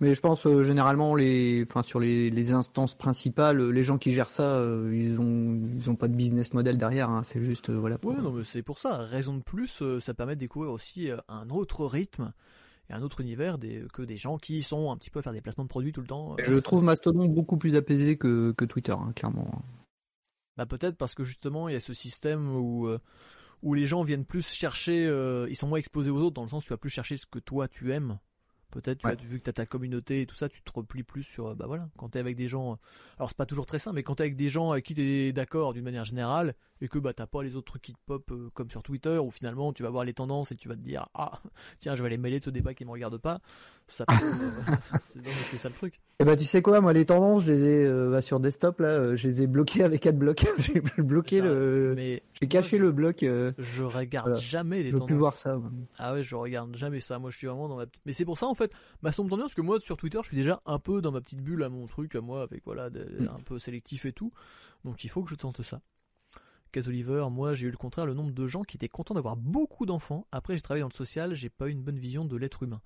Mais 0.00 0.14
je 0.14 0.20
pense 0.20 0.46
euh, 0.46 0.62
généralement 0.62 1.14
les, 1.14 1.64
enfin 1.68 1.82
sur 1.82 1.98
les, 1.98 2.30
les, 2.30 2.52
instances 2.52 2.94
principales, 2.94 3.70
les 3.70 3.82
gens 3.82 3.98
qui 3.98 4.12
gèrent 4.12 4.28
ça, 4.28 4.56
euh, 4.56 4.90
ils 4.94 5.18
ont 5.18 5.60
ils 5.76 5.90
ont 5.90 5.96
pas 5.96 6.08
de 6.08 6.14
business 6.14 6.54
model 6.54 6.78
derrière. 6.78 7.10
Hein. 7.10 7.24
c'est 7.24 7.42
juste 7.42 7.70
euh, 7.70 7.78
voilà. 7.78 7.98
Pour... 7.98 8.14
non 8.14 8.30
mais 8.30 8.44
c'est 8.44 8.62
pour 8.62 8.78
ça. 8.78 8.98
Raison 8.98 9.34
de 9.34 9.42
plus, 9.42 9.82
ça 9.98 10.14
permet 10.14 10.36
de 10.36 10.40
découvrir 10.40 10.72
aussi 10.72 11.10
un 11.28 11.50
autre 11.50 11.84
rythme 11.84 12.32
et 12.90 12.94
un 12.94 13.02
autre 13.02 13.20
univers 13.20 13.58
des, 13.58 13.84
que 13.92 14.02
des 14.02 14.16
gens 14.16 14.38
qui 14.38 14.62
sont 14.62 14.90
un 14.92 14.96
petit 14.96 15.10
peu 15.10 15.18
à 15.18 15.22
faire 15.22 15.32
des 15.32 15.40
placements 15.40 15.64
de 15.64 15.68
produits 15.68 15.92
tout 15.92 16.00
le 16.00 16.06
temps. 16.06 16.36
Je 16.38 16.58
trouve 16.58 16.82
Mastodon 16.82 17.26
beaucoup 17.26 17.56
plus 17.56 17.74
apaisé 17.74 18.16
que, 18.16 18.52
que 18.52 18.64
Twitter, 18.64 18.92
hein, 18.92 19.12
clairement. 19.14 19.50
Bah 20.56 20.66
peut-être 20.66 20.96
parce 20.96 21.14
que 21.14 21.22
justement 21.22 21.68
il 21.68 21.72
y 21.72 21.76
a 21.76 21.80
ce 21.80 21.94
système 21.94 22.54
où 22.54 22.88
où 23.62 23.74
les 23.74 23.86
gens 23.86 24.02
viennent 24.02 24.24
plus 24.24 24.48
chercher, 24.48 25.04
ils 25.48 25.56
sont 25.56 25.66
moins 25.66 25.78
exposés 25.78 26.10
aux 26.10 26.20
autres 26.20 26.34
dans 26.34 26.42
le 26.42 26.48
sens 26.48 26.64
où 26.64 26.66
tu 26.66 26.72
vas 26.72 26.78
plus 26.78 26.90
chercher 26.90 27.16
ce 27.16 27.26
que 27.26 27.40
toi 27.40 27.66
tu 27.66 27.92
aimes 27.92 28.18
Peut-être, 28.70 29.06
vu 29.22 29.38
que 29.38 29.44
tu 29.44 29.50
as 29.50 29.54
ta 29.54 29.66
communauté 29.66 30.20
et 30.20 30.26
tout 30.26 30.34
ça, 30.34 30.48
tu 30.48 30.60
te 30.60 30.70
replies 30.70 31.02
plus 31.02 31.22
sur, 31.22 31.56
bah 31.56 31.66
voilà, 31.66 31.88
quand 31.96 32.10
tu 32.10 32.18
es 32.18 32.20
avec 32.20 32.36
des 32.36 32.48
gens, 32.48 32.78
alors 33.16 33.28
c'est 33.28 33.36
pas 33.36 33.46
toujours 33.46 33.64
très 33.64 33.78
simple, 33.78 33.96
mais 33.96 34.02
quand 34.02 34.16
tu 34.16 34.22
es 34.22 34.26
avec 34.26 34.36
des 34.36 34.50
gens 34.50 34.72
avec 34.72 34.84
qui 34.84 34.94
tu 34.94 35.02
es 35.02 35.32
d'accord 35.32 35.72
d'une 35.72 35.84
manière 35.84 36.04
générale, 36.04 36.54
et 36.80 36.88
que 36.88 36.98
bah 36.98 37.12
t'as 37.12 37.26
pas 37.26 37.42
les 37.42 37.56
autres 37.56 37.72
trucs 37.72 37.82
qui 37.82 37.92
te 37.92 37.98
pop 38.06 38.30
euh, 38.30 38.50
comme 38.54 38.70
sur 38.70 38.82
Twitter, 38.82 39.18
où 39.18 39.30
finalement 39.30 39.72
tu 39.72 39.82
vas 39.82 39.90
voir 39.90 40.04
les 40.04 40.14
tendances 40.14 40.52
et 40.52 40.56
tu 40.56 40.68
vas 40.68 40.74
te 40.74 40.80
dire, 40.80 41.08
ah, 41.14 41.40
tiens, 41.78 41.96
je 41.96 42.02
vais 42.02 42.06
aller 42.06 42.18
mêler 42.18 42.38
de 42.38 42.44
ce 42.44 42.50
débat 42.50 42.74
qui 42.74 42.84
me 42.84 42.90
regarde 42.90 43.18
pas, 43.18 43.40
ça 43.86 44.04
euh, 44.10 44.14
c'est 45.44 45.56
ça 45.56 45.68
le 45.68 45.74
truc. 45.74 45.94
Et 45.94 46.22
eh 46.22 46.24
bah 46.24 46.36
tu 46.36 46.44
sais 46.44 46.62
quoi, 46.62 46.80
moi 46.80 46.92
les 46.92 47.06
tendances, 47.06 47.44
je 47.44 47.52
les 47.52 47.64
ai 47.64 47.84
euh, 47.84 48.10
bah, 48.10 48.20
sur 48.20 48.40
desktop 48.40 48.80
là, 48.80 49.14
je 49.14 49.28
les 49.28 49.42
ai 49.42 49.46
bloquées 49.46 49.84
avec 49.84 50.06
AdBlock, 50.06 50.46
j'ai 50.58 50.80
bloqué 50.98 51.40
le, 51.40 51.94
j'ai 52.40 52.48
caché 52.48 52.78
le 52.78 52.92
bloc. 52.92 53.18
je 53.20 53.82
regarde 53.82 54.38
jamais 54.38 54.82
les 54.82 54.90
tendances. 54.90 55.08
Je 55.08 55.12
plus 55.12 55.18
voir 55.18 55.36
ça. 55.36 55.60
Ah 55.98 56.14
ouais, 56.14 56.22
je 56.22 56.34
regarde 56.34 56.76
jamais 56.76 57.00
ça, 57.00 57.18
moi 57.18 57.30
je 57.30 57.36
suis 57.36 57.46
vraiment 57.46 57.68
dans 57.68 57.76
ma 57.76 57.86
petite, 57.86 58.02
mais 58.06 58.12
c'est 58.12 58.24
pour 58.24 58.38
ça 58.38 58.46
en 58.46 58.54
fait, 58.54 58.72
tombe 59.14 59.28
bien 59.28 59.38
parce 59.38 59.54
que 59.54 59.62
moi 59.62 59.80
sur 59.80 59.96
Twitter, 59.96 60.18
je 60.22 60.28
suis 60.28 60.36
déjà 60.36 60.60
un 60.66 60.78
peu 60.78 61.00
dans 61.00 61.12
ma 61.12 61.20
petite 61.20 61.40
bulle 61.40 61.62
à 61.62 61.68
mon 61.68 61.86
truc, 61.86 62.14
à 62.14 62.20
moi 62.20 62.42
avec 62.42 62.62
voilà, 62.64 62.90
mm. 62.90 63.28
un 63.34 63.40
peu 63.44 63.58
sélectif 63.58 64.06
et 64.06 64.12
tout, 64.12 64.32
donc 64.84 65.04
il 65.04 65.08
faut 65.08 65.22
que 65.22 65.30
je 65.30 65.34
tente 65.34 65.62
ça. 65.62 65.80
Cas 66.70 66.82
Oliver, 66.86 67.26
moi 67.30 67.54
j'ai 67.54 67.66
eu 67.66 67.70
le 67.70 67.76
contraire, 67.76 68.06
le 68.06 68.14
nombre 68.14 68.32
de 68.32 68.46
gens 68.46 68.62
qui 68.62 68.76
étaient 68.76 68.88
contents 68.88 69.14
d'avoir 69.14 69.36
beaucoup 69.36 69.86
d'enfants. 69.86 70.26
Après 70.32 70.54
j'ai 70.54 70.60
travaillé 70.60 70.82
dans 70.82 70.88
le 70.88 70.94
social, 70.94 71.34
j'ai 71.34 71.48
pas 71.48 71.68
eu 71.68 71.72
une 71.72 71.82
bonne 71.82 71.98
vision 71.98 72.24
de 72.24 72.36
l'être 72.36 72.62
humain. 72.62 72.80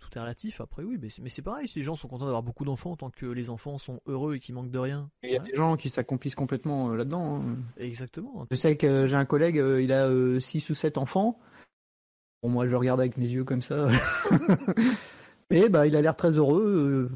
Tout 0.00 0.16
est 0.16 0.20
relatif, 0.20 0.60
après 0.60 0.82
oui, 0.82 0.98
mais 1.22 1.28
c'est 1.28 1.42
pareil, 1.42 1.68
si 1.68 1.78
les 1.78 1.84
gens 1.84 1.94
sont 1.94 2.08
contents 2.08 2.24
d'avoir 2.24 2.42
beaucoup 2.42 2.64
d'enfants 2.64 2.96
tant 2.96 3.10
que 3.10 3.26
les 3.26 3.50
enfants 3.50 3.78
sont 3.78 4.00
heureux 4.06 4.34
et 4.34 4.38
qu'ils 4.38 4.54
manquent 4.54 4.70
de 4.70 4.78
rien. 4.78 5.10
Il 5.22 5.30
y 5.30 5.36
a 5.36 5.40
des 5.40 5.54
gens 5.54 5.76
qui 5.76 5.90
s'accomplissent 5.90 6.34
complètement 6.34 6.90
euh, 6.90 6.96
là-dedans. 6.96 7.36
Hein. 7.36 7.56
Exactement. 7.76 8.46
Je 8.50 8.56
sais 8.56 8.76
que 8.76 9.06
j'ai 9.06 9.16
un 9.16 9.26
collègue, 9.26 9.58
euh, 9.58 9.82
il 9.82 9.92
a 9.92 10.08
6 10.40 10.70
euh, 10.70 10.72
ou 10.72 10.74
7 10.74 10.96
enfants. 10.96 11.38
Bon, 12.42 12.48
moi 12.48 12.66
je 12.66 12.74
regarde 12.74 12.98
avec 12.98 13.18
mes 13.18 13.28
yeux 13.28 13.44
comme 13.44 13.60
ça. 13.60 13.88
mais 15.50 15.68
bah 15.68 15.86
il 15.86 15.94
a 15.94 16.00
l'air 16.00 16.16
très 16.16 16.30
heureux. 16.30 17.10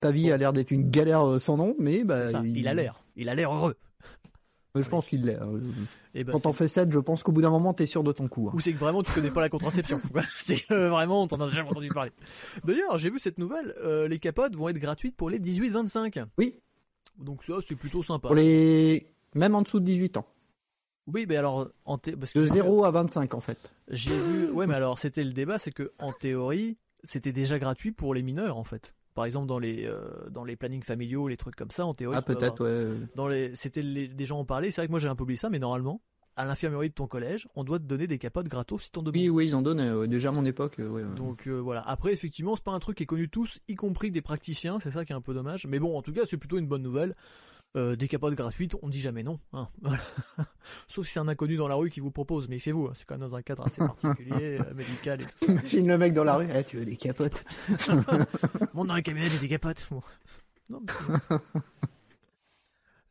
Ta 0.00 0.10
vie 0.10 0.32
a 0.32 0.36
l'air 0.36 0.52
d'être 0.52 0.72
une 0.72 0.90
galère 0.90 1.40
sans 1.40 1.56
nom, 1.56 1.76
mais 1.78 2.02
bah. 2.02 2.24
il 2.44 2.66
a 2.66 2.74
l'air. 2.74 3.04
Il 3.14 3.28
a 3.28 3.34
l'air 3.36 3.54
heureux. 3.54 3.76
Je 4.82 4.88
pense 4.88 5.06
qu'il 5.06 5.24
l'est. 5.24 5.36
Hein. 5.36 5.60
Eh 6.14 6.24
ben, 6.24 6.32
Quand 6.32 6.40
t'en 6.40 6.52
fais 6.52 6.66
7, 6.66 6.90
je 6.90 6.98
pense 6.98 7.22
qu'au 7.22 7.30
bout 7.30 7.42
d'un 7.42 7.50
moment, 7.50 7.72
t'es 7.72 7.86
sûr 7.86 8.02
de 8.02 8.10
ton 8.10 8.26
coup. 8.26 8.48
Hein. 8.48 8.52
Ou 8.54 8.60
c'est 8.60 8.72
que 8.72 8.78
vraiment 8.78 9.04
tu 9.04 9.12
connais 9.12 9.30
pas 9.30 9.40
la 9.40 9.48
contraception. 9.48 10.00
c'est 10.34 10.68
euh, 10.72 10.88
vraiment, 10.88 11.28
t'en 11.28 11.40
as 11.40 11.48
jamais 11.48 11.70
entendu 11.70 11.88
parler. 11.90 12.10
D'ailleurs, 12.64 12.98
j'ai 12.98 13.08
vu 13.08 13.20
cette 13.20 13.38
nouvelle, 13.38 13.72
euh, 13.84 14.08
les 14.08 14.18
capotes 14.18 14.56
vont 14.56 14.68
être 14.68 14.78
gratuites 14.78 15.16
pour 15.16 15.30
les 15.30 15.38
18-25. 15.38 16.24
Oui. 16.38 16.56
Donc 17.18 17.44
ça, 17.44 17.54
c'est 17.66 17.76
plutôt 17.76 18.02
sympa. 18.02 18.28
Pour 18.28 18.34
les... 18.34 19.06
Même 19.36 19.54
en 19.54 19.62
dessous 19.62 19.78
de 19.78 19.84
18 19.84 20.16
ans. 20.16 20.26
Oui, 21.06 21.26
mais 21.28 21.36
alors, 21.36 21.68
en 21.84 21.98
parce 21.98 22.32
que... 22.32 22.40
De 22.40 22.46
0 22.46 22.84
à 22.84 22.90
25 22.90 23.34
en 23.34 23.40
fait. 23.40 23.70
J'ai 23.88 24.18
vu, 24.18 24.50
ouais, 24.50 24.66
mais 24.66 24.74
alors 24.74 24.98
c'était 24.98 25.22
le 25.22 25.32
débat, 25.32 25.58
c'est 25.58 25.70
que 25.70 25.92
en 26.00 26.12
théorie, 26.12 26.78
c'était 27.04 27.32
déjà 27.32 27.58
gratuit 27.58 27.92
pour 27.92 28.14
les 28.14 28.22
mineurs 28.22 28.56
en 28.56 28.64
fait 28.64 28.94
par 29.14 29.24
exemple 29.24 29.46
dans 29.46 29.58
les 29.58 29.86
euh, 29.86 30.28
dans 30.30 30.44
les 30.44 30.56
plannings 30.56 30.82
familiaux, 30.82 31.28
les 31.28 31.36
trucs 31.36 31.56
comme 31.56 31.70
ça, 31.70 31.86
en 31.86 31.94
théorie. 31.94 32.16
Ah 32.18 32.22
peut-être 32.22 32.64
ouais. 32.64 32.98
Dans 33.14 33.28
les, 33.28 33.54
c'était 33.54 33.82
des 33.82 34.26
gens 34.26 34.40
en 34.40 34.44
parlaient. 34.44 34.70
C'est 34.70 34.80
vrai 34.80 34.86
que 34.86 34.92
moi 34.92 35.00
j'ai 35.00 35.08
un 35.08 35.16
peu 35.16 35.22
oublié 35.22 35.38
ça, 35.38 35.50
mais 35.50 35.58
normalement, 35.58 36.00
à 36.36 36.44
l'infirmerie 36.44 36.88
de 36.88 36.94
ton 36.94 37.06
collège, 37.06 37.46
on 37.54 37.64
doit 37.64 37.78
te 37.78 37.84
donner 37.84 38.06
des 38.06 38.18
capotes 38.18 38.48
gratos 38.48 38.82
si 38.82 38.90
t'en 38.90 39.02
demandes. 39.02 39.16
Oui, 39.16 39.28
oui, 39.28 39.46
ils 39.46 39.56
en 39.56 39.62
donnaient 39.62 40.06
déjà 40.08 40.30
à 40.30 40.32
mon 40.32 40.44
époque. 40.44 40.80
Donc 41.16 41.46
euh, 41.46 41.52
voilà. 41.58 41.80
Après, 41.82 42.12
effectivement, 42.12 42.56
c'est 42.56 42.64
pas 42.64 42.72
un 42.72 42.80
truc 42.80 42.96
qui 42.96 43.04
est 43.04 43.06
connu 43.06 43.28
tous, 43.28 43.60
y 43.68 43.74
compris 43.74 44.10
des 44.10 44.22
praticiens. 44.22 44.78
C'est 44.80 44.90
ça 44.90 45.04
qui 45.04 45.12
est 45.12 45.16
un 45.16 45.20
peu 45.20 45.34
dommage. 45.34 45.66
Mais 45.66 45.78
bon, 45.78 45.96
en 45.96 46.02
tout 46.02 46.12
cas, 46.12 46.22
c'est 46.26 46.36
plutôt 46.36 46.58
une 46.58 46.66
bonne 46.66 46.82
nouvelle. 46.82 47.14
Euh, 47.76 47.96
des 47.96 48.06
capotes 48.06 48.36
gratuites, 48.36 48.76
on 48.82 48.88
dit 48.88 49.00
jamais 49.00 49.24
non. 49.24 49.40
Hein. 49.52 49.66
Sauf 50.86 51.08
si 51.08 51.14
c'est 51.14 51.18
un 51.18 51.26
inconnu 51.26 51.56
dans 51.56 51.66
la 51.66 51.74
rue 51.74 51.90
qui 51.90 51.98
vous 51.98 52.12
propose, 52.12 52.48
méfiez-vous, 52.48 52.86
hein. 52.86 52.92
c'est 52.94 53.04
quand 53.04 53.18
même 53.18 53.28
dans 53.28 53.34
un 53.34 53.42
cadre 53.42 53.66
assez 53.66 53.78
particulier, 53.78 54.58
euh, 54.60 54.74
médical 54.74 55.20
et 55.20 55.24
tout 55.24 55.44
ça. 55.44 55.52
Imagine 55.52 55.88
le 55.88 55.98
mec 55.98 56.14
dans 56.14 56.22
la 56.22 56.36
rue, 56.36 56.46
eh, 56.54 56.62
tu 56.62 56.76
veux 56.76 56.84
des 56.84 56.94
capotes 56.94 57.44
Monte 58.74 58.86
dans 58.86 58.94
la 58.94 59.02
camionnette, 59.02 59.32
j'ai 59.32 59.40
des 59.40 59.48
capotes. 59.48 59.88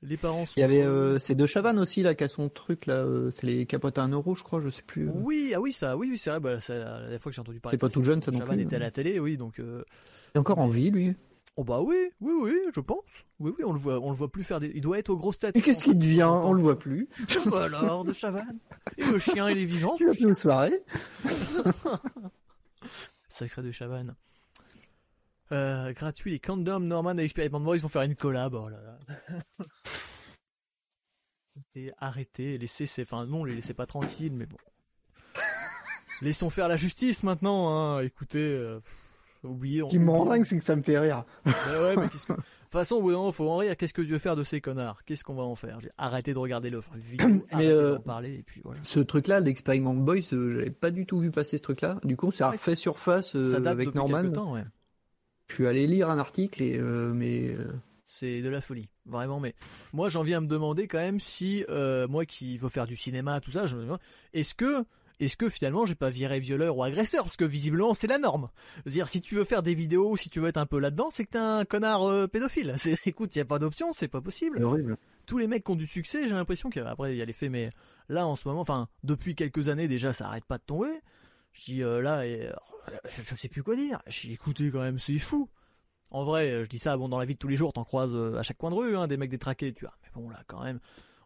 les 0.02 0.16
parents 0.16 0.46
sont... 0.46 0.54
Il 0.56 0.62
y 0.62 0.64
avait 0.64 0.84
euh, 0.84 1.20
ces 1.20 1.36
deux 1.36 1.46
Chavannes 1.46 1.78
aussi 1.80 2.02
là 2.02 2.16
qui 2.16 2.24
a 2.24 2.30
son 2.30 2.48
truc 2.48 2.86
là, 2.86 3.06
c'est 3.32 3.46
les 3.46 3.66
capotes 3.66 3.98
à 3.98 4.04
1 4.04 4.12
euro 4.12 4.34
je 4.34 4.44
crois, 4.44 4.62
je 4.62 4.70
sais 4.70 4.84
plus. 4.84 5.10
Oui, 5.14 5.52
ah 5.54 5.60
oui 5.60 5.74
ça, 5.74 5.98
oui, 5.98 6.08
oui 6.10 6.18
c'est 6.18 6.30
vrai, 6.30 6.40
bah, 6.40 6.60
la 6.70 7.00
dernière 7.02 7.20
fois 7.20 7.34
que 7.34 7.36
j'ai 7.36 7.42
entendu 7.42 7.60
parler. 7.60 7.78
C'est 7.78 7.82
pas 7.82 7.90
tout 7.90 8.06
jeune 8.06 8.22
ça 8.22 8.32
non 8.32 8.40
Chavannes 8.40 8.62
était 8.62 8.78
à 8.78 8.80
la 8.80 8.92
télé, 8.92 9.20
oui 9.20 9.36
donc. 9.36 9.56
Il 9.58 9.84
est 10.36 10.40
encore 10.40 10.60
en 10.60 10.70
vie 10.70 10.90
lui. 10.90 11.18
Oh 11.56 11.64
bah 11.64 11.82
oui, 11.82 11.96
oui, 12.20 12.34
oui, 12.42 12.56
je 12.74 12.80
pense. 12.80 13.04
Oui, 13.40 13.54
oui, 13.58 13.64
on 13.64 13.74
le 13.74 13.80
voit, 13.80 14.00
on 14.00 14.10
le 14.10 14.16
voit 14.16 14.32
plus 14.32 14.44
faire 14.44 14.60
des. 14.60 14.72
Il 14.74 14.82
doit 14.82 14.98
être 14.98 15.10
aux 15.10 15.18
grosses 15.18 15.38
têtes. 15.38 15.56
Et 15.56 15.62
qu'est-ce 15.62 15.84
qu'il 15.84 16.00
devient? 16.00 16.24
On 16.24 16.52
le 16.54 16.62
voit 16.62 16.80
plus. 16.80 17.08
Bah 17.46 17.66
alors, 17.66 18.04
de 18.04 18.14
Chavannes. 18.14 18.60
Et 18.98 19.06
le 19.06 19.20
chien, 19.20 19.50
il 19.50 19.60
est 19.60 19.66
vivant. 19.66 19.96
Tu 19.98 20.08
l'as 20.08 20.16
plus 20.16 20.34
soirée. 20.36 20.84
Sacré 23.30 23.62
de 23.62 23.72
Chavannes. 23.72 24.16
Euh, 25.52 25.94
gratuit, 25.94 26.32
les 26.32 26.40
Condom 26.40 26.80
Norman 26.80 27.18
et 27.20 27.24
Expérimentement, 27.24 27.76
ils 27.76 27.82
vont 27.82 27.90
faire 27.90 28.02
une 28.02 28.16
collab. 28.16 28.56
Oh 28.56 28.70
là 28.70 28.80
là. 28.82 29.00
et 31.76 31.92
arrêtez, 32.00 32.58
laissez, 32.58 32.88
enfin 33.04 33.28
non, 33.28 33.44
les 33.44 33.54
laissez 33.54 33.76
pas 33.76 33.86
tranquilles, 33.86 34.34
mais 34.34 34.48
bon. 34.48 34.58
laissons 36.22 36.50
faire 36.50 36.68
la 36.68 36.78
justice 36.78 37.22
maintenant. 37.22 37.70
Hein. 37.70 38.02
Écoutez, 38.02 38.40
euh, 38.40 38.80
oubliez. 39.44 39.82
Ce 39.82 39.88
qui 39.88 40.00
me 40.00 40.10
rend 40.10 40.26
dingue, 40.26 40.44
c'est 40.46 40.58
que 40.58 40.64
ça 40.64 40.76
me 40.76 40.82
fait 40.82 41.00
rire. 41.00 41.26
Bah 41.46 41.52
ouais, 41.82 41.96
mais 41.98 42.10
qu'est-ce 42.10 42.28
que... 42.28 42.34
De 42.74 42.80
toute 42.80 42.88
façon, 42.88 42.96
au 42.96 43.02
bout 43.04 43.12
d'un 43.12 43.18
moment, 43.18 43.32
faut 43.32 43.48
en 43.48 43.58
rire. 43.58 43.78
Qu'est-ce 43.78 43.94
que 43.94 44.02
Dieu 44.02 44.18
faire 44.18 44.36
de 44.36 44.44
ces 44.44 44.60
connards? 44.60 45.04
Qu'est-ce 45.06 45.24
qu'on 45.24 45.36
va 45.36 45.44
en 45.44 45.54
faire? 45.54 45.78
Arrêtez 46.00 46.34
de 46.34 46.40
regarder 46.40 46.72
l'offre 46.72 46.96
vidéo, 46.96 47.46
mais 47.56 47.68
euh, 47.68 48.00
parler, 48.00 48.34
et 48.40 48.42
puis 48.42 48.62
voilà. 48.64 48.80
Ce 48.82 49.00
truc-là, 49.00 49.42
l'Experiment 49.42 49.94
Boys, 49.94 50.34
euh, 50.34 50.56
j'avais 50.56 50.72
pas 50.72 50.90
du 50.90 51.06
tout 51.06 51.20
vu 51.20 51.30
passer 51.30 51.58
ce 51.58 51.62
truc-là. 51.62 52.00
Du 52.04 52.18
coup, 52.18 52.32
ça 52.32 52.48
a 52.48 52.52
refait 52.54 52.76
surface 52.76 53.36
euh, 53.36 53.64
avec 53.68 53.94
Norman. 53.94 54.28
Temps, 54.32 54.54
ouais. 54.54 54.64
Je 55.50 55.54
suis 55.54 55.68
allé 55.68 55.86
lire 55.86 56.10
un 56.10 56.18
article, 56.18 56.64
et, 56.64 56.80
euh, 56.80 57.14
mais 57.14 57.56
c'est 58.08 58.42
de 58.42 58.50
la 58.50 58.60
folie, 58.60 58.90
vraiment. 59.06 59.40
Mais 59.40 59.54
moi, 59.94 60.10
j'en 60.10 60.24
viens 60.24 60.40
à 60.40 60.42
me 60.42 60.48
demander 60.48 60.88
quand 60.88 60.98
même 60.98 61.20
si 61.20 61.64
moi 62.10 62.26
qui 62.26 62.58
veux 62.58 62.70
faire 62.70 62.88
du 62.88 62.96
cinéma, 62.96 63.40
tout 63.40 63.52
ça, 63.52 63.68
je 63.68 63.76
me 63.76 63.86
est-ce 64.34 64.56
que 64.56 64.84
est-ce 65.26 65.38
que 65.38 65.50
finalement 65.50 65.86
j'ai 65.86 65.96
pas 65.96 66.10
viré 66.10 66.40
violeur 66.40 66.78
ou 66.78 66.84
agresseur? 66.84 67.24
Parce 67.24 67.36
que 67.36 67.46
visiblement 67.46 67.94
c'est 67.94 68.08
la 68.08 68.18
norme. 68.18 68.50
dire 68.86 69.08
si 69.08 69.22
tu 69.22 69.36
veux 69.36 69.44
faire 69.44 69.64
des 69.64 69.74
vidéos, 69.74 70.16
si 70.16 70.30
tu 70.30 70.40
veux 70.40 70.48
être 70.48 70.58
un 70.58 70.66
peu 70.66 70.80
là-dedans, 70.80 71.10
c'est 71.12 71.26
que 71.26 71.32
t'es 71.32 71.38
un 71.38 71.66
connard 71.66 72.04
euh, 72.04 72.28
pédophile. 72.28 72.74
C'est 72.78 73.08
écoute, 73.08 73.36
il 73.36 73.40
y 73.40 73.42
a 73.42 73.46
pas 73.46 73.60
d'option, 73.60 73.94
c'est 73.94 74.08
pas 74.08 74.22
possible. 74.22 74.58
C'est 74.58 74.64
horrible. 74.64 74.98
Tous 75.26 75.38
les 75.38 75.48
mecs 75.48 75.64
qui 75.64 75.72
ont 75.72 75.76
du 75.76 75.88
succès, 75.88 76.28
j'ai 76.28 76.34
l'impression 76.34 76.70
qu'après 76.70 77.14
il 77.14 77.18
y 77.18 77.22
a 77.22 77.26
les 77.26 77.34
faits 77.34 77.50
mais 77.50 77.70
là 78.10 78.28
en 78.28 78.36
ce 78.36 78.48
moment, 78.48 78.62
enfin 78.62 78.88
depuis 79.04 79.36
quelques 79.36 79.70
années 79.70 79.88
déjà, 79.88 80.14
ça 80.14 80.28
arrête 80.28 80.46
pas 80.46 80.58
de 80.58 80.64
tomber. 80.64 80.92
Je 81.54 81.66
dis 81.66 81.84
euh, 81.84 82.02
là 82.02 82.26
et, 82.26 82.50
je 83.18 83.36
sais 83.36 83.48
plus 83.48 83.64
quoi 83.64 83.76
dire. 83.76 84.02
J'ai 84.08 84.32
écouté 84.32 84.70
quand 84.72 84.82
même, 84.82 85.00
c'est 85.00 85.18
fou. 85.20 85.50
En 86.12 86.24
vrai, 86.24 86.64
je 86.64 86.70
dis 86.70 86.78
ça, 86.78 86.96
bon, 86.96 87.10
dans 87.10 87.18
la 87.18 87.26
vie 87.26 87.34
de 87.34 87.40
tous 87.40 87.48
les 87.48 87.56
jours, 87.56 87.74
t'en 87.74 87.84
croises 87.84 88.16
euh, 88.16 88.38
à 88.38 88.44
chaque 88.44 88.58
coin 88.58 88.70
de 88.70 88.76
rue, 88.76 88.96
hein, 88.96 89.08
des 89.08 89.18
mecs 89.18 89.32
détraqués, 89.32 89.74
tu 89.74 89.86
vois. 89.86 89.96
Mais 90.04 90.10
bon, 90.14 90.30
là, 90.30 90.44
quand 90.46 90.64
même, 90.64 90.80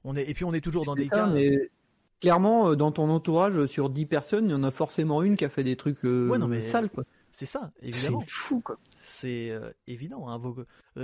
on 0.05 0.15
est, 0.15 0.29
et 0.29 0.33
puis 0.33 0.45
on 0.45 0.53
est 0.53 0.61
toujours 0.61 0.85
dans 0.85 0.95
des 0.95 1.09
cas. 1.09 1.27
Mais 1.27 1.69
clairement, 2.19 2.69
euh, 2.69 2.75
dans 2.75 2.91
ton 2.91 3.09
entourage, 3.09 3.65
sur 3.67 3.89
10 3.89 4.05
personnes, 4.05 4.45
il 4.45 4.51
y 4.51 4.55
en 4.55 4.63
a 4.63 4.71
forcément 4.71 5.23
une 5.23 5.37
qui 5.37 5.45
a 5.45 5.49
fait 5.49 5.63
des 5.63 5.75
trucs 5.75 6.03
euh, 6.05 6.27
ouais, 6.29 6.37
non, 6.37 6.47
mais 6.47 6.61
sales, 6.61 6.89
quoi. 6.89 7.03
C'est 7.31 7.45
ça, 7.45 7.71
évidemment. 7.81 8.21
C'est 8.21 8.31
fou, 8.31 8.61
quoi. 8.61 8.77
C'est 8.99 9.51
évident, 9.85 10.27
hein. 10.27 10.37
Vous, 10.37 10.55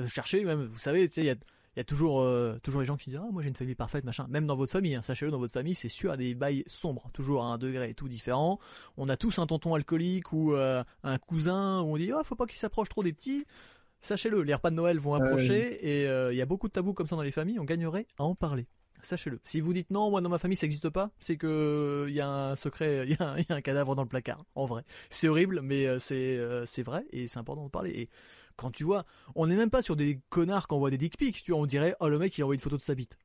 cherchez, 0.07 0.43
même, 0.43 0.65
vous 0.65 0.79
savez, 0.79 1.09
il 1.15 1.23
y 1.23 1.29
a, 1.29 1.33
il 1.33 1.77
y 1.77 1.79
a 1.79 1.83
toujours, 1.83 2.27
toujours 2.61 2.81
les 2.81 2.87
gens 2.87 2.97
qui 2.97 3.11
disent 3.11 3.19
ah 3.21 3.27
moi 3.31 3.41
j'ai 3.41 3.49
une 3.49 3.55
famille 3.55 3.75
parfaite 3.75 4.03
machin. 4.03 4.25
Même 4.29 4.47
dans 4.47 4.55
votre 4.55 4.71
famille, 4.71 4.95
hein, 4.95 5.01
sachez-le, 5.01 5.31
dans 5.31 5.37
votre 5.37 5.53
famille, 5.53 5.75
c'est 5.75 5.89
sûr 5.89 6.11
à 6.11 6.17
des 6.17 6.33
bails 6.33 6.63
sombres, 6.65 7.09
toujours 7.13 7.43
à 7.43 7.47
un 7.47 7.57
degré 7.57 7.91
et 7.91 7.93
tout 7.93 8.07
différent. 8.07 8.59
On 8.97 9.09
a 9.09 9.17
tous 9.17 9.37
un 9.39 9.45
tonton 9.45 9.75
alcoolique 9.75 10.33
ou 10.33 10.55
un 10.55 11.17
cousin 11.19 11.81
où 11.81 11.93
on 11.93 11.97
dit 11.97 12.11
ah 12.11 12.23
faut 12.23 12.35
pas 12.35 12.47
qu'il 12.47 12.57
s'approche 12.57 12.89
trop 12.89 13.03
des 13.03 13.13
petits. 13.13 13.45
Sachez-le, 14.03 14.43
les 14.43 14.53
repas 14.53 14.69
de 14.69 14.75
Noël 14.75 14.99
vont 14.99 15.13
approcher 15.13 16.01
et 16.01 16.09
euh, 16.09 16.33
il 16.33 16.37
y 16.37 16.41
a 16.41 16.45
beaucoup 16.45 16.67
de 16.67 16.73
tabous 16.73 16.93
comme 16.93 17.07
ça 17.07 17.15
dans 17.15 17.21
les 17.21 17.31
familles. 17.31 17.57
On 17.57 17.63
gagnerait 17.63 18.05
à 18.17 18.23
en 18.23 18.35
parler. 18.35 18.67
Sachez-le. 19.03 19.39
Si 19.43 19.59
vous 19.59 19.73
dites 19.73 19.91
non, 19.91 20.09
moi 20.09 20.21
dans 20.21 20.29
ma 20.29 20.37
famille 20.37 20.55
ça 20.55 20.65
n'existe 20.65 20.89
pas, 20.89 21.11
c'est 21.19 21.37
que 21.37 22.05
il 22.07 22.13
y 22.13 22.21
a 22.21 22.27
un 22.27 22.55
secret, 22.55 23.05
il 23.07 23.11
y, 23.11 23.21
a 23.21 23.55
un 23.55 23.61
cadavre 23.61 23.95
dans 23.95 24.03
le 24.03 24.07
placard. 24.07 24.45
En 24.55 24.65
vrai, 24.65 24.83
c'est 25.09 25.27
horrible, 25.27 25.61
mais 25.61 25.85
euh, 25.87 25.99
c'est 25.99 26.37
euh, 26.37 26.65
c'est 26.65 26.83
vrai 26.83 27.05
et 27.11 27.27
c'est 27.27 27.39
important 27.39 27.65
de 27.65 27.69
parler. 27.69 27.91
Et 27.91 28.09
quand 28.55 28.71
tu 28.71 28.83
vois, 28.83 29.05
on 29.35 29.47
n'est 29.47 29.55
même 29.55 29.69
pas 29.69 29.81
sur 29.81 29.95
des 29.95 30.21
connards 30.29 30.67
qui 30.67 30.73
envoient 30.73 30.91
des 30.91 30.97
dick 30.97 31.17
pics. 31.17 31.43
Tu 31.43 31.51
vois, 31.51 31.59
on 31.59 31.65
dirait 31.65 31.95
oh 31.99 32.09
le 32.09 32.19
mec 32.19 32.37
il 32.37 32.43
envoie 32.43 32.55
une 32.55 32.61
photo 32.61 32.77
de 32.77 32.81
sa 32.81 32.95
bite. 32.95 33.17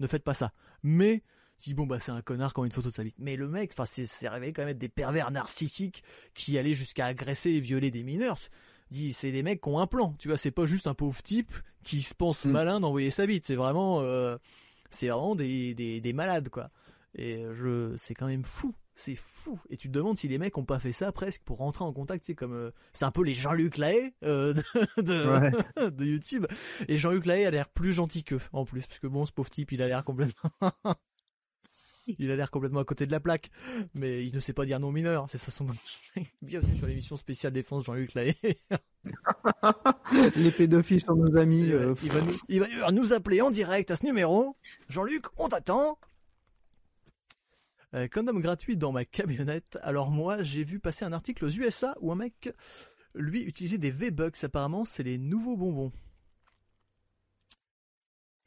Ne 0.00 0.06
faites 0.06 0.24
pas 0.24 0.34
ça. 0.34 0.52
Mais 0.82 1.22
dis 1.60 1.72
bon 1.72 1.86
bah 1.86 2.00
c'est 2.00 2.12
un 2.12 2.20
connard 2.20 2.52
qui 2.52 2.60
envoie 2.60 2.66
une 2.66 2.72
photo 2.72 2.88
de 2.88 2.94
sa 2.94 3.04
bite. 3.04 3.16
Mais 3.18 3.36
le 3.36 3.48
mec, 3.48 3.72
enfin 3.72 3.86
c'est 3.86 4.06
c'est 4.06 4.28
révélé 4.28 4.52
quand 4.52 4.64
même 4.64 4.76
des 4.76 4.88
pervers 4.88 5.30
narcissiques 5.30 6.02
qui 6.34 6.58
allaient 6.58 6.74
jusqu'à 6.74 7.06
agresser 7.06 7.50
et 7.50 7.60
violer 7.60 7.90
des 7.90 8.02
mineurs 8.02 8.38
c'est 9.12 9.32
des 9.32 9.42
mecs 9.42 9.60
qui 9.60 9.68
ont 9.68 9.78
un 9.78 9.86
plan, 9.86 10.14
tu 10.18 10.28
vois, 10.28 10.36
c'est 10.36 10.50
pas 10.50 10.66
juste 10.66 10.86
un 10.86 10.94
pauvre 10.94 11.22
type 11.22 11.52
qui 11.82 12.02
se 12.02 12.14
pense 12.14 12.44
mm. 12.44 12.50
malin 12.50 12.80
d'envoyer 12.80 13.10
sa 13.10 13.26
bite, 13.26 13.46
c'est 13.46 13.54
vraiment, 13.54 14.00
euh, 14.00 14.36
c'est 14.94 15.08
vraiment 15.08 15.34
des, 15.34 15.74
des, 15.74 16.12
malades, 16.12 16.48
quoi. 16.48 16.70
Et 17.14 17.44
je, 17.52 17.94
c'est 17.96 18.14
quand 18.14 18.26
même 18.26 18.44
fou, 18.44 18.74
c'est 18.94 19.14
fou. 19.14 19.60
Et 19.70 19.76
tu 19.76 19.88
te 19.88 19.92
demandes 19.92 20.18
si 20.18 20.28
les 20.28 20.38
mecs 20.38 20.56
ont 20.58 20.64
pas 20.64 20.78
fait 20.78 20.92
ça 20.92 21.12
presque 21.12 21.42
pour 21.42 21.58
rentrer 21.58 21.84
en 21.84 21.92
contact, 21.92 22.24
c'est 22.24 22.34
comme, 22.34 22.54
euh, 22.54 22.70
c'est 22.92 23.04
un 23.04 23.10
peu 23.10 23.22
les 23.22 23.34
Jean-Luc 23.34 23.76
Lahaye 23.76 24.12
euh, 24.24 24.54
de, 24.96 25.90
de, 25.90 26.04
YouTube. 26.04 26.46
Et 26.88 26.96
Jean-Luc 26.96 27.26
Lahaye 27.26 27.46
a 27.46 27.50
l'air 27.50 27.68
plus 27.68 27.92
gentil 27.92 28.24
qu'eux, 28.24 28.40
en 28.52 28.64
plus, 28.64 28.86
parce 28.86 28.98
que 28.98 29.06
bon, 29.06 29.24
ce 29.24 29.32
pauvre 29.32 29.50
type, 29.50 29.72
il 29.72 29.82
a 29.82 29.88
l'air 29.88 30.04
complètement 30.04 30.50
il 32.18 32.30
a 32.30 32.36
l'air 32.36 32.50
complètement 32.50 32.80
à 32.80 32.84
côté 32.84 33.06
de 33.06 33.12
la 33.12 33.20
plaque, 33.20 33.50
mais 33.94 34.24
il 34.24 34.34
ne 34.34 34.40
sait 34.40 34.52
pas 34.52 34.64
dire 34.64 34.80
non 34.80 34.92
mineur, 34.92 35.26
c'est 35.28 35.38
ça 35.38 35.50
son 35.50 35.66
Bienvenue 36.42 36.76
sur 36.76 36.86
l'émission 36.86 37.16
spéciale 37.16 37.52
défense 37.52 37.84
Jean-Luc 37.84 38.14
Lahaye. 38.14 38.34
Les 40.36 40.50
pédophiles 40.50 41.00
sont 41.00 41.14
nos 41.14 41.36
amis. 41.36 41.72
Euh, 41.72 41.94
il, 42.48 42.60
va 42.60 42.90
nous, 42.92 43.12
appeler 43.12 43.40
en 43.40 43.50
direct 43.50 43.90
à 43.90 43.96
ce 43.96 44.04
numéro. 44.04 44.56
Jean-Luc, 44.88 45.24
on 45.36 45.48
t'attend. 45.48 45.98
Euh, 47.94 48.08
condom 48.08 48.38
gratuit 48.40 48.76
dans 48.76 48.92
ma 48.92 49.04
camionnette. 49.04 49.78
Alors 49.82 50.10
moi, 50.10 50.42
j'ai 50.42 50.64
vu 50.64 50.80
passer 50.80 51.04
un 51.04 51.12
article 51.12 51.44
aux 51.44 51.50
USA 51.50 51.94
où 52.00 52.10
un 52.12 52.16
mec, 52.16 52.52
lui, 53.14 53.42
utilisait 53.42 53.78
des 53.78 53.90
V-Bucks. 53.90 54.42
Apparemment, 54.42 54.84
c'est 54.84 55.02
les 55.02 55.18
nouveaux 55.18 55.56
bonbons. 55.56 55.92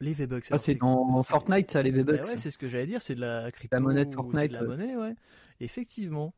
Les 0.00 0.12
V-Bucks. 0.12 0.46
Ah, 0.50 0.58
c'est 0.58 0.76
dans 0.76 1.22
Fortnite, 1.22 1.70
ça, 1.70 1.82
les 1.82 1.90
V-Bucks. 1.90 2.24
ouais, 2.24 2.38
c'est 2.38 2.50
ce 2.50 2.58
que 2.58 2.68
j'allais 2.68 2.86
dire, 2.86 3.02
c'est 3.02 3.16
de 3.16 3.20
la 3.20 3.50
crypto. 3.50 3.76
La 3.76 3.80
monnaie 3.80 4.04
de 4.04 4.14
Fortnite. 4.14 4.52
De 4.52 4.56
la 4.56 4.62
monnaie, 4.62 4.96
ouais. 4.96 5.14
Effectivement. 5.60 6.34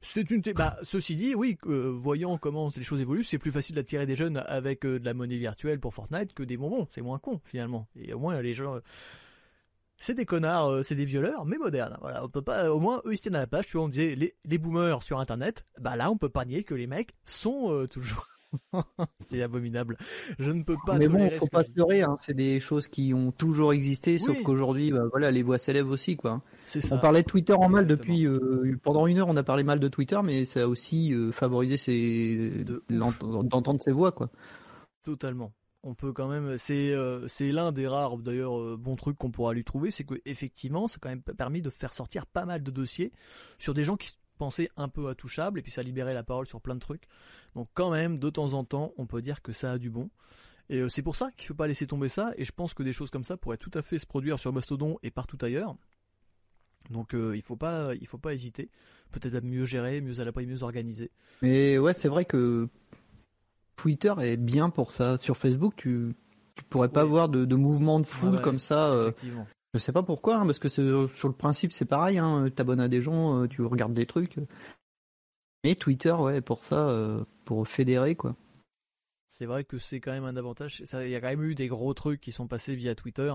C'est 0.00 0.30
une. 0.30 0.40
Bah, 0.54 0.78
ceci 0.82 1.16
dit, 1.16 1.34
oui, 1.34 1.58
euh, 1.66 1.90
voyant 1.90 2.38
comment 2.38 2.70
les 2.74 2.82
choses 2.82 3.00
évoluent, 3.00 3.24
c'est 3.24 3.38
plus 3.38 3.50
facile 3.50 3.76
d'attirer 3.76 4.06
des 4.06 4.16
jeunes 4.16 4.42
avec 4.46 4.84
euh, 4.86 4.98
de 4.98 5.04
la 5.04 5.14
monnaie 5.14 5.38
virtuelle 5.38 5.80
pour 5.80 5.94
Fortnite 5.94 6.32
que 6.32 6.42
des 6.42 6.56
bonbons. 6.56 6.86
C'est 6.90 7.02
moins 7.02 7.18
con 7.18 7.40
finalement. 7.44 7.88
Et 7.96 8.12
au 8.14 8.18
moins 8.18 8.40
les 8.40 8.54
gens, 8.54 8.78
c'est 9.98 10.14
des 10.14 10.26
connards, 10.26 10.68
euh, 10.68 10.82
c'est 10.82 10.94
des 10.94 11.04
violeurs, 11.06 11.44
mais 11.44 11.58
modernes. 11.58 11.96
Voilà, 12.00 12.24
on 12.24 12.28
peut 12.28 12.42
pas. 12.42 12.70
Au 12.72 12.78
moins 12.78 13.02
eux 13.04 13.12
ils 13.12 13.16
se 13.16 13.22
tiennent 13.22 13.36
à 13.36 13.40
la 13.40 13.46
page. 13.46 13.66
Tu 13.66 13.76
vois, 13.76 13.86
on 13.86 13.88
disait 13.88 14.14
les, 14.14 14.34
les 14.44 14.58
boomers 14.58 15.02
sur 15.02 15.18
Internet. 15.18 15.64
Bah 15.80 15.96
là, 15.96 16.10
on 16.10 16.16
peut 16.16 16.28
pas 16.28 16.44
nier 16.44 16.62
que 16.62 16.74
les 16.74 16.86
mecs 16.86 17.14
sont 17.24 17.86
toujours 17.90 18.28
c'est 19.20 19.42
abominable. 19.42 19.96
Je 20.38 20.50
ne 20.50 20.62
peux 20.62 20.76
pas. 20.84 20.98
Mais 20.98 21.08
bon, 21.08 21.28
faut 21.30 21.46
pas 21.46 21.62
se 21.62 21.70
leurrer. 21.76 22.02
Hein. 22.02 22.16
C'est 22.20 22.34
des 22.34 22.60
choses 22.60 22.88
qui 22.88 23.14
ont 23.14 23.32
toujours 23.32 23.72
existé, 23.72 24.18
sauf 24.18 24.40
qu'aujourd'hui, 24.42 24.90
bah, 24.90 25.04
voilà, 25.10 25.30
les 25.30 25.42
voix 25.42 25.58
s'élèvent 25.58 25.90
aussi, 25.90 26.16
quoi. 26.16 26.42
C'est 26.64 26.92
On 26.92 26.98
parlait 26.98 27.22
de 27.22 27.28
Twitter 27.28 27.54
en 27.54 27.68
mal 27.68 27.86
depuis 27.86 28.26
euh, 28.26 28.78
pendant 28.82 29.06
une 29.06 29.18
heure. 29.18 29.28
On 29.28 29.36
a 29.36 29.42
parlé 29.42 29.62
mal 29.62 29.80
de 29.80 29.88
Twitter, 29.88 30.18
mais 30.24 30.44
ça 30.44 30.62
a 30.62 30.66
aussi 30.66 31.12
euh, 31.12 31.32
favorisé 31.32 32.64
d'entendre 32.88 33.80
ces 33.82 33.92
voix, 33.92 34.12
quoi. 34.12 34.30
Totalement. 35.02 35.52
On 35.82 35.94
peut 35.94 36.12
quand 36.12 36.26
même. 36.26 36.58
C'est 36.58 36.92
euh, 36.92 37.28
c'est 37.28 37.52
l'un 37.52 37.70
des 37.70 37.86
rares 37.86 38.18
d'ailleurs 38.18 38.76
bons 38.76 38.96
trucs 38.96 39.16
qu'on 39.16 39.30
pourra 39.30 39.52
lui 39.52 39.62
trouver, 39.62 39.92
c'est 39.92 40.02
que 40.02 40.14
effectivement, 40.24 40.88
ça 40.88 40.96
a 40.96 40.98
quand 41.00 41.08
même 41.08 41.22
permis 41.22 41.62
de 41.62 41.70
faire 41.70 41.92
sortir 41.92 42.26
pas 42.26 42.44
mal 42.44 42.64
de 42.64 42.70
dossiers 42.72 43.12
sur 43.58 43.72
des 43.72 43.84
gens 43.84 43.96
qui 43.96 44.16
pensaient 44.36 44.68
un 44.76 44.88
peu 44.88 45.08
intouchables 45.08 45.58
et 45.58 45.62
puis 45.62 45.72
ça 45.72 45.80
a 45.80 45.84
libéré 45.84 46.14
la 46.14 46.22
parole 46.22 46.46
sur 46.46 46.60
plein 46.60 46.74
de 46.74 46.80
trucs. 46.80 47.04
Donc 47.54 47.68
quand 47.74 47.90
même, 47.90 48.18
de 48.18 48.30
temps 48.30 48.52
en 48.52 48.64
temps, 48.64 48.92
on 48.96 49.06
peut 49.06 49.20
dire 49.22 49.42
que 49.42 49.52
ça 49.52 49.72
a 49.72 49.78
du 49.78 49.90
bon. 49.90 50.10
Et 50.68 50.80
euh, 50.80 50.88
c'est 50.88 51.02
pour 51.02 51.16
ça 51.16 51.30
qu'il 51.32 51.44
ne 51.44 51.48
faut 51.48 51.54
pas 51.54 51.68
laisser 51.68 51.86
tomber 51.86 52.08
ça, 52.08 52.32
et 52.36 52.44
je 52.44 52.52
pense 52.52 52.74
que 52.74 52.82
des 52.82 52.92
choses 52.92 53.10
comme 53.10 53.24
ça 53.24 53.36
pourraient 53.36 53.56
tout 53.56 53.70
à 53.74 53.82
fait 53.82 53.98
se 53.98 54.06
produire 54.06 54.38
sur 54.38 54.52
Mastodon 54.52 54.98
et 55.02 55.10
partout 55.10 55.38
ailleurs. 55.42 55.76
Donc 56.90 57.14
euh, 57.14 57.36
il 57.36 57.42
faut 57.42 57.56
pas, 57.56 57.94
il 58.00 58.06
faut 58.06 58.18
pas 58.18 58.34
hésiter. 58.34 58.70
Peut-être 59.12 59.44
mieux 59.44 59.64
gérer, 59.64 60.00
mieux 60.00 60.20
à 60.20 60.24
la 60.24 60.32
mieux 60.32 60.62
organisé. 60.62 61.10
Mais 61.42 61.78
ouais, 61.78 61.94
c'est 61.94 62.08
vrai 62.08 62.24
que 62.24 62.68
Twitter 63.76 64.12
est 64.20 64.36
bien 64.36 64.70
pour 64.70 64.92
ça. 64.92 65.18
Sur 65.18 65.36
Facebook, 65.36 65.74
tu, 65.76 66.14
tu 66.54 66.64
pourrais 66.64 66.88
pas 66.88 67.04
voir 67.04 67.28
de, 67.28 67.44
de 67.44 67.54
mouvement 67.54 68.00
de 68.00 68.06
foule 68.06 68.40
comme 68.40 68.58
ça. 68.58 68.90
Euh, 68.92 69.12
je 69.74 69.78
sais 69.78 69.92
pas 69.92 70.02
pourquoi, 70.02 70.36
hein, 70.36 70.46
parce 70.46 70.58
que 70.58 70.68
sur 70.68 71.28
le 71.28 71.34
principe 71.34 71.72
c'est 71.72 71.84
pareil. 71.84 72.18
Hein, 72.18 72.48
T'abonnes 72.54 72.80
à 72.80 72.88
des 72.88 73.00
gens, 73.02 73.46
tu 73.46 73.62
regardes 73.62 73.94
des 73.94 74.06
trucs. 74.06 74.38
Mais 75.66 75.74
Twitter, 75.74 76.12
ouais, 76.12 76.40
pour 76.40 76.62
ça, 76.62 76.88
euh, 76.88 77.24
pour 77.44 77.66
fédérer, 77.66 78.14
quoi. 78.14 78.36
C'est 79.32 79.46
vrai 79.46 79.64
que 79.64 79.78
c'est 79.78 79.98
quand 79.98 80.12
même 80.12 80.24
un 80.24 80.36
avantage. 80.36 80.80
Il 80.92 81.10
y 81.10 81.16
a 81.16 81.20
quand 81.20 81.26
même 81.26 81.42
eu 81.42 81.56
des 81.56 81.66
gros 81.66 81.92
trucs 81.92 82.20
qui 82.20 82.30
sont 82.30 82.46
passés 82.46 82.76
via 82.76 82.94
Twitter. 82.94 83.34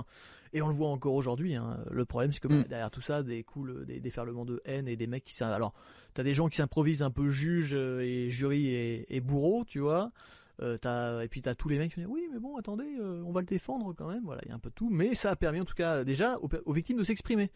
Et 0.53 0.61
on 0.61 0.69
le 0.69 0.73
voit 0.73 0.87
encore 0.87 1.13
aujourd'hui. 1.13 1.55
Hein. 1.55 1.83
Le 1.91 2.05
problème, 2.05 2.31
c'est 2.31 2.39
que 2.39 2.47
mm. 2.47 2.63
derrière 2.69 2.89
tout 2.89 3.01
ça, 3.01 3.21
des 3.21 3.43
coups, 3.43 3.85
des 3.85 3.99
déferlements 3.99 4.45
de 4.45 4.61
haine 4.63 4.87
et 4.87 4.95
des 4.95 5.07
mecs 5.07 5.25
qui... 5.25 5.43
Alors, 5.43 5.73
t'as 6.13 6.23
des 6.23 6.33
gens 6.33 6.47
qui 6.47 6.55
s'improvisent 6.55 7.03
un 7.03 7.11
peu 7.11 7.29
juges 7.29 7.75
euh, 7.75 7.99
et 7.99 8.31
jury 8.31 8.67
et, 8.67 9.13
et 9.13 9.19
bourreaux, 9.19 9.65
tu 9.65 9.79
vois. 9.79 10.13
Euh, 10.61 11.21
et 11.21 11.27
puis 11.27 11.41
t'as 11.41 11.55
tous 11.55 11.69
les 11.69 11.79
mecs 11.79 11.91
qui 11.93 12.01
disent 12.01 12.09
oui 12.09 12.27
mais 12.31 12.39
bon 12.39 12.55
attendez 12.55 12.85
on 12.99 13.31
va 13.31 13.41
le 13.41 13.47
défendre 13.47 13.93
quand 13.97 14.07
même 14.07 14.23
voilà 14.23 14.41
il 14.45 14.49
y 14.49 14.51
a 14.51 14.55
un 14.55 14.59
peu 14.59 14.69
tout 14.69 14.89
mais 14.91 15.15
ça 15.15 15.31
a 15.31 15.35
permis 15.35 15.59
en 15.59 15.65
tout 15.65 15.73
cas 15.73 16.03
déjà 16.03 16.37
aux 16.37 16.73
victimes 16.73 16.97
de 16.97 17.03
s'exprimer 17.03 17.49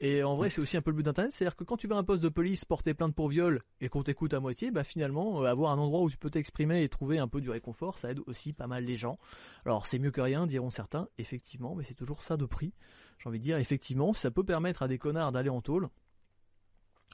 et 0.00 0.22
en 0.22 0.36
vrai, 0.36 0.48
c'est 0.48 0.60
aussi 0.60 0.76
un 0.76 0.82
peu 0.82 0.90
le 0.92 0.96
but 0.96 1.02
d'Internet, 1.02 1.32
c'est-à-dire 1.32 1.56
que 1.56 1.64
quand 1.64 1.76
tu 1.76 1.88
vas 1.88 1.96
à 1.96 1.98
un 1.98 2.04
poste 2.04 2.22
de 2.22 2.28
police 2.28 2.64
porter 2.64 2.94
plainte 2.94 3.16
pour 3.16 3.28
viol 3.28 3.64
et 3.80 3.88
qu'on 3.88 4.04
t'écoute 4.04 4.32
à 4.32 4.38
moitié, 4.38 4.70
bah 4.70 4.84
finalement, 4.84 5.42
euh, 5.42 5.46
avoir 5.46 5.72
un 5.72 5.78
endroit 5.78 6.02
où 6.02 6.10
tu 6.10 6.16
peux 6.16 6.30
t'exprimer 6.30 6.84
et 6.84 6.88
trouver 6.88 7.18
un 7.18 7.26
peu 7.26 7.40
du 7.40 7.50
réconfort, 7.50 7.98
ça 7.98 8.12
aide 8.12 8.20
aussi 8.26 8.52
pas 8.52 8.68
mal 8.68 8.84
les 8.84 8.96
gens. 8.96 9.18
Alors 9.64 9.86
c'est 9.86 9.98
mieux 9.98 10.12
que 10.12 10.20
rien, 10.20 10.46
diront 10.46 10.70
certains, 10.70 11.08
effectivement, 11.18 11.74
mais 11.74 11.82
c'est 11.82 11.94
toujours 11.94 12.22
ça 12.22 12.36
de 12.36 12.46
prix. 12.46 12.72
J'ai 13.18 13.28
envie 13.28 13.40
de 13.40 13.44
dire, 13.44 13.58
effectivement, 13.58 14.12
ça 14.12 14.30
peut 14.30 14.44
permettre 14.44 14.84
à 14.84 14.88
des 14.88 14.98
connards 14.98 15.32
d'aller 15.32 15.50
en 15.50 15.60
tôle. 15.60 15.88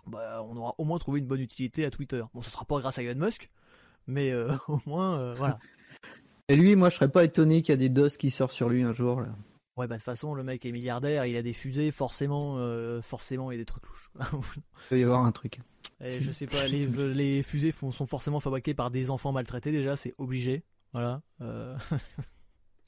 Bah, 0.06 0.42
on 0.46 0.54
aura 0.54 0.74
au 0.76 0.84
moins 0.84 0.98
trouvé 0.98 1.20
une 1.20 1.26
bonne 1.26 1.40
utilité 1.40 1.86
à 1.86 1.90
Twitter. 1.90 2.22
Bon, 2.34 2.42
ce 2.42 2.50
sera 2.50 2.66
pas 2.66 2.78
grâce 2.80 2.98
à 2.98 3.02
Elon 3.02 3.24
Musk, 3.24 3.50
mais 4.06 4.30
euh, 4.30 4.52
au 4.68 4.78
moins, 4.86 5.18
euh, 5.18 5.34
voilà. 5.34 5.58
Et 6.48 6.56
lui, 6.56 6.76
moi, 6.76 6.90
je 6.90 6.96
serais 6.96 7.10
pas 7.10 7.24
étonné 7.24 7.62
qu'il 7.62 7.72
y 7.72 7.74
a 7.74 7.78
des 7.78 7.88
DOS 7.88 8.18
qui 8.18 8.30
sortent 8.30 8.52
sur 8.52 8.68
lui 8.68 8.82
un 8.82 8.92
jour. 8.92 9.22
Là. 9.22 9.34
Ouais, 9.76 9.86
bah 9.88 9.94
de 9.94 10.00
toute 10.00 10.04
façon, 10.04 10.34
le 10.34 10.44
mec 10.44 10.64
est 10.66 10.72
milliardaire, 10.72 11.24
il 11.26 11.36
a 11.36 11.42
des 11.42 11.54
fusées, 11.54 11.90
forcément, 11.90 12.58
euh, 12.58 13.00
forcément, 13.00 13.50
il 13.50 13.54
y 13.54 13.58
a 13.58 13.62
des 13.62 13.64
trucs 13.64 13.84
louches. 13.86 14.10
il 14.54 14.88
peut 14.88 15.00
y 15.00 15.02
avoir 15.02 15.24
un 15.24 15.32
truc. 15.32 15.60
Et 16.00 16.20
je 16.20 16.30
sais 16.30 16.46
pas, 16.46 16.68
les, 16.68 16.86
les 16.86 17.42
fusées 17.42 17.72
sont 17.72 18.06
forcément 18.06 18.40
fabriquées 18.40 18.74
par 18.74 18.90
des 18.90 19.10
enfants 19.10 19.32
maltraités 19.32 19.72
déjà, 19.72 19.96
c'est 19.96 20.12
obligé. 20.18 20.64
Voilà. 20.92 21.22
Euh... 21.40 21.76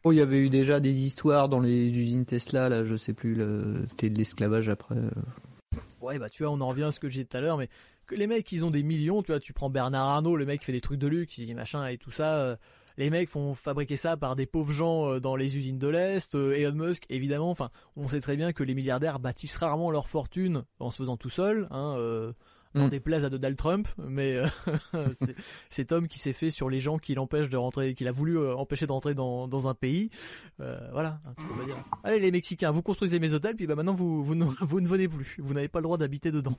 oh, 0.05 0.12
il 0.12 0.16
y 0.16 0.20
avait 0.20 0.38
eu 0.38 0.51
déjà 0.51 0.78
des 0.78 0.93
histoires 0.93 1.48
dans 1.48 1.60
les 1.60 1.88
usines 1.88 2.26
Tesla, 2.26 2.68
là, 2.68 2.84
je 2.84 2.97
sais 2.97 3.14
plus, 3.14 3.34
le... 3.34 3.84
c'était 3.88 4.10
de 4.10 4.16
l'esclavage 4.16 4.68
après. 4.68 4.97
Ouais, 6.01 6.18
bah 6.18 6.28
tu 6.28 6.44
vois, 6.44 6.52
on 6.52 6.60
en 6.60 6.68
revient 6.68 6.84
à 6.84 6.93
ce 6.93 7.01
que 7.01 7.09
j'ai 7.09 7.22
dit 7.22 7.28
tout 7.28 7.36
à 7.36 7.40
l'heure, 7.40 7.56
mais 7.56 7.68
les 8.14 8.26
mecs, 8.26 8.50
ils 8.52 8.64
ont 8.64 8.70
des 8.70 8.82
millions, 8.82 9.22
tu 9.22 9.32
vois, 9.32 9.40
tu 9.40 9.52
prends 9.52 9.70
Bernard 9.70 10.08
Arnault, 10.08 10.36
le 10.36 10.46
mec 10.46 10.64
fait 10.64 10.72
des 10.72 10.80
trucs 10.80 11.00
de 11.00 11.06
luxe, 11.06 11.38
il 11.38 11.54
machin 11.54 11.86
et 11.88 11.98
tout 11.98 12.10
ça. 12.10 12.36
Euh, 12.36 12.56
les 12.98 13.10
mecs 13.10 13.28
font 13.28 13.54
fabriquer 13.54 13.96
ça 13.96 14.16
par 14.16 14.36
des 14.36 14.46
pauvres 14.46 14.72
gens 14.72 15.10
euh, 15.10 15.20
dans 15.20 15.36
les 15.36 15.56
usines 15.56 15.78
de 15.78 15.88
l'Est. 15.88 16.34
Euh, 16.34 16.54
Elon 16.54 16.72
Musk, 16.72 17.04
évidemment, 17.10 17.50
enfin, 17.50 17.70
on 17.96 18.08
sait 18.08 18.20
très 18.20 18.36
bien 18.36 18.52
que 18.52 18.62
les 18.62 18.74
milliardaires 18.74 19.18
bâtissent 19.18 19.56
rarement 19.56 19.90
leur 19.90 20.08
fortune 20.08 20.64
en 20.80 20.90
se 20.90 20.96
faisant 20.96 21.16
tout 21.16 21.30
seul. 21.30 21.68
Hein, 21.70 21.96
euh, 21.98 22.32
dans 22.74 22.88
mm. 22.88 22.90
des 22.90 23.00
places 23.00 23.24
à 23.24 23.30
Donald 23.30 23.56
Trump, 23.56 23.88
mais 23.96 24.38
c'est 25.14 25.34
cet 25.70 25.92
homme 25.92 26.08
qui 26.08 26.18
s'est 26.18 26.34
fait 26.34 26.50
sur 26.50 26.68
les 26.68 26.78
gens 26.78 26.98
qui 26.98 27.14
l'empêchent 27.14 27.48
de 27.48 27.56
rentrer, 27.56 27.94
qu'il 27.94 28.06
a 28.06 28.12
voulu 28.12 28.38
empêcher 28.50 28.86
de 28.86 28.92
rentrer 28.92 29.14
dans, 29.14 29.48
dans 29.48 29.66
un 29.66 29.72
pays. 29.72 30.10
voilà. 30.58 31.20
Hein, 31.24 31.42
Allez 32.04 32.20
les 32.20 32.30
Mexicains, 32.30 32.70
vous 32.72 32.82
construisez 32.82 33.18
mes 33.18 33.32
hôtels, 33.32 33.56
puis 33.56 33.66
bah 33.66 33.76
maintenant 33.76 33.94
vous, 33.94 34.22
vous, 34.22 34.34
ne, 34.34 34.44
vous 34.60 34.82
ne 34.82 34.88
venez 34.88 35.08
plus. 35.08 35.36
Vous 35.38 35.54
n'avez 35.54 35.68
pas 35.68 35.78
le 35.78 35.84
droit 35.84 35.96
d'habiter 35.96 36.30
dedans. 36.30 36.58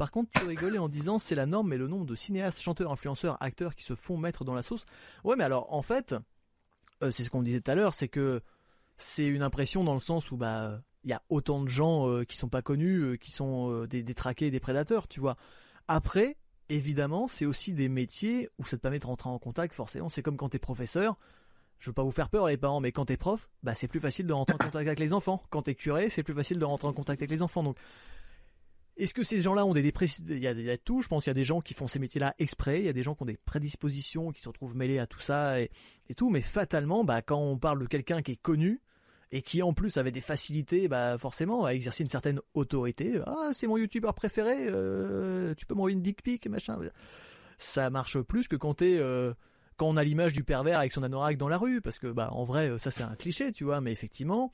Par 0.00 0.10
contre, 0.10 0.30
tu 0.30 0.46
rigolais 0.46 0.78
en 0.78 0.88
disant 0.88 1.18
c'est 1.18 1.34
la 1.34 1.44
norme, 1.44 1.68
mais 1.68 1.76
le 1.76 1.86
nombre 1.86 2.06
de 2.06 2.14
cinéastes, 2.14 2.58
chanteurs, 2.58 2.90
influenceurs, 2.90 3.36
acteurs 3.42 3.74
qui 3.74 3.84
se 3.84 3.94
font 3.94 4.16
mettre 4.16 4.46
dans 4.46 4.54
la 4.54 4.62
sauce. 4.62 4.86
Ouais, 5.24 5.36
mais 5.36 5.44
alors 5.44 5.70
en 5.74 5.82
fait, 5.82 6.14
euh, 7.02 7.10
c'est 7.10 7.22
ce 7.22 7.28
qu'on 7.28 7.42
disait 7.42 7.60
tout 7.60 7.70
à 7.70 7.74
l'heure, 7.74 7.92
c'est 7.92 8.08
que 8.08 8.40
c'est 8.96 9.26
une 9.26 9.42
impression 9.42 9.84
dans 9.84 9.92
le 9.92 10.00
sens 10.00 10.30
où 10.30 10.38
bah 10.38 10.80
il 11.04 11.10
y 11.10 11.12
a 11.12 11.20
autant 11.28 11.62
de 11.62 11.68
gens 11.68 12.08
euh, 12.08 12.24
qui 12.24 12.38
sont 12.38 12.48
pas 12.48 12.62
connus, 12.62 13.00
euh, 13.00 13.16
qui 13.16 13.30
sont 13.30 13.84
des, 13.84 14.02
des 14.02 14.14
traqués, 14.14 14.50
des 14.50 14.58
prédateurs, 14.58 15.06
tu 15.06 15.20
vois. 15.20 15.36
Après, 15.86 16.38
évidemment, 16.70 17.28
c'est 17.28 17.44
aussi 17.44 17.74
des 17.74 17.90
métiers 17.90 18.48
où 18.58 18.64
ça 18.64 18.78
te 18.78 18.80
permet 18.80 19.00
de 19.00 19.06
rentrer 19.06 19.28
en 19.28 19.38
contact. 19.38 19.74
Forcément, 19.74 20.08
c'est 20.08 20.22
comme 20.22 20.38
quand 20.38 20.48
t'es 20.48 20.58
professeur. 20.58 21.18
Je 21.78 21.90
veux 21.90 21.94
pas 21.94 22.04
vous 22.04 22.10
faire 22.10 22.30
peur 22.30 22.46
les 22.46 22.56
parents, 22.56 22.80
mais 22.80 22.90
quand 22.90 23.04
t'es 23.04 23.18
prof, 23.18 23.50
bah 23.62 23.74
c'est 23.74 23.88
plus 23.88 24.00
facile 24.00 24.26
de 24.26 24.32
rentrer 24.32 24.54
en 24.54 24.58
contact 24.64 24.86
avec 24.86 24.98
les 24.98 25.12
enfants. 25.12 25.42
Quand 25.50 25.60
t'es 25.60 25.74
curé, 25.74 26.08
c'est 26.08 26.22
plus 26.22 26.32
facile 26.34 26.58
de 26.58 26.64
rentrer 26.64 26.88
en 26.88 26.94
contact 26.94 27.20
avec 27.20 27.30
les 27.30 27.42
enfants. 27.42 27.62
Donc 27.62 27.76
est-ce 29.00 29.14
que 29.14 29.24
ces 29.24 29.40
gens-là 29.40 29.64
ont 29.64 29.72
des 29.72 29.82
dépressions 29.82 30.22
il, 30.28 30.38
y 30.38 30.46
a, 30.46 30.78
tout, 30.78 31.02
je 31.02 31.08
pense 31.08 31.24
qu'il 31.24 31.30
y 31.30 31.32
a 31.32 31.34
des 31.34 31.44
gens 31.44 31.60
qui 31.60 31.72
font 31.74 31.86
ces 31.86 31.98
métiers-là 31.98 32.34
exprès, 32.38 32.80
il 32.80 32.84
y 32.84 32.88
a 32.88 32.92
des 32.92 33.02
gens 33.02 33.14
qui 33.14 33.22
ont 33.22 33.26
des 33.26 33.38
prédispositions, 33.38 34.30
qui 34.30 34.42
se 34.42 34.48
retrouvent 34.48 34.76
mêlés 34.76 34.98
à 34.98 35.06
tout 35.06 35.20
ça 35.20 35.60
et, 35.60 35.70
tout, 36.16 36.28
mais 36.28 36.42
fatalement, 36.42 37.02
bah, 37.02 37.22
quand 37.22 37.38
on 37.38 37.56
parle 37.56 37.80
de 37.80 37.86
quelqu'un 37.86 38.20
qui 38.20 38.32
est 38.32 38.42
connu, 38.42 38.80
et 39.32 39.42
qui 39.42 39.62
en 39.62 39.72
plus 39.72 39.96
avait 39.96 40.10
des 40.10 40.20
facilités, 40.20 40.88
bah 40.88 41.16
forcément, 41.16 41.64
à 41.64 41.70
exercer 41.70 42.02
une 42.02 42.10
certaine 42.10 42.40
autorité. 42.54 43.20
Ah, 43.26 43.50
c'est 43.54 43.68
mon 43.68 43.76
youtubeur 43.76 44.12
préféré, 44.12 44.56
euh, 44.66 45.54
tu 45.54 45.66
peux 45.66 45.74
m'envoyer 45.74 45.96
une 45.96 46.02
dick 46.02 46.22
pic, 46.22 46.46
machin. 46.48 46.78
Ça 47.56 47.90
marche 47.90 48.20
plus 48.22 48.48
que 48.48 48.56
quand 48.56 48.82
euh, 48.82 49.32
quand 49.76 49.86
on 49.86 49.96
a 49.96 50.02
l'image 50.02 50.32
du 50.32 50.42
pervers 50.42 50.80
avec 50.80 50.90
son 50.90 51.04
anorak 51.04 51.36
dans 51.36 51.48
la 51.48 51.58
rue, 51.58 51.80
parce 51.80 51.98
que 51.98 52.08
bah 52.08 52.30
en 52.32 52.44
vrai, 52.44 52.76
ça 52.78 52.90
c'est 52.90 53.04
un 53.04 53.14
cliché, 53.14 53.52
tu 53.52 53.62
vois, 53.62 53.80
mais 53.80 53.92
effectivement, 53.92 54.52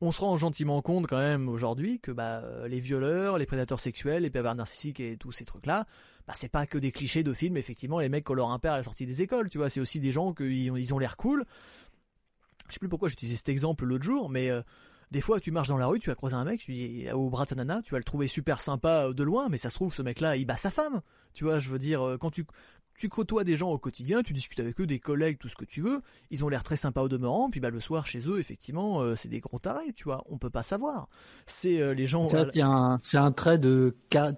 on 0.00 0.12
se 0.12 0.20
rend 0.20 0.36
gentiment 0.36 0.82
compte 0.82 1.06
quand 1.06 1.18
même 1.18 1.48
aujourd'hui 1.48 2.00
que 2.00 2.10
bah, 2.10 2.42
les 2.68 2.80
violeurs, 2.80 3.38
les 3.38 3.46
prédateurs 3.46 3.80
sexuels, 3.80 4.22
les 4.22 4.30
pervers 4.30 4.54
narcissiques 4.54 5.00
et 5.00 5.16
tous 5.16 5.32
ces 5.32 5.44
trucs-là, 5.44 5.86
bah, 6.26 6.34
c'est 6.36 6.50
pas 6.50 6.66
que 6.66 6.78
des 6.78 6.92
clichés 6.92 7.22
de 7.22 7.32
films, 7.32 7.56
effectivement, 7.56 8.00
les 8.00 8.08
mecs 8.08 8.24
qui 8.24 8.32
ont 8.32 8.34
leur 8.34 8.50
impère 8.50 8.74
à 8.74 8.76
la 8.76 8.82
sortie 8.82 9.06
des 9.06 9.22
écoles, 9.22 9.48
tu 9.48 9.58
vois, 9.58 9.70
c'est 9.70 9.80
aussi 9.80 10.00
des 10.00 10.12
gens 10.12 10.34
qui 10.34 10.70
ont, 10.70 10.98
l'air 10.98 11.16
cool. 11.16 11.44
Je 12.68 12.74
sais 12.74 12.78
plus 12.78 12.88
pourquoi 12.88 13.08
j'utilisais 13.08 13.36
cet 13.36 13.48
exemple 13.48 13.84
l'autre 13.84 14.04
jour, 14.04 14.28
mais 14.28 14.50
euh, 14.50 14.60
des 15.12 15.20
fois 15.20 15.40
tu 15.40 15.52
marches 15.52 15.68
dans 15.68 15.78
la 15.78 15.86
rue, 15.86 16.00
tu 16.00 16.10
vas 16.10 16.16
croiser 16.16 16.34
un 16.34 16.44
mec, 16.44 16.60
tu 16.60 16.72
dis 16.72 17.10
au 17.12 17.30
bras 17.30 17.46
de 17.46 17.54
nana, 17.54 17.80
tu 17.82 17.92
vas 17.92 17.98
le 17.98 18.04
trouver 18.04 18.26
super 18.26 18.60
sympa 18.60 19.12
de 19.12 19.22
loin, 19.22 19.48
mais 19.48 19.56
ça 19.56 19.70
se 19.70 19.76
trouve 19.76 19.94
ce 19.94 20.02
mec-là, 20.02 20.36
il 20.36 20.46
bat 20.46 20.56
sa 20.56 20.70
femme. 20.70 21.00
Tu 21.32 21.44
vois, 21.44 21.58
je 21.58 21.68
veux 21.68 21.78
dire, 21.78 22.02
euh, 22.02 22.18
quand 22.18 22.30
tu 22.30 22.44
tu 22.96 23.08
côtoies 23.08 23.44
des 23.44 23.56
gens 23.56 23.70
au 23.70 23.78
quotidien, 23.78 24.22
tu 24.22 24.32
discutes 24.32 24.60
avec 24.60 24.80
eux, 24.80 24.86
des 24.86 24.98
collègues, 24.98 25.38
tout 25.38 25.48
ce 25.48 25.56
que 25.56 25.64
tu 25.64 25.80
veux. 25.80 26.02
Ils 26.30 26.44
ont 26.44 26.48
l'air 26.48 26.62
très 26.62 26.76
sympas 26.76 27.02
au 27.02 27.08
demeurant. 27.08 27.50
Puis 27.50 27.60
bah 27.60 27.70
le 27.70 27.80
soir 27.80 28.06
chez 28.06 28.20
eux, 28.28 28.38
effectivement, 28.38 29.00
euh, 29.00 29.14
c'est 29.14 29.28
des 29.28 29.40
gros 29.40 29.58
tarés, 29.58 29.92
tu 29.94 30.04
vois. 30.04 30.24
On 30.28 30.38
peut 30.38 30.50
pas 30.50 30.62
savoir. 30.62 31.08
C'est 31.46 31.80
euh, 31.80 31.92
les 31.92 32.06
gens. 32.06 32.28
c'est 32.28 32.62
un, 32.62 33.32
trait 33.32 33.58
de 33.58 33.96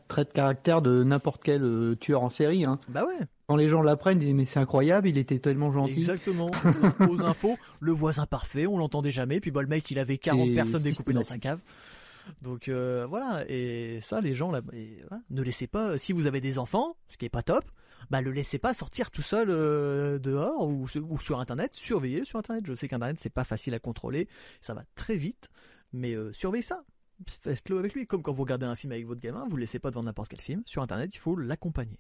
trait 0.09 0.24
de 0.24 0.32
caractère 0.32 0.82
de 0.82 1.05
n'importe 1.05 1.43
quel 1.43 1.62
euh, 1.62 1.94
tueur 1.94 2.22
en 2.22 2.30
série. 2.30 2.64
Hein. 2.64 2.78
Bah 2.89 3.05
ouais. 3.05 3.26
Quand 3.47 3.56
les 3.56 3.68
gens 3.68 3.80
l'apprennent, 3.80 4.20
ils 4.20 4.26
disent 4.26 4.35
mais 4.35 4.44
c'est 4.44 4.59
incroyable, 4.59 5.09
il 5.09 5.16
était 5.16 5.39
tellement 5.39 5.72
gentil. 5.72 5.94
Exactement. 5.94 6.51
aux 7.09 7.22
infos, 7.22 7.56
le 7.80 7.93
voisin 7.93 8.26
parfait, 8.26 8.66
on 8.66 8.76
l'entendait 8.76 9.12
jamais. 9.12 9.40
Puis 9.40 9.51
bah 9.51 9.62
le 9.62 9.68
mec, 9.68 9.90
il 9.90 9.98
avait 9.98 10.18
40 10.18 10.55
personnes 10.55 10.82
découpées 10.82 11.14
dans 11.14 11.24
sa 11.24 11.39
cave. 11.39 11.60
Donc 12.43 12.68
voilà, 12.68 13.44
et 13.48 14.01
ça, 14.02 14.20
les 14.20 14.35
gens 14.35 14.51
là, 14.51 14.60
ne 15.30 15.43
laissez 15.43 15.66
pas. 15.66 15.97
Si 15.97 16.12
vous 16.12 16.26
avez 16.26 16.43
des 16.43 16.59
enfants, 16.59 16.97
ce 17.09 17.16
qui 17.16 17.24
est 17.24 17.30
pas 17.30 17.43
top, 17.43 17.64
bah 18.11 18.20
le 18.20 18.31
laissez 18.31 18.59
pas 18.59 18.75
sortir 18.75 19.11
tout 19.11 19.23
seul 19.23 19.49
euh, 19.51 20.19
dehors 20.19 20.69
ou, 20.69 20.87
sur 20.87 21.41
internet, 21.41 21.75
surveillez 21.75 22.25
sur 22.25 22.39
internet. 22.39 22.65
Je 22.66 22.75
sais 22.75 22.89
qu'internet 22.89 23.19
c'est 23.20 23.31
pas 23.31 23.45
facile 23.45 23.75
à 23.75 23.79
contrôler, 23.79 24.29
ça 24.61 24.75
va 24.75 24.85
très 24.95 25.16
vite, 25.16 25.49
mais 25.93 26.15
euh, 26.15 26.33
surveillez 26.33 26.62
ça. 26.62 26.85
Faites-le 27.27 27.79
avec 27.79 27.95
lui, 27.95 28.07
comme 28.07 28.23
quand 28.23 28.33
vous 28.33 28.43
regardez 28.43 28.66
un 28.66 28.77
film 28.77 28.93
avec 28.93 29.07
votre 29.07 29.20
gamin, 29.20 29.45
vous 29.49 29.57
le 29.57 29.62
laissez 29.62 29.81
pas 29.81 29.91
devant 29.91 30.05
n'importe 30.05 30.31
quel 30.31 30.41
film. 30.41 30.62
Sur 30.66 30.83
internet, 30.83 31.15
il 31.15 31.19
faut 31.19 31.35
l'accompagner. 31.35 31.99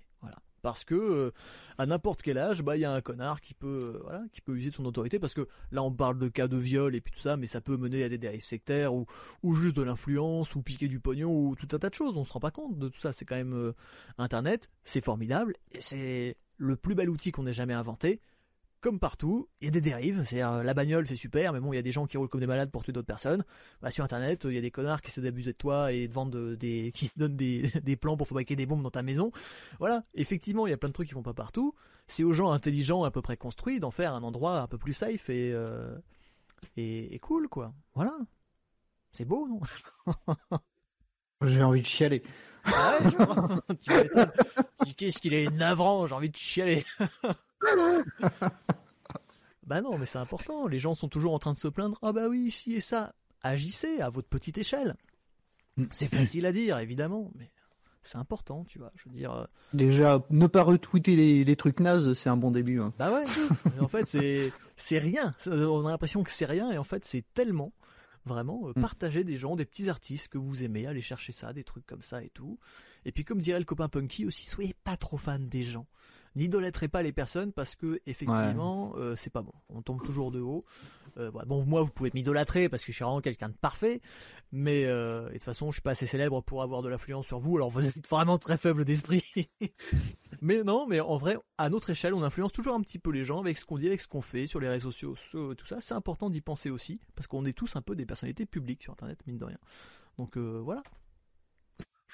Parce 0.62 0.84
que 0.84 0.94
euh, 0.94 1.30
à 1.78 1.86
n'importe 1.86 2.22
quel 2.22 2.38
âge 2.38 2.62
bah 2.62 2.76
il 2.76 2.80
y 2.80 2.84
a 2.84 2.92
un 2.92 3.00
connard 3.00 3.40
qui 3.40 3.54
peut 3.54 3.94
euh, 3.94 4.00
voilà 4.02 4.22
qui 4.32 4.40
peut 4.40 4.56
user 4.56 4.70
de 4.70 4.74
son 4.74 4.84
autorité 4.84 5.18
parce 5.18 5.34
que 5.34 5.46
là 5.70 5.82
on 5.82 5.92
parle 5.92 6.18
de 6.18 6.28
cas 6.28 6.48
de 6.48 6.56
viol 6.56 6.94
et 6.96 7.00
puis 7.00 7.12
tout 7.12 7.20
ça 7.20 7.36
mais 7.36 7.46
ça 7.46 7.60
peut 7.60 7.76
mener 7.76 8.02
à 8.02 8.08
des 8.08 8.18
dérives 8.18 8.44
sectaires 8.44 8.92
ou 8.92 9.06
ou 9.42 9.54
juste 9.54 9.76
de 9.76 9.82
l'influence 9.82 10.54
ou 10.54 10.62
piquer 10.62 10.88
du 10.88 11.00
pognon 11.00 11.30
ou 11.30 11.54
tout 11.54 11.68
un 11.72 11.78
tas 11.78 11.90
de 11.90 11.94
choses. 11.94 12.16
On 12.16 12.24
se 12.24 12.32
rend 12.32 12.40
pas 12.40 12.50
compte 12.50 12.78
de 12.78 12.88
tout 12.88 13.00
ça. 13.00 13.12
C'est 13.12 13.24
quand 13.24 13.36
même 13.36 13.54
euh, 13.54 13.72
internet 14.18 14.68
c'est 14.84 15.04
formidable 15.04 15.54
et 15.72 15.80
c'est 15.80 16.36
le 16.56 16.76
plus 16.76 16.94
bel 16.94 17.10
outil 17.10 17.30
qu'on 17.30 17.46
ait 17.46 17.52
jamais 17.52 17.74
inventé 17.74 18.20
comme 18.80 19.00
partout, 19.00 19.48
il 19.60 19.66
y 19.66 19.68
a 19.68 19.70
des 19.70 19.80
dérives. 19.80 20.22
C'est 20.24 20.40
la 20.40 20.74
bagnole, 20.74 21.06
c'est 21.06 21.16
super, 21.16 21.52
mais 21.52 21.60
bon, 21.60 21.72
il 21.72 21.76
y 21.76 21.78
a 21.78 21.82
des 21.82 21.92
gens 21.92 22.06
qui 22.06 22.16
roulent 22.16 22.28
comme 22.28 22.40
des 22.40 22.46
malades 22.46 22.70
pour 22.70 22.84
tuer 22.84 22.92
d'autres 22.92 23.06
personnes. 23.06 23.44
Bah, 23.80 23.90
sur 23.90 24.04
Internet, 24.04 24.42
il 24.44 24.52
y 24.52 24.58
a 24.58 24.60
des 24.60 24.70
connards 24.70 25.02
qui 25.02 25.08
essaient 25.08 25.20
d'abuser 25.20 25.52
de 25.52 25.56
toi 25.56 25.92
et 25.92 26.08
de 26.08 26.12
vendre 26.12 26.54
des, 26.54 26.92
qui 26.94 27.08
te 27.08 27.18
donnent 27.18 27.36
des, 27.36 27.62
des 27.82 27.96
plans 27.96 28.16
pour 28.16 28.28
fabriquer 28.28 28.56
des 28.56 28.66
bombes 28.66 28.82
dans 28.82 28.90
ta 28.90 29.02
maison. 29.02 29.32
Voilà. 29.78 30.04
Effectivement, 30.14 30.66
il 30.66 30.70
y 30.70 30.72
a 30.72 30.76
plein 30.76 30.88
de 30.88 30.94
trucs 30.94 31.08
qui 31.08 31.14
vont 31.14 31.22
pas 31.22 31.34
partout. 31.34 31.74
C'est 32.06 32.24
aux 32.24 32.32
gens 32.32 32.50
intelligents, 32.50 33.04
à 33.04 33.10
peu 33.10 33.20
près 33.20 33.36
construits, 33.36 33.80
d'en 33.80 33.90
faire 33.90 34.14
un 34.14 34.22
endroit 34.22 34.60
un 34.60 34.66
peu 34.66 34.78
plus 34.78 34.94
safe 34.94 35.28
et, 35.28 35.52
euh, 35.52 35.98
et, 36.76 37.18
cool, 37.20 37.48
quoi. 37.48 37.74
Voilà. 37.94 38.16
C'est 39.12 39.24
beau, 39.24 39.48
non? 39.48 39.60
J'ai 41.44 41.62
envie 41.62 41.82
de 41.82 41.86
chialer. 41.86 42.22
Ah 42.64 42.98
ouais, 43.86 44.26
Qu'est-ce 44.96 45.18
qu'il 45.18 45.34
est 45.34 45.48
navrant, 45.50 46.06
j'ai 46.06 46.14
envie 46.14 46.30
de 46.30 46.36
chialer. 46.36 46.84
Bah 49.66 49.80
non, 49.80 49.98
mais 49.98 50.06
c'est 50.06 50.18
important. 50.18 50.66
Les 50.66 50.78
gens 50.78 50.94
sont 50.94 51.08
toujours 51.08 51.34
en 51.34 51.38
train 51.38 51.52
de 51.52 51.58
se 51.58 51.68
plaindre. 51.68 51.98
Ah 52.02 52.12
bah 52.12 52.28
oui, 52.28 52.50
si 52.50 52.74
et 52.74 52.80
ça. 52.80 53.14
Agissez 53.42 54.00
à 54.00 54.08
votre 54.08 54.28
petite 54.28 54.58
échelle. 54.58 54.96
C'est 55.92 56.08
facile 56.08 56.44
à 56.44 56.52
dire, 56.52 56.78
évidemment, 56.78 57.30
mais 57.36 57.50
c'est 58.02 58.18
important, 58.18 58.64
tu 58.64 58.78
vois. 58.78 58.92
Je 58.96 59.08
veux 59.08 59.14
dire. 59.14 59.32
Euh, 59.32 59.44
Déjà, 59.72 60.24
ne 60.30 60.46
pas 60.46 60.62
retweeter 60.62 61.14
les, 61.14 61.44
les 61.44 61.56
trucs 61.56 61.78
nazes, 61.78 62.14
c'est 62.14 62.28
un 62.28 62.36
bon 62.36 62.50
début. 62.50 62.80
Hein. 62.80 62.92
Bah 62.98 63.12
ouais. 63.12 63.26
en 63.80 63.86
fait, 63.86 64.08
c'est 64.08 64.52
c'est 64.76 64.98
rien. 64.98 65.30
On 65.46 65.86
a 65.86 65.90
l'impression 65.90 66.22
que 66.22 66.30
c'est 66.30 66.46
rien, 66.46 66.70
et 66.70 66.78
en 66.78 66.84
fait, 66.84 67.04
c'est 67.04 67.24
tellement. 67.34 67.72
Vraiment, 68.24 68.68
euh, 68.68 68.72
mm. 68.76 68.82
partager 68.82 69.24
des 69.24 69.38
gens, 69.38 69.56
des 69.56 69.64
petits 69.64 69.88
artistes 69.88 70.28
que 70.28 70.36
vous 70.36 70.62
aimez, 70.62 70.86
aller 70.86 71.00
chercher 71.00 71.32
ça, 71.32 71.54
des 71.54 71.64
trucs 71.64 71.86
comme 71.86 72.02
ça 72.02 72.22
et 72.22 72.28
tout. 72.30 72.58
Et 73.06 73.12
puis, 73.12 73.24
comme 73.24 73.38
dirait 73.38 73.58
le 73.58 73.64
copain 73.64 73.88
Punky 73.88 74.26
aussi, 74.26 74.46
soyez 74.46 74.74
pas 74.84 74.98
trop 74.98 75.16
fan 75.16 75.48
des 75.48 75.64
gens 75.64 75.86
n'idolâtrez 76.38 76.88
pas 76.88 77.02
les 77.02 77.12
personnes 77.12 77.52
parce 77.52 77.76
que 77.76 78.00
effectivement 78.06 78.94
euh, 78.96 79.16
c'est 79.16 79.30
pas 79.30 79.42
bon. 79.42 79.52
On 79.68 79.82
tombe 79.82 80.02
toujours 80.02 80.30
de 80.30 80.40
haut. 80.40 80.64
Euh, 81.18 81.30
bon 81.46 81.64
moi 81.64 81.82
vous 81.82 81.90
pouvez 81.90 82.10
m'idolâtrer 82.14 82.68
parce 82.68 82.82
que 82.84 82.92
je 82.92 82.96
suis 82.96 83.04
vraiment 83.04 83.20
quelqu'un 83.20 83.48
de 83.48 83.54
parfait, 83.54 84.00
mais 84.52 84.84
euh, 84.86 85.26
de 85.26 85.32
toute 85.32 85.42
façon 85.42 85.66
je 85.70 85.76
suis 85.76 85.82
pas 85.82 85.90
assez 85.90 86.06
célèbre 86.06 86.40
pour 86.40 86.62
avoir 86.62 86.82
de 86.82 86.88
l'influence 86.88 87.26
sur 87.26 87.40
vous. 87.40 87.56
Alors 87.56 87.70
vous 87.70 87.84
êtes 87.84 88.08
vraiment 88.10 88.38
très 88.38 88.56
faible 88.56 88.84
d'esprit. 88.84 89.24
mais 90.40 90.62
non, 90.62 90.86
mais 90.86 91.00
en 91.00 91.16
vrai 91.18 91.36
à 91.58 91.68
notre 91.68 91.90
échelle 91.90 92.14
on 92.14 92.22
influence 92.22 92.52
toujours 92.52 92.74
un 92.74 92.80
petit 92.80 92.98
peu 92.98 93.10
les 93.10 93.24
gens 93.24 93.40
avec 93.40 93.58
ce 93.58 93.66
qu'on 93.66 93.78
dit, 93.78 93.88
avec 93.88 94.00
ce 94.00 94.08
qu'on 94.08 94.22
fait 94.22 94.46
sur 94.46 94.60
les 94.60 94.68
réseaux 94.68 94.92
sociaux, 94.92 95.54
tout 95.54 95.66
ça. 95.66 95.80
C'est 95.80 95.94
important 95.94 96.30
d'y 96.30 96.40
penser 96.40 96.70
aussi 96.70 97.00
parce 97.16 97.26
qu'on 97.26 97.44
est 97.44 97.52
tous 97.52 97.76
un 97.76 97.82
peu 97.82 97.96
des 97.96 98.06
personnalités 98.06 98.46
publiques 98.46 98.84
sur 98.84 98.92
internet 98.92 99.18
mine 99.26 99.38
de 99.38 99.44
rien. 99.44 99.58
Donc 100.18 100.36
voilà. 100.36 100.82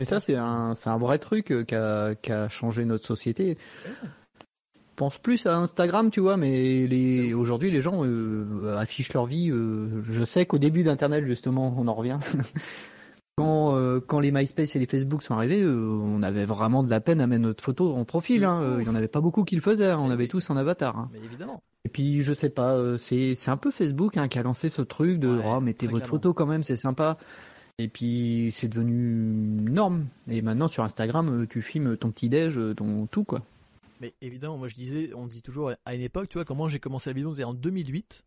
Mais 0.00 0.06
ça, 0.06 0.20
c'est 0.20 0.34
un, 0.34 0.74
c'est 0.74 0.90
un 0.90 0.98
vrai 0.98 1.18
truc 1.18 1.50
euh, 1.50 1.64
qui 1.64 1.74
a, 1.74 2.14
qui 2.14 2.32
a 2.32 2.48
changé 2.48 2.84
notre 2.84 3.06
société. 3.06 3.56
Je 3.84 4.96
pense 4.96 5.18
plus 5.18 5.46
à 5.46 5.56
Instagram, 5.56 6.10
tu 6.10 6.20
vois, 6.20 6.36
mais 6.36 6.86
les, 6.86 7.34
aujourd'hui, 7.34 7.70
les 7.70 7.80
gens 7.80 8.04
euh, 8.04 8.76
affichent 8.76 9.12
leur 9.12 9.26
vie. 9.26 9.50
Euh, 9.50 10.02
je 10.02 10.24
sais 10.24 10.46
qu'au 10.46 10.58
début 10.58 10.82
d'Internet, 10.82 11.24
justement, 11.24 11.74
on 11.76 11.86
en 11.86 11.94
revient. 11.94 12.18
quand, 13.36 13.76
quand 14.06 14.20
les 14.20 14.30
MySpace 14.30 14.74
et 14.74 14.78
les 14.78 14.86
Facebook 14.86 15.22
sont 15.22 15.34
arrivés, 15.34 15.64
on 15.64 16.22
avait 16.22 16.44
vraiment 16.44 16.82
de 16.82 16.90
la 16.90 17.00
peine 17.00 17.20
à 17.20 17.26
mettre 17.26 17.42
notre 17.42 17.62
photo 17.62 17.94
en 17.94 18.04
profil. 18.04 18.44
Hein. 18.44 18.78
Il 18.80 18.86
y 18.86 18.88
en 18.88 18.94
avait 18.94 19.08
pas 19.08 19.20
beaucoup 19.20 19.44
qui 19.44 19.56
le 19.56 19.62
faisaient. 19.62 19.90
Hein. 19.90 19.98
On 20.00 20.10
avait 20.10 20.28
tous 20.28 20.50
un 20.50 20.56
avatar. 20.56 20.96
Hein. 20.96 21.10
Mais 21.12 21.18
évidemment. 21.24 21.62
Et 21.84 21.88
puis, 21.88 22.22
je 22.22 22.32
sais 22.32 22.50
pas, 22.50 22.78
c'est, 22.98 23.34
c'est 23.36 23.50
un 23.50 23.56
peu 23.56 23.70
Facebook 23.70 24.16
hein, 24.16 24.28
qui 24.28 24.38
a 24.38 24.42
lancé 24.42 24.68
ce 24.68 24.82
truc 24.82 25.18
de, 25.18 25.40
oh, 25.44 25.60
mettez 25.60 25.86
votre 25.86 26.06
photo 26.06 26.32
quand 26.32 26.46
même, 26.46 26.62
c'est 26.62 26.76
sympa. 26.76 27.18
Et 27.78 27.88
puis 27.88 28.50
c'est 28.52 28.68
devenu 28.68 28.94
norme. 29.70 30.06
Et 30.28 30.42
maintenant 30.42 30.68
sur 30.68 30.84
Instagram, 30.84 31.46
tu 31.48 31.62
filmes 31.62 31.96
ton 31.96 32.10
petit 32.10 32.28
déj, 32.28 32.58
ton 32.76 33.06
tout 33.06 33.24
quoi. 33.24 33.42
Mais 34.00 34.14
évidemment, 34.20 34.58
moi 34.58 34.68
je 34.68 34.74
disais, 34.74 35.10
on 35.14 35.26
dit 35.26 35.42
toujours 35.42 35.72
à 35.84 35.94
une 35.94 36.00
époque, 36.00 36.28
tu 36.28 36.38
vois, 36.38 36.44
comment 36.44 36.68
j'ai 36.68 36.78
commencé 36.78 37.10
la 37.10 37.14
vidéo, 37.14 37.32
c'était 37.34 37.44
en 37.44 37.54
2008, 37.54 38.24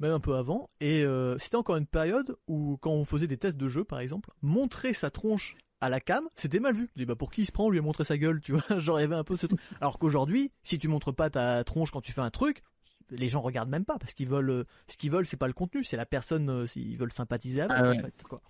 même 0.00 0.12
un 0.12 0.20
peu 0.20 0.36
avant, 0.36 0.68
et 0.80 1.04
euh, 1.04 1.38
c'était 1.38 1.56
encore 1.56 1.76
une 1.76 1.86
période 1.86 2.36
où 2.48 2.76
quand 2.80 2.90
on 2.90 3.04
faisait 3.04 3.26
des 3.26 3.36
tests 3.36 3.56
de 3.56 3.68
jeu, 3.68 3.84
par 3.84 4.00
exemple, 4.00 4.30
montrer 4.42 4.92
sa 4.94 5.10
tronche 5.10 5.56
à 5.80 5.88
la 5.88 6.00
cam, 6.00 6.28
c'était 6.36 6.60
mal 6.60 6.74
vu. 6.74 6.90
Je 6.94 7.02
dis 7.02 7.06
bah 7.06 7.16
pour 7.16 7.30
qui 7.30 7.46
se 7.46 7.52
prend 7.52 7.70
lui 7.70 7.78
a 7.78 7.82
montré 7.82 8.04
sa 8.04 8.18
gueule, 8.18 8.40
tu 8.40 8.52
vois, 8.52 8.78
genre 8.78 9.00
il 9.00 9.12
un 9.12 9.24
peu 9.24 9.36
ce 9.36 9.46
truc. 9.46 9.60
Alors 9.80 9.98
qu'aujourd'hui, 9.98 10.50
si 10.62 10.78
tu 10.78 10.88
montres 10.88 11.14
pas 11.14 11.30
ta 11.30 11.62
tronche 11.64 11.90
quand 11.90 12.00
tu 12.02 12.12
fais 12.12 12.20
un 12.20 12.30
truc, 12.30 12.62
les 13.10 13.28
gens 13.28 13.40
regardent 13.40 13.70
même 13.70 13.84
pas 13.84 13.98
parce 13.98 14.14
qu'ils 14.14 14.28
veulent 14.28 14.50
euh, 14.50 14.64
ce 14.88 14.96
qu'ils 14.96 15.10
veulent 15.10 15.26
c'est 15.26 15.36
pas 15.36 15.46
le 15.46 15.52
contenu, 15.52 15.84
c'est 15.84 15.96
la 15.96 16.06
personne 16.06 16.48
euh, 16.48 16.66
s'ils 16.66 16.96
veulent 16.98 17.12
sympathiser 17.12 17.62
avec 17.62 17.76
ah 17.76 17.90
en 17.90 17.98
fait 18.00 18.22
quoi. 18.22 18.40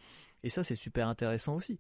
Et 0.43 0.51
ça 0.51 0.65
c'est 0.65 0.75
super 0.75 1.09
intéressant 1.09 1.57
aussi. 1.57 1.79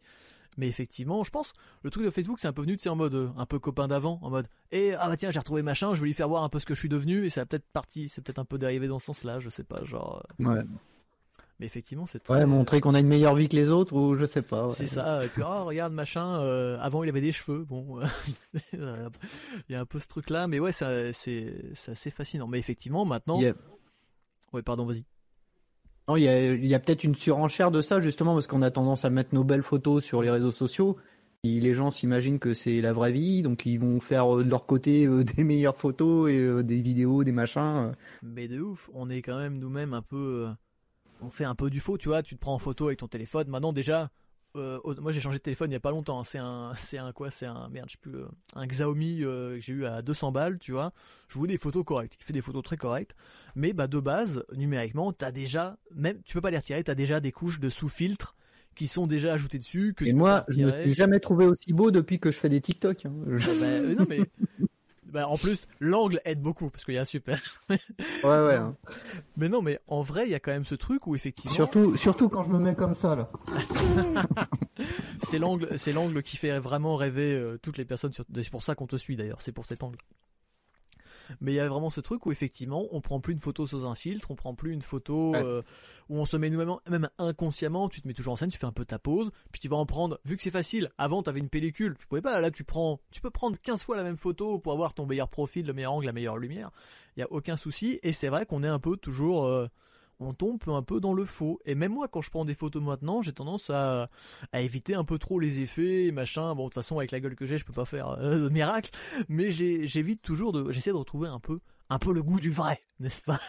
Mais 0.56 0.66
effectivement, 0.66 1.22
je 1.22 1.30
pense, 1.30 1.52
le 1.82 1.90
truc 1.90 2.04
de 2.04 2.10
Facebook, 2.10 2.40
c'est 2.40 2.48
un 2.48 2.52
peu 2.52 2.62
venu, 2.62 2.76
tu 2.76 2.82
sais, 2.82 2.88
en 2.88 2.96
mode, 2.96 3.14
euh, 3.14 3.28
un 3.36 3.46
peu 3.46 3.60
copain 3.60 3.86
d'avant, 3.86 4.18
en 4.20 4.30
mode, 4.30 4.48
et 4.72 4.88
eh, 4.88 4.94
ah 4.94 5.08
bah 5.08 5.16
tiens, 5.16 5.30
j'ai 5.30 5.38
retrouvé 5.38 5.62
machin, 5.62 5.94
je 5.94 6.00
vais 6.00 6.08
lui 6.08 6.12
faire 6.12 6.28
voir 6.28 6.42
un 6.42 6.48
peu 6.48 6.58
ce 6.58 6.66
que 6.66 6.74
je 6.74 6.80
suis 6.80 6.88
devenu, 6.88 7.24
et 7.24 7.30
ça 7.30 7.42
a 7.42 7.46
peut-être 7.46 7.66
parti, 7.72 8.08
c'est 8.08 8.20
peut-être 8.20 8.40
un 8.40 8.44
peu 8.44 8.58
dérivé 8.58 8.88
dans 8.88 8.98
ce 8.98 9.06
sens-là, 9.06 9.38
je 9.38 9.48
sais 9.48 9.62
pas, 9.62 9.84
genre. 9.84 10.26
Ouais. 10.40 10.62
Mais 11.60 11.66
effectivement, 11.66 12.06
c'est 12.06 12.18
très... 12.18 12.34
Ouais, 12.34 12.46
montrer 12.46 12.80
qu'on 12.80 12.94
a 12.94 13.00
une 13.00 13.06
meilleure 13.06 13.36
vie 13.36 13.48
que 13.48 13.54
les 13.54 13.70
autres, 13.70 13.94
ou 13.94 14.18
je 14.18 14.26
sais 14.26 14.42
pas. 14.42 14.70
C'est 14.70 14.88
ça, 14.88 15.24
et 15.24 15.28
puis, 15.28 15.42
oh, 15.44 15.64
regarde, 15.66 15.92
machin, 15.92 16.40
euh, 16.40 16.76
avant 16.80 17.04
il 17.04 17.08
avait 17.08 17.20
des 17.20 17.32
cheveux, 17.32 17.64
bon, 17.64 18.00
il 18.72 18.80
y 19.68 19.74
a 19.74 19.80
un 19.80 19.86
peu 19.86 19.98
ce 19.98 20.08
truc-là, 20.08 20.48
mais 20.48 20.58
ouais, 20.58 20.72
c'est, 20.72 21.12
c'est 21.12 21.92
assez 21.92 22.10
fascinant. 22.10 22.48
Mais 22.48 22.58
effectivement, 22.58 23.04
maintenant. 23.04 23.38
Ouais, 24.52 24.62
pardon, 24.62 24.84
vas-y 24.84 25.04
il 26.16 26.66
y 26.66 26.74
a, 26.74 26.78
peut-être 26.78 27.04
une 27.04 27.14
surenchère 27.14 27.70
de 27.70 27.80
ça, 27.80 28.00
justement, 28.00 28.34
parce 28.34 28.46
qu'on 28.46 28.62
a 28.62 28.70
tendance 28.70 29.04
à 29.04 29.10
mettre 29.10 29.34
nos 29.34 29.44
belles 29.44 29.62
photos 29.62 30.04
sur 30.04 30.22
les 30.22 30.30
réseaux 30.30 30.50
sociaux. 30.50 30.96
Et 31.42 31.58
les 31.58 31.72
gens 31.72 31.90
s'imaginent 31.90 32.38
que 32.38 32.52
c'est 32.52 32.82
la 32.82 32.92
vraie 32.92 33.12
vie, 33.12 33.40
donc 33.40 33.64
ils 33.64 33.78
vont 33.78 33.98
faire 33.98 34.36
euh, 34.36 34.44
de 34.44 34.50
leur 34.50 34.66
côté 34.66 35.06
euh, 35.06 35.24
des 35.36 35.42
meilleures 35.42 35.76
photos 35.76 36.30
et 36.30 36.38
euh, 36.38 36.62
des 36.62 36.82
vidéos, 36.82 37.24
des 37.24 37.32
machins. 37.32 37.92
Mais 38.22 38.46
de 38.46 38.60
ouf, 38.60 38.90
on 38.92 39.08
est 39.08 39.22
quand 39.22 39.38
même 39.38 39.58
nous-mêmes 39.58 39.94
un 39.94 40.02
peu. 40.02 40.48
On 41.22 41.30
fait 41.30 41.44
un 41.44 41.54
peu 41.54 41.70
du 41.70 41.80
faux, 41.80 41.98
tu 41.98 42.08
vois. 42.08 42.22
Tu 42.22 42.34
te 42.34 42.40
prends 42.40 42.54
en 42.54 42.58
photo 42.58 42.86
avec 42.86 42.98
ton 42.98 43.08
téléphone. 43.08 43.48
Maintenant, 43.48 43.72
déjà, 43.72 44.10
euh, 44.56 44.80
moi 44.98 45.12
j'ai 45.12 45.20
changé 45.20 45.38
de 45.38 45.42
téléphone 45.42 45.70
il 45.70 45.74
y 45.74 45.76
a 45.76 45.80
pas 45.80 45.90
longtemps. 45.90 46.20
Hein. 46.20 46.24
C'est 46.24 46.38
un, 46.38 46.72
c'est 46.76 46.98
un 46.98 47.12
quoi 47.12 47.30
C'est 47.30 47.46
un 47.46 47.68
merde, 47.68 47.88
je 47.88 47.92
sais 47.92 47.98
plus, 48.00 48.16
euh, 48.16 48.26
un 48.54 48.66
Xiaomi 48.66 49.22
euh, 49.22 49.56
que 49.56 49.60
j'ai 49.60 49.72
eu 49.72 49.86
à 49.86 50.02
200 50.02 50.32
balles, 50.32 50.58
tu 50.58 50.72
vois. 50.72 50.92
Je 51.28 51.38
voulais 51.38 51.54
des 51.54 51.58
photos 51.58 51.84
correctes. 51.84 52.16
Il 52.20 52.24
fait 52.24 52.32
des 52.32 52.42
photos 52.42 52.62
très 52.62 52.76
correctes, 52.76 53.14
mais 53.54 53.72
bah 53.72 53.86
de 53.86 54.00
base 54.00 54.44
numériquement, 54.54 55.12
t'as 55.12 55.30
déjà, 55.30 55.76
même 55.94 56.20
tu 56.24 56.34
peux 56.34 56.40
pas 56.40 56.50
les 56.50 56.58
retirer, 56.58 56.82
t'as 56.82 56.94
déjà 56.94 57.20
des 57.20 57.32
couches 57.32 57.60
de 57.60 57.68
sous-filtres 57.68 58.34
qui 58.74 58.86
sont 58.86 59.06
déjà 59.06 59.34
ajoutées 59.34 59.58
dessus. 59.58 59.94
Que 59.94 60.04
Et 60.04 60.12
moi, 60.12 60.44
je 60.48 60.62
me 60.62 60.82
suis 60.82 60.94
jamais 60.94 61.20
trouvé 61.20 61.46
aussi 61.46 61.72
beau 61.72 61.90
depuis 61.90 62.18
que 62.18 62.32
je 62.32 62.38
fais 62.38 62.48
des 62.48 62.60
TikTok. 62.60 63.06
Hein. 63.06 63.12
Ah 63.28 63.46
bah, 63.60 63.94
non 63.98 64.06
mais 64.08 64.20
bah, 65.10 65.28
en 65.28 65.36
plus, 65.36 65.66
l'angle 65.80 66.20
aide 66.24 66.40
beaucoup 66.40 66.70
parce 66.70 66.84
qu'il 66.84 66.94
y 66.94 66.98
a 66.98 67.02
un 67.02 67.04
super. 67.04 67.40
ouais, 67.70 67.78
ouais. 68.24 68.54
Hein. 68.54 68.76
Mais 69.36 69.48
non, 69.48 69.62
mais 69.62 69.80
en 69.86 70.02
vrai, 70.02 70.24
il 70.24 70.30
y 70.30 70.34
a 70.34 70.40
quand 70.40 70.52
même 70.52 70.64
ce 70.64 70.74
truc 70.74 71.06
où 71.06 71.14
effectivement. 71.14 71.54
Surtout, 71.54 71.96
surtout 71.96 72.28
quand 72.28 72.42
je 72.42 72.50
me 72.50 72.58
mets 72.58 72.74
comme 72.74 72.94
ça 72.94 73.16
là. 73.16 73.30
c'est 75.28 75.38
l'angle, 75.38 75.78
c'est 75.78 75.92
l'angle 75.92 76.22
qui 76.22 76.36
fait 76.36 76.58
vraiment 76.58 76.96
rêver 76.96 77.34
euh, 77.34 77.58
toutes 77.60 77.78
les 77.78 77.84
personnes. 77.84 78.12
C'est 78.12 78.50
pour 78.50 78.62
ça 78.62 78.74
qu'on 78.74 78.86
te 78.86 78.96
suit 78.96 79.16
d'ailleurs. 79.16 79.40
C'est 79.40 79.52
pour 79.52 79.66
cet 79.66 79.82
angle. 79.82 79.98
Mais 81.40 81.52
il 81.52 81.56
y 81.56 81.60
a 81.60 81.68
vraiment 81.68 81.90
ce 81.90 82.00
truc 82.00 82.26
où 82.26 82.32
effectivement, 82.32 82.86
on 82.92 83.00
prend 83.00 83.20
plus 83.20 83.32
une 83.32 83.40
photo 83.40 83.66
sous 83.66 83.86
un 83.86 83.94
filtre, 83.94 84.30
on 84.30 84.36
prend 84.36 84.54
plus 84.54 84.72
une 84.72 84.82
photo 84.82 85.34
euh, 85.34 85.62
où 86.08 86.18
on 86.18 86.24
se 86.24 86.36
met 86.36 86.50
nous-mêmes, 86.50 86.76
même 86.88 87.08
inconsciemment, 87.18 87.88
tu 87.88 88.00
te 88.00 88.08
mets 88.08 88.14
toujours 88.14 88.32
en 88.34 88.36
scène, 88.36 88.50
tu 88.50 88.58
fais 88.58 88.66
un 88.66 88.72
peu 88.72 88.84
ta 88.84 88.98
pause, 88.98 89.30
puis 89.52 89.60
tu 89.60 89.68
vas 89.68 89.76
en 89.76 89.86
prendre. 89.86 90.18
Vu 90.24 90.36
que 90.36 90.42
c'est 90.42 90.50
facile, 90.50 90.90
avant 90.98 91.22
tu 91.22 91.30
avais 91.30 91.40
une 91.40 91.48
pellicule, 91.48 91.96
tu 91.98 92.06
pouvais 92.06 92.22
pas. 92.22 92.40
Là, 92.40 92.50
tu 92.50 92.64
prends, 92.64 93.00
tu 93.10 93.20
peux 93.20 93.30
prendre 93.30 93.56
15 93.60 93.82
fois 93.82 93.96
la 93.96 94.02
même 94.02 94.16
photo 94.16 94.58
pour 94.58 94.72
avoir 94.72 94.94
ton 94.94 95.06
meilleur 95.06 95.28
profil, 95.28 95.66
le 95.66 95.72
meilleur 95.72 95.92
angle, 95.92 96.06
la 96.06 96.12
meilleure 96.12 96.36
lumière. 96.36 96.70
Il 97.16 97.20
y 97.20 97.22
a 97.22 97.32
aucun 97.32 97.56
souci. 97.56 97.98
Et 98.02 98.12
c'est 98.12 98.28
vrai 98.28 98.46
qu'on 98.46 98.62
est 98.62 98.68
un 98.68 98.78
peu 98.78 98.96
toujours 98.96 99.44
euh, 99.44 99.66
on 100.20 100.34
tombe 100.34 100.60
un 100.66 100.82
peu 100.82 101.00
dans 101.00 101.14
le 101.14 101.24
faux. 101.24 101.60
Et 101.64 101.74
même 101.74 101.92
moi, 101.92 102.06
quand 102.08 102.20
je 102.20 102.30
prends 102.30 102.44
des 102.44 102.54
photos 102.54 102.82
maintenant, 102.82 103.22
j'ai 103.22 103.32
tendance 103.32 103.70
à, 103.70 104.06
éviter 104.52 104.94
un 104.94 105.04
peu 105.04 105.18
trop 105.18 105.40
les 105.40 105.60
effets, 105.60 106.12
machin. 106.12 106.54
Bon, 106.54 106.64
de 106.64 106.68
toute 106.68 106.74
façon, 106.74 106.98
avec 106.98 107.10
la 107.10 107.20
gueule 107.20 107.34
que 107.34 107.46
j'ai, 107.46 107.58
je 107.58 107.64
peux 107.64 107.72
pas 107.72 107.86
faire 107.86 108.10
euh, 108.10 108.44
de 108.44 108.48
miracle. 108.48 108.90
Mais 109.28 109.50
j'évite 109.50 110.22
toujours 110.22 110.52
de, 110.52 110.70
j'essaie 110.70 110.90
de 110.90 110.96
retrouver 110.96 111.28
un 111.28 111.40
peu, 111.40 111.60
un 111.88 111.98
peu 111.98 112.12
le 112.12 112.22
goût 112.22 112.38
du 112.38 112.50
vrai, 112.50 112.82
n'est-ce 113.00 113.22
pas? 113.22 113.40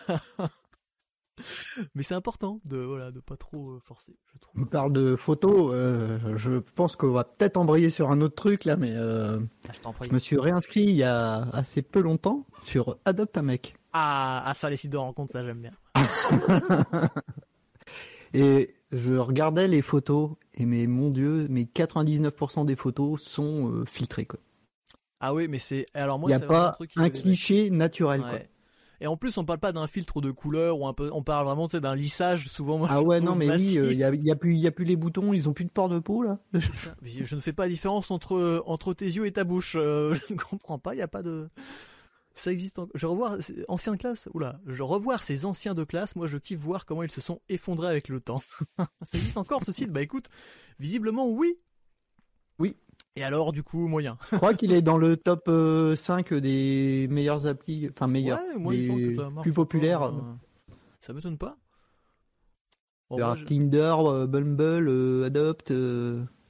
Mais 1.95 2.03
c'est 2.03 2.14
important 2.14 2.60
de 2.65 2.77
voilà 2.77 3.10
de 3.10 3.19
pas 3.19 3.35
trop 3.35 3.72
euh, 3.72 3.80
forcer. 3.80 4.14
Je 4.31 4.38
trouve. 4.38 4.61
On 4.61 4.65
parle 4.65 4.93
de 4.93 5.15
photos. 5.15 5.72
Euh, 5.73 6.38
je 6.38 6.60
pense 6.60 6.95
qu'on 6.95 7.11
va 7.11 7.23
peut-être 7.23 7.57
embrayer 7.57 7.89
sur 7.89 8.11
un 8.11 8.22
autre 8.22 8.35
truc 8.35 8.65
là, 8.65 8.76
mais 8.76 8.95
ah, 8.95 9.39
je, 10.03 10.11
me 10.11 10.19
suis 10.19 10.38
réinscrit 10.38 10.84
il 10.84 10.91
y 10.91 11.03
a 11.03 11.48
assez 11.53 11.81
peu 11.81 12.02
longtemps 12.02 12.45
sur 12.64 12.98
Adopte 13.06 13.38
un 13.38 13.41
mec. 13.41 13.81
Ah, 13.94 14.44
ah 14.46 14.54
ça 14.54 14.70
les 14.70 14.78
sites 14.78 14.92
de 14.92 14.98
rencontre, 14.98 15.34
ça 15.34 15.46
j'aime 15.46 15.62
bien. 15.62 15.74
et 18.34 18.76
je 18.92 19.16
regardais 19.16 19.68
les 19.68 19.82
photos 19.82 20.32
et 20.54 20.66
mais 20.66 20.88
mon 20.88 21.10
dieu, 21.10 21.48
mais 21.50 21.64
99% 21.64 22.66
des 22.66 22.76
photos 22.76 23.22
sont 23.22 23.72
euh, 23.72 23.86
filtrées 23.86 24.26
quoi. 24.26 24.40
Ah 25.20 25.34
oui, 25.34 25.48
mais 25.48 25.60
c'est 25.60 25.86
alors 25.94 26.20
moi 26.20 26.32
il 26.32 26.36
n'y 26.36 26.44
a 26.44 26.46
pas 26.46 26.78
un, 26.96 27.10
cliché 27.10 27.70
naturel 27.70 28.22
quoi. 28.22 28.40
Et 29.02 29.08
en 29.08 29.18
plus, 29.18 29.36
on 29.40 29.46
parle 29.46 29.58
pas 29.58 29.72
d'un 29.72 29.88
filtre 29.88 30.22
de 30.22 30.30
couleur 30.30 30.80
ou 30.80 30.86
un 30.86 30.94
peu, 30.94 31.10
on 31.12 31.24
parle 31.24 31.46
vraiment 31.48 31.66
d'un 31.66 31.96
lissage 31.96 32.48
souvent. 32.50 32.86
ah 32.88 33.02
ouais, 33.02 33.20
non, 33.20 33.34
mais 33.34 33.50
oui, 33.50 33.74
il 33.74 33.98
y, 33.98 34.04
a, 34.04 34.14
y, 34.14 34.30
a, 34.30 34.36
plus, 34.36 34.56
y 34.56 34.68
a 34.68 34.72
plus 34.72 34.86
les 34.86 34.96
boutons, 34.96 35.34
ils 35.34 35.50
ont 35.50 35.54
plus 35.54 35.66
de 35.66 35.72
port 35.72 35.90
de 35.90 35.98
peau 35.98 36.22
là. 36.22 36.38
Je 37.04 37.36
ne 37.36 37.42
fais 37.42 37.52
pas 37.52 37.64
la 37.64 37.70
différence 37.70 38.12
entre 38.12 38.64
entre 38.68 38.94
tes 38.94 39.06
yeux 39.06 39.26
et 39.26 39.32
ta 39.32 39.44
bouche. 39.44 39.76
Euh, 39.76 40.14
je 40.28 40.34
ne 40.34 40.40
comprends 40.40 40.78
pas, 40.78 40.94
il 40.94 41.00
y 41.00 41.02
a 41.02 41.08
pas 41.08 41.24
de 41.24 41.50
ça 42.34 42.52
existe 42.52 42.80
encore. 42.80 42.91
Je 42.95 43.06
revois 43.06 43.38
anciens 43.68 43.94
de 43.94 43.98
classe, 43.98 44.30
oula, 44.34 44.60
je 44.66 44.84
revoir 44.84 45.24
ces 45.24 45.45
anciens 45.45 45.74
de 45.74 45.84
classe, 45.84 46.16
moi 46.16 46.28
je 46.28 46.38
kiffe 46.38 46.60
voir 46.60 46.86
comment 46.86 47.03
ils 47.03 47.12
se 47.12 47.22
sont 47.22 47.41
effondrés 47.49 47.88
avec 47.88 48.10
le 48.10 48.20
temps. 48.20 48.41
ça 49.03 49.18
existe 49.18 49.38
encore 49.38 49.64
ce 49.64 49.72
site 49.72 49.91
Bah 49.91 50.02
écoute, 50.02 50.28
visiblement 50.80 51.28
oui. 51.28 51.58
Oui. 52.60 52.76
Et 53.16 53.24
alors 53.24 53.52
du 53.52 53.64
coup, 53.64 53.88
moyen. 53.88 54.18
je 54.32 54.38
crois 54.38 54.53
qu'il 54.53 54.72
est 54.72 54.82
dans 54.82 54.98
le 54.98 55.18
top 55.18 55.49
5 55.98 56.32
euh, 56.32 56.41
des 56.41 57.08
meilleures 57.10 57.45
applis, 57.45 57.88
enfin 57.90 58.08
meilleurs, 58.08 58.40
des 58.70 59.18
plus 59.41 59.53
populaires. 59.53 60.03
Euh, 60.03 60.22
ça 60.99 61.14
m'étonne 61.14 61.38
pas. 61.38 61.58
Tinder, 63.45 63.95
euh, 63.99 64.28
Bumble, 64.28 65.26
Adopt, 65.26 65.74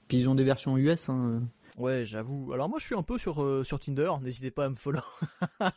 puis 0.07 0.17
ils 0.17 0.29
ont 0.29 0.35
des 0.35 0.43
versions 0.43 0.77
US. 0.77 1.09
Hein. 1.09 1.41
Ouais, 1.81 2.05
j'avoue. 2.05 2.53
Alors 2.53 2.69
moi, 2.69 2.77
je 2.79 2.85
suis 2.85 2.95
un 2.95 3.01
peu 3.01 3.17
sur 3.17 3.41
euh, 3.41 3.63
sur 3.63 3.79
Tinder. 3.79 4.11
N'hésitez 4.21 4.51
pas 4.51 4.65
à 4.65 4.69
me 4.69 4.75
follow. 4.75 5.01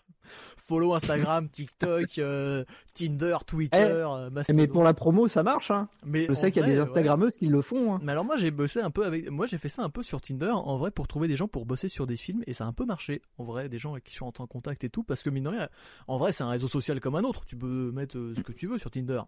follow 0.66 0.92
Instagram, 0.92 1.48
TikTok, 1.48 2.18
euh, 2.18 2.62
Tinder, 2.94 3.38
Twitter. 3.46 3.78
Eh, 3.78 3.90
euh, 3.90 4.42
mais 4.52 4.66
pour 4.66 4.82
la 4.82 4.92
promo, 4.92 5.28
ça 5.28 5.42
marche. 5.42 5.70
Hein. 5.70 5.88
Mais 6.04 6.26
je 6.26 6.34
sais 6.34 6.52
qu'il 6.52 6.60
y 6.60 6.64
a 6.64 6.68
des 6.68 6.78
Instagrammeuses 6.78 7.32
qui 7.32 7.46
le 7.46 7.62
font. 7.62 7.94
Hein. 7.94 8.00
Mais 8.02 8.12
alors 8.12 8.26
moi, 8.26 8.36
j'ai 8.36 8.50
bossé 8.50 8.80
un 8.80 8.90
peu 8.90 9.06
avec. 9.06 9.30
Moi, 9.30 9.46
j'ai 9.46 9.56
fait 9.56 9.70
ça 9.70 9.82
un 9.82 9.88
peu 9.88 10.02
sur 10.02 10.20
Tinder, 10.20 10.50
en 10.50 10.76
vrai, 10.76 10.90
pour 10.90 11.08
trouver 11.08 11.26
des 11.26 11.36
gens 11.36 11.48
pour 11.48 11.64
bosser 11.64 11.88
sur 11.88 12.06
des 12.06 12.16
films, 12.16 12.42
et 12.46 12.52
ça 12.52 12.64
a 12.64 12.66
un 12.66 12.74
peu 12.74 12.84
marché. 12.84 13.22
En 13.38 13.44
vrai, 13.44 13.70
des 13.70 13.78
gens 13.78 13.92
avec 13.92 14.04
qui 14.04 14.10
je 14.10 14.16
suis 14.16 14.24
en 14.24 14.46
contact 14.46 14.84
et 14.84 14.90
tout, 14.90 15.04
parce 15.04 15.22
que 15.22 15.30
mine 15.30 15.44
de 15.44 15.48
rien, 15.48 15.68
en 16.06 16.18
vrai, 16.18 16.32
c'est 16.32 16.44
un 16.44 16.50
réseau 16.50 16.68
social 16.68 17.00
comme 17.00 17.14
un 17.14 17.24
autre. 17.24 17.46
Tu 17.46 17.56
peux 17.56 17.90
mettre 17.92 18.14
ce 18.36 18.42
que 18.42 18.52
tu 18.52 18.66
veux 18.66 18.76
sur 18.76 18.90
Tinder. 18.90 19.22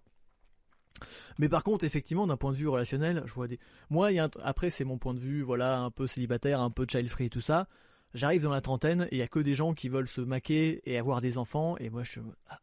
Mais 1.38 1.48
par 1.48 1.64
contre, 1.64 1.84
effectivement, 1.84 2.26
d'un 2.26 2.36
point 2.36 2.52
de 2.52 2.56
vue 2.56 2.68
relationnel, 2.68 3.22
je 3.26 3.32
vois 3.32 3.48
des. 3.48 3.58
Moi, 3.90 4.12
y 4.12 4.18
a 4.18 4.28
après, 4.42 4.70
c'est 4.70 4.84
mon 4.84 4.98
point 4.98 5.14
de 5.14 5.18
vue, 5.18 5.42
voilà, 5.42 5.80
un 5.80 5.90
peu 5.90 6.06
célibataire, 6.06 6.60
un 6.60 6.70
peu 6.70 6.86
child 6.88 7.08
free 7.08 7.26
et 7.26 7.30
tout 7.30 7.40
ça. 7.40 7.68
J'arrive 8.14 8.42
dans 8.42 8.52
la 8.52 8.60
trentaine 8.60 9.08
et 9.10 9.16
il 9.16 9.18
y 9.18 9.22
a 9.22 9.28
que 9.28 9.40
des 9.40 9.54
gens 9.54 9.74
qui 9.74 9.88
veulent 9.88 10.08
se 10.08 10.20
maquer 10.20 10.80
et 10.86 10.98
avoir 10.98 11.20
des 11.20 11.38
enfants. 11.38 11.76
Et 11.78 11.90
moi, 11.90 12.02
je. 12.02 12.20
Ah, 12.48 12.58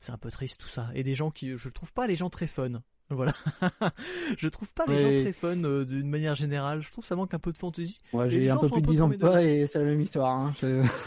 c'est 0.00 0.12
un 0.12 0.18
peu 0.18 0.30
triste 0.30 0.60
tout 0.60 0.68
ça. 0.68 0.88
Et 0.94 1.02
des 1.02 1.14
gens 1.14 1.30
qui. 1.30 1.56
Je 1.56 1.68
trouve 1.68 1.92
pas 1.92 2.06
les 2.06 2.16
gens 2.16 2.30
très 2.30 2.46
fun. 2.46 2.82
Voilà. 3.10 3.34
je 4.38 4.48
trouve 4.48 4.72
pas 4.72 4.84
les 4.86 5.18
gens 5.18 5.22
très 5.22 5.32
fun 5.32 5.64
euh, 5.64 5.84
d'une 5.84 6.08
manière 6.08 6.36
générale. 6.36 6.80
Je 6.80 6.90
trouve 6.90 7.04
ça 7.04 7.16
manque 7.16 7.34
un 7.34 7.38
peu 7.38 7.52
de 7.52 7.58
fantaisie. 7.58 7.98
Moi, 8.12 8.28
j'ai 8.28 8.48
un 8.48 8.56
peu 8.56 8.68
plus 8.68 8.82
de 8.82 8.86
10 8.86 9.02
ans 9.02 9.10
que 9.10 9.16
toi 9.16 9.42
et 9.42 9.66
c'est 9.66 9.80
la 9.80 9.84
même 9.84 10.00
histoire. 10.00 10.30
Hein. 10.30 10.54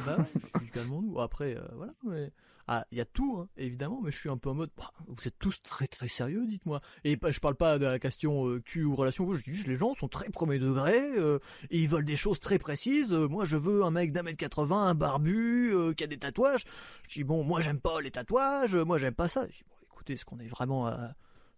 Bah, 0.05 0.17
je 0.35 0.79
suis 0.79 0.89
nous. 0.89 1.19
Après, 1.19 1.55
euh, 1.55 1.61
voilà. 1.75 1.93
Mais... 2.03 2.31
Ah, 2.68 2.85
il 2.91 2.98
y 2.98 3.02
a 3.02 3.06
tout, 3.06 3.38
hein, 3.40 3.49
évidemment, 3.57 3.99
mais 4.02 4.11
je 4.11 4.18
suis 4.18 4.30
un 4.30 4.38
peu 4.38 4.49
en 4.49 4.53
mode, 4.53 4.69
bah, 4.77 4.91
vous 5.07 5.27
êtes 5.27 5.38
tous 5.38 5.61
très 5.61 5.88
très 5.88 6.07
sérieux, 6.07 6.45
dites-moi. 6.48 6.80
Et 7.03 7.18
je 7.22 7.40
parle 7.40 7.56
pas 7.56 7.77
de 7.77 7.85
la 7.85 7.99
question 7.99 8.48
euh, 8.48 8.61
cul 8.61 8.85
ou 8.85 8.95
relation, 8.95 9.34
je 9.34 9.44
dis 9.44 9.53
juste 9.53 9.68
les 9.68 9.76
gens 9.76 9.94
sont 9.95 10.07
très 10.07 10.30
premier 10.30 10.60
degré, 10.60 10.98
euh, 11.18 11.40
ils 11.72 11.90
veulent 11.90 12.06
des 12.06 12.15
choses 12.15 12.40
très 12.40 12.60
précises. 12.60 13.11
Euh, 13.11 13.27
moi, 13.27 13.45
je 13.45 13.57
veux 13.57 13.84
un 13.84 13.91
mec 13.91 14.14
d'un 14.14 14.23
mètre 14.23 14.38
80, 14.38 14.88
un 14.88 14.95
barbu, 14.95 15.73
qui 15.98 16.03
a 16.03 16.07
des 16.07 16.18
tatouages. 16.18 16.64
Je 17.10 17.15
dis 17.15 17.23
bon, 17.23 17.44
moi 17.44 17.60
j'aime 17.60 17.80
pas 17.80 17.99
les 17.99 18.11
tatouages, 18.11 18.76
moi 18.76 18.98
j'aime 18.98 19.14
pas 19.14 19.27
ça. 19.27 19.45
Je 19.48 19.57
dis 19.57 19.64
écoutez, 19.91 20.14
est-ce 20.14 20.26
qu'on 20.26 20.40
est 20.40 20.48
vraiment 20.48 20.90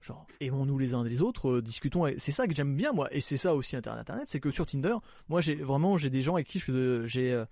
genre 0.05 0.27
aimons-nous 0.39 0.77
les 0.77 0.93
uns 0.93 1.03
des 1.03 1.21
autres, 1.21 1.61
discutons. 1.61 2.05
C'est 2.17 2.31
ça 2.31 2.47
que 2.47 2.55
j'aime 2.55 2.75
bien 2.75 2.91
moi, 2.91 3.07
et 3.11 3.21
c'est 3.21 3.37
ça 3.37 3.55
aussi 3.55 3.75
Internet. 3.75 4.01
Internet, 4.01 4.27
c'est 4.29 4.39
que 4.39 4.51
sur 4.51 4.65
Tinder, 4.65 4.95
moi 5.29 5.41
j'ai 5.41 5.55
vraiment 5.55 5.97
j'ai 5.97 6.09
des 6.09 6.21
gens 6.21 6.35
avec 6.35 6.47
qui 6.47 6.59
j'ai 7.05 7.33
euh, 7.33 7.45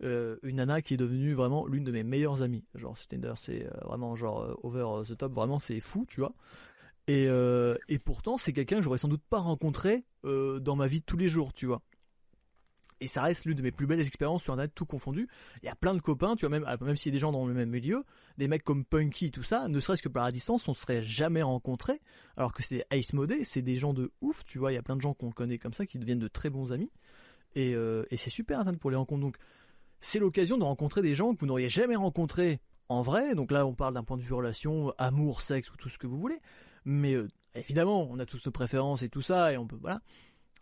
une 0.00 0.56
nana 0.56 0.82
qui 0.82 0.94
est 0.94 0.98
devenue 0.98 1.34
vraiment 1.34 1.66
l'une 1.66 1.84
de 1.84 1.92
mes 1.92 2.02
meilleures 2.02 2.42
amies. 2.42 2.64
Genre 2.74 2.96
Tinder, 3.08 3.34
c'est 3.36 3.66
euh, 3.66 3.70
vraiment 3.84 4.16
genre 4.16 4.42
euh, 4.42 4.54
over 4.62 5.02
the 5.08 5.16
top, 5.16 5.32
vraiment 5.32 5.58
c'est 5.58 5.80
fou, 5.80 6.06
tu 6.08 6.20
vois. 6.20 6.34
Et, 7.08 7.26
euh, 7.26 7.74
et 7.88 7.98
pourtant, 7.98 8.36
c'est 8.36 8.52
quelqu'un 8.52 8.76
que 8.76 8.82
j'aurais 8.82 8.98
sans 8.98 9.08
doute 9.08 9.22
pas 9.30 9.38
rencontré 9.38 10.04
euh, 10.24 10.60
dans 10.60 10.76
ma 10.76 10.86
vie 10.86 11.00
de 11.00 11.04
tous 11.06 11.16
les 11.16 11.28
jours, 11.28 11.54
tu 11.54 11.66
vois. 11.66 11.80
Et 13.00 13.08
ça 13.08 13.22
reste 13.22 13.44
l'une 13.44 13.56
de 13.56 13.62
mes 13.62 13.70
plus 13.70 13.86
belles 13.86 14.00
expériences 14.00 14.42
sur 14.42 14.52
Internet, 14.52 14.72
tout 14.74 14.84
confondu. 14.84 15.28
Il 15.62 15.66
y 15.66 15.68
a 15.68 15.74
plein 15.74 15.94
de 15.94 16.00
copains, 16.00 16.34
tu 16.36 16.46
vois, 16.46 16.58
même, 16.58 16.68
même 16.80 16.96
s'il 16.96 17.12
y 17.12 17.14
a 17.14 17.16
des 17.16 17.20
gens 17.20 17.32
dans 17.32 17.46
le 17.46 17.54
même 17.54 17.70
milieu, 17.70 18.04
des 18.36 18.48
mecs 18.48 18.64
comme 18.64 18.84
Punky, 18.84 19.30
tout 19.30 19.44
ça, 19.44 19.68
ne 19.68 19.80
serait-ce 19.80 20.02
que 20.02 20.08
par 20.08 20.24
la 20.24 20.32
distance, 20.32 20.68
on 20.68 20.74
se 20.74 20.82
serait 20.82 21.02
jamais 21.04 21.42
rencontrés. 21.42 22.00
Alors 22.36 22.52
que 22.52 22.62
c'est 22.62 22.84
Ice 22.92 23.12
Modé, 23.12 23.44
c'est 23.44 23.62
des 23.62 23.76
gens 23.76 23.94
de 23.94 24.10
ouf, 24.20 24.44
tu 24.44 24.58
vois, 24.58 24.72
il 24.72 24.74
y 24.74 24.78
a 24.78 24.82
plein 24.82 24.96
de 24.96 25.00
gens 25.00 25.14
qu'on 25.14 25.30
connaît 25.30 25.58
comme 25.58 25.72
ça 25.72 25.86
qui 25.86 25.98
deviennent 25.98 26.18
de 26.18 26.28
très 26.28 26.50
bons 26.50 26.72
amis. 26.72 26.90
Et, 27.54 27.74
euh, 27.74 28.04
et 28.10 28.16
c'est 28.16 28.30
super 28.30 28.58
Internet 28.58 28.80
pour 28.80 28.90
les 28.90 28.96
rencontres. 28.96 29.22
Donc, 29.22 29.36
c'est 30.00 30.18
l'occasion 30.18 30.58
de 30.58 30.64
rencontrer 30.64 31.02
des 31.02 31.14
gens 31.14 31.34
que 31.34 31.40
vous 31.40 31.46
n'auriez 31.46 31.68
jamais 31.68 31.96
rencontrés 31.96 32.60
en 32.88 33.02
vrai. 33.02 33.34
Donc 33.34 33.50
là, 33.50 33.66
on 33.66 33.74
parle 33.74 33.94
d'un 33.94 34.04
point 34.04 34.16
de 34.16 34.22
vue 34.22 34.34
relation, 34.34 34.92
amour, 34.98 35.42
sexe 35.42 35.70
ou 35.72 35.76
tout 35.76 35.88
ce 35.88 35.98
que 35.98 36.06
vous 36.06 36.18
voulez. 36.18 36.40
Mais 36.84 37.14
euh, 37.14 37.28
évidemment, 37.54 38.08
on 38.10 38.18
a 38.18 38.26
tous 38.26 38.46
nos 38.46 38.52
préférences 38.52 39.02
et 39.02 39.08
tout 39.08 39.22
ça, 39.22 39.52
et 39.52 39.56
on 39.56 39.66
peut 39.66 39.78
voilà. 39.80 40.00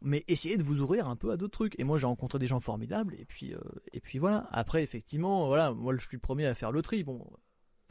Mais 0.02 0.24
essayez 0.28 0.56
de 0.56 0.62
vous 0.62 0.80
ouvrir 0.80 1.08
un 1.08 1.16
peu 1.16 1.30
à 1.30 1.36
d'autres 1.36 1.52
trucs. 1.52 1.78
Et 1.78 1.84
moi, 1.84 1.98
j'ai 1.98 2.06
rencontré 2.06 2.38
des 2.38 2.46
gens 2.46 2.60
formidables, 2.60 3.14
et 3.18 3.24
puis 3.24 3.54
euh, 3.54 3.60
et 3.92 4.00
puis 4.00 4.18
voilà. 4.18 4.48
Après, 4.52 4.82
effectivement, 4.82 5.46
voilà, 5.46 5.72
moi, 5.72 5.94
je 5.96 6.06
suis 6.06 6.16
le 6.16 6.20
premier 6.20 6.46
à 6.46 6.54
faire 6.54 6.72
le 6.72 6.82
tri. 6.82 7.02
Bon, 7.04 7.26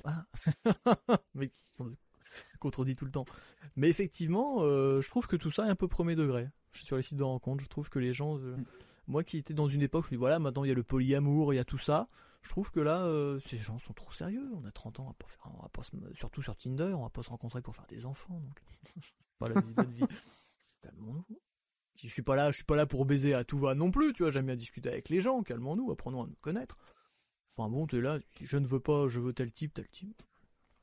voilà. 0.04 0.26
mais 1.34 1.52
contredit 2.60 2.96
tout 2.96 3.06
le 3.06 3.12
temps. 3.12 3.26
Mais 3.76 3.90
effectivement, 3.90 4.58
euh, 4.60 5.02
je 5.02 5.10
trouve 5.10 5.28
que 5.28 5.36
tout 5.36 5.52
ça 5.52 5.66
est 5.66 5.70
un 5.70 5.76
peu 5.76 5.88
premier 5.88 6.16
degré. 6.16 6.48
Je 6.72 6.80
suis 6.80 6.88
sur 6.88 6.98
les 6.98 7.02
sites 7.02 7.18
de 7.18 7.24
rencontres, 7.24 7.64
je 7.64 7.70
trouve 7.70 7.90
que 7.90 8.00
les 8.00 8.14
gens, 8.14 8.38
moi 9.08 9.24
qui 9.24 9.38
étais 9.38 9.54
dans 9.54 9.68
une 9.68 9.82
époque, 9.82 10.06
je 10.06 10.08
me 10.08 10.12
dis 10.12 10.18
voilà, 10.18 10.40
maintenant 10.40 10.64
il 10.64 10.68
y 10.68 10.72
a 10.72 10.76
le 10.76 10.84
polyamour, 10.84 11.54
il 11.54 11.58
y 11.58 11.60
a 11.60 11.66
tout 11.66 11.78
ça. 11.78 12.08
Je 12.42 12.50
trouve 12.50 12.70
que 12.72 12.80
là, 12.80 13.04
euh, 13.06 13.40
ces 13.40 13.58
gens 13.58 13.80
sont 13.80 13.94
trop 13.94 14.12
sérieux. 14.12 14.48
On 14.54 14.66
a 14.66 14.72
30 14.72 15.00
ans, 15.00 15.04
on 15.04 15.08
va 15.08 15.14
pas 15.14 15.26
faire, 15.26 15.52
on 15.58 15.62
va 15.64 15.70
pas 15.70 15.82
surtout 16.14 16.44
sur 16.44 16.56
Tinder, 16.56 16.94
on 16.96 17.02
va 17.02 17.10
pas 17.10 17.24
se 17.24 17.30
rencontrer 17.30 17.62
pour 17.62 17.76
faire 17.76 17.88
des 17.88 18.06
enfants. 18.06 18.40
Donc, 18.40 18.62
pas 19.40 19.50
la 19.50 19.62
vie, 19.62 19.94
vie. 19.94 20.06
Calmons-nous. 20.82 21.26
Si 21.96 22.08
je 22.08 22.14
suis 22.14 22.22
pas 22.22 22.36
là, 22.36 22.52
je 22.52 22.58
suis 22.58 22.66
pas 22.66 22.76
là 22.76 22.86
pour 22.86 23.06
baiser 23.06 23.34
à 23.34 23.44
tout 23.44 23.58
va 23.58 23.74
non 23.74 23.90
plus. 23.90 24.14
Tu 24.14 24.24
vois, 24.24 24.32
j'aime 24.32 24.46
bien 24.46 24.56
discuter 24.56 24.90
avec 24.90 25.10
les 25.10 25.22
gens. 25.22 25.42
Calmons-nous, 25.42 25.92
apprenons 25.92 26.24
à 26.24 26.28
nous 26.28 26.38
connaître. 26.42 26.78
Enfin 27.58 27.70
bon, 27.70 27.88
t'es 27.88 28.02
là, 28.02 28.20
je 28.42 28.58
ne 28.58 28.68
veux 28.68 28.82
pas, 28.82 29.08
je 29.08 29.20
veux 29.20 29.34
tel 29.34 29.52
type, 29.52 29.74
tel 29.74 29.88
type. 29.88 30.22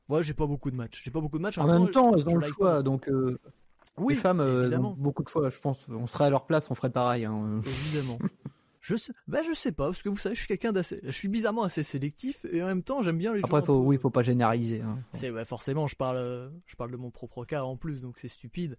Moi, 0.09 0.21
j'ai 0.21 0.33
pas 0.33 0.47
beaucoup 0.47 0.71
de 0.71 0.75
matchs. 0.75 1.01
J'ai 1.03 1.11
pas 1.11 1.21
beaucoup 1.21 1.37
de 1.37 1.43
matchs. 1.43 1.59
En, 1.59 1.67
même 1.67 1.91
temps, 1.91 2.13
elles 2.15 2.27
ont 2.27 2.35
le 2.35 2.47
choix, 2.47 2.83
donc. 2.83 3.07
Euh, 3.07 3.39
oui, 3.97 4.15
les 4.15 4.19
femmes, 4.19 4.39
euh, 4.39 4.77
ont 4.77 4.95
beaucoup 4.97 5.23
de 5.23 5.29
choix. 5.29 5.49
Je 5.49 5.59
pense, 5.59 5.79
on 5.89 6.07
serait 6.07 6.25
à 6.25 6.29
leur 6.29 6.45
place, 6.45 6.69
on 6.71 6.75
ferait 6.75 6.89
pareil. 6.89 7.25
Hein. 7.25 7.61
Évidemment. 7.65 8.19
Je 8.81 8.97
sais, 8.97 9.13
bah 9.29 9.39
je 9.47 9.53
sais 9.53 9.71
pas, 9.71 9.85
parce 9.85 10.03
que 10.03 10.09
vous 10.09 10.17
savez, 10.17 10.35
je 10.35 10.41
suis 10.41 10.47
quelqu'un 10.49 10.73
d'assez, 10.73 10.99
je 11.03 11.11
suis 11.11 11.29
bizarrement 11.29 11.63
assez 11.63 11.83
sélectif 11.83 12.43
et 12.51 12.61
en 12.61 12.65
même 12.65 12.83
temps 12.83 13.01
j'aime 13.01 13.17
bien 13.17 13.33
les 13.33 13.39
Après, 13.41 13.61
faut, 13.61 13.77
oui, 13.77 13.97
faut 13.97 14.09
pas 14.09 14.23
généraliser. 14.23 14.81
Hein. 14.81 14.99
C'est 15.13 15.31
forcément, 15.45 15.87
je 15.87 15.95
parle, 15.95 16.51
je 16.65 16.75
parle 16.75 16.91
de 16.91 16.97
mon 16.97 17.09
propre 17.09 17.45
cas 17.45 17.63
en 17.63 17.77
plus, 17.77 18.01
donc 18.01 18.19
c'est 18.19 18.27
stupide. 18.27 18.77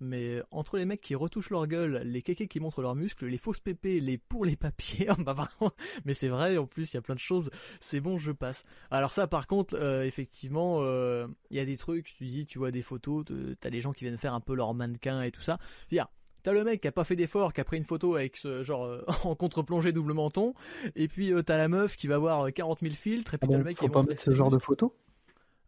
Mais 0.00 0.42
entre 0.50 0.76
les 0.76 0.84
mecs 0.84 1.00
qui 1.00 1.14
retouchent 1.14 1.50
leur 1.50 1.66
gueule, 1.66 2.02
les 2.04 2.22
kékés 2.22 2.48
qui 2.48 2.60
montrent 2.60 2.82
leurs 2.82 2.94
muscles, 2.94 3.26
les 3.26 3.38
fausses 3.38 3.60
pépés, 3.60 4.00
les 4.00 4.18
pour 4.18 4.44
les 4.44 4.56
papiers, 4.56 5.08
bah 5.18 5.32
vraiment, 5.32 5.72
mais 6.04 6.14
c'est 6.14 6.28
vrai, 6.28 6.58
en 6.58 6.66
plus 6.66 6.92
il 6.92 6.96
y 6.96 6.98
a 6.98 7.02
plein 7.02 7.14
de 7.14 7.20
choses, 7.20 7.50
c'est 7.80 8.00
bon, 8.00 8.18
je 8.18 8.32
passe. 8.32 8.62
Alors 8.90 9.10
ça 9.10 9.26
par 9.26 9.46
contre, 9.46 9.76
euh, 9.78 10.04
effectivement, 10.04 10.78
euh, 10.80 11.26
il 11.50 11.56
y 11.56 11.60
a 11.60 11.64
des 11.64 11.76
trucs, 11.76 12.14
tu 12.16 12.24
dis, 12.26 12.46
tu 12.46 12.58
vois 12.58 12.70
des 12.70 12.82
photos, 12.82 13.24
t'as 13.60 13.70
les 13.70 13.80
gens 13.80 13.92
qui 13.92 14.04
viennent 14.04 14.18
faire 14.18 14.34
un 14.34 14.40
peu 14.40 14.54
leur 14.54 14.74
mannequin 14.74 15.22
et 15.22 15.30
tout 15.30 15.42
ça. 15.42 15.58
Dire, 15.90 16.08
T'as 16.42 16.52
le 16.52 16.62
mec 16.62 16.80
qui 16.80 16.86
a 16.86 16.92
pas 16.92 17.02
fait 17.02 17.16
d'effort, 17.16 17.52
qui 17.52 17.60
a 17.60 17.64
pris 17.64 17.76
une 17.76 17.82
photo 17.82 18.14
avec 18.14 18.36
ce 18.36 18.62
genre 18.62 18.84
euh, 18.84 19.04
en 19.24 19.34
contre-plongée 19.34 19.90
double 19.90 20.12
menton, 20.12 20.54
et 20.94 21.08
puis 21.08 21.32
t'as 21.44 21.56
la 21.56 21.66
meuf 21.66 21.96
qui 21.96 22.06
va 22.06 22.14
avoir 22.14 22.52
40 22.52 22.82
000 22.82 22.94
filtres, 22.94 23.34
et 23.34 23.38
puis 23.38 23.48
t'as 23.48 23.58
le 23.58 23.64
mec 23.64 23.76
faut 23.76 23.88
pas 23.88 24.04
mettre 24.04 24.22
ce 24.22 24.32
genre 24.32 24.50
de 24.50 24.58
photo 24.58 24.94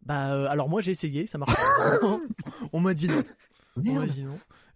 Bah 0.03 0.49
alors 0.49 0.69
moi 0.69 0.79
j'ai 0.79 0.91
essayé, 0.91 1.27
ça 1.27 1.37
marche. 1.37 1.53
On 2.71 2.79
m'a 2.79 2.93
dit 2.93 3.09
non. 3.09 3.21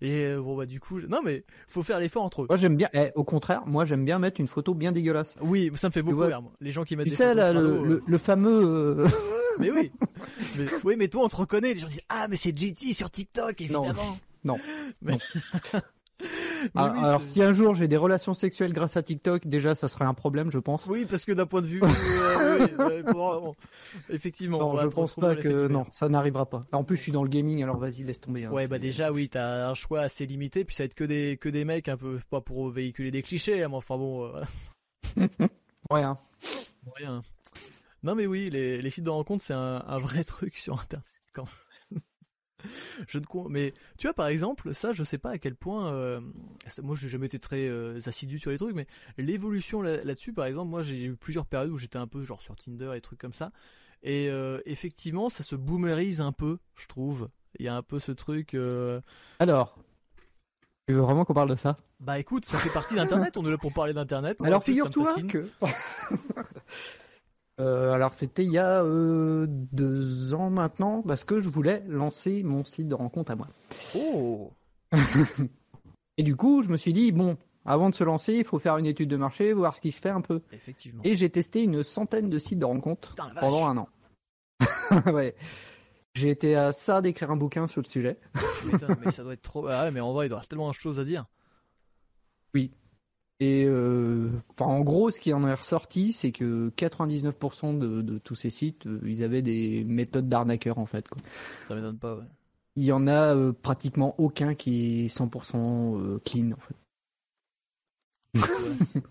Et 0.01 0.35
bon 0.35 0.57
bah 0.57 0.65
du 0.65 0.81
coup, 0.81 0.99
non 0.99 1.21
mais 1.23 1.45
faut 1.69 1.81
faire 1.81 1.99
l'effort 1.99 2.23
entre 2.23 2.43
eux. 2.43 2.45
Moi 2.49 2.57
j'aime 2.57 2.75
bien. 2.75 2.89
Eh, 2.93 3.11
au 3.15 3.23
contraire, 3.23 3.63
moi 3.65 3.85
j'aime 3.85 4.03
bien 4.03 4.19
mettre 4.19 4.41
une 4.41 4.49
photo 4.49 4.73
bien 4.73 4.91
dégueulasse. 4.91 5.37
Oui, 5.41 5.71
ça 5.75 5.87
me 5.87 5.93
fait 5.93 6.01
beaucoup 6.01 6.19
rire. 6.19 6.41
Moi. 6.41 6.51
Les 6.59 6.71
gens 6.71 6.83
qui 6.83 6.97
mettent. 6.97 7.07
Tu 7.07 7.15
sais 7.15 7.33
là, 7.33 7.53
le, 7.53 8.03
le, 8.05 8.17
fameux. 8.17 9.05
mais 9.59 9.71
oui. 9.71 9.91
Mais, 10.57 10.65
oui, 10.83 10.95
mais 10.97 11.07
toi 11.07 11.23
on 11.23 11.29
te 11.29 11.35
reconnaît. 11.35 11.73
Les 11.73 11.79
gens 11.79 11.87
disent 11.87 12.01
ah 12.09 12.27
mais 12.29 12.35
c'est 12.35 12.57
JT 12.57 12.93
sur 12.93 13.09
TikTok 13.09 13.61
évidemment. 13.61 14.17
Non. 14.43 14.57
Mais... 15.01 15.17
Ah, 16.75 16.93
alors, 17.03 17.23
si 17.23 17.43
un 17.43 17.51
jour 17.51 17.75
j'ai 17.75 17.89
des 17.89 17.97
relations 17.97 18.33
sexuelles 18.33 18.71
grâce 18.71 18.95
à 18.95 19.03
TikTok, 19.03 19.47
déjà 19.47 19.75
ça 19.75 19.89
serait 19.89 20.05
un 20.05 20.13
problème, 20.13 20.49
je 20.49 20.59
pense. 20.59 20.85
Oui, 20.85 21.05
parce 21.05 21.25
que 21.25 21.33
d'un 21.33 21.45
point 21.45 21.61
de 21.61 21.67
vue, 21.67 21.81
euh, 22.39 23.03
oui, 23.05 23.51
effectivement. 24.09 24.59
Non, 24.59 24.79
je 24.79 24.87
pense 24.87 25.15
pas 25.15 25.35
que 25.35 25.67
non, 25.67 25.85
ça 25.91 26.07
n'arrivera 26.07 26.45
pas. 26.45 26.61
En 26.71 26.85
plus, 26.85 26.95
je 26.95 27.01
suis 27.01 27.11
dans 27.11 27.23
le 27.23 27.29
gaming, 27.29 27.61
alors 27.63 27.77
vas-y, 27.77 28.03
laisse 28.03 28.21
tomber. 28.21 28.45
Hein, 28.45 28.51
ouais, 28.51 28.67
bah 28.67 28.79
déjà, 28.79 29.11
oui, 29.11 29.27
t'as 29.27 29.69
un 29.69 29.73
choix 29.75 30.01
assez 30.01 30.25
limité, 30.25 30.63
puis 30.63 30.75
ça 30.75 30.83
va 30.83 30.85
être 30.85 30.95
que 30.95 31.03
des 31.03 31.37
que 31.37 31.49
des 31.49 31.65
mecs 31.65 31.89
un 31.89 31.97
peu 31.97 32.17
pas 32.29 32.39
pour 32.39 32.69
véhiculer 32.69 33.11
des 33.11 33.21
clichés, 33.23 33.61
hein, 33.61 33.67
mais 33.69 33.75
enfin 33.75 33.97
bon. 33.97 34.31
Euh... 35.17 35.17
Rien. 35.89 36.17
Rien. 36.95 37.21
Non 38.03 38.15
mais 38.15 38.25
oui, 38.25 38.49
les, 38.49 38.81
les 38.81 38.89
sites 38.89 39.03
de 39.03 39.09
rencontres, 39.09 39.43
c'est 39.43 39.53
un, 39.53 39.83
un 39.85 39.97
vrai 39.97 40.23
truc 40.23 40.57
sur 40.57 40.79
Internet. 40.79 41.05
Quand 41.33 41.45
je 43.07 43.19
ne 43.19 43.49
mais 43.49 43.73
tu 43.97 44.07
vois 44.07 44.13
par 44.13 44.27
exemple 44.27 44.73
ça 44.73 44.93
je 44.93 45.03
sais 45.03 45.17
pas 45.17 45.31
à 45.31 45.37
quel 45.37 45.55
point 45.55 45.93
euh, 45.93 46.21
moi 46.81 46.95
j'ai 46.95 47.09
jamais 47.09 47.25
été 47.25 47.39
très 47.39 47.67
euh, 47.67 47.99
assidu 48.05 48.39
sur 48.39 48.51
les 48.51 48.57
trucs 48.57 48.75
mais 48.75 48.87
l'évolution 49.17 49.81
là-dessus 49.81 50.33
par 50.33 50.45
exemple 50.45 50.69
moi 50.69 50.83
j'ai 50.83 51.03
eu 51.05 51.15
plusieurs 51.15 51.45
périodes 51.45 51.71
où 51.71 51.77
j'étais 51.77 51.97
un 51.97 52.07
peu 52.07 52.23
genre 52.23 52.41
sur 52.41 52.55
Tinder 52.55 52.91
et 52.95 53.01
trucs 53.01 53.19
comme 53.19 53.33
ça. 53.33 53.51
Et 54.05 54.29
euh, 54.29 54.59
effectivement 54.65 55.29
ça 55.29 55.43
se 55.43 55.55
boomerise 55.55 56.21
un 56.21 56.31
peu 56.31 56.59
je 56.75 56.87
trouve. 56.87 57.29
Il 57.59 57.65
y 57.65 57.69
a 57.69 57.75
un 57.75 57.83
peu 57.83 57.99
ce 57.99 58.11
truc 58.11 58.55
alors 59.39 59.77
tu 60.87 60.93
veux 60.93 61.01
vraiment 61.01 61.23
qu'on 61.23 61.33
parle 61.33 61.49
de 61.49 61.55
ça? 61.55 61.77
Bah 62.01 62.19
écoute, 62.19 62.45
ça 62.45 62.57
fait 62.57 62.69
partie 62.69 62.95
d'Internet, 62.95 63.37
on 63.37 63.45
est 63.45 63.49
là 63.49 63.57
pour 63.57 63.71
parler 63.71 63.93
d'Internet. 63.93 64.37
Alors 64.43 64.61
figure-toi 64.61 65.15
que... 65.29 65.49
Euh, 67.59 67.93
alors 67.93 68.13
c'était 68.13 68.43
il 68.43 68.51
y 68.51 68.57
a 68.57 68.83
euh, 68.83 69.45
deux 69.47 70.33
ans 70.33 70.49
maintenant 70.49 71.03
parce 71.03 71.23
que 71.23 71.39
je 71.39 71.49
voulais 71.49 71.83
lancer 71.87 72.41
mon 72.41 72.63
site 72.63 72.87
de 72.87 72.95
rencontre 72.95 73.31
à 73.31 73.35
moi. 73.35 73.47
Oh. 73.95 74.51
et 76.17 76.23
du 76.23 76.35
coup, 76.35 76.63
je 76.63 76.69
me 76.69 76.77
suis 76.77 76.93
dit 76.93 77.11
bon, 77.11 77.37
avant 77.65 77.89
de 77.89 77.95
se 77.95 78.03
lancer, 78.03 78.33
il 78.33 78.43
faut 78.43 78.59
faire 78.59 78.77
une 78.77 78.87
étude 78.87 79.09
de 79.09 79.17
marché, 79.17 79.53
voir 79.53 79.75
ce 79.75 79.81
qui 79.81 79.91
se 79.91 80.01
fait 80.01 80.09
un 80.09 80.21
peu. 80.21 80.41
Effectivement. 80.51 81.01
Et 81.03 81.15
j'ai 81.15 81.29
testé 81.29 81.63
une 81.63 81.83
centaine 81.83 82.29
de 82.29 82.39
sites 82.39 82.59
de 82.59 82.65
rencontres 82.65 83.15
pendant 83.39 83.67
un 83.67 83.77
an. 83.77 83.89
ouais. 85.13 85.35
J'ai 86.15 86.29
été 86.29 86.55
à 86.55 86.73
ça 86.73 87.01
d'écrire 87.01 87.31
un 87.31 87.37
bouquin 87.37 87.67
sur 87.67 87.81
le 87.81 87.87
sujet. 87.87 88.19
mais 89.03 89.11
ça 89.11 89.23
doit 89.23 89.33
être 89.33 89.41
trop. 89.41 89.67
Ah 89.67 89.83
ouais, 89.83 89.91
mais 89.91 89.99
en 89.99 90.13
vrai, 90.13 90.27
il 90.27 90.29
doit 90.29 90.35
y 90.35 90.39
avoir 90.39 90.47
tellement 90.47 90.69
de 90.69 90.75
choses 90.75 90.99
à 90.99 91.05
dire. 91.05 91.25
Oui, 92.53 92.71
et 93.43 93.65
euh, 93.65 94.29
en 94.59 94.79
gros, 94.81 95.11
ce 95.11 95.19
qui 95.19 95.33
en 95.33 95.45
est 95.45 95.53
ressorti, 95.53 96.13
c'est 96.13 96.31
que 96.31 96.71
99% 96.77 97.77
de, 97.77 98.17
tous 98.19 98.35
ces 98.35 98.49
sites, 98.49 98.87
euh, 98.87 99.01
ils 99.05 99.21
avaient 99.21 99.41
des 99.41 99.83
méthodes 99.83 100.29
d'arnaqueurs 100.29 100.77
en 100.77 100.85
fait. 100.85 101.05
Quoi. 101.09 101.21
Ça 101.67 101.75
m'étonne 101.75 101.97
pas, 101.97 102.15
ouais. 102.15 102.23
Il 102.77 102.85
y 102.85 102.93
en 102.93 103.05
a 103.05 103.35
euh, 103.35 103.51
pratiquement 103.51 104.15
aucun 104.17 104.55
qui 104.55 105.03
est 105.03 105.07
100% 105.07 106.19
clean 106.23 106.51
en 106.53 106.59
fait. 106.61 106.75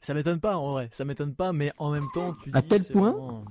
ça 0.00 0.14
m'étonne 0.14 0.40
pas 0.40 0.56
en 0.56 0.72
vrai, 0.72 0.88
ça 0.92 1.04
m'étonne 1.04 1.34
pas, 1.34 1.52
mais 1.52 1.70
en 1.76 1.90
même 1.90 2.08
temps, 2.14 2.34
tu 2.42 2.50
à 2.54 2.62
tel 2.62 2.82
point. 2.84 3.42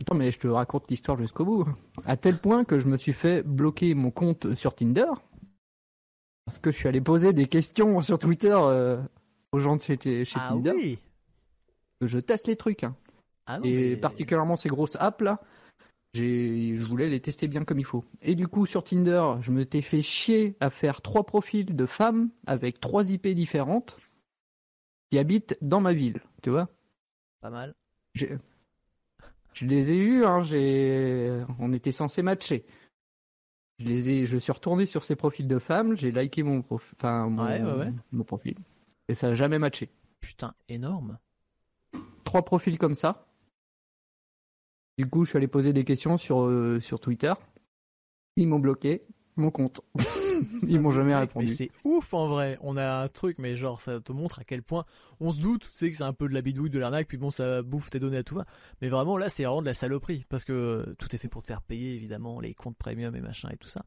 Attends, 0.00 0.14
mais 0.14 0.30
je 0.30 0.38
te 0.38 0.46
raconte 0.46 0.88
l'histoire 0.88 1.18
jusqu'au 1.18 1.44
bout. 1.44 1.66
À 2.06 2.16
tel 2.16 2.38
point 2.38 2.64
que 2.64 2.78
je 2.78 2.86
me 2.86 2.96
suis 2.96 3.12
fait 3.12 3.42
bloquer 3.42 3.94
mon 3.94 4.12
compte 4.12 4.54
sur 4.54 4.74
Tinder 4.74 5.10
parce 6.44 6.58
que 6.58 6.70
je 6.70 6.76
suis 6.76 6.88
allé 6.88 7.00
poser 7.00 7.32
des 7.32 7.46
questions 7.46 8.00
sur 8.02 8.18
Twitter 8.18 8.56
aux 9.54 9.60
gens 9.60 9.76
de 9.76 9.80
chez, 9.80 10.24
chez 10.24 10.38
ah 10.40 10.48
Tinder. 10.48 10.72
Oui. 10.74 10.98
Je 12.00 12.18
teste 12.18 12.48
les 12.48 12.56
trucs. 12.56 12.84
Hein. 12.84 12.96
Ah 13.46 13.60
et 13.62 13.96
particulièrement 13.96 14.56
ces 14.56 14.68
grosses 14.68 14.96
apps 14.96 15.22
là, 15.22 15.40
je 16.14 16.84
voulais 16.84 17.08
les 17.08 17.20
tester 17.20 17.46
bien 17.46 17.64
comme 17.64 17.78
il 17.78 17.84
faut. 17.84 18.04
Et 18.22 18.34
du 18.34 18.48
coup, 18.48 18.66
sur 18.66 18.82
Tinder, 18.82 19.22
je 19.42 19.50
me 19.52 19.64
t'ai 19.64 19.82
fait 19.82 20.02
chier 20.02 20.56
à 20.60 20.70
faire 20.70 21.02
trois 21.02 21.24
profils 21.24 21.76
de 21.76 21.86
femmes 21.86 22.30
avec 22.46 22.80
trois 22.80 23.10
IP 23.10 23.28
différentes 23.28 23.96
qui 25.10 25.18
habitent 25.18 25.56
dans 25.60 25.80
ma 25.80 25.92
ville, 25.92 26.20
tu 26.42 26.50
vois. 26.50 26.68
Pas 27.40 27.50
mal. 27.50 27.74
Je 28.14 29.66
les 29.66 29.92
ai 29.92 29.96
eus, 29.96 30.24
hein, 30.24 30.42
on 31.60 31.72
était 31.72 31.92
censé 31.92 32.22
matcher. 32.22 32.64
Je 33.78 33.84
les 33.84 34.10
ai, 34.10 34.26
je 34.26 34.36
suis 34.38 34.52
retourné 34.52 34.86
sur 34.86 35.04
ces 35.04 35.16
profils 35.16 35.46
de 35.46 35.58
femmes, 35.58 35.96
j'ai 35.96 36.10
liké 36.10 36.42
mon, 36.42 36.64
enfin, 36.70 37.28
mon 37.28 38.24
profil. 38.24 38.56
Et 39.08 39.14
ça 39.14 39.28
n'a 39.28 39.34
jamais 39.34 39.58
matché. 39.58 39.90
Putain, 40.20 40.54
énorme. 40.68 41.18
Trois 42.24 42.44
profils 42.44 42.78
comme 42.78 42.94
ça. 42.94 43.26
Du 44.96 45.06
coup, 45.06 45.24
je 45.24 45.30
suis 45.30 45.36
allé 45.36 45.48
poser 45.48 45.72
des 45.72 45.84
questions 45.84 46.16
sur, 46.16 46.46
euh, 46.46 46.80
sur 46.80 47.00
Twitter. 47.00 47.34
Ils 48.36 48.48
m'ont 48.48 48.60
bloqué 48.60 49.02
mon 49.36 49.50
compte. 49.50 49.80
Ils 50.68 50.80
m'ont 50.80 50.90
jamais 50.90 51.14
répondu. 51.14 51.46
Mais 51.46 51.52
c'est 51.52 51.70
ouf 51.84 52.14
en 52.14 52.28
vrai. 52.28 52.58
On 52.60 52.76
a 52.76 53.02
un 53.02 53.08
truc, 53.08 53.38
mais 53.38 53.56
genre 53.56 53.80
ça 53.80 54.00
te 54.00 54.12
montre 54.12 54.40
à 54.40 54.44
quel 54.44 54.62
point 54.62 54.84
on 55.20 55.30
se 55.30 55.40
doute. 55.40 55.68
Tu 55.72 55.78
sais 55.78 55.90
que 55.90 55.96
c'est 55.96 56.04
un 56.04 56.12
peu 56.12 56.28
de 56.28 56.34
la 56.34 56.42
bidouille, 56.42 56.70
de 56.70 56.78
l'arnaque, 56.78 57.08
puis 57.08 57.18
bon 57.18 57.30
ça 57.30 57.62
bouffe 57.62 57.90
tes 57.90 58.00
données 58.00 58.18
à 58.18 58.22
tout 58.22 58.36
va. 58.36 58.46
Mais 58.80 58.88
vraiment 58.88 59.16
là, 59.16 59.28
c'est 59.28 59.44
vraiment 59.44 59.62
de 59.62 59.66
la 59.66 59.74
saloperie 59.74 60.24
parce 60.28 60.44
que 60.44 60.94
tout 60.98 61.14
est 61.14 61.18
fait 61.18 61.28
pour 61.28 61.42
te 61.42 61.48
faire 61.48 61.62
payer 61.62 61.94
évidemment 61.94 62.40
les 62.40 62.54
comptes 62.54 62.76
premium 62.76 63.14
et 63.14 63.20
machin 63.20 63.48
et 63.52 63.56
tout 63.56 63.68
ça. 63.68 63.84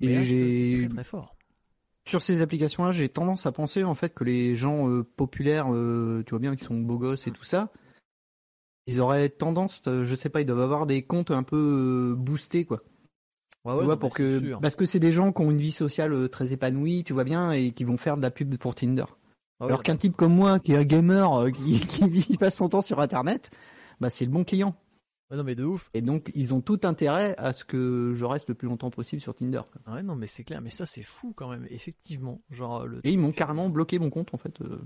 Mais 0.00 0.24
j'ai 0.24 0.86
très, 0.86 0.94
très 0.94 1.04
fort. 1.04 1.36
Sur 2.06 2.20
ces 2.20 2.42
applications-là, 2.42 2.90
j'ai 2.90 3.08
tendance 3.08 3.46
à 3.46 3.52
penser 3.52 3.82
en 3.82 3.94
fait 3.94 4.12
que 4.12 4.24
les 4.24 4.56
gens 4.56 4.90
euh, 4.90 5.04
populaires, 5.16 5.72
euh, 5.72 6.22
tu 6.26 6.30
vois 6.30 6.38
bien, 6.38 6.54
qui 6.54 6.64
sont 6.64 6.78
beaux 6.78 6.98
gosses 6.98 7.26
et 7.26 7.30
tout 7.30 7.44
ça, 7.44 7.70
ils 8.86 9.00
auraient 9.00 9.30
tendance, 9.30 9.80
euh, 9.86 10.04
je 10.04 10.14
sais 10.14 10.28
pas, 10.28 10.42
ils 10.42 10.46
doivent 10.46 10.60
avoir 10.60 10.84
des 10.86 11.02
comptes 11.02 11.30
un 11.30 11.42
peu 11.42 12.14
boostés 12.16 12.66
quoi. 12.66 12.82
Ouais, 13.64 13.72
ouais, 13.72 13.96
pour 13.96 14.12
que 14.12 14.54
parce 14.60 14.76
que 14.76 14.84
c'est 14.84 14.98
des 14.98 15.12
gens 15.12 15.32
qui 15.32 15.40
ont 15.40 15.50
une 15.50 15.56
vie 15.56 15.72
sociale 15.72 16.28
très 16.28 16.52
épanouie, 16.52 17.02
tu 17.02 17.14
vois 17.14 17.24
bien, 17.24 17.52
et 17.52 17.72
qui 17.72 17.84
vont 17.84 17.96
faire 17.96 18.18
de 18.18 18.22
la 18.22 18.30
pub 18.30 18.54
pour 18.58 18.74
Tinder. 18.74 19.06
Ah 19.58 19.64
Alors 19.64 19.82
qu'un 19.82 19.96
type 19.96 20.14
comme 20.14 20.34
moi, 20.34 20.58
qui 20.58 20.72
est 20.72 20.76
un 20.76 20.84
gamer, 20.84 21.46
qui, 21.56 21.80
qui 21.80 22.36
passe 22.36 22.56
son 22.56 22.68
temps 22.68 22.82
sur 22.82 23.00
Internet, 23.00 23.50
bah 24.00 24.10
c'est 24.10 24.26
le 24.26 24.30
bon 24.30 24.44
client 24.44 24.76
non, 25.30 25.42
mais 25.42 25.54
de 25.54 25.64
ouf. 25.64 25.90
Et 25.94 26.02
donc, 26.02 26.30
ils 26.34 26.54
ont 26.54 26.60
tout 26.60 26.80
intérêt 26.84 27.34
à 27.38 27.52
ce 27.52 27.64
que 27.64 28.12
je 28.14 28.24
reste 28.24 28.48
le 28.48 28.54
plus 28.54 28.68
longtemps 28.68 28.90
possible 28.90 29.20
sur 29.20 29.34
Tinder. 29.34 29.62
Ouais, 29.86 30.02
non, 30.02 30.16
mais 30.16 30.26
c'est 30.26 30.44
clair. 30.44 30.60
Mais 30.60 30.70
ça, 30.70 30.86
c'est 30.86 31.02
fou 31.02 31.32
quand 31.34 31.48
même, 31.48 31.66
effectivement. 31.70 32.42
Genre, 32.50 32.86
le... 32.86 33.00
Et 33.04 33.10
ils 33.10 33.18
m'ont 33.18 33.32
carrément 33.32 33.68
bloqué 33.68 33.98
mon 33.98 34.10
compte, 34.10 34.32
en 34.34 34.36
fait. 34.36 34.60
Euh. 34.60 34.80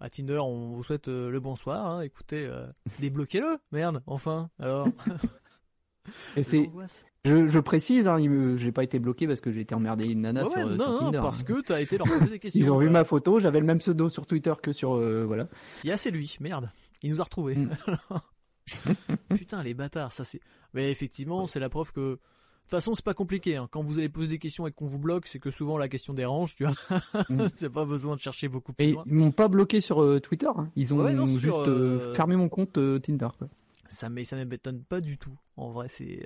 À 0.00 0.10
Tinder, 0.10 0.38
on 0.38 0.72
vous 0.72 0.82
souhaite 0.82 1.08
euh, 1.08 1.30
le 1.30 1.40
bonsoir. 1.40 1.86
Hein. 1.86 2.00
Écoutez, 2.02 2.44
euh, 2.46 2.66
débloquez-le, 2.98 3.58
merde, 3.70 4.02
enfin. 4.06 4.50
Alors. 4.58 4.88
Et 6.36 6.42
c'est. 6.42 6.70
Je, 7.26 7.58
précise, 7.58 8.08
hein, 8.08 8.16
j'ai 8.56 8.72
pas 8.72 8.82
été 8.82 8.98
bloqué 8.98 9.26
parce 9.26 9.42
que 9.42 9.50
j'ai 9.52 9.60
été 9.60 9.74
emmerdé 9.74 10.06
une 10.06 10.22
nana 10.22 10.46
sur, 10.46 10.56
non, 10.56 10.98
Tinder. 10.98 11.18
Non, 11.18 11.22
parce 11.22 11.42
que 11.42 11.60
t'as 11.60 11.82
été 11.82 11.98
leur 11.98 12.08
poser 12.08 12.30
des 12.30 12.38
questions. 12.40 12.60
Ils 12.64 12.70
ont 12.70 12.78
vu 12.78 12.88
ma 12.88 13.04
photo, 13.04 13.38
j'avais 13.40 13.60
le 13.60 13.66
même 13.66 13.78
pseudo 13.78 14.08
sur 14.08 14.26
Twitter 14.26 14.54
que 14.62 14.72
sur 14.72 14.94
voilà. 15.26 15.46
a 15.86 15.96
c'est 15.98 16.10
lui, 16.10 16.34
merde. 16.40 16.70
Il 17.02 17.10
nous 17.10 17.20
a 17.20 17.24
retrouvés. 17.24 17.56
Mm. 17.56 17.70
Putain, 19.34 19.62
les 19.62 19.74
bâtards, 19.74 20.12
ça 20.12 20.24
c'est. 20.24 20.40
Mais 20.74 20.90
effectivement, 20.90 21.46
c'est 21.46 21.60
la 21.60 21.68
preuve 21.68 21.92
que. 21.92 22.00
De 22.00 22.74
toute 22.76 22.82
façon, 22.82 22.94
c'est 22.94 23.04
pas 23.04 23.14
compliqué. 23.14 23.56
Hein. 23.56 23.66
Quand 23.68 23.82
vous 23.82 23.98
allez 23.98 24.08
poser 24.08 24.28
des 24.28 24.38
questions 24.38 24.64
et 24.64 24.70
qu'on 24.70 24.86
vous 24.86 25.00
bloque, 25.00 25.26
c'est 25.26 25.40
que 25.40 25.50
souvent 25.50 25.76
la 25.76 25.88
question 25.88 26.14
dérange, 26.14 26.54
tu 26.54 26.64
vois. 26.64 26.74
Mm. 27.28 27.48
c'est 27.56 27.70
pas 27.70 27.84
besoin 27.84 28.14
de 28.14 28.20
chercher 28.20 28.46
beaucoup 28.48 28.72
plus 28.72 28.84
et 28.84 28.96
Ils 29.06 29.14
m'ont 29.14 29.32
pas 29.32 29.48
bloqué 29.48 29.80
sur 29.80 30.02
euh, 30.02 30.20
Twitter. 30.20 30.46
Hein. 30.54 30.70
Ils 30.76 30.94
ont 30.94 31.26
juste 31.26 31.52
euh, 31.52 32.10
euh, 32.10 32.14
fermé 32.14 32.36
mon 32.36 32.48
compte 32.48 32.78
Tinder. 33.02 33.28
Ça, 33.88 34.08
mais 34.08 34.24
ça 34.24 34.42
m'étonne 34.44 34.84
pas 34.84 35.00
du 35.00 35.18
tout. 35.18 35.36
En 35.56 35.70
vrai, 35.70 35.88
c'est. 35.88 36.24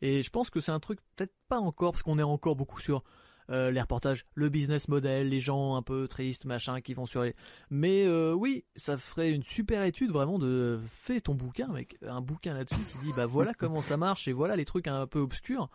Et 0.00 0.22
je 0.22 0.30
pense 0.30 0.48
que 0.48 0.60
c'est 0.60 0.72
un 0.72 0.80
truc 0.80 0.98
peut-être 1.14 1.34
pas 1.48 1.58
encore 1.58 1.92
parce 1.92 2.02
qu'on 2.02 2.18
est 2.18 2.22
encore 2.22 2.56
beaucoup 2.56 2.80
sur 2.80 3.02
euh, 3.50 3.70
les 3.70 3.80
reportages, 3.80 4.26
le 4.34 4.48
business 4.48 4.88
model, 4.88 5.28
les 5.28 5.40
gens 5.40 5.76
un 5.76 5.82
peu 5.82 6.08
tristes, 6.08 6.44
machin, 6.44 6.80
qui 6.80 6.94
vont 6.94 7.06
sur 7.06 7.22
les. 7.22 7.32
Mais 7.70 8.04
euh, 8.06 8.32
oui, 8.32 8.64
ça 8.74 8.96
ferait 8.96 9.30
une 9.30 9.42
super 9.42 9.84
étude 9.84 10.10
vraiment 10.10 10.38
de 10.38 10.80
fais 10.86 11.20
ton 11.20 11.34
bouquin, 11.34 11.68
mec, 11.68 11.96
un 12.06 12.20
bouquin 12.20 12.54
là-dessus 12.54 12.80
qui 12.90 12.98
dit 13.06 13.12
bah 13.16 13.26
voilà 13.26 13.54
comment 13.54 13.80
ça 13.80 13.96
marche 13.96 14.28
et 14.28 14.32
voilà 14.32 14.56
les 14.56 14.64
trucs 14.64 14.88
un 14.88 15.06
peu 15.06 15.20
obscurs. 15.20 15.68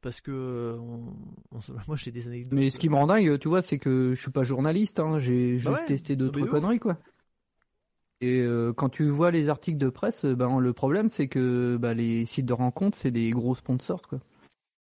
Parce 0.00 0.20
que 0.20 0.76
moi 1.86 1.96
j'ai 1.96 2.10
des 2.10 2.26
anecdotes. 2.26 2.52
Mais 2.52 2.68
ce 2.68 2.78
qui 2.78 2.90
me 2.90 2.94
rend 2.94 3.06
dingue, 3.06 3.38
tu 3.38 3.48
vois, 3.48 3.62
c'est 3.62 3.78
que 3.78 4.12
je 4.14 4.20
suis 4.20 4.30
pas 4.30 4.44
journaliste, 4.44 5.00
hein, 5.00 5.18
j'ai 5.18 5.54
bah 5.54 5.58
juste 5.58 5.86
testé 5.86 6.16
d'autres 6.16 6.44
conneries 6.46 6.78
quoi. 6.78 6.98
Et 8.20 8.40
euh, 8.40 8.72
quand 8.72 8.88
tu 8.88 9.08
vois 9.08 9.30
les 9.30 9.48
articles 9.48 9.78
de 9.78 9.88
presse, 9.88 10.24
ben 10.24 10.58
le 10.58 10.72
problème 10.72 11.08
c'est 11.08 11.28
que 11.28 11.76
bah, 11.76 11.94
les 11.94 12.26
sites 12.26 12.46
de 12.46 12.52
rencontres 12.52 12.96
c'est 12.96 13.10
des 13.10 13.30
gros 13.30 13.54
sponsors 13.54 14.02
quoi. 14.02 14.20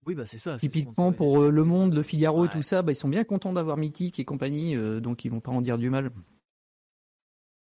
Oui, 0.06 0.16
bah 0.16 0.26
c'est 0.26 0.38
ça. 0.38 0.58
Typiquement 0.58 1.12
pour 1.12 1.42
euh, 1.42 1.50
Le 1.50 1.64
Monde, 1.64 1.94
Le 1.94 2.04
Figaro 2.04 2.46
et 2.46 2.50
tout 2.50 2.62
ça, 2.62 2.82
bah, 2.82 2.92
ils 2.92 2.96
sont 2.96 3.08
bien 3.08 3.24
contents 3.24 3.54
d'avoir 3.54 3.78
Mythique 3.78 4.20
et 4.20 4.26
compagnie, 4.26 4.76
euh, 4.76 5.00
donc 5.00 5.24
ils 5.26 5.30
vont 5.30 5.40
pas 5.40 5.52
en 5.52 5.62
dire 5.62 5.78
du 5.78 5.90
mal. 5.90 6.12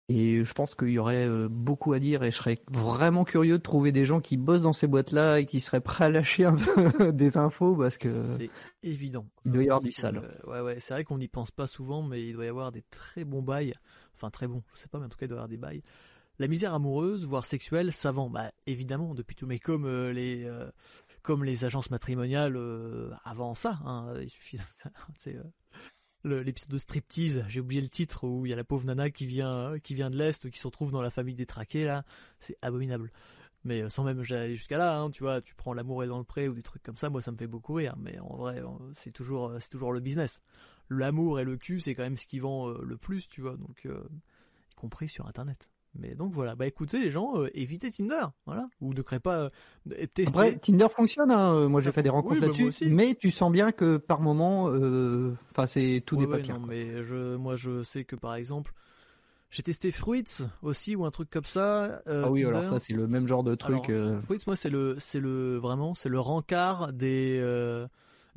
Et 0.09 0.45
je 0.45 0.53
pense 0.55 0.75
qu'il 0.75 0.89
y 0.89 0.99
aurait 0.99 1.29
euh, 1.29 1.49
beaucoup 1.49 1.93
à 1.93 2.01
dire 2.01 2.25
et 2.25 2.33
je 2.33 2.37
serais 2.37 2.59
vraiment 2.69 3.25
curieux 3.25 3.59
de 3.59 3.63
trouver 3.63 3.93
des 3.93 4.05
gens 4.05 4.21
qui 4.21 4.37
bossent 4.37 4.63
dans 4.63 4.73
ces 4.73 4.89
boîtes-là 4.89 5.39
et 5.39 5.47
qui 5.47 5.61
seraient 5.61 5.81
prêts 5.81 6.07
à 6.07 6.09
lâcher 6.09 6.45
un 6.45 6.57
peu 6.57 7.13
des 7.13 7.37
infos 7.37 7.77
parce 7.77 7.97
que. 7.97 8.13
C'est 8.39 8.51
évident. 8.83 9.27
Il 9.45 9.53
doit 9.53 9.63
y 9.63 9.67
avoir 9.67 9.81
du 9.81 9.93
sale. 9.93 10.21
ouais, 10.47 10.61
ouais, 10.61 10.81
c'est 10.81 10.95
vrai 10.95 11.05
qu'on 11.05 11.19
n'y 11.19 11.29
pense 11.29 11.53
pas 11.53 11.69
souvent, 11.69 12.03
mais 12.03 12.27
il 12.27 12.33
doit 12.33 12.45
y 12.45 12.49
avoir 12.49 12.73
des 12.73 12.83
très 12.91 13.25
bons 13.25 13.43
bails. 13.43 13.73
Enfin, 14.17 14.31
très 14.31 14.49
bons, 14.49 14.63
je 14.75 14.81
sais 14.81 14.89
pas, 14.89 14.99
mais 14.99 15.07
en 15.07 15.09
tout 15.09 15.17
cas, 15.17 15.27
il 15.27 15.29
doit 15.29 15.37
y 15.37 15.39
avoir 15.39 15.49
des 15.49 15.57
bails. 15.57 15.83
La 16.41 16.49
misère 16.49 16.75
amoureuse, 16.75 17.25
voire 17.25 17.47
sexuelle, 17.47 17.93
savant. 17.93 18.31
Bah, 18.31 18.51
évidemment, 18.67 19.15
depuis 19.15 19.37
tout, 19.37 19.47
mais 19.47 19.59
comme 19.61 19.87
les, 20.11 20.51
comme 21.23 21.45
les 21.45 21.65
agences 21.65 21.91
matrimoniales 21.91 22.57
euh, 22.57 23.11
avant 23.25 23.55
ça. 23.55 23.79
Hein, 23.85 24.15
il 25.27 25.43
euh, 26.27 26.43
l'épisode 26.43 26.71
de 26.71 26.79
striptease, 26.79 27.45
j'ai 27.49 27.61
oublié 27.61 27.81
le 27.81 27.89
titre 27.89 28.27
où 28.27 28.47
il 28.47 28.51
y 28.51 28.53
a 28.53 28.57
la 28.57 28.65
pauvre 28.65 28.85
nana 28.85 29.11
qui 29.11 29.27
vient 29.27 29.75
vient 29.89 30.11
de 30.11 30.17
l'est, 30.17 30.51
qui 30.51 30.59
se 30.59 30.67
retrouve 30.67 30.93
dans 30.93 31.03
la 31.03 31.11
famille 31.11 31.35
détraquée 31.35 31.85
là, 31.85 32.05
c'est 32.39 32.57
abominable. 32.63 33.11
Mais 33.65 33.83
euh, 33.83 33.89
sans 33.91 34.05
même 34.05 34.21
aller 34.31 34.57
jusqu'à 34.57 34.79
là, 34.79 34.99
hein, 34.99 35.11
tu 35.11 35.23
vois, 35.23 35.43
tu 35.43 35.55
prends 35.55 35.75
l'amour 35.75 36.03
est 36.03 36.07
dans 36.07 36.19
le 36.19 36.25
pré 36.25 36.49
ou 36.49 36.55
des 36.55 36.63
trucs 36.63 36.83
comme 36.83 36.97
ça, 36.97 37.11
moi 37.11 37.21
ça 37.21 37.33
me 37.33 37.37
fait 37.37 37.47
beaucoup 37.47 37.75
rire. 37.75 37.95
Mais 37.99 38.19
en 38.21 38.37
vrai, 38.37 38.63
c'est 38.95 39.13
toujours 39.13 39.53
c'est 39.61 39.71
toujours 39.71 39.93
le 39.93 40.01
business. 40.01 40.41
L'amour 40.89 41.41
et 41.41 41.45
le 41.45 41.57
cul, 41.57 41.81
c'est 41.81 41.95
quand 41.95 42.03
même 42.03 42.17
ce 42.17 42.27
qui 42.27 42.39
vend 42.39 42.69
le 42.69 42.97
plus, 42.97 43.29
tu 43.29 43.43
vois, 43.43 43.57
donc 43.57 43.85
y 43.85 44.77
compris 44.77 45.09
sur 45.09 45.27
internet. 45.27 45.69
Mais 45.99 46.15
donc 46.15 46.33
voilà, 46.33 46.55
bah 46.55 46.67
écoutez 46.67 47.01
les 47.01 47.11
gens, 47.11 47.37
euh, 47.37 47.51
évitez 47.53 47.91
Tinder, 47.91 48.27
voilà, 48.47 48.69
ou 48.81 48.95
ne 48.95 49.03
créez 49.03 49.19
pas. 49.19 49.51
Euh, 49.91 50.07
Après, 50.27 50.57
Tinder 50.57 50.87
fonctionne, 50.89 51.31
hein. 51.33 51.55
Euh, 51.55 51.69
moi 51.69 51.81
j'ai 51.81 51.91
fait 51.91 52.03
des 52.03 52.11
rencontres 52.11 52.41
là-dessus, 52.41 52.89
mais 52.89 53.15
tu 53.15 53.31
sens 53.31 53.51
bien 53.51 53.73
que 53.73 53.97
par 53.97 54.21
moment, 54.21 54.67
enfin 55.51 55.67
c'est 55.67 56.03
tout 56.07 56.17
des 56.17 56.27
ouais, 56.27 56.43
non, 56.49 56.61
mais 56.61 57.03
je, 57.03 57.37
moi 57.37 57.57
je 57.57 57.83
sais 57.83 58.05
que 58.05 58.15
par 58.15 58.37
exemple, 58.37 58.73
j'ai 59.51 59.65
testé 59.65 59.91
Fruits 59.91 60.43
aussi 60.63 60.95
ou 60.95 61.05
un 61.05 61.11
truc 61.11 61.29
comme 61.29 61.45
ça. 61.45 62.03
ah 62.07 62.31
oui, 62.31 62.45
alors 62.45 62.65
ça 62.65 62.79
c'est 62.79 62.93
le 62.93 63.09
même 63.09 63.27
genre 63.27 63.43
de 63.43 63.57
truc. 63.57 63.91
Fruits, 64.23 64.43
moi 64.47 64.55
c'est 64.55 64.71
le, 64.71 64.97
c'est 65.01 65.21
le 65.21 65.57
vraiment, 65.57 65.95
c'est 65.95 66.09
le 66.09 66.21
rencard 66.21 66.93
des 66.93 67.41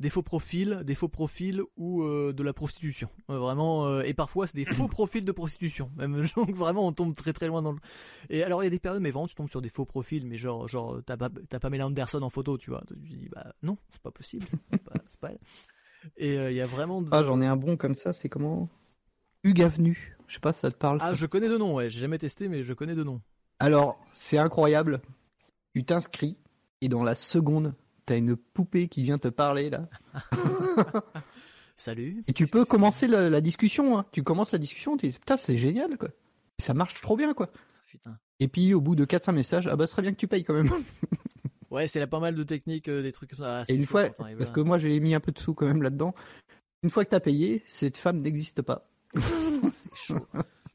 des 0.00 0.10
faux 0.10 0.22
profils, 0.22 0.82
des 0.84 0.94
faux 0.94 1.08
profils 1.08 1.62
ou 1.76 2.02
euh, 2.02 2.32
de 2.32 2.42
la 2.42 2.52
prostitution. 2.52 3.08
Euh, 3.30 3.38
vraiment, 3.38 3.86
euh, 3.86 4.02
et 4.02 4.14
parfois 4.14 4.46
c'est 4.46 4.56
des 4.56 4.64
faux 4.64 4.88
profils 4.88 5.24
de 5.24 5.32
prostitution. 5.32 5.90
Même 5.96 6.26
donc 6.36 6.54
vraiment 6.54 6.86
on 6.86 6.92
tombe 6.92 7.14
très 7.14 7.32
très 7.32 7.46
loin 7.46 7.62
dans 7.62 7.72
le. 7.72 7.78
Et 8.30 8.42
alors 8.42 8.62
il 8.62 8.66
y 8.66 8.68
a 8.68 8.70
des 8.70 8.78
périodes, 8.78 9.02
mais 9.02 9.10
vraiment 9.10 9.28
tu 9.28 9.34
tombes 9.34 9.50
sur 9.50 9.62
des 9.62 9.68
faux 9.68 9.84
profils, 9.84 10.26
mais 10.26 10.36
genre 10.36 10.68
genre 10.68 11.00
t'as 11.04 11.16
pas 11.16 11.30
t'as 11.48 11.58
Pamela 11.58 11.86
Anderson 11.86 12.22
en 12.22 12.30
photo, 12.30 12.58
tu 12.58 12.70
vois. 12.70 12.82
Tu 12.88 13.16
dis 13.16 13.28
bah 13.28 13.54
non, 13.62 13.78
c'est 13.88 14.02
pas 14.02 14.10
possible, 14.10 14.46
c'est 14.70 15.20
pas, 15.20 15.30
Et 16.18 16.34
il 16.34 16.52
y 16.52 16.60
a 16.60 16.66
vraiment. 16.66 17.02
Ah 17.12 17.22
j'en 17.22 17.40
ai 17.40 17.46
un 17.46 17.56
bon 17.56 17.76
comme 17.76 17.94
ça, 17.94 18.12
c'est 18.12 18.28
comment? 18.28 18.68
Hugues 19.42 19.62
Avenue. 19.62 20.16
Je 20.26 20.34
sais 20.34 20.40
pas, 20.40 20.52
ça 20.52 20.70
te 20.70 20.76
parle. 20.76 20.98
Ah 21.00 21.14
je 21.14 21.26
connais 21.26 21.48
de 21.48 21.56
nom, 21.56 21.74
ouais. 21.74 21.88
J'ai 21.88 22.00
jamais 22.00 22.18
testé, 22.18 22.48
mais 22.48 22.62
je 22.62 22.72
connais 22.74 22.94
de 22.94 23.04
nom. 23.04 23.22
Alors 23.58 23.98
c'est 24.14 24.38
incroyable. 24.38 25.00
Tu 25.74 25.84
t'inscris 25.84 26.36
et 26.80 26.88
dans 26.88 27.02
la 27.02 27.14
seconde 27.14 27.74
t'as 28.06 28.16
une 28.16 28.36
poupée 28.36 28.88
qui 28.88 29.02
vient 29.02 29.18
te 29.18 29.28
parler 29.28 29.70
là. 29.70 29.88
Salut. 31.76 32.22
Et 32.28 32.32
tu 32.32 32.46
peux 32.46 32.64
commencer 32.64 33.08
la, 33.08 33.40
discussion. 33.40 33.98
Hein. 33.98 34.06
Tu 34.12 34.22
commences 34.22 34.52
la 34.52 34.58
discussion, 34.58 34.96
tu 34.96 35.08
dis 35.08 35.18
putain 35.18 35.36
c'est 35.36 35.58
génial 35.58 35.96
quoi. 35.98 36.08
Ça 36.58 36.74
marche 36.74 37.00
trop 37.00 37.16
bien 37.16 37.34
quoi. 37.34 37.50
Et 38.40 38.48
puis 38.48 38.74
au 38.74 38.80
bout 38.80 38.94
de 38.94 39.04
4-5 39.04 39.32
messages, 39.32 39.66
ah 39.66 39.76
bah 39.76 39.86
ce 39.86 39.92
serait 39.92 40.02
bien 40.02 40.12
que 40.12 40.18
tu 40.18 40.28
payes 40.28 40.44
quand 40.44 40.54
même. 40.54 40.70
ouais, 41.70 41.86
c'est 41.86 42.00
là 42.00 42.06
pas 42.06 42.20
mal 42.20 42.34
de 42.34 42.42
techniques, 42.42 42.88
euh, 42.88 43.02
des 43.02 43.12
trucs 43.12 43.30
comme 43.30 43.40
ça. 43.40 43.58
Ah, 43.60 43.64
et 43.68 43.74
une 43.74 43.86
fois, 43.86 44.08
parce 44.10 44.50
que 44.50 44.60
moi 44.60 44.78
j'ai 44.78 44.98
mis 45.00 45.14
un 45.14 45.20
peu 45.20 45.32
de 45.32 45.38
sous 45.38 45.54
quand 45.54 45.66
même 45.66 45.82
là-dedans. 45.82 46.14
Une 46.82 46.90
fois 46.90 47.04
que 47.04 47.10
t'as 47.10 47.20
payé, 47.20 47.64
cette 47.66 47.96
femme 47.96 48.20
n'existe 48.20 48.62
pas. 48.62 48.88
c'est 49.72 49.94
chaud. 49.94 50.26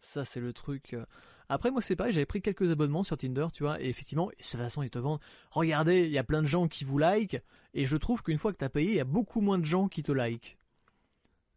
Ça 0.02 0.26
c'est 0.26 0.40
le 0.40 0.54
truc. 0.54 0.96
Après, 1.50 1.72
moi, 1.72 1.82
c'est 1.82 1.96
pareil, 1.96 2.14
j'avais 2.14 2.28
pris 2.28 2.42
quelques 2.42 2.72
abonnements 2.72 3.04
sur 3.04 3.18
Tinder, 3.18 3.48
tu 3.54 3.64
vois, 3.64 3.82
et 3.82 3.90
effectivement, 3.90 4.28
de 4.28 4.32
toute 4.32 4.46
façon, 4.46 4.84
ils 4.84 4.92
te 4.92 5.00
vendent. 5.00 5.20
Regardez, 5.50 6.04
il 6.04 6.12
y 6.12 6.20
a 6.20 6.24
plein 6.24 6.44
de 6.44 6.48
gens 6.48 6.68
qui 6.68 6.84
vous 6.84 7.00
like, 7.00 7.38
et 7.74 7.86
je 7.86 7.98
trouve 7.98 8.22
qu'une 8.22 8.38
fois 8.38 8.52
que 8.52 8.58
t'as 8.58 8.70
payé, 8.70 8.92
il 8.92 8.96
y 8.96 9.00
a 9.00 9.06
beaucoup 9.06 9.42
moins 9.42 9.58
de 9.58 9.66
gens 9.66 9.88
qui 9.88 10.04
te 10.04 10.12
like. 10.12 10.60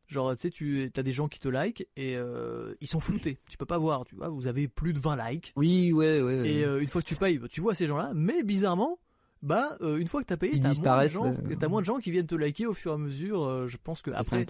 Genre, 0.09 0.35
tu 0.35 0.43
sais, 0.43 0.51
tu 0.51 0.91
as 0.97 1.03
des 1.03 1.13
gens 1.13 1.29
qui 1.29 1.41
te 1.41 1.49
like 1.49 1.89
et 1.97 2.17
euh, 2.17 2.75
ils 2.81 2.87
sont 2.87 3.01
floutés. 3.01 3.39
Tu 3.49 3.57
peux 3.57 3.67
pas 3.67 3.79
voir, 3.79 4.05
tu 4.05 4.15
vois, 4.15 4.29
vous 4.29 4.47
avez 4.47 4.69
plus 4.69 4.93
de 4.93 4.99
20 4.99 5.31
likes. 5.31 5.53
Oui, 5.57 5.93
ouais, 5.93 6.21
ouais. 6.21 6.49
Et 6.49 6.65
euh, 6.65 6.83
une 6.83 6.89
fois 6.89 7.01
que 7.01 7.07
tu 7.07 7.17
payes, 7.17 7.41
tu 7.51 7.61
vois 7.63 7.75
ces 7.75 7.87
gens-là, 7.87 8.13
mais 8.15 8.43
bizarrement, 8.43 8.99
bah 9.43 9.77
euh, 9.81 9.99
une 9.99 10.07
fois 10.07 10.23
que 10.23 10.27
t'as 10.27 10.37
payé, 10.37 10.61
t'as 10.61 10.73
moins, 10.73 11.05
de 11.05 11.09
gens, 11.09 11.35
as 11.61 11.69
moins 11.69 11.81
de 11.81 11.87
gens 11.87 11.99
qui 11.99 12.13
viennent 12.13 12.29
te 12.29 12.37
liker 12.37 12.67
au 12.67 12.75
fur 12.75 12.93
et 12.93 12.95
à 12.95 12.99
mesure. 12.99 13.43
Euh, 13.43 13.67
je 13.67 13.77
pense 13.77 14.01
que 14.01 14.13
après, 14.13 14.47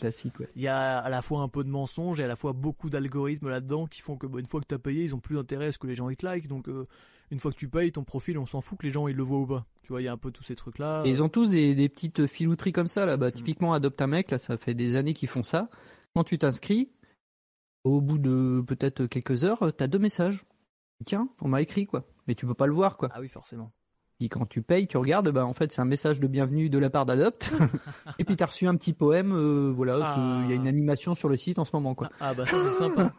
il 0.54 0.62
y 0.62 0.68
a 0.68 0.98
à 0.98 1.08
la 1.08 1.22
fois 1.22 1.40
un 1.40 1.48
peu 1.48 1.64
de 1.64 1.70
mensonges 1.70 2.20
et 2.20 2.24
à 2.24 2.26
la 2.26 2.36
fois 2.36 2.52
beaucoup 2.52 2.90
d'algorithmes 2.90 3.48
là-dedans 3.48 3.86
qui 3.86 4.02
font 4.02 4.18
que 4.18 4.26
bah, 4.26 4.38
une 4.38 4.46
fois 4.46 4.60
que 4.60 4.66
t'as 4.66 4.78
payé, 4.78 5.04
ils 5.04 5.14
ont 5.14 5.20
plus 5.20 5.36
d'intérêt 5.36 5.68
à 5.68 5.72
ce 5.72 5.78
que 5.78 5.86
les 5.86 5.94
gens 5.94 6.10
ils 6.10 6.16
te 6.16 6.26
like. 6.26 6.46
Donc 6.46 6.68
euh, 6.68 6.86
une 7.30 7.40
fois 7.40 7.50
que 7.52 7.56
tu 7.56 7.68
payes 7.68 7.90
ton 7.90 8.04
profil, 8.04 8.36
on 8.36 8.44
s'en 8.44 8.60
fout 8.60 8.78
que 8.78 8.86
les 8.86 8.92
gens 8.92 9.08
ils 9.08 9.16
le 9.16 9.22
voient 9.22 9.40
ou 9.40 9.46
pas. 9.46 9.64
Tu 9.82 9.88
vois, 9.88 10.02
il 10.02 10.04
y 10.04 10.08
a 10.08 10.12
un 10.12 10.18
peu 10.18 10.30
tous 10.30 10.44
ces 10.44 10.56
trucs 10.56 10.78
là. 10.78 11.02
ils 11.06 11.22
ont 11.22 11.30
tous 11.30 11.50
des, 11.50 11.74
des, 11.74 11.88
petites 11.88 12.26
filouteries 12.26 12.72
comme 12.72 12.86
ça 12.86 13.06
là. 13.06 13.16
Bah 13.16 13.32
typiquement 13.32 13.72
adopte 13.72 14.02
un 14.02 14.06
mec 14.08 14.30
là, 14.30 14.38
ça 14.38 14.58
fait 14.58 14.74
des 14.74 14.96
années 14.96 15.14
qu'ils 15.14 15.28
font 15.28 15.42
ça. 15.42 15.70
Quand 16.14 16.24
tu 16.24 16.36
t'inscris, 16.36 16.90
au 17.84 18.02
bout 18.02 18.18
de 18.18 18.62
peut-être 18.66 19.06
quelques 19.06 19.44
heures, 19.44 19.72
t'as 19.74 19.86
deux 19.86 19.98
messages. 19.98 20.44
Tiens, 21.06 21.30
on 21.40 21.48
m'a 21.48 21.62
écrit 21.62 21.86
quoi. 21.86 22.04
Mais 22.28 22.34
tu 22.34 22.46
peux 22.46 22.54
pas 22.54 22.66
le 22.66 22.74
voir 22.74 22.98
quoi. 22.98 23.08
Ah 23.14 23.20
oui, 23.20 23.28
forcément 23.28 23.72
quand 24.28 24.46
tu 24.46 24.62
payes, 24.62 24.86
tu 24.86 24.96
regardes, 24.96 25.30
bah 25.30 25.46
en 25.46 25.54
fait 25.54 25.72
c'est 25.72 25.80
un 25.80 25.86
message 25.86 26.20
de 26.20 26.26
bienvenue 26.26 26.68
de 26.68 26.78
la 26.78 26.90
part 26.90 27.06
d'Adopt. 27.06 27.52
et 28.18 28.24
puis 28.24 28.36
tu 28.36 28.42
as 28.42 28.46
reçu 28.46 28.66
un 28.66 28.76
petit 28.76 28.92
poème, 28.92 29.32
euh, 29.32 29.72
voilà, 29.74 30.16
il 30.44 30.50
y 30.50 30.52
a 30.52 30.56
une 30.56 30.66
ah. 30.66 30.70
animation 30.70 31.14
sur 31.14 31.28
le 31.28 31.36
site 31.36 31.58
en 31.58 31.64
ce 31.64 31.70
moment 31.74 31.94
quoi. 31.94 32.10
Ah 32.20 32.34
bah 32.34 32.46
ça 32.46 32.56
c'est 32.56 32.78
sympa. 32.78 33.12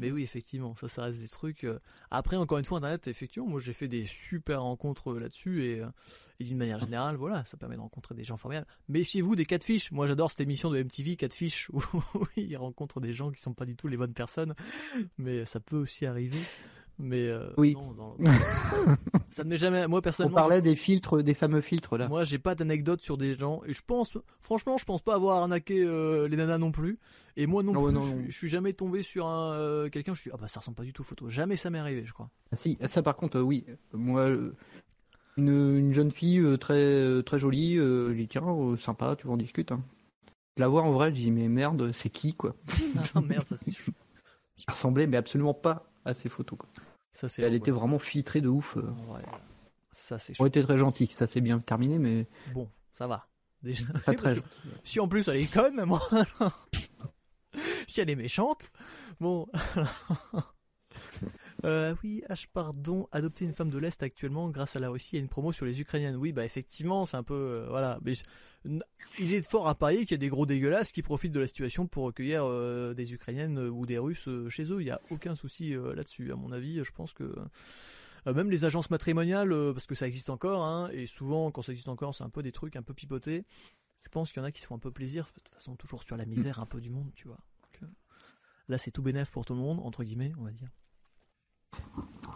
Mais 0.00 0.10
oui, 0.10 0.22
effectivement, 0.22 0.74
ça, 0.74 0.88
ça 0.88 1.04
reste 1.04 1.20
des 1.20 1.28
trucs. 1.28 1.64
Euh. 1.64 1.78
Après, 2.10 2.36
encore 2.36 2.58
une 2.58 2.64
fois, 2.64 2.78
Internet, 2.78 3.08
effectivement, 3.08 3.48
moi 3.48 3.60
j'ai 3.60 3.72
fait 3.72 3.88
des 3.88 4.06
super 4.06 4.62
rencontres 4.62 5.14
là-dessus 5.14 5.64
et, 5.64 5.82
d'une 6.40 6.58
manière 6.58 6.80
générale, 6.80 7.16
voilà, 7.16 7.44
ça 7.44 7.56
permet 7.56 7.76
de 7.76 7.80
rencontrer 7.80 8.14
des 8.14 8.24
gens 8.24 8.36
formidables. 8.36 8.66
Méfiez-vous 8.88 9.36
des 9.36 9.44
catfish. 9.44 9.92
Moi, 9.92 10.06
j'adore 10.06 10.30
cette 10.30 10.40
émission 10.40 10.70
de 10.70 10.82
MTV 10.82 11.16
Catfish 11.16 11.70
où 11.72 11.82
ils 12.36 12.56
rencontrent 12.56 13.00
des 13.00 13.12
gens 13.12 13.30
qui 13.30 13.40
sont 13.40 13.54
pas 13.54 13.64
du 13.64 13.76
tout 13.76 13.88
les 13.88 13.96
bonnes 13.96 14.14
personnes, 14.14 14.54
mais 15.18 15.44
ça 15.44 15.60
peut 15.60 15.76
aussi 15.76 16.06
arriver. 16.06 16.40
Mais 17.02 17.26
euh, 17.26 17.50
oui. 17.56 17.76
ça 19.30 19.42
ne 19.42 19.48
m'est 19.48 19.58
jamais. 19.58 19.88
Moi 19.88 20.00
personnellement. 20.00 20.38
On 20.38 20.40
parlait 20.40 20.62
des 20.62 20.76
filtres, 20.76 21.22
des 21.22 21.34
fameux 21.34 21.60
filtres 21.60 21.98
là. 21.98 22.08
Moi, 22.08 22.22
j'ai 22.22 22.38
pas 22.38 22.54
d'anecdote 22.54 23.00
sur 23.00 23.18
des 23.18 23.34
gens 23.34 23.60
et 23.66 23.72
je 23.72 23.82
pense, 23.84 24.16
franchement, 24.40 24.78
je 24.78 24.84
pense 24.84 25.02
pas 25.02 25.14
avoir 25.14 25.38
arnaqué 25.38 25.82
euh, 25.82 26.28
les 26.28 26.36
nanas 26.36 26.58
non 26.58 26.70
plus. 26.70 26.98
Et 27.36 27.46
moi 27.46 27.62
non, 27.62 27.72
plus. 27.72 28.26
je, 28.30 28.36
suis 28.36 28.48
jamais 28.48 28.72
tombé 28.72 29.02
sur 29.02 29.26
un 29.26 29.52
euh, 29.54 29.88
quelqu'un. 29.88 30.14
Je 30.14 30.20
suis 30.20 30.30
ah 30.32 30.36
bah 30.40 30.46
ça 30.46 30.60
ressemble 30.60 30.76
pas 30.76 30.84
du 30.84 30.92
tout 30.92 31.02
aux 31.02 31.04
photos. 31.04 31.30
Jamais 31.30 31.56
ça 31.56 31.70
m'est 31.70 31.78
arrivé, 31.78 32.04
je 32.06 32.12
crois. 32.12 32.30
Ah, 32.52 32.56
si, 32.56 32.78
ça 32.82 33.02
par 33.02 33.16
contre, 33.16 33.40
oui. 33.40 33.64
Moi, 33.92 34.28
une, 35.36 35.48
une, 35.48 35.92
jeune 35.92 36.12
fille 36.12 36.40
très 36.60 37.22
très 37.24 37.38
jolie, 37.38 37.76
je 37.76 38.12
dis 38.12 38.28
tiens, 38.28 38.44
sympa, 38.78 39.16
tu 39.16 39.26
vas 39.26 39.32
en 39.32 39.38
discuter. 39.38 39.74
Hein. 39.74 39.82
La 40.58 40.68
voir 40.68 40.84
en 40.84 40.92
vrai, 40.92 41.08
je 41.08 41.14
dis 41.14 41.30
mais 41.30 41.48
merde, 41.48 41.92
c'est 41.92 42.10
qui 42.10 42.34
quoi? 42.34 42.54
Ah, 43.14 43.20
Merde, 43.22 43.46
ça 43.46 43.56
c'est. 43.56 43.72
Ressemblait 44.68 45.06
mais 45.08 45.16
absolument 45.16 45.54
pas 45.54 45.90
à 46.04 46.14
ces 46.14 46.28
photos 46.28 46.58
quoi. 46.58 46.68
Ça, 47.12 47.28
c'est 47.28 47.42
Elle 47.42 47.54
était 47.54 47.70
vraiment 47.70 47.98
filtrée 47.98 48.40
de 48.40 48.48
ouf. 48.48 48.76
Ouais. 48.76 49.22
Ça, 49.92 50.18
c'est 50.18 50.40
On 50.40 50.46
était 50.46 50.62
très 50.62 50.78
gentil, 50.78 51.10
ça 51.12 51.26
s'est 51.26 51.40
bien 51.40 51.58
terminé, 51.58 51.98
mais. 51.98 52.26
Bon, 52.54 52.68
ça 52.94 53.06
va. 53.06 53.26
Déjà. 53.62 53.84
Pas 54.04 54.14
très 54.16 54.36
gentil. 54.36 54.58
Si 54.82 55.00
en 55.00 55.08
plus 55.08 55.28
elle 55.28 55.36
est 55.36 55.52
conne, 55.52 55.84
moi. 55.84 56.00
si 57.86 58.00
elle 58.00 58.10
est 58.10 58.16
méchante, 58.16 58.70
bon. 59.20 59.46
Euh, 61.64 61.94
oui, 62.02 62.22
H 62.28 62.46
pardon, 62.52 63.08
adopter 63.12 63.44
une 63.44 63.52
femme 63.52 63.70
de 63.70 63.78
l'Est 63.78 64.02
actuellement 64.02 64.48
grâce 64.48 64.74
à 64.74 64.80
la 64.80 64.88
Russie 64.88 65.16
et 65.16 65.20
une 65.20 65.28
promo 65.28 65.52
sur 65.52 65.64
les 65.64 65.80
Ukrainiennes. 65.80 66.16
Oui, 66.16 66.32
bah 66.32 66.44
effectivement, 66.44 67.06
c'est 67.06 67.16
un 67.16 67.22
peu 67.22 67.34
euh, 67.34 67.66
voilà, 67.68 67.98
mais 68.02 68.14
il 69.18 69.32
est 69.32 69.48
fort 69.48 69.68
à 69.68 69.74
parier 69.74 70.00
qu'il 70.00 70.12
y 70.12 70.14
a 70.14 70.18
des 70.18 70.28
gros 70.28 70.46
dégueulasses 70.46 70.92
qui 70.92 71.02
profitent 71.02 71.32
de 71.32 71.40
la 71.40 71.46
situation 71.46 71.86
pour 71.86 72.04
recueillir 72.04 72.44
euh, 72.44 72.94
des 72.94 73.12
Ukrainiennes 73.12 73.58
ou 73.58 73.86
des 73.86 73.98
Russes 73.98 74.28
chez 74.48 74.64
eux. 74.72 74.80
Il 74.80 74.86
y 74.86 74.90
a 74.90 75.00
aucun 75.10 75.34
souci 75.34 75.74
là-dessus. 75.74 76.32
À 76.32 76.36
mon 76.36 76.50
avis, 76.50 76.82
je 76.82 76.90
pense 76.90 77.12
que 77.12 77.34
même 78.26 78.50
les 78.50 78.64
agences 78.64 78.90
matrimoniales, 78.90 79.50
parce 79.72 79.86
que 79.86 79.94
ça 79.94 80.06
existe 80.06 80.30
encore, 80.30 80.64
hein, 80.64 80.88
et 80.92 81.06
souvent 81.06 81.50
quand 81.50 81.62
ça 81.62 81.72
existe 81.72 81.88
encore, 81.88 82.14
c'est 82.14 82.24
un 82.24 82.30
peu 82.30 82.42
des 82.42 82.52
trucs 82.52 82.76
un 82.76 82.82
peu 82.82 82.94
pipotés. 82.94 83.44
Je 84.02 84.08
pense 84.08 84.32
qu'il 84.32 84.40
y 84.40 84.44
en 84.44 84.46
a 84.46 84.52
qui 84.52 84.60
se 84.60 84.66
font 84.66 84.74
un 84.74 84.80
peu 84.80 84.90
plaisir, 84.90 85.26
de 85.26 85.40
toute 85.40 85.54
façon 85.54 85.76
toujours 85.76 86.02
sur 86.02 86.16
la 86.16 86.26
misère 86.26 86.58
un 86.58 86.66
peu 86.66 86.80
du 86.80 86.90
monde, 86.90 87.12
tu 87.14 87.28
vois. 87.28 87.38
là, 88.68 88.78
c'est 88.78 88.90
tout 88.90 89.02
bénéf 89.02 89.30
pour 89.30 89.44
tout 89.44 89.54
le 89.54 89.60
monde, 89.60 89.80
entre 89.80 90.02
guillemets, 90.02 90.32
on 90.38 90.44
va 90.44 90.50
dire. 90.50 90.68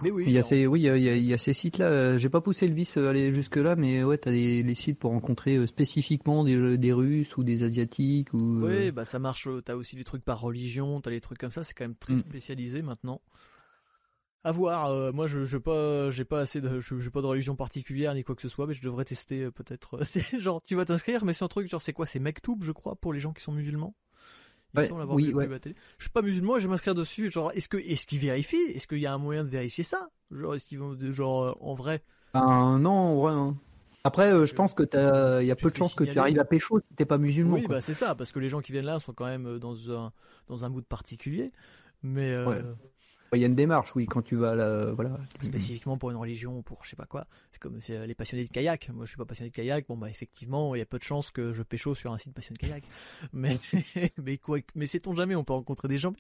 Mais 0.03 0.11
oui. 0.11 0.25
Il 0.27 0.33
y 0.33 0.39
a 0.39 0.43
ces, 0.43 0.67
oui, 0.67 0.83
il 0.83 1.25
y 1.25 1.35
a, 1.35 1.39
ces 1.39 1.55
sites-là. 1.55 2.19
J'ai 2.19 2.29
pas 2.29 2.41
poussé 2.41 2.69
le 2.69 2.75
vice 2.75 2.97
euh, 2.99 3.09
aller 3.09 3.33
jusque 3.33 3.57
là, 3.57 3.77
mais 3.77 4.05
ouais, 4.05 4.19
t'as 4.19 4.31
des 4.31 4.63
les 4.63 4.75
sites 4.75 4.99
pour 4.99 5.11
rencontrer 5.11 5.57
euh, 5.57 5.67
spécifiquement 5.67 6.45
des, 6.45 6.77
des 6.77 6.93
Russes 6.93 7.37
ou 7.37 7.45
des 7.45 7.63
Asiatiques 7.63 8.33
ou. 8.35 8.61
Oui, 8.63 8.89
euh, 8.89 8.93
bah 8.93 9.05
ça 9.05 9.19
marche. 9.19 9.49
T'as 9.65 9.75
aussi 9.75 9.97
des 9.97 10.05
trucs 10.05 10.25
par 10.25 10.41
religion, 10.41 11.01
t'as 11.01 11.11
des 11.11 11.21
trucs 11.21 11.39
comme 11.39 11.51
ça. 11.51 11.65
C'est 11.65 11.75
quand 11.75 11.85
même 11.85 11.97
très 11.97 12.15
mm. 12.15 12.21
spécialisé 12.21 12.83
maintenant. 12.83 13.23
À 14.45 14.53
voir. 14.53 15.13
moi, 15.13 15.27
je, 15.27 15.45
je 15.45 15.59
pas, 15.59 16.11
j'ai 16.11 16.25
pas 16.25 16.39
assez 16.39 16.61
de, 16.61 16.79
je, 16.79 17.09
pas 17.09 17.21
de 17.21 17.27
religion 17.27 17.57
particulière 17.57 18.15
ni 18.15 18.23
quoi 18.23 18.37
que 18.37 18.43
ce 18.43 18.49
soit, 18.49 18.69
mais 18.69 18.75
je 18.75 18.83
devrais 18.83 19.05
tester 19.05 19.51
peut-être. 19.51 19.99
genre, 20.39 20.63
tu 20.63 20.77
vas 20.77 20.85
t'inscrire, 20.85 21.25
mais 21.25 21.33
c'est 21.33 21.45
un 21.45 21.49
truc 21.49 21.69
genre, 21.69 21.83
c'est 21.83 21.93
quoi, 21.93 22.07
c'est 22.07 22.21
Mektoub, 22.21 22.59
je 22.61 22.71
crois, 22.71 22.95
pour 22.95 23.13
les 23.13 23.19
gens 23.19 23.33
qui 23.33 23.43
sont 23.43 23.51
musulmans? 23.51 23.97
Oui, 25.11 25.35
Je 25.99 26.05
suis 26.05 26.11
pas 26.11 26.23
musulman, 26.23 26.59
je 26.59 26.65
vais 26.65 26.71
m'inscrire 26.71 26.95
dessus. 26.95 27.31
Genre, 27.31 27.51
est-ce 27.53 27.69
que, 27.69 27.77
est-ce 27.77 28.07
qu'ils 28.07 28.19
vérifient? 28.19 28.71
Est-ce 28.75 28.87
qu'il 28.87 28.99
y 28.99 29.07
a 29.07 29.13
un 29.13 29.19
moyen 29.19 29.45
de 29.45 29.49
vérifier 29.49 29.85
ça? 29.85 30.09
Genre, 30.31 30.55
est-ce 30.55 30.67
qu'ils 30.67 30.79
vont, 30.79 30.97
genre, 31.13 31.45
euh, 31.45 31.53
en 31.61 31.75
vrai? 31.75 32.03
Ben, 32.35 32.79
non, 32.79 32.91
en 32.91 33.21
vrai. 33.21 33.33
Hein. 33.33 33.57
Après, 34.05 34.33
euh, 34.33 34.47
je 34.47 34.55
pense 34.55 34.73
que 34.73 34.85
t'as, 34.85 35.43
il 35.43 35.49
y 35.49 35.51
a 35.51 35.57
peu 35.57 35.71
de 35.71 35.77
chances 35.77 35.95
que 35.95 36.05
tu 36.05 36.19
arrives 36.19 36.39
à 36.39 36.45
pécho 36.45 36.79
si 36.79 36.95
t'es 36.95 37.05
pas 37.05 37.19
musulman. 37.19 37.57
Oui, 37.57 37.67
bah 37.69 37.81
c'est 37.81 37.95
ça, 37.95 38.15
parce 38.15 38.31
que 38.31 38.39
les 38.39 38.49
gens 38.49 38.61
qui 38.61 38.71
viennent 38.71 38.85
là 38.85 39.01
sont 39.01 39.13
quand 39.13 39.25
même 39.25 39.47
euh, 39.47 39.59
dans 39.59 39.91
un 39.91 40.13
dans 40.49 40.65
un 40.65 40.69
mood 40.69 40.85
particulier. 40.85 41.51
Mais 42.03 42.37
il 43.35 43.41
y 43.41 43.45
a 43.45 43.47
une 43.47 43.57
démarche, 43.57 43.95
oui, 43.97 44.07
quand 44.07 44.23
tu 44.23 44.37
vas 44.37 44.55
là, 44.55 44.93
voilà. 44.93 45.19
Spécifiquement 45.41 45.99
pour 45.99 46.11
une 46.11 46.17
religion, 46.17 46.63
pour 46.63 46.85
je 46.85 46.91
sais 46.91 46.97
pas 46.97 47.07
quoi. 47.07 47.27
C'est 47.53 47.61
comme 47.61 47.79
les 47.89 48.15
passionnés 48.15 48.45
de 48.45 48.51
kayak. 48.51 48.91
Moi, 48.91 49.05
je 49.05 49.11
suis 49.11 49.17
pas 49.17 49.25
passionné 49.25 49.51
de 49.51 49.55
kayak. 49.55 49.87
Bon, 49.89 49.97
bah, 49.97 50.09
effectivement, 50.09 50.75
il 50.75 50.79
y 50.79 50.83
a 50.83 50.87
peu 50.87 50.99
de 50.99 51.03
chances 51.03 51.31
que 51.31 51.53
je 51.53 51.63
pécho 51.63 51.95
sur 51.95 52.13
un 52.13 52.19
site 52.19 52.35
passionné 52.35 52.59
de 52.61 52.67
kayak. 52.67 52.85
Mais, 53.33 53.57
mais 54.23 54.39
quoi, 54.39 54.59
mais 54.75 54.87
sait-on 54.87 55.15
jamais, 55.15 55.35
on 55.35 55.45
peut 55.45 55.53
rencontrer 55.53 55.89
des 55.89 55.99
gens. 55.99 56.15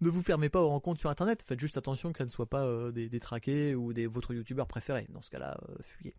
Ne 0.00 0.08
vous 0.08 0.22
fermez 0.22 0.48
pas 0.48 0.60
aux 0.60 0.68
rencontres 0.68 1.00
sur 1.00 1.10
Internet. 1.10 1.42
Faites 1.42 1.60
juste 1.60 1.76
attention 1.76 2.12
que 2.12 2.18
ça 2.18 2.24
ne 2.24 2.30
soit 2.30 2.46
pas 2.46 2.64
euh, 2.64 2.92
des, 2.92 3.08
des 3.08 3.20
traqués 3.20 3.74
ou 3.74 3.92
des, 3.92 4.06
votre 4.06 4.34
youtubeurs 4.34 4.66
préférés. 4.66 5.06
Dans 5.10 5.22
ce 5.22 5.30
cas-là, 5.30 5.58
euh, 5.68 5.74
fuyez. 5.80 6.14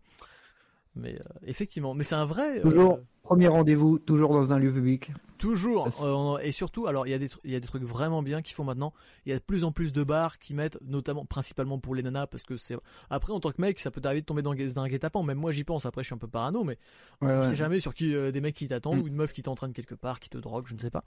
Mais 0.94 1.14
euh, 1.14 1.24
effectivement, 1.42 1.94
mais 1.94 2.04
c'est 2.04 2.14
un 2.14 2.26
vrai. 2.26 2.60
Toujours 2.60 3.00
premier 3.24 3.48
rendez-vous, 3.48 3.98
toujours 3.98 4.32
dans 4.32 4.52
un 4.52 4.58
lieu 4.58 4.72
public. 4.72 5.10
Toujours 5.38 5.88
euh, 6.02 6.38
et 6.38 6.52
surtout, 6.52 6.86
alors 6.86 7.06
il 7.06 7.10
y 7.10 7.14
a 7.14 7.18
des 7.18 7.28
il 7.42 7.50
y 7.50 7.56
a 7.56 7.60
des 7.60 7.66
trucs 7.66 7.82
vraiment 7.82 8.22
bien 8.22 8.40
qu'ils 8.40 8.54
font 8.54 8.64
maintenant. 8.64 8.92
Il 9.26 9.30
y 9.30 9.32
a 9.32 9.38
de 9.38 9.42
plus 9.42 9.64
en 9.64 9.72
plus 9.72 9.92
de 9.92 10.04
bars 10.04 10.38
qui 10.38 10.54
mettent, 10.54 10.78
notamment 10.82 11.24
principalement 11.24 11.78
pour 11.78 11.94
les 11.94 12.02
nanas, 12.02 12.28
parce 12.28 12.44
que 12.44 12.56
c'est 12.56 12.76
après 13.10 13.32
en 13.32 13.40
tant 13.40 13.50
que 13.50 13.60
mec, 13.60 13.80
ça 13.80 13.90
peut 13.90 14.00
t'arriver 14.00 14.20
de 14.20 14.26
tomber 14.26 14.42
dans, 14.42 14.52
un 14.52 14.88
guet-apens. 14.88 15.22
Même 15.24 15.38
moi 15.38 15.50
j'y 15.50 15.64
pense. 15.64 15.86
Après 15.86 16.02
je 16.02 16.06
suis 16.06 16.14
un 16.14 16.18
peu 16.18 16.28
parano, 16.28 16.62
mais 16.62 16.78
on 17.20 17.42
sait 17.42 17.56
jamais 17.56 17.80
sur 17.80 17.94
qui 17.94 18.14
euh, 18.14 18.30
des 18.30 18.40
mecs 18.40 18.54
qui 18.54 18.68
t'attendent 18.68 18.98
mm. 18.98 19.02
ou 19.02 19.06
une 19.08 19.16
meuf 19.16 19.32
qui 19.32 19.42
t'entraîne 19.42 19.72
quelque 19.72 19.96
part, 19.96 20.20
qui 20.20 20.30
te 20.30 20.38
drogue, 20.38 20.66
je 20.68 20.74
ne 20.74 20.78
sais 20.78 20.90
pas. 20.90 21.04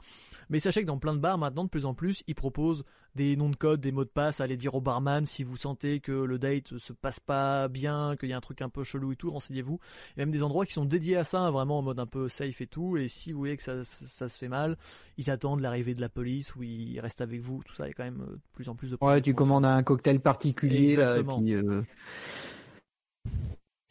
Mais 0.50 0.60
sachez 0.60 0.82
que 0.82 0.88
dans 0.88 1.00
plein 1.00 1.14
de 1.14 1.20
bars 1.20 1.38
maintenant, 1.38 1.64
de 1.64 1.70
plus 1.70 1.86
en 1.86 1.94
plus, 1.94 2.24
ils 2.28 2.36
proposent 2.36 2.84
des 3.16 3.36
noms 3.36 3.50
de 3.50 3.56
code, 3.56 3.82
des 3.82 3.92
mots 3.92 4.06
de 4.06 4.10
passe, 4.10 4.42
à 4.42 4.44
aller 4.44 4.58
dire 4.58 4.76
au 4.76 4.82
barman 4.82 5.26
si 5.26 5.44
vous 5.44 5.58
sentez 5.58 6.00
que 6.00 6.12
le 6.12 6.38
date 6.38 6.78
se 6.78 6.94
passe 6.94 7.20
pas 7.20 7.68
bien, 7.68 8.16
qu'il 8.18 8.30
y 8.30 8.34
a 8.34 8.38
un 8.38 8.42
truc 8.42 8.62
un 8.62 8.70
peu 8.70 8.84
chelou 8.84 9.12
et 9.12 9.16
tout, 9.16 9.30
renseignez-vous. 9.30 9.80
Il 10.16 10.20
y 10.20 10.22
a 10.22 10.26
même 10.26 10.32
des 10.32 10.44
endroits 10.44 10.66
qui 10.66 10.74
sont 10.74 10.86
dédiés 10.86 11.18
à 11.18 11.24
ça, 11.24 11.50
vraiment 11.50 11.80
en 11.80 11.82
mode 11.82 12.00
un 12.00 12.06
peu 12.08 12.28
safe 12.30 12.62
et 12.62 12.68
tout. 12.68 12.98
Et 12.98 13.08
si 13.08 13.32
vous 13.32 13.40
voyez 13.40 13.58
que 13.58 13.64
ça, 13.64 13.84
ça, 13.84 14.30
se 14.30 14.38
fait 14.38 14.48
mal, 14.48 14.78
ils 15.18 15.30
attendent 15.30 15.62
l'arrivée 15.62 15.94
de 15.94 16.02
la 16.02 16.10
police 16.10 16.56
ou 16.56 16.64
ils 16.64 17.00
restent 17.00 17.22
avec 17.22 17.42
vous. 17.42 17.62
Tout 17.66 17.74
ça, 17.76 17.84
a 17.84 17.92
quand 17.92 18.04
même 18.04 18.22
euh, 18.22 18.34
de 18.34 18.42
plus 18.54 18.70
en 18.70 18.76
plus 18.76 18.92
de. 18.92 18.98
Ouais, 19.02 19.22
tu 19.22 19.34
commandes 19.34 19.66
un 19.66 19.84
cocktail 19.84 20.20
particulier 20.20 20.96
là, 20.96 21.20
et 21.20 21.24
puis. 21.24 21.54
Euh, 21.54 21.82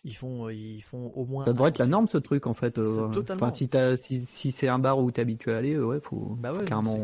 ils 0.04 0.14
font, 0.14 0.48
ils 0.48 0.82
font 0.82 1.12
au 1.16 1.24
moins. 1.24 1.44
Ça 1.44 1.52
devrait 1.52 1.70
être 1.70 1.78
la 1.78 1.86
norme 1.86 2.06
ce 2.06 2.18
truc 2.18 2.46
en 2.46 2.54
fait. 2.54 2.72
totalement. 2.72 3.52
si, 3.52 3.68
si, 3.96 4.24
si 4.24 4.52
c'est 4.52 4.68
un 4.68 4.78
bar 4.78 4.98
où 5.00 5.10
t'es 5.10 5.22
habitué 5.22 5.52
à 5.52 5.58
aller, 5.58 5.76
ouais, 5.78 5.98
faut, 6.00 6.36
bah 6.38 6.56
carrément 6.64 7.00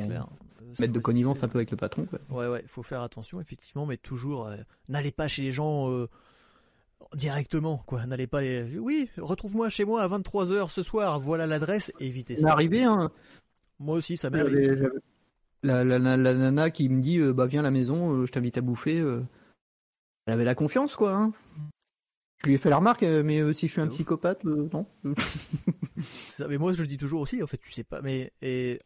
mettre 0.81 0.92
de 0.92 0.99
connivence 1.00 1.42
un 1.42 1.49
peu 1.49 1.58
avec 1.58 1.70
le 1.70 1.76
patron. 1.76 2.07
Quoi. 2.07 2.18
Ouais, 2.31 2.49
ouais, 2.49 2.65
faut 2.66 2.82
faire 2.82 3.02
attention, 3.02 3.41
effectivement, 3.41 3.86
mais 3.86 3.97
toujours, 3.97 4.47
euh, 4.47 4.57
n'allez 4.89 5.12
pas 5.12 5.28
chez 5.28 5.42
les 5.42 5.52
gens 5.52 5.91
euh, 5.91 6.08
directement, 7.14 7.82
quoi. 7.86 8.06
N'allez 8.06 8.26
pas 8.26 8.40
les. 8.40 8.78
Oui, 8.78 9.08
retrouve-moi 9.16 9.68
chez 9.68 9.84
moi 9.84 10.02
à 10.02 10.08
23h 10.08 10.70
ce 10.70 10.82
soir, 10.82 11.20
voilà 11.20 11.47
l'adresse, 11.47 11.92
évitez 12.00 12.36
ça. 12.36 12.50
arrivé, 12.50 12.84
hein. 12.84 13.10
Moi 13.78 13.97
aussi, 13.97 14.16
ça 14.16 14.31
m'est 14.31 14.40
arrivé. 14.40 14.76
La, 15.64 15.84
la, 15.84 15.98
la, 15.98 16.16
nana 16.16 16.70
qui 16.70 16.89
me 16.89 17.00
dit, 17.00 17.18
euh, 17.18 17.32
bah 17.32 17.47
viens 17.47 17.60
à 17.60 17.62
la 17.62 17.70
maison, 17.70 18.26
je 18.26 18.32
t'invite 18.32 18.58
à 18.58 18.60
bouffer. 18.60 18.98
Elle 20.26 20.34
avait 20.34 20.44
la 20.44 20.55
confiance, 20.55 20.97
quoi. 20.97 21.12
Hein. 21.12 21.32
Je 22.42 22.48
lui 22.48 22.55
ai 22.55 22.58
fait 22.58 22.70
la 22.70 22.78
remarque, 22.78 23.05
euh, 23.05 23.22
mais 23.24 23.40
euh, 23.40 23.52
si 23.52 23.68
je 23.68 23.72
suis 23.72 23.81
un 23.81 23.86
psychopathe, 23.86 24.44
euh, 24.47 24.68
non. 24.72 24.84
mais 26.48 26.58
moi, 26.58 26.72
je 26.72 26.81
le 26.82 26.89
dis 26.89 26.98
toujours 26.98 27.20
aussi. 27.20 27.40
En 27.40 27.47
fait, 27.47 27.58
tu 27.58 27.70
sais 27.70 27.84
pas. 27.84 28.02
Mais 28.02 28.32
et 28.42 28.81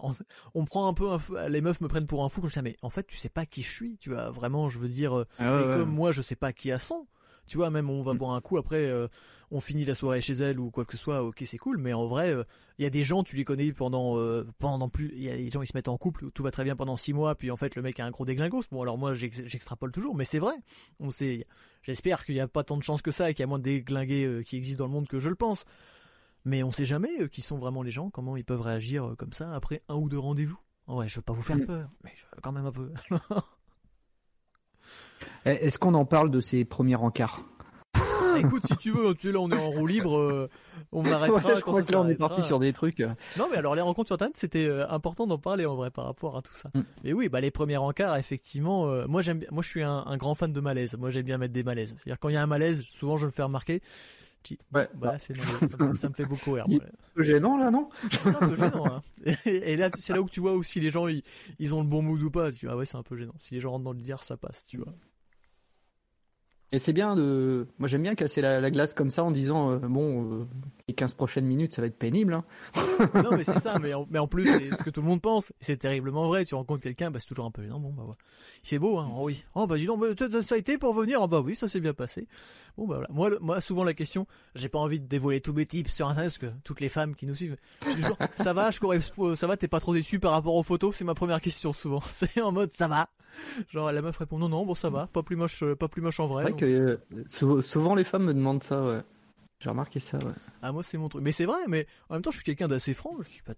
on, 0.54 0.66
prend 0.66 0.88
un 0.88 0.92
peu, 0.92 1.06
les 1.48 1.62
meufs 1.62 1.80
me 1.80 1.88
prennent 1.88 2.06
pour 2.06 2.22
un 2.22 2.28
fou 2.28 2.42
quand 2.42 2.48
je 2.48 2.52
dis 2.52 2.62
mais 2.62 2.76
en 2.82 2.90
fait, 2.90 3.06
tu 3.06 3.16
sais 3.16 3.30
pas 3.30 3.46
qui 3.46 3.62
je 3.62 3.72
suis. 3.72 3.96
Tu 3.96 4.10
vois, 4.10 4.30
vraiment, 4.30 4.68
je 4.68 4.78
veux 4.78 4.88
dire, 4.88 5.24
ah 5.38 5.62
comme 5.64 5.90
moi, 5.90 6.12
je 6.12 6.20
sais 6.20 6.36
pas 6.36 6.52
qui 6.52 6.70
a 6.70 6.78
son. 6.78 7.06
Tu 7.46 7.56
vois, 7.56 7.70
même 7.70 7.90
on 7.90 8.02
va 8.02 8.14
boire 8.14 8.32
un 8.32 8.40
coup 8.40 8.58
après 8.58 8.90
on 9.50 9.60
finit 9.60 9.84
la 9.84 9.94
soirée 9.94 10.20
chez 10.20 10.34
elle 10.34 10.58
ou 10.58 10.70
quoi 10.70 10.84
que 10.84 10.92
ce 10.92 10.98
soit, 10.98 11.22
ok 11.22 11.42
c'est 11.46 11.58
cool, 11.58 11.78
mais 11.78 11.92
en 11.92 12.06
vrai, 12.06 12.30
il 12.30 12.36
euh, 12.36 12.44
y 12.78 12.84
a 12.84 12.90
des 12.90 13.04
gens, 13.04 13.22
tu 13.22 13.36
les 13.36 13.44
connais 13.44 13.72
pendant 13.72 14.18
euh, 14.18 14.46
pendant 14.58 14.88
plus, 14.88 15.12
il 15.14 15.22
y 15.22 15.30
a 15.30 15.36
des 15.36 15.50
gens 15.50 15.62
ils 15.62 15.66
se 15.66 15.76
mettent 15.76 15.88
en 15.88 15.98
couple, 15.98 16.30
tout 16.32 16.42
va 16.42 16.50
très 16.50 16.64
bien 16.64 16.76
pendant 16.76 16.96
six 16.96 17.12
mois, 17.12 17.34
puis 17.34 17.50
en 17.50 17.56
fait 17.56 17.76
le 17.76 17.82
mec 17.82 18.00
a 18.00 18.04
un 18.04 18.10
gros 18.10 18.24
déglingos. 18.24 18.64
Bon 18.70 18.82
alors 18.82 18.98
moi 18.98 19.14
j'extrapole 19.14 19.92
toujours, 19.92 20.14
mais 20.14 20.24
c'est 20.24 20.38
vrai. 20.38 20.54
On 21.00 21.10
sait, 21.10 21.46
j'espère 21.82 22.24
qu'il 22.24 22.34
n'y 22.34 22.40
a 22.40 22.48
pas 22.48 22.64
tant 22.64 22.76
de 22.76 22.82
chances 22.82 23.02
que 23.02 23.10
ça 23.10 23.30
et 23.30 23.34
qu'il 23.34 23.42
y 23.42 23.44
a 23.44 23.48
moins 23.48 23.58
de 23.58 23.64
déglingués 23.64 24.24
euh, 24.24 24.42
qui 24.42 24.56
existent 24.56 24.84
dans 24.84 24.88
le 24.88 24.94
monde 24.94 25.08
que 25.08 25.18
je 25.18 25.28
le 25.28 25.36
pense. 25.36 25.64
Mais 26.44 26.62
on 26.62 26.70
sait 26.70 26.86
jamais 26.86 27.28
qui 27.28 27.42
sont 27.42 27.58
vraiment 27.58 27.82
les 27.82 27.90
gens, 27.90 28.08
comment 28.08 28.36
ils 28.36 28.44
peuvent 28.44 28.60
réagir 28.60 29.14
comme 29.18 29.32
ça 29.32 29.52
après 29.52 29.82
un 29.88 29.96
ou 29.96 30.08
deux 30.08 30.18
rendez-vous. 30.18 30.58
Ouais, 30.86 31.08
je 31.08 31.16
veux 31.16 31.22
pas 31.22 31.32
vous 31.32 31.42
faire 31.42 31.56
mm. 31.56 31.66
peur, 31.66 31.90
mais 32.04 32.12
quand 32.40 32.52
même 32.52 32.66
un 32.66 32.72
peu. 32.72 32.92
Eh, 35.44 35.50
est-ce 35.50 35.78
qu'on 35.78 35.94
en 35.94 36.04
parle 36.04 36.30
de 36.30 36.40
ces 36.40 36.64
premiers 36.64 36.96
encarts 36.96 37.42
écoute, 38.38 38.66
si 38.66 38.76
tu 38.76 38.90
veux, 38.90 39.14
tu 39.14 39.32
là, 39.32 39.40
on 39.40 39.50
est 39.50 39.58
en 39.58 39.70
roue 39.70 39.86
libre, 39.86 40.18
euh, 40.18 40.48
on 40.92 41.04
arrêtera. 41.10 41.56
je 41.56 41.60
crois 41.60 41.82
que 41.82 41.92
là, 41.92 42.00
on 42.00 42.08
est 42.08 42.16
parti 42.16 42.42
sur 42.42 42.58
des 42.58 42.72
trucs. 42.72 43.00
Euh. 43.00 43.08
Non, 43.38 43.48
mais 43.50 43.56
alors 43.56 43.74
les 43.74 43.80
rencontres 43.80 44.08
sur 44.08 44.14
Internet, 44.14 44.36
c'était 44.38 44.66
euh, 44.66 44.88
important 44.88 45.26
d'en 45.26 45.38
parler 45.38 45.66
en 45.66 45.74
vrai 45.74 45.90
par 45.90 46.04
rapport 46.04 46.36
à 46.36 46.42
tout 46.42 46.54
ça. 46.54 46.68
Mm. 46.74 46.82
Mais 47.04 47.12
oui, 47.12 47.28
bah 47.28 47.40
les 47.40 47.50
premiers 47.50 47.76
encarts, 47.76 48.16
effectivement, 48.16 48.86
moi 49.06 49.22
j'aime, 49.22 49.42
moi 49.50 49.62
je 49.62 49.68
suis 49.68 49.82
un, 49.82 50.16
grand 50.16 50.34
fan 50.34 50.52
de 50.52 50.60
malaise. 50.60 50.96
Moi 50.98 51.10
j'aime 51.10 51.24
bien 51.24 51.38
mettre 51.38 51.54
des 51.54 51.64
malaises. 51.64 51.94
C'est-à-dire 51.96 52.18
quand 52.18 52.28
il 52.28 52.34
y 52.34 52.38
a 52.38 52.42
un 52.42 52.46
malaise, 52.46 52.84
souvent 52.88 53.16
je 53.16 53.26
me 53.26 53.30
fais 53.30 53.42
remarquer 53.42 53.82
Ouais. 54.72 54.88
Bah, 54.94 55.18
ça, 55.18 55.34
me, 55.34 56.14
fait 56.14 56.24
beaucoup 56.24 56.52
rire. 56.52 56.66
Un 56.68 56.78
peu 57.14 57.22
gênant 57.22 57.56
là, 57.56 57.70
non? 57.70 57.88
C'est 58.10 58.28
un 58.28 58.48
peu 58.48 58.56
gênant. 58.56 58.86
Hein. 58.86 59.02
Et, 59.44 59.76
là, 59.76 59.90
c'est 59.94 60.12
là 60.12 60.22
où 60.22 60.28
tu 60.28 60.40
vois 60.40 60.52
aussi 60.52 60.80
les 60.80 60.90
gens, 60.90 61.06
ils, 61.08 61.74
ont 61.74 61.82
le 61.82 61.88
bon 61.88 62.02
mood 62.02 62.22
ou 62.22 62.30
pas. 62.30 62.52
Tu 62.52 62.66
vois, 62.66 62.74
ah 62.74 62.78
ouais, 62.78 62.86
c'est 62.86 62.96
un 62.96 63.02
peu 63.02 63.16
gênant. 63.16 63.34
Si 63.40 63.54
les 63.54 63.60
gens 63.60 63.72
rentrent 63.72 63.84
dans 63.84 63.92
le 63.92 64.00
dire, 64.00 64.22
ça 64.22 64.36
passe, 64.36 64.64
tu 64.66 64.78
vois. 64.78 64.94
Et 66.72 66.78
c'est 66.78 66.92
bien 66.92 67.14
de. 67.14 67.68
Moi 67.78 67.88
j'aime 67.88 68.02
bien 68.02 68.14
casser 68.14 68.40
la, 68.40 68.70
glace 68.70 68.92
comme 68.92 69.10
ça 69.10 69.22
en 69.22 69.30
disant 69.30 69.70
euh, 69.70 69.78
bon, 69.78 70.40
euh, 70.40 70.44
les 70.88 70.94
15 70.94 71.14
prochaines 71.14 71.46
minutes 71.46 71.74
ça 71.74 71.82
va 71.82 71.88
être 71.88 71.98
pénible. 71.98 72.32
Hein. 72.32 72.44
non 73.14 73.36
mais 73.36 73.42
c'est 73.42 73.58
ça, 73.58 73.78
mais 73.80 73.92
en, 73.92 74.06
mais 74.08 74.20
en 74.20 74.28
plus 74.28 74.46
c'est 74.46 74.76
ce 74.76 74.82
que 74.84 74.90
tout 74.90 75.00
le 75.00 75.08
monde 75.08 75.20
pense. 75.20 75.52
C'est 75.60 75.78
terriblement 75.78 76.28
vrai. 76.28 76.44
Tu 76.44 76.54
rencontres 76.54 76.82
quelqu'un, 76.82 77.10
bah, 77.10 77.18
c'est 77.18 77.26
toujours 77.26 77.44
un 77.44 77.50
peu 77.50 77.62
gênant. 77.62 77.80
Bon 77.80 77.90
bah 77.90 78.04
ouais. 78.04 78.14
C'est 78.62 78.78
beau, 78.78 78.98
hein. 78.98 79.10
Oh, 79.12 79.24
oui. 79.24 79.42
Oh 79.56 79.66
bah 79.66 79.78
dis 79.78 79.86
donc, 79.86 80.04
ça 80.44 80.54
a 80.54 80.58
été 80.58 80.78
pour 80.78 80.94
venir. 80.94 81.20
Oh 81.20 81.26
bah 81.26 81.40
oui, 81.40 81.56
ça 81.56 81.66
s'est 81.66 81.80
bien 81.80 81.92
passé. 81.92 82.28
Bon 82.76 82.86
bah 82.86 82.96
voilà. 82.96 83.08
Moi, 83.10 83.30
moi 83.40 83.60
souvent 83.60 83.82
la 83.82 83.94
question, 83.94 84.28
j'ai 84.54 84.68
pas 84.68 84.78
envie 84.78 85.00
de 85.00 85.06
dévoiler 85.06 85.40
tous 85.40 85.52
mes 85.52 85.66
tips 85.66 85.92
sur 85.92 86.06
internet 86.06 86.30
parce 86.30 86.52
que 86.52 86.56
toutes 86.62 86.80
les 86.80 86.88
femmes 86.88 87.16
qui 87.16 87.26
nous 87.26 87.34
suivent, 87.34 87.56
toujours, 87.80 88.16
ça 88.36 88.52
va, 88.52 88.70
je 88.70 89.34
ça 89.34 89.46
va, 89.48 89.56
t'es 89.56 89.68
pas 89.68 89.80
trop 89.80 89.92
déçu 89.92 90.20
par 90.20 90.32
rapport 90.32 90.54
aux 90.54 90.62
photos? 90.62 90.94
C'est 90.94 91.04
ma 91.04 91.14
première 91.14 91.40
question 91.40 91.72
souvent. 91.72 92.00
C'est 92.06 92.40
en 92.40 92.52
mode 92.52 92.70
ça 92.72 92.86
va. 92.86 93.08
Genre 93.70 93.90
la 93.90 94.02
meuf 94.02 94.16
répond 94.18 94.38
non 94.38 94.48
non 94.48 94.64
bon 94.64 94.74
ça 94.74 94.88
va, 94.88 95.08
pas 95.08 95.24
plus 95.24 95.34
moche, 95.34 95.64
pas 95.74 95.88
plus 95.88 96.00
moche 96.00 96.20
en 96.20 96.26
vrai. 96.26 96.44
C'est 96.44 96.50
vrai 96.50 96.60
que 96.60 97.00
euh, 97.42 97.60
souvent 97.60 97.96
les 97.96 98.04
femmes 98.04 98.24
me 98.24 98.34
demandent 98.34 98.62
ça. 98.62 98.84
Ouais. 98.84 99.00
J'ai 99.58 99.70
remarqué 99.70 99.98
ça, 99.98 100.18
ouais. 100.18 100.32
Ah, 100.60 100.70
moi, 100.72 100.82
c'est 100.82 100.98
mon 100.98 101.08
truc. 101.08 101.22
Mais 101.22 101.32
c'est 101.32 101.46
vrai, 101.46 101.58
mais 101.68 101.86
en 102.08 102.14
même 102.14 102.22
temps, 102.22 102.30
je 102.30 102.36
suis 102.36 102.44
quelqu'un 102.44 102.68
d'assez 102.68 102.92
franc. 102.92 103.14
Je 103.22 103.28
suis 103.28 103.42
pas 103.42 103.54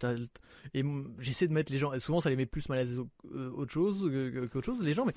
Et 0.74 0.84
j'essaie 1.18 1.48
de 1.48 1.52
mettre 1.52 1.72
les 1.72 1.78
gens. 1.78 1.98
Souvent, 1.98 2.20
ça 2.20 2.30
les 2.30 2.36
met 2.36 2.46
plus 2.46 2.68
mal 2.68 2.78
à 2.78 2.84
l'aise 2.84 3.02
euh, 3.34 3.50
autre 3.50 3.72
chose 3.72 4.08
qu'autre 4.52 4.64
chose, 4.64 4.82
les 4.82 4.94
gens. 4.94 5.04
Mais 5.04 5.14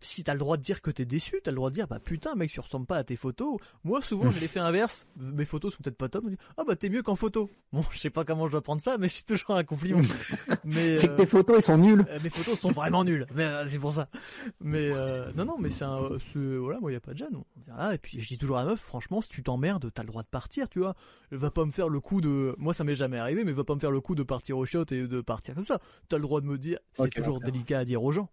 si 0.00 0.24
t'as 0.24 0.34
le 0.34 0.38
droit 0.38 0.56
de 0.56 0.62
dire 0.62 0.82
que 0.82 0.90
t'es 0.90 1.04
déçu, 1.04 1.40
t'as 1.42 1.50
le 1.50 1.56
droit 1.56 1.70
de 1.70 1.74
dire 1.74 1.88
bah 1.88 1.98
putain 1.98 2.34
mec 2.34 2.50
tu 2.50 2.60
ressembles 2.60 2.86
pas 2.86 2.98
à 2.98 3.04
tes 3.04 3.16
photos. 3.16 3.56
Moi 3.84 4.00
souvent 4.00 4.30
j'ai 4.30 4.40
l'effet 4.40 4.60
inverse, 4.60 5.06
mes 5.16 5.44
photos 5.44 5.72
sont 5.74 5.82
peut-être 5.82 5.96
pas 5.96 6.08
top. 6.08 6.24
Ah 6.56 6.64
bah 6.66 6.76
t'es 6.76 6.88
mieux 6.88 7.02
qu'en 7.02 7.16
photo. 7.16 7.50
Bon 7.72 7.82
je 7.90 7.98
sais 7.98 8.10
pas 8.10 8.24
comment 8.24 8.46
je 8.46 8.52
dois 8.52 8.62
prendre 8.62 8.82
ça, 8.82 8.98
mais 8.98 9.08
c'est 9.08 9.24
toujours 9.24 9.52
un 9.52 9.64
compliment. 9.64 10.02
mais 10.64 10.98
c'est 10.98 11.08
que 11.08 11.16
tes 11.16 11.22
euh, 11.22 11.26
photos 11.26 11.56
elles 11.56 11.62
sont 11.62 11.78
nulles. 11.78 12.04
Euh, 12.10 12.18
mes 12.22 12.28
photos 12.28 12.58
sont 12.58 12.72
vraiment 12.72 13.04
nulles. 13.04 13.26
Mais 13.34 13.44
euh, 13.44 13.64
c'est 13.66 13.78
pour 13.78 13.94
ça. 13.94 14.08
Mais 14.60 14.90
non 15.34 15.44
non 15.44 15.56
mais 15.58 15.70
c'est 15.70 15.84
un 15.84 16.08
voilà 16.34 16.78
moi 16.80 16.92
y 16.92 16.96
a 16.96 17.00
pas 17.00 17.12
de 17.12 17.18
gêne. 17.18 17.36
Ah, 17.72 17.94
et 17.94 17.98
puis 17.98 18.20
je 18.20 18.28
dis 18.28 18.38
toujours 18.38 18.58
à 18.58 18.64
la 18.64 18.70
meuf 18.70 18.80
franchement 18.80 19.20
si 19.20 19.28
tu 19.28 19.42
t'emmerdes 19.42 19.90
t'as 19.92 20.02
le 20.02 20.08
droit 20.08 20.22
de 20.22 20.28
partir 20.28 20.68
tu 20.68 20.80
vois. 20.80 20.94
Va 21.30 21.50
pas 21.50 21.64
me 21.64 21.70
faire 21.70 21.88
le 21.88 22.00
coup 22.00 22.20
de 22.20 22.54
moi 22.58 22.74
ça 22.74 22.84
m'est 22.84 22.96
jamais 22.96 23.18
arrivé 23.18 23.44
mais 23.44 23.52
va 23.52 23.64
pas 23.64 23.74
me 23.74 23.80
faire 23.80 23.90
le 23.90 24.00
coup 24.00 24.14
de 24.14 24.22
partir 24.22 24.58
au 24.58 24.66
shot 24.66 24.84
et 24.90 25.06
de 25.06 25.20
partir 25.20 25.54
comme 25.54 25.66
ça. 25.66 25.80
T'as 26.08 26.16
le 26.16 26.22
droit 26.22 26.40
de 26.40 26.46
me 26.46 26.58
dire 26.58 26.78
c'est 26.92 27.10
toujours 27.10 27.40
délicat 27.40 27.78
à 27.78 27.84
dire 27.84 28.02
aux 28.02 28.12
gens. 28.12 28.28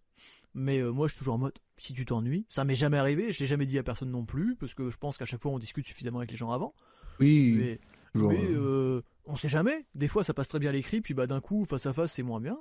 Mais 0.54 0.80
euh, 0.80 0.92
moi, 0.92 1.08
je 1.08 1.14
suis 1.14 1.20
toujours 1.20 1.36
en 1.36 1.40
mode, 1.40 1.58
si 1.78 1.94
tu 1.94 2.06
t'ennuies, 2.06 2.46
ça 2.50 2.64
m'est 2.64 2.76
jamais 2.76 2.98
arrivé, 2.98 3.32
je 3.32 3.40
l'ai 3.40 3.48
jamais 3.48 3.66
dit 3.66 3.80
à 3.80 3.84
personne 3.84 4.12
non 4.12 4.26
plus, 4.26 4.56
parce 4.56 4.74
que 4.74 4.90
je 4.90 4.98
pense 4.98 5.18
qu'à 5.18 5.26
chaque 5.26 5.42
fois, 5.42 5.52
on 5.52 5.60
discute 5.60 5.86
suffisamment 5.86 6.20
avec 6.20 6.32
les 6.32 6.38
gens 6.38 6.52
avant. 6.52 6.74
Oui. 7.20 7.56
Mais, 7.58 7.80
mais 8.16 8.46
euh, 8.52 9.02
on 9.26 9.36
sait 9.36 9.50
jamais. 9.50 9.86
Des 9.96 10.08
fois, 10.08 10.24
ça 10.24 10.34
passe 10.34 10.48
très 10.48 10.60
bien 10.60 10.70
à 10.70 10.74
l'écrit, 10.74 11.02
puis 11.02 11.14
bah 11.14 11.26
d'un 11.26 11.42
coup, 11.42 11.66
face 11.66 11.86
à 11.86 11.94
face, 11.94 12.14
c'est 12.14 12.24
moins 12.24 12.40
bien. 12.40 12.58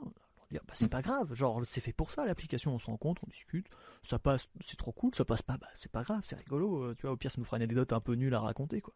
Bah, 0.52 0.74
c'est 0.74 0.88
pas 0.88 1.00
grave, 1.00 1.32
genre 1.34 1.62
c'est 1.64 1.80
fait 1.80 1.92
pour 1.92 2.10
ça 2.10 2.26
l'application, 2.26 2.74
on 2.74 2.78
se 2.78 2.86
rencontre, 2.86 3.22
on 3.26 3.30
discute, 3.30 3.66
ça 4.02 4.18
passe, 4.18 4.48
c'est 4.60 4.76
trop 4.76 4.92
cool, 4.92 5.14
ça 5.14 5.24
passe 5.24 5.40
pas, 5.40 5.56
bah 5.56 5.68
c'est 5.76 5.90
pas 5.90 6.02
grave, 6.02 6.22
c'est 6.26 6.36
rigolo, 6.36 6.84
euh, 6.84 6.94
tu 6.94 7.02
vois, 7.02 7.12
au 7.12 7.16
pire 7.16 7.30
ça 7.30 7.36
nous 7.38 7.44
fera 7.44 7.56
une 7.56 7.62
anecdote 7.62 7.92
un 7.92 8.00
peu 8.00 8.14
nulle 8.14 8.34
à 8.34 8.40
raconter 8.40 8.82
quoi. 8.82 8.94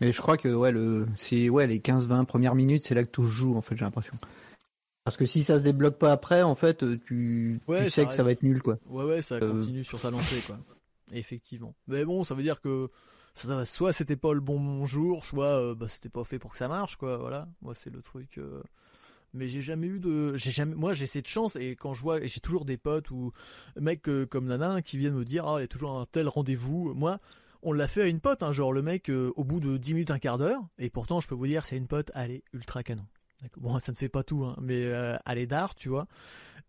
Mais 0.00 0.12
je 0.12 0.20
crois 0.22 0.36
que 0.36 0.48
ouais 0.48 0.70
le 0.70 1.08
c'est 1.16 1.48
ouais 1.48 1.66
les 1.66 1.80
15-20 1.80 2.26
premières 2.26 2.54
minutes, 2.54 2.84
c'est 2.84 2.94
là 2.94 3.02
que 3.02 3.10
tout 3.10 3.24
joue 3.24 3.56
en 3.56 3.60
fait, 3.60 3.76
j'ai 3.76 3.84
l'impression. 3.84 4.14
Parce 5.10 5.16
que 5.16 5.26
si 5.26 5.42
ça 5.42 5.58
se 5.58 5.64
débloque 5.64 5.98
pas 5.98 6.12
après, 6.12 6.42
en 6.42 6.54
fait, 6.54 6.84
euh, 6.84 6.96
tu, 7.04 7.60
sais 7.88 8.06
que 8.06 8.14
ça 8.14 8.22
va 8.22 8.30
être 8.30 8.44
nul, 8.44 8.62
quoi. 8.62 8.78
Ouais, 8.86 9.02
ouais, 9.02 9.22
ça 9.22 9.34
euh. 9.34 9.54
continue 9.54 9.82
sur 9.82 9.98
sa 9.98 10.08
lancée, 10.08 10.40
quoi. 10.46 10.56
Effectivement. 11.10 11.74
Mais 11.88 12.04
bon, 12.04 12.22
ça 12.22 12.36
veut 12.36 12.44
dire 12.44 12.60
que 12.60 12.90
ça, 13.34 13.64
soit 13.64 13.92
c'était 13.92 14.14
pas 14.14 14.32
le 14.34 14.38
bon 14.38 14.86
jour, 14.86 15.24
soit 15.24 15.46
euh, 15.46 15.74
bah, 15.74 15.88
c'était 15.88 16.10
pas 16.10 16.22
fait 16.22 16.38
pour 16.38 16.52
que 16.52 16.58
ça 16.58 16.68
marche, 16.68 16.94
quoi. 16.94 17.16
Voilà. 17.16 17.48
Moi, 17.60 17.74
c'est 17.74 17.90
le 17.90 18.02
truc. 18.02 18.38
Mais 19.34 19.48
j'ai 19.48 19.62
jamais 19.62 19.88
eu 19.88 19.98
de, 19.98 20.36
j'ai 20.36 20.52
jamais, 20.52 20.76
moi 20.76 20.94
j'ai 20.94 21.08
cette 21.08 21.26
chance 21.26 21.56
et 21.56 21.74
quand 21.74 21.92
je 21.92 22.02
vois, 22.02 22.22
et 22.22 22.28
j'ai 22.28 22.38
toujours 22.38 22.64
des 22.64 22.76
potes 22.76 23.10
ou 23.10 23.32
mecs 23.74 24.08
comme 24.28 24.46
Nana 24.46 24.80
qui 24.80 24.96
viennent 24.96 25.14
me 25.14 25.24
dire, 25.24 25.44
ah, 25.44 25.56
il 25.58 25.62
y 25.62 25.64
a 25.64 25.68
toujours 25.68 25.98
un 25.98 26.06
tel 26.06 26.28
rendez-vous. 26.28 26.94
Moi, 26.94 27.18
on 27.62 27.72
l'a 27.72 27.88
fait 27.88 28.02
à 28.02 28.06
une 28.06 28.20
pote, 28.20 28.44
hein, 28.44 28.52
genre 28.52 28.72
le 28.72 28.82
mec 28.82 29.10
au 29.10 29.42
bout 29.42 29.58
de 29.58 29.76
10 29.76 29.94
minutes, 29.94 30.10
un 30.12 30.20
quart 30.20 30.38
d'heure, 30.38 30.62
et 30.78 30.88
pourtant 30.88 31.20
je 31.20 31.26
peux 31.26 31.34
vous 31.34 31.48
dire, 31.48 31.66
c'est 31.66 31.76
une 31.76 31.88
pote, 31.88 32.12
elle 32.14 32.30
est 32.30 32.44
ultra 32.52 32.84
canon. 32.84 33.06
Bon, 33.56 33.78
ça 33.80 33.92
ne 33.92 33.96
fait 33.96 34.08
pas 34.08 34.22
tout, 34.22 34.44
hein, 34.44 34.56
mais 34.60 34.84
euh, 34.84 35.16
à 35.24 35.34
d'art, 35.46 35.74
tu 35.74 35.88
vois. 35.88 36.06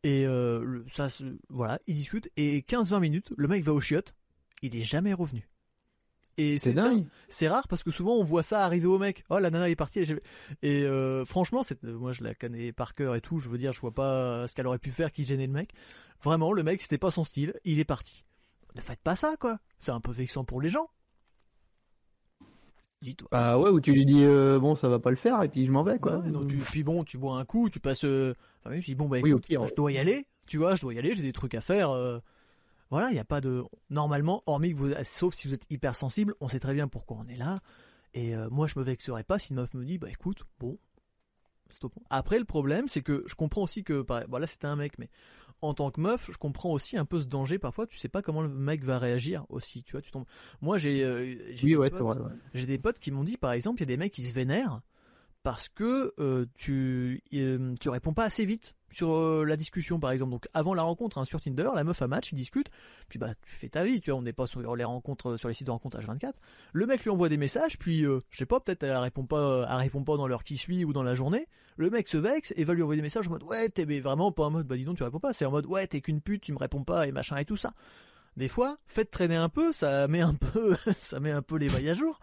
Et 0.03 0.25
euh, 0.25 0.83
ça, 0.91 1.09
voilà, 1.49 1.79
ils 1.87 1.95
discutent 1.95 2.29
et 2.35 2.61
15-20 2.61 2.99
minutes, 2.99 3.31
le 3.37 3.47
mec 3.47 3.63
va 3.63 3.73
au 3.73 3.81
chiottes, 3.81 4.15
il 4.61 4.75
est 4.75 4.81
jamais 4.81 5.13
revenu. 5.13 5.47
Et 6.37 6.57
c'est 6.59 6.73
dingue. 6.73 7.05
C'est 7.29 7.47
rare 7.47 7.67
parce 7.67 7.83
que 7.83 7.91
souvent 7.91 8.15
on 8.15 8.23
voit 8.23 8.41
ça 8.41 8.65
arriver 8.65 8.87
au 8.87 8.97
mec. 8.97 9.23
Oh 9.29 9.37
la 9.37 9.51
nana 9.51 9.69
est 9.69 9.75
partie. 9.75 10.03
Et 10.63 10.83
euh, 10.83 11.25
franchement, 11.25 11.61
moi 11.83 12.13
je 12.13 12.23
la 12.23 12.33
connais 12.33 12.71
par 12.71 12.93
cœur 12.93 13.15
et 13.15 13.21
tout. 13.21 13.39
Je 13.39 13.49
veux 13.49 13.57
dire, 13.57 13.73
je 13.73 13.81
vois 13.81 13.93
pas 13.93 14.47
ce 14.47 14.55
qu'elle 14.55 14.65
aurait 14.65 14.79
pu 14.79 14.91
faire 14.91 15.11
qui 15.11 15.23
gênait 15.23 15.45
le 15.45 15.53
mec. 15.53 15.73
Vraiment, 16.23 16.53
le 16.53 16.63
mec 16.63 16.81
c'était 16.81 16.97
pas 16.97 17.11
son 17.11 17.23
style. 17.23 17.53
Il 17.63 17.79
est 17.79 17.85
parti. 17.85 18.23
Ne 18.75 18.81
faites 18.81 19.01
pas 19.01 19.15
ça 19.15 19.35
quoi. 19.37 19.59
C'est 19.77 19.91
un 19.91 19.99
peu 19.99 20.11
vexant 20.11 20.43
pour 20.43 20.61
les 20.61 20.69
gens. 20.69 20.89
Dis-toi. 23.01 23.27
Bah 23.31 23.57
ouais, 23.57 23.69
ou 23.69 23.81
tu 23.81 23.93
lui 23.93 24.05
dis 24.05 24.23
euh, 24.23 24.59
bon 24.59 24.75
ça 24.75 24.87
va 24.87 24.99
pas 24.99 25.09
le 25.09 25.15
faire 25.15 25.41
et 25.41 25.49
puis 25.49 25.65
je 25.65 25.71
m'en 25.71 25.83
vais 25.83 25.97
quoi. 25.97 26.23
puis 26.65 26.83
bon, 26.83 27.03
tu 27.03 27.17
bois 27.17 27.37
un 27.37 27.45
coup, 27.45 27.69
tu 27.69 27.79
passes. 27.79 28.03
Euh... 28.03 28.35
Enfin, 28.63 28.79
puis 28.79 28.93
bon 28.93 29.07
bah 29.07 29.19
écoute, 29.19 29.45
je 29.49 29.75
dois 29.75 29.91
y 29.91 29.97
aller. 29.97 30.27
Tu 30.45 30.57
vois, 30.57 30.75
je 30.75 30.81
dois 30.81 30.93
y 30.93 30.99
aller, 30.99 31.15
j'ai 31.15 31.23
des 31.23 31.33
trucs 31.33 31.55
à 31.55 31.61
faire. 31.61 31.91
Euh. 31.91 32.19
Voilà, 32.89 33.09
il 33.09 33.13
n'y 33.13 33.19
a 33.19 33.25
pas 33.25 33.41
de. 33.41 33.63
Normalement, 33.89 34.43
hormis 34.45 34.71
que 34.71 34.77
vous, 34.77 34.91
sauf 35.03 35.33
si 35.33 35.47
vous 35.47 35.53
êtes 35.53 35.65
hypersensible, 35.69 36.35
on 36.41 36.47
sait 36.47 36.59
très 36.59 36.73
bien 36.73 36.87
pourquoi 36.87 37.17
on 37.25 37.27
est 37.27 37.37
là. 37.37 37.59
Et 38.13 38.33
moi, 38.49 38.67
je 38.67 38.77
me 38.77 38.83
vexerais 38.83 39.23
pas 39.23 39.39
si 39.39 39.51
une 39.51 39.55
meuf 39.55 39.73
me 39.73 39.85
dit 39.85 39.97
bah 39.97 40.09
écoute, 40.09 40.43
bon, 40.59 40.77
stop. 41.69 41.93
Après, 42.09 42.37
le 42.37 42.45
problème, 42.45 42.87
c'est 42.87 43.01
que 43.01 43.23
je 43.27 43.35
comprends 43.35 43.63
aussi 43.63 43.83
que, 43.83 44.05
voilà, 44.27 44.45
c'était 44.45 44.67
un 44.67 44.75
mec, 44.75 44.99
mais 44.99 45.09
en 45.61 45.73
tant 45.73 45.91
que 45.91 46.01
meuf, 46.01 46.29
je 46.31 46.37
comprends 46.37 46.71
aussi 46.71 46.97
un 46.97 47.05
peu 47.05 47.19
ce 47.19 47.25
danger 47.25 47.59
parfois. 47.59 47.87
Tu 47.87 47.97
sais 47.97 48.09
pas 48.09 48.21
comment 48.21 48.41
le 48.41 48.49
mec 48.49 48.83
va 48.83 48.99
réagir 48.99 49.45
aussi. 49.49 49.83
Tu 49.83 49.91
vois, 49.93 50.01
tu 50.01 50.11
tombes. 50.11 50.25
Moi, 50.61 50.77
j'ai 50.77 51.03
euh, 51.03 51.35
j'ai 52.53 52.65
des 52.65 52.77
potes 52.77 52.99
qui 52.99 53.11
m'ont 53.11 53.23
dit, 53.23 53.37
par 53.37 53.53
exemple, 53.53 53.79
il 53.79 53.81
y 53.81 53.89
a 53.89 53.93
des 53.93 53.97
mecs 53.97 54.11
qui 54.11 54.23
se 54.23 54.33
vénèrent 54.33 54.81
parce 55.43 55.69
que 55.69 56.13
euh, 56.19 56.45
tu 56.55 57.23
euh, 57.33 57.73
tu 57.79 57.89
réponds 57.89 58.13
pas 58.13 58.25
assez 58.25 58.45
vite 58.45 58.75
sur 58.91 59.15
euh, 59.15 59.43
la 59.45 59.57
discussion 59.57 59.99
par 59.99 60.11
exemple. 60.11 60.31
Donc 60.31 60.47
avant 60.53 60.73
la 60.73 60.83
rencontre 60.83 61.17
hein, 61.17 61.25
sur 61.25 61.41
Tinder, 61.41 61.69
la 61.73 61.83
meuf 61.83 62.01
a 62.01 62.07
match, 62.07 62.31
ils 62.31 62.35
discutent, 62.35 62.69
puis 63.09 63.17
bah 63.17 63.33
tu 63.41 63.55
fais 63.55 63.69
ta 63.69 63.83
vie, 63.83 64.01
tu 64.01 64.11
vois, 64.11 64.19
on 64.19 64.23
n'est 64.23 64.33
pas 64.33 64.47
sur 64.47 64.75
les 64.75 64.83
rencontres 64.83 65.37
sur 65.37 65.47
les 65.47 65.53
sites 65.53 65.67
de 65.67 65.71
rencontres 65.71 65.99
H24. 65.99 66.33
Le 66.73 66.85
mec 66.85 67.03
lui 67.03 67.09
envoie 67.09 67.29
des 67.29 67.37
messages, 67.37 67.77
puis 67.79 68.01
je 68.01 68.21
sais 68.37 68.45
pas, 68.45 68.59
peut-être 68.59 68.83
elle 68.83 68.95
répond 68.97 69.25
pas 69.25 69.67
elle 69.69 69.77
répond 69.77 70.03
pas 70.03 70.17
dans 70.17 70.27
l'heure 70.27 70.43
qui 70.43 70.57
suit 70.57 70.85
ou 70.85 70.93
dans 70.93 71.03
la 71.03 71.15
journée. 71.15 71.47
Le 71.77 71.89
mec 71.89 72.07
se 72.07 72.17
vexe 72.17 72.53
et 72.57 72.63
va 72.63 72.73
lui 72.73 72.83
envoyer 72.83 72.97
des 72.97 73.03
messages 73.03 73.27
en 73.27 73.31
mode 73.31 73.43
ouais, 73.43 73.69
t'es 73.69 73.85
vraiment 73.99 74.31
pas 74.31 74.45
en 74.45 74.51
mode 74.51 74.67
bah 74.67 74.77
dis 74.77 74.85
donc 74.85 74.97
tu 74.97 75.03
réponds 75.03 75.19
pas, 75.19 75.33
c'est 75.33 75.45
en 75.45 75.51
mode 75.51 75.65
ouais, 75.65 75.87
t'es 75.87 76.01
qu'une 76.01 76.21
pute, 76.21 76.43
tu 76.43 76.53
me 76.53 76.57
réponds 76.57 76.83
pas 76.83 77.07
et 77.07 77.11
machin 77.11 77.37
et 77.37 77.45
tout 77.45 77.57
ça 77.57 77.73
des 78.37 78.47
fois, 78.47 78.77
faites 78.87 79.11
traîner 79.11 79.35
un 79.35 79.49
peu, 79.49 79.73
ça 79.73 80.07
met 80.07 80.21
un 80.21 80.33
peu, 80.33 80.75
ça 80.99 81.19
met 81.19 81.31
un 81.31 81.41
peu 81.41 81.57
les 81.57 81.69
mailles 81.69 81.89
à 81.89 81.93
jour. 81.93 82.19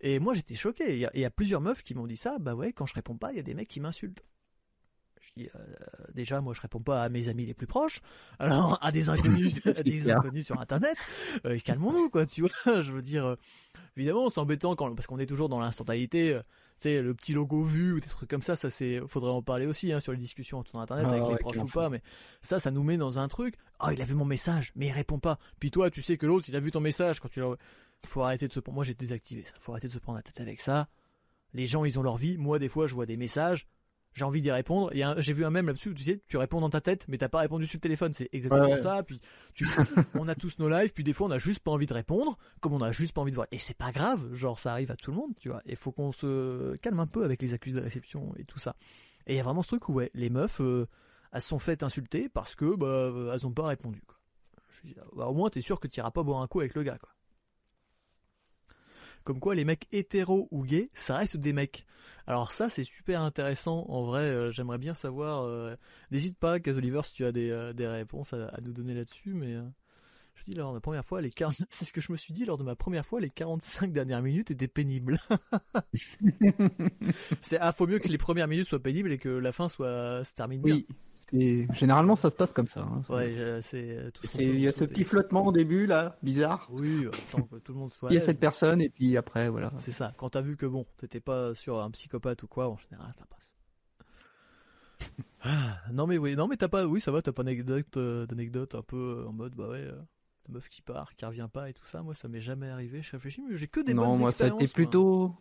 Et 0.00 0.18
moi, 0.18 0.34
j'étais 0.34 0.54
choqué. 0.54 0.94
Il 0.94 1.20
y, 1.20 1.24
a, 1.24 1.30
plusieurs 1.30 1.60
meufs 1.60 1.82
qui 1.82 1.94
m'ont 1.94 2.06
dit 2.06 2.16
ça. 2.16 2.38
Bah 2.38 2.54
ouais, 2.54 2.72
quand 2.72 2.86
je 2.86 2.94
réponds 2.94 3.16
pas, 3.16 3.32
il 3.32 3.36
y 3.36 3.40
a 3.40 3.42
des 3.42 3.54
mecs 3.54 3.68
qui 3.68 3.80
m'insultent. 3.80 4.22
Je 5.20 5.42
dis, 5.42 5.48
euh, 5.54 5.58
déjà, 6.14 6.40
moi, 6.40 6.54
je 6.54 6.60
réponds 6.60 6.80
pas 6.80 7.02
à 7.02 7.08
mes 7.08 7.28
amis 7.28 7.44
les 7.44 7.54
plus 7.54 7.66
proches. 7.66 8.00
Alors, 8.38 8.78
à 8.80 8.90
des 8.90 9.08
inconnus, 9.08 9.54
à 9.66 9.82
des 9.82 10.10
inconnus 10.10 10.46
sur 10.46 10.58
Internet. 10.58 10.96
Euh, 11.44 11.58
calmons-nous, 11.58 12.08
quoi, 12.08 12.24
tu 12.24 12.40
vois. 12.40 12.50
je 12.82 12.92
veux 12.92 13.02
dire, 13.02 13.26
euh, 13.26 13.36
évidemment, 13.96 14.30
c'est 14.30 14.40
embêtant 14.40 14.74
quand, 14.74 14.92
parce 14.94 15.06
qu'on 15.06 15.18
est 15.18 15.26
toujours 15.26 15.50
dans 15.50 15.60
l'instantanéité 15.60 16.40
sais, 16.82 17.02
le 17.02 17.14
petit 17.14 17.32
logo 17.32 17.62
vu 17.62 17.94
ou 17.94 18.00
des 18.00 18.06
trucs 18.06 18.28
comme 18.28 18.42
ça, 18.42 18.56
ça 18.56 18.70
c'est, 18.70 19.00
faudrait 19.06 19.30
en 19.30 19.42
parler 19.42 19.66
aussi 19.66 19.92
hein, 19.92 20.00
sur 20.00 20.12
les 20.12 20.18
discussions 20.18 20.58
autour 20.58 20.80
d'internet 20.80 21.06
avec 21.06 21.22
ah 21.24 21.30
les 21.32 21.38
proches 21.38 21.58
ou 21.58 21.66
pas, 21.66 21.88
mais 21.88 22.02
ça, 22.42 22.60
ça 22.60 22.70
nous 22.70 22.82
met 22.82 22.96
dans 22.96 23.18
un 23.18 23.28
truc. 23.28 23.54
Ah, 23.78 23.86
oh, 23.88 23.90
il 23.92 24.00
a 24.00 24.04
vu 24.04 24.14
mon 24.14 24.24
message, 24.24 24.72
mais 24.74 24.86
il 24.86 24.92
répond 24.92 25.18
pas. 25.18 25.38
Puis 25.58 25.70
toi, 25.70 25.90
tu 25.90 26.02
sais 26.02 26.16
que 26.16 26.26
l'autre, 26.26 26.46
il 26.48 26.56
a 26.56 26.60
vu 26.60 26.70
ton 26.70 26.80
message 26.80 27.20
quand 27.20 27.28
tu 27.28 27.40
l'as. 27.40 27.56
Faut 28.06 28.22
arrêter 28.22 28.48
de 28.48 28.52
se. 28.52 28.60
Moi, 28.70 28.84
j'ai 28.84 28.94
désactivé 28.94 29.44
ça. 29.44 29.52
Faut 29.58 29.72
arrêter 29.72 29.88
de 29.88 29.92
se 29.92 29.98
prendre 29.98 30.16
la 30.16 30.22
tête 30.22 30.40
avec 30.40 30.60
ça. 30.60 30.88
Les 31.52 31.66
gens, 31.66 31.84
ils 31.84 31.98
ont 31.98 32.02
leur 32.02 32.16
vie. 32.16 32.38
Moi, 32.38 32.58
des 32.58 32.68
fois, 32.68 32.86
je 32.86 32.94
vois 32.94 33.06
des 33.06 33.16
messages 33.16 33.66
j'ai 34.12 34.24
envie 34.24 34.40
d'y 34.40 34.50
répondre. 34.50 34.90
J'ai 35.18 35.32
vu 35.32 35.44
un 35.44 35.50
même 35.50 35.66
là-dessus, 35.66 35.94
tu 35.94 36.02
sais, 36.02 36.20
tu 36.26 36.36
réponds 36.36 36.60
dans 36.60 36.70
ta 36.70 36.80
tête, 36.80 37.06
mais 37.08 37.18
t'as 37.18 37.28
pas 37.28 37.40
répondu 37.40 37.66
sur 37.66 37.76
le 37.76 37.80
téléphone. 37.80 38.12
C'est 38.12 38.28
exactement 38.32 38.76
ça. 38.76 39.02
Puis 39.02 39.20
tu, 39.54 39.66
on 40.14 40.28
a 40.28 40.34
tous 40.34 40.58
nos 40.58 40.68
lives, 40.68 40.92
puis 40.92 41.04
des 41.04 41.12
fois 41.12 41.28
on 41.28 41.30
a 41.30 41.38
juste 41.38 41.60
pas 41.60 41.70
envie 41.70 41.86
de 41.86 41.94
répondre, 41.94 42.36
comme 42.60 42.72
on 42.72 42.82
a 42.82 42.92
juste 42.92 43.12
pas 43.12 43.20
envie 43.20 43.30
de 43.30 43.36
voir. 43.36 43.46
Et 43.52 43.58
c'est 43.58 43.76
pas 43.76 43.92
grave, 43.92 44.32
genre 44.34 44.58
ça 44.58 44.72
arrive 44.72 44.90
à 44.90 44.96
tout 44.96 45.10
le 45.10 45.16
monde, 45.16 45.32
tu 45.38 45.48
vois. 45.48 45.62
Il 45.66 45.76
faut 45.76 45.92
qu'on 45.92 46.12
se 46.12 46.76
calme 46.76 47.00
un 47.00 47.06
peu 47.06 47.24
avec 47.24 47.42
les 47.42 47.54
accusés 47.54 47.76
de 47.76 47.82
réception 47.82 48.34
et 48.36 48.44
tout 48.44 48.58
ça. 48.58 48.76
Et 49.26 49.34
il 49.34 49.36
y 49.36 49.40
a 49.40 49.42
vraiment 49.42 49.62
ce 49.62 49.68
truc 49.68 49.88
où 49.88 49.94
ouais, 49.94 50.10
les 50.14 50.30
meufs, 50.30 50.60
euh, 50.60 50.86
elles 51.32 51.42
sont 51.42 51.58
faites 51.58 51.82
insulter 51.82 52.28
parce 52.28 52.54
que 52.56 52.74
bah 52.74 53.32
elles 53.32 53.46
ont 53.46 53.52
pas 53.52 53.66
répondu. 53.66 54.02
Quoi. 54.06 54.16
Je 54.68 54.88
dis, 54.88 54.94
bah, 55.14 55.26
au 55.26 55.34
moins 55.34 55.50
t'es 55.50 55.60
sûr 55.60 55.78
que 55.78 55.86
tu 55.86 56.00
iras 56.00 56.10
pas 56.10 56.22
boire 56.22 56.40
un 56.40 56.46
coup 56.46 56.60
avec 56.60 56.74
le 56.74 56.82
gars, 56.82 56.98
quoi. 56.98 57.10
Comme 59.24 59.40
quoi 59.40 59.54
les 59.54 59.64
mecs 59.64 59.86
hétéros 59.92 60.48
ou 60.50 60.64
gays, 60.64 60.90
ça 60.94 61.16
reste 61.16 61.36
des 61.36 61.52
mecs. 61.52 61.86
Alors 62.26 62.52
ça 62.52 62.68
c'est 62.68 62.84
super 62.84 63.22
intéressant 63.22 63.86
en 63.88 64.04
vrai, 64.04 64.22
euh, 64.22 64.50
j'aimerais 64.50 64.78
bien 64.78 64.94
savoir. 64.94 65.44
Euh, 65.44 65.74
n'hésite 66.10 66.38
pas, 66.38 66.56
Oliver, 66.66 67.00
si 67.02 67.14
tu 67.14 67.24
as 67.24 67.32
des, 67.32 67.50
euh, 67.50 67.72
des 67.72 67.86
réponses 67.86 68.32
à, 68.32 68.58
nous 68.62 68.72
donner 68.72 68.94
là-dessus, 68.94 69.32
mais 69.34 69.56
Je 70.34 70.44
dis 70.44 70.54
lors 70.54 70.70
de 70.70 70.76
la 70.76 70.80
première 70.80 71.04
fois, 71.04 71.20
les 71.20 71.30
40... 71.30 71.54
c'est 71.70 71.84
ce 71.84 71.92
que 71.92 72.00
je 72.00 72.12
me 72.12 72.16
suis 72.16 72.32
dit 72.32 72.44
lors 72.44 72.56
de 72.56 72.64
ma 72.64 72.76
première 72.76 73.04
fois, 73.04 73.20
les 73.20 73.30
45 73.30 73.92
dernières 73.92 74.22
minutes 74.22 74.50
étaient 74.50 74.68
pénibles. 74.68 75.18
c'est 77.42 77.58
ah, 77.58 77.72
faut 77.72 77.86
mieux 77.86 77.98
que 77.98 78.08
les 78.08 78.18
premières 78.18 78.48
minutes 78.48 78.68
soient 78.68 78.82
pénibles 78.82 79.12
et 79.12 79.18
que 79.18 79.28
la 79.28 79.52
fin 79.52 79.68
soit 79.68 80.24
se 80.24 80.32
termine 80.32 80.62
oui. 80.64 80.86
Et 81.32 81.66
généralement, 81.72 82.16
ça 82.16 82.30
se 82.30 82.36
passe 82.36 82.52
comme 82.52 82.66
ça. 82.66 82.80
Hein. 82.80 83.02
Ouais, 83.08 83.60
c'est. 83.62 84.10
Il 84.38 84.60
y 84.60 84.68
a 84.68 84.72
ce 84.72 84.84
petit 84.84 85.04
flottement 85.04 85.46
au 85.46 85.52
début 85.52 85.86
là, 85.86 86.16
bizarre. 86.22 86.68
Oui, 86.70 87.06
tant 87.30 87.42
que 87.42 87.56
tout 87.56 87.72
le 87.72 87.78
monde 87.78 87.92
soit. 87.92 88.10
Il 88.10 88.14
y 88.14 88.16
a 88.16 88.20
cette 88.20 88.40
personne 88.40 88.80
et 88.80 88.88
puis 88.88 89.16
après 89.16 89.48
voilà. 89.48 89.72
C'est 89.78 89.92
ça. 89.92 90.12
Quand 90.16 90.30
t'as 90.30 90.40
vu 90.40 90.56
que 90.56 90.66
bon, 90.66 90.86
t'étais 90.98 91.20
pas 91.20 91.54
sur 91.54 91.80
un 91.80 91.90
psychopathe 91.90 92.42
ou 92.42 92.48
quoi, 92.48 92.68
en 92.68 92.76
général, 92.76 93.12
ça 93.18 93.26
passe. 93.26 93.52
Ah, 95.42 95.78
non 95.90 96.06
mais 96.06 96.18
oui, 96.18 96.36
non 96.36 96.48
mais 96.48 96.58
t'as 96.58 96.68
pas, 96.68 96.84
oui 96.84 97.00
ça 97.00 97.10
va, 97.10 97.22
t'as 97.22 97.32
pas 97.32 97.42
d'anecdote, 97.42 97.96
euh, 97.96 98.26
d'anecdote 98.26 98.74
un 98.74 98.82
peu 98.82 99.24
en 99.26 99.32
mode 99.32 99.54
bah 99.54 99.68
ouais, 99.68 99.78
euh, 99.78 99.98
la 100.46 100.54
meuf 100.54 100.68
qui 100.68 100.82
part, 100.82 101.14
qui 101.16 101.24
revient 101.24 101.48
pas 101.50 101.70
et 101.70 101.72
tout 101.72 101.86
ça. 101.86 102.02
Moi 102.02 102.12
ça 102.12 102.28
m'est 102.28 102.42
jamais 102.42 102.68
arrivé. 102.68 103.00
Je 103.00 103.12
réfléchis, 103.12 103.40
mais 103.48 103.56
j'ai 103.56 103.66
que 103.66 103.80
des 103.80 103.94
non, 103.94 104.18
moi 104.18 104.32
ça 104.32 104.44
a 104.44 104.48
été 104.48 104.68
plutôt. 104.68 105.34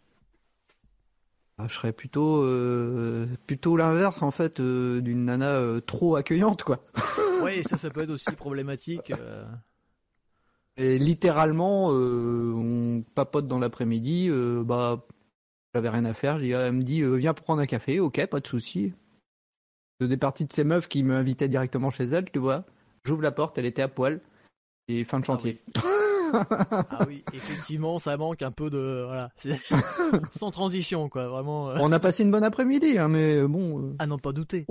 Ah, 1.59 1.65
je 1.67 1.73
serais 1.75 1.91
plutôt 1.91 2.41
euh, 2.43 3.27
plutôt 3.45 3.75
l'inverse 3.75 4.21
en 4.21 4.31
fait 4.31 4.61
d'une 4.61 5.25
nana 5.25 5.61
trop 5.85 6.15
accueillante 6.15 6.63
quoi. 6.63 6.83
oui, 7.43 7.63
ça 7.63 7.77
ça 7.77 7.89
peut 7.89 8.01
être 8.01 8.11
aussi 8.11 8.31
problématique. 8.31 9.11
Et 10.77 10.97
littéralement, 10.97 11.89
on 11.89 13.03
papote 13.13 13.47
dans 13.47 13.59
l'après-midi, 13.59 14.29
bah 14.63 15.05
j'avais 15.73 15.89
rien 15.89 16.05
à 16.05 16.13
faire, 16.13 16.37
elle 16.37 16.71
me 16.71 16.81
dit 16.81 17.03
viens 17.03 17.33
prendre 17.33 17.61
un 17.61 17.65
café, 17.65 17.99
ok, 17.99 18.25
pas 18.27 18.39
de 18.39 18.47
souci 18.47 18.93
des 20.07 20.17
parties 20.17 20.45
de 20.45 20.53
ces 20.53 20.63
meufs 20.63 20.87
qui 20.87 21.03
m'invitaient 21.03 21.49
directement 21.49 21.89
chez 21.89 22.05
elles, 22.05 22.29
tu 22.31 22.39
vois. 22.39 22.63
J'ouvre 23.03 23.21
la 23.21 23.31
porte, 23.31 23.57
elle 23.57 23.65
était 23.65 23.81
à 23.81 23.87
poil. 23.87 24.21
Et 24.87 25.03
fin 25.03 25.19
de 25.19 25.23
ah 25.23 25.27
chantier. 25.27 25.59
ah 26.71 27.05
oui, 27.07 27.23
effectivement, 27.33 27.99
ça 27.99 28.17
manque 28.17 28.41
un 28.41 28.51
peu 28.51 28.69
de 28.69 29.03
voilà, 29.05 29.31
sans 30.39 30.51
transition 30.51 31.09
quoi, 31.09 31.27
vraiment. 31.27 31.69
Euh. 31.69 31.77
On 31.79 31.91
a 31.91 31.99
passé 31.99 32.23
une 32.23 32.31
bonne 32.31 32.43
après-midi, 32.43 32.97
hein, 32.97 33.07
mais 33.07 33.41
bon. 33.43 33.81
Euh. 33.81 33.95
Ah 33.99 34.07
non, 34.07 34.17
pas 34.17 34.31
douter. 34.31 34.65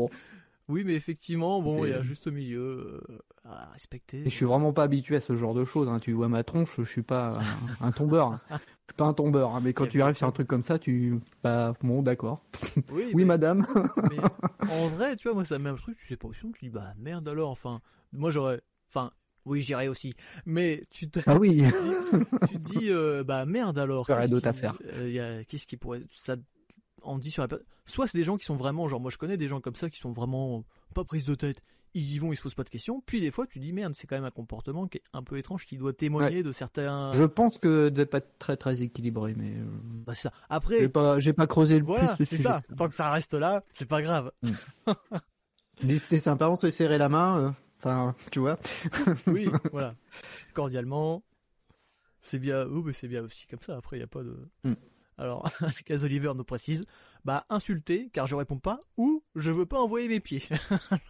Oui, 0.69 0.83
mais 0.85 0.95
effectivement, 0.95 1.62
bon, 1.62 1.85
il 1.85 1.91
y 1.91 1.95
a 1.95 2.03
juste 2.03 2.27
au 2.27 2.31
milieu 2.31 3.01
euh, 3.09 3.19
à 3.47 3.70
respecter. 3.73 4.19
Et 4.19 4.25
je 4.25 4.35
suis 4.35 4.45
vraiment 4.45 4.75
pas 4.75 4.83
habitué 4.83 5.17
à 5.17 5.20
ce 5.23 5.35
genre 5.35 5.55
de 5.55 5.65
choses. 5.65 5.89
Hein. 5.89 5.99
Tu 5.99 6.12
vois 6.12 6.28
ma 6.28 6.45
tronche, 6.45 6.75
je 6.77 6.85
suis 6.85 7.03
pas 7.03 7.33
un, 7.81 7.91
tombeur. 7.91 8.39
je 8.51 8.57
suis 8.57 8.97
pas 8.97 9.07
un 9.07 9.15
tombeur, 9.15 9.55
hein, 9.55 9.61
mais 9.65 9.73
quand 9.73 9.87
tu 9.87 10.03
arrives 10.03 10.17
sur 10.17 10.27
un 10.27 10.33
truc 10.33 10.47
comme 10.47 10.62
ça, 10.62 10.78
tu, 10.78 11.15
bah, 11.43 11.73
bon, 11.83 12.03
d'accord. 12.03 12.43
Oui, 12.93 13.25
madame. 13.25 13.67
mais 14.11 14.19
en 14.70 14.89
vrai, 14.89 15.17
tu 15.17 15.28
vois, 15.28 15.35
moi, 15.35 15.45
ça 15.45 15.59
me 15.59 15.65
met 15.65 15.70
un 15.70 15.77
truc, 15.77 15.97
tu 15.97 16.07
sais 16.07 16.19
pas, 16.19 16.28
tu 16.39 16.47
dis, 16.61 16.69
bah, 16.69 16.93
merde 16.99 17.27
alors, 17.28 17.51
enfin, 17.51 17.81
moi, 18.12 18.31
j'aurais, 18.31 18.61
enfin, 18.91 19.12
oui, 19.44 19.60
j'irais 19.60 19.89
aussi. 19.89 20.15
Mais 20.47 20.83
tu 20.91 21.08
te, 21.08 21.20
ah 21.26 21.36
oui. 21.36 21.62
tu, 22.50 22.58
dis, 22.58 22.91
euh, 22.91 23.25
bah, 23.25 23.47
merde 23.47 23.78
alors. 23.78 24.08
À 24.10 24.52
faire. 24.52 24.78
Euh, 24.92 25.42
qu'est-ce 25.49 25.67
qui 25.67 25.76
pourrait, 25.76 26.02
ça, 26.10 26.36
on 27.02 27.18
dit 27.18 27.31
sur 27.31 27.42
la 27.42 27.49
soit 27.86 28.07
c'est 28.07 28.18
des 28.18 28.25
gens 28.25 28.36
qui 28.36 28.44
sont 28.44 28.57
vraiment 28.57 28.89
genre 28.89 29.00
moi 29.00 29.10
je 29.10 29.18
connais 29.18 29.36
des 29.36 29.49
gens 29.49 29.60
comme 29.60 29.75
ça 29.75 29.91
qui 29.91 29.99
sont 29.99 30.12
vraiment 30.12 30.65
pas 30.94 31.05
prises 31.05 31.25
de 31.25 31.34
tête 31.34 31.62
ils 31.94 32.15
y 32.15 32.18
vont 32.18 32.33
ils 32.33 32.36
se 32.36 32.42
posent 32.42 32.55
pas 32.55 32.65
de 32.65 32.68
questions 32.68 33.02
puis 33.05 33.20
des 33.20 33.31
fois 33.31 33.47
tu 33.47 33.58
dis 33.58 33.73
merde 33.73 33.94
c'est 33.97 34.07
quand 34.07 34.17
même 34.17 34.25
un 34.25 34.31
comportement 34.31 34.86
qui 34.86 34.99
est 34.99 35.02
un 35.12 35.23
peu 35.23 35.39
étrange 35.39 35.65
qui 35.65 35.76
doit 35.76 35.92
témoigner 35.92 36.42
de 36.42 36.52
certains 36.52 37.12
je 37.12 37.25
pense 37.25 37.58
que 37.58 37.89
de 37.89 38.05
pas 38.05 38.18
être 38.18 38.39
très 38.39 38.57
très 38.57 38.83
équilibré 38.83 39.34
mais 39.36 39.52
euh, 39.52 39.65
bah, 40.07 40.15
c'est 40.15 40.23
ça 40.28 40.33
après 40.50 40.81
j'ai 40.81 40.89
pas 40.89 41.18
j'ai 41.18 41.33
pas 41.33 41.47
creusé 41.47 41.78
le 41.78 41.84
plus 41.84 41.94
le 42.18 42.25
c'est 42.25 42.42
ça 42.42 42.60
tant 42.76 42.89
que 42.89 42.94
ça 42.94 43.10
reste 43.10 43.34
là 43.34 43.65
c'est 43.73 43.89
pas 43.89 44.02
grave 44.02 44.31
mm. 44.42 44.92
c'était 45.99 46.18
sympa 46.18 46.49
on 46.49 46.57
s'est 46.57 46.70
serré 46.70 46.99
la 46.99 47.08
main 47.08 47.41
euh, 47.41 47.50
enfin 47.78 48.15
tu 48.31 48.40
vois 48.40 48.58
oui 49.26 49.48
voilà 49.73 49.94
cordialement 50.55 51.23
c'est 52.23 52.39
bien 52.39 52.66
oh, 52.66 52.82
mais 52.82 52.92
c'est 52.92 53.08
bien 53.08 53.23
aussi 53.23 53.47
comme 53.47 53.62
ça 53.62 53.76
après 53.76 53.97
il 53.97 54.00
y 54.00 54.05
a 54.05 54.08
pas 54.08 54.23
de 54.23 54.36
mm. 54.65 54.74
Alors, 55.18 55.50
Cas 55.84 56.05
Oliver 56.05 56.32
nous 56.34 56.44
précise, 56.44 56.84
bah 57.24 57.44
insulter 57.50 58.08
car 58.12 58.26
je 58.26 58.36
réponds 58.36 58.58
pas 58.58 58.78
ou 58.97 59.24
je 59.34 59.50
veux 59.50 59.66
pas 59.66 59.81
envoyer 59.81 60.08
mes 60.08 60.20
pieds. 60.20 60.42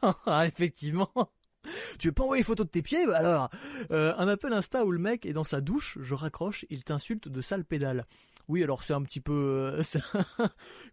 ah, 0.03 0.47
effectivement. 0.47 1.13
Tu 1.99 2.09
veux 2.09 2.13
pas 2.13 2.23
envoyer 2.23 2.43
photo 2.43 2.65
de 2.65 2.71
tes 2.71 2.81
pieds 2.81 3.07
bah 3.07 3.19
alors 3.19 3.51
euh, 3.91 4.15
Un 4.17 4.27
appel 4.29 4.53
Insta 4.55 4.87
où 4.87 4.91
le 4.91 4.99
mec 4.99 5.27
est 5.27 5.35
dans 5.35 5.45
sa 5.45 5.61
douche, 5.61 5.99
je 6.01 6.15
raccroche, 6.15 6.65
il 6.71 6.83
t'insulte 6.83 7.29
de 7.29 7.43
sale 7.43 7.65
pédale. 7.65 8.05
Oui, 8.49 8.63
alors 8.63 8.83
c'est 8.83 8.95
un 8.95 9.03
petit 9.03 9.21
peu... 9.21 9.75
Euh, 9.77 9.83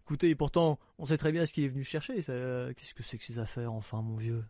Écoutez, 0.02 0.34
pourtant, 0.34 0.78
on 0.98 1.06
sait 1.06 1.16
très 1.16 1.32
bien 1.32 1.46
ce 1.46 1.54
qu'il 1.54 1.64
est 1.64 1.68
venu 1.68 1.84
chercher. 1.84 2.16
Qu'est-ce 2.16 2.92
que 2.92 3.02
c'est 3.02 3.16
que 3.16 3.24
ces 3.24 3.38
affaires, 3.38 3.72
enfin, 3.72 4.02
mon 4.02 4.16
vieux? 4.16 4.44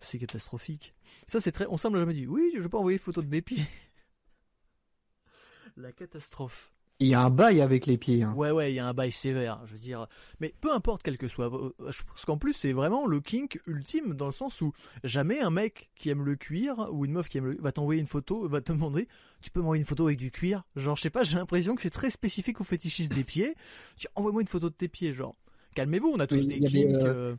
C'est 0.00 0.18
catastrophique. 0.18 0.94
Ça, 1.26 1.40
c'est 1.40 1.52
très... 1.52 1.66
On 1.68 1.76
semble 1.76 1.98
jamais 1.98 2.14
dit, 2.14 2.26
oui, 2.26 2.52
je 2.58 2.66
pas 2.68 2.78
envoyer 2.78 2.98
photo 2.98 3.22
de 3.22 3.28
mes 3.28 3.42
pieds. 3.42 3.66
La 5.76 5.92
catastrophe. 5.92 6.72
Il 7.02 7.08
y 7.08 7.14
a 7.14 7.22
un 7.22 7.30
bail 7.30 7.62
avec 7.62 7.86
les 7.86 7.96
pieds. 7.96 8.22
Hein. 8.22 8.34
Ouais, 8.36 8.50
ouais, 8.50 8.72
il 8.72 8.74
y 8.74 8.78
a 8.78 8.86
un 8.86 8.92
bail 8.92 9.10
sévère, 9.10 9.62
je 9.64 9.72
veux 9.72 9.78
dire. 9.78 10.06
Mais 10.38 10.52
peu 10.60 10.70
importe 10.70 11.02
quel 11.02 11.16
que 11.16 11.28
soit. 11.28 11.46
Euh, 11.46 11.72
parce 11.78 12.26
qu'en 12.26 12.36
plus, 12.36 12.52
c'est 12.52 12.74
vraiment 12.74 13.06
le 13.06 13.20
kink 13.20 13.58
ultime 13.66 14.12
dans 14.12 14.26
le 14.26 14.32
sens 14.32 14.60
où 14.60 14.74
jamais 15.02 15.40
un 15.40 15.48
mec 15.48 15.90
qui 15.96 16.10
aime 16.10 16.22
le 16.22 16.36
cuir 16.36 16.88
ou 16.92 17.06
une 17.06 17.12
meuf 17.12 17.30
qui 17.30 17.38
aime 17.38 17.46
le 17.46 17.56
va 17.58 17.72
t'envoyer 17.72 18.00
une 18.00 18.06
photo, 18.06 18.46
va 18.46 18.60
te 18.60 18.70
demander 18.70 19.08
tu 19.40 19.50
peux 19.50 19.60
m'envoyer 19.60 19.80
une 19.80 19.86
photo 19.86 20.06
avec 20.06 20.18
du 20.18 20.30
cuir? 20.30 20.64
Genre, 20.76 20.94
je 20.94 21.00
sais 21.00 21.10
pas, 21.10 21.22
j'ai 21.22 21.36
l'impression 21.36 21.74
que 21.74 21.80
c'est 21.80 21.88
très 21.88 22.10
spécifique 22.10 22.60
aux 22.60 22.64
fétichistes 22.64 23.14
des 23.14 23.24
pieds. 23.24 23.54
Tu 23.96 24.06
envoie-moi 24.14 24.42
une 24.42 24.48
photo 24.48 24.68
de 24.68 24.74
tes 24.74 24.88
pieds, 24.88 25.14
genre. 25.14 25.36
Calmez-vous, 25.74 26.08
on 26.08 26.20
a 26.20 26.26
tous 26.26 26.46
des 26.46 26.60
kinks. 26.60 26.74
Euh, 26.74 27.06
euh... 27.06 27.36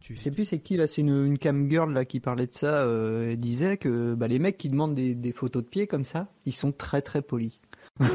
Tu 0.00 0.16
sais 0.16 0.30
plus 0.30 0.44
c'est 0.44 0.58
qui 0.58 0.76
là, 0.76 0.86
c'est 0.86 1.02
une, 1.02 1.26
une 1.26 1.38
cam 1.38 1.70
girl 1.70 1.92
là 1.92 2.04
qui 2.04 2.20
parlait 2.20 2.46
de 2.46 2.54
ça, 2.54 2.84
euh, 2.84 3.36
disait 3.36 3.76
que 3.76 4.14
bah, 4.14 4.28
les 4.28 4.38
mecs 4.38 4.56
qui 4.56 4.68
demandent 4.68 4.94
des, 4.94 5.14
des 5.14 5.32
photos 5.32 5.62
de 5.62 5.68
pieds 5.68 5.86
comme 5.86 6.04
ça, 6.04 6.28
ils 6.46 6.54
sont 6.54 6.72
très 6.72 7.02
très 7.02 7.22
polis. 7.22 7.60
tu 8.00 8.06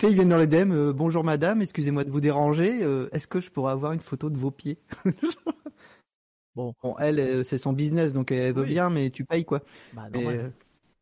sais, 0.00 0.10
ils 0.10 0.14
viennent 0.14 0.28
dans 0.28 0.38
les 0.38 0.46
DM. 0.46 0.72
Euh, 0.72 0.92
bonjour 0.92 1.24
madame, 1.24 1.60
excusez-moi 1.60 2.04
de 2.04 2.10
vous 2.10 2.20
déranger. 2.20 2.82
Euh, 2.82 3.08
est-ce 3.12 3.26
que 3.26 3.40
je 3.40 3.50
pourrais 3.50 3.72
avoir 3.72 3.92
une 3.92 4.00
photo 4.00 4.30
de 4.30 4.36
vos 4.36 4.50
pieds 4.50 4.78
bon. 6.54 6.72
elle, 6.98 7.18
euh, 7.18 7.44
c'est 7.44 7.58
son 7.58 7.72
business, 7.72 8.12
donc 8.12 8.30
elle 8.30 8.54
veut 8.54 8.64
bien, 8.64 8.88
mais 8.88 9.10
tu 9.10 9.24
payes 9.24 9.44
quoi. 9.44 9.62
Bah, 9.92 10.08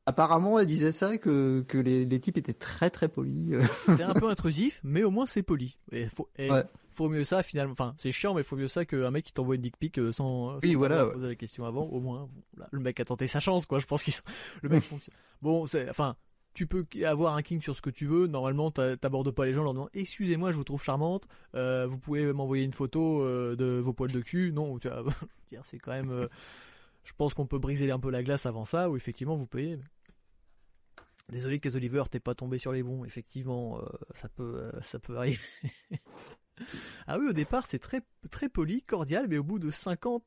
apparemment, 0.07 0.59
elle 0.59 0.67
disait 0.67 0.93
ça 0.93 1.19
que, 1.19 1.65
que 1.67 1.79
les, 1.79 2.05
les 2.05 2.21
types 2.21 2.37
étaient 2.37 2.55
très 2.55 2.91
très 2.91 3.09
polis. 3.09 3.55
c'est 3.83 4.03
un 4.03 4.15
peu 4.15 4.29
intrusif, 4.31 4.81
mais 4.85 5.03
au 5.03 5.11
moins 5.11 5.27
c'est 5.27 5.43
poli. 5.43 5.79
Et 5.93 6.07
faut, 6.09 6.29
faut 6.93 7.09
mieux 7.09 7.25
ça 7.25 7.43
finalement. 7.43 7.73
Enfin, 7.73 7.95
c'est 7.99 8.13
chiant, 8.13 8.35
mais 8.35 8.43
faut 8.43 8.57
mieux 8.57 8.69
ça 8.69 8.85
qu'un 8.85 9.11
mec 9.11 9.25
qui 9.25 9.33
t'envoie 9.33 9.57
une 9.57 9.63
dick 9.63 9.77
pic 9.77 10.01
sans, 10.13 10.59
oui, 10.63 10.75
voilà, 10.75 11.07
poser 11.07 11.29
la 11.29 11.35
question 11.35 11.65
avant. 11.65 11.85
Au 11.85 12.01
moins, 12.01 12.29
le 12.71 12.81
mec 12.81 13.01
a 13.01 13.05
tenté 13.05 13.27
sa 13.27 13.41
chance, 13.41 13.67
quoi. 13.67 13.79
Je 13.79 13.87
pense 13.87 14.03
qu'il 14.03 14.15
le 14.63 14.69
mec 14.69 14.83
fonctionne. 14.85 15.15
Bon, 15.43 15.67
c'est, 15.67 15.91
enfin, 15.91 16.17
tu 16.55 16.67
peux 16.67 16.87
avoir 17.05 17.35
un 17.35 17.43
king 17.43 17.61
sur 17.61 17.77
ce 17.77 17.83
que 17.83 17.91
tu 17.91 18.07
veux. 18.07 18.29
Normalement, 18.29 18.71
t'abordes 18.71 19.31
pas 19.33 19.45
les 19.45 19.53
gens 19.53 19.63
en 19.63 19.65
leur 19.65 19.75
disant 19.75 19.89
excusez-moi, 19.93 20.53
je 20.53 20.57
vous 20.57 20.65
trouve 20.65 20.83
charmante. 20.83 21.27
Euh, 21.55 21.87
vous 21.87 21.99
pouvez 21.99 22.33
m'envoyer 22.33 22.65
une 22.65 22.73
photo 22.73 23.23
euh, 23.23 23.57
de 23.57 23.81
vos 23.81 23.93
poils 23.93 24.13
de 24.13 24.21
cul. 24.21 24.53
Non, 24.53 24.79
tu 24.79 24.89
c'est 25.65 25.79
quand 25.79 25.93
même. 25.93 26.11
Euh, 26.11 26.29
je 27.03 27.13
pense 27.17 27.35
qu'on 27.35 27.47
peut 27.47 27.59
briser 27.59 27.91
un 27.91 27.99
peu 27.99 28.11
la 28.11 28.23
glace 28.23 28.47
avant 28.47 28.65
ça, 28.65 28.89
ou 28.89 28.97
effectivement 28.97 29.37
vous 29.37 29.47
payez. 29.47 29.79
Désolé, 31.31 31.59
Case 31.59 31.77
Oliver, 31.77 32.05
t'es 32.11 32.21
pas 32.21 32.35
tombé 32.35 32.59
sur 32.59 32.73
les 32.73 32.83
bons. 32.83 33.05
Effectivement, 33.05 33.81
ça 34.15 34.29
peut, 34.29 34.71
ça 34.83 34.99
peut 34.99 35.17
arriver. 35.17 35.39
ah 37.07 37.19
oui, 37.19 37.29
au 37.29 37.33
départ, 37.33 37.67
c'est 37.67 37.79
très, 37.79 38.03
très 38.31 38.49
poli, 38.49 38.83
cordial, 38.83 39.27
mais 39.29 39.39
au 39.39 39.43
bout 39.43 39.59
de 39.59 39.71
50, 39.71 40.23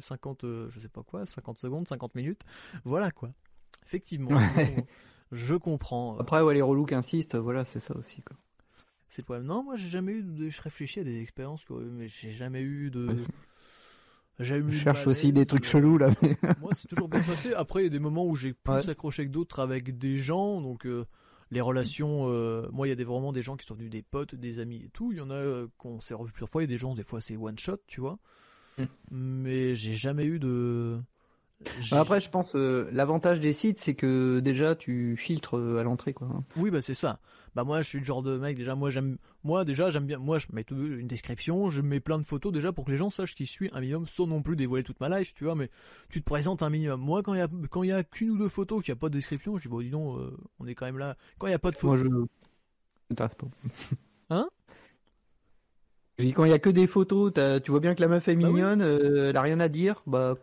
50, 0.00 0.40
je 0.42 0.80
sais 0.80 0.88
pas 0.88 1.02
quoi, 1.02 1.26
50 1.26 1.58
secondes, 1.58 1.86
50 1.86 2.14
minutes, 2.14 2.40
voilà 2.84 3.10
quoi. 3.10 3.30
Effectivement. 3.84 4.40
Je 5.32 5.54
comprends. 5.54 6.18
Après, 6.18 6.42
ouais, 6.42 6.54
les 6.54 6.62
relous 6.62 6.86
qui 6.86 6.94
insistent, 6.94 7.36
voilà, 7.36 7.64
c'est 7.64 7.80
ça 7.80 7.96
aussi. 7.96 8.22
Quoi. 8.22 8.36
C'est 9.08 9.22
le 9.22 9.24
problème. 9.24 9.46
Non, 9.46 9.62
moi, 9.62 9.76
j'ai 9.76 9.88
jamais 9.88 10.12
eu 10.12 10.22
de. 10.22 10.48
Je 10.48 10.60
réfléchis 10.60 11.00
à 11.00 11.04
des 11.04 11.20
expériences, 11.20 11.64
quoi, 11.64 11.80
mais 11.80 12.08
j'ai 12.08 12.32
jamais 12.32 12.62
eu 12.62 12.90
de. 12.90 13.08
J'ai 14.40 14.62
je 14.66 14.76
cherche 14.76 15.06
aussi 15.06 15.32
des 15.32 15.46
trucs 15.46 15.66
chelous 15.66 15.98
là. 15.98 16.10
moi, 16.60 16.72
c'est 16.72 16.88
toujours 16.88 17.08
bien 17.08 17.20
passé. 17.20 17.52
Après, 17.54 17.82
il 17.82 17.84
y 17.84 17.86
a 17.86 17.90
des 17.90 18.00
moments 18.00 18.26
où 18.26 18.34
j'ai 18.34 18.54
plus 18.54 18.88
accroché 18.88 19.26
que 19.26 19.30
d'autres 19.30 19.60
avec 19.60 19.98
des 19.98 20.16
gens, 20.16 20.60
donc 20.60 20.86
euh, 20.86 21.04
les 21.50 21.60
relations. 21.60 22.26
Euh, 22.30 22.66
moi, 22.72 22.86
il 22.86 22.90
y 22.90 22.92
a 22.92 22.96
des, 22.96 23.04
vraiment 23.04 23.32
des 23.32 23.42
gens 23.42 23.56
qui 23.56 23.66
sont 23.66 23.74
venus 23.74 23.90
des 23.90 24.02
potes, 24.02 24.34
des 24.34 24.58
amis 24.58 24.82
et 24.86 24.88
tout. 24.88 25.12
Il 25.12 25.18
y 25.18 25.20
en 25.20 25.30
a 25.30 25.34
euh, 25.34 25.66
qu'on 25.76 26.00
s'est 26.00 26.14
revus 26.14 26.32
plusieurs 26.32 26.48
fois. 26.48 26.62
Il 26.62 26.64
y 26.64 26.70
a 26.70 26.74
des 26.74 26.78
gens, 26.78 26.94
des 26.94 27.02
fois, 27.02 27.20
c'est 27.20 27.36
one 27.36 27.58
shot, 27.58 27.78
tu 27.86 28.00
vois. 28.00 28.18
Mm. 28.78 28.84
Mais 29.10 29.74
j'ai 29.74 29.94
jamais 29.94 30.24
eu 30.24 30.38
de 30.38 31.00
après, 31.92 32.20
je 32.20 32.30
pense 32.30 32.52
euh, 32.54 32.88
l'avantage 32.92 33.40
des 33.40 33.52
sites, 33.52 33.78
c'est 33.78 33.94
que 33.94 34.40
déjà 34.40 34.74
tu 34.74 35.16
filtres 35.16 35.58
euh, 35.58 35.78
à 35.78 35.82
l'entrée, 35.82 36.14
quoi. 36.14 36.28
Oui, 36.56 36.70
bah 36.70 36.80
c'est 36.80 36.94
ça. 36.94 37.20
Bah 37.54 37.64
moi, 37.64 37.82
je 37.82 37.88
suis 37.88 37.98
le 37.98 38.04
genre 38.04 38.22
de 38.22 38.36
mec 38.38 38.56
déjà. 38.56 38.74
Moi, 38.74 38.90
j'aime, 38.90 39.18
moi 39.42 39.64
déjà, 39.64 39.90
j'aime 39.90 40.06
bien. 40.06 40.18
Moi, 40.18 40.38
je 40.38 40.46
mets 40.52 40.64
tout, 40.64 40.76
une 40.76 41.08
description, 41.08 41.68
je 41.68 41.80
mets 41.80 42.00
plein 42.00 42.18
de 42.18 42.26
photos 42.26 42.52
déjà 42.52 42.72
pour 42.72 42.84
que 42.84 42.90
les 42.90 42.96
gens 42.96 43.10
sachent 43.10 43.34
qui 43.34 43.46
suis 43.46 43.70
un 43.72 43.80
minimum, 43.80 44.06
sans 44.06 44.26
non 44.26 44.42
plus 44.42 44.56
dévoiler 44.56 44.84
toute 44.84 45.00
ma 45.00 45.08
life, 45.18 45.34
tu 45.34 45.44
vois. 45.44 45.54
Mais 45.54 45.70
tu 46.10 46.20
te 46.20 46.24
présentes 46.24 46.62
un 46.62 46.70
minimum. 46.70 47.00
Moi, 47.00 47.22
quand 47.22 47.34
il 47.34 47.38
y 47.38 47.42
a 47.42 47.48
quand 47.70 47.82
il 47.82 47.88
y 47.88 47.92
a 47.92 48.04
qu'une 48.04 48.30
ou 48.30 48.38
deux 48.38 48.48
photos, 48.48 48.82
qu'il 48.82 48.92
n'y 48.92 48.98
a 48.98 49.00
pas 49.00 49.08
de 49.08 49.14
description, 49.14 49.56
je 49.58 49.62
dis 49.62 49.68
bon, 49.68 49.80
dis 49.80 49.90
donc, 49.90 50.18
euh, 50.18 50.36
on 50.58 50.66
est 50.66 50.74
quand 50.74 50.86
même 50.86 50.98
là. 50.98 51.16
Quand 51.38 51.46
il 51.48 51.50
y 51.50 51.54
a 51.54 51.58
pas 51.58 51.70
de 51.70 51.76
photos. 51.76 52.08
Moi, 52.08 52.26
je 53.10 53.14
pas. 53.14 53.28
Hein? 54.32 54.48
Quand 56.36 56.44
il 56.44 56.50
y 56.50 56.54
a 56.54 56.60
que 56.60 56.70
des 56.70 56.86
photos, 56.86 57.32
tu 57.64 57.70
vois 57.72 57.80
bien 57.80 57.96
que 57.96 58.00
la 58.00 58.06
meuf 58.06 58.28
est 58.28 58.36
bah 58.36 58.46
mignonne, 58.46 58.80
elle 58.80 59.36
a 59.36 59.42
rien 59.42 59.58
à 59.58 59.68
dire, 59.68 60.02
bah. 60.06 60.36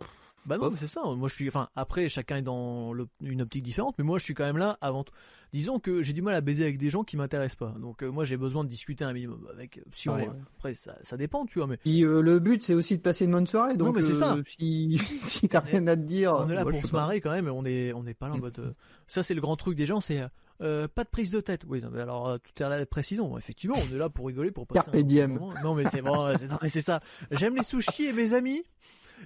Bah 0.48 0.58
non, 0.58 0.72
c'est 0.78 0.88
ça. 0.88 1.02
Moi, 1.04 1.28
je 1.28 1.34
suis. 1.34 1.48
Enfin, 1.50 1.68
après, 1.76 2.08
chacun 2.08 2.38
est 2.38 2.42
dans 2.42 2.94
une 3.22 3.42
optique 3.42 3.64
différente, 3.64 3.96
mais 3.98 4.06
moi, 4.06 4.18
je 4.18 4.24
suis 4.24 4.34
quand 4.34 4.46
même 4.46 4.58
là 4.58 4.78
avant. 4.80 5.04
Disons 5.52 5.80
que 5.80 6.04
j'ai 6.04 6.14
du 6.14 6.22
mal 6.22 6.36
à 6.36 6.42
baiser 6.42 6.64
avec 6.64 6.78
des 6.78 6.90
gens 6.90 7.04
qui 7.04 7.18
m'intéressent 7.18 7.58
pas. 7.58 7.76
Donc, 7.80 8.02
euh, 8.02 8.10
moi, 8.10 8.24
j'ai 8.24 8.38
besoin 8.38 8.64
de 8.64 8.70
discuter 8.70 9.04
un 9.04 9.12
minimum 9.12 9.46
avec. 9.52 9.82
Si 9.92 10.08
Après, 10.10 10.74
ça, 10.74 10.98
ça 11.04 11.18
dépend, 11.18 11.46
tu 11.46 11.60
vois. 11.60 11.68
Mais 11.68 11.78
euh, 11.86 12.22
le 12.22 12.40
but, 12.40 12.64
c'est 12.64 12.74
aussi 12.74 12.96
de 12.96 13.02
passer 13.02 13.26
une 13.26 13.32
bonne 13.32 13.48
soirée. 13.48 13.76
Donc, 13.76 13.88
non, 13.88 13.94
mais 13.94 14.02
c'est 14.02 14.14
ça. 14.14 14.38
Si, 14.58 14.98
si 15.22 15.50
t'as 15.50 15.60
rien 15.60 15.86
à 15.88 15.98
te 15.98 16.02
dire. 16.02 16.34
On 16.34 16.50
est 16.50 16.56
là 16.56 16.64
pour 16.64 16.82
se 16.82 16.94
marrer 16.94 17.20
quand 17.20 17.32
même. 17.32 17.50
On 17.50 17.66
est, 17.66 17.92
on 17.92 18.04
n'est 18.04 18.14
pas 18.14 18.30
là 18.30 18.36
en 18.36 18.40
mode. 18.40 18.74
Ça, 19.08 19.24
c'est 19.24 19.34
le 19.34 19.42
grand 19.42 19.58
truc 19.58 19.76
des 19.76 19.86
gens, 19.86 20.00
c'est. 20.00 20.24
Euh, 20.60 20.88
pas 20.88 21.04
de 21.04 21.10
prise 21.10 21.30
de 21.30 21.40
tête. 21.40 21.66
Oui, 21.68 21.82
non, 21.82 21.90
mais 21.92 22.02
alors 22.02 22.40
tout 22.40 22.64
est 22.64 22.68
là 22.68 22.84
précision. 22.86 23.38
Effectivement, 23.38 23.76
on 23.78 23.94
est 23.94 23.98
là 23.98 24.10
pour 24.10 24.26
rigoler, 24.26 24.50
pour 24.50 24.66
passer. 24.66 24.90
Carpe 24.90 24.98
diem. 25.06 25.40
Non, 25.62 25.76
mais 25.76 25.84
c'est 25.92 26.02
bon, 26.02 26.34
c'est 26.68 26.82
ça. 26.82 27.02
J'aime 27.32 27.56
les 27.56 27.64
sushis 27.64 28.06
et 28.06 28.14
mes 28.14 28.34
amis. 28.34 28.64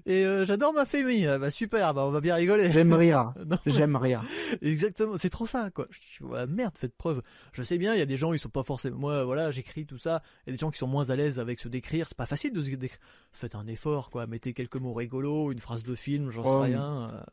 Et 0.05 0.25
euh, 0.25 0.45
j'adore 0.45 0.73
ma 0.73 0.85
famille. 0.85 1.27
Ah, 1.27 1.37
bah 1.37 1.51
super, 1.51 1.93
bah 1.93 2.05
on 2.05 2.11
va 2.11 2.21
bien 2.21 2.35
rigoler. 2.35 2.71
J'aime 2.71 2.93
rire. 2.93 3.33
J'aime 3.65 3.95
rire. 3.95 4.23
Exactement, 4.61 5.17
c'est 5.17 5.29
trop 5.29 5.45
ça 5.45 5.69
quoi. 5.71 5.87
Je 5.91 6.23
merde, 6.45 6.77
faites 6.77 6.95
preuve. 6.95 7.21
Je 7.53 7.63
sais 7.63 7.77
bien, 7.77 7.93
il 7.93 7.99
y 7.99 8.03
a 8.03 8.05
des 8.05 8.17
gens 8.17 8.33
ils 8.33 8.39
sont 8.39 8.49
pas 8.49 8.63
forcément 8.63 8.97
moi 8.97 9.23
voilà, 9.23 9.51
j'écris 9.51 9.85
tout 9.85 9.97
ça, 9.97 10.21
il 10.45 10.49
y 10.49 10.51
a 10.51 10.53
des 10.53 10.59
gens 10.59 10.71
qui 10.71 10.77
sont 10.77 10.87
moins 10.87 11.09
à 11.09 11.15
l'aise 11.15 11.39
avec 11.39 11.59
se 11.59 11.67
décrire, 11.67 12.07
c'est 12.07 12.17
pas 12.17 12.25
facile 12.25 12.53
de 12.53 12.61
se 12.61 12.69
décrire. 12.69 12.99
Faites 13.31 13.55
un 13.55 13.67
effort 13.67 14.09
quoi, 14.09 14.27
mettez 14.27 14.53
quelques 14.53 14.77
mots 14.77 14.93
rigolos, 14.93 15.51
une 15.51 15.59
phrase 15.59 15.83
de 15.83 15.95
film, 15.95 16.29
j'en 16.29 16.43
sais 16.43 16.49
oh. 16.49 16.61
rien. 16.61 17.23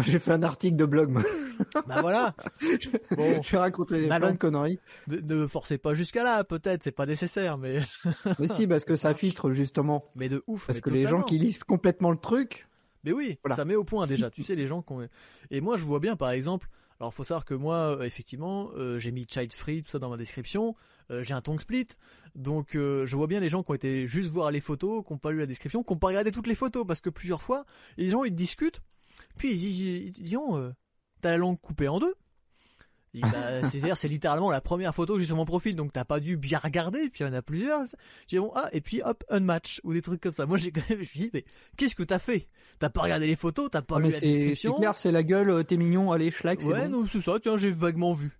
J'ai 0.00 0.18
fait 0.18 0.32
un 0.32 0.42
article 0.42 0.76
de 0.76 0.86
blog. 0.86 1.10
Moi. 1.10 1.22
Bah 1.86 2.00
voilà. 2.00 2.34
Bon, 3.16 3.42
je 3.42 3.50
vais 3.50 3.58
raconter 3.58 4.06
plein 4.06 4.32
de 4.32 4.38
conneries. 4.38 4.78
Ne, 5.08 5.46
forcez 5.46 5.78
pas 5.78 5.94
jusqu'à 5.94 6.24
là, 6.24 6.44
peut-être, 6.44 6.82
c'est 6.82 6.92
pas 6.92 7.06
nécessaire, 7.06 7.58
mais. 7.58 7.80
mais 8.38 8.48
si, 8.48 8.66
parce 8.66 8.84
que 8.84 8.96
ça 8.96 9.14
filtre 9.14 9.52
justement. 9.52 10.10
Mais 10.16 10.28
de 10.28 10.42
ouf. 10.46 10.66
Parce 10.66 10.80
que 10.80 10.90
les 10.90 11.04
gens 11.04 11.22
qui 11.22 11.38
lisent 11.38 11.64
complètement 11.64 12.10
le 12.10 12.16
truc. 12.16 12.68
Mais 13.04 13.12
oui, 13.12 13.38
ça 13.50 13.64
met 13.64 13.74
au 13.74 13.84
point 13.84 14.06
déjà. 14.06 14.30
tu 14.30 14.44
sais, 14.44 14.54
les 14.54 14.66
gens 14.66 14.80
qui 14.80 14.92
ont... 14.92 15.08
Et 15.50 15.60
moi, 15.60 15.76
je 15.76 15.84
vois 15.84 16.00
bien, 16.00 16.16
par 16.16 16.30
exemple. 16.30 16.68
Alors, 17.00 17.12
faut 17.12 17.24
savoir 17.24 17.44
que 17.44 17.54
moi, 17.54 17.96
euh, 17.96 18.02
effectivement, 18.02 18.70
euh, 18.76 19.00
j'ai 19.00 19.10
mis 19.10 19.26
child 19.28 19.52
free 19.52 19.82
tout 19.82 19.90
ça 19.90 19.98
dans 19.98 20.08
ma 20.08 20.16
description. 20.16 20.76
Euh, 21.10 21.24
j'ai 21.24 21.34
un 21.34 21.40
tongue 21.40 21.60
split, 21.60 21.88
donc 22.36 22.68
je 22.74 23.16
vois 23.16 23.26
bien 23.26 23.40
les 23.40 23.48
gens 23.48 23.64
qui 23.64 23.72
ont 23.72 23.74
été 23.74 24.06
juste 24.06 24.28
voir 24.28 24.52
les 24.52 24.60
photos, 24.60 25.04
qui 25.04 25.12
n'ont 25.12 25.18
pas 25.18 25.32
lu 25.32 25.40
la 25.40 25.46
description, 25.46 25.82
qui 25.82 25.92
n'ont 25.92 25.98
pas 25.98 26.06
regardé 26.06 26.30
toutes 26.30 26.46
les 26.46 26.54
photos, 26.54 26.86
parce 26.86 27.00
que 27.00 27.10
plusieurs 27.10 27.42
fois, 27.42 27.64
les 27.96 28.08
gens 28.08 28.22
ils 28.22 28.34
discutent 28.34 28.80
puis 29.36 29.56
disent, 29.56 30.36
euh, 30.56 30.72
t'as 31.20 31.30
la 31.30 31.36
langue 31.36 31.60
coupée 31.60 31.88
en 31.88 31.98
deux. 32.00 32.14
Bah, 33.14 33.28
c'est 33.70 33.94
c'est 33.94 34.08
littéralement 34.08 34.50
la 34.50 34.60
première 34.60 34.94
photo 34.94 35.14
que 35.14 35.20
j'ai 35.20 35.26
sur 35.26 35.36
mon 35.36 35.44
profil, 35.44 35.76
donc 35.76 35.92
t'as 35.92 36.04
pas 36.04 36.20
dû 36.20 36.36
bien 36.36 36.58
regarder. 36.58 37.10
Puis 37.10 37.24
il 37.24 37.26
y 37.26 37.30
en 37.30 37.34
a 37.34 37.42
plusieurs. 37.42 37.82
J'ai 38.26 38.38
bon 38.38 38.50
ah 38.54 38.68
et 38.72 38.80
puis 38.80 39.02
hop 39.02 39.22
un 39.28 39.40
match 39.40 39.80
ou 39.84 39.92
des 39.92 40.00
trucs 40.00 40.20
comme 40.20 40.32
ça. 40.32 40.46
Moi 40.46 40.56
j'ai 40.56 40.72
quand 40.72 40.82
même 40.88 40.98
je 40.98 41.02
me 41.02 41.06
suis 41.06 41.20
dit 41.20 41.30
mais 41.34 41.44
qu'est-ce 41.76 41.94
que 41.94 42.02
t'as 42.02 42.18
fait? 42.18 42.48
T'as 42.78 42.88
pas 42.88 43.02
regardé 43.02 43.26
les 43.26 43.36
photos, 43.36 43.68
t'as 43.70 43.82
pas 43.82 43.96
ah, 43.96 44.00
lu 44.00 44.10
la 44.10 44.18
description. 44.18 44.74
C'est 44.74 44.80
clair, 44.80 44.98
c'est 44.98 45.12
la 45.12 45.22
gueule. 45.22 45.50
Euh, 45.50 45.62
t'es 45.62 45.76
mignon, 45.76 46.10
allez 46.10 46.30
schlag. 46.30 46.62
Ouais 46.62 46.88
non 46.88 47.06
c'est 47.06 47.20
ça. 47.20 47.38
Tiens 47.40 47.58
j'ai 47.58 47.70
vaguement 47.70 48.14
vu. 48.14 48.30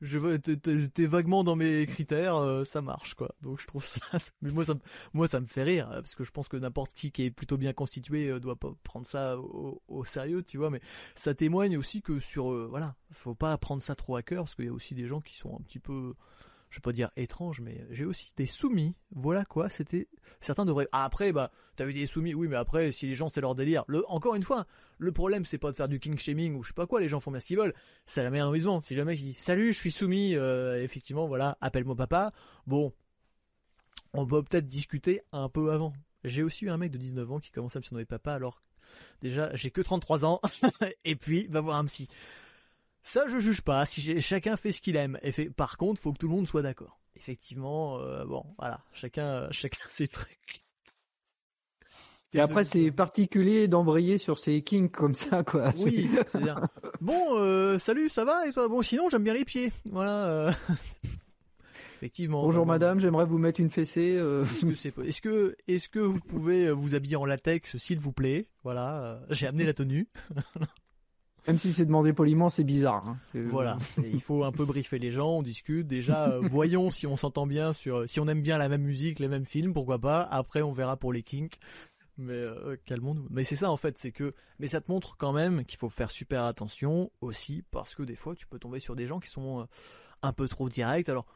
T'es 0.95 1.07
vaguement 1.07 1.45
dans 1.45 1.57
mes 1.57 1.87
critères, 1.87 2.37
euh, 2.37 2.65
ça 2.65 2.81
marche 2.81 3.15
quoi. 3.15 3.35
Donc 3.43 3.61
je 3.61 3.67
trouve 3.67 3.85
ça. 3.85 4.01
Mais 4.43 4.53
moi 4.53 4.65
ça 4.65 4.75
me, 4.75 4.81
moi 5.13 5.29
ça 5.29 5.41
me 5.41 5.47
fait 5.47 5.65
rire 5.65 5.89
parce 5.91 6.15
que 6.15 6.25
je 6.25 6.31
pense 6.31 6.49
que 6.49 6.57
n'importe 6.57 6.95
qui 6.95 7.13
qui 7.13 7.25
est 7.25 7.31
plutôt 7.31 7.59
bien 7.59 7.75
constitué 7.75 8.29
euh, 8.29 8.41
doit 8.41 8.57
pas 8.57 8.73
prendre 8.85 9.07
ça 9.07 9.39
au, 9.39 9.83
au, 9.89 10.05
sérieux, 10.07 10.43
tu 10.43 10.57
vois. 10.57 10.71
Mais 10.71 10.81
ça 11.21 11.35
témoigne 11.35 11.77
aussi 11.77 12.01
que 12.01 12.21
sur 12.21 12.69
voilà, 12.69 12.95
faut 13.11 13.35
pas 13.35 13.57
prendre 13.59 13.83
ça 13.83 13.95
trop 13.95 14.17
à 14.17 14.23
cœur 14.23 14.45
parce 14.45 14.55
qu'il 14.63 14.71
y 14.71 14.71
a 14.71 14.75
aussi 14.75 14.95
des 14.95 15.07
gens 15.07 15.21
qui 15.21 15.35
sont 15.35 15.55
un 15.55 15.63
petit 15.63 15.79
peu 15.79 16.15
je 16.73 16.79
vais 16.79 16.83
pas 16.83 16.93
dire 16.93 17.11
étranges, 17.17 17.61
mais 17.61 17.87
j'ai 17.91 18.07
aussi 18.07 18.33
des 18.39 18.47
soumis. 18.47 18.97
Voilà 19.11 19.45
quoi, 19.45 19.69
c'était 19.69 20.09
certains 20.41 20.65
devraient. 20.65 20.89
Ah, 20.91 21.05
après, 21.05 21.31
bah, 21.31 21.51
t'as 21.77 21.85
vu 21.85 21.93
des 21.93 22.07
soumis, 22.07 22.33
oui, 22.33 22.49
mais 22.49 22.57
après, 22.57 22.93
si 22.93 23.07
les 23.07 23.15
gens 23.15 23.29
c'est 23.29 23.43
leur 23.43 23.55
délire. 23.55 23.85
Encore 24.09 24.37
une 24.37 24.43
fois, 24.43 24.67
le 24.97 25.13
problème 25.13 25.45
c'est 25.45 25.59
pas 25.59 25.71
de 25.71 25.77
faire 25.77 25.87
du 25.87 26.01
king 26.01 26.19
shaming 26.19 26.55
ou 26.57 26.63
je 26.63 26.69
sais 26.69 26.75
pas 26.75 26.87
quoi. 26.87 27.03
Les 27.03 27.11
gens 27.11 27.21
font 27.21 27.31
bien 27.31 27.41
ce 27.41 27.47
qu'ils 27.47 27.59
veulent. 27.59 27.75
C'est 28.07 28.23
la 28.23 28.31
meilleure 28.31 28.51
raison. 28.51 28.81
Si 28.81 28.95
le 28.95 29.05
mec 29.05 29.19
dit 29.19 29.37
salut, 29.39 29.75
je 29.75 29.79
suis 29.79 29.91
soumis, 29.91 30.35
euh, 30.35 30.83
effectivement, 30.83 31.27
voilà, 31.27 31.59
appelle-moi 31.61 31.95
papa. 31.95 32.33
Bon, 32.67 32.95
on 34.15 34.27
peut 34.27 34.43
peut-être 34.43 34.67
discuter 34.67 35.21
un 35.33 35.51
peu 35.51 35.73
avant. 35.73 35.93
J'ai 36.25 36.43
aussi 36.43 36.65
eu 36.65 36.71
un 36.71 36.79
mec 36.79 36.91
de 36.91 36.97
19 36.97 37.33
ans 37.33 37.39
qui 37.39 37.51
commence 37.51 37.77
à 37.77 37.81
me 37.81 37.85
surnommer 37.85 38.07
papa 38.07 38.33
alors 38.33 38.63
déjà 39.21 39.55
j'ai 39.55 39.71
que 39.71 39.81
33 39.83 40.25
ans 40.25 40.41
et 41.05 41.17
puis 41.17 41.49
va 41.51 41.61
voir 41.61 41.77
un 41.77 41.85
psy. 41.85 42.09
Ça, 43.03 43.27
je 43.27 43.39
juge 43.39 43.63
pas. 43.63 43.85
Si 43.85 44.21
chacun 44.21 44.57
fait 44.57 44.73
ce 44.73 44.81
qu'il 44.81 44.97
aime. 44.97 45.19
Et 45.23 45.33
fait, 45.33 45.51
par 45.51 45.77
contre, 45.77 46.01
faut 46.01 46.13
que 46.13 46.19
tout 46.19 46.29
le 46.29 46.35
monde 46.35 46.47
soit 46.47 46.63
d'accord. 46.63 47.01
Effectivement, 47.17 47.99
euh, 47.99 48.25
bon, 48.25 48.45
voilà, 48.59 48.79
chacun, 48.93 49.49
chacun 49.51 49.85
ses 49.89 50.09
trucs. 50.09 50.65
Et 52.35 52.41
après, 52.41 52.65
c'est 52.65 52.91
particulier 52.91 53.69
d'embrayer 53.69 54.17
sur 54.17 54.39
ces 54.39 54.63
kings 54.63 54.91
comme 54.91 55.15
ça, 55.15 55.43
quoi. 55.43 55.75
Oui, 55.77 56.09
c'est 56.31 56.43
dire 56.43 56.67
Bon, 57.03 57.21
euh, 57.37 57.79
salut, 57.79 58.09
ça 58.09 58.25
va? 58.25 58.47
Et 58.47 58.53
toi? 58.53 58.69
Bon, 58.69 58.81
sinon, 58.81 59.11
j'aime 59.11 59.25
bien 59.25 59.35
les 59.35 59.45
pieds. 59.45 59.71
Voilà. 59.91 60.27
Euh. 60.29 60.53
Effectivement. 61.97 62.43
Bonjour 62.43 62.67
madame, 62.67 62.99
j'aimerais 62.99 63.27
vous 63.27 63.39
mettre 63.39 63.61
une 63.61 63.71
fessée. 63.71 64.19
Est-ce 65.05 65.21
que, 65.21 65.55
est-ce 65.69 65.89
que, 65.89 66.01
vous 66.01 66.21
pouvez 66.21 66.71
vous 66.73 66.95
habiller 66.95 67.17
en 67.17 67.27
latex, 67.27 67.77
s'il 67.77 68.01
vous 68.01 68.13
plaît? 68.13 68.49
Voilà, 68.65 69.21
j'ai 69.31 69.47
amené 69.47 69.65
la 69.65 69.75
tenue. 69.75 70.09
Même 71.49 71.59
si 71.59 71.73
c'est 71.73 71.87
demandé 71.87 72.13
poliment, 72.13 72.49
c'est 72.49 72.63
bizarre. 72.63 73.09
Hein. 73.09 73.19
Voilà, 73.35 73.77
il 73.99 74.21
faut 74.21 74.45
un 74.45 74.53
peu 74.53 74.65
briefer 74.65 74.99
les 74.99 75.11
gens, 75.11 75.39
on 75.39 75.43
discute. 75.43 75.87
Déjà, 75.89 76.29
euh, 76.31 76.41
voyons 76.49 76.91
si 76.91 77.07
on 77.07 77.17
s'entend 77.17 77.47
bien 77.47 77.73
sur, 77.73 78.09
si 78.09 78.21
on 78.21 78.29
aime 78.29 78.43
bien 78.43 78.59
la 78.59 78.69
même 78.69 78.83
musique, 78.83 79.19
les 79.19 79.29
mêmes 79.29 79.45
films, 79.45 79.73
pourquoi 79.73 79.99
pas. 79.99 80.23
Après, 80.23 80.63
on 80.63 80.73
verra 80.73 80.97
pour 80.97 81.13
les 81.13 81.23
kinks. 81.23 81.59
Mais 82.19 82.35
euh, 82.35 82.77
calmons-nous. 82.85 83.27
Mais 83.31 83.43
c'est 83.43 83.57
ça 83.57 83.71
en 83.71 83.77
fait, 83.77 83.99
c'est 83.99 84.13
que, 84.13 84.35
mais 84.59 84.69
ça 84.69 84.81
te 84.81 84.91
montre 84.93 85.17
quand 85.17 85.33
même 85.33 85.65
qu'il 85.65 85.79
faut 85.79 85.89
faire 85.89 86.11
super 86.11 86.45
attention 86.45 87.11
aussi 87.21 87.65
parce 87.71 87.95
que 87.95 88.03
des 88.03 88.15
fois, 88.15 88.37
tu 88.37 88.47
peux 88.47 88.59
tomber 88.59 88.79
sur 88.79 88.95
des 88.95 89.07
gens 89.07 89.19
qui 89.19 89.31
sont 89.31 89.63
euh, 89.63 89.65
un 90.23 90.33
peu 90.33 90.47
trop 90.47 90.69
directs. 90.69 91.09
Alors, 91.09 91.27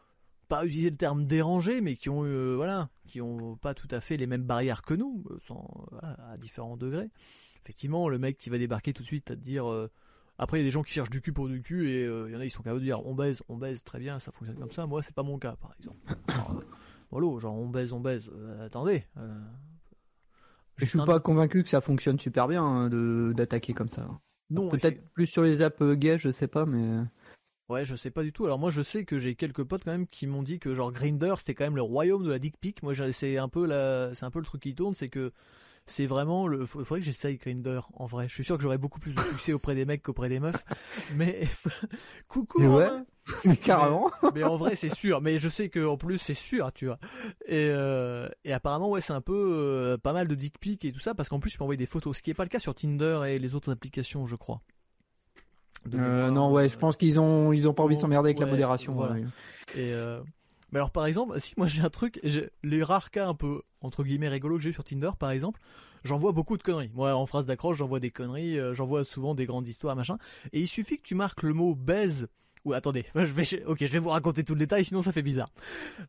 pas 0.48 0.64
utiliser 0.64 0.90
le 0.90 0.96
terme 0.96 1.26
dérangé, 1.26 1.80
mais 1.80 1.96
qui 1.96 2.08
ont, 2.08 2.22
voilà, 2.54 2.88
qui 3.08 3.20
ont 3.20 3.56
pas 3.56 3.74
tout 3.74 3.88
à 3.90 3.98
fait 3.98 4.16
les 4.16 4.28
mêmes 4.28 4.44
barrières 4.44 4.82
que 4.82 4.94
nous, 4.94 5.24
sans, 5.40 5.68
à 6.00 6.36
différents 6.36 6.76
degrés 6.76 7.10
effectivement, 7.66 8.08
le 8.08 8.18
mec 8.18 8.38
qui 8.38 8.48
va 8.48 8.58
débarquer 8.58 8.92
tout 8.92 9.02
de 9.02 9.06
suite 9.06 9.30
à 9.30 9.34
te 9.34 9.40
dire. 9.40 9.68
Euh, 9.68 9.90
après, 10.38 10.58
il 10.58 10.60
y 10.60 10.64
a 10.64 10.68
des 10.68 10.70
gens 10.70 10.82
qui 10.82 10.92
cherchent 10.92 11.10
du 11.10 11.20
cul 11.20 11.32
pour 11.32 11.48
du 11.48 11.62
cul 11.62 11.90
et 11.90 12.04
euh, 12.04 12.26
il 12.28 12.34
y 12.34 12.36
en 12.36 12.40
a, 12.40 12.44
ils 12.44 12.50
sont 12.50 12.62
capables 12.62 12.80
de 12.80 12.84
dire 12.84 13.04
on 13.06 13.14
baise, 13.14 13.42
on 13.48 13.56
baise, 13.56 13.82
très 13.82 13.98
bien, 13.98 14.20
ça 14.20 14.30
fonctionne 14.30 14.58
comme 14.58 14.70
ça. 14.70 14.86
Moi, 14.86 15.02
c'est 15.02 15.14
pas 15.14 15.24
mon 15.24 15.38
cas, 15.38 15.56
par 15.56 15.72
exemple. 15.78 15.98
Alors, 16.28 16.62
voilà, 17.10 17.40
genre 17.40 17.56
on 17.56 17.68
baise, 17.68 17.92
on 17.92 18.00
baise. 18.00 18.30
Euh, 18.32 18.66
attendez. 18.66 19.04
je 20.76 20.84
suis 20.84 20.98
pas 20.98 21.18
convaincu 21.18 21.64
que 21.64 21.68
ça 21.68 21.80
fonctionne 21.80 22.18
super 22.20 22.46
bien 22.46 22.62
hein, 22.62 22.88
de 22.88 23.32
d'attaquer 23.34 23.72
comme 23.72 23.88
ça. 23.88 24.08
Non, 24.50 24.68
peut-être 24.68 25.02
plus 25.12 25.26
sur 25.26 25.42
les 25.42 25.62
apps 25.62 25.82
gays, 25.94 26.18
je 26.18 26.30
sais 26.30 26.48
pas, 26.48 26.66
mais. 26.66 27.02
Ouais, 27.68 27.84
je 27.84 27.96
sais 27.96 28.12
pas 28.12 28.22
du 28.22 28.32
tout. 28.32 28.44
Alors 28.44 28.60
moi, 28.60 28.70
je 28.70 28.80
sais 28.80 29.04
que 29.04 29.18
j'ai 29.18 29.34
quelques 29.34 29.64
potes 29.64 29.82
quand 29.82 29.90
même 29.90 30.06
qui 30.06 30.28
m'ont 30.28 30.44
dit 30.44 30.60
que 30.60 30.72
genre 30.72 30.92
Grinder, 30.92 31.34
c'était 31.38 31.54
quand 31.54 31.64
même 31.64 31.74
le 31.74 31.82
royaume 31.82 32.22
de 32.22 32.30
la 32.30 32.38
dick 32.38 32.56
pic. 32.60 32.80
Moi, 32.84 32.94
c'est 33.10 33.38
un 33.38 33.48
peu 33.48 33.66
la, 33.66 34.14
c'est 34.14 34.24
un 34.24 34.30
peu 34.30 34.38
le 34.38 34.44
truc 34.44 34.62
qui 34.62 34.74
tourne, 34.76 34.94
c'est 34.94 35.08
que 35.08 35.32
c'est 35.86 36.06
vraiment 36.06 36.46
le. 36.46 36.66
Faudrait 36.66 37.00
que 37.00 37.06
j'essaye 37.06 37.36
Grinder 37.36 37.80
en 37.94 38.06
vrai. 38.06 38.28
Je 38.28 38.34
suis 38.34 38.44
sûr 38.44 38.56
que 38.56 38.62
j'aurais 38.62 38.78
beaucoup 38.78 39.00
plus 39.00 39.14
de 39.14 39.20
succès 39.20 39.52
auprès 39.52 39.74
des 39.74 39.84
mecs 39.84 40.02
qu'auprès 40.02 40.28
des 40.28 40.40
meufs. 40.40 40.64
Mais 41.16 41.48
coucou. 42.28 42.62
Ouais. 42.62 42.88
Mais 43.44 43.56
carrément. 43.56 44.10
Mais, 44.34 44.44
en 44.44 44.56
vrai, 44.56 44.76
c'est 44.76 44.94
sûr. 44.94 45.20
Mais 45.20 45.40
je 45.40 45.48
sais 45.48 45.68
que 45.68 45.84
en 45.84 45.96
plus, 45.96 46.18
c'est 46.18 46.34
sûr, 46.34 46.72
tu 46.72 46.86
vois. 46.86 46.98
Et, 47.46 47.70
euh, 47.70 48.28
et 48.44 48.52
apparemment, 48.52 48.90
ouais, 48.90 49.00
c'est 49.00 49.12
un 49.12 49.20
peu 49.20 49.34
euh, 49.34 49.98
pas 49.98 50.12
mal 50.12 50.28
de 50.28 50.34
dick 50.36 50.60
pics 50.60 50.84
et 50.84 50.92
tout 50.92 51.00
ça, 51.00 51.14
parce 51.14 51.28
qu'en 51.28 51.40
plus, 51.40 51.50
tu 51.50 51.58
peux 51.58 51.64
envoyer 51.64 51.76
des 51.76 51.86
photos, 51.86 52.16
ce 52.16 52.22
qui 52.22 52.30
est 52.30 52.34
pas 52.34 52.44
le 52.44 52.50
cas 52.50 52.60
sur 52.60 52.74
Tinder 52.74 53.22
et 53.26 53.38
les 53.38 53.54
autres 53.56 53.72
applications, 53.72 54.26
je 54.26 54.36
crois. 54.36 54.62
Euh, 55.94 56.30
non, 56.30 56.52
ouais, 56.52 56.68
je 56.68 56.76
pense 56.78 56.96
qu'ils 56.96 57.20
ont 57.20 57.52
ils 57.52 57.68
ont 57.68 57.74
pas 57.74 57.82
envie 57.82 57.96
de 57.96 58.00
s'emmerder 58.00 58.30
avec 58.30 58.38
la 58.38 58.46
modération. 58.46 58.94
Voilà. 58.94 59.16
Et 59.18 59.92
euh, 59.92 60.20
mais 60.72 60.78
alors 60.78 60.90
par 60.90 61.06
exemple, 61.06 61.38
si 61.40 61.54
moi 61.56 61.66
j'ai 61.66 61.82
un 61.82 61.90
truc, 61.90 62.20
les 62.62 62.82
rares 62.82 63.10
cas 63.10 63.26
un 63.26 63.34
peu 63.34 63.62
entre 63.80 64.04
guillemets 64.04 64.28
rigolos 64.28 64.56
que 64.56 64.62
j'ai 64.62 64.72
sur 64.72 64.84
Tinder 64.84 65.10
par 65.18 65.30
exemple, 65.30 65.60
j'envoie 66.04 66.32
beaucoup 66.32 66.56
de 66.56 66.62
conneries. 66.62 66.90
Moi 66.94 67.14
en 67.14 67.26
phrase 67.26 67.46
d'accroche, 67.46 67.78
j'envoie 67.78 68.00
des 68.00 68.10
conneries, 68.10 68.58
euh, 68.58 68.74
j'envoie 68.74 69.04
souvent 69.04 69.34
des 69.34 69.46
grandes 69.46 69.68
histoires 69.68 69.96
machin. 69.96 70.18
Et 70.52 70.60
il 70.60 70.68
suffit 70.68 70.98
que 70.98 71.02
tu 71.04 71.14
marques 71.14 71.42
le 71.42 71.52
mot 71.52 71.74
baise 71.74 72.28
ou 72.66 72.72
attendez, 72.72 73.06
je 73.14 73.20
vais, 73.20 73.64
ok, 73.64 73.78
je 73.80 73.86
vais 73.86 73.98
vous 74.00 74.10
raconter 74.10 74.42
tout 74.42 74.54
le 74.54 74.58
détail, 74.58 74.84
sinon 74.84 75.00
ça 75.00 75.12
fait 75.12 75.22
bizarre. 75.22 75.48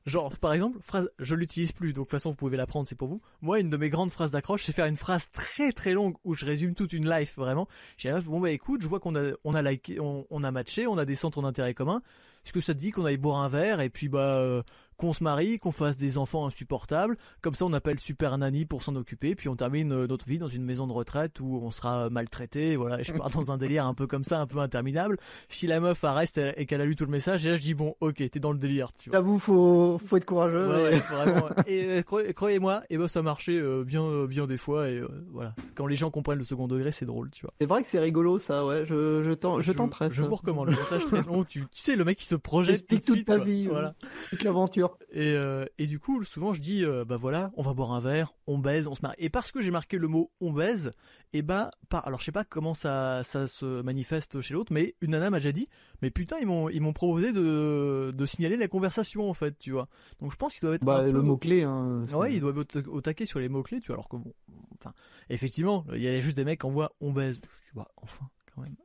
Genre, 0.08 0.36
par 0.40 0.54
exemple, 0.54 0.80
phrase, 0.82 1.10
je 1.20 1.36
l'utilise 1.36 1.72
plus, 1.72 1.94
donc 1.94 2.06
de 2.06 2.10
toute 2.10 2.12
façon 2.12 2.32
vous 2.32 2.36
pouvez 2.36 2.58
l'apprendre, 2.58 2.88
c'est 2.88 2.96
pour 2.96 3.08
vous. 3.08 3.22
Moi, 3.42 3.60
une 3.60 3.70
de 3.70 3.78
mes 3.78 3.90
grandes 3.90 4.10
phrases 4.10 4.32
d'accroche, 4.32 4.64
c'est 4.66 4.74
faire 4.74 4.88
une 4.88 4.98
phrase 4.98 5.30
très 5.32 5.72
très 5.72 5.94
longue 5.94 6.16
où 6.24 6.34
je 6.34 6.46
résume 6.46 6.74
toute 6.74 6.94
une 6.94 7.08
life 7.08 7.36
vraiment. 7.38 7.68
J'ai 7.98 8.12
bon 8.26 8.40
bah 8.40 8.50
écoute, 8.50 8.82
je 8.82 8.88
vois 8.88 9.00
qu'on 9.00 9.16
a, 9.16 9.34
on 9.44 9.54
a 9.54 9.62
liké, 9.62 10.00
on, 10.00 10.44
a 10.44 10.52
matché, 10.52 10.88
on 10.88 10.98
a 10.98 11.06
des 11.06 11.16
centres 11.16 11.44
d'intérêt 11.44 11.76
communs. 11.76 12.02
Est-ce 12.48 12.54
que 12.54 12.62
ça 12.62 12.74
te 12.74 12.80
dit 12.80 12.92
qu'on 12.92 13.04
aille 13.04 13.18
boire 13.18 13.40
un 13.40 13.50
verre 13.50 13.82
et 13.82 13.90
puis 13.90 14.08
bah 14.08 14.38
euh, 14.38 14.64
qu'on 14.98 15.14
se 15.14 15.24
marie, 15.24 15.60
qu'on 15.60 15.72
fasse 15.72 15.98
des 15.98 16.18
enfants 16.18 16.46
insupportables. 16.46 17.18
Comme 17.42 17.56
ça, 17.56 17.66
on 17.66 17.74
appelle 17.74 18.00
Super 18.00 18.38
Nanny 18.38 18.66
pour 18.66 18.84
s'en 18.84 18.96
occuper, 18.96 19.36
puis 19.36 19.50
on 19.50 19.56
termine 19.56 19.92
euh, 19.92 20.08
notre 20.08 20.26
vie 20.28 20.40
dans 20.40 20.48
une 20.48 20.64
maison 20.64 20.88
de 20.88 20.94
retraite 20.94 21.40
où 21.40 21.60
on 21.64 21.72
sera 21.72 22.10
maltraité. 22.10 22.76
Voilà, 22.76 23.02
je 23.04 23.14
pars 23.14 23.30
dans 23.30 23.52
un 23.52 23.58
délire 23.58 23.86
un 23.86 23.94
peu 23.94 24.08
comme 24.08 24.24
ça, 24.24 24.40
un 24.40 24.48
peu 24.48 24.60
interminable. 24.60 25.18
Si 25.50 25.68
la 25.68 25.80
meuf 25.80 26.00
reste 26.04 26.40
et 26.40 26.66
qu'elle 26.66 26.82
a 26.82 26.86
lu 26.86 26.96
tout 26.96 27.06
le 27.06 27.12
message, 27.12 27.46
et 27.46 27.50
là 27.50 27.56
je 27.56 27.62
dis 27.62 27.74
bon, 27.74 27.96
ok, 28.02 28.16
t'es 28.30 28.40
dans 28.40 28.52
le 28.52 28.60
délire. 28.60 28.92
Tu 28.94 29.10
vois. 29.10 29.20
J'avoue, 29.20 29.40
faut 29.40 30.00
faut 30.06 30.18
être 30.18 30.26
courageux. 30.26 30.92
et... 30.92 31.00
vraiment. 31.00 31.50
et 31.68 32.02
euh, 32.02 32.34
croyez-moi, 32.34 32.82
et 32.90 32.98
ben 32.98 33.08
ça 33.08 33.22
marchait 33.22 33.58
euh, 33.60 33.84
bien 33.84 34.26
bien 34.26 34.48
des 34.48 34.58
fois 34.58 34.90
et 34.90 35.02
voilà. 35.32 35.54
quand 35.76 35.88
les 35.88 35.96
gens 35.96 36.10
comprennent 36.12 36.40
le 36.40 36.44
second 36.44 36.68
degré, 36.68 36.92
c'est 36.92 37.06
drôle, 37.06 37.30
tu 37.32 37.42
vois. 37.42 37.54
C'est 37.60 37.68
vrai 37.68 37.84
que 37.84 37.90
c'est 37.90 38.00
rigolo, 38.00 38.40
ça, 38.40 38.66
ouais. 38.66 38.86
Je, 38.86 39.22
je, 39.22 39.32
je 39.62 39.72
tenterai. 39.72 40.10
Je 40.12 40.24
vous 40.24 40.36
recommande. 40.36 40.70
Le 40.70 40.78
message 40.78 41.06
très 41.06 41.24
long. 41.24 41.44
Tu, 41.44 41.62
tu 41.72 41.82
sais, 41.82 41.96
le 41.96 42.04
mec 42.04 42.18
qui 42.18 42.26
se 42.26 42.36
projette 42.36 42.88
tout 42.88 42.98
toute 42.98 43.26
ta 43.26 43.38
vie, 43.38 43.68
voilà. 43.68 43.96
Toute 44.30 44.44
l'aventure. 44.44 44.87
Et, 45.12 45.34
euh, 45.34 45.66
et 45.78 45.88
du 45.88 46.00
coup, 46.00 46.24
souvent, 46.24 46.54
je 46.54 46.62
dis, 46.62 46.84
euh, 46.84 47.06
bah 47.06 47.18
voilà, 47.18 47.52
on 47.56 47.62
va 47.62 47.74
boire 47.74 47.94
un 47.94 48.00
verre, 48.00 48.34
on 48.46 48.58
baise, 48.58 48.88
on 48.88 48.96
se 48.96 49.02
marre. 49.02 49.14
Et 49.18 49.30
parce 49.30 49.52
que 49.52 49.62
j'ai 49.62 49.72
marqué 49.72 49.98
le 49.98 50.08
mot 50.08 50.32
on 50.42 50.52
baise, 50.52 50.92
et 51.34 51.42
bah, 51.42 51.72
par, 51.90 52.08
alors 52.08 52.20
je 52.20 52.26
sais 52.26 52.32
pas 52.32 52.44
comment 52.44 52.74
ça, 52.74 53.22
ça 53.24 53.48
se 53.48 53.82
manifeste 53.82 54.42
chez 54.42 54.54
l'autre, 54.54 54.74
mais 54.74 54.96
une 55.02 55.12
nana 55.12 55.30
m'a 55.30 55.38
déjà 55.38 55.52
dit, 55.52 55.68
mais 56.02 56.12
putain, 56.12 56.38
ils 56.40 56.48
m'ont, 56.48 56.70
ils 56.70 56.82
m'ont 56.82 56.94
proposé 56.94 57.34
de, 57.34 58.14
de 58.16 58.26
signaler 58.26 58.58
la 58.58 58.68
conversation, 58.68 59.30
en 59.30 59.34
fait, 59.34 59.58
tu 59.60 59.72
vois. 59.72 59.88
Donc 60.20 60.32
je 60.32 60.38
pense 60.38 60.54
qu'ils 60.54 60.62
doivent 60.62 60.76
être. 60.76 60.86
Bah, 60.86 61.04
le 61.04 61.22
mot-clé, 61.22 61.64
hein. 61.64 62.06
Ouais, 62.14 62.34
ils 62.34 62.42
doivent 62.42 62.60
être 62.60 62.88
au 62.88 63.02
taquet 63.02 63.26
sur 63.26 63.40
les 63.40 63.50
mots-clés, 63.50 63.80
tu 63.82 63.88
vois, 63.88 63.96
alors 63.96 64.10
que 64.10 64.18
bon, 64.18 64.34
enfin, 64.80 64.94
effectivement, 65.30 65.86
il 65.94 66.02
y 66.02 66.08
a 66.08 66.20
juste 66.20 66.38
des 66.38 66.46
mecs 66.46 66.60
qui 66.62 66.66
envoient 66.66 66.94
on 67.02 67.12
baise. 67.12 67.40
Je 67.44 67.68
dis, 67.68 67.72
bah, 67.76 67.88
enfin, 67.98 68.30
quand 68.56 68.62
même. 68.62 68.76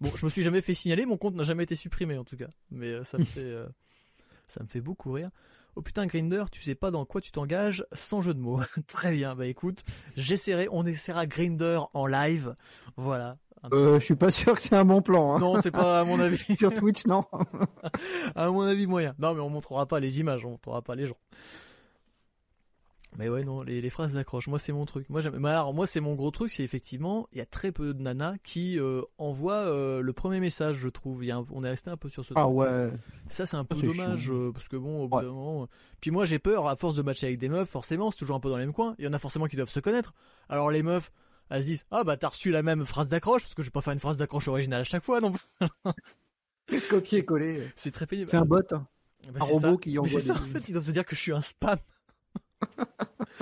Bon, 0.00 0.10
je 0.16 0.24
me 0.24 0.30
suis 0.30 0.42
jamais 0.42 0.60
fait 0.60 0.74
signaler, 0.74 1.06
mon 1.06 1.16
compte 1.16 1.34
n'a 1.34 1.44
jamais 1.44 1.64
été 1.64 1.76
supprimé, 1.76 2.18
en 2.18 2.24
tout 2.24 2.36
cas. 2.36 2.48
Mais 2.70 2.88
euh, 2.88 3.04
ça 3.04 3.18
me 3.18 3.24
fait, 3.24 3.40
euh, 3.40 3.66
ça 4.48 4.62
me 4.62 4.68
fait 4.68 4.80
beaucoup 4.80 5.12
rire. 5.12 5.30
Oh 5.76 5.82
putain, 5.82 6.06
Grinder, 6.06 6.44
tu 6.52 6.62
sais 6.62 6.76
pas 6.76 6.92
dans 6.92 7.04
quoi 7.04 7.20
tu 7.20 7.32
t'engages, 7.32 7.84
sans 7.92 8.20
jeu 8.20 8.32
de 8.32 8.38
mots. 8.38 8.60
Très 8.86 9.10
bien, 9.10 9.34
bah 9.34 9.46
écoute, 9.46 9.82
j'essaierai, 10.16 10.68
on 10.70 10.86
essaiera 10.86 11.26
Grinder 11.26 11.80
en 11.94 12.06
live. 12.06 12.54
Voilà. 12.96 13.36
Euh, 13.72 13.98
je 13.98 14.04
suis 14.04 14.14
pas 14.14 14.30
sûr 14.30 14.54
que 14.54 14.62
c'est 14.62 14.76
un 14.76 14.84
bon 14.84 15.02
plan. 15.02 15.34
Hein. 15.34 15.40
Non, 15.40 15.60
c'est 15.62 15.70
pas 15.70 16.00
à 16.00 16.04
mon 16.04 16.20
avis. 16.20 16.36
Sur 16.58 16.72
Twitch, 16.74 17.06
non. 17.06 17.24
à 18.34 18.50
mon 18.50 18.62
avis, 18.62 18.86
moyen. 18.86 19.14
Non, 19.18 19.34
mais 19.34 19.40
on 19.40 19.48
montrera 19.48 19.86
pas 19.86 20.00
les 20.00 20.20
images, 20.20 20.44
on 20.44 20.50
montrera 20.50 20.82
pas 20.82 20.94
les 20.94 21.06
gens. 21.06 21.16
Mais 23.16 23.28
ouais, 23.28 23.44
non, 23.44 23.62
les, 23.62 23.80
les 23.80 23.90
phrases 23.90 24.12
d'accroche, 24.12 24.48
moi 24.48 24.58
c'est 24.58 24.72
mon 24.72 24.86
truc. 24.86 25.08
Moi, 25.08 25.20
j'aime. 25.20 25.44
alors, 25.44 25.72
moi 25.72 25.86
c'est 25.86 26.00
mon 26.00 26.14
gros 26.14 26.30
truc, 26.30 26.50
c'est 26.50 26.64
effectivement, 26.64 27.28
il 27.32 27.38
y 27.38 27.40
a 27.40 27.46
très 27.46 27.70
peu 27.70 27.94
de 27.94 28.02
nanas 28.02 28.34
qui 28.42 28.78
euh, 28.78 29.02
envoient 29.18 29.66
euh, 29.66 30.00
le 30.00 30.12
premier 30.12 30.40
message, 30.40 30.76
je 30.76 30.88
trouve. 30.88 31.24
Il 31.24 31.28
y 31.28 31.30
a 31.30 31.40
on 31.50 31.62
est 31.62 31.68
resté 31.68 31.90
un 31.90 31.96
peu 31.96 32.08
sur 32.08 32.24
ce. 32.24 32.34
Ah 32.36 32.48
ouais. 32.48 32.90
Ça 33.28 33.46
c'est 33.46 33.56
un 33.56 33.64
peu 33.64 33.80
dommage 33.80 34.30
euh, 34.30 34.50
parce 34.52 34.68
que 34.68 34.76
bon, 34.76 35.04
au 35.04 35.08
bout 35.08 35.20
d'un 35.20 35.28
moment. 35.28 35.68
Puis 36.00 36.10
moi 36.10 36.24
j'ai 36.24 36.38
peur 36.40 36.66
à 36.66 36.76
force 36.76 36.96
de 36.96 37.02
matcher 37.02 37.26
avec 37.26 37.38
des 37.38 37.48
meufs, 37.48 37.68
forcément, 37.68 38.10
c'est 38.10 38.18
toujours 38.18 38.36
un 38.36 38.40
peu 38.40 38.50
dans 38.50 38.56
les 38.56 38.64
mêmes 38.64 38.74
coins. 38.74 38.96
Il 38.98 39.04
y 39.04 39.08
en 39.08 39.12
a 39.12 39.18
forcément 39.18 39.46
qui 39.46 39.56
doivent 39.56 39.70
se 39.70 39.80
connaître. 39.80 40.12
Alors 40.48 40.70
les 40.70 40.82
meufs, 40.82 41.12
elles 41.50 41.62
se 41.62 41.66
disent, 41.68 41.86
ah 41.92 42.02
bah 42.02 42.16
t'as 42.16 42.28
reçu 42.28 42.50
la 42.50 42.62
même 42.62 42.84
phrase 42.84 43.08
d'accroche 43.08 43.42
parce 43.42 43.54
que 43.54 43.62
je 43.62 43.68
vais 43.68 43.72
pas 43.72 43.80
faire 43.80 43.92
une 43.92 44.00
phrase 44.00 44.16
d'accroche 44.16 44.48
originale 44.48 44.80
à 44.80 44.84
chaque 44.84 45.04
fois, 45.04 45.20
non. 45.20 45.32
Copier-coller. 46.90 47.70
C'est 47.76 47.92
très 47.92 48.06
pénible. 48.06 48.30
C'est 48.30 48.38
un 48.38 48.44
bot. 48.44 48.60
Hein. 48.72 48.86
Bah, 49.32 49.40
un 49.40 49.44
robot 49.44 49.78
qui 49.78 49.98
envoie. 49.98 50.20
C'est 50.20 50.26
ça, 50.26 50.34
en 50.34 50.46
fait, 50.46 50.68
ils 50.68 50.72
doivent 50.72 50.84
se 50.84 50.90
dire 50.90 51.04
que 51.04 51.14
je 51.14 51.20
suis 51.20 51.32
un 51.32 51.40
spam. 51.40 51.78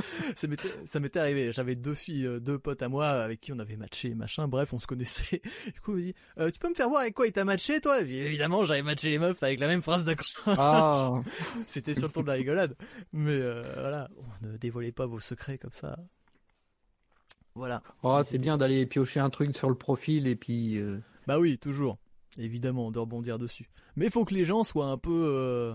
ça 0.84 1.01
m'était 1.01 1.18
arrivé. 1.18 1.52
J'avais 1.52 1.75
deux 1.75 1.94
filles, 1.94 2.26
euh, 2.26 2.41
deux 2.41 2.59
potes 2.59 2.83
à 2.83 2.89
moi 2.89 3.09
avec 3.09 3.41
qui 3.41 3.52
on 3.52 3.59
avait 3.59 3.76
matché, 3.76 4.15
machin. 4.15 4.49
Bref, 4.49 4.73
on 4.73 4.78
se 4.78 4.86
connaissait. 4.86 5.42
Du 5.73 5.81
coup, 5.81 5.92
on 5.92 5.97
me 5.97 6.02
dit, 6.02 6.15
euh, 6.39 6.51
tu 6.51 6.59
peux 6.59 6.68
me 6.68 6.75
faire 6.75 6.89
voir 6.89 7.02
avec 7.02 7.15
quoi 7.15 7.26
il 7.26 7.33
t'a 7.33 7.44
matché, 7.44 7.81
toi? 7.81 8.01
Évidemment, 8.01 8.65
j'avais 8.65 8.83
matché 8.83 9.10
les 9.10 9.18
meufs 9.18 9.42
avec 9.42 9.60
la 9.60 9.67
même 9.67 9.83
phrase 9.83 10.05
d'accord. 10.05 10.26
Ah. 10.47 11.20
C'était 11.67 11.94
sur 11.94 12.09
le 12.09 12.12
ton 12.12 12.23
de 12.23 12.26
la 12.26 12.34
rigolade. 12.34 12.76
Mais 13.12 13.33
euh, 13.33 13.62
voilà, 13.75 14.09
ne 14.42 14.57
dévoilez 14.57 14.92
pas 14.92 15.07
vos 15.07 15.20
secrets 15.20 15.59
comme 15.59 15.73
ça. 15.73 15.99
Voilà. 17.55 17.83
Oh, 18.02 18.20
c'est 18.25 18.39
bien 18.39 18.57
d'aller 18.57 18.86
piocher 18.86 19.20
un 19.20 19.31
truc 19.31 19.57
sur 19.57 19.68
le 19.68 19.75
profil 19.75 20.26
et 20.26 20.36
puis. 20.36 20.81
Bah 21.26 21.39
oui, 21.39 21.59
toujours. 21.59 21.99
Évidemment, 22.39 22.91
de 22.91 22.99
rebondir 22.99 23.39
dessus. 23.39 23.68
Mais 23.94 24.07
il 24.07 24.10
faut 24.10 24.25
que 24.25 24.34
les 24.34 24.47
gens 24.47 24.65
soient 24.65 24.86
un 24.86 24.97
peu 24.97 25.75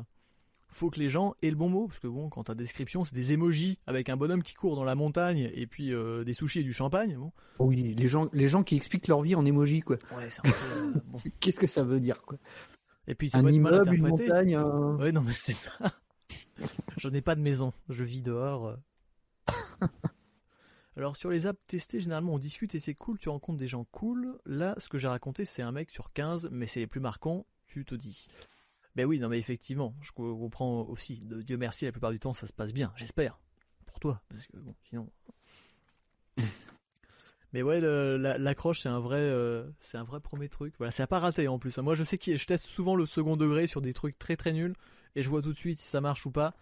faut 0.78 0.90
que 0.90 1.00
les 1.00 1.10
gens 1.10 1.36
aient 1.42 1.50
le 1.50 1.56
bon 1.56 1.70
mot 1.70 1.88
parce 1.88 2.00
que 2.00 2.08
bon 2.08 2.30
quand 2.30 2.46
ta 2.46 2.56
description 2.56 3.04
c'est 3.04 3.16
des 3.16 3.34
émojis 3.34 3.80
avec 3.88 4.10
un 4.10 4.18
bonhomme 4.18 4.44
qui 4.44 4.54
court 4.54 4.76
dans 4.76 4.84
la 4.84 4.96
montagne 4.96 5.50
et 5.54 5.66
puis 5.66 5.92
euh, 5.92 6.24
des 6.24 6.34
sushis 6.34 6.60
et 6.60 6.64
du 6.64 6.74
champagne 6.74 7.18
bon. 7.18 7.32
Oui 7.60 7.94
les 7.94 8.08
gens 8.08 8.30
les 8.32 8.48
gens 8.48 8.64
qui 8.64 8.76
expliquent 8.76 9.08
leur 9.08 9.22
vie 9.22 9.36
en 9.36 9.46
émojis 9.46 9.82
quoi. 9.82 9.98
Ouais 10.16 10.30
c'est 10.30 10.46
euh, 10.46 10.94
bon. 11.06 11.20
qu'est-ce 11.40 11.60
que 11.60 11.68
ça 11.68 11.84
veut 11.84 12.00
dire 12.00 12.22
quoi? 12.22 12.38
Et 13.08 13.16
puis 13.16 13.30
c'est 13.30 13.38
un 13.38 13.48
immeuble 13.48 13.96
une 13.96 14.08
montagne 14.08 14.56
un... 14.56 14.96
ouais 14.98 15.12
non 15.12 15.22
mais 15.22 15.34
c'est 15.34 15.58
pas 15.80 15.92
je 16.98 17.10
n'ai 17.10 17.22
pas 17.22 17.36
de 17.36 17.42
maison. 17.42 17.74
Je 17.90 18.04
vis 18.04 18.22
dehors 18.22 18.78
alors 20.98 21.18
sur 21.18 21.30
les 21.30 21.48
apps 21.48 21.60
testées, 21.68 22.00
généralement 22.00 22.34
on 22.34 22.40
discute 22.40 22.76
et 22.76 22.80
c'est 22.80 22.94
cool, 22.94 23.18
tu 23.18 23.30
rencontres 23.30 23.58
des 23.58 23.68
gens 23.68 23.86
cool. 23.92 24.38
Là, 24.46 24.76
ce 24.78 24.90
que 24.90 24.98
j'ai 24.98 25.08
raconté, 25.08 25.46
c'est 25.46 25.62
un 25.62 25.72
mec 25.72 25.90
sur 25.90 26.12
15, 26.14 26.50
mais 26.52 26.68
c'est 26.68 26.82
les 26.82 26.88
plus 26.88 27.00
marquants, 27.00 27.46
tu 27.68 27.86
te 27.86 27.96
dis. 27.96 28.28
Ben 28.98 29.06
oui, 29.06 29.20
non 29.20 29.30
mais 29.30 29.38
effectivement, 29.38 29.96
je 30.02 30.12
comprends 30.12 30.82
aussi. 30.82 31.20
De 31.20 31.44
Dieu 31.44 31.56
merci, 31.56 31.86
la 31.86 31.92
plupart 31.92 32.10
du 32.10 32.20
temps, 32.20 32.34
ça 32.34 32.48
se 32.48 32.52
passe 32.52 32.74
bien, 32.74 32.92
j'espère. 32.96 33.40
Pour 33.86 34.00
toi, 34.00 34.24
parce 34.28 34.48
que 34.48 34.58
bon, 34.58 34.74
sinon. 34.90 35.08
mais 37.54 37.62
ouais, 37.62 37.80
l'accroche, 37.80 38.82
c'est 38.82 38.90
un 38.90 39.00
vrai, 39.00 39.20
euh, 39.20 39.70
c'est 39.82 40.00
un 40.00 40.04
vrai 40.04 40.20
premier 40.20 40.50
truc. 40.50 40.74
Voilà, 40.80 40.90
c'est 40.90 41.04
à 41.04 41.08
pas 41.08 41.20
rater 41.20 41.48
en 41.48 41.60
plus. 41.60 41.78
Moi, 41.78 41.94
je 41.94 42.04
sais 42.04 42.18
que 42.18 42.36
je 42.36 42.46
teste 42.48 42.66
souvent 42.66 42.96
le 42.96 43.06
second 43.06 43.38
degré 43.38 43.68
sur 43.68 43.82
des 43.82 43.94
trucs 43.94 44.18
très 44.18 44.36
très 44.36 44.52
nuls 44.52 44.74
et 45.16 45.22
je 45.22 45.30
vois 45.30 45.44
tout 45.44 45.54
de 45.54 45.60
suite 45.60 45.78
si 45.78 45.86
ça 45.86 46.02
marche 46.02 46.26
ou 46.26 46.32
pas. 46.32 46.56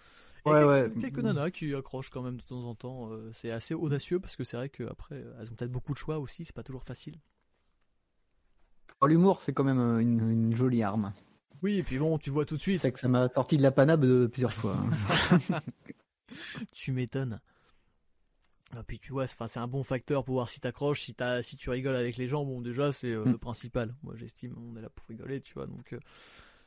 ouais, 0.46 0.66
ouais. 0.66 0.92
quelques 1.00 1.20
nanas 1.20 1.52
qui 1.52 1.74
accrochent 1.74 2.10
quand 2.10 2.22
même 2.22 2.36
de 2.36 2.44
temps 2.44 2.66
en 2.66 2.76
temps. 2.76 3.14
Euh, 3.14 3.32
c'est 3.32 3.52
assez 3.52 3.74
audacieux 3.74 4.20
parce 4.20 4.36
que 4.36 4.44
c'est 4.44 4.58
vrai 4.58 4.68
qu'après, 4.68 5.24
elles 5.40 5.50
ont 5.50 5.56
peut-être 5.56 5.72
beaucoup 5.72 5.94
de 5.94 6.00
choix 6.00 6.20
aussi. 6.20 6.44
C'est 6.44 6.56
pas 6.56 6.64
toujours 6.64 6.84
facile. 6.84 7.16
Oh, 9.00 9.08
l'humour, 9.08 9.42
c'est 9.42 9.54
quand 9.54 9.64
même 9.64 9.80
euh, 9.80 10.00
une 10.00 10.54
jolie 10.54 10.84
arme. 10.84 11.14
Oui, 11.66 11.78
et 11.80 11.84
puis 11.84 11.98
bon, 11.98 12.20
tu 12.20 12.30
vois 12.30 12.46
tout 12.46 12.58
de 12.58 12.62
suite. 12.62 12.80
C'est 12.80 12.92
que 12.92 13.00
ça 13.00 13.08
m'a 13.08 13.28
sorti 13.28 13.58
de 13.58 13.64
la 13.64 13.72
panade 13.72 14.28
plusieurs 14.28 14.54
fois. 14.54 14.78
Hein. 14.78 15.62
tu 16.74 16.92
m'étonnes. 16.92 17.42
Et 18.78 18.84
puis 18.86 19.00
tu 19.00 19.12
vois, 19.12 19.26
c'est 19.26 19.58
un 19.58 19.68
bon 19.68 19.82
facteur 19.82 20.24
pour 20.24 20.36
voir 20.36 20.48
si 20.48 20.60
t'accroches, 20.60 21.02
si 21.02 21.16
si 21.42 21.58
tu 21.58 21.72
rigoles 21.72 21.96
avec 21.96 22.18
les 22.18 22.28
gens. 22.28 22.46
Bon, 22.46 22.62
déjà 22.62 22.92
c'est 22.92 23.08
euh, 23.08 23.26
mm. 23.26 23.32
le 23.32 23.38
principal. 23.40 23.96
Moi, 24.04 24.14
j'estime, 24.16 24.54
on 24.60 24.78
est 24.78 24.82
là 24.84 24.92
pour 24.92 25.08
rigoler, 25.08 25.42
tu 25.42 25.56
vois. 25.56 25.66
Donc, 25.66 25.94
euh, 25.94 26.00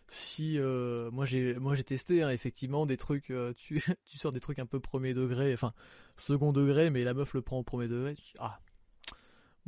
si 0.08 0.58
euh, 0.58 1.12
moi 1.12 1.26
j'ai, 1.26 1.54
moi 1.54 1.76
j'ai 1.76 1.84
testé 1.84 2.24
hein, 2.24 2.30
effectivement 2.30 2.84
des 2.84 2.96
trucs. 2.96 3.32
tu, 3.56 3.80
tu 4.04 4.18
sors 4.18 4.32
des 4.32 4.40
trucs 4.40 4.58
un 4.58 4.66
peu 4.66 4.80
premier 4.80 5.14
degré, 5.14 5.54
enfin 5.54 5.74
second 6.16 6.50
degré, 6.50 6.90
mais 6.90 7.02
la 7.02 7.14
meuf 7.14 7.34
le 7.34 7.42
prend 7.42 7.58
au 7.58 7.62
premier 7.62 7.86
degré. 7.86 8.16
ah, 8.40 8.58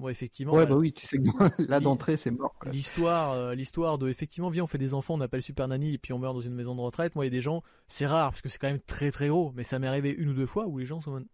moi, 0.01 0.11
effectivement. 0.11 0.55
Ouais, 0.55 0.67
bah 0.67 0.77
oui, 0.77 0.93
tu 0.93 1.07
sais 1.07 1.19
que 1.19 1.63
là 1.63 1.79
d'entrée, 1.81 2.17
c'est 2.17 2.31
mort. 2.31 2.55
L'histoire, 2.67 3.33
euh, 3.33 3.55
l'histoire 3.55 3.99
de 3.99 4.09
effectivement, 4.09 4.49
viens, 4.49 4.65
on 4.65 4.67
fait 4.67 4.79
des 4.79 4.95
enfants, 4.95 5.15
on 5.15 5.21
appelle 5.21 5.43
Super 5.43 5.69
Nanny 5.69 5.95
et 5.95 5.99
puis 5.99 6.13
on 6.13 6.19
meurt 6.19 6.35
dans 6.35 6.41
une 6.41 6.55
maison 6.55 6.75
de 6.75 6.81
retraite. 6.81 7.15
Moi, 7.15 7.27
il 7.27 7.29
y 7.29 7.33
a 7.33 7.37
des 7.37 7.43
gens, 7.43 7.63
c'est 7.87 8.07
rare 8.07 8.31
parce 8.31 8.41
que 8.41 8.49
c'est 8.49 8.59
quand 8.59 8.69
même 8.69 8.81
très 8.81 9.11
très 9.11 9.29
gros, 9.29 9.53
mais 9.55 9.63
ça 9.63 9.79
m'est 9.79 9.87
arrivé 9.87 10.11
une 10.11 10.31
ou 10.31 10.35
deux 10.35 10.47
fois 10.47 10.67
où 10.67 10.79
les 10.79 10.87
gens 10.87 11.01
sont 11.01 11.25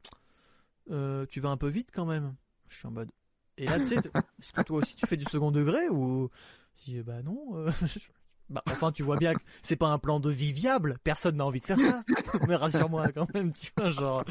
euh, 0.90 1.26
tu 1.26 1.40
vas 1.40 1.48
un 1.48 1.56
peu 1.56 1.68
vite 1.68 1.90
quand 1.92 2.06
même. 2.06 2.34
Je 2.68 2.78
suis 2.78 2.86
en 2.86 2.90
mode. 2.90 3.10
Et 3.56 3.66
là, 3.66 3.78
tu 3.78 3.86
sais, 3.86 3.96
est-ce 3.96 4.52
que 4.52 4.62
toi 4.62 4.78
aussi 4.78 4.96
tu 4.96 5.06
fais 5.06 5.16
du 5.16 5.24
second 5.24 5.50
degré 5.50 5.88
ou? 5.88 6.28
Si 6.74 7.00
bah 7.02 7.22
non, 7.22 7.56
euh, 7.56 7.70
Bah, 8.48 8.62
enfin, 8.68 8.92
tu 8.92 9.02
vois 9.02 9.16
bien 9.16 9.34
que 9.34 9.40
c'est 9.62 9.76
pas 9.76 9.88
un 9.88 9.98
plan 9.98 10.20
de 10.20 10.30
vie 10.30 10.52
viable. 10.52 10.98
Personne 11.02 11.36
n'a 11.36 11.46
envie 11.46 11.60
de 11.60 11.66
faire 11.66 11.80
ça. 11.80 12.04
Mais 12.48 12.54
rassure-moi 12.54 13.08
quand 13.12 13.32
même, 13.34 13.52
tu 13.52 13.70
vois, 13.76 13.90
genre. 13.90 14.24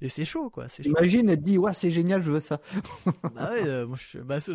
Et 0.00 0.08
c'est 0.08 0.24
chaud, 0.24 0.48
quoi. 0.48 0.68
C'est 0.68 0.86
Imagine, 0.86 1.28
elle 1.28 1.38
te 1.38 1.44
dit, 1.44 1.58
ouais, 1.58 1.74
c'est 1.74 1.90
génial, 1.90 2.22
je 2.22 2.32
veux 2.32 2.40
ça. 2.40 2.60
bah 3.34 3.50
ouais, 3.50 3.66
euh, 3.66 3.86
moi, 3.86 3.96
je... 4.00 4.18
bah, 4.18 4.40
ça... 4.40 4.54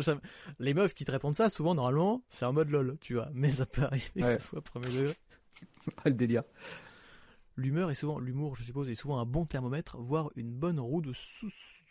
les 0.58 0.74
meufs 0.74 0.94
qui 0.94 1.04
te 1.04 1.12
répondent 1.12 1.36
ça, 1.36 1.48
souvent, 1.48 1.74
normalement, 1.74 2.22
c'est 2.28 2.44
en 2.44 2.52
mode 2.52 2.70
lol, 2.70 2.96
tu 3.00 3.14
vois. 3.14 3.28
Mais 3.34 3.50
ça 3.50 3.66
peut 3.66 3.82
arriver 3.82 4.10
que 4.16 4.22
ça 4.22 4.38
soit 4.38 4.62
premier 4.62 4.88
degré. 4.88 5.14
le 6.04 6.12
délire. 6.12 6.42
L'humeur 7.56 7.90
est 7.90 7.94
souvent, 7.94 8.18
l'humour, 8.18 8.56
je 8.56 8.64
suppose, 8.64 8.90
est 8.90 8.96
souvent 8.96 9.20
un 9.20 9.26
bon 9.26 9.44
thermomètre, 9.44 9.96
voire 9.98 10.30
une 10.34 10.50
bonne 10.50 10.80
roue 10.80 11.02
de 11.02 11.12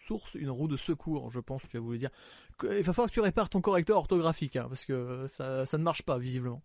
source, 0.06 0.34
une 0.36 0.50
roue 0.50 0.68
de 0.68 0.76
secours, 0.76 1.32
je 1.32 1.40
pense 1.40 1.64
que 1.64 1.68
tu 1.68 1.78
vas 1.78 1.84
voulu 1.84 2.00
dire. 2.00 2.10
Il 2.64 2.84
va 2.84 2.92
falloir 2.92 3.08
que 3.08 3.14
tu 3.14 3.22
répares 3.22 3.50
ton 3.50 3.62
correcteur 3.62 3.98
orthographique, 3.98 4.58
hein, 4.58 4.66
parce 4.68 4.84
que 4.84 5.26
ça, 5.28 5.66
ça 5.66 5.78
ne 5.78 5.84
marche 5.84 6.02
pas, 6.02 6.18
visiblement. 6.18 6.62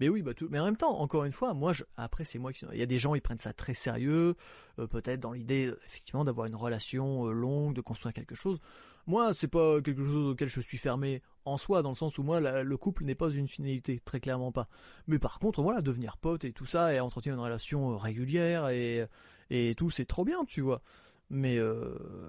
Mais 0.00 0.08
oui, 0.08 0.22
bah 0.22 0.34
tout. 0.34 0.48
Mais 0.50 0.58
en 0.58 0.64
même 0.64 0.76
temps, 0.76 0.98
encore 1.00 1.24
une 1.24 1.32
fois, 1.32 1.54
moi, 1.54 1.72
après, 1.96 2.24
c'est 2.24 2.38
moi 2.38 2.52
qui. 2.52 2.66
Il 2.72 2.78
y 2.78 2.82
a 2.82 2.86
des 2.86 2.98
gens, 2.98 3.14
ils 3.14 3.22
prennent 3.22 3.38
ça 3.38 3.52
très 3.52 3.74
sérieux, 3.74 4.34
euh, 4.78 4.86
peut-être 4.86 5.20
dans 5.20 5.32
l'idée, 5.32 5.68
euh, 5.68 5.80
effectivement, 5.86 6.24
d'avoir 6.24 6.46
une 6.46 6.54
relation 6.54 7.26
euh, 7.26 7.32
longue, 7.32 7.74
de 7.74 7.80
construire 7.80 8.12
quelque 8.12 8.34
chose. 8.34 8.58
Moi, 9.06 9.32
c'est 9.34 9.48
pas 9.48 9.80
quelque 9.80 10.04
chose 10.04 10.32
auquel 10.32 10.48
je 10.48 10.60
suis 10.60 10.78
fermé 10.78 11.22
en 11.44 11.56
soi, 11.58 11.82
dans 11.82 11.90
le 11.90 11.94
sens 11.94 12.18
où 12.18 12.22
moi, 12.24 12.40
le 12.40 12.76
couple 12.76 13.04
n'est 13.04 13.14
pas 13.14 13.30
une 13.30 13.46
finalité, 13.46 14.00
très 14.04 14.18
clairement 14.20 14.50
pas. 14.50 14.68
Mais 15.06 15.18
par 15.20 15.38
contre, 15.38 15.62
voilà, 15.62 15.80
devenir 15.80 16.16
pote 16.16 16.44
et 16.44 16.52
tout 16.52 16.66
ça, 16.66 16.92
et 16.92 16.98
entretenir 17.00 17.36
une 17.36 17.40
relation 17.40 17.96
régulière 17.96 18.68
et 18.68 19.06
et 19.50 19.76
tout, 19.76 19.90
c'est 19.90 20.06
trop 20.06 20.24
bien, 20.24 20.44
tu 20.44 20.60
vois. 20.60 20.82
Mais 21.30 21.56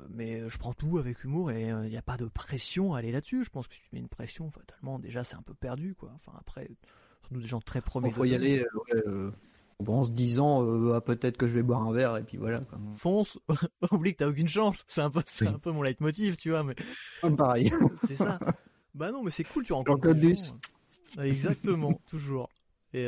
mais 0.09 0.47
je 0.47 0.57
prends 0.59 0.73
tout 0.73 0.99
avec 0.99 1.23
humour 1.23 1.49
et 1.49 1.63
il 1.63 1.89
n'y 1.89 1.97
a 1.97 2.03
pas 2.03 2.17
de 2.17 2.25
pression 2.25 2.93
à 2.93 2.99
aller 2.99 3.11
là-dessus. 3.11 3.43
Je 3.43 3.49
pense 3.49 3.67
que 3.67 3.73
si 3.73 3.81
tu 3.81 3.89
mets 3.93 3.99
une 3.99 4.07
pression, 4.07 4.51
fatalement, 4.51 4.99
déjà, 4.99 5.23
c'est 5.23 5.35
un 5.35 5.41
peu 5.41 5.55
perdu, 5.55 5.95
quoi. 5.95 6.11
Enfin, 6.13 6.33
après 6.39 6.69
nous 7.31 7.41
des 7.41 7.47
gens 7.47 7.61
très 7.61 7.81
premiers. 7.81 8.07
Il 8.07 8.13
faut 8.13 8.25
y 8.25 8.35
aller 8.35 8.65
euh, 8.93 9.05
euh, 9.07 9.31
en 9.85 10.03
se 10.03 10.11
disant 10.11 10.63
euh, 10.63 10.93
ah, 10.95 11.01
peut-être 11.01 11.37
que 11.37 11.47
je 11.47 11.53
vais 11.53 11.63
boire 11.63 11.81
un 11.81 11.93
verre 11.93 12.17
et 12.17 12.23
puis 12.23 12.37
voilà. 12.37 12.61
Fonce, 12.95 13.39
oublie 13.91 14.13
que 14.13 14.19
t'as 14.19 14.27
aucune 14.27 14.47
chance. 14.47 14.83
C'est 14.87 15.01
un 15.01 15.09
peu, 15.09 15.21
c'est 15.25 15.47
un 15.47 15.59
peu 15.59 15.71
mon 15.71 15.81
leitmotiv, 15.81 16.37
tu 16.37 16.51
vois. 16.51 16.63
Mais 16.63 16.75
pareil. 17.35 17.71
c'est 18.07 18.15
ça. 18.15 18.39
Bah 18.93 19.11
non, 19.11 19.23
mais 19.23 19.31
c'est 19.31 19.43
cool, 19.43 19.63
tu 19.63 19.73
rencontres. 19.73 20.13
Des 20.13 20.35
Exactement, 21.19 21.99
toujours. 22.09 22.49
Et 22.93 23.07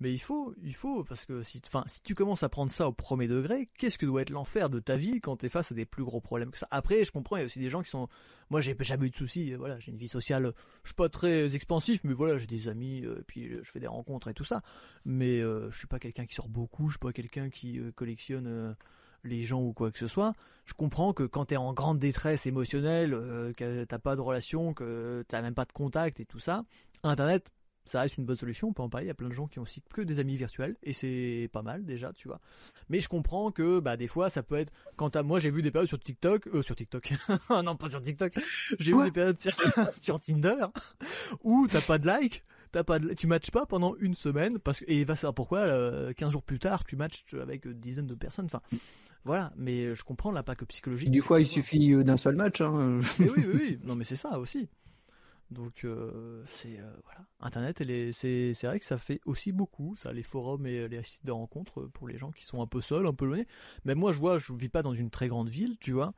Mais 0.00 0.12
il 0.12 0.18
faut, 0.18 0.54
il 0.62 0.74
faut, 0.74 1.04
parce 1.04 1.26
que 1.26 1.42
si, 1.42 1.60
si 1.86 2.02
tu 2.02 2.14
commences 2.14 2.42
à 2.42 2.48
prendre 2.48 2.72
ça 2.72 2.88
au 2.88 2.92
premier 2.92 3.28
degré, 3.28 3.68
qu'est-ce 3.76 3.98
que 3.98 4.06
doit 4.06 4.22
être 4.22 4.30
l'enfer 4.30 4.70
de 4.70 4.80
ta 4.80 4.96
vie 4.96 5.20
quand 5.20 5.36
t'es 5.36 5.50
face 5.50 5.72
à 5.72 5.74
des 5.74 5.84
plus 5.84 6.04
gros 6.04 6.22
problèmes 6.22 6.50
que 6.50 6.58
ça? 6.58 6.66
Après, 6.70 7.04
je 7.04 7.12
comprends, 7.12 7.36
il 7.36 7.40
y 7.40 7.42
a 7.42 7.44
aussi 7.44 7.58
des 7.58 7.68
gens 7.68 7.82
qui 7.82 7.90
sont, 7.90 8.08
moi, 8.48 8.62
j'ai 8.62 8.74
jamais 8.80 9.08
eu 9.08 9.10
de 9.10 9.16
soucis, 9.16 9.52
voilà, 9.52 9.78
j'ai 9.78 9.92
une 9.92 9.98
vie 9.98 10.08
sociale, 10.08 10.54
je 10.84 10.88
suis 10.88 10.94
pas 10.94 11.10
très 11.10 11.54
expansif, 11.54 12.00
mais 12.02 12.14
voilà, 12.14 12.38
j'ai 12.38 12.46
des 12.46 12.66
amis, 12.68 13.04
euh, 13.04 13.22
puis 13.26 13.50
je 13.62 13.70
fais 13.70 13.78
des 13.78 13.86
rencontres 13.86 14.28
et 14.28 14.34
tout 14.34 14.44
ça. 14.44 14.62
Mais 15.04 15.40
euh, 15.40 15.70
je 15.70 15.76
suis 15.76 15.86
pas 15.86 15.98
quelqu'un 15.98 16.24
qui 16.24 16.34
sort 16.34 16.48
beaucoup, 16.48 16.88
je 16.88 16.94
suis 16.94 16.98
pas 16.98 17.12
quelqu'un 17.12 17.50
qui 17.50 17.78
euh, 17.78 17.92
collectionne 17.92 18.74
les 19.22 19.44
gens 19.44 19.60
ou 19.60 19.74
quoi 19.74 19.90
que 19.92 19.98
ce 19.98 20.06
soit. 20.06 20.32
Je 20.64 20.72
comprends 20.72 21.12
que 21.12 21.24
quand 21.24 21.44
t'es 21.44 21.58
en 21.58 21.74
grande 21.74 21.98
détresse 21.98 22.46
émotionnelle, 22.46 23.10
que 23.54 23.84
t'as 23.84 23.98
pas 23.98 24.16
de 24.16 24.22
relation, 24.22 24.72
que 24.72 25.26
t'as 25.28 25.42
même 25.42 25.54
pas 25.54 25.66
de 25.66 25.72
contact 25.72 26.20
et 26.20 26.24
tout 26.24 26.38
ça, 26.38 26.64
Internet 27.02 27.50
ça 27.90 28.00
reste 28.00 28.18
une 28.18 28.24
bonne 28.24 28.36
solution, 28.36 28.68
on 28.68 28.72
peut 28.72 28.82
en 28.82 28.88
parler, 28.88 29.06
il 29.06 29.08
y 29.08 29.10
a 29.10 29.14
plein 29.14 29.28
de 29.28 29.34
gens 29.34 29.48
qui 29.48 29.58
ont 29.58 29.62
aussi 29.62 29.82
que 29.92 30.00
des 30.00 30.20
amis 30.20 30.36
virtuels, 30.36 30.76
et 30.84 30.92
c'est 30.92 31.50
pas 31.52 31.62
mal 31.62 31.84
déjà, 31.84 32.12
tu 32.12 32.28
vois. 32.28 32.40
Mais 32.88 33.00
je 33.00 33.08
comprends 33.08 33.50
que 33.50 33.80
bah 33.80 33.96
des 33.96 34.06
fois 34.06 34.30
ça 34.30 34.44
peut 34.44 34.54
être 34.54 34.72
quand 34.94 35.16
à 35.16 35.24
moi 35.24 35.40
j'ai 35.40 35.50
vu 35.50 35.60
des 35.60 35.72
périodes 35.72 35.88
sur 35.88 35.98
TikTok, 35.98 36.46
euh, 36.48 36.62
sur 36.62 36.76
TikTok, 36.76 37.12
non 37.64 37.76
pas 37.76 37.90
sur 37.90 38.00
TikTok, 38.00 38.34
j'ai 38.78 38.92
vu 38.92 39.02
des 39.02 39.10
périodes 39.10 39.38
sur, 40.00 40.20
Tinder 40.20 40.66
où 41.42 41.66
t'as 41.66 41.80
pas 41.80 41.98
de 41.98 42.06
like, 42.06 42.44
t'as 42.70 42.84
pas 42.84 43.00
de, 43.00 43.12
tu 43.12 43.26
matches 43.26 43.50
pas 43.50 43.66
pendant 43.66 43.96
une 43.96 44.14
semaine 44.14 44.60
parce 44.60 44.80
que 44.80 44.84
et 44.86 45.02
va 45.02 45.16
savoir 45.16 45.34
pourquoi 45.34 45.66
15 45.66 45.68
euh, 45.72 46.30
jours 46.30 46.44
plus 46.44 46.60
tard 46.60 46.84
tu 46.84 46.94
matches 46.94 47.24
avec 47.42 47.64
une 47.64 47.80
dizaine 47.80 48.06
de 48.06 48.14
personnes, 48.14 48.46
enfin 48.46 48.60
voilà, 49.24 49.52
mais 49.56 49.96
je 49.96 50.04
comprends 50.04 50.30
l'impact 50.30 50.64
psychologique. 50.66 51.10
Du 51.10 51.22
fois 51.22 51.40
il 51.40 51.46
suffit 51.46 51.92
euh, 51.92 52.04
d'un 52.04 52.16
seul 52.16 52.36
match. 52.36 52.60
Hein. 52.60 53.00
oui, 53.18 53.30
oui, 53.36 53.46
oui, 53.52 53.78
non 53.82 53.96
mais 53.96 54.04
c'est 54.04 54.16
ça 54.16 54.38
aussi. 54.38 54.68
Donc 55.50 55.84
euh, 55.84 56.42
c'est 56.46 56.78
euh, 56.78 56.92
voilà, 57.04 57.26
Internet, 57.40 57.82
c'est 58.12 58.54
c'est 58.54 58.66
vrai 58.66 58.78
que 58.78 58.86
ça 58.86 58.98
fait 58.98 59.20
aussi 59.24 59.50
beaucoup, 59.50 59.96
ça 59.96 60.12
les 60.12 60.22
forums 60.22 60.64
et 60.66 60.86
les 60.86 61.02
sites 61.02 61.26
de 61.26 61.32
rencontres 61.32 61.86
pour 61.92 62.06
les 62.06 62.18
gens 62.18 62.30
qui 62.30 62.44
sont 62.44 62.62
un 62.62 62.66
peu 62.66 62.80
seuls, 62.80 63.06
un 63.06 63.14
peu 63.14 63.26
loin. 63.26 63.42
Mais 63.84 63.94
moi 63.96 64.12
je 64.12 64.18
vois, 64.18 64.38
je 64.38 64.52
vis 64.52 64.68
pas 64.68 64.82
dans 64.82 64.94
une 64.94 65.10
très 65.10 65.28
grande 65.28 65.48
ville, 65.48 65.76
tu 65.78 65.92
vois. 65.92 66.12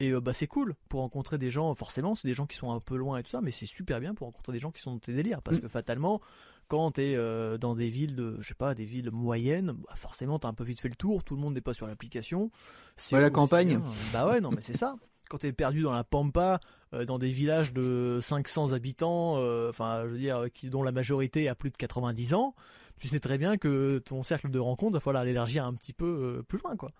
Et 0.00 0.10
euh, 0.10 0.20
bah 0.20 0.34
c'est 0.34 0.46
cool 0.46 0.74
pour 0.88 1.00
rencontrer 1.00 1.38
des 1.38 1.50
gens. 1.50 1.72
Forcément, 1.74 2.14
c'est 2.14 2.28
des 2.28 2.34
gens 2.34 2.46
qui 2.46 2.56
sont 2.56 2.72
un 2.72 2.80
peu 2.80 2.96
loin 2.96 3.18
et 3.18 3.22
tout 3.22 3.30
ça, 3.30 3.40
mais 3.40 3.52
c'est 3.52 3.66
super 3.66 4.00
bien 4.00 4.14
pour 4.14 4.26
rencontrer 4.26 4.52
des 4.52 4.58
gens 4.58 4.70
qui 4.70 4.82
sont 4.82 4.92
dans 4.92 4.98
tes 4.98 5.14
délires 5.14 5.40
parce 5.40 5.56
mm. 5.58 5.60
que 5.60 5.68
fatalement, 5.68 6.20
quand 6.68 6.90
t'es 6.92 7.12
es 7.12 7.58
dans 7.58 7.74
des 7.74 7.88
villes 7.88 8.16
de, 8.16 8.36
je 8.40 8.48
sais 8.48 8.54
pas, 8.54 8.74
des 8.74 8.84
villes 8.84 9.10
moyennes, 9.12 9.72
bah 9.72 9.94
forcément 9.96 10.38
t'as 10.38 10.48
un 10.48 10.54
peu 10.54 10.64
vite 10.64 10.80
fait 10.80 10.88
le 10.90 10.96
tour. 10.96 11.24
Tout 11.24 11.36
le 11.36 11.40
monde 11.40 11.54
n'est 11.54 11.62
pas 11.62 11.74
sur 11.74 11.86
l'application. 11.86 12.50
C'est 12.98 13.18
la 13.18 13.30
campagne. 13.30 13.80
Bah 14.12 14.28
ouais, 14.28 14.42
non 14.42 14.50
mais 14.50 14.60
c'est 14.60 14.76
ça. 14.76 14.96
quand 15.30 15.38
t'es 15.38 15.52
perdu 15.52 15.82
dans 15.82 15.92
la 15.92 16.04
pampa, 16.04 16.54
euh, 16.54 16.58
dans 17.06 17.18
des 17.18 17.30
villages 17.30 17.72
de 17.72 18.18
500 18.22 18.72
habitants, 18.72 19.36
euh, 19.38 19.70
enfin, 19.70 20.02
je 20.04 20.10
veux 20.10 20.18
dire, 20.18 20.46
qui, 20.52 20.70
dont 20.70 20.82
la 20.82 20.92
majorité 20.92 21.48
a 21.48 21.54
plus 21.54 21.70
de 21.70 21.76
90 21.76 22.34
ans, 22.34 22.54
tu 22.98 23.08
sais 23.08 23.20
très 23.20 23.38
bien 23.38 23.56
que 23.56 23.98
ton 23.98 24.22
cercle 24.22 24.50
de 24.50 24.58
rencontres 24.58 24.94
va 24.94 25.00
falloir 25.00 25.24
l'élargir 25.24 25.64
un 25.64 25.74
petit 25.74 25.92
peu 25.92 26.06
euh, 26.06 26.42
plus 26.42 26.58
loin, 26.58 26.76
quoi. 26.76 26.92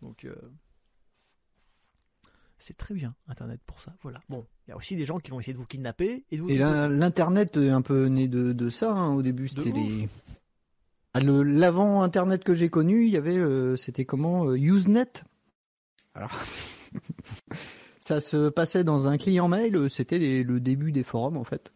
Donc, 0.00 0.26
c'est 2.58 2.76
très 2.76 2.94
bien 2.94 3.14
Internet 3.28 3.60
pour 3.64 3.80
ça. 3.80 3.94
Voilà. 4.02 4.20
Bon, 4.28 4.46
il 4.66 4.70
y 4.70 4.72
a 4.72 4.76
aussi 4.76 4.96
des 4.96 5.06
gens 5.06 5.18
qui 5.18 5.30
vont 5.30 5.40
essayer 5.40 5.54
de 5.54 5.58
vous 5.58 5.66
kidnapper 5.66 6.24
et 6.30 6.36
Et 6.36 6.58
l'internet 6.58 7.56
est 7.56 7.70
un 7.70 7.80
peu 7.82 8.06
né 8.06 8.28
de, 8.28 8.70
ça. 8.70 8.92
Hein, 8.92 9.14
au 9.14 9.22
début, 9.22 9.48
c'était 9.48 9.72
les 9.72 10.08
ah, 11.14 11.20
l'avant 11.20 12.02
Internet 12.02 12.42
que 12.42 12.54
j'ai 12.54 12.68
connu, 12.68 13.06
il 13.06 13.12
y 13.12 13.16
avait, 13.16 13.40
c'était 13.76 14.04
comment, 14.04 14.52
Usenet. 14.52 15.22
Alors. 16.14 16.32
ça 18.06 18.20
se 18.20 18.48
passait 18.50 18.84
dans 18.84 19.08
un 19.08 19.16
client 19.16 19.48
mail, 19.48 19.88
c'était 19.90 20.42
le 20.42 20.60
début 20.60 20.92
des 20.92 21.04
forums 21.04 21.36
en 21.36 21.44
fait. 21.44 21.72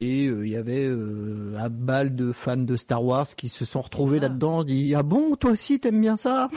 Et 0.00 0.26
euh, 0.26 0.46
il 0.46 0.52
y 0.52 0.56
avait 0.56 0.86
euh, 0.86 1.56
un 1.58 1.68
bal 1.68 2.14
de 2.14 2.30
fans 2.30 2.56
de 2.56 2.76
Star 2.76 3.04
Wars 3.04 3.26
qui 3.26 3.48
se 3.48 3.64
sont 3.64 3.80
retrouvés 3.80 4.20
là-dedans, 4.20 4.62
dit 4.62 4.94
ah 4.94 5.02
bon 5.02 5.34
toi 5.34 5.50
aussi 5.50 5.80
t'aimes 5.80 6.00
bien 6.00 6.16
ça? 6.16 6.50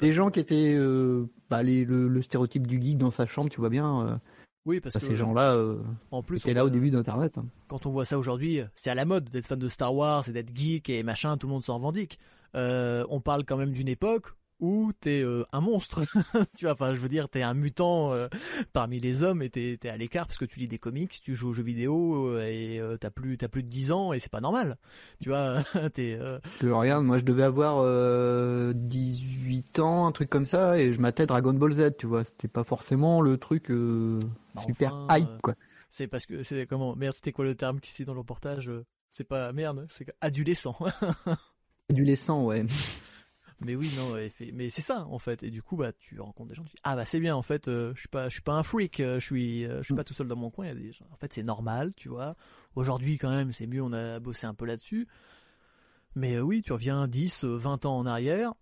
Des 0.00 0.12
gens 0.12 0.30
qui 0.30 0.40
étaient 0.40 0.74
euh, 0.76 1.24
bah, 1.48 1.62
le, 1.62 2.20
stéréotype 2.20 2.66
du 2.66 2.80
geek 2.80 2.98
dans 2.98 3.10
sa 3.10 3.24
chambre, 3.24 3.48
tu 3.48 3.58
vois 3.58 3.70
bien. 3.70 4.20
oui, 4.66 4.80
parce 4.80 4.96
que 4.96 5.00
ces 5.00 5.16
gens-là 5.16 5.58
en 6.10 6.22
plus, 6.22 6.36
étaient 6.36 6.52
là 6.52 6.66
au 6.66 6.70
début 6.70 6.90
d'Internet. 6.90 7.38
Hein. 7.38 7.46
Quand 7.68 7.86
on 7.86 7.90
voit 7.90 8.04
ça 8.04 8.18
aujourd'hui, 8.18 8.60
c'est 8.74 8.90
à 8.90 8.94
la 8.94 9.06
mode 9.06 9.30
d'être 9.30 9.46
fan 9.46 9.58
de 9.58 9.68
Star 9.68 9.94
Wars 9.94 10.28
et 10.28 10.32
d'être 10.32 10.54
geek 10.54 10.90
et 10.90 11.02
machin, 11.02 11.38
tout 11.38 11.46
le 11.46 11.54
monde 11.54 11.62
s'en 11.62 11.76
revendique. 11.76 12.18
on 12.54 13.20
parle 13.24 13.46
quand 13.46 13.56
même 13.56 13.72
d'une 13.72 13.88
époque 13.88 14.34
ou 14.60 14.92
t'es 14.98 15.22
euh, 15.22 15.44
un 15.52 15.60
monstre. 15.60 16.02
tu 16.56 16.64
vois, 16.64 16.74
enfin, 16.74 16.94
je 16.94 17.00
veux 17.00 17.08
dire, 17.08 17.28
t'es 17.28 17.42
un 17.42 17.54
mutant 17.54 18.12
euh, 18.12 18.28
parmi 18.72 18.98
les 18.98 19.22
hommes 19.22 19.42
et 19.42 19.50
t'es 19.50 19.78
es 19.82 19.88
à 19.88 19.96
l'écart 19.96 20.26
parce 20.26 20.38
que 20.38 20.44
tu 20.44 20.60
lis 20.60 20.68
des 20.68 20.78
comics, 20.78 21.20
tu 21.22 21.34
joues 21.34 21.48
aux 21.48 21.52
jeux 21.52 21.62
vidéo 21.62 22.28
euh, 22.28 22.46
et 22.46 22.80
t'as 23.00 23.10
plus 23.10 23.36
t'as 23.36 23.48
plus 23.48 23.62
de 23.62 23.68
10 23.68 23.92
ans 23.92 24.12
et 24.12 24.18
c'est 24.18 24.30
pas 24.30 24.40
normal. 24.40 24.78
Tu 25.20 25.28
vois, 25.28 25.62
t'es. 25.94 26.18
Regarde, 26.62 27.04
moi 27.04 27.18
je 27.18 27.24
devais 27.24 27.42
avoir 27.42 27.84
18 28.74 29.78
ans, 29.80 30.06
un 30.06 30.12
truc 30.12 30.30
comme 30.30 30.46
ça, 30.46 30.78
et 30.78 30.92
je 30.92 31.00
m'attendais 31.00 31.26
Dragon 31.26 31.54
Ball 31.54 31.72
Z. 31.72 31.96
Tu 31.98 32.06
vois, 32.06 32.24
c'était 32.24 32.48
pas 32.48 32.64
forcément 32.64 33.20
le 33.20 33.38
truc 33.38 33.70
bah, 33.70 34.62
super 34.66 35.06
hype 35.10 35.42
quoi. 35.42 35.54
C'est 35.90 36.08
parce 36.08 36.26
que 36.26 36.42
c'est 36.42 36.66
comment 36.66 36.96
Merde, 36.96 37.14
c'était 37.14 37.32
quoi 37.32 37.44
le 37.44 37.54
terme 37.54 37.80
qui 37.80 37.92
c'est 37.92 38.04
dans 38.04 38.14
le 38.14 38.20
reportage 38.20 38.70
C'est 39.12 39.24
pas 39.24 39.52
merde, 39.52 39.86
c'est 39.90 40.12
adolescent. 40.20 40.76
adolescent, 41.90 42.44
ouais. 42.44 42.64
Mais 43.60 43.76
oui, 43.76 43.90
non, 43.96 44.14
mais 44.52 44.70
c'est 44.70 44.82
ça 44.82 45.06
en 45.08 45.18
fait. 45.18 45.42
Et 45.42 45.50
du 45.50 45.62
coup, 45.62 45.76
bah, 45.76 45.92
tu 45.92 46.20
rencontres 46.20 46.50
des 46.50 46.54
gens, 46.54 46.64
tu 46.64 46.74
dis 46.74 46.82
ah 46.82 46.96
bah 46.96 47.04
c'est 47.04 47.20
bien 47.20 47.36
en 47.36 47.42
fait. 47.42 47.68
Euh, 47.68 47.92
je 47.94 48.00
suis 48.00 48.08
pas, 48.08 48.28
je 48.28 48.34
suis 48.34 48.42
pas 48.42 48.54
un 48.54 48.62
freak. 48.62 49.00
Euh, 49.00 49.20
je 49.20 49.24
suis, 49.24 49.64
euh, 49.64 49.78
je 49.78 49.84
suis 49.84 49.94
pas 49.94 50.04
tout 50.04 50.14
seul 50.14 50.26
dans 50.26 50.36
mon 50.36 50.50
coin. 50.50 50.66
Il 50.66 50.68
y 50.68 50.72
a 50.72 50.74
des 50.74 50.92
gens. 50.92 51.06
En 51.12 51.16
fait, 51.16 51.32
c'est 51.32 51.42
normal, 51.42 51.94
tu 51.94 52.08
vois. 52.08 52.36
Aujourd'hui, 52.74 53.16
quand 53.16 53.30
même, 53.30 53.52
c'est 53.52 53.66
mieux. 53.66 53.82
On 53.82 53.92
a 53.92 54.18
bossé 54.18 54.46
un 54.46 54.54
peu 54.54 54.66
là-dessus. 54.66 55.06
Mais 56.16 56.38
oui, 56.38 56.62
tu 56.62 56.72
reviens 56.72 57.08
10, 57.08 57.44
20 57.44 57.86
ans 57.86 57.98
en 57.98 58.06
arrière. 58.06 58.52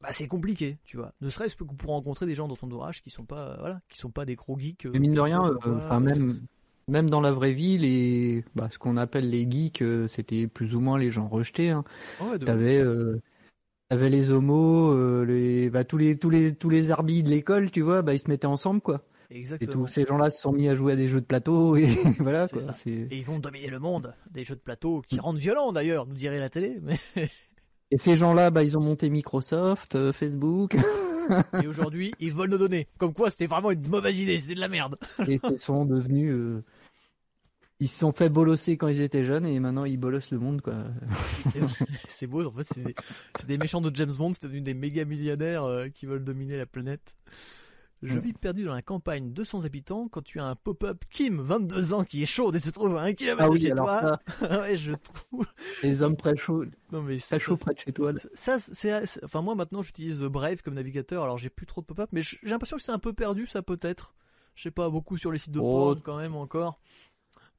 Bah 0.00 0.08
c'est 0.10 0.26
compliqué, 0.26 0.78
tu 0.84 0.96
vois. 0.96 1.12
Ne 1.20 1.30
serait-ce 1.30 1.54
que 1.54 1.62
pour 1.62 1.90
rencontrer 1.90 2.26
des 2.26 2.34
gens 2.34 2.48
dans 2.48 2.56
ton 2.56 2.66
entourage 2.66 3.02
qui 3.02 3.10
sont 3.10 3.24
pas, 3.24 3.56
voilà, 3.60 3.80
qui 3.88 3.98
sont 3.98 4.10
pas 4.10 4.24
des 4.24 4.34
gros 4.34 4.58
geeks. 4.58 4.86
Mais 4.86 4.98
mine 4.98 5.14
de 5.14 5.20
rien, 5.20 5.40
enfin 5.64 6.00
même 6.00 6.40
même 6.88 7.08
dans 7.08 7.20
la 7.20 7.30
vraie 7.30 7.52
vie, 7.52 7.78
les, 7.78 8.44
bah, 8.56 8.68
ce 8.68 8.78
qu'on 8.78 8.96
appelle 8.96 9.30
les 9.30 9.48
geeks, 9.48 9.84
c'était 10.08 10.48
plus 10.48 10.74
ou 10.74 10.80
moins 10.80 10.98
les 10.98 11.12
gens 11.12 11.28
rejetés. 11.28 11.70
Hein. 11.70 11.84
Ouais, 12.20 12.36
T'avais 12.40 12.82
avait 13.92 14.10
les 14.10 14.32
homos, 14.32 14.90
euh, 14.92 15.24
les, 15.24 15.70
bah, 15.70 15.84
tous 15.84 15.98
les 15.98 16.16
tous 16.16 16.30
les 16.30 16.54
tous 16.54 16.70
les 16.70 16.90
arbis 16.90 17.22
de 17.22 17.28
l'école, 17.28 17.70
tu 17.70 17.82
vois, 17.82 18.02
bah 18.02 18.14
ils 18.14 18.18
se 18.18 18.28
mettaient 18.28 18.46
ensemble 18.46 18.80
quoi. 18.80 19.02
Exactement. 19.30 19.70
Et 19.70 19.72
tous 19.72 19.86
ces 19.86 20.04
gens-là 20.04 20.30
se 20.30 20.40
sont 20.40 20.52
mis 20.52 20.68
à 20.68 20.74
jouer 20.74 20.92
à 20.92 20.96
des 20.96 21.08
jeux 21.08 21.20
de 21.20 21.26
plateau 21.26 21.76
et 21.76 21.86
voilà 22.18 22.48
quoi. 22.48 22.62
Et 22.86 23.08
ils 23.10 23.24
vont 23.24 23.38
dominer 23.38 23.68
le 23.68 23.78
monde, 23.78 24.14
des 24.30 24.44
jeux 24.44 24.56
de 24.56 24.60
plateau 24.60 25.02
qui 25.06 25.18
rendent 25.18 25.38
violents 25.38 25.72
d'ailleurs, 25.72 26.06
nous 26.06 26.14
dirait 26.14 26.40
la 26.40 26.50
télé. 26.50 26.78
Mais... 26.82 26.98
Et 27.90 27.98
ces 27.98 28.16
gens-là, 28.16 28.50
bah 28.50 28.64
ils 28.64 28.78
ont 28.78 28.80
monté 28.80 29.10
Microsoft, 29.10 29.96
euh, 29.96 30.14
Facebook. 30.14 30.76
et 31.62 31.66
aujourd'hui, 31.66 32.14
ils 32.20 32.32
veulent 32.32 32.48
nos 32.48 32.56
données. 32.56 32.88
Comme 32.96 33.12
quoi, 33.12 33.28
c'était 33.28 33.46
vraiment 33.46 33.70
une 33.70 33.86
mauvaise 33.86 34.18
idée, 34.18 34.38
c'était 34.38 34.54
de 34.54 34.60
la 34.60 34.68
merde. 34.68 34.96
et 35.28 35.38
ils 35.50 35.58
sont 35.58 35.84
devenus 35.84 36.32
euh, 36.32 36.64
ils 37.82 37.88
se 37.88 37.98
sont 37.98 38.12
fait 38.12 38.28
bolosser 38.28 38.76
quand 38.76 38.86
ils 38.86 39.00
étaient 39.00 39.24
jeunes 39.24 39.44
et 39.44 39.58
maintenant 39.58 39.84
ils 39.84 39.96
bolossent 39.96 40.30
le 40.30 40.38
monde 40.38 40.60
quoi. 40.60 40.84
c'est 42.08 42.28
beau 42.28 42.46
en 42.46 42.52
fait 42.52 42.66
c'est 43.36 43.46
des, 43.46 43.58
méchants 43.58 43.80
de 43.80 43.90
James 43.94 44.12
Bond, 44.16 44.32
c'est 44.34 44.44
devenu 44.44 44.60
des 44.60 44.72
méga 44.72 45.04
millionnaires 45.04 45.64
euh, 45.64 45.88
qui 45.88 46.06
veulent 46.06 46.22
dominer 46.22 46.56
la 46.56 46.66
planète. 46.66 47.16
Je 48.02 48.14
mm. 48.14 48.20
vis 48.20 48.32
perdu 48.34 48.64
dans 48.64 48.74
la 48.74 48.82
campagne 48.82 49.32
200 49.32 49.64
habitants 49.64 50.06
quand 50.08 50.22
tu 50.22 50.38
as 50.38 50.44
un 50.44 50.54
pop-up 50.54 51.02
Kim 51.10 51.40
22 51.40 51.92
ans 51.92 52.04
qui 52.04 52.22
est 52.22 52.26
chaud 52.26 52.52
et 52.54 52.60
se 52.60 52.70
trouve 52.70 52.96
à 52.96 53.02
un 53.02 53.14
kilomètre 53.14 53.50
ah 53.50 53.54
de 53.54 53.58
chez 53.58 53.70
toi. 53.70 54.20
ouais, 54.60 54.76
je 54.76 54.92
trouve. 54.92 55.46
Les 55.82 56.02
hommes 56.02 56.16
près 56.16 56.36
chaud. 56.36 56.64
Non 56.92 57.02
mais 57.02 57.18
ça 57.18 57.40
chaud 57.40 57.56
près 57.56 57.74
de 57.74 57.80
chez 57.80 57.92
toi. 57.92 58.12
Ça 58.32 58.60
c'est 58.60 59.24
enfin 59.24 59.42
moi 59.42 59.56
maintenant 59.56 59.82
j'utilise 59.82 60.22
Brave 60.22 60.62
comme 60.62 60.74
navigateur 60.74 61.24
alors 61.24 61.36
j'ai 61.36 61.50
plus 61.50 61.66
trop 61.66 61.80
de 61.80 61.86
pop-up 61.86 62.10
mais 62.12 62.22
j'ai 62.22 62.38
l'impression 62.44 62.76
que 62.76 62.82
c'est 62.84 62.92
un 62.92 63.00
peu 63.00 63.12
perdu 63.12 63.46
ça 63.46 63.60
peut-être. 63.60 64.14
Je 64.54 64.64
sais 64.64 64.70
pas 64.70 64.88
beaucoup 64.88 65.16
sur 65.16 65.32
les 65.32 65.38
sites 65.38 65.52
de 65.52 65.60
oh. 65.60 65.96
quand 66.04 66.18
même 66.18 66.36
encore. 66.36 66.78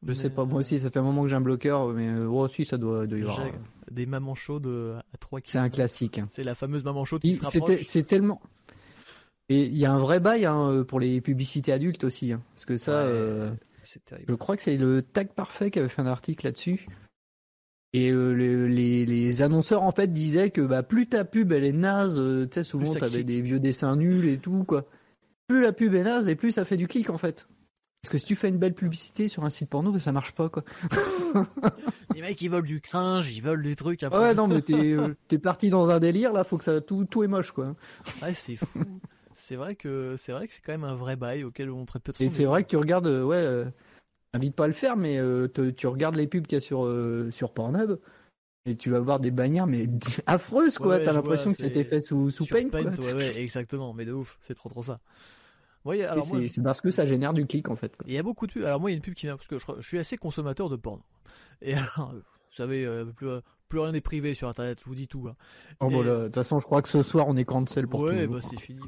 Je 0.06 0.14
sais 0.14 0.30
pas, 0.30 0.46
moi 0.46 0.60
aussi, 0.60 0.80
ça 0.80 0.90
fait 0.90 1.00
un 1.00 1.04
moment 1.04 1.24
que 1.24 1.30
j'ai 1.30 1.36
un 1.36 1.42
bloqueur, 1.42 1.90
mais 1.90 2.08
euh, 2.08 2.28
oh, 2.28 2.48
si, 2.48 2.66
ça 2.66 2.78
doit, 2.78 3.06
y 3.06 3.22
avoir. 3.22 3.42
Euh. 3.42 3.50
Des 3.92 4.06
mamans 4.06 4.36
chaudes 4.36 4.68
euh, 4.68 5.00
à 5.14 5.18
3 5.18 5.42
C'est 5.46 5.58
un 5.58 5.70
classique. 5.70 6.20
Hein. 6.20 6.28
C'est 6.32 6.44
la 6.44 6.56
fameuse 6.56 6.84
maman 6.84 7.06
chaude 7.06 7.22
qui 7.22 7.36
se 7.36 7.84
C'est 7.84 8.04
tellement. 8.04 8.42
Et 9.50 9.66
il 9.66 9.78
y 9.78 9.86
a 9.86 9.92
un 9.92 10.00
vrai 10.00 10.20
bail 10.20 10.46
hein, 10.46 10.84
pour 10.88 11.00
les 11.00 11.22
publicités 11.22 11.72
adultes 11.72 12.04
aussi. 12.04 12.32
Hein, 12.32 12.42
parce 12.54 12.66
que 12.66 12.78
ça, 12.78 13.08
je 13.08 14.34
crois 14.36 14.58
que 14.58 14.64
c'est 14.64 14.78
le 14.78 15.02
Tag 15.02 15.30
Parfait 15.30 15.70
qui 15.70 15.80
avait 15.80 15.90
fait 15.90 16.02
un 16.02 16.08
article 16.08 16.46
là-dessus. 16.46 16.88
Et 17.96 18.12
les, 18.12 19.06
les, 19.06 19.42
annonceurs 19.44 19.84
en 19.84 19.92
fait 19.92 20.12
disaient 20.12 20.50
que 20.50 20.62
bah, 20.62 20.82
plus 20.82 21.08
ta 21.08 21.26
pub 21.26 21.52
elle 21.52 21.64
est 21.64 21.72
naze, 21.72 22.16
tu 22.16 22.48
sais 22.52 22.64
souvent 22.64 22.92
t'avais 22.92 23.24
des 23.24 23.42
vieux 23.42 23.60
dessins 23.60 23.96
nuls 23.96 24.28
et 24.28 24.40
tout 24.40 24.64
quoi. 24.64 24.88
Plus 25.48 25.62
la 25.62 25.74
pub 25.74 25.94
est 25.94 26.04
naze 26.04 26.28
et 26.28 26.36
plus 26.36 26.52
ça 26.52 26.66
fait 26.66 26.78
du 26.78 26.88
clic 26.88 27.12
en 27.12 27.20
fait. 27.20 27.46
Parce 28.04 28.12
que 28.12 28.18
si 28.18 28.26
tu 28.26 28.36
fais 28.36 28.50
une 28.50 28.58
belle 28.58 28.74
publicité 28.74 29.30
sur 29.30 29.46
un 29.46 29.50
site 29.50 29.70
porno, 29.70 29.98
ça 29.98 30.12
marche 30.12 30.34
pas, 30.34 30.50
quoi. 30.50 30.66
Les 32.14 32.22
mecs, 32.22 32.42
ils 32.42 32.50
veulent 32.50 32.66
du 32.66 32.82
cringe, 32.82 33.34
ils 33.34 33.42
veulent 33.42 33.64
des 33.64 33.78
trucs. 33.78 34.02
Ouais, 34.02 34.34
non, 34.34 34.48
mais 34.48 34.62
euh, 34.72 35.16
t'es 35.30 35.38
parti 35.38 35.70
dans 35.70 35.90
un 35.90 36.00
délire, 36.02 36.34
là, 36.34 36.44
faut 36.44 36.58
que 36.58 36.66
ça, 36.66 36.82
tout, 36.82 37.06
tout 37.06 37.24
est 37.24 37.28
moche, 37.28 37.54
quoi. 37.54 37.78
Ouais, 38.22 38.34
c'est 38.34 38.58
fou. 38.58 38.84
c'est 39.36 39.56
vrai 39.56 39.76
que 39.76 40.16
c'est 40.18 40.34
vrai 40.34 40.50
que 40.50 40.54
c'est 40.54 40.60
quand 40.60 40.74
même 40.74 40.84
un 40.84 40.96
vrai 40.96 41.16
bail 41.16 41.46
auquel 41.46 41.72
on 41.72 41.86
traite 41.86 42.04
peu 42.04 42.12
Et 42.20 42.28
c'est 42.30 42.44
vrai 42.44 42.66
que 42.66 42.68
tu 42.68 42.76
regardes, 42.76 43.08
euh, 43.08 43.24
ouais, 43.24 43.38
euh, 43.38 43.64
invite 44.34 44.54
pas 44.54 44.66
à 44.66 44.68
le 44.68 44.74
faire, 44.74 44.98
mais 44.98 45.18
tu 45.54 45.88
regardes 45.88 46.18
les 46.18 46.28
pubs 46.28 46.46
qu'il 46.46 46.58
y 46.58 46.62
a 46.62 46.62
sur, 46.62 46.86
sur 47.32 47.54
Pornhub. 47.54 48.00
Et 48.66 48.76
tu 48.76 48.90
vas 48.90 49.00
voir 49.00 49.22
des 49.22 49.32
bannières, 49.32 49.68
mais 49.68 49.88
affreuses, 50.26 50.78
quoi. 50.78 51.00
T'as 51.00 51.14
l'impression 51.14 51.52
que 51.52 51.58
c'était 51.58 51.86
fait 51.86 52.02
sous, 52.02 52.32
sous 52.32 52.46
Paint, 52.46 52.70
quoi. 52.70 52.82
Ouais, 52.82 53.14
ouais, 53.14 53.38
exactement. 53.42 53.94
Mais 53.94 54.04
de 54.04 54.12
ouf. 54.12 54.38
C'est 54.42 54.56
trop, 54.56 54.68
trop 54.68 54.84
ça. 54.84 55.00
Alors 55.86 56.28
c'est 56.50 56.64
parce 56.64 56.82
que 56.82 56.92
ça 56.92 57.06
génère 57.06 57.34
du 57.34 57.46
clic, 57.46 57.70
en 57.70 57.76
fait. 57.76 57.96
Il 58.06 58.14
y 58.14 58.18
a 58.18 58.24
beaucoup 58.24 58.48
de 58.48 58.54
pubs. 58.54 58.66
Alors, 58.66 58.80
moi, 58.80 58.90
il 58.90 58.94
y 58.94 58.96
a 58.96 58.98
une 58.98 59.04
pub 59.04 59.14
qui 59.14 59.26
vient, 59.26 59.36
parce 59.36 59.48
que 59.48 59.58
je, 59.58 59.66
je, 59.80 59.88
suis 59.88 60.00
assez 60.00 60.18
consommateur 60.18 60.70
de 60.70 60.76
porno. 60.76 61.04
Et 61.62 61.74
alors, 61.74 62.14
vous 62.14 62.58
savez, 62.58 62.86
euh, 62.86 63.06
plus, 63.06 63.28
plus 63.74 63.80
rien 63.80 63.92
n'est 63.92 64.02
privé 64.02 64.36
sur 64.36 64.48
Internet, 64.48 64.80
je 64.80 64.86
vous 64.86 64.94
dis 64.94 65.08
tout. 65.08 65.28
Hein. 65.28 65.36
Oh, 65.80 65.90
bah, 65.90 66.04
de 66.04 66.26
toute 66.26 66.36
façon, 66.36 66.60
je 66.60 66.66
crois 66.66 66.84
que 66.84 66.90
ce 66.90 67.02
soir, 67.02 67.28
on 67.28 67.36
est 67.36 67.46
cancel 67.46 67.88
pour 67.88 68.02
ouais, 68.02 68.28
bah, 68.28 68.38
c'est 68.40 68.60
fini. 68.60 68.84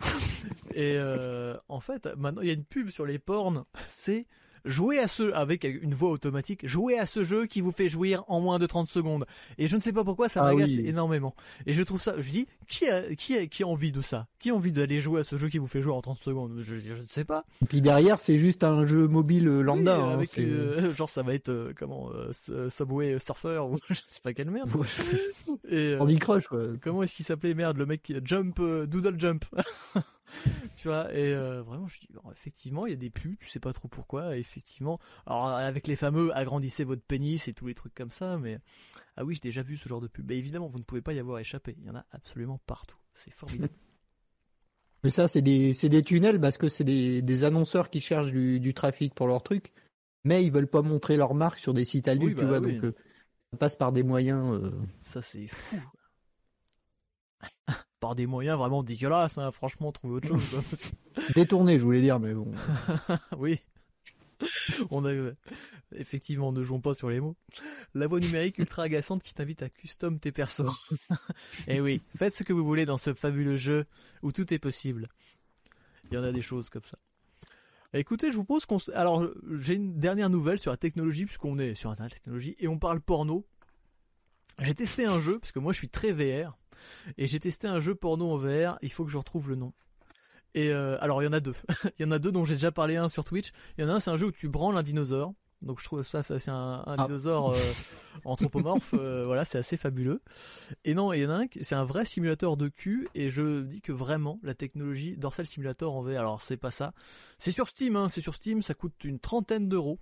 et 0.74 0.96
euh, 0.96 1.58
en 1.68 1.80
fait, 1.80 2.08
maintenant, 2.16 2.40
il 2.40 2.48
y 2.48 2.50
a 2.50 2.54
une 2.54 2.64
pub 2.64 2.88
sur 2.88 3.04
les 3.04 3.18
pornes. 3.18 3.64
C'est 4.00 4.26
jouez 4.64 4.98
à 4.98 5.08
ce, 5.08 5.32
avec 5.32 5.64
une 5.64 5.94
voix 5.94 6.10
automatique, 6.10 6.66
jouez 6.66 6.98
à 6.98 7.06
ce 7.06 7.24
jeu 7.24 7.46
qui 7.46 7.60
vous 7.60 7.72
fait 7.72 7.88
jouir 7.88 8.24
en 8.28 8.40
moins 8.40 8.58
de 8.58 8.66
30 8.66 8.88
secondes. 8.88 9.26
Et 9.58 9.68
je 9.68 9.76
ne 9.76 9.80
sais 9.80 9.92
pas 9.92 10.04
pourquoi 10.04 10.28
ça 10.28 10.42
ah 10.42 10.52
m'agace 10.52 10.70
énormément. 10.70 11.34
Et 11.66 11.72
je 11.72 11.82
trouve 11.82 12.00
ça, 12.00 12.14
je 12.18 12.30
dis, 12.30 12.46
qui 12.68 12.88
a, 12.88 13.14
qui 13.14 13.36
a, 13.36 13.46
qui 13.46 13.62
a 13.62 13.66
envie 13.66 13.92
de 13.92 14.00
ça? 14.00 14.26
Qui 14.38 14.50
a 14.50 14.54
envie 14.54 14.72
d'aller 14.72 15.00
jouer 15.00 15.20
à 15.20 15.24
ce 15.24 15.36
jeu 15.36 15.48
qui 15.48 15.58
vous 15.58 15.66
fait 15.66 15.82
jouer 15.82 15.92
en 15.92 16.02
30 16.02 16.18
secondes? 16.18 16.58
Je, 16.60 16.78
je, 16.78 16.94
ne 16.94 17.06
sais 17.10 17.24
pas. 17.24 17.44
Et 17.62 17.66
puis 17.66 17.80
derrière, 17.80 18.20
c'est 18.20 18.38
juste 18.38 18.64
un 18.64 18.86
jeu 18.86 19.06
mobile 19.06 19.44
lambda. 19.44 19.96
Hein, 19.96 20.10
avec, 20.10 20.38
euh, 20.38 20.92
genre 20.96 21.08
ça 21.08 21.22
va 21.22 21.34
être, 21.34 21.50
euh, 21.50 21.72
comment, 21.76 22.10
euh, 22.12 22.70
Subway 22.70 23.18
Surfer 23.18 23.58
ou 23.58 23.76
je 23.88 23.94
sais 23.94 24.20
pas 24.22 24.32
quelle 24.32 24.50
merde. 24.50 24.70
Et, 25.68 25.96
Andy 25.98 26.18
Crush, 26.18 26.48
quoi. 26.48 26.62
Comment 26.82 27.02
est-ce 27.02 27.14
qu'il 27.14 27.24
s'appelait, 27.24 27.54
merde, 27.54 27.78
le 27.78 27.86
mec 27.86 28.02
qui 28.02 28.14
Jump, 28.24 28.60
Doodle 28.60 29.18
Jump. 29.18 29.44
tu 30.76 30.88
vois 30.88 31.12
et 31.14 31.32
euh, 31.32 31.62
vraiment 31.62 31.86
je 31.86 32.00
dis 32.00 32.08
effectivement 32.32 32.86
il 32.86 32.90
y 32.90 32.92
a 32.92 32.96
des 32.96 33.10
pubs 33.10 33.36
tu 33.38 33.48
sais 33.48 33.60
pas 33.60 33.72
trop 33.72 33.88
pourquoi 33.88 34.36
effectivement. 34.36 34.98
Alors 35.26 35.48
avec 35.48 35.86
les 35.86 35.96
fameux 35.96 36.36
agrandissez 36.36 36.84
votre 36.84 37.02
pénis 37.02 37.48
et 37.48 37.52
tous 37.52 37.66
les 37.66 37.74
trucs 37.74 37.94
comme 37.94 38.10
ça 38.10 38.38
mais 38.38 38.58
ah 39.16 39.24
oui 39.24 39.34
j'ai 39.34 39.40
déjà 39.40 39.62
vu 39.62 39.76
ce 39.76 39.88
genre 39.88 40.00
de 40.00 40.08
pub 40.08 40.28
mais 40.28 40.38
évidemment 40.38 40.68
vous 40.68 40.78
ne 40.78 40.84
pouvez 40.84 41.02
pas 41.02 41.12
y 41.12 41.18
avoir 41.18 41.38
échappé. 41.38 41.76
Il 41.78 41.84
y 41.84 41.90
en 41.90 41.96
a 41.96 42.04
absolument 42.10 42.60
partout. 42.66 42.98
C'est 43.14 43.32
formidable. 43.32 43.72
Mais 45.04 45.10
ça 45.10 45.28
c'est 45.28 45.42
des 45.42 45.74
c'est 45.74 45.90
des 45.90 46.02
tunnels 46.02 46.40
parce 46.40 46.56
que 46.56 46.68
c'est 46.68 46.82
des, 46.82 47.20
des 47.20 47.44
annonceurs 47.44 47.90
qui 47.90 48.00
cherchent 48.00 48.32
du, 48.32 48.72
trafic 48.72 49.14
pour 49.14 49.26
leur 49.26 49.42
truc 49.42 49.72
mais 50.24 50.42
ils 50.42 50.50
veulent 50.50 50.66
pas 50.66 50.80
montrer 50.80 51.18
leur 51.18 51.34
marque 51.34 51.58
sur 51.58 51.74
des 51.74 51.84
sites 51.84 52.08
adultes 52.08 52.38
tu 52.38 52.44
bah 52.44 52.58
vois 52.58 52.60
donc 52.60 52.82
euh, 52.82 52.94
ça 53.52 53.58
passe 53.58 53.76
par 53.76 53.92
des 53.92 54.02
moyens 54.02 54.50
euh, 54.54 54.72
ça 55.02 55.20
c'est 55.20 55.46
fou 55.46 55.76
par 58.04 58.14
des 58.14 58.26
moyens 58.26 58.58
vraiment 58.58 58.82
dégueulasses, 58.82 59.38
hein, 59.38 59.50
franchement, 59.50 59.90
trouver 59.90 60.16
autre 60.16 60.28
chose. 60.28 60.84
Détourné, 61.34 61.78
je 61.78 61.84
voulais 61.84 62.02
dire, 62.02 62.20
mais 62.20 62.34
bon. 62.34 62.52
oui. 63.38 63.60
On 64.90 65.06
a 65.06 65.12
effectivement, 65.96 66.52
ne 66.52 66.62
jouons 66.62 66.82
pas 66.82 66.92
sur 66.92 67.08
les 67.08 67.18
mots. 67.18 67.34
La 67.94 68.06
voix 68.06 68.20
numérique 68.20 68.58
ultra 68.58 68.82
agaçante 68.82 69.22
qui 69.22 69.32
t'invite 69.32 69.62
à 69.62 69.70
custom 69.70 70.20
tes 70.20 70.32
persos. 70.32 70.92
Et 71.66 71.76
eh 71.76 71.80
oui, 71.80 72.02
faites 72.14 72.34
ce 72.34 72.44
que 72.44 72.52
vous 72.52 72.62
voulez 72.62 72.84
dans 72.84 72.98
ce 72.98 73.14
fabuleux 73.14 73.56
jeu 73.56 73.86
où 74.22 74.32
tout 74.32 74.52
est 74.52 74.58
possible. 74.58 75.06
Il 76.10 76.14
y 76.14 76.18
en 76.18 76.24
a 76.24 76.30
des 76.32 76.42
choses 76.42 76.68
comme 76.68 76.84
ça. 76.84 76.98
Écoutez, 77.94 78.32
je 78.32 78.36
vous 78.36 78.44
pose 78.44 78.66
qu'on. 78.66 78.76
Alors, 78.92 79.26
j'ai 79.50 79.76
une 79.76 79.98
dernière 79.98 80.28
nouvelle 80.28 80.58
sur 80.58 80.72
la 80.72 80.76
technologie, 80.76 81.24
puisqu'on 81.24 81.58
est 81.58 81.74
sur 81.74 81.88
Internet 81.88 82.12
technologie, 82.12 82.54
et 82.58 82.68
on 82.68 82.78
parle 82.78 83.00
porno. 83.00 83.46
J'ai 84.60 84.74
testé 84.74 85.06
un 85.06 85.20
jeu, 85.20 85.38
parce 85.38 85.52
que 85.52 85.58
moi 85.58 85.72
je 85.72 85.78
suis 85.78 85.88
très 85.88 86.12
VR. 86.12 86.58
Et 87.18 87.26
j'ai 87.26 87.40
testé 87.40 87.66
un 87.66 87.80
jeu 87.80 87.94
porno 87.94 88.30
en 88.30 88.36
VR, 88.36 88.78
il 88.82 88.92
faut 88.92 89.04
que 89.04 89.10
je 89.10 89.18
retrouve 89.18 89.48
le 89.50 89.56
nom. 89.56 89.72
Et 90.54 90.70
euh, 90.70 90.96
alors 91.00 91.22
il 91.22 91.26
y 91.26 91.28
en 91.28 91.32
a 91.32 91.40
deux. 91.40 91.54
il 91.98 92.02
y 92.02 92.04
en 92.04 92.10
a 92.10 92.18
deux 92.18 92.32
dont 92.32 92.44
j'ai 92.44 92.54
déjà 92.54 92.72
parlé 92.72 92.96
un 92.96 93.08
sur 93.08 93.24
Twitch. 93.24 93.50
Il 93.76 93.82
y 93.82 93.84
en 93.84 93.90
a 93.90 93.94
un 93.94 94.00
c'est 94.00 94.10
un 94.10 94.16
jeu 94.16 94.26
où 94.26 94.32
tu 94.32 94.48
branles 94.48 94.76
un 94.76 94.82
dinosaure. 94.82 95.34
Donc 95.62 95.80
je 95.80 95.84
trouve 95.84 96.02
ça 96.02 96.22
c'est 96.22 96.48
un, 96.50 96.84
un 96.86 96.96
ah. 96.98 97.06
dinosaure 97.06 97.52
euh, 97.52 97.58
anthropomorphe. 98.24 98.94
Euh, 98.94 99.24
voilà, 99.26 99.44
c'est 99.44 99.58
assez 99.58 99.76
fabuleux. 99.76 100.22
Et 100.84 100.94
non, 100.94 101.12
il 101.12 101.22
y 101.22 101.26
en 101.26 101.30
a 101.30 101.38
un 101.42 101.46
c'est 101.60 101.74
un 101.74 101.84
vrai 101.84 102.04
simulateur 102.04 102.56
de 102.56 102.68
cul 102.68 103.08
et 103.14 103.30
je 103.30 103.62
dis 103.62 103.80
que 103.80 103.92
vraiment 103.92 104.38
la 104.42 104.54
technologie 104.54 105.16
Dorsal 105.16 105.46
Simulator 105.46 105.94
en 105.94 106.02
VR. 106.02 106.20
Alors 106.20 106.40
c'est 106.40 106.56
pas 106.56 106.70
ça. 106.70 106.92
C'est 107.38 107.50
sur 107.50 107.68
Steam, 107.68 107.96
hein, 107.96 108.08
c'est 108.08 108.20
sur 108.20 108.34
Steam. 108.34 108.62
Ça 108.62 108.74
coûte 108.74 109.02
une 109.04 109.18
trentaine 109.18 109.68
d'euros. 109.68 109.98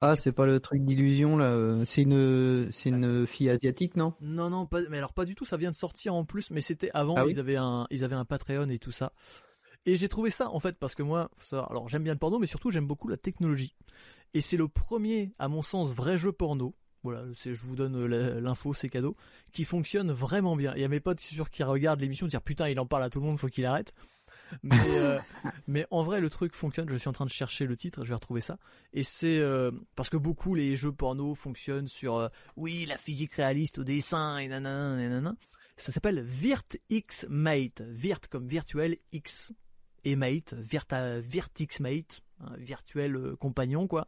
Ah, 0.00 0.14
c'est 0.16 0.32
pas 0.32 0.46
le 0.46 0.60
truc 0.60 0.84
d'illusion 0.84 1.36
là. 1.36 1.52
Euh, 1.52 1.84
c'est 1.86 2.02
une, 2.02 2.70
c'est 2.70 2.90
une 2.90 3.26
fille 3.26 3.48
asiatique, 3.48 3.96
non? 3.96 4.12
Non, 4.20 4.50
non, 4.50 4.66
pas, 4.66 4.80
mais 4.90 4.98
alors 4.98 5.14
pas 5.14 5.24
du 5.24 5.34
tout. 5.34 5.44
Ça 5.44 5.56
vient 5.56 5.70
de 5.70 5.76
sortir 5.76 6.14
en 6.14 6.24
plus, 6.24 6.50
mais 6.50 6.60
c'était 6.60 6.90
avant. 6.92 7.14
Ah 7.16 7.24
ils 7.28 7.38
avaient 7.38 7.56
un, 7.56 7.86
ils 7.90 8.04
avaient 8.04 8.16
un 8.16 8.24
Patreon 8.24 8.68
et 8.68 8.78
tout 8.78 8.92
ça. 8.92 9.12
Et 9.86 9.96
j'ai 9.96 10.08
trouvé 10.08 10.30
ça 10.30 10.50
en 10.50 10.60
fait 10.60 10.76
parce 10.78 10.94
que 10.94 11.02
moi, 11.02 11.30
alors 11.52 11.88
j'aime 11.88 12.02
bien 12.02 12.12
le 12.12 12.18
porno, 12.18 12.38
mais 12.38 12.46
surtout 12.46 12.70
j'aime 12.70 12.86
beaucoup 12.86 13.08
la 13.08 13.16
technologie. 13.16 13.74
Et 14.34 14.40
c'est 14.40 14.56
le 14.56 14.68
premier, 14.68 15.32
à 15.38 15.48
mon 15.48 15.62
sens, 15.62 15.94
vrai 15.94 16.18
jeu 16.18 16.32
porno. 16.32 16.74
Voilà, 17.02 17.24
je 17.32 17.64
vous 17.64 17.76
donne 17.76 18.04
l'info, 18.06 18.74
c'est 18.74 18.88
cadeau, 18.88 19.14
qui 19.52 19.62
fonctionne 19.62 20.10
vraiment 20.10 20.56
bien. 20.56 20.72
Il 20.74 20.82
y 20.82 20.84
a 20.84 20.88
mes 20.88 20.98
potes 20.98 21.20
sûr 21.20 21.50
qui 21.50 21.62
regardent 21.62 22.00
l'émission, 22.00 22.26
dire 22.26 22.42
putain, 22.42 22.68
il 22.68 22.80
en 22.80 22.86
parle 22.86 23.04
à 23.04 23.10
tout 23.10 23.20
le 23.20 23.26
monde, 23.26 23.38
faut 23.38 23.46
qu'il 23.46 23.64
arrête. 23.64 23.94
Mais, 24.62 24.76
euh, 24.88 25.18
mais 25.66 25.86
en 25.90 26.04
vrai, 26.04 26.20
le 26.20 26.30
truc 26.30 26.54
fonctionne. 26.54 26.88
Je 26.90 26.96
suis 26.96 27.08
en 27.08 27.12
train 27.12 27.26
de 27.26 27.30
chercher 27.30 27.66
le 27.66 27.76
titre, 27.76 28.04
je 28.04 28.08
vais 28.08 28.14
retrouver 28.14 28.40
ça. 28.40 28.58
Et 28.92 29.02
c'est 29.02 29.38
euh, 29.38 29.70
parce 29.94 30.10
que 30.10 30.16
beaucoup 30.16 30.54
les 30.54 30.76
jeux 30.76 30.92
porno 30.92 31.34
fonctionnent 31.34 31.88
sur 31.88 32.16
euh, 32.16 32.28
oui 32.56 32.86
la 32.86 32.98
physique 32.98 33.34
réaliste 33.34 33.78
au 33.78 33.84
dessin 33.84 34.38
et 34.38 34.48
nanana, 34.48 34.96
nanana. 34.96 35.36
Ça 35.76 35.92
s'appelle 35.92 36.22
Virt 36.22 36.76
X 36.88 37.26
Mate. 37.28 37.82
Virt 37.82 38.28
comme 38.30 38.46
virtuel 38.46 38.96
X 39.12 39.52
et 40.04 40.16
Mate. 40.16 40.54
Virt, 40.54 40.88
X 41.58 41.80
Mate, 41.80 42.22
un 42.40 42.56
virtuel 42.56 43.36
compagnon 43.38 43.86
quoi. 43.86 44.06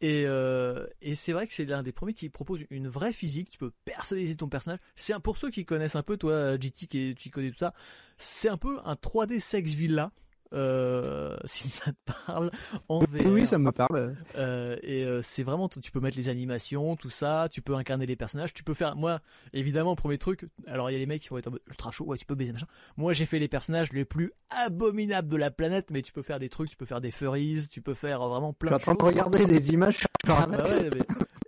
Et, 0.00 0.24
euh, 0.26 0.86
et 1.00 1.14
c'est 1.14 1.32
vrai 1.32 1.46
que 1.46 1.52
c'est 1.52 1.64
l'un 1.64 1.82
des 1.82 1.92
premiers 1.92 2.14
qui 2.14 2.28
propose 2.28 2.64
une 2.70 2.88
vraie 2.88 3.12
physique. 3.12 3.50
Tu 3.50 3.58
peux 3.58 3.72
personnaliser 3.84 4.36
ton 4.36 4.48
personnage. 4.48 4.78
C'est 4.96 5.12
un, 5.12 5.20
pour 5.20 5.36
ceux 5.36 5.50
qui 5.50 5.64
connaissent 5.64 5.96
un 5.96 6.02
peu, 6.02 6.16
toi, 6.16 6.58
GT, 6.58 6.86
qui 6.86 7.14
tu 7.16 7.30
connais 7.30 7.50
tout 7.50 7.58
ça. 7.58 7.74
C'est 8.18 8.48
un 8.48 8.56
peu 8.56 8.78
un 8.84 8.94
3D 8.94 9.40
sex 9.40 9.72
villa 9.72 10.12
euh, 10.52 11.36
si 11.44 11.68
ça 11.68 11.92
te 11.92 12.12
parle 12.26 12.50
en 12.88 13.00
VR. 13.00 13.26
Oui, 13.26 13.46
ça 13.46 13.58
me 13.58 13.72
parle. 13.72 14.16
Euh, 14.36 14.76
et 14.82 15.04
euh, 15.04 15.20
c'est 15.22 15.42
vraiment, 15.42 15.68
tu 15.68 15.90
peux 15.90 16.00
mettre 16.00 16.16
les 16.16 16.28
animations, 16.28 16.96
tout 16.96 17.10
ça, 17.10 17.48
tu 17.50 17.62
peux 17.62 17.74
incarner 17.74 18.06
les 18.06 18.16
personnages, 18.16 18.54
tu 18.54 18.64
peux 18.64 18.74
faire, 18.74 18.96
moi, 18.96 19.20
évidemment, 19.52 19.94
premier 19.96 20.18
truc, 20.18 20.46
alors 20.66 20.90
il 20.90 20.94
y 20.94 20.96
a 20.96 20.98
les 20.98 21.06
mecs 21.06 21.22
qui 21.22 21.28
vont 21.28 21.38
être 21.38 21.50
ultra 21.68 21.90
chaud, 21.90 22.04
ouais, 22.04 22.16
tu 22.16 22.26
peux 22.26 22.34
baiser 22.34 22.52
machin. 22.52 22.66
Moi, 22.96 23.12
j'ai 23.12 23.26
fait 23.26 23.38
les 23.38 23.48
personnages 23.48 23.92
les 23.92 24.04
plus 24.04 24.32
abominables 24.50 25.28
de 25.28 25.36
la 25.36 25.50
planète, 25.50 25.90
mais 25.90 26.02
tu 26.02 26.12
peux 26.12 26.22
faire 26.22 26.38
des 26.38 26.48
trucs, 26.48 26.70
tu 26.70 26.76
peux 26.76 26.86
faire 26.86 27.00
des 27.00 27.10
furries, 27.10 27.66
tu 27.70 27.80
peux 27.80 27.94
faire 27.94 28.26
vraiment 28.26 28.52
plein 28.52 28.76
de 28.76 28.78
choses. 28.78 28.80
Je 28.80 28.84
suis 28.84 28.90
en 28.90 28.96
train 28.96 29.08
de 29.08 29.12
regarder 29.12 29.46
des 29.46 29.70
images. 29.72 30.06
Ah, 30.28 30.46
bah 30.46 30.64
ouais, 30.64 30.90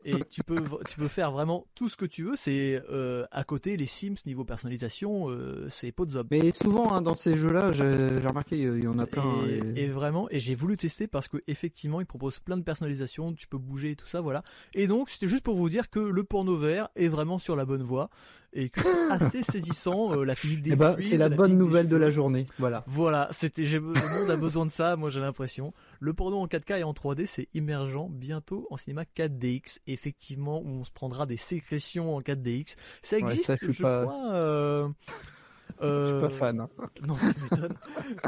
et 0.08 0.24
tu 0.30 0.42
peux 0.42 0.62
tu 0.88 0.96
peux 0.96 1.08
faire 1.08 1.30
vraiment 1.30 1.66
tout 1.74 1.88
ce 1.88 1.96
que 1.96 2.06
tu 2.06 2.22
veux. 2.22 2.36
C'est 2.36 2.82
euh, 2.90 3.26
à 3.30 3.44
côté 3.44 3.76
les 3.76 3.86
Sims 3.86 4.14
niveau 4.26 4.44
personnalisation, 4.44 5.30
euh, 5.30 5.66
c'est 5.68 5.92
pot 5.92 6.06
de 6.06 6.12
zob. 6.12 6.28
Mais 6.30 6.52
souvent 6.52 6.92
hein, 6.92 7.02
dans 7.02 7.14
ces 7.14 7.36
jeux-là, 7.36 7.72
j'ai 7.72 8.26
remarqué 8.26 8.58
il 8.58 8.82
y 8.82 8.88
en 8.88 8.98
a 8.98 9.06
plein. 9.06 9.22
Hein, 9.22 9.74
et, 9.76 9.88
vraiment, 9.88 10.28
et 10.30 10.40
j'ai 10.40 10.54
voulu 10.54 10.76
tester 10.76 11.06
parce 11.06 11.28
que 11.28 11.38
effectivement, 11.46 12.00
ils 12.00 12.06
proposent 12.06 12.38
plein 12.38 12.56
de 12.56 12.62
personnalisation. 12.62 13.32
Tu 13.32 13.46
peux 13.46 13.58
bouger 13.58 13.92
et 13.92 13.96
tout 13.96 14.06
ça, 14.06 14.20
voilà. 14.20 14.42
Et 14.74 14.86
donc 14.86 15.10
c'était 15.10 15.28
juste 15.28 15.42
pour 15.42 15.56
vous 15.56 15.68
dire 15.68 15.90
que 15.90 16.00
le 16.00 16.24
porno 16.24 16.56
vert 16.56 16.88
est 16.96 17.08
vraiment 17.08 17.38
sur 17.38 17.56
la 17.56 17.64
bonne 17.64 17.82
voie 17.82 18.10
et 18.52 18.70
que 18.70 18.80
c'est 18.80 19.10
assez 19.10 19.42
saisissant 19.42 20.14
euh, 20.14 20.24
la 20.24 20.34
physique 20.34 20.62
des. 20.62 20.76
Ben, 20.76 20.96
c'est 21.00 21.16
la 21.16 21.28
bonne 21.28 21.56
nouvelle 21.56 21.88
de 21.88 21.96
la 21.96 22.10
journée. 22.10 22.46
Voilà. 22.58 22.84
Voilà, 22.86 23.28
c'était 23.32 23.64
le 23.64 23.80
monde 23.80 24.30
a 24.30 24.36
besoin 24.36 24.66
de 24.66 24.70
ça. 24.70 24.96
Moi 24.96 25.10
j'ai 25.10 25.20
l'impression. 25.20 25.72
Le 26.00 26.12
porno 26.14 26.38
en 26.38 26.46
4K 26.46 26.80
et 26.80 26.84
en 26.84 26.92
3D, 26.92 27.26
c'est 27.26 27.48
immergent 27.54 28.08
bientôt 28.10 28.66
en 28.70 28.76
cinéma 28.76 29.04
4DX. 29.16 29.78
Effectivement, 29.86 30.60
où 30.60 30.68
on 30.68 30.84
se 30.84 30.90
prendra 30.90 31.26
des 31.26 31.36
sécrétions 31.36 32.14
en 32.14 32.20
4DX. 32.20 32.76
Ça 33.02 33.18
existe, 33.18 33.56
je, 33.60 33.72
crois. 33.72 34.32
Euh... 34.32 34.88
Euh, 35.82 36.04
je 36.04 36.12
suis 36.12 36.20
pas 36.20 36.46
fan. 36.46 36.60
Hein. 36.60 36.68
Non, 37.06 37.16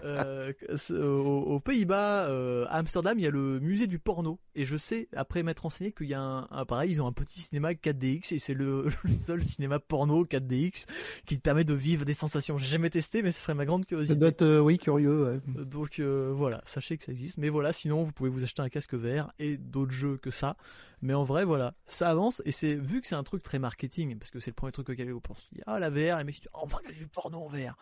euh, 0.05 0.53
aux, 0.91 1.61
Pays-Bas, 1.61 2.29
euh, 2.29 2.67
à 2.69 2.77
Amsterdam, 2.77 3.19
il 3.19 3.23
y 3.23 3.27
a 3.27 3.31
le 3.31 3.59
musée 3.61 3.87
du 3.87 3.99
porno. 3.99 4.39
Et 4.55 4.65
je 4.65 4.77
sais, 4.77 5.09
après 5.15 5.43
m'être 5.43 5.61
renseigné, 5.61 5.93
qu'il 5.93 6.07
y 6.07 6.15
a 6.15 6.21
un, 6.21 6.47
un, 6.51 6.65
pareil, 6.65 6.91
ils 6.91 7.03
ont 7.03 7.07
un 7.07 7.13
petit 7.13 7.41
cinéma 7.41 7.73
4DX 7.73 8.35
et 8.35 8.39
c'est 8.39 8.55
le, 8.55 8.85
le, 9.05 9.11
seul 9.27 9.45
cinéma 9.45 9.79
porno 9.79 10.25
4DX 10.25 10.87
qui 11.27 11.37
te 11.37 11.43
permet 11.43 11.65
de 11.65 11.75
vivre 11.75 12.05
des 12.05 12.15
sensations. 12.15 12.59
J'ai 12.59 12.67
jamais 12.67 12.91
testé, 12.91 13.23
mais 13.23 13.33
ce 13.33 13.41
serait 13.41 13.55
ma 13.55 13.65
grande 13.65 13.87
curiosité. 13.87 14.15
Ça 14.15 14.21
doit 14.21 14.29
être, 14.29 14.43
euh, 14.43 14.61
oui, 14.61 14.79
curieux. 14.79 15.25
Ouais. 15.25 15.65
Donc 15.65 15.99
euh, 15.99 16.33
voilà, 16.35 16.63
sachez 16.65 16.97
que 16.97 17.05
ça 17.05 17.13
existe. 17.13 17.39
Mais 17.39 17.49
voilà, 17.49 17.73
sinon 17.73 18.03
vous 18.03 18.13
pouvez 18.13 18.31
vous 18.31 18.45
acheter 18.45 18.63
un 18.63 18.69
casque 18.69 18.95
vert 18.95 19.33
et 19.39 19.57
d'autres 19.57 19.93
jeux 19.93 20.17
que 20.17 20.31
ça. 20.31 20.57
Mais 21.03 21.15
en 21.15 21.25
vrai, 21.25 21.45
voilà, 21.45 21.75
ça 21.87 22.11
avance 22.11 22.43
et 22.45 22.53
c'est 22.53 22.75
vu 22.75 23.01
que 23.01 23.07
c'est 23.07 23.15
un 23.15 23.23
truc 23.23 23.43
très 23.43 23.59
marketing, 23.59 24.19
parce 24.19 24.31
que 24.31 24.41
c'est 24.41 24.51
le 24.51 24.55
premier 24.55 24.73
truc 24.73 24.91
auquel 24.91 25.11
vous 25.11 25.21
pensez. 25.21 25.49
Ah 25.67 25.79
la 25.79 25.91
VR, 25.91 26.19
les 26.19 26.25
mecs, 26.25 26.47
oh, 26.55 26.61
on 26.63 26.67
va 26.67 26.79
du 26.93 27.09
porno 27.09 27.39
en 27.39 27.49
VR. 27.49 27.77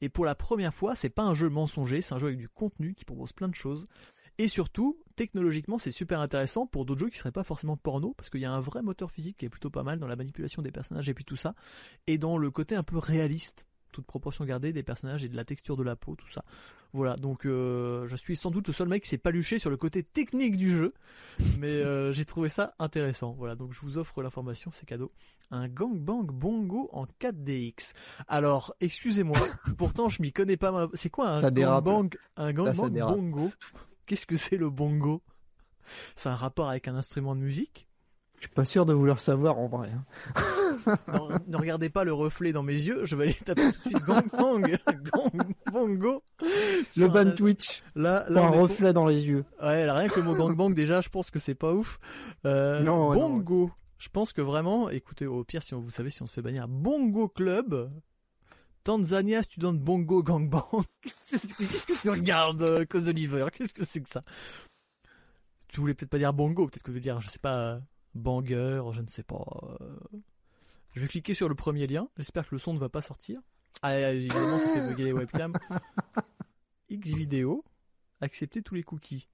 Et 0.00 0.08
pour 0.08 0.24
la 0.24 0.34
première 0.34 0.72
fois, 0.72 0.94
c'est 0.94 1.10
pas 1.10 1.24
un 1.24 1.34
jeu 1.34 1.48
mensonger, 1.48 2.00
c'est 2.00 2.14
un 2.14 2.18
jeu 2.18 2.28
avec 2.28 2.38
du 2.38 2.48
contenu 2.48 2.94
qui 2.94 3.04
propose 3.04 3.32
plein 3.32 3.48
de 3.48 3.54
choses. 3.54 3.86
Et 4.38 4.48
surtout, 4.48 4.98
technologiquement, 5.16 5.76
c'est 5.76 5.90
super 5.90 6.20
intéressant 6.20 6.66
pour 6.66 6.86
d'autres 6.86 7.00
jeux 7.00 7.10
qui 7.10 7.18
seraient 7.18 7.32
pas 7.32 7.44
forcément 7.44 7.76
porno, 7.76 8.14
parce 8.14 8.30
qu'il 8.30 8.40
y 8.40 8.46
a 8.46 8.52
un 8.52 8.60
vrai 8.60 8.80
moteur 8.80 9.10
physique 9.10 9.36
qui 9.36 9.44
est 9.44 9.50
plutôt 9.50 9.68
pas 9.68 9.82
mal 9.82 9.98
dans 9.98 10.06
la 10.06 10.16
manipulation 10.16 10.62
des 10.62 10.72
personnages 10.72 11.08
et 11.10 11.14
puis 11.14 11.24
tout 11.24 11.36
ça, 11.36 11.54
et 12.06 12.16
dans 12.16 12.38
le 12.38 12.50
côté 12.50 12.74
un 12.74 12.82
peu 12.82 12.96
réaliste 12.96 13.66
toute 13.90 14.06
proportion 14.06 14.44
gardée 14.44 14.72
des 14.72 14.82
personnages 14.82 15.24
et 15.24 15.28
de 15.28 15.36
la 15.36 15.44
texture 15.44 15.76
de 15.76 15.82
la 15.82 15.96
peau, 15.96 16.16
tout 16.16 16.30
ça. 16.30 16.42
Voilà, 16.92 17.14
donc 17.16 17.46
euh, 17.46 18.06
je 18.08 18.16
suis 18.16 18.34
sans 18.36 18.50
doute 18.50 18.66
le 18.66 18.72
seul 18.72 18.88
mec 18.88 19.04
qui 19.04 19.08
s'est 19.08 19.18
paluché 19.18 19.58
sur 19.58 19.70
le 19.70 19.76
côté 19.76 20.02
technique 20.02 20.56
du 20.56 20.70
jeu, 20.70 20.92
mais 21.58 21.68
euh, 21.68 22.12
j'ai 22.12 22.24
trouvé 22.24 22.48
ça 22.48 22.74
intéressant. 22.80 23.32
Voilà, 23.38 23.54
donc 23.54 23.72
je 23.72 23.80
vous 23.80 23.98
offre 23.98 24.22
l'information, 24.22 24.70
c'est 24.74 24.86
cadeau. 24.86 25.12
Un 25.52 25.68
gangbang 25.68 26.26
bongo 26.26 26.88
en 26.92 27.06
4DX. 27.20 27.92
Alors, 28.26 28.74
excusez-moi, 28.80 29.38
pourtant 29.78 30.08
je 30.08 30.20
m'y 30.22 30.32
connais 30.32 30.56
pas. 30.56 30.88
C'est 30.94 31.10
quoi 31.10 31.28
un 31.28 31.50
gangbang 31.50 32.10
Un 32.36 32.52
gangbang 32.52 32.90
bongo? 32.90 33.50
Qu'est-ce 34.06 34.26
que 34.26 34.36
c'est 34.36 34.56
le 34.56 34.70
bongo? 34.70 35.22
C'est 36.16 36.28
un 36.28 36.34
rapport 36.34 36.68
avec 36.68 36.88
un 36.88 36.96
instrument 36.96 37.36
de 37.36 37.40
musique? 37.40 37.89
Je 38.40 38.46
suis 38.46 38.54
pas 38.54 38.64
sûr 38.64 38.86
de 38.86 38.94
vouloir 38.94 39.20
savoir 39.20 39.58
en 39.58 39.68
vrai. 39.68 39.90
Hein. 39.92 40.96
ne 41.46 41.56
regardez 41.58 41.90
pas 41.90 42.04
le 42.04 42.12
reflet 42.14 42.52
dans 42.52 42.62
mes 42.62 42.72
yeux, 42.72 43.04
je 43.04 43.14
vais 43.14 43.24
aller 43.24 43.34
taper 43.34 43.70
tout 43.70 43.90
de 43.90 43.96
suite 43.96 44.06
gang 44.06 44.26
gang, 44.28 44.62
gang 44.62 45.52
bongo. 45.72 46.22
Le 46.96 47.08
ban 47.08 47.32
Twitch. 47.32 47.82
Là, 47.94 48.24
là 48.30 48.46
un 48.46 48.48
reflet 48.48 48.94
dans 48.94 49.06
les 49.06 49.26
yeux. 49.26 49.44
Ouais, 49.62 49.90
rien 49.90 50.08
que 50.08 50.18
le 50.18 50.24
mot 50.24 50.34
gang 50.34 50.56
bang 50.56 50.74
déjà, 50.74 51.02
je 51.02 51.10
pense 51.10 51.30
que 51.30 51.38
c'est 51.38 51.54
pas 51.54 51.74
ouf. 51.74 52.00
Euh, 52.46 52.80
non, 52.80 53.12
bongo. 53.12 53.70
Je 53.98 54.08
pense 54.08 54.32
que 54.32 54.40
vraiment, 54.40 54.88
écoutez, 54.88 55.26
au 55.26 55.44
pire, 55.44 55.62
si 55.62 55.74
on, 55.74 55.80
vous 55.80 55.90
savez, 55.90 56.08
si 56.08 56.22
on 56.22 56.26
se 56.26 56.32
fait 56.32 56.40
bannir, 56.40 56.66
Bongo 56.66 57.28
Club, 57.28 57.92
Tanzania 58.84 59.42
Student 59.42 59.74
Bongo 59.74 60.22
Gangbang. 60.22 60.84
Qu'est-ce 61.02 61.46
que 61.86 62.00
tu 62.00 62.08
regardes, 62.08 62.62
euh, 62.62 62.86
Cause 62.86 63.06
Oliver 63.08 63.48
Qu'est-ce 63.52 63.74
que 63.74 63.84
c'est 63.84 64.00
que 64.00 64.08
ça? 64.08 64.22
Tu 65.68 65.80
voulais 65.80 65.92
peut-être 65.92 66.10
pas 66.10 66.18
dire 66.18 66.32
bongo, 66.32 66.66
peut-être 66.66 66.82
que 66.82 66.90
tu 66.90 66.94
veux 66.94 67.00
dire, 67.00 67.20
je 67.20 67.28
sais 67.28 67.38
pas, 67.38 67.80
banger, 68.14 68.82
je 68.92 69.00
ne 69.00 69.06
sais 69.06 69.22
pas. 69.22 69.44
Euh, 69.80 70.18
je 70.94 71.00
vais 71.00 71.08
cliquer 71.08 71.34
sur 71.34 71.48
le 71.48 71.54
premier 71.54 71.86
lien. 71.86 72.08
J'espère 72.16 72.48
que 72.48 72.54
le 72.54 72.58
son 72.58 72.74
ne 72.74 72.78
va 72.78 72.88
pas 72.88 73.02
sortir. 73.02 73.36
Ah, 73.82 73.98
évidemment, 74.12 74.58
ça 74.58 74.68
fait 74.68 74.88
bugger 74.88 75.04
les 75.04 75.12
webcams. 75.12 75.56
X 76.88 77.10
vidéo. 77.10 77.64
Accepter 78.20 78.62
tous 78.62 78.74
les 78.74 78.82
cookies. 78.82 79.28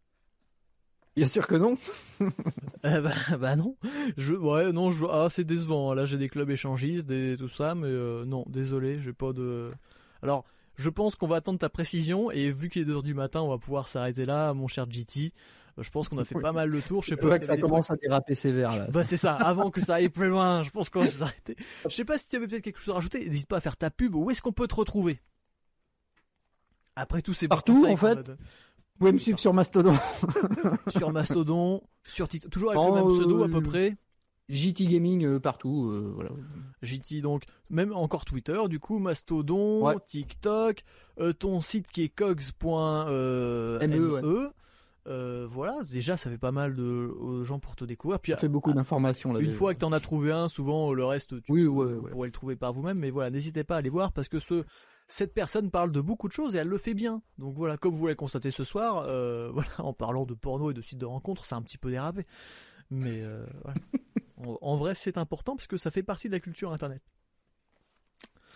Bien 1.16 1.26
sûr 1.26 1.46
que 1.46 1.55
non. 1.55 1.78
euh, 2.84 3.00
bah, 3.00 3.14
bah, 3.38 3.56
non. 3.56 3.76
Je, 4.18 4.34
ouais, 4.34 4.70
non, 4.72 4.90
je, 4.90 5.06
ah, 5.06 5.28
c'est 5.30 5.44
décevant. 5.44 5.94
Là, 5.94 6.05
j'ai 6.05 6.18
des 6.18 6.28
clubs 6.28 6.50
échangistes, 6.50 7.06
des, 7.06 7.36
tout 7.38 7.48
ça, 7.48 7.74
mais 7.74 7.88
euh, 7.88 8.26
non, 8.26 8.44
désolé, 8.48 9.00
j'ai 9.00 9.14
pas 9.14 9.32
de. 9.32 9.72
Alors, 10.22 10.44
je 10.76 10.90
pense 10.90 11.16
qu'on 11.16 11.26
va 11.26 11.36
attendre 11.36 11.58
ta 11.58 11.70
précision 11.70 12.30
et 12.30 12.50
vu 12.50 12.68
qu'il 12.68 12.82
est 12.82 12.92
2h 12.92 13.02
du 13.02 13.14
matin, 13.14 13.40
on 13.40 13.48
va 13.48 13.56
pouvoir 13.56 13.88
s'arrêter 13.88 14.26
là, 14.26 14.52
mon 14.52 14.68
cher 14.68 14.86
GT. 14.90 15.32
Je 15.78 15.90
pense 15.90 16.08
qu'on 16.08 16.18
a 16.18 16.24
fait 16.24 16.34
pas 16.40 16.52
mal 16.52 16.70
le 16.70 16.80
tour. 16.80 17.02
Je 17.02 17.10
sais 17.10 17.16
pas. 17.16 17.38
que 17.38 17.46
ça 17.46 17.56
commence 17.56 17.90
à 17.90 17.96
déraper 17.96 18.34
sévère 18.34 18.76
là. 18.76 18.86
Bah 18.90 19.05
c'est 19.05 19.16
ça. 19.16 19.34
Avant 19.34 19.70
que 19.70 19.84
ça 19.84 19.94
aille 19.94 20.08
plus 20.08 20.28
loin, 20.28 20.62
je 20.62 20.70
pense 20.70 20.90
qu'on 20.90 21.00
va 21.00 21.08
s'arrêter. 21.08 21.56
Je 21.84 21.94
sais 21.94 22.05
pas 22.05 22.18
si 22.18 22.26
tu 22.26 22.36
avais 22.36 22.46
peut-être 22.46 22.62
quelque 22.62 22.80
chose 22.80 22.92
à 22.92 22.96
rajouter. 22.96 23.28
N'hésite 23.28 23.48
pas 23.48 23.58
à 23.58 23.60
faire 23.60 23.76
ta 23.76 23.90
pub. 23.90 24.14
Où 24.14 24.30
est-ce 24.30 24.42
qu'on 24.42 24.52
peut 24.52 24.68
te 24.68 24.74
retrouver? 24.74 25.20
Après 26.96 27.20
tout, 27.20 27.34
c'est 27.34 27.48
partout 27.48 27.86
en 27.86 27.96
fait. 27.96 28.30
Vous 28.96 29.00
pouvez 29.00 29.12
me 29.12 29.18
suivre 29.18 29.38
sur 29.38 29.52
Mastodon. 29.52 29.94
sur 30.96 31.12
Mastodon, 31.12 31.82
sur 32.05 32.28
TikTok, 32.28 32.50
toujours 32.50 32.70
avec 32.70 32.82
le 32.82 32.94
même 32.94 33.12
pseudo 33.12 33.42
à 33.42 33.48
peu 33.48 33.58
euh, 33.58 33.60
près. 33.60 33.96
JT 34.48 34.86
Gaming 34.86 35.26
euh, 35.26 35.38
partout, 35.38 35.90
euh, 35.90 36.12
voilà. 36.14 36.30
JT 36.80 37.20
donc, 37.20 37.42
même 37.68 37.92
encore 37.92 38.24
Twitter, 38.24 38.58
du 38.70 38.80
coup 38.80 38.98
Mastodon, 38.98 39.98
TikTok, 40.06 40.82
ton 41.38 41.60
site 41.60 41.88
qui 41.88 42.05
est 42.05 42.08
cogs.me. 42.08 43.10
E, 43.10 44.50
euh, 45.07 45.47
voilà, 45.49 45.76
déjà 45.91 46.17
ça 46.17 46.31
fait 46.31 46.39
pas 46.39 46.52
mal 46.52 46.75
de 46.75 47.43
gens 47.43 47.59
pour 47.59 47.76
te 47.76 47.85
découvrir. 47.85 48.20
Puis 48.20 48.33
ça 48.33 48.39
fait 48.39 48.49
beaucoup 48.49 48.73
d'informations 48.73 49.33
là. 49.33 49.41
Une 49.41 49.52
fois 49.52 49.75
que 49.75 49.78
t'en 49.78 49.93
as 49.93 50.01
trouvé 50.01 50.33
un, 50.33 50.49
souvent 50.49 50.93
le 50.93 51.05
reste 51.05 51.41
tu 51.43 51.52
oui, 51.52 51.65
pourrais 51.67 52.28
le 52.28 52.33
trouver 52.33 52.57
par 52.57 52.73
vous-même. 52.73 52.99
Mais 52.99 53.10
voilà, 53.10 53.31
n'hésitez 53.31 53.65
pas 53.65 53.76
à 53.76 53.78
aller 53.78 53.91
voir 53.91 54.12
parce 54.12 54.28
que 54.28 54.39
ce 54.39 54.65
cette 55.09 55.35
personne 55.35 55.70
parle 55.70 55.93
de 55.93 56.01
beaucoup 56.01 56.28
de 56.28 56.33
choses 56.33 56.57
et 56.57 56.59
elle 56.59 56.68
le 56.68 56.78
fait 56.78 56.94
bien. 56.94 57.23
Donc 57.39 57.55
voilà, 57.57 57.76
comme 57.76 57.94
vous 57.94 58.07
l'avez 58.07 58.17
constaté 58.17 58.51
ce 58.51 58.65
soir, 58.65 59.05
euh, 59.07 59.51
voilà, 59.55 59.70
en 59.78 59.93
parlant 59.93 60.25
de 60.25 60.35
porno 60.35 60.70
et 60.70 60.75
de 60.75 60.83
sites 60.83 60.99
de 60.99 61.07
rencontres, 61.07 61.47
c'est 61.47 61.55
un 61.55 61.62
petit 61.62 61.78
peu 61.78 61.91
dérapé. 61.91 62.26
Mais 62.91 63.23
euh, 63.23 63.47
voilà. 63.62 63.81
en, 64.60 64.76
vrai, 64.76 64.94
c'est 64.94 65.18
important 65.18 65.57
parce 65.57 65.67
que 65.67 65.76
ça 65.76 65.91
fait 65.91 66.02
partie 66.02 66.28
de 66.28 66.33
la 66.33 66.41
culture 66.41 66.73
internet. 66.73 67.02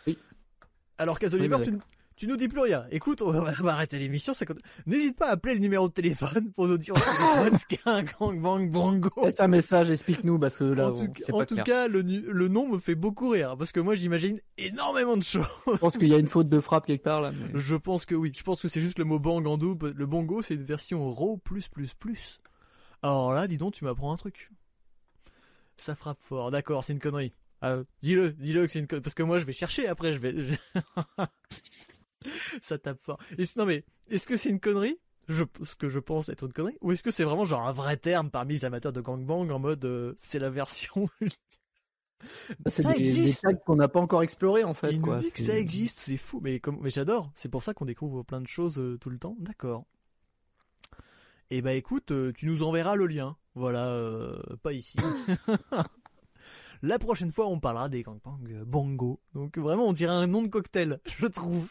Oui. 0.07 0.19
Alors, 0.99 1.19
Casoliver, 1.19 1.57
tu, 1.65 1.79
tu 2.21 2.27
nous 2.27 2.37
dis 2.37 2.49
plus 2.49 2.61
rien. 2.61 2.85
Écoute, 2.91 3.23
on 3.23 3.33
va 3.33 3.73
arrêter 3.73 3.99
l'émission. 3.99 4.35
N'hésite 4.85 5.17
pas 5.17 5.29
à 5.29 5.31
appeler 5.31 5.55
le 5.55 5.61
numéro 5.61 5.89
de 5.89 5.95
téléphone 5.95 6.53
pour 6.53 6.69
nous 6.69 6.77
dire 6.77 6.95
ce 7.59 7.65
qu'est 7.67 7.81
un 7.87 8.03
gangbang 8.03 8.69
bongo. 8.71 9.25
Laisse 9.25 9.41
un 9.41 9.49
message, 9.49 9.89
explique-nous 9.89 10.39
parce 10.39 10.59
que 10.59 10.65
là, 10.65 10.91
en 10.91 11.47
tout, 11.47 11.57
cas, 11.65 11.89
le, 11.89 12.03
nom 12.49 12.69
me 12.69 12.79
fait 12.79 12.95
beaucoup 12.95 13.31
rire 13.31 13.57
parce 13.57 13.73
que 13.73 13.81
moi 13.81 13.95
j'imagine 13.95 14.39
énormément 14.59 15.17
de 15.17 15.23
choses. 15.23 15.47
Je 15.67 15.79
pense 15.79 15.97
qu'il 15.97 16.09
y 16.09 16.15
a 16.15 16.19
une 16.19 16.27
faute 16.27 16.51
de 16.51 16.61
frappe 16.61 16.85
quelque 16.85 17.05
part 17.05 17.23
là. 17.23 17.33
Je 17.55 17.75
pense 17.75 18.05
que 18.05 18.15
oui. 18.15 18.33
Je 18.37 18.43
pense 18.43 18.61
que 18.61 18.69
c'est 18.69 18.83
juste 18.83 18.99
le 18.99 19.07
mot 19.07 19.19
bang 19.19 19.47
en 19.47 19.57
double. 19.57 19.95
Le 19.97 20.05
bongo, 20.05 20.43
c'est 20.43 20.57
une 20.57 20.65
version 20.65 21.09
raw 21.09 21.39
plus 21.39 21.69
plus 21.69 21.95
plus. 21.95 22.39
Alors 23.03 23.33
là, 23.33 23.47
dis 23.47 23.57
donc, 23.57 23.73
tu 23.73 23.85
m'apprends 23.85 24.13
un 24.13 24.19
truc. 24.19 24.51
Ça 25.79 25.95
frappe 25.95 26.21
fort. 26.21 26.51
D'accord, 26.51 26.85
c'est 26.85 26.93
une 26.93 27.01
connerie. 27.01 27.33
Ah, 27.63 27.79
dis-le, 28.03 28.33
dis-le 28.33 28.67
que 28.67 28.73
c'est 28.73 28.81
une 28.81 28.87
connerie. 28.87 29.03
Parce 29.05 29.15
que 29.15 29.23
moi, 29.23 29.39
je 29.39 29.47
vais 29.47 29.55
chercher 29.55 29.89
après. 29.89 30.13
Je 30.13 30.19
vais. 30.19 30.35
ça 32.63 32.79
tape 32.79 33.01
fort. 33.03 33.19
non 33.57 33.67
mais, 33.67 33.85
est-ce 34.11 34.27
que 34.27 34.37
c'est 34.37 34.51
une 34.51 34.61
connerie? 34.61 34.99
Je, 35.29 35.45
ce 35.63 35.77
que 35.77 35.89
je 35.89 36.01
pense 36.01 36.29
être 36.29 36.45
une 36.45 36.53
connerie. 36.53 36.77
Ou 36.81 36.93
est-ce 36.93 37.05
que 37.05 37.13
c'est 37.13 37.23
vraiment 37.23 37.47
genre 37.47 37.67
un 37.67 37.73
vrai 37.73 37.97
terme 37.97 38.31
parmi 38.31 38.55
les 38.55 38.65
amateurs 38.65 38.93
de 38.93 39.01
gangbang 39.01 39.49
en 39.51 39.59
mode 39.61 39.85
euh, 39.85 40.13
c'est 40.17 40.41
la 40.41 40.51
version 40.51 41.09
c'est 42.67 42.83
ça 42.83 42.93
des, 42.93 43.01
existe. 43.01 43.47
qu'on 43.65 43.77
n'a 43.77 43.89
pas 43.89 44.01
encore 44.01 44.23
exploré 44.23 44.65
en 44.65 44.75
fait 44.75 44.93
il 44.93 45.01
nous 45.01 45.15
dit 45.17 45.31
que 45.31 45.41
ça 45.41 45.57
existe 45.57 46.01
c'est 46.01 46.17
fou 46.17 46.41
mais 46.43 46.59
comme 46.59 46.79
mais 46.81 46.91
j'adore. 46.91 47.31
C'est 47.35 47.49
pour 47.49 47.63
ça 47.63 47.75
qu'on 47.75 47.85
découvre 47.85 48.25
plein 48.25 48.41
de 48.41 48.49
choses 48.49 48.79
euh, 48.79 48.99
tout 48.99 49.09
le 49.11 49.19
temps. 49.19 49.37
D'accord. 49.39 49.87
Eh 51.51 51.63
bah 51.63 51.71
ben, 51.71 51.77
écoute 51.77 52.11
euh, 52.11 52.33
tu 52.33 52.47
nous 52.47 52.65
enverras 52.65 52.97
le 52.97 53.07
lien. 53.07 53.37
Voilà 53.55 54.37
pas 54.63 54.73
ici. 54.73 54.99
La 56.83 56.99
prochaine 56.99 57.31
fois 57.31 57.47
on 57.47 57.61
parlera 57.61 57.89
des 57.89 58.03
gangbangs 58.03 58.41
bongo. 58.67 59.21
Donc 59.35 59.59
vraiment 59.59 59.87
on 59.87 59.93
dirait 59.93 60.13
un 60.13 60.27
nom 60.27 60.43
de 60.43 60.49
cocktail 60.49 60.99
je 61.05 61.27
trouve 61.27 61.69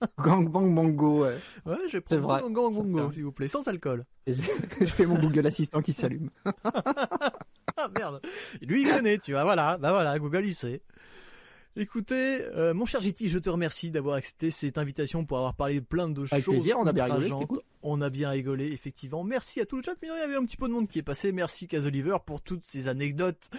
Gangbang 0.18 0.74
Bongo, 0.74 1.24
ouais. 1.24 1.36
Ouais, 1.64 1.76
je 1.88 1.96
vais 1.96 2.00
prendre 2.00 2.26
Gangbang 2.40 2.70
Bongo, 2.70 3.12
s'il 3.12 3.24
vous 3.24 3.32
plaît, 3.32 3.48
sans 3.48 3.66
alcool. 3.68 4.04
je, 4.26 4.86
fais 4.86 5.06
mon 5.06 5.18
Google 5.18 5.46
Assistant 5.46 5.80
qui 5.80 5.92
s'allume. 5.92 6.30
ah 6.64 7.88
merde. 7.94 8.20
Lui, 8.60 8.82
il 8.82 8.88
connaît, 8.88 9.18
tu 9.18 9.32
vois, 9.32 9.44
voilà. 9.44 9.78
Bah 9.78 9.92
voilà, 9.92 10.18
Google, 10.18 10.46
il 10.46 10.54
sait. 10.54 10.82
Écoutez, 11.78 12.42
euh, 12.42 12.72
mon 12.72 12.86
cher 12.86 13.00
JT, 13.02 13.28
je 13.28 13.38
te 13.38 13.50
remercie 13.50 13.90
d'avoir 13.90 14.16
accepté 14.16 14.50
cette 14.50 14.78
invitation 14.78 15.26
pour 15.26 15.36
avoir 15.36 15.54
parlé 15.54 15.80
de 15.80 15.84
plein 15.84 16.08
de 16.08 16.22
Avec 16.32 16.42
choses. 16.42 16.54
Plaisir, 16.54 16.78
on 16.78 16.86
a 16.86 16.92
bien 16.94 17.04
rigolé, 17.04 17.30
On 17.82 18.00
a 18.00 18.08
bien 18.08 18.30
rigolé, 18.30 18.72
effectivement. 18.72 19.24
Merci 19.24 19.60
à 19.60 19.66
tout 19.66 19.76
le 19.76 19.82
chat, 19.82 19.94
mais 20.00 20.08
il 20.08 20.18
y 20.18 20.22
avait 20.22 20.36
un 20.36 20.44
petit 20.46 20.56
peu 20.56 20.68
de 20.68 20.72
monde 20.72 20.88
qui 20.88 20.98
est 20.98 21.02
passé. 21.02 21.32
Merci 21.32 21.68
Casoliver 21.68 22.16
pour 22.24 22.40
toutes 22.40 22.64
ces 22.64 22.88
anecdotes 22.88 23.50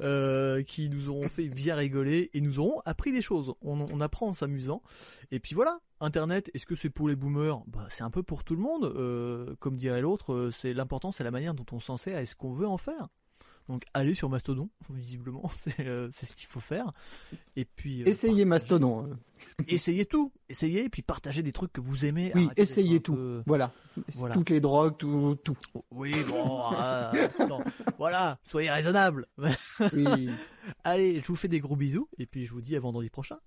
euh, 0.00 0.64
qui 0.64 0.90
nous 0.90 1.10
ont 1.10 1.28
fait 1.28 1.48
bien 1.48 1.76
rigoler 1.76 2.30
et 2.34 2.40
nous 2.40 2.58
auront 2.58 2.80
appris 2.84 3.12
des 3.12 3.22
choses. 3.22 3.54
On, 3.62 3.86
on 3.92 4.00
apprend 4.00 4.26
en 4.26 4.34
s'amusant. 4.34 4.82
Et 5.30 5.38
puis 5.38 5.54
voilà, 5.54 5.78
Internet, 6.00 6.50
est-ce 6.54 6.66
que 6.66 6.74
c'est 6.74 6.90
pour 6.90 7.08
les 7.08 7.14
boomers? 7.14 7.62
Bah, 7.66 7.86
C'est 7.90 8.02
un 8.02 8.10
peu 8.10 8.22
pour 8.22 8.42
tout 8.42 8.56
le 8.56 8.62
monde. 8.62 8.84
Euh, 8.84 9.54
comme 9.60 9.76
dirait 9.76 10.00
l'autre, 10.00 10.32
euh, 10.32 10.50
c'est 10.50 10.72
l'important, 10.72 11.12
c'est 11.12 11.24
la 11.24 11.30
manière 11.30 11.54
dont 11.54 11.66
on 11.72 11.78
s'en 11.78 11.98
sert 11.98 12.18
et 12.18 12.26
ce 12.26 12.34
qu'on 12.34 12.52
veut 12.52 12.66
en 12.66 12.78
faire. 12.78 13.08
Donc 13.70 13.84
allez 13.94 14.14
sur 14.14 14.28
Mastodon, 14.28 14.68
visiblement, 14.90 15.48
euh, 15.78 16.08
c'est 16.12 16.26
ce 16.26 16.34
qu'il 16.34 16.48
faut 16.48 16.58
faire. 16.58 16.90
Et 17.54 17.64
puis 17.64 18.02
euh, 18.02 18.06
essayez 18.06 18.44
Mastodon. 18.44 19.04
Hein. 19.04 19.18
essayez 19.68 20.06
tout, 20.06 20.32
essayez 20.48 20.86
et 20.86 20.88
puis 20.88 21.02
partagez 21.02 21.44
des 21.44 21.52
trucs 21.52 21.72
que 21.72 21.80
vous 21.80 22.04
aimez. 22.04 22.32
Oui, 22.34 22.48
essayez 22.56 23.00
tout. 23.00 23.16
Voilà. 23.46 23.72
toutes 24.32 24.50
les 24.50 24.58
drogues, 24.58 24.96
tout, 24.98 25.36
tout. 25.44 25.56
Oui, 25.92 26.12
bon, 26.28 26.64
voilà, 27.96 28.40
soyez 28.42 28.70
raisonnable. 28.70 29.28
oui. 29.92 30.30
Allez, 30.82 31.20
je 31.20 31.26
vous 31.28 31.36
fais 31.36 31.48
des 31.48 31.60
gros 31.60 31.76
bisous 31.76 32.08
et 32.18 32.26
puis 32.26 32.46
je 32.46 32.52
vous 32.52 32.60
dis 32.60 32.74
à 32.74 32.80
vendredi 32.80 33.08
prochain. 33.08 33.38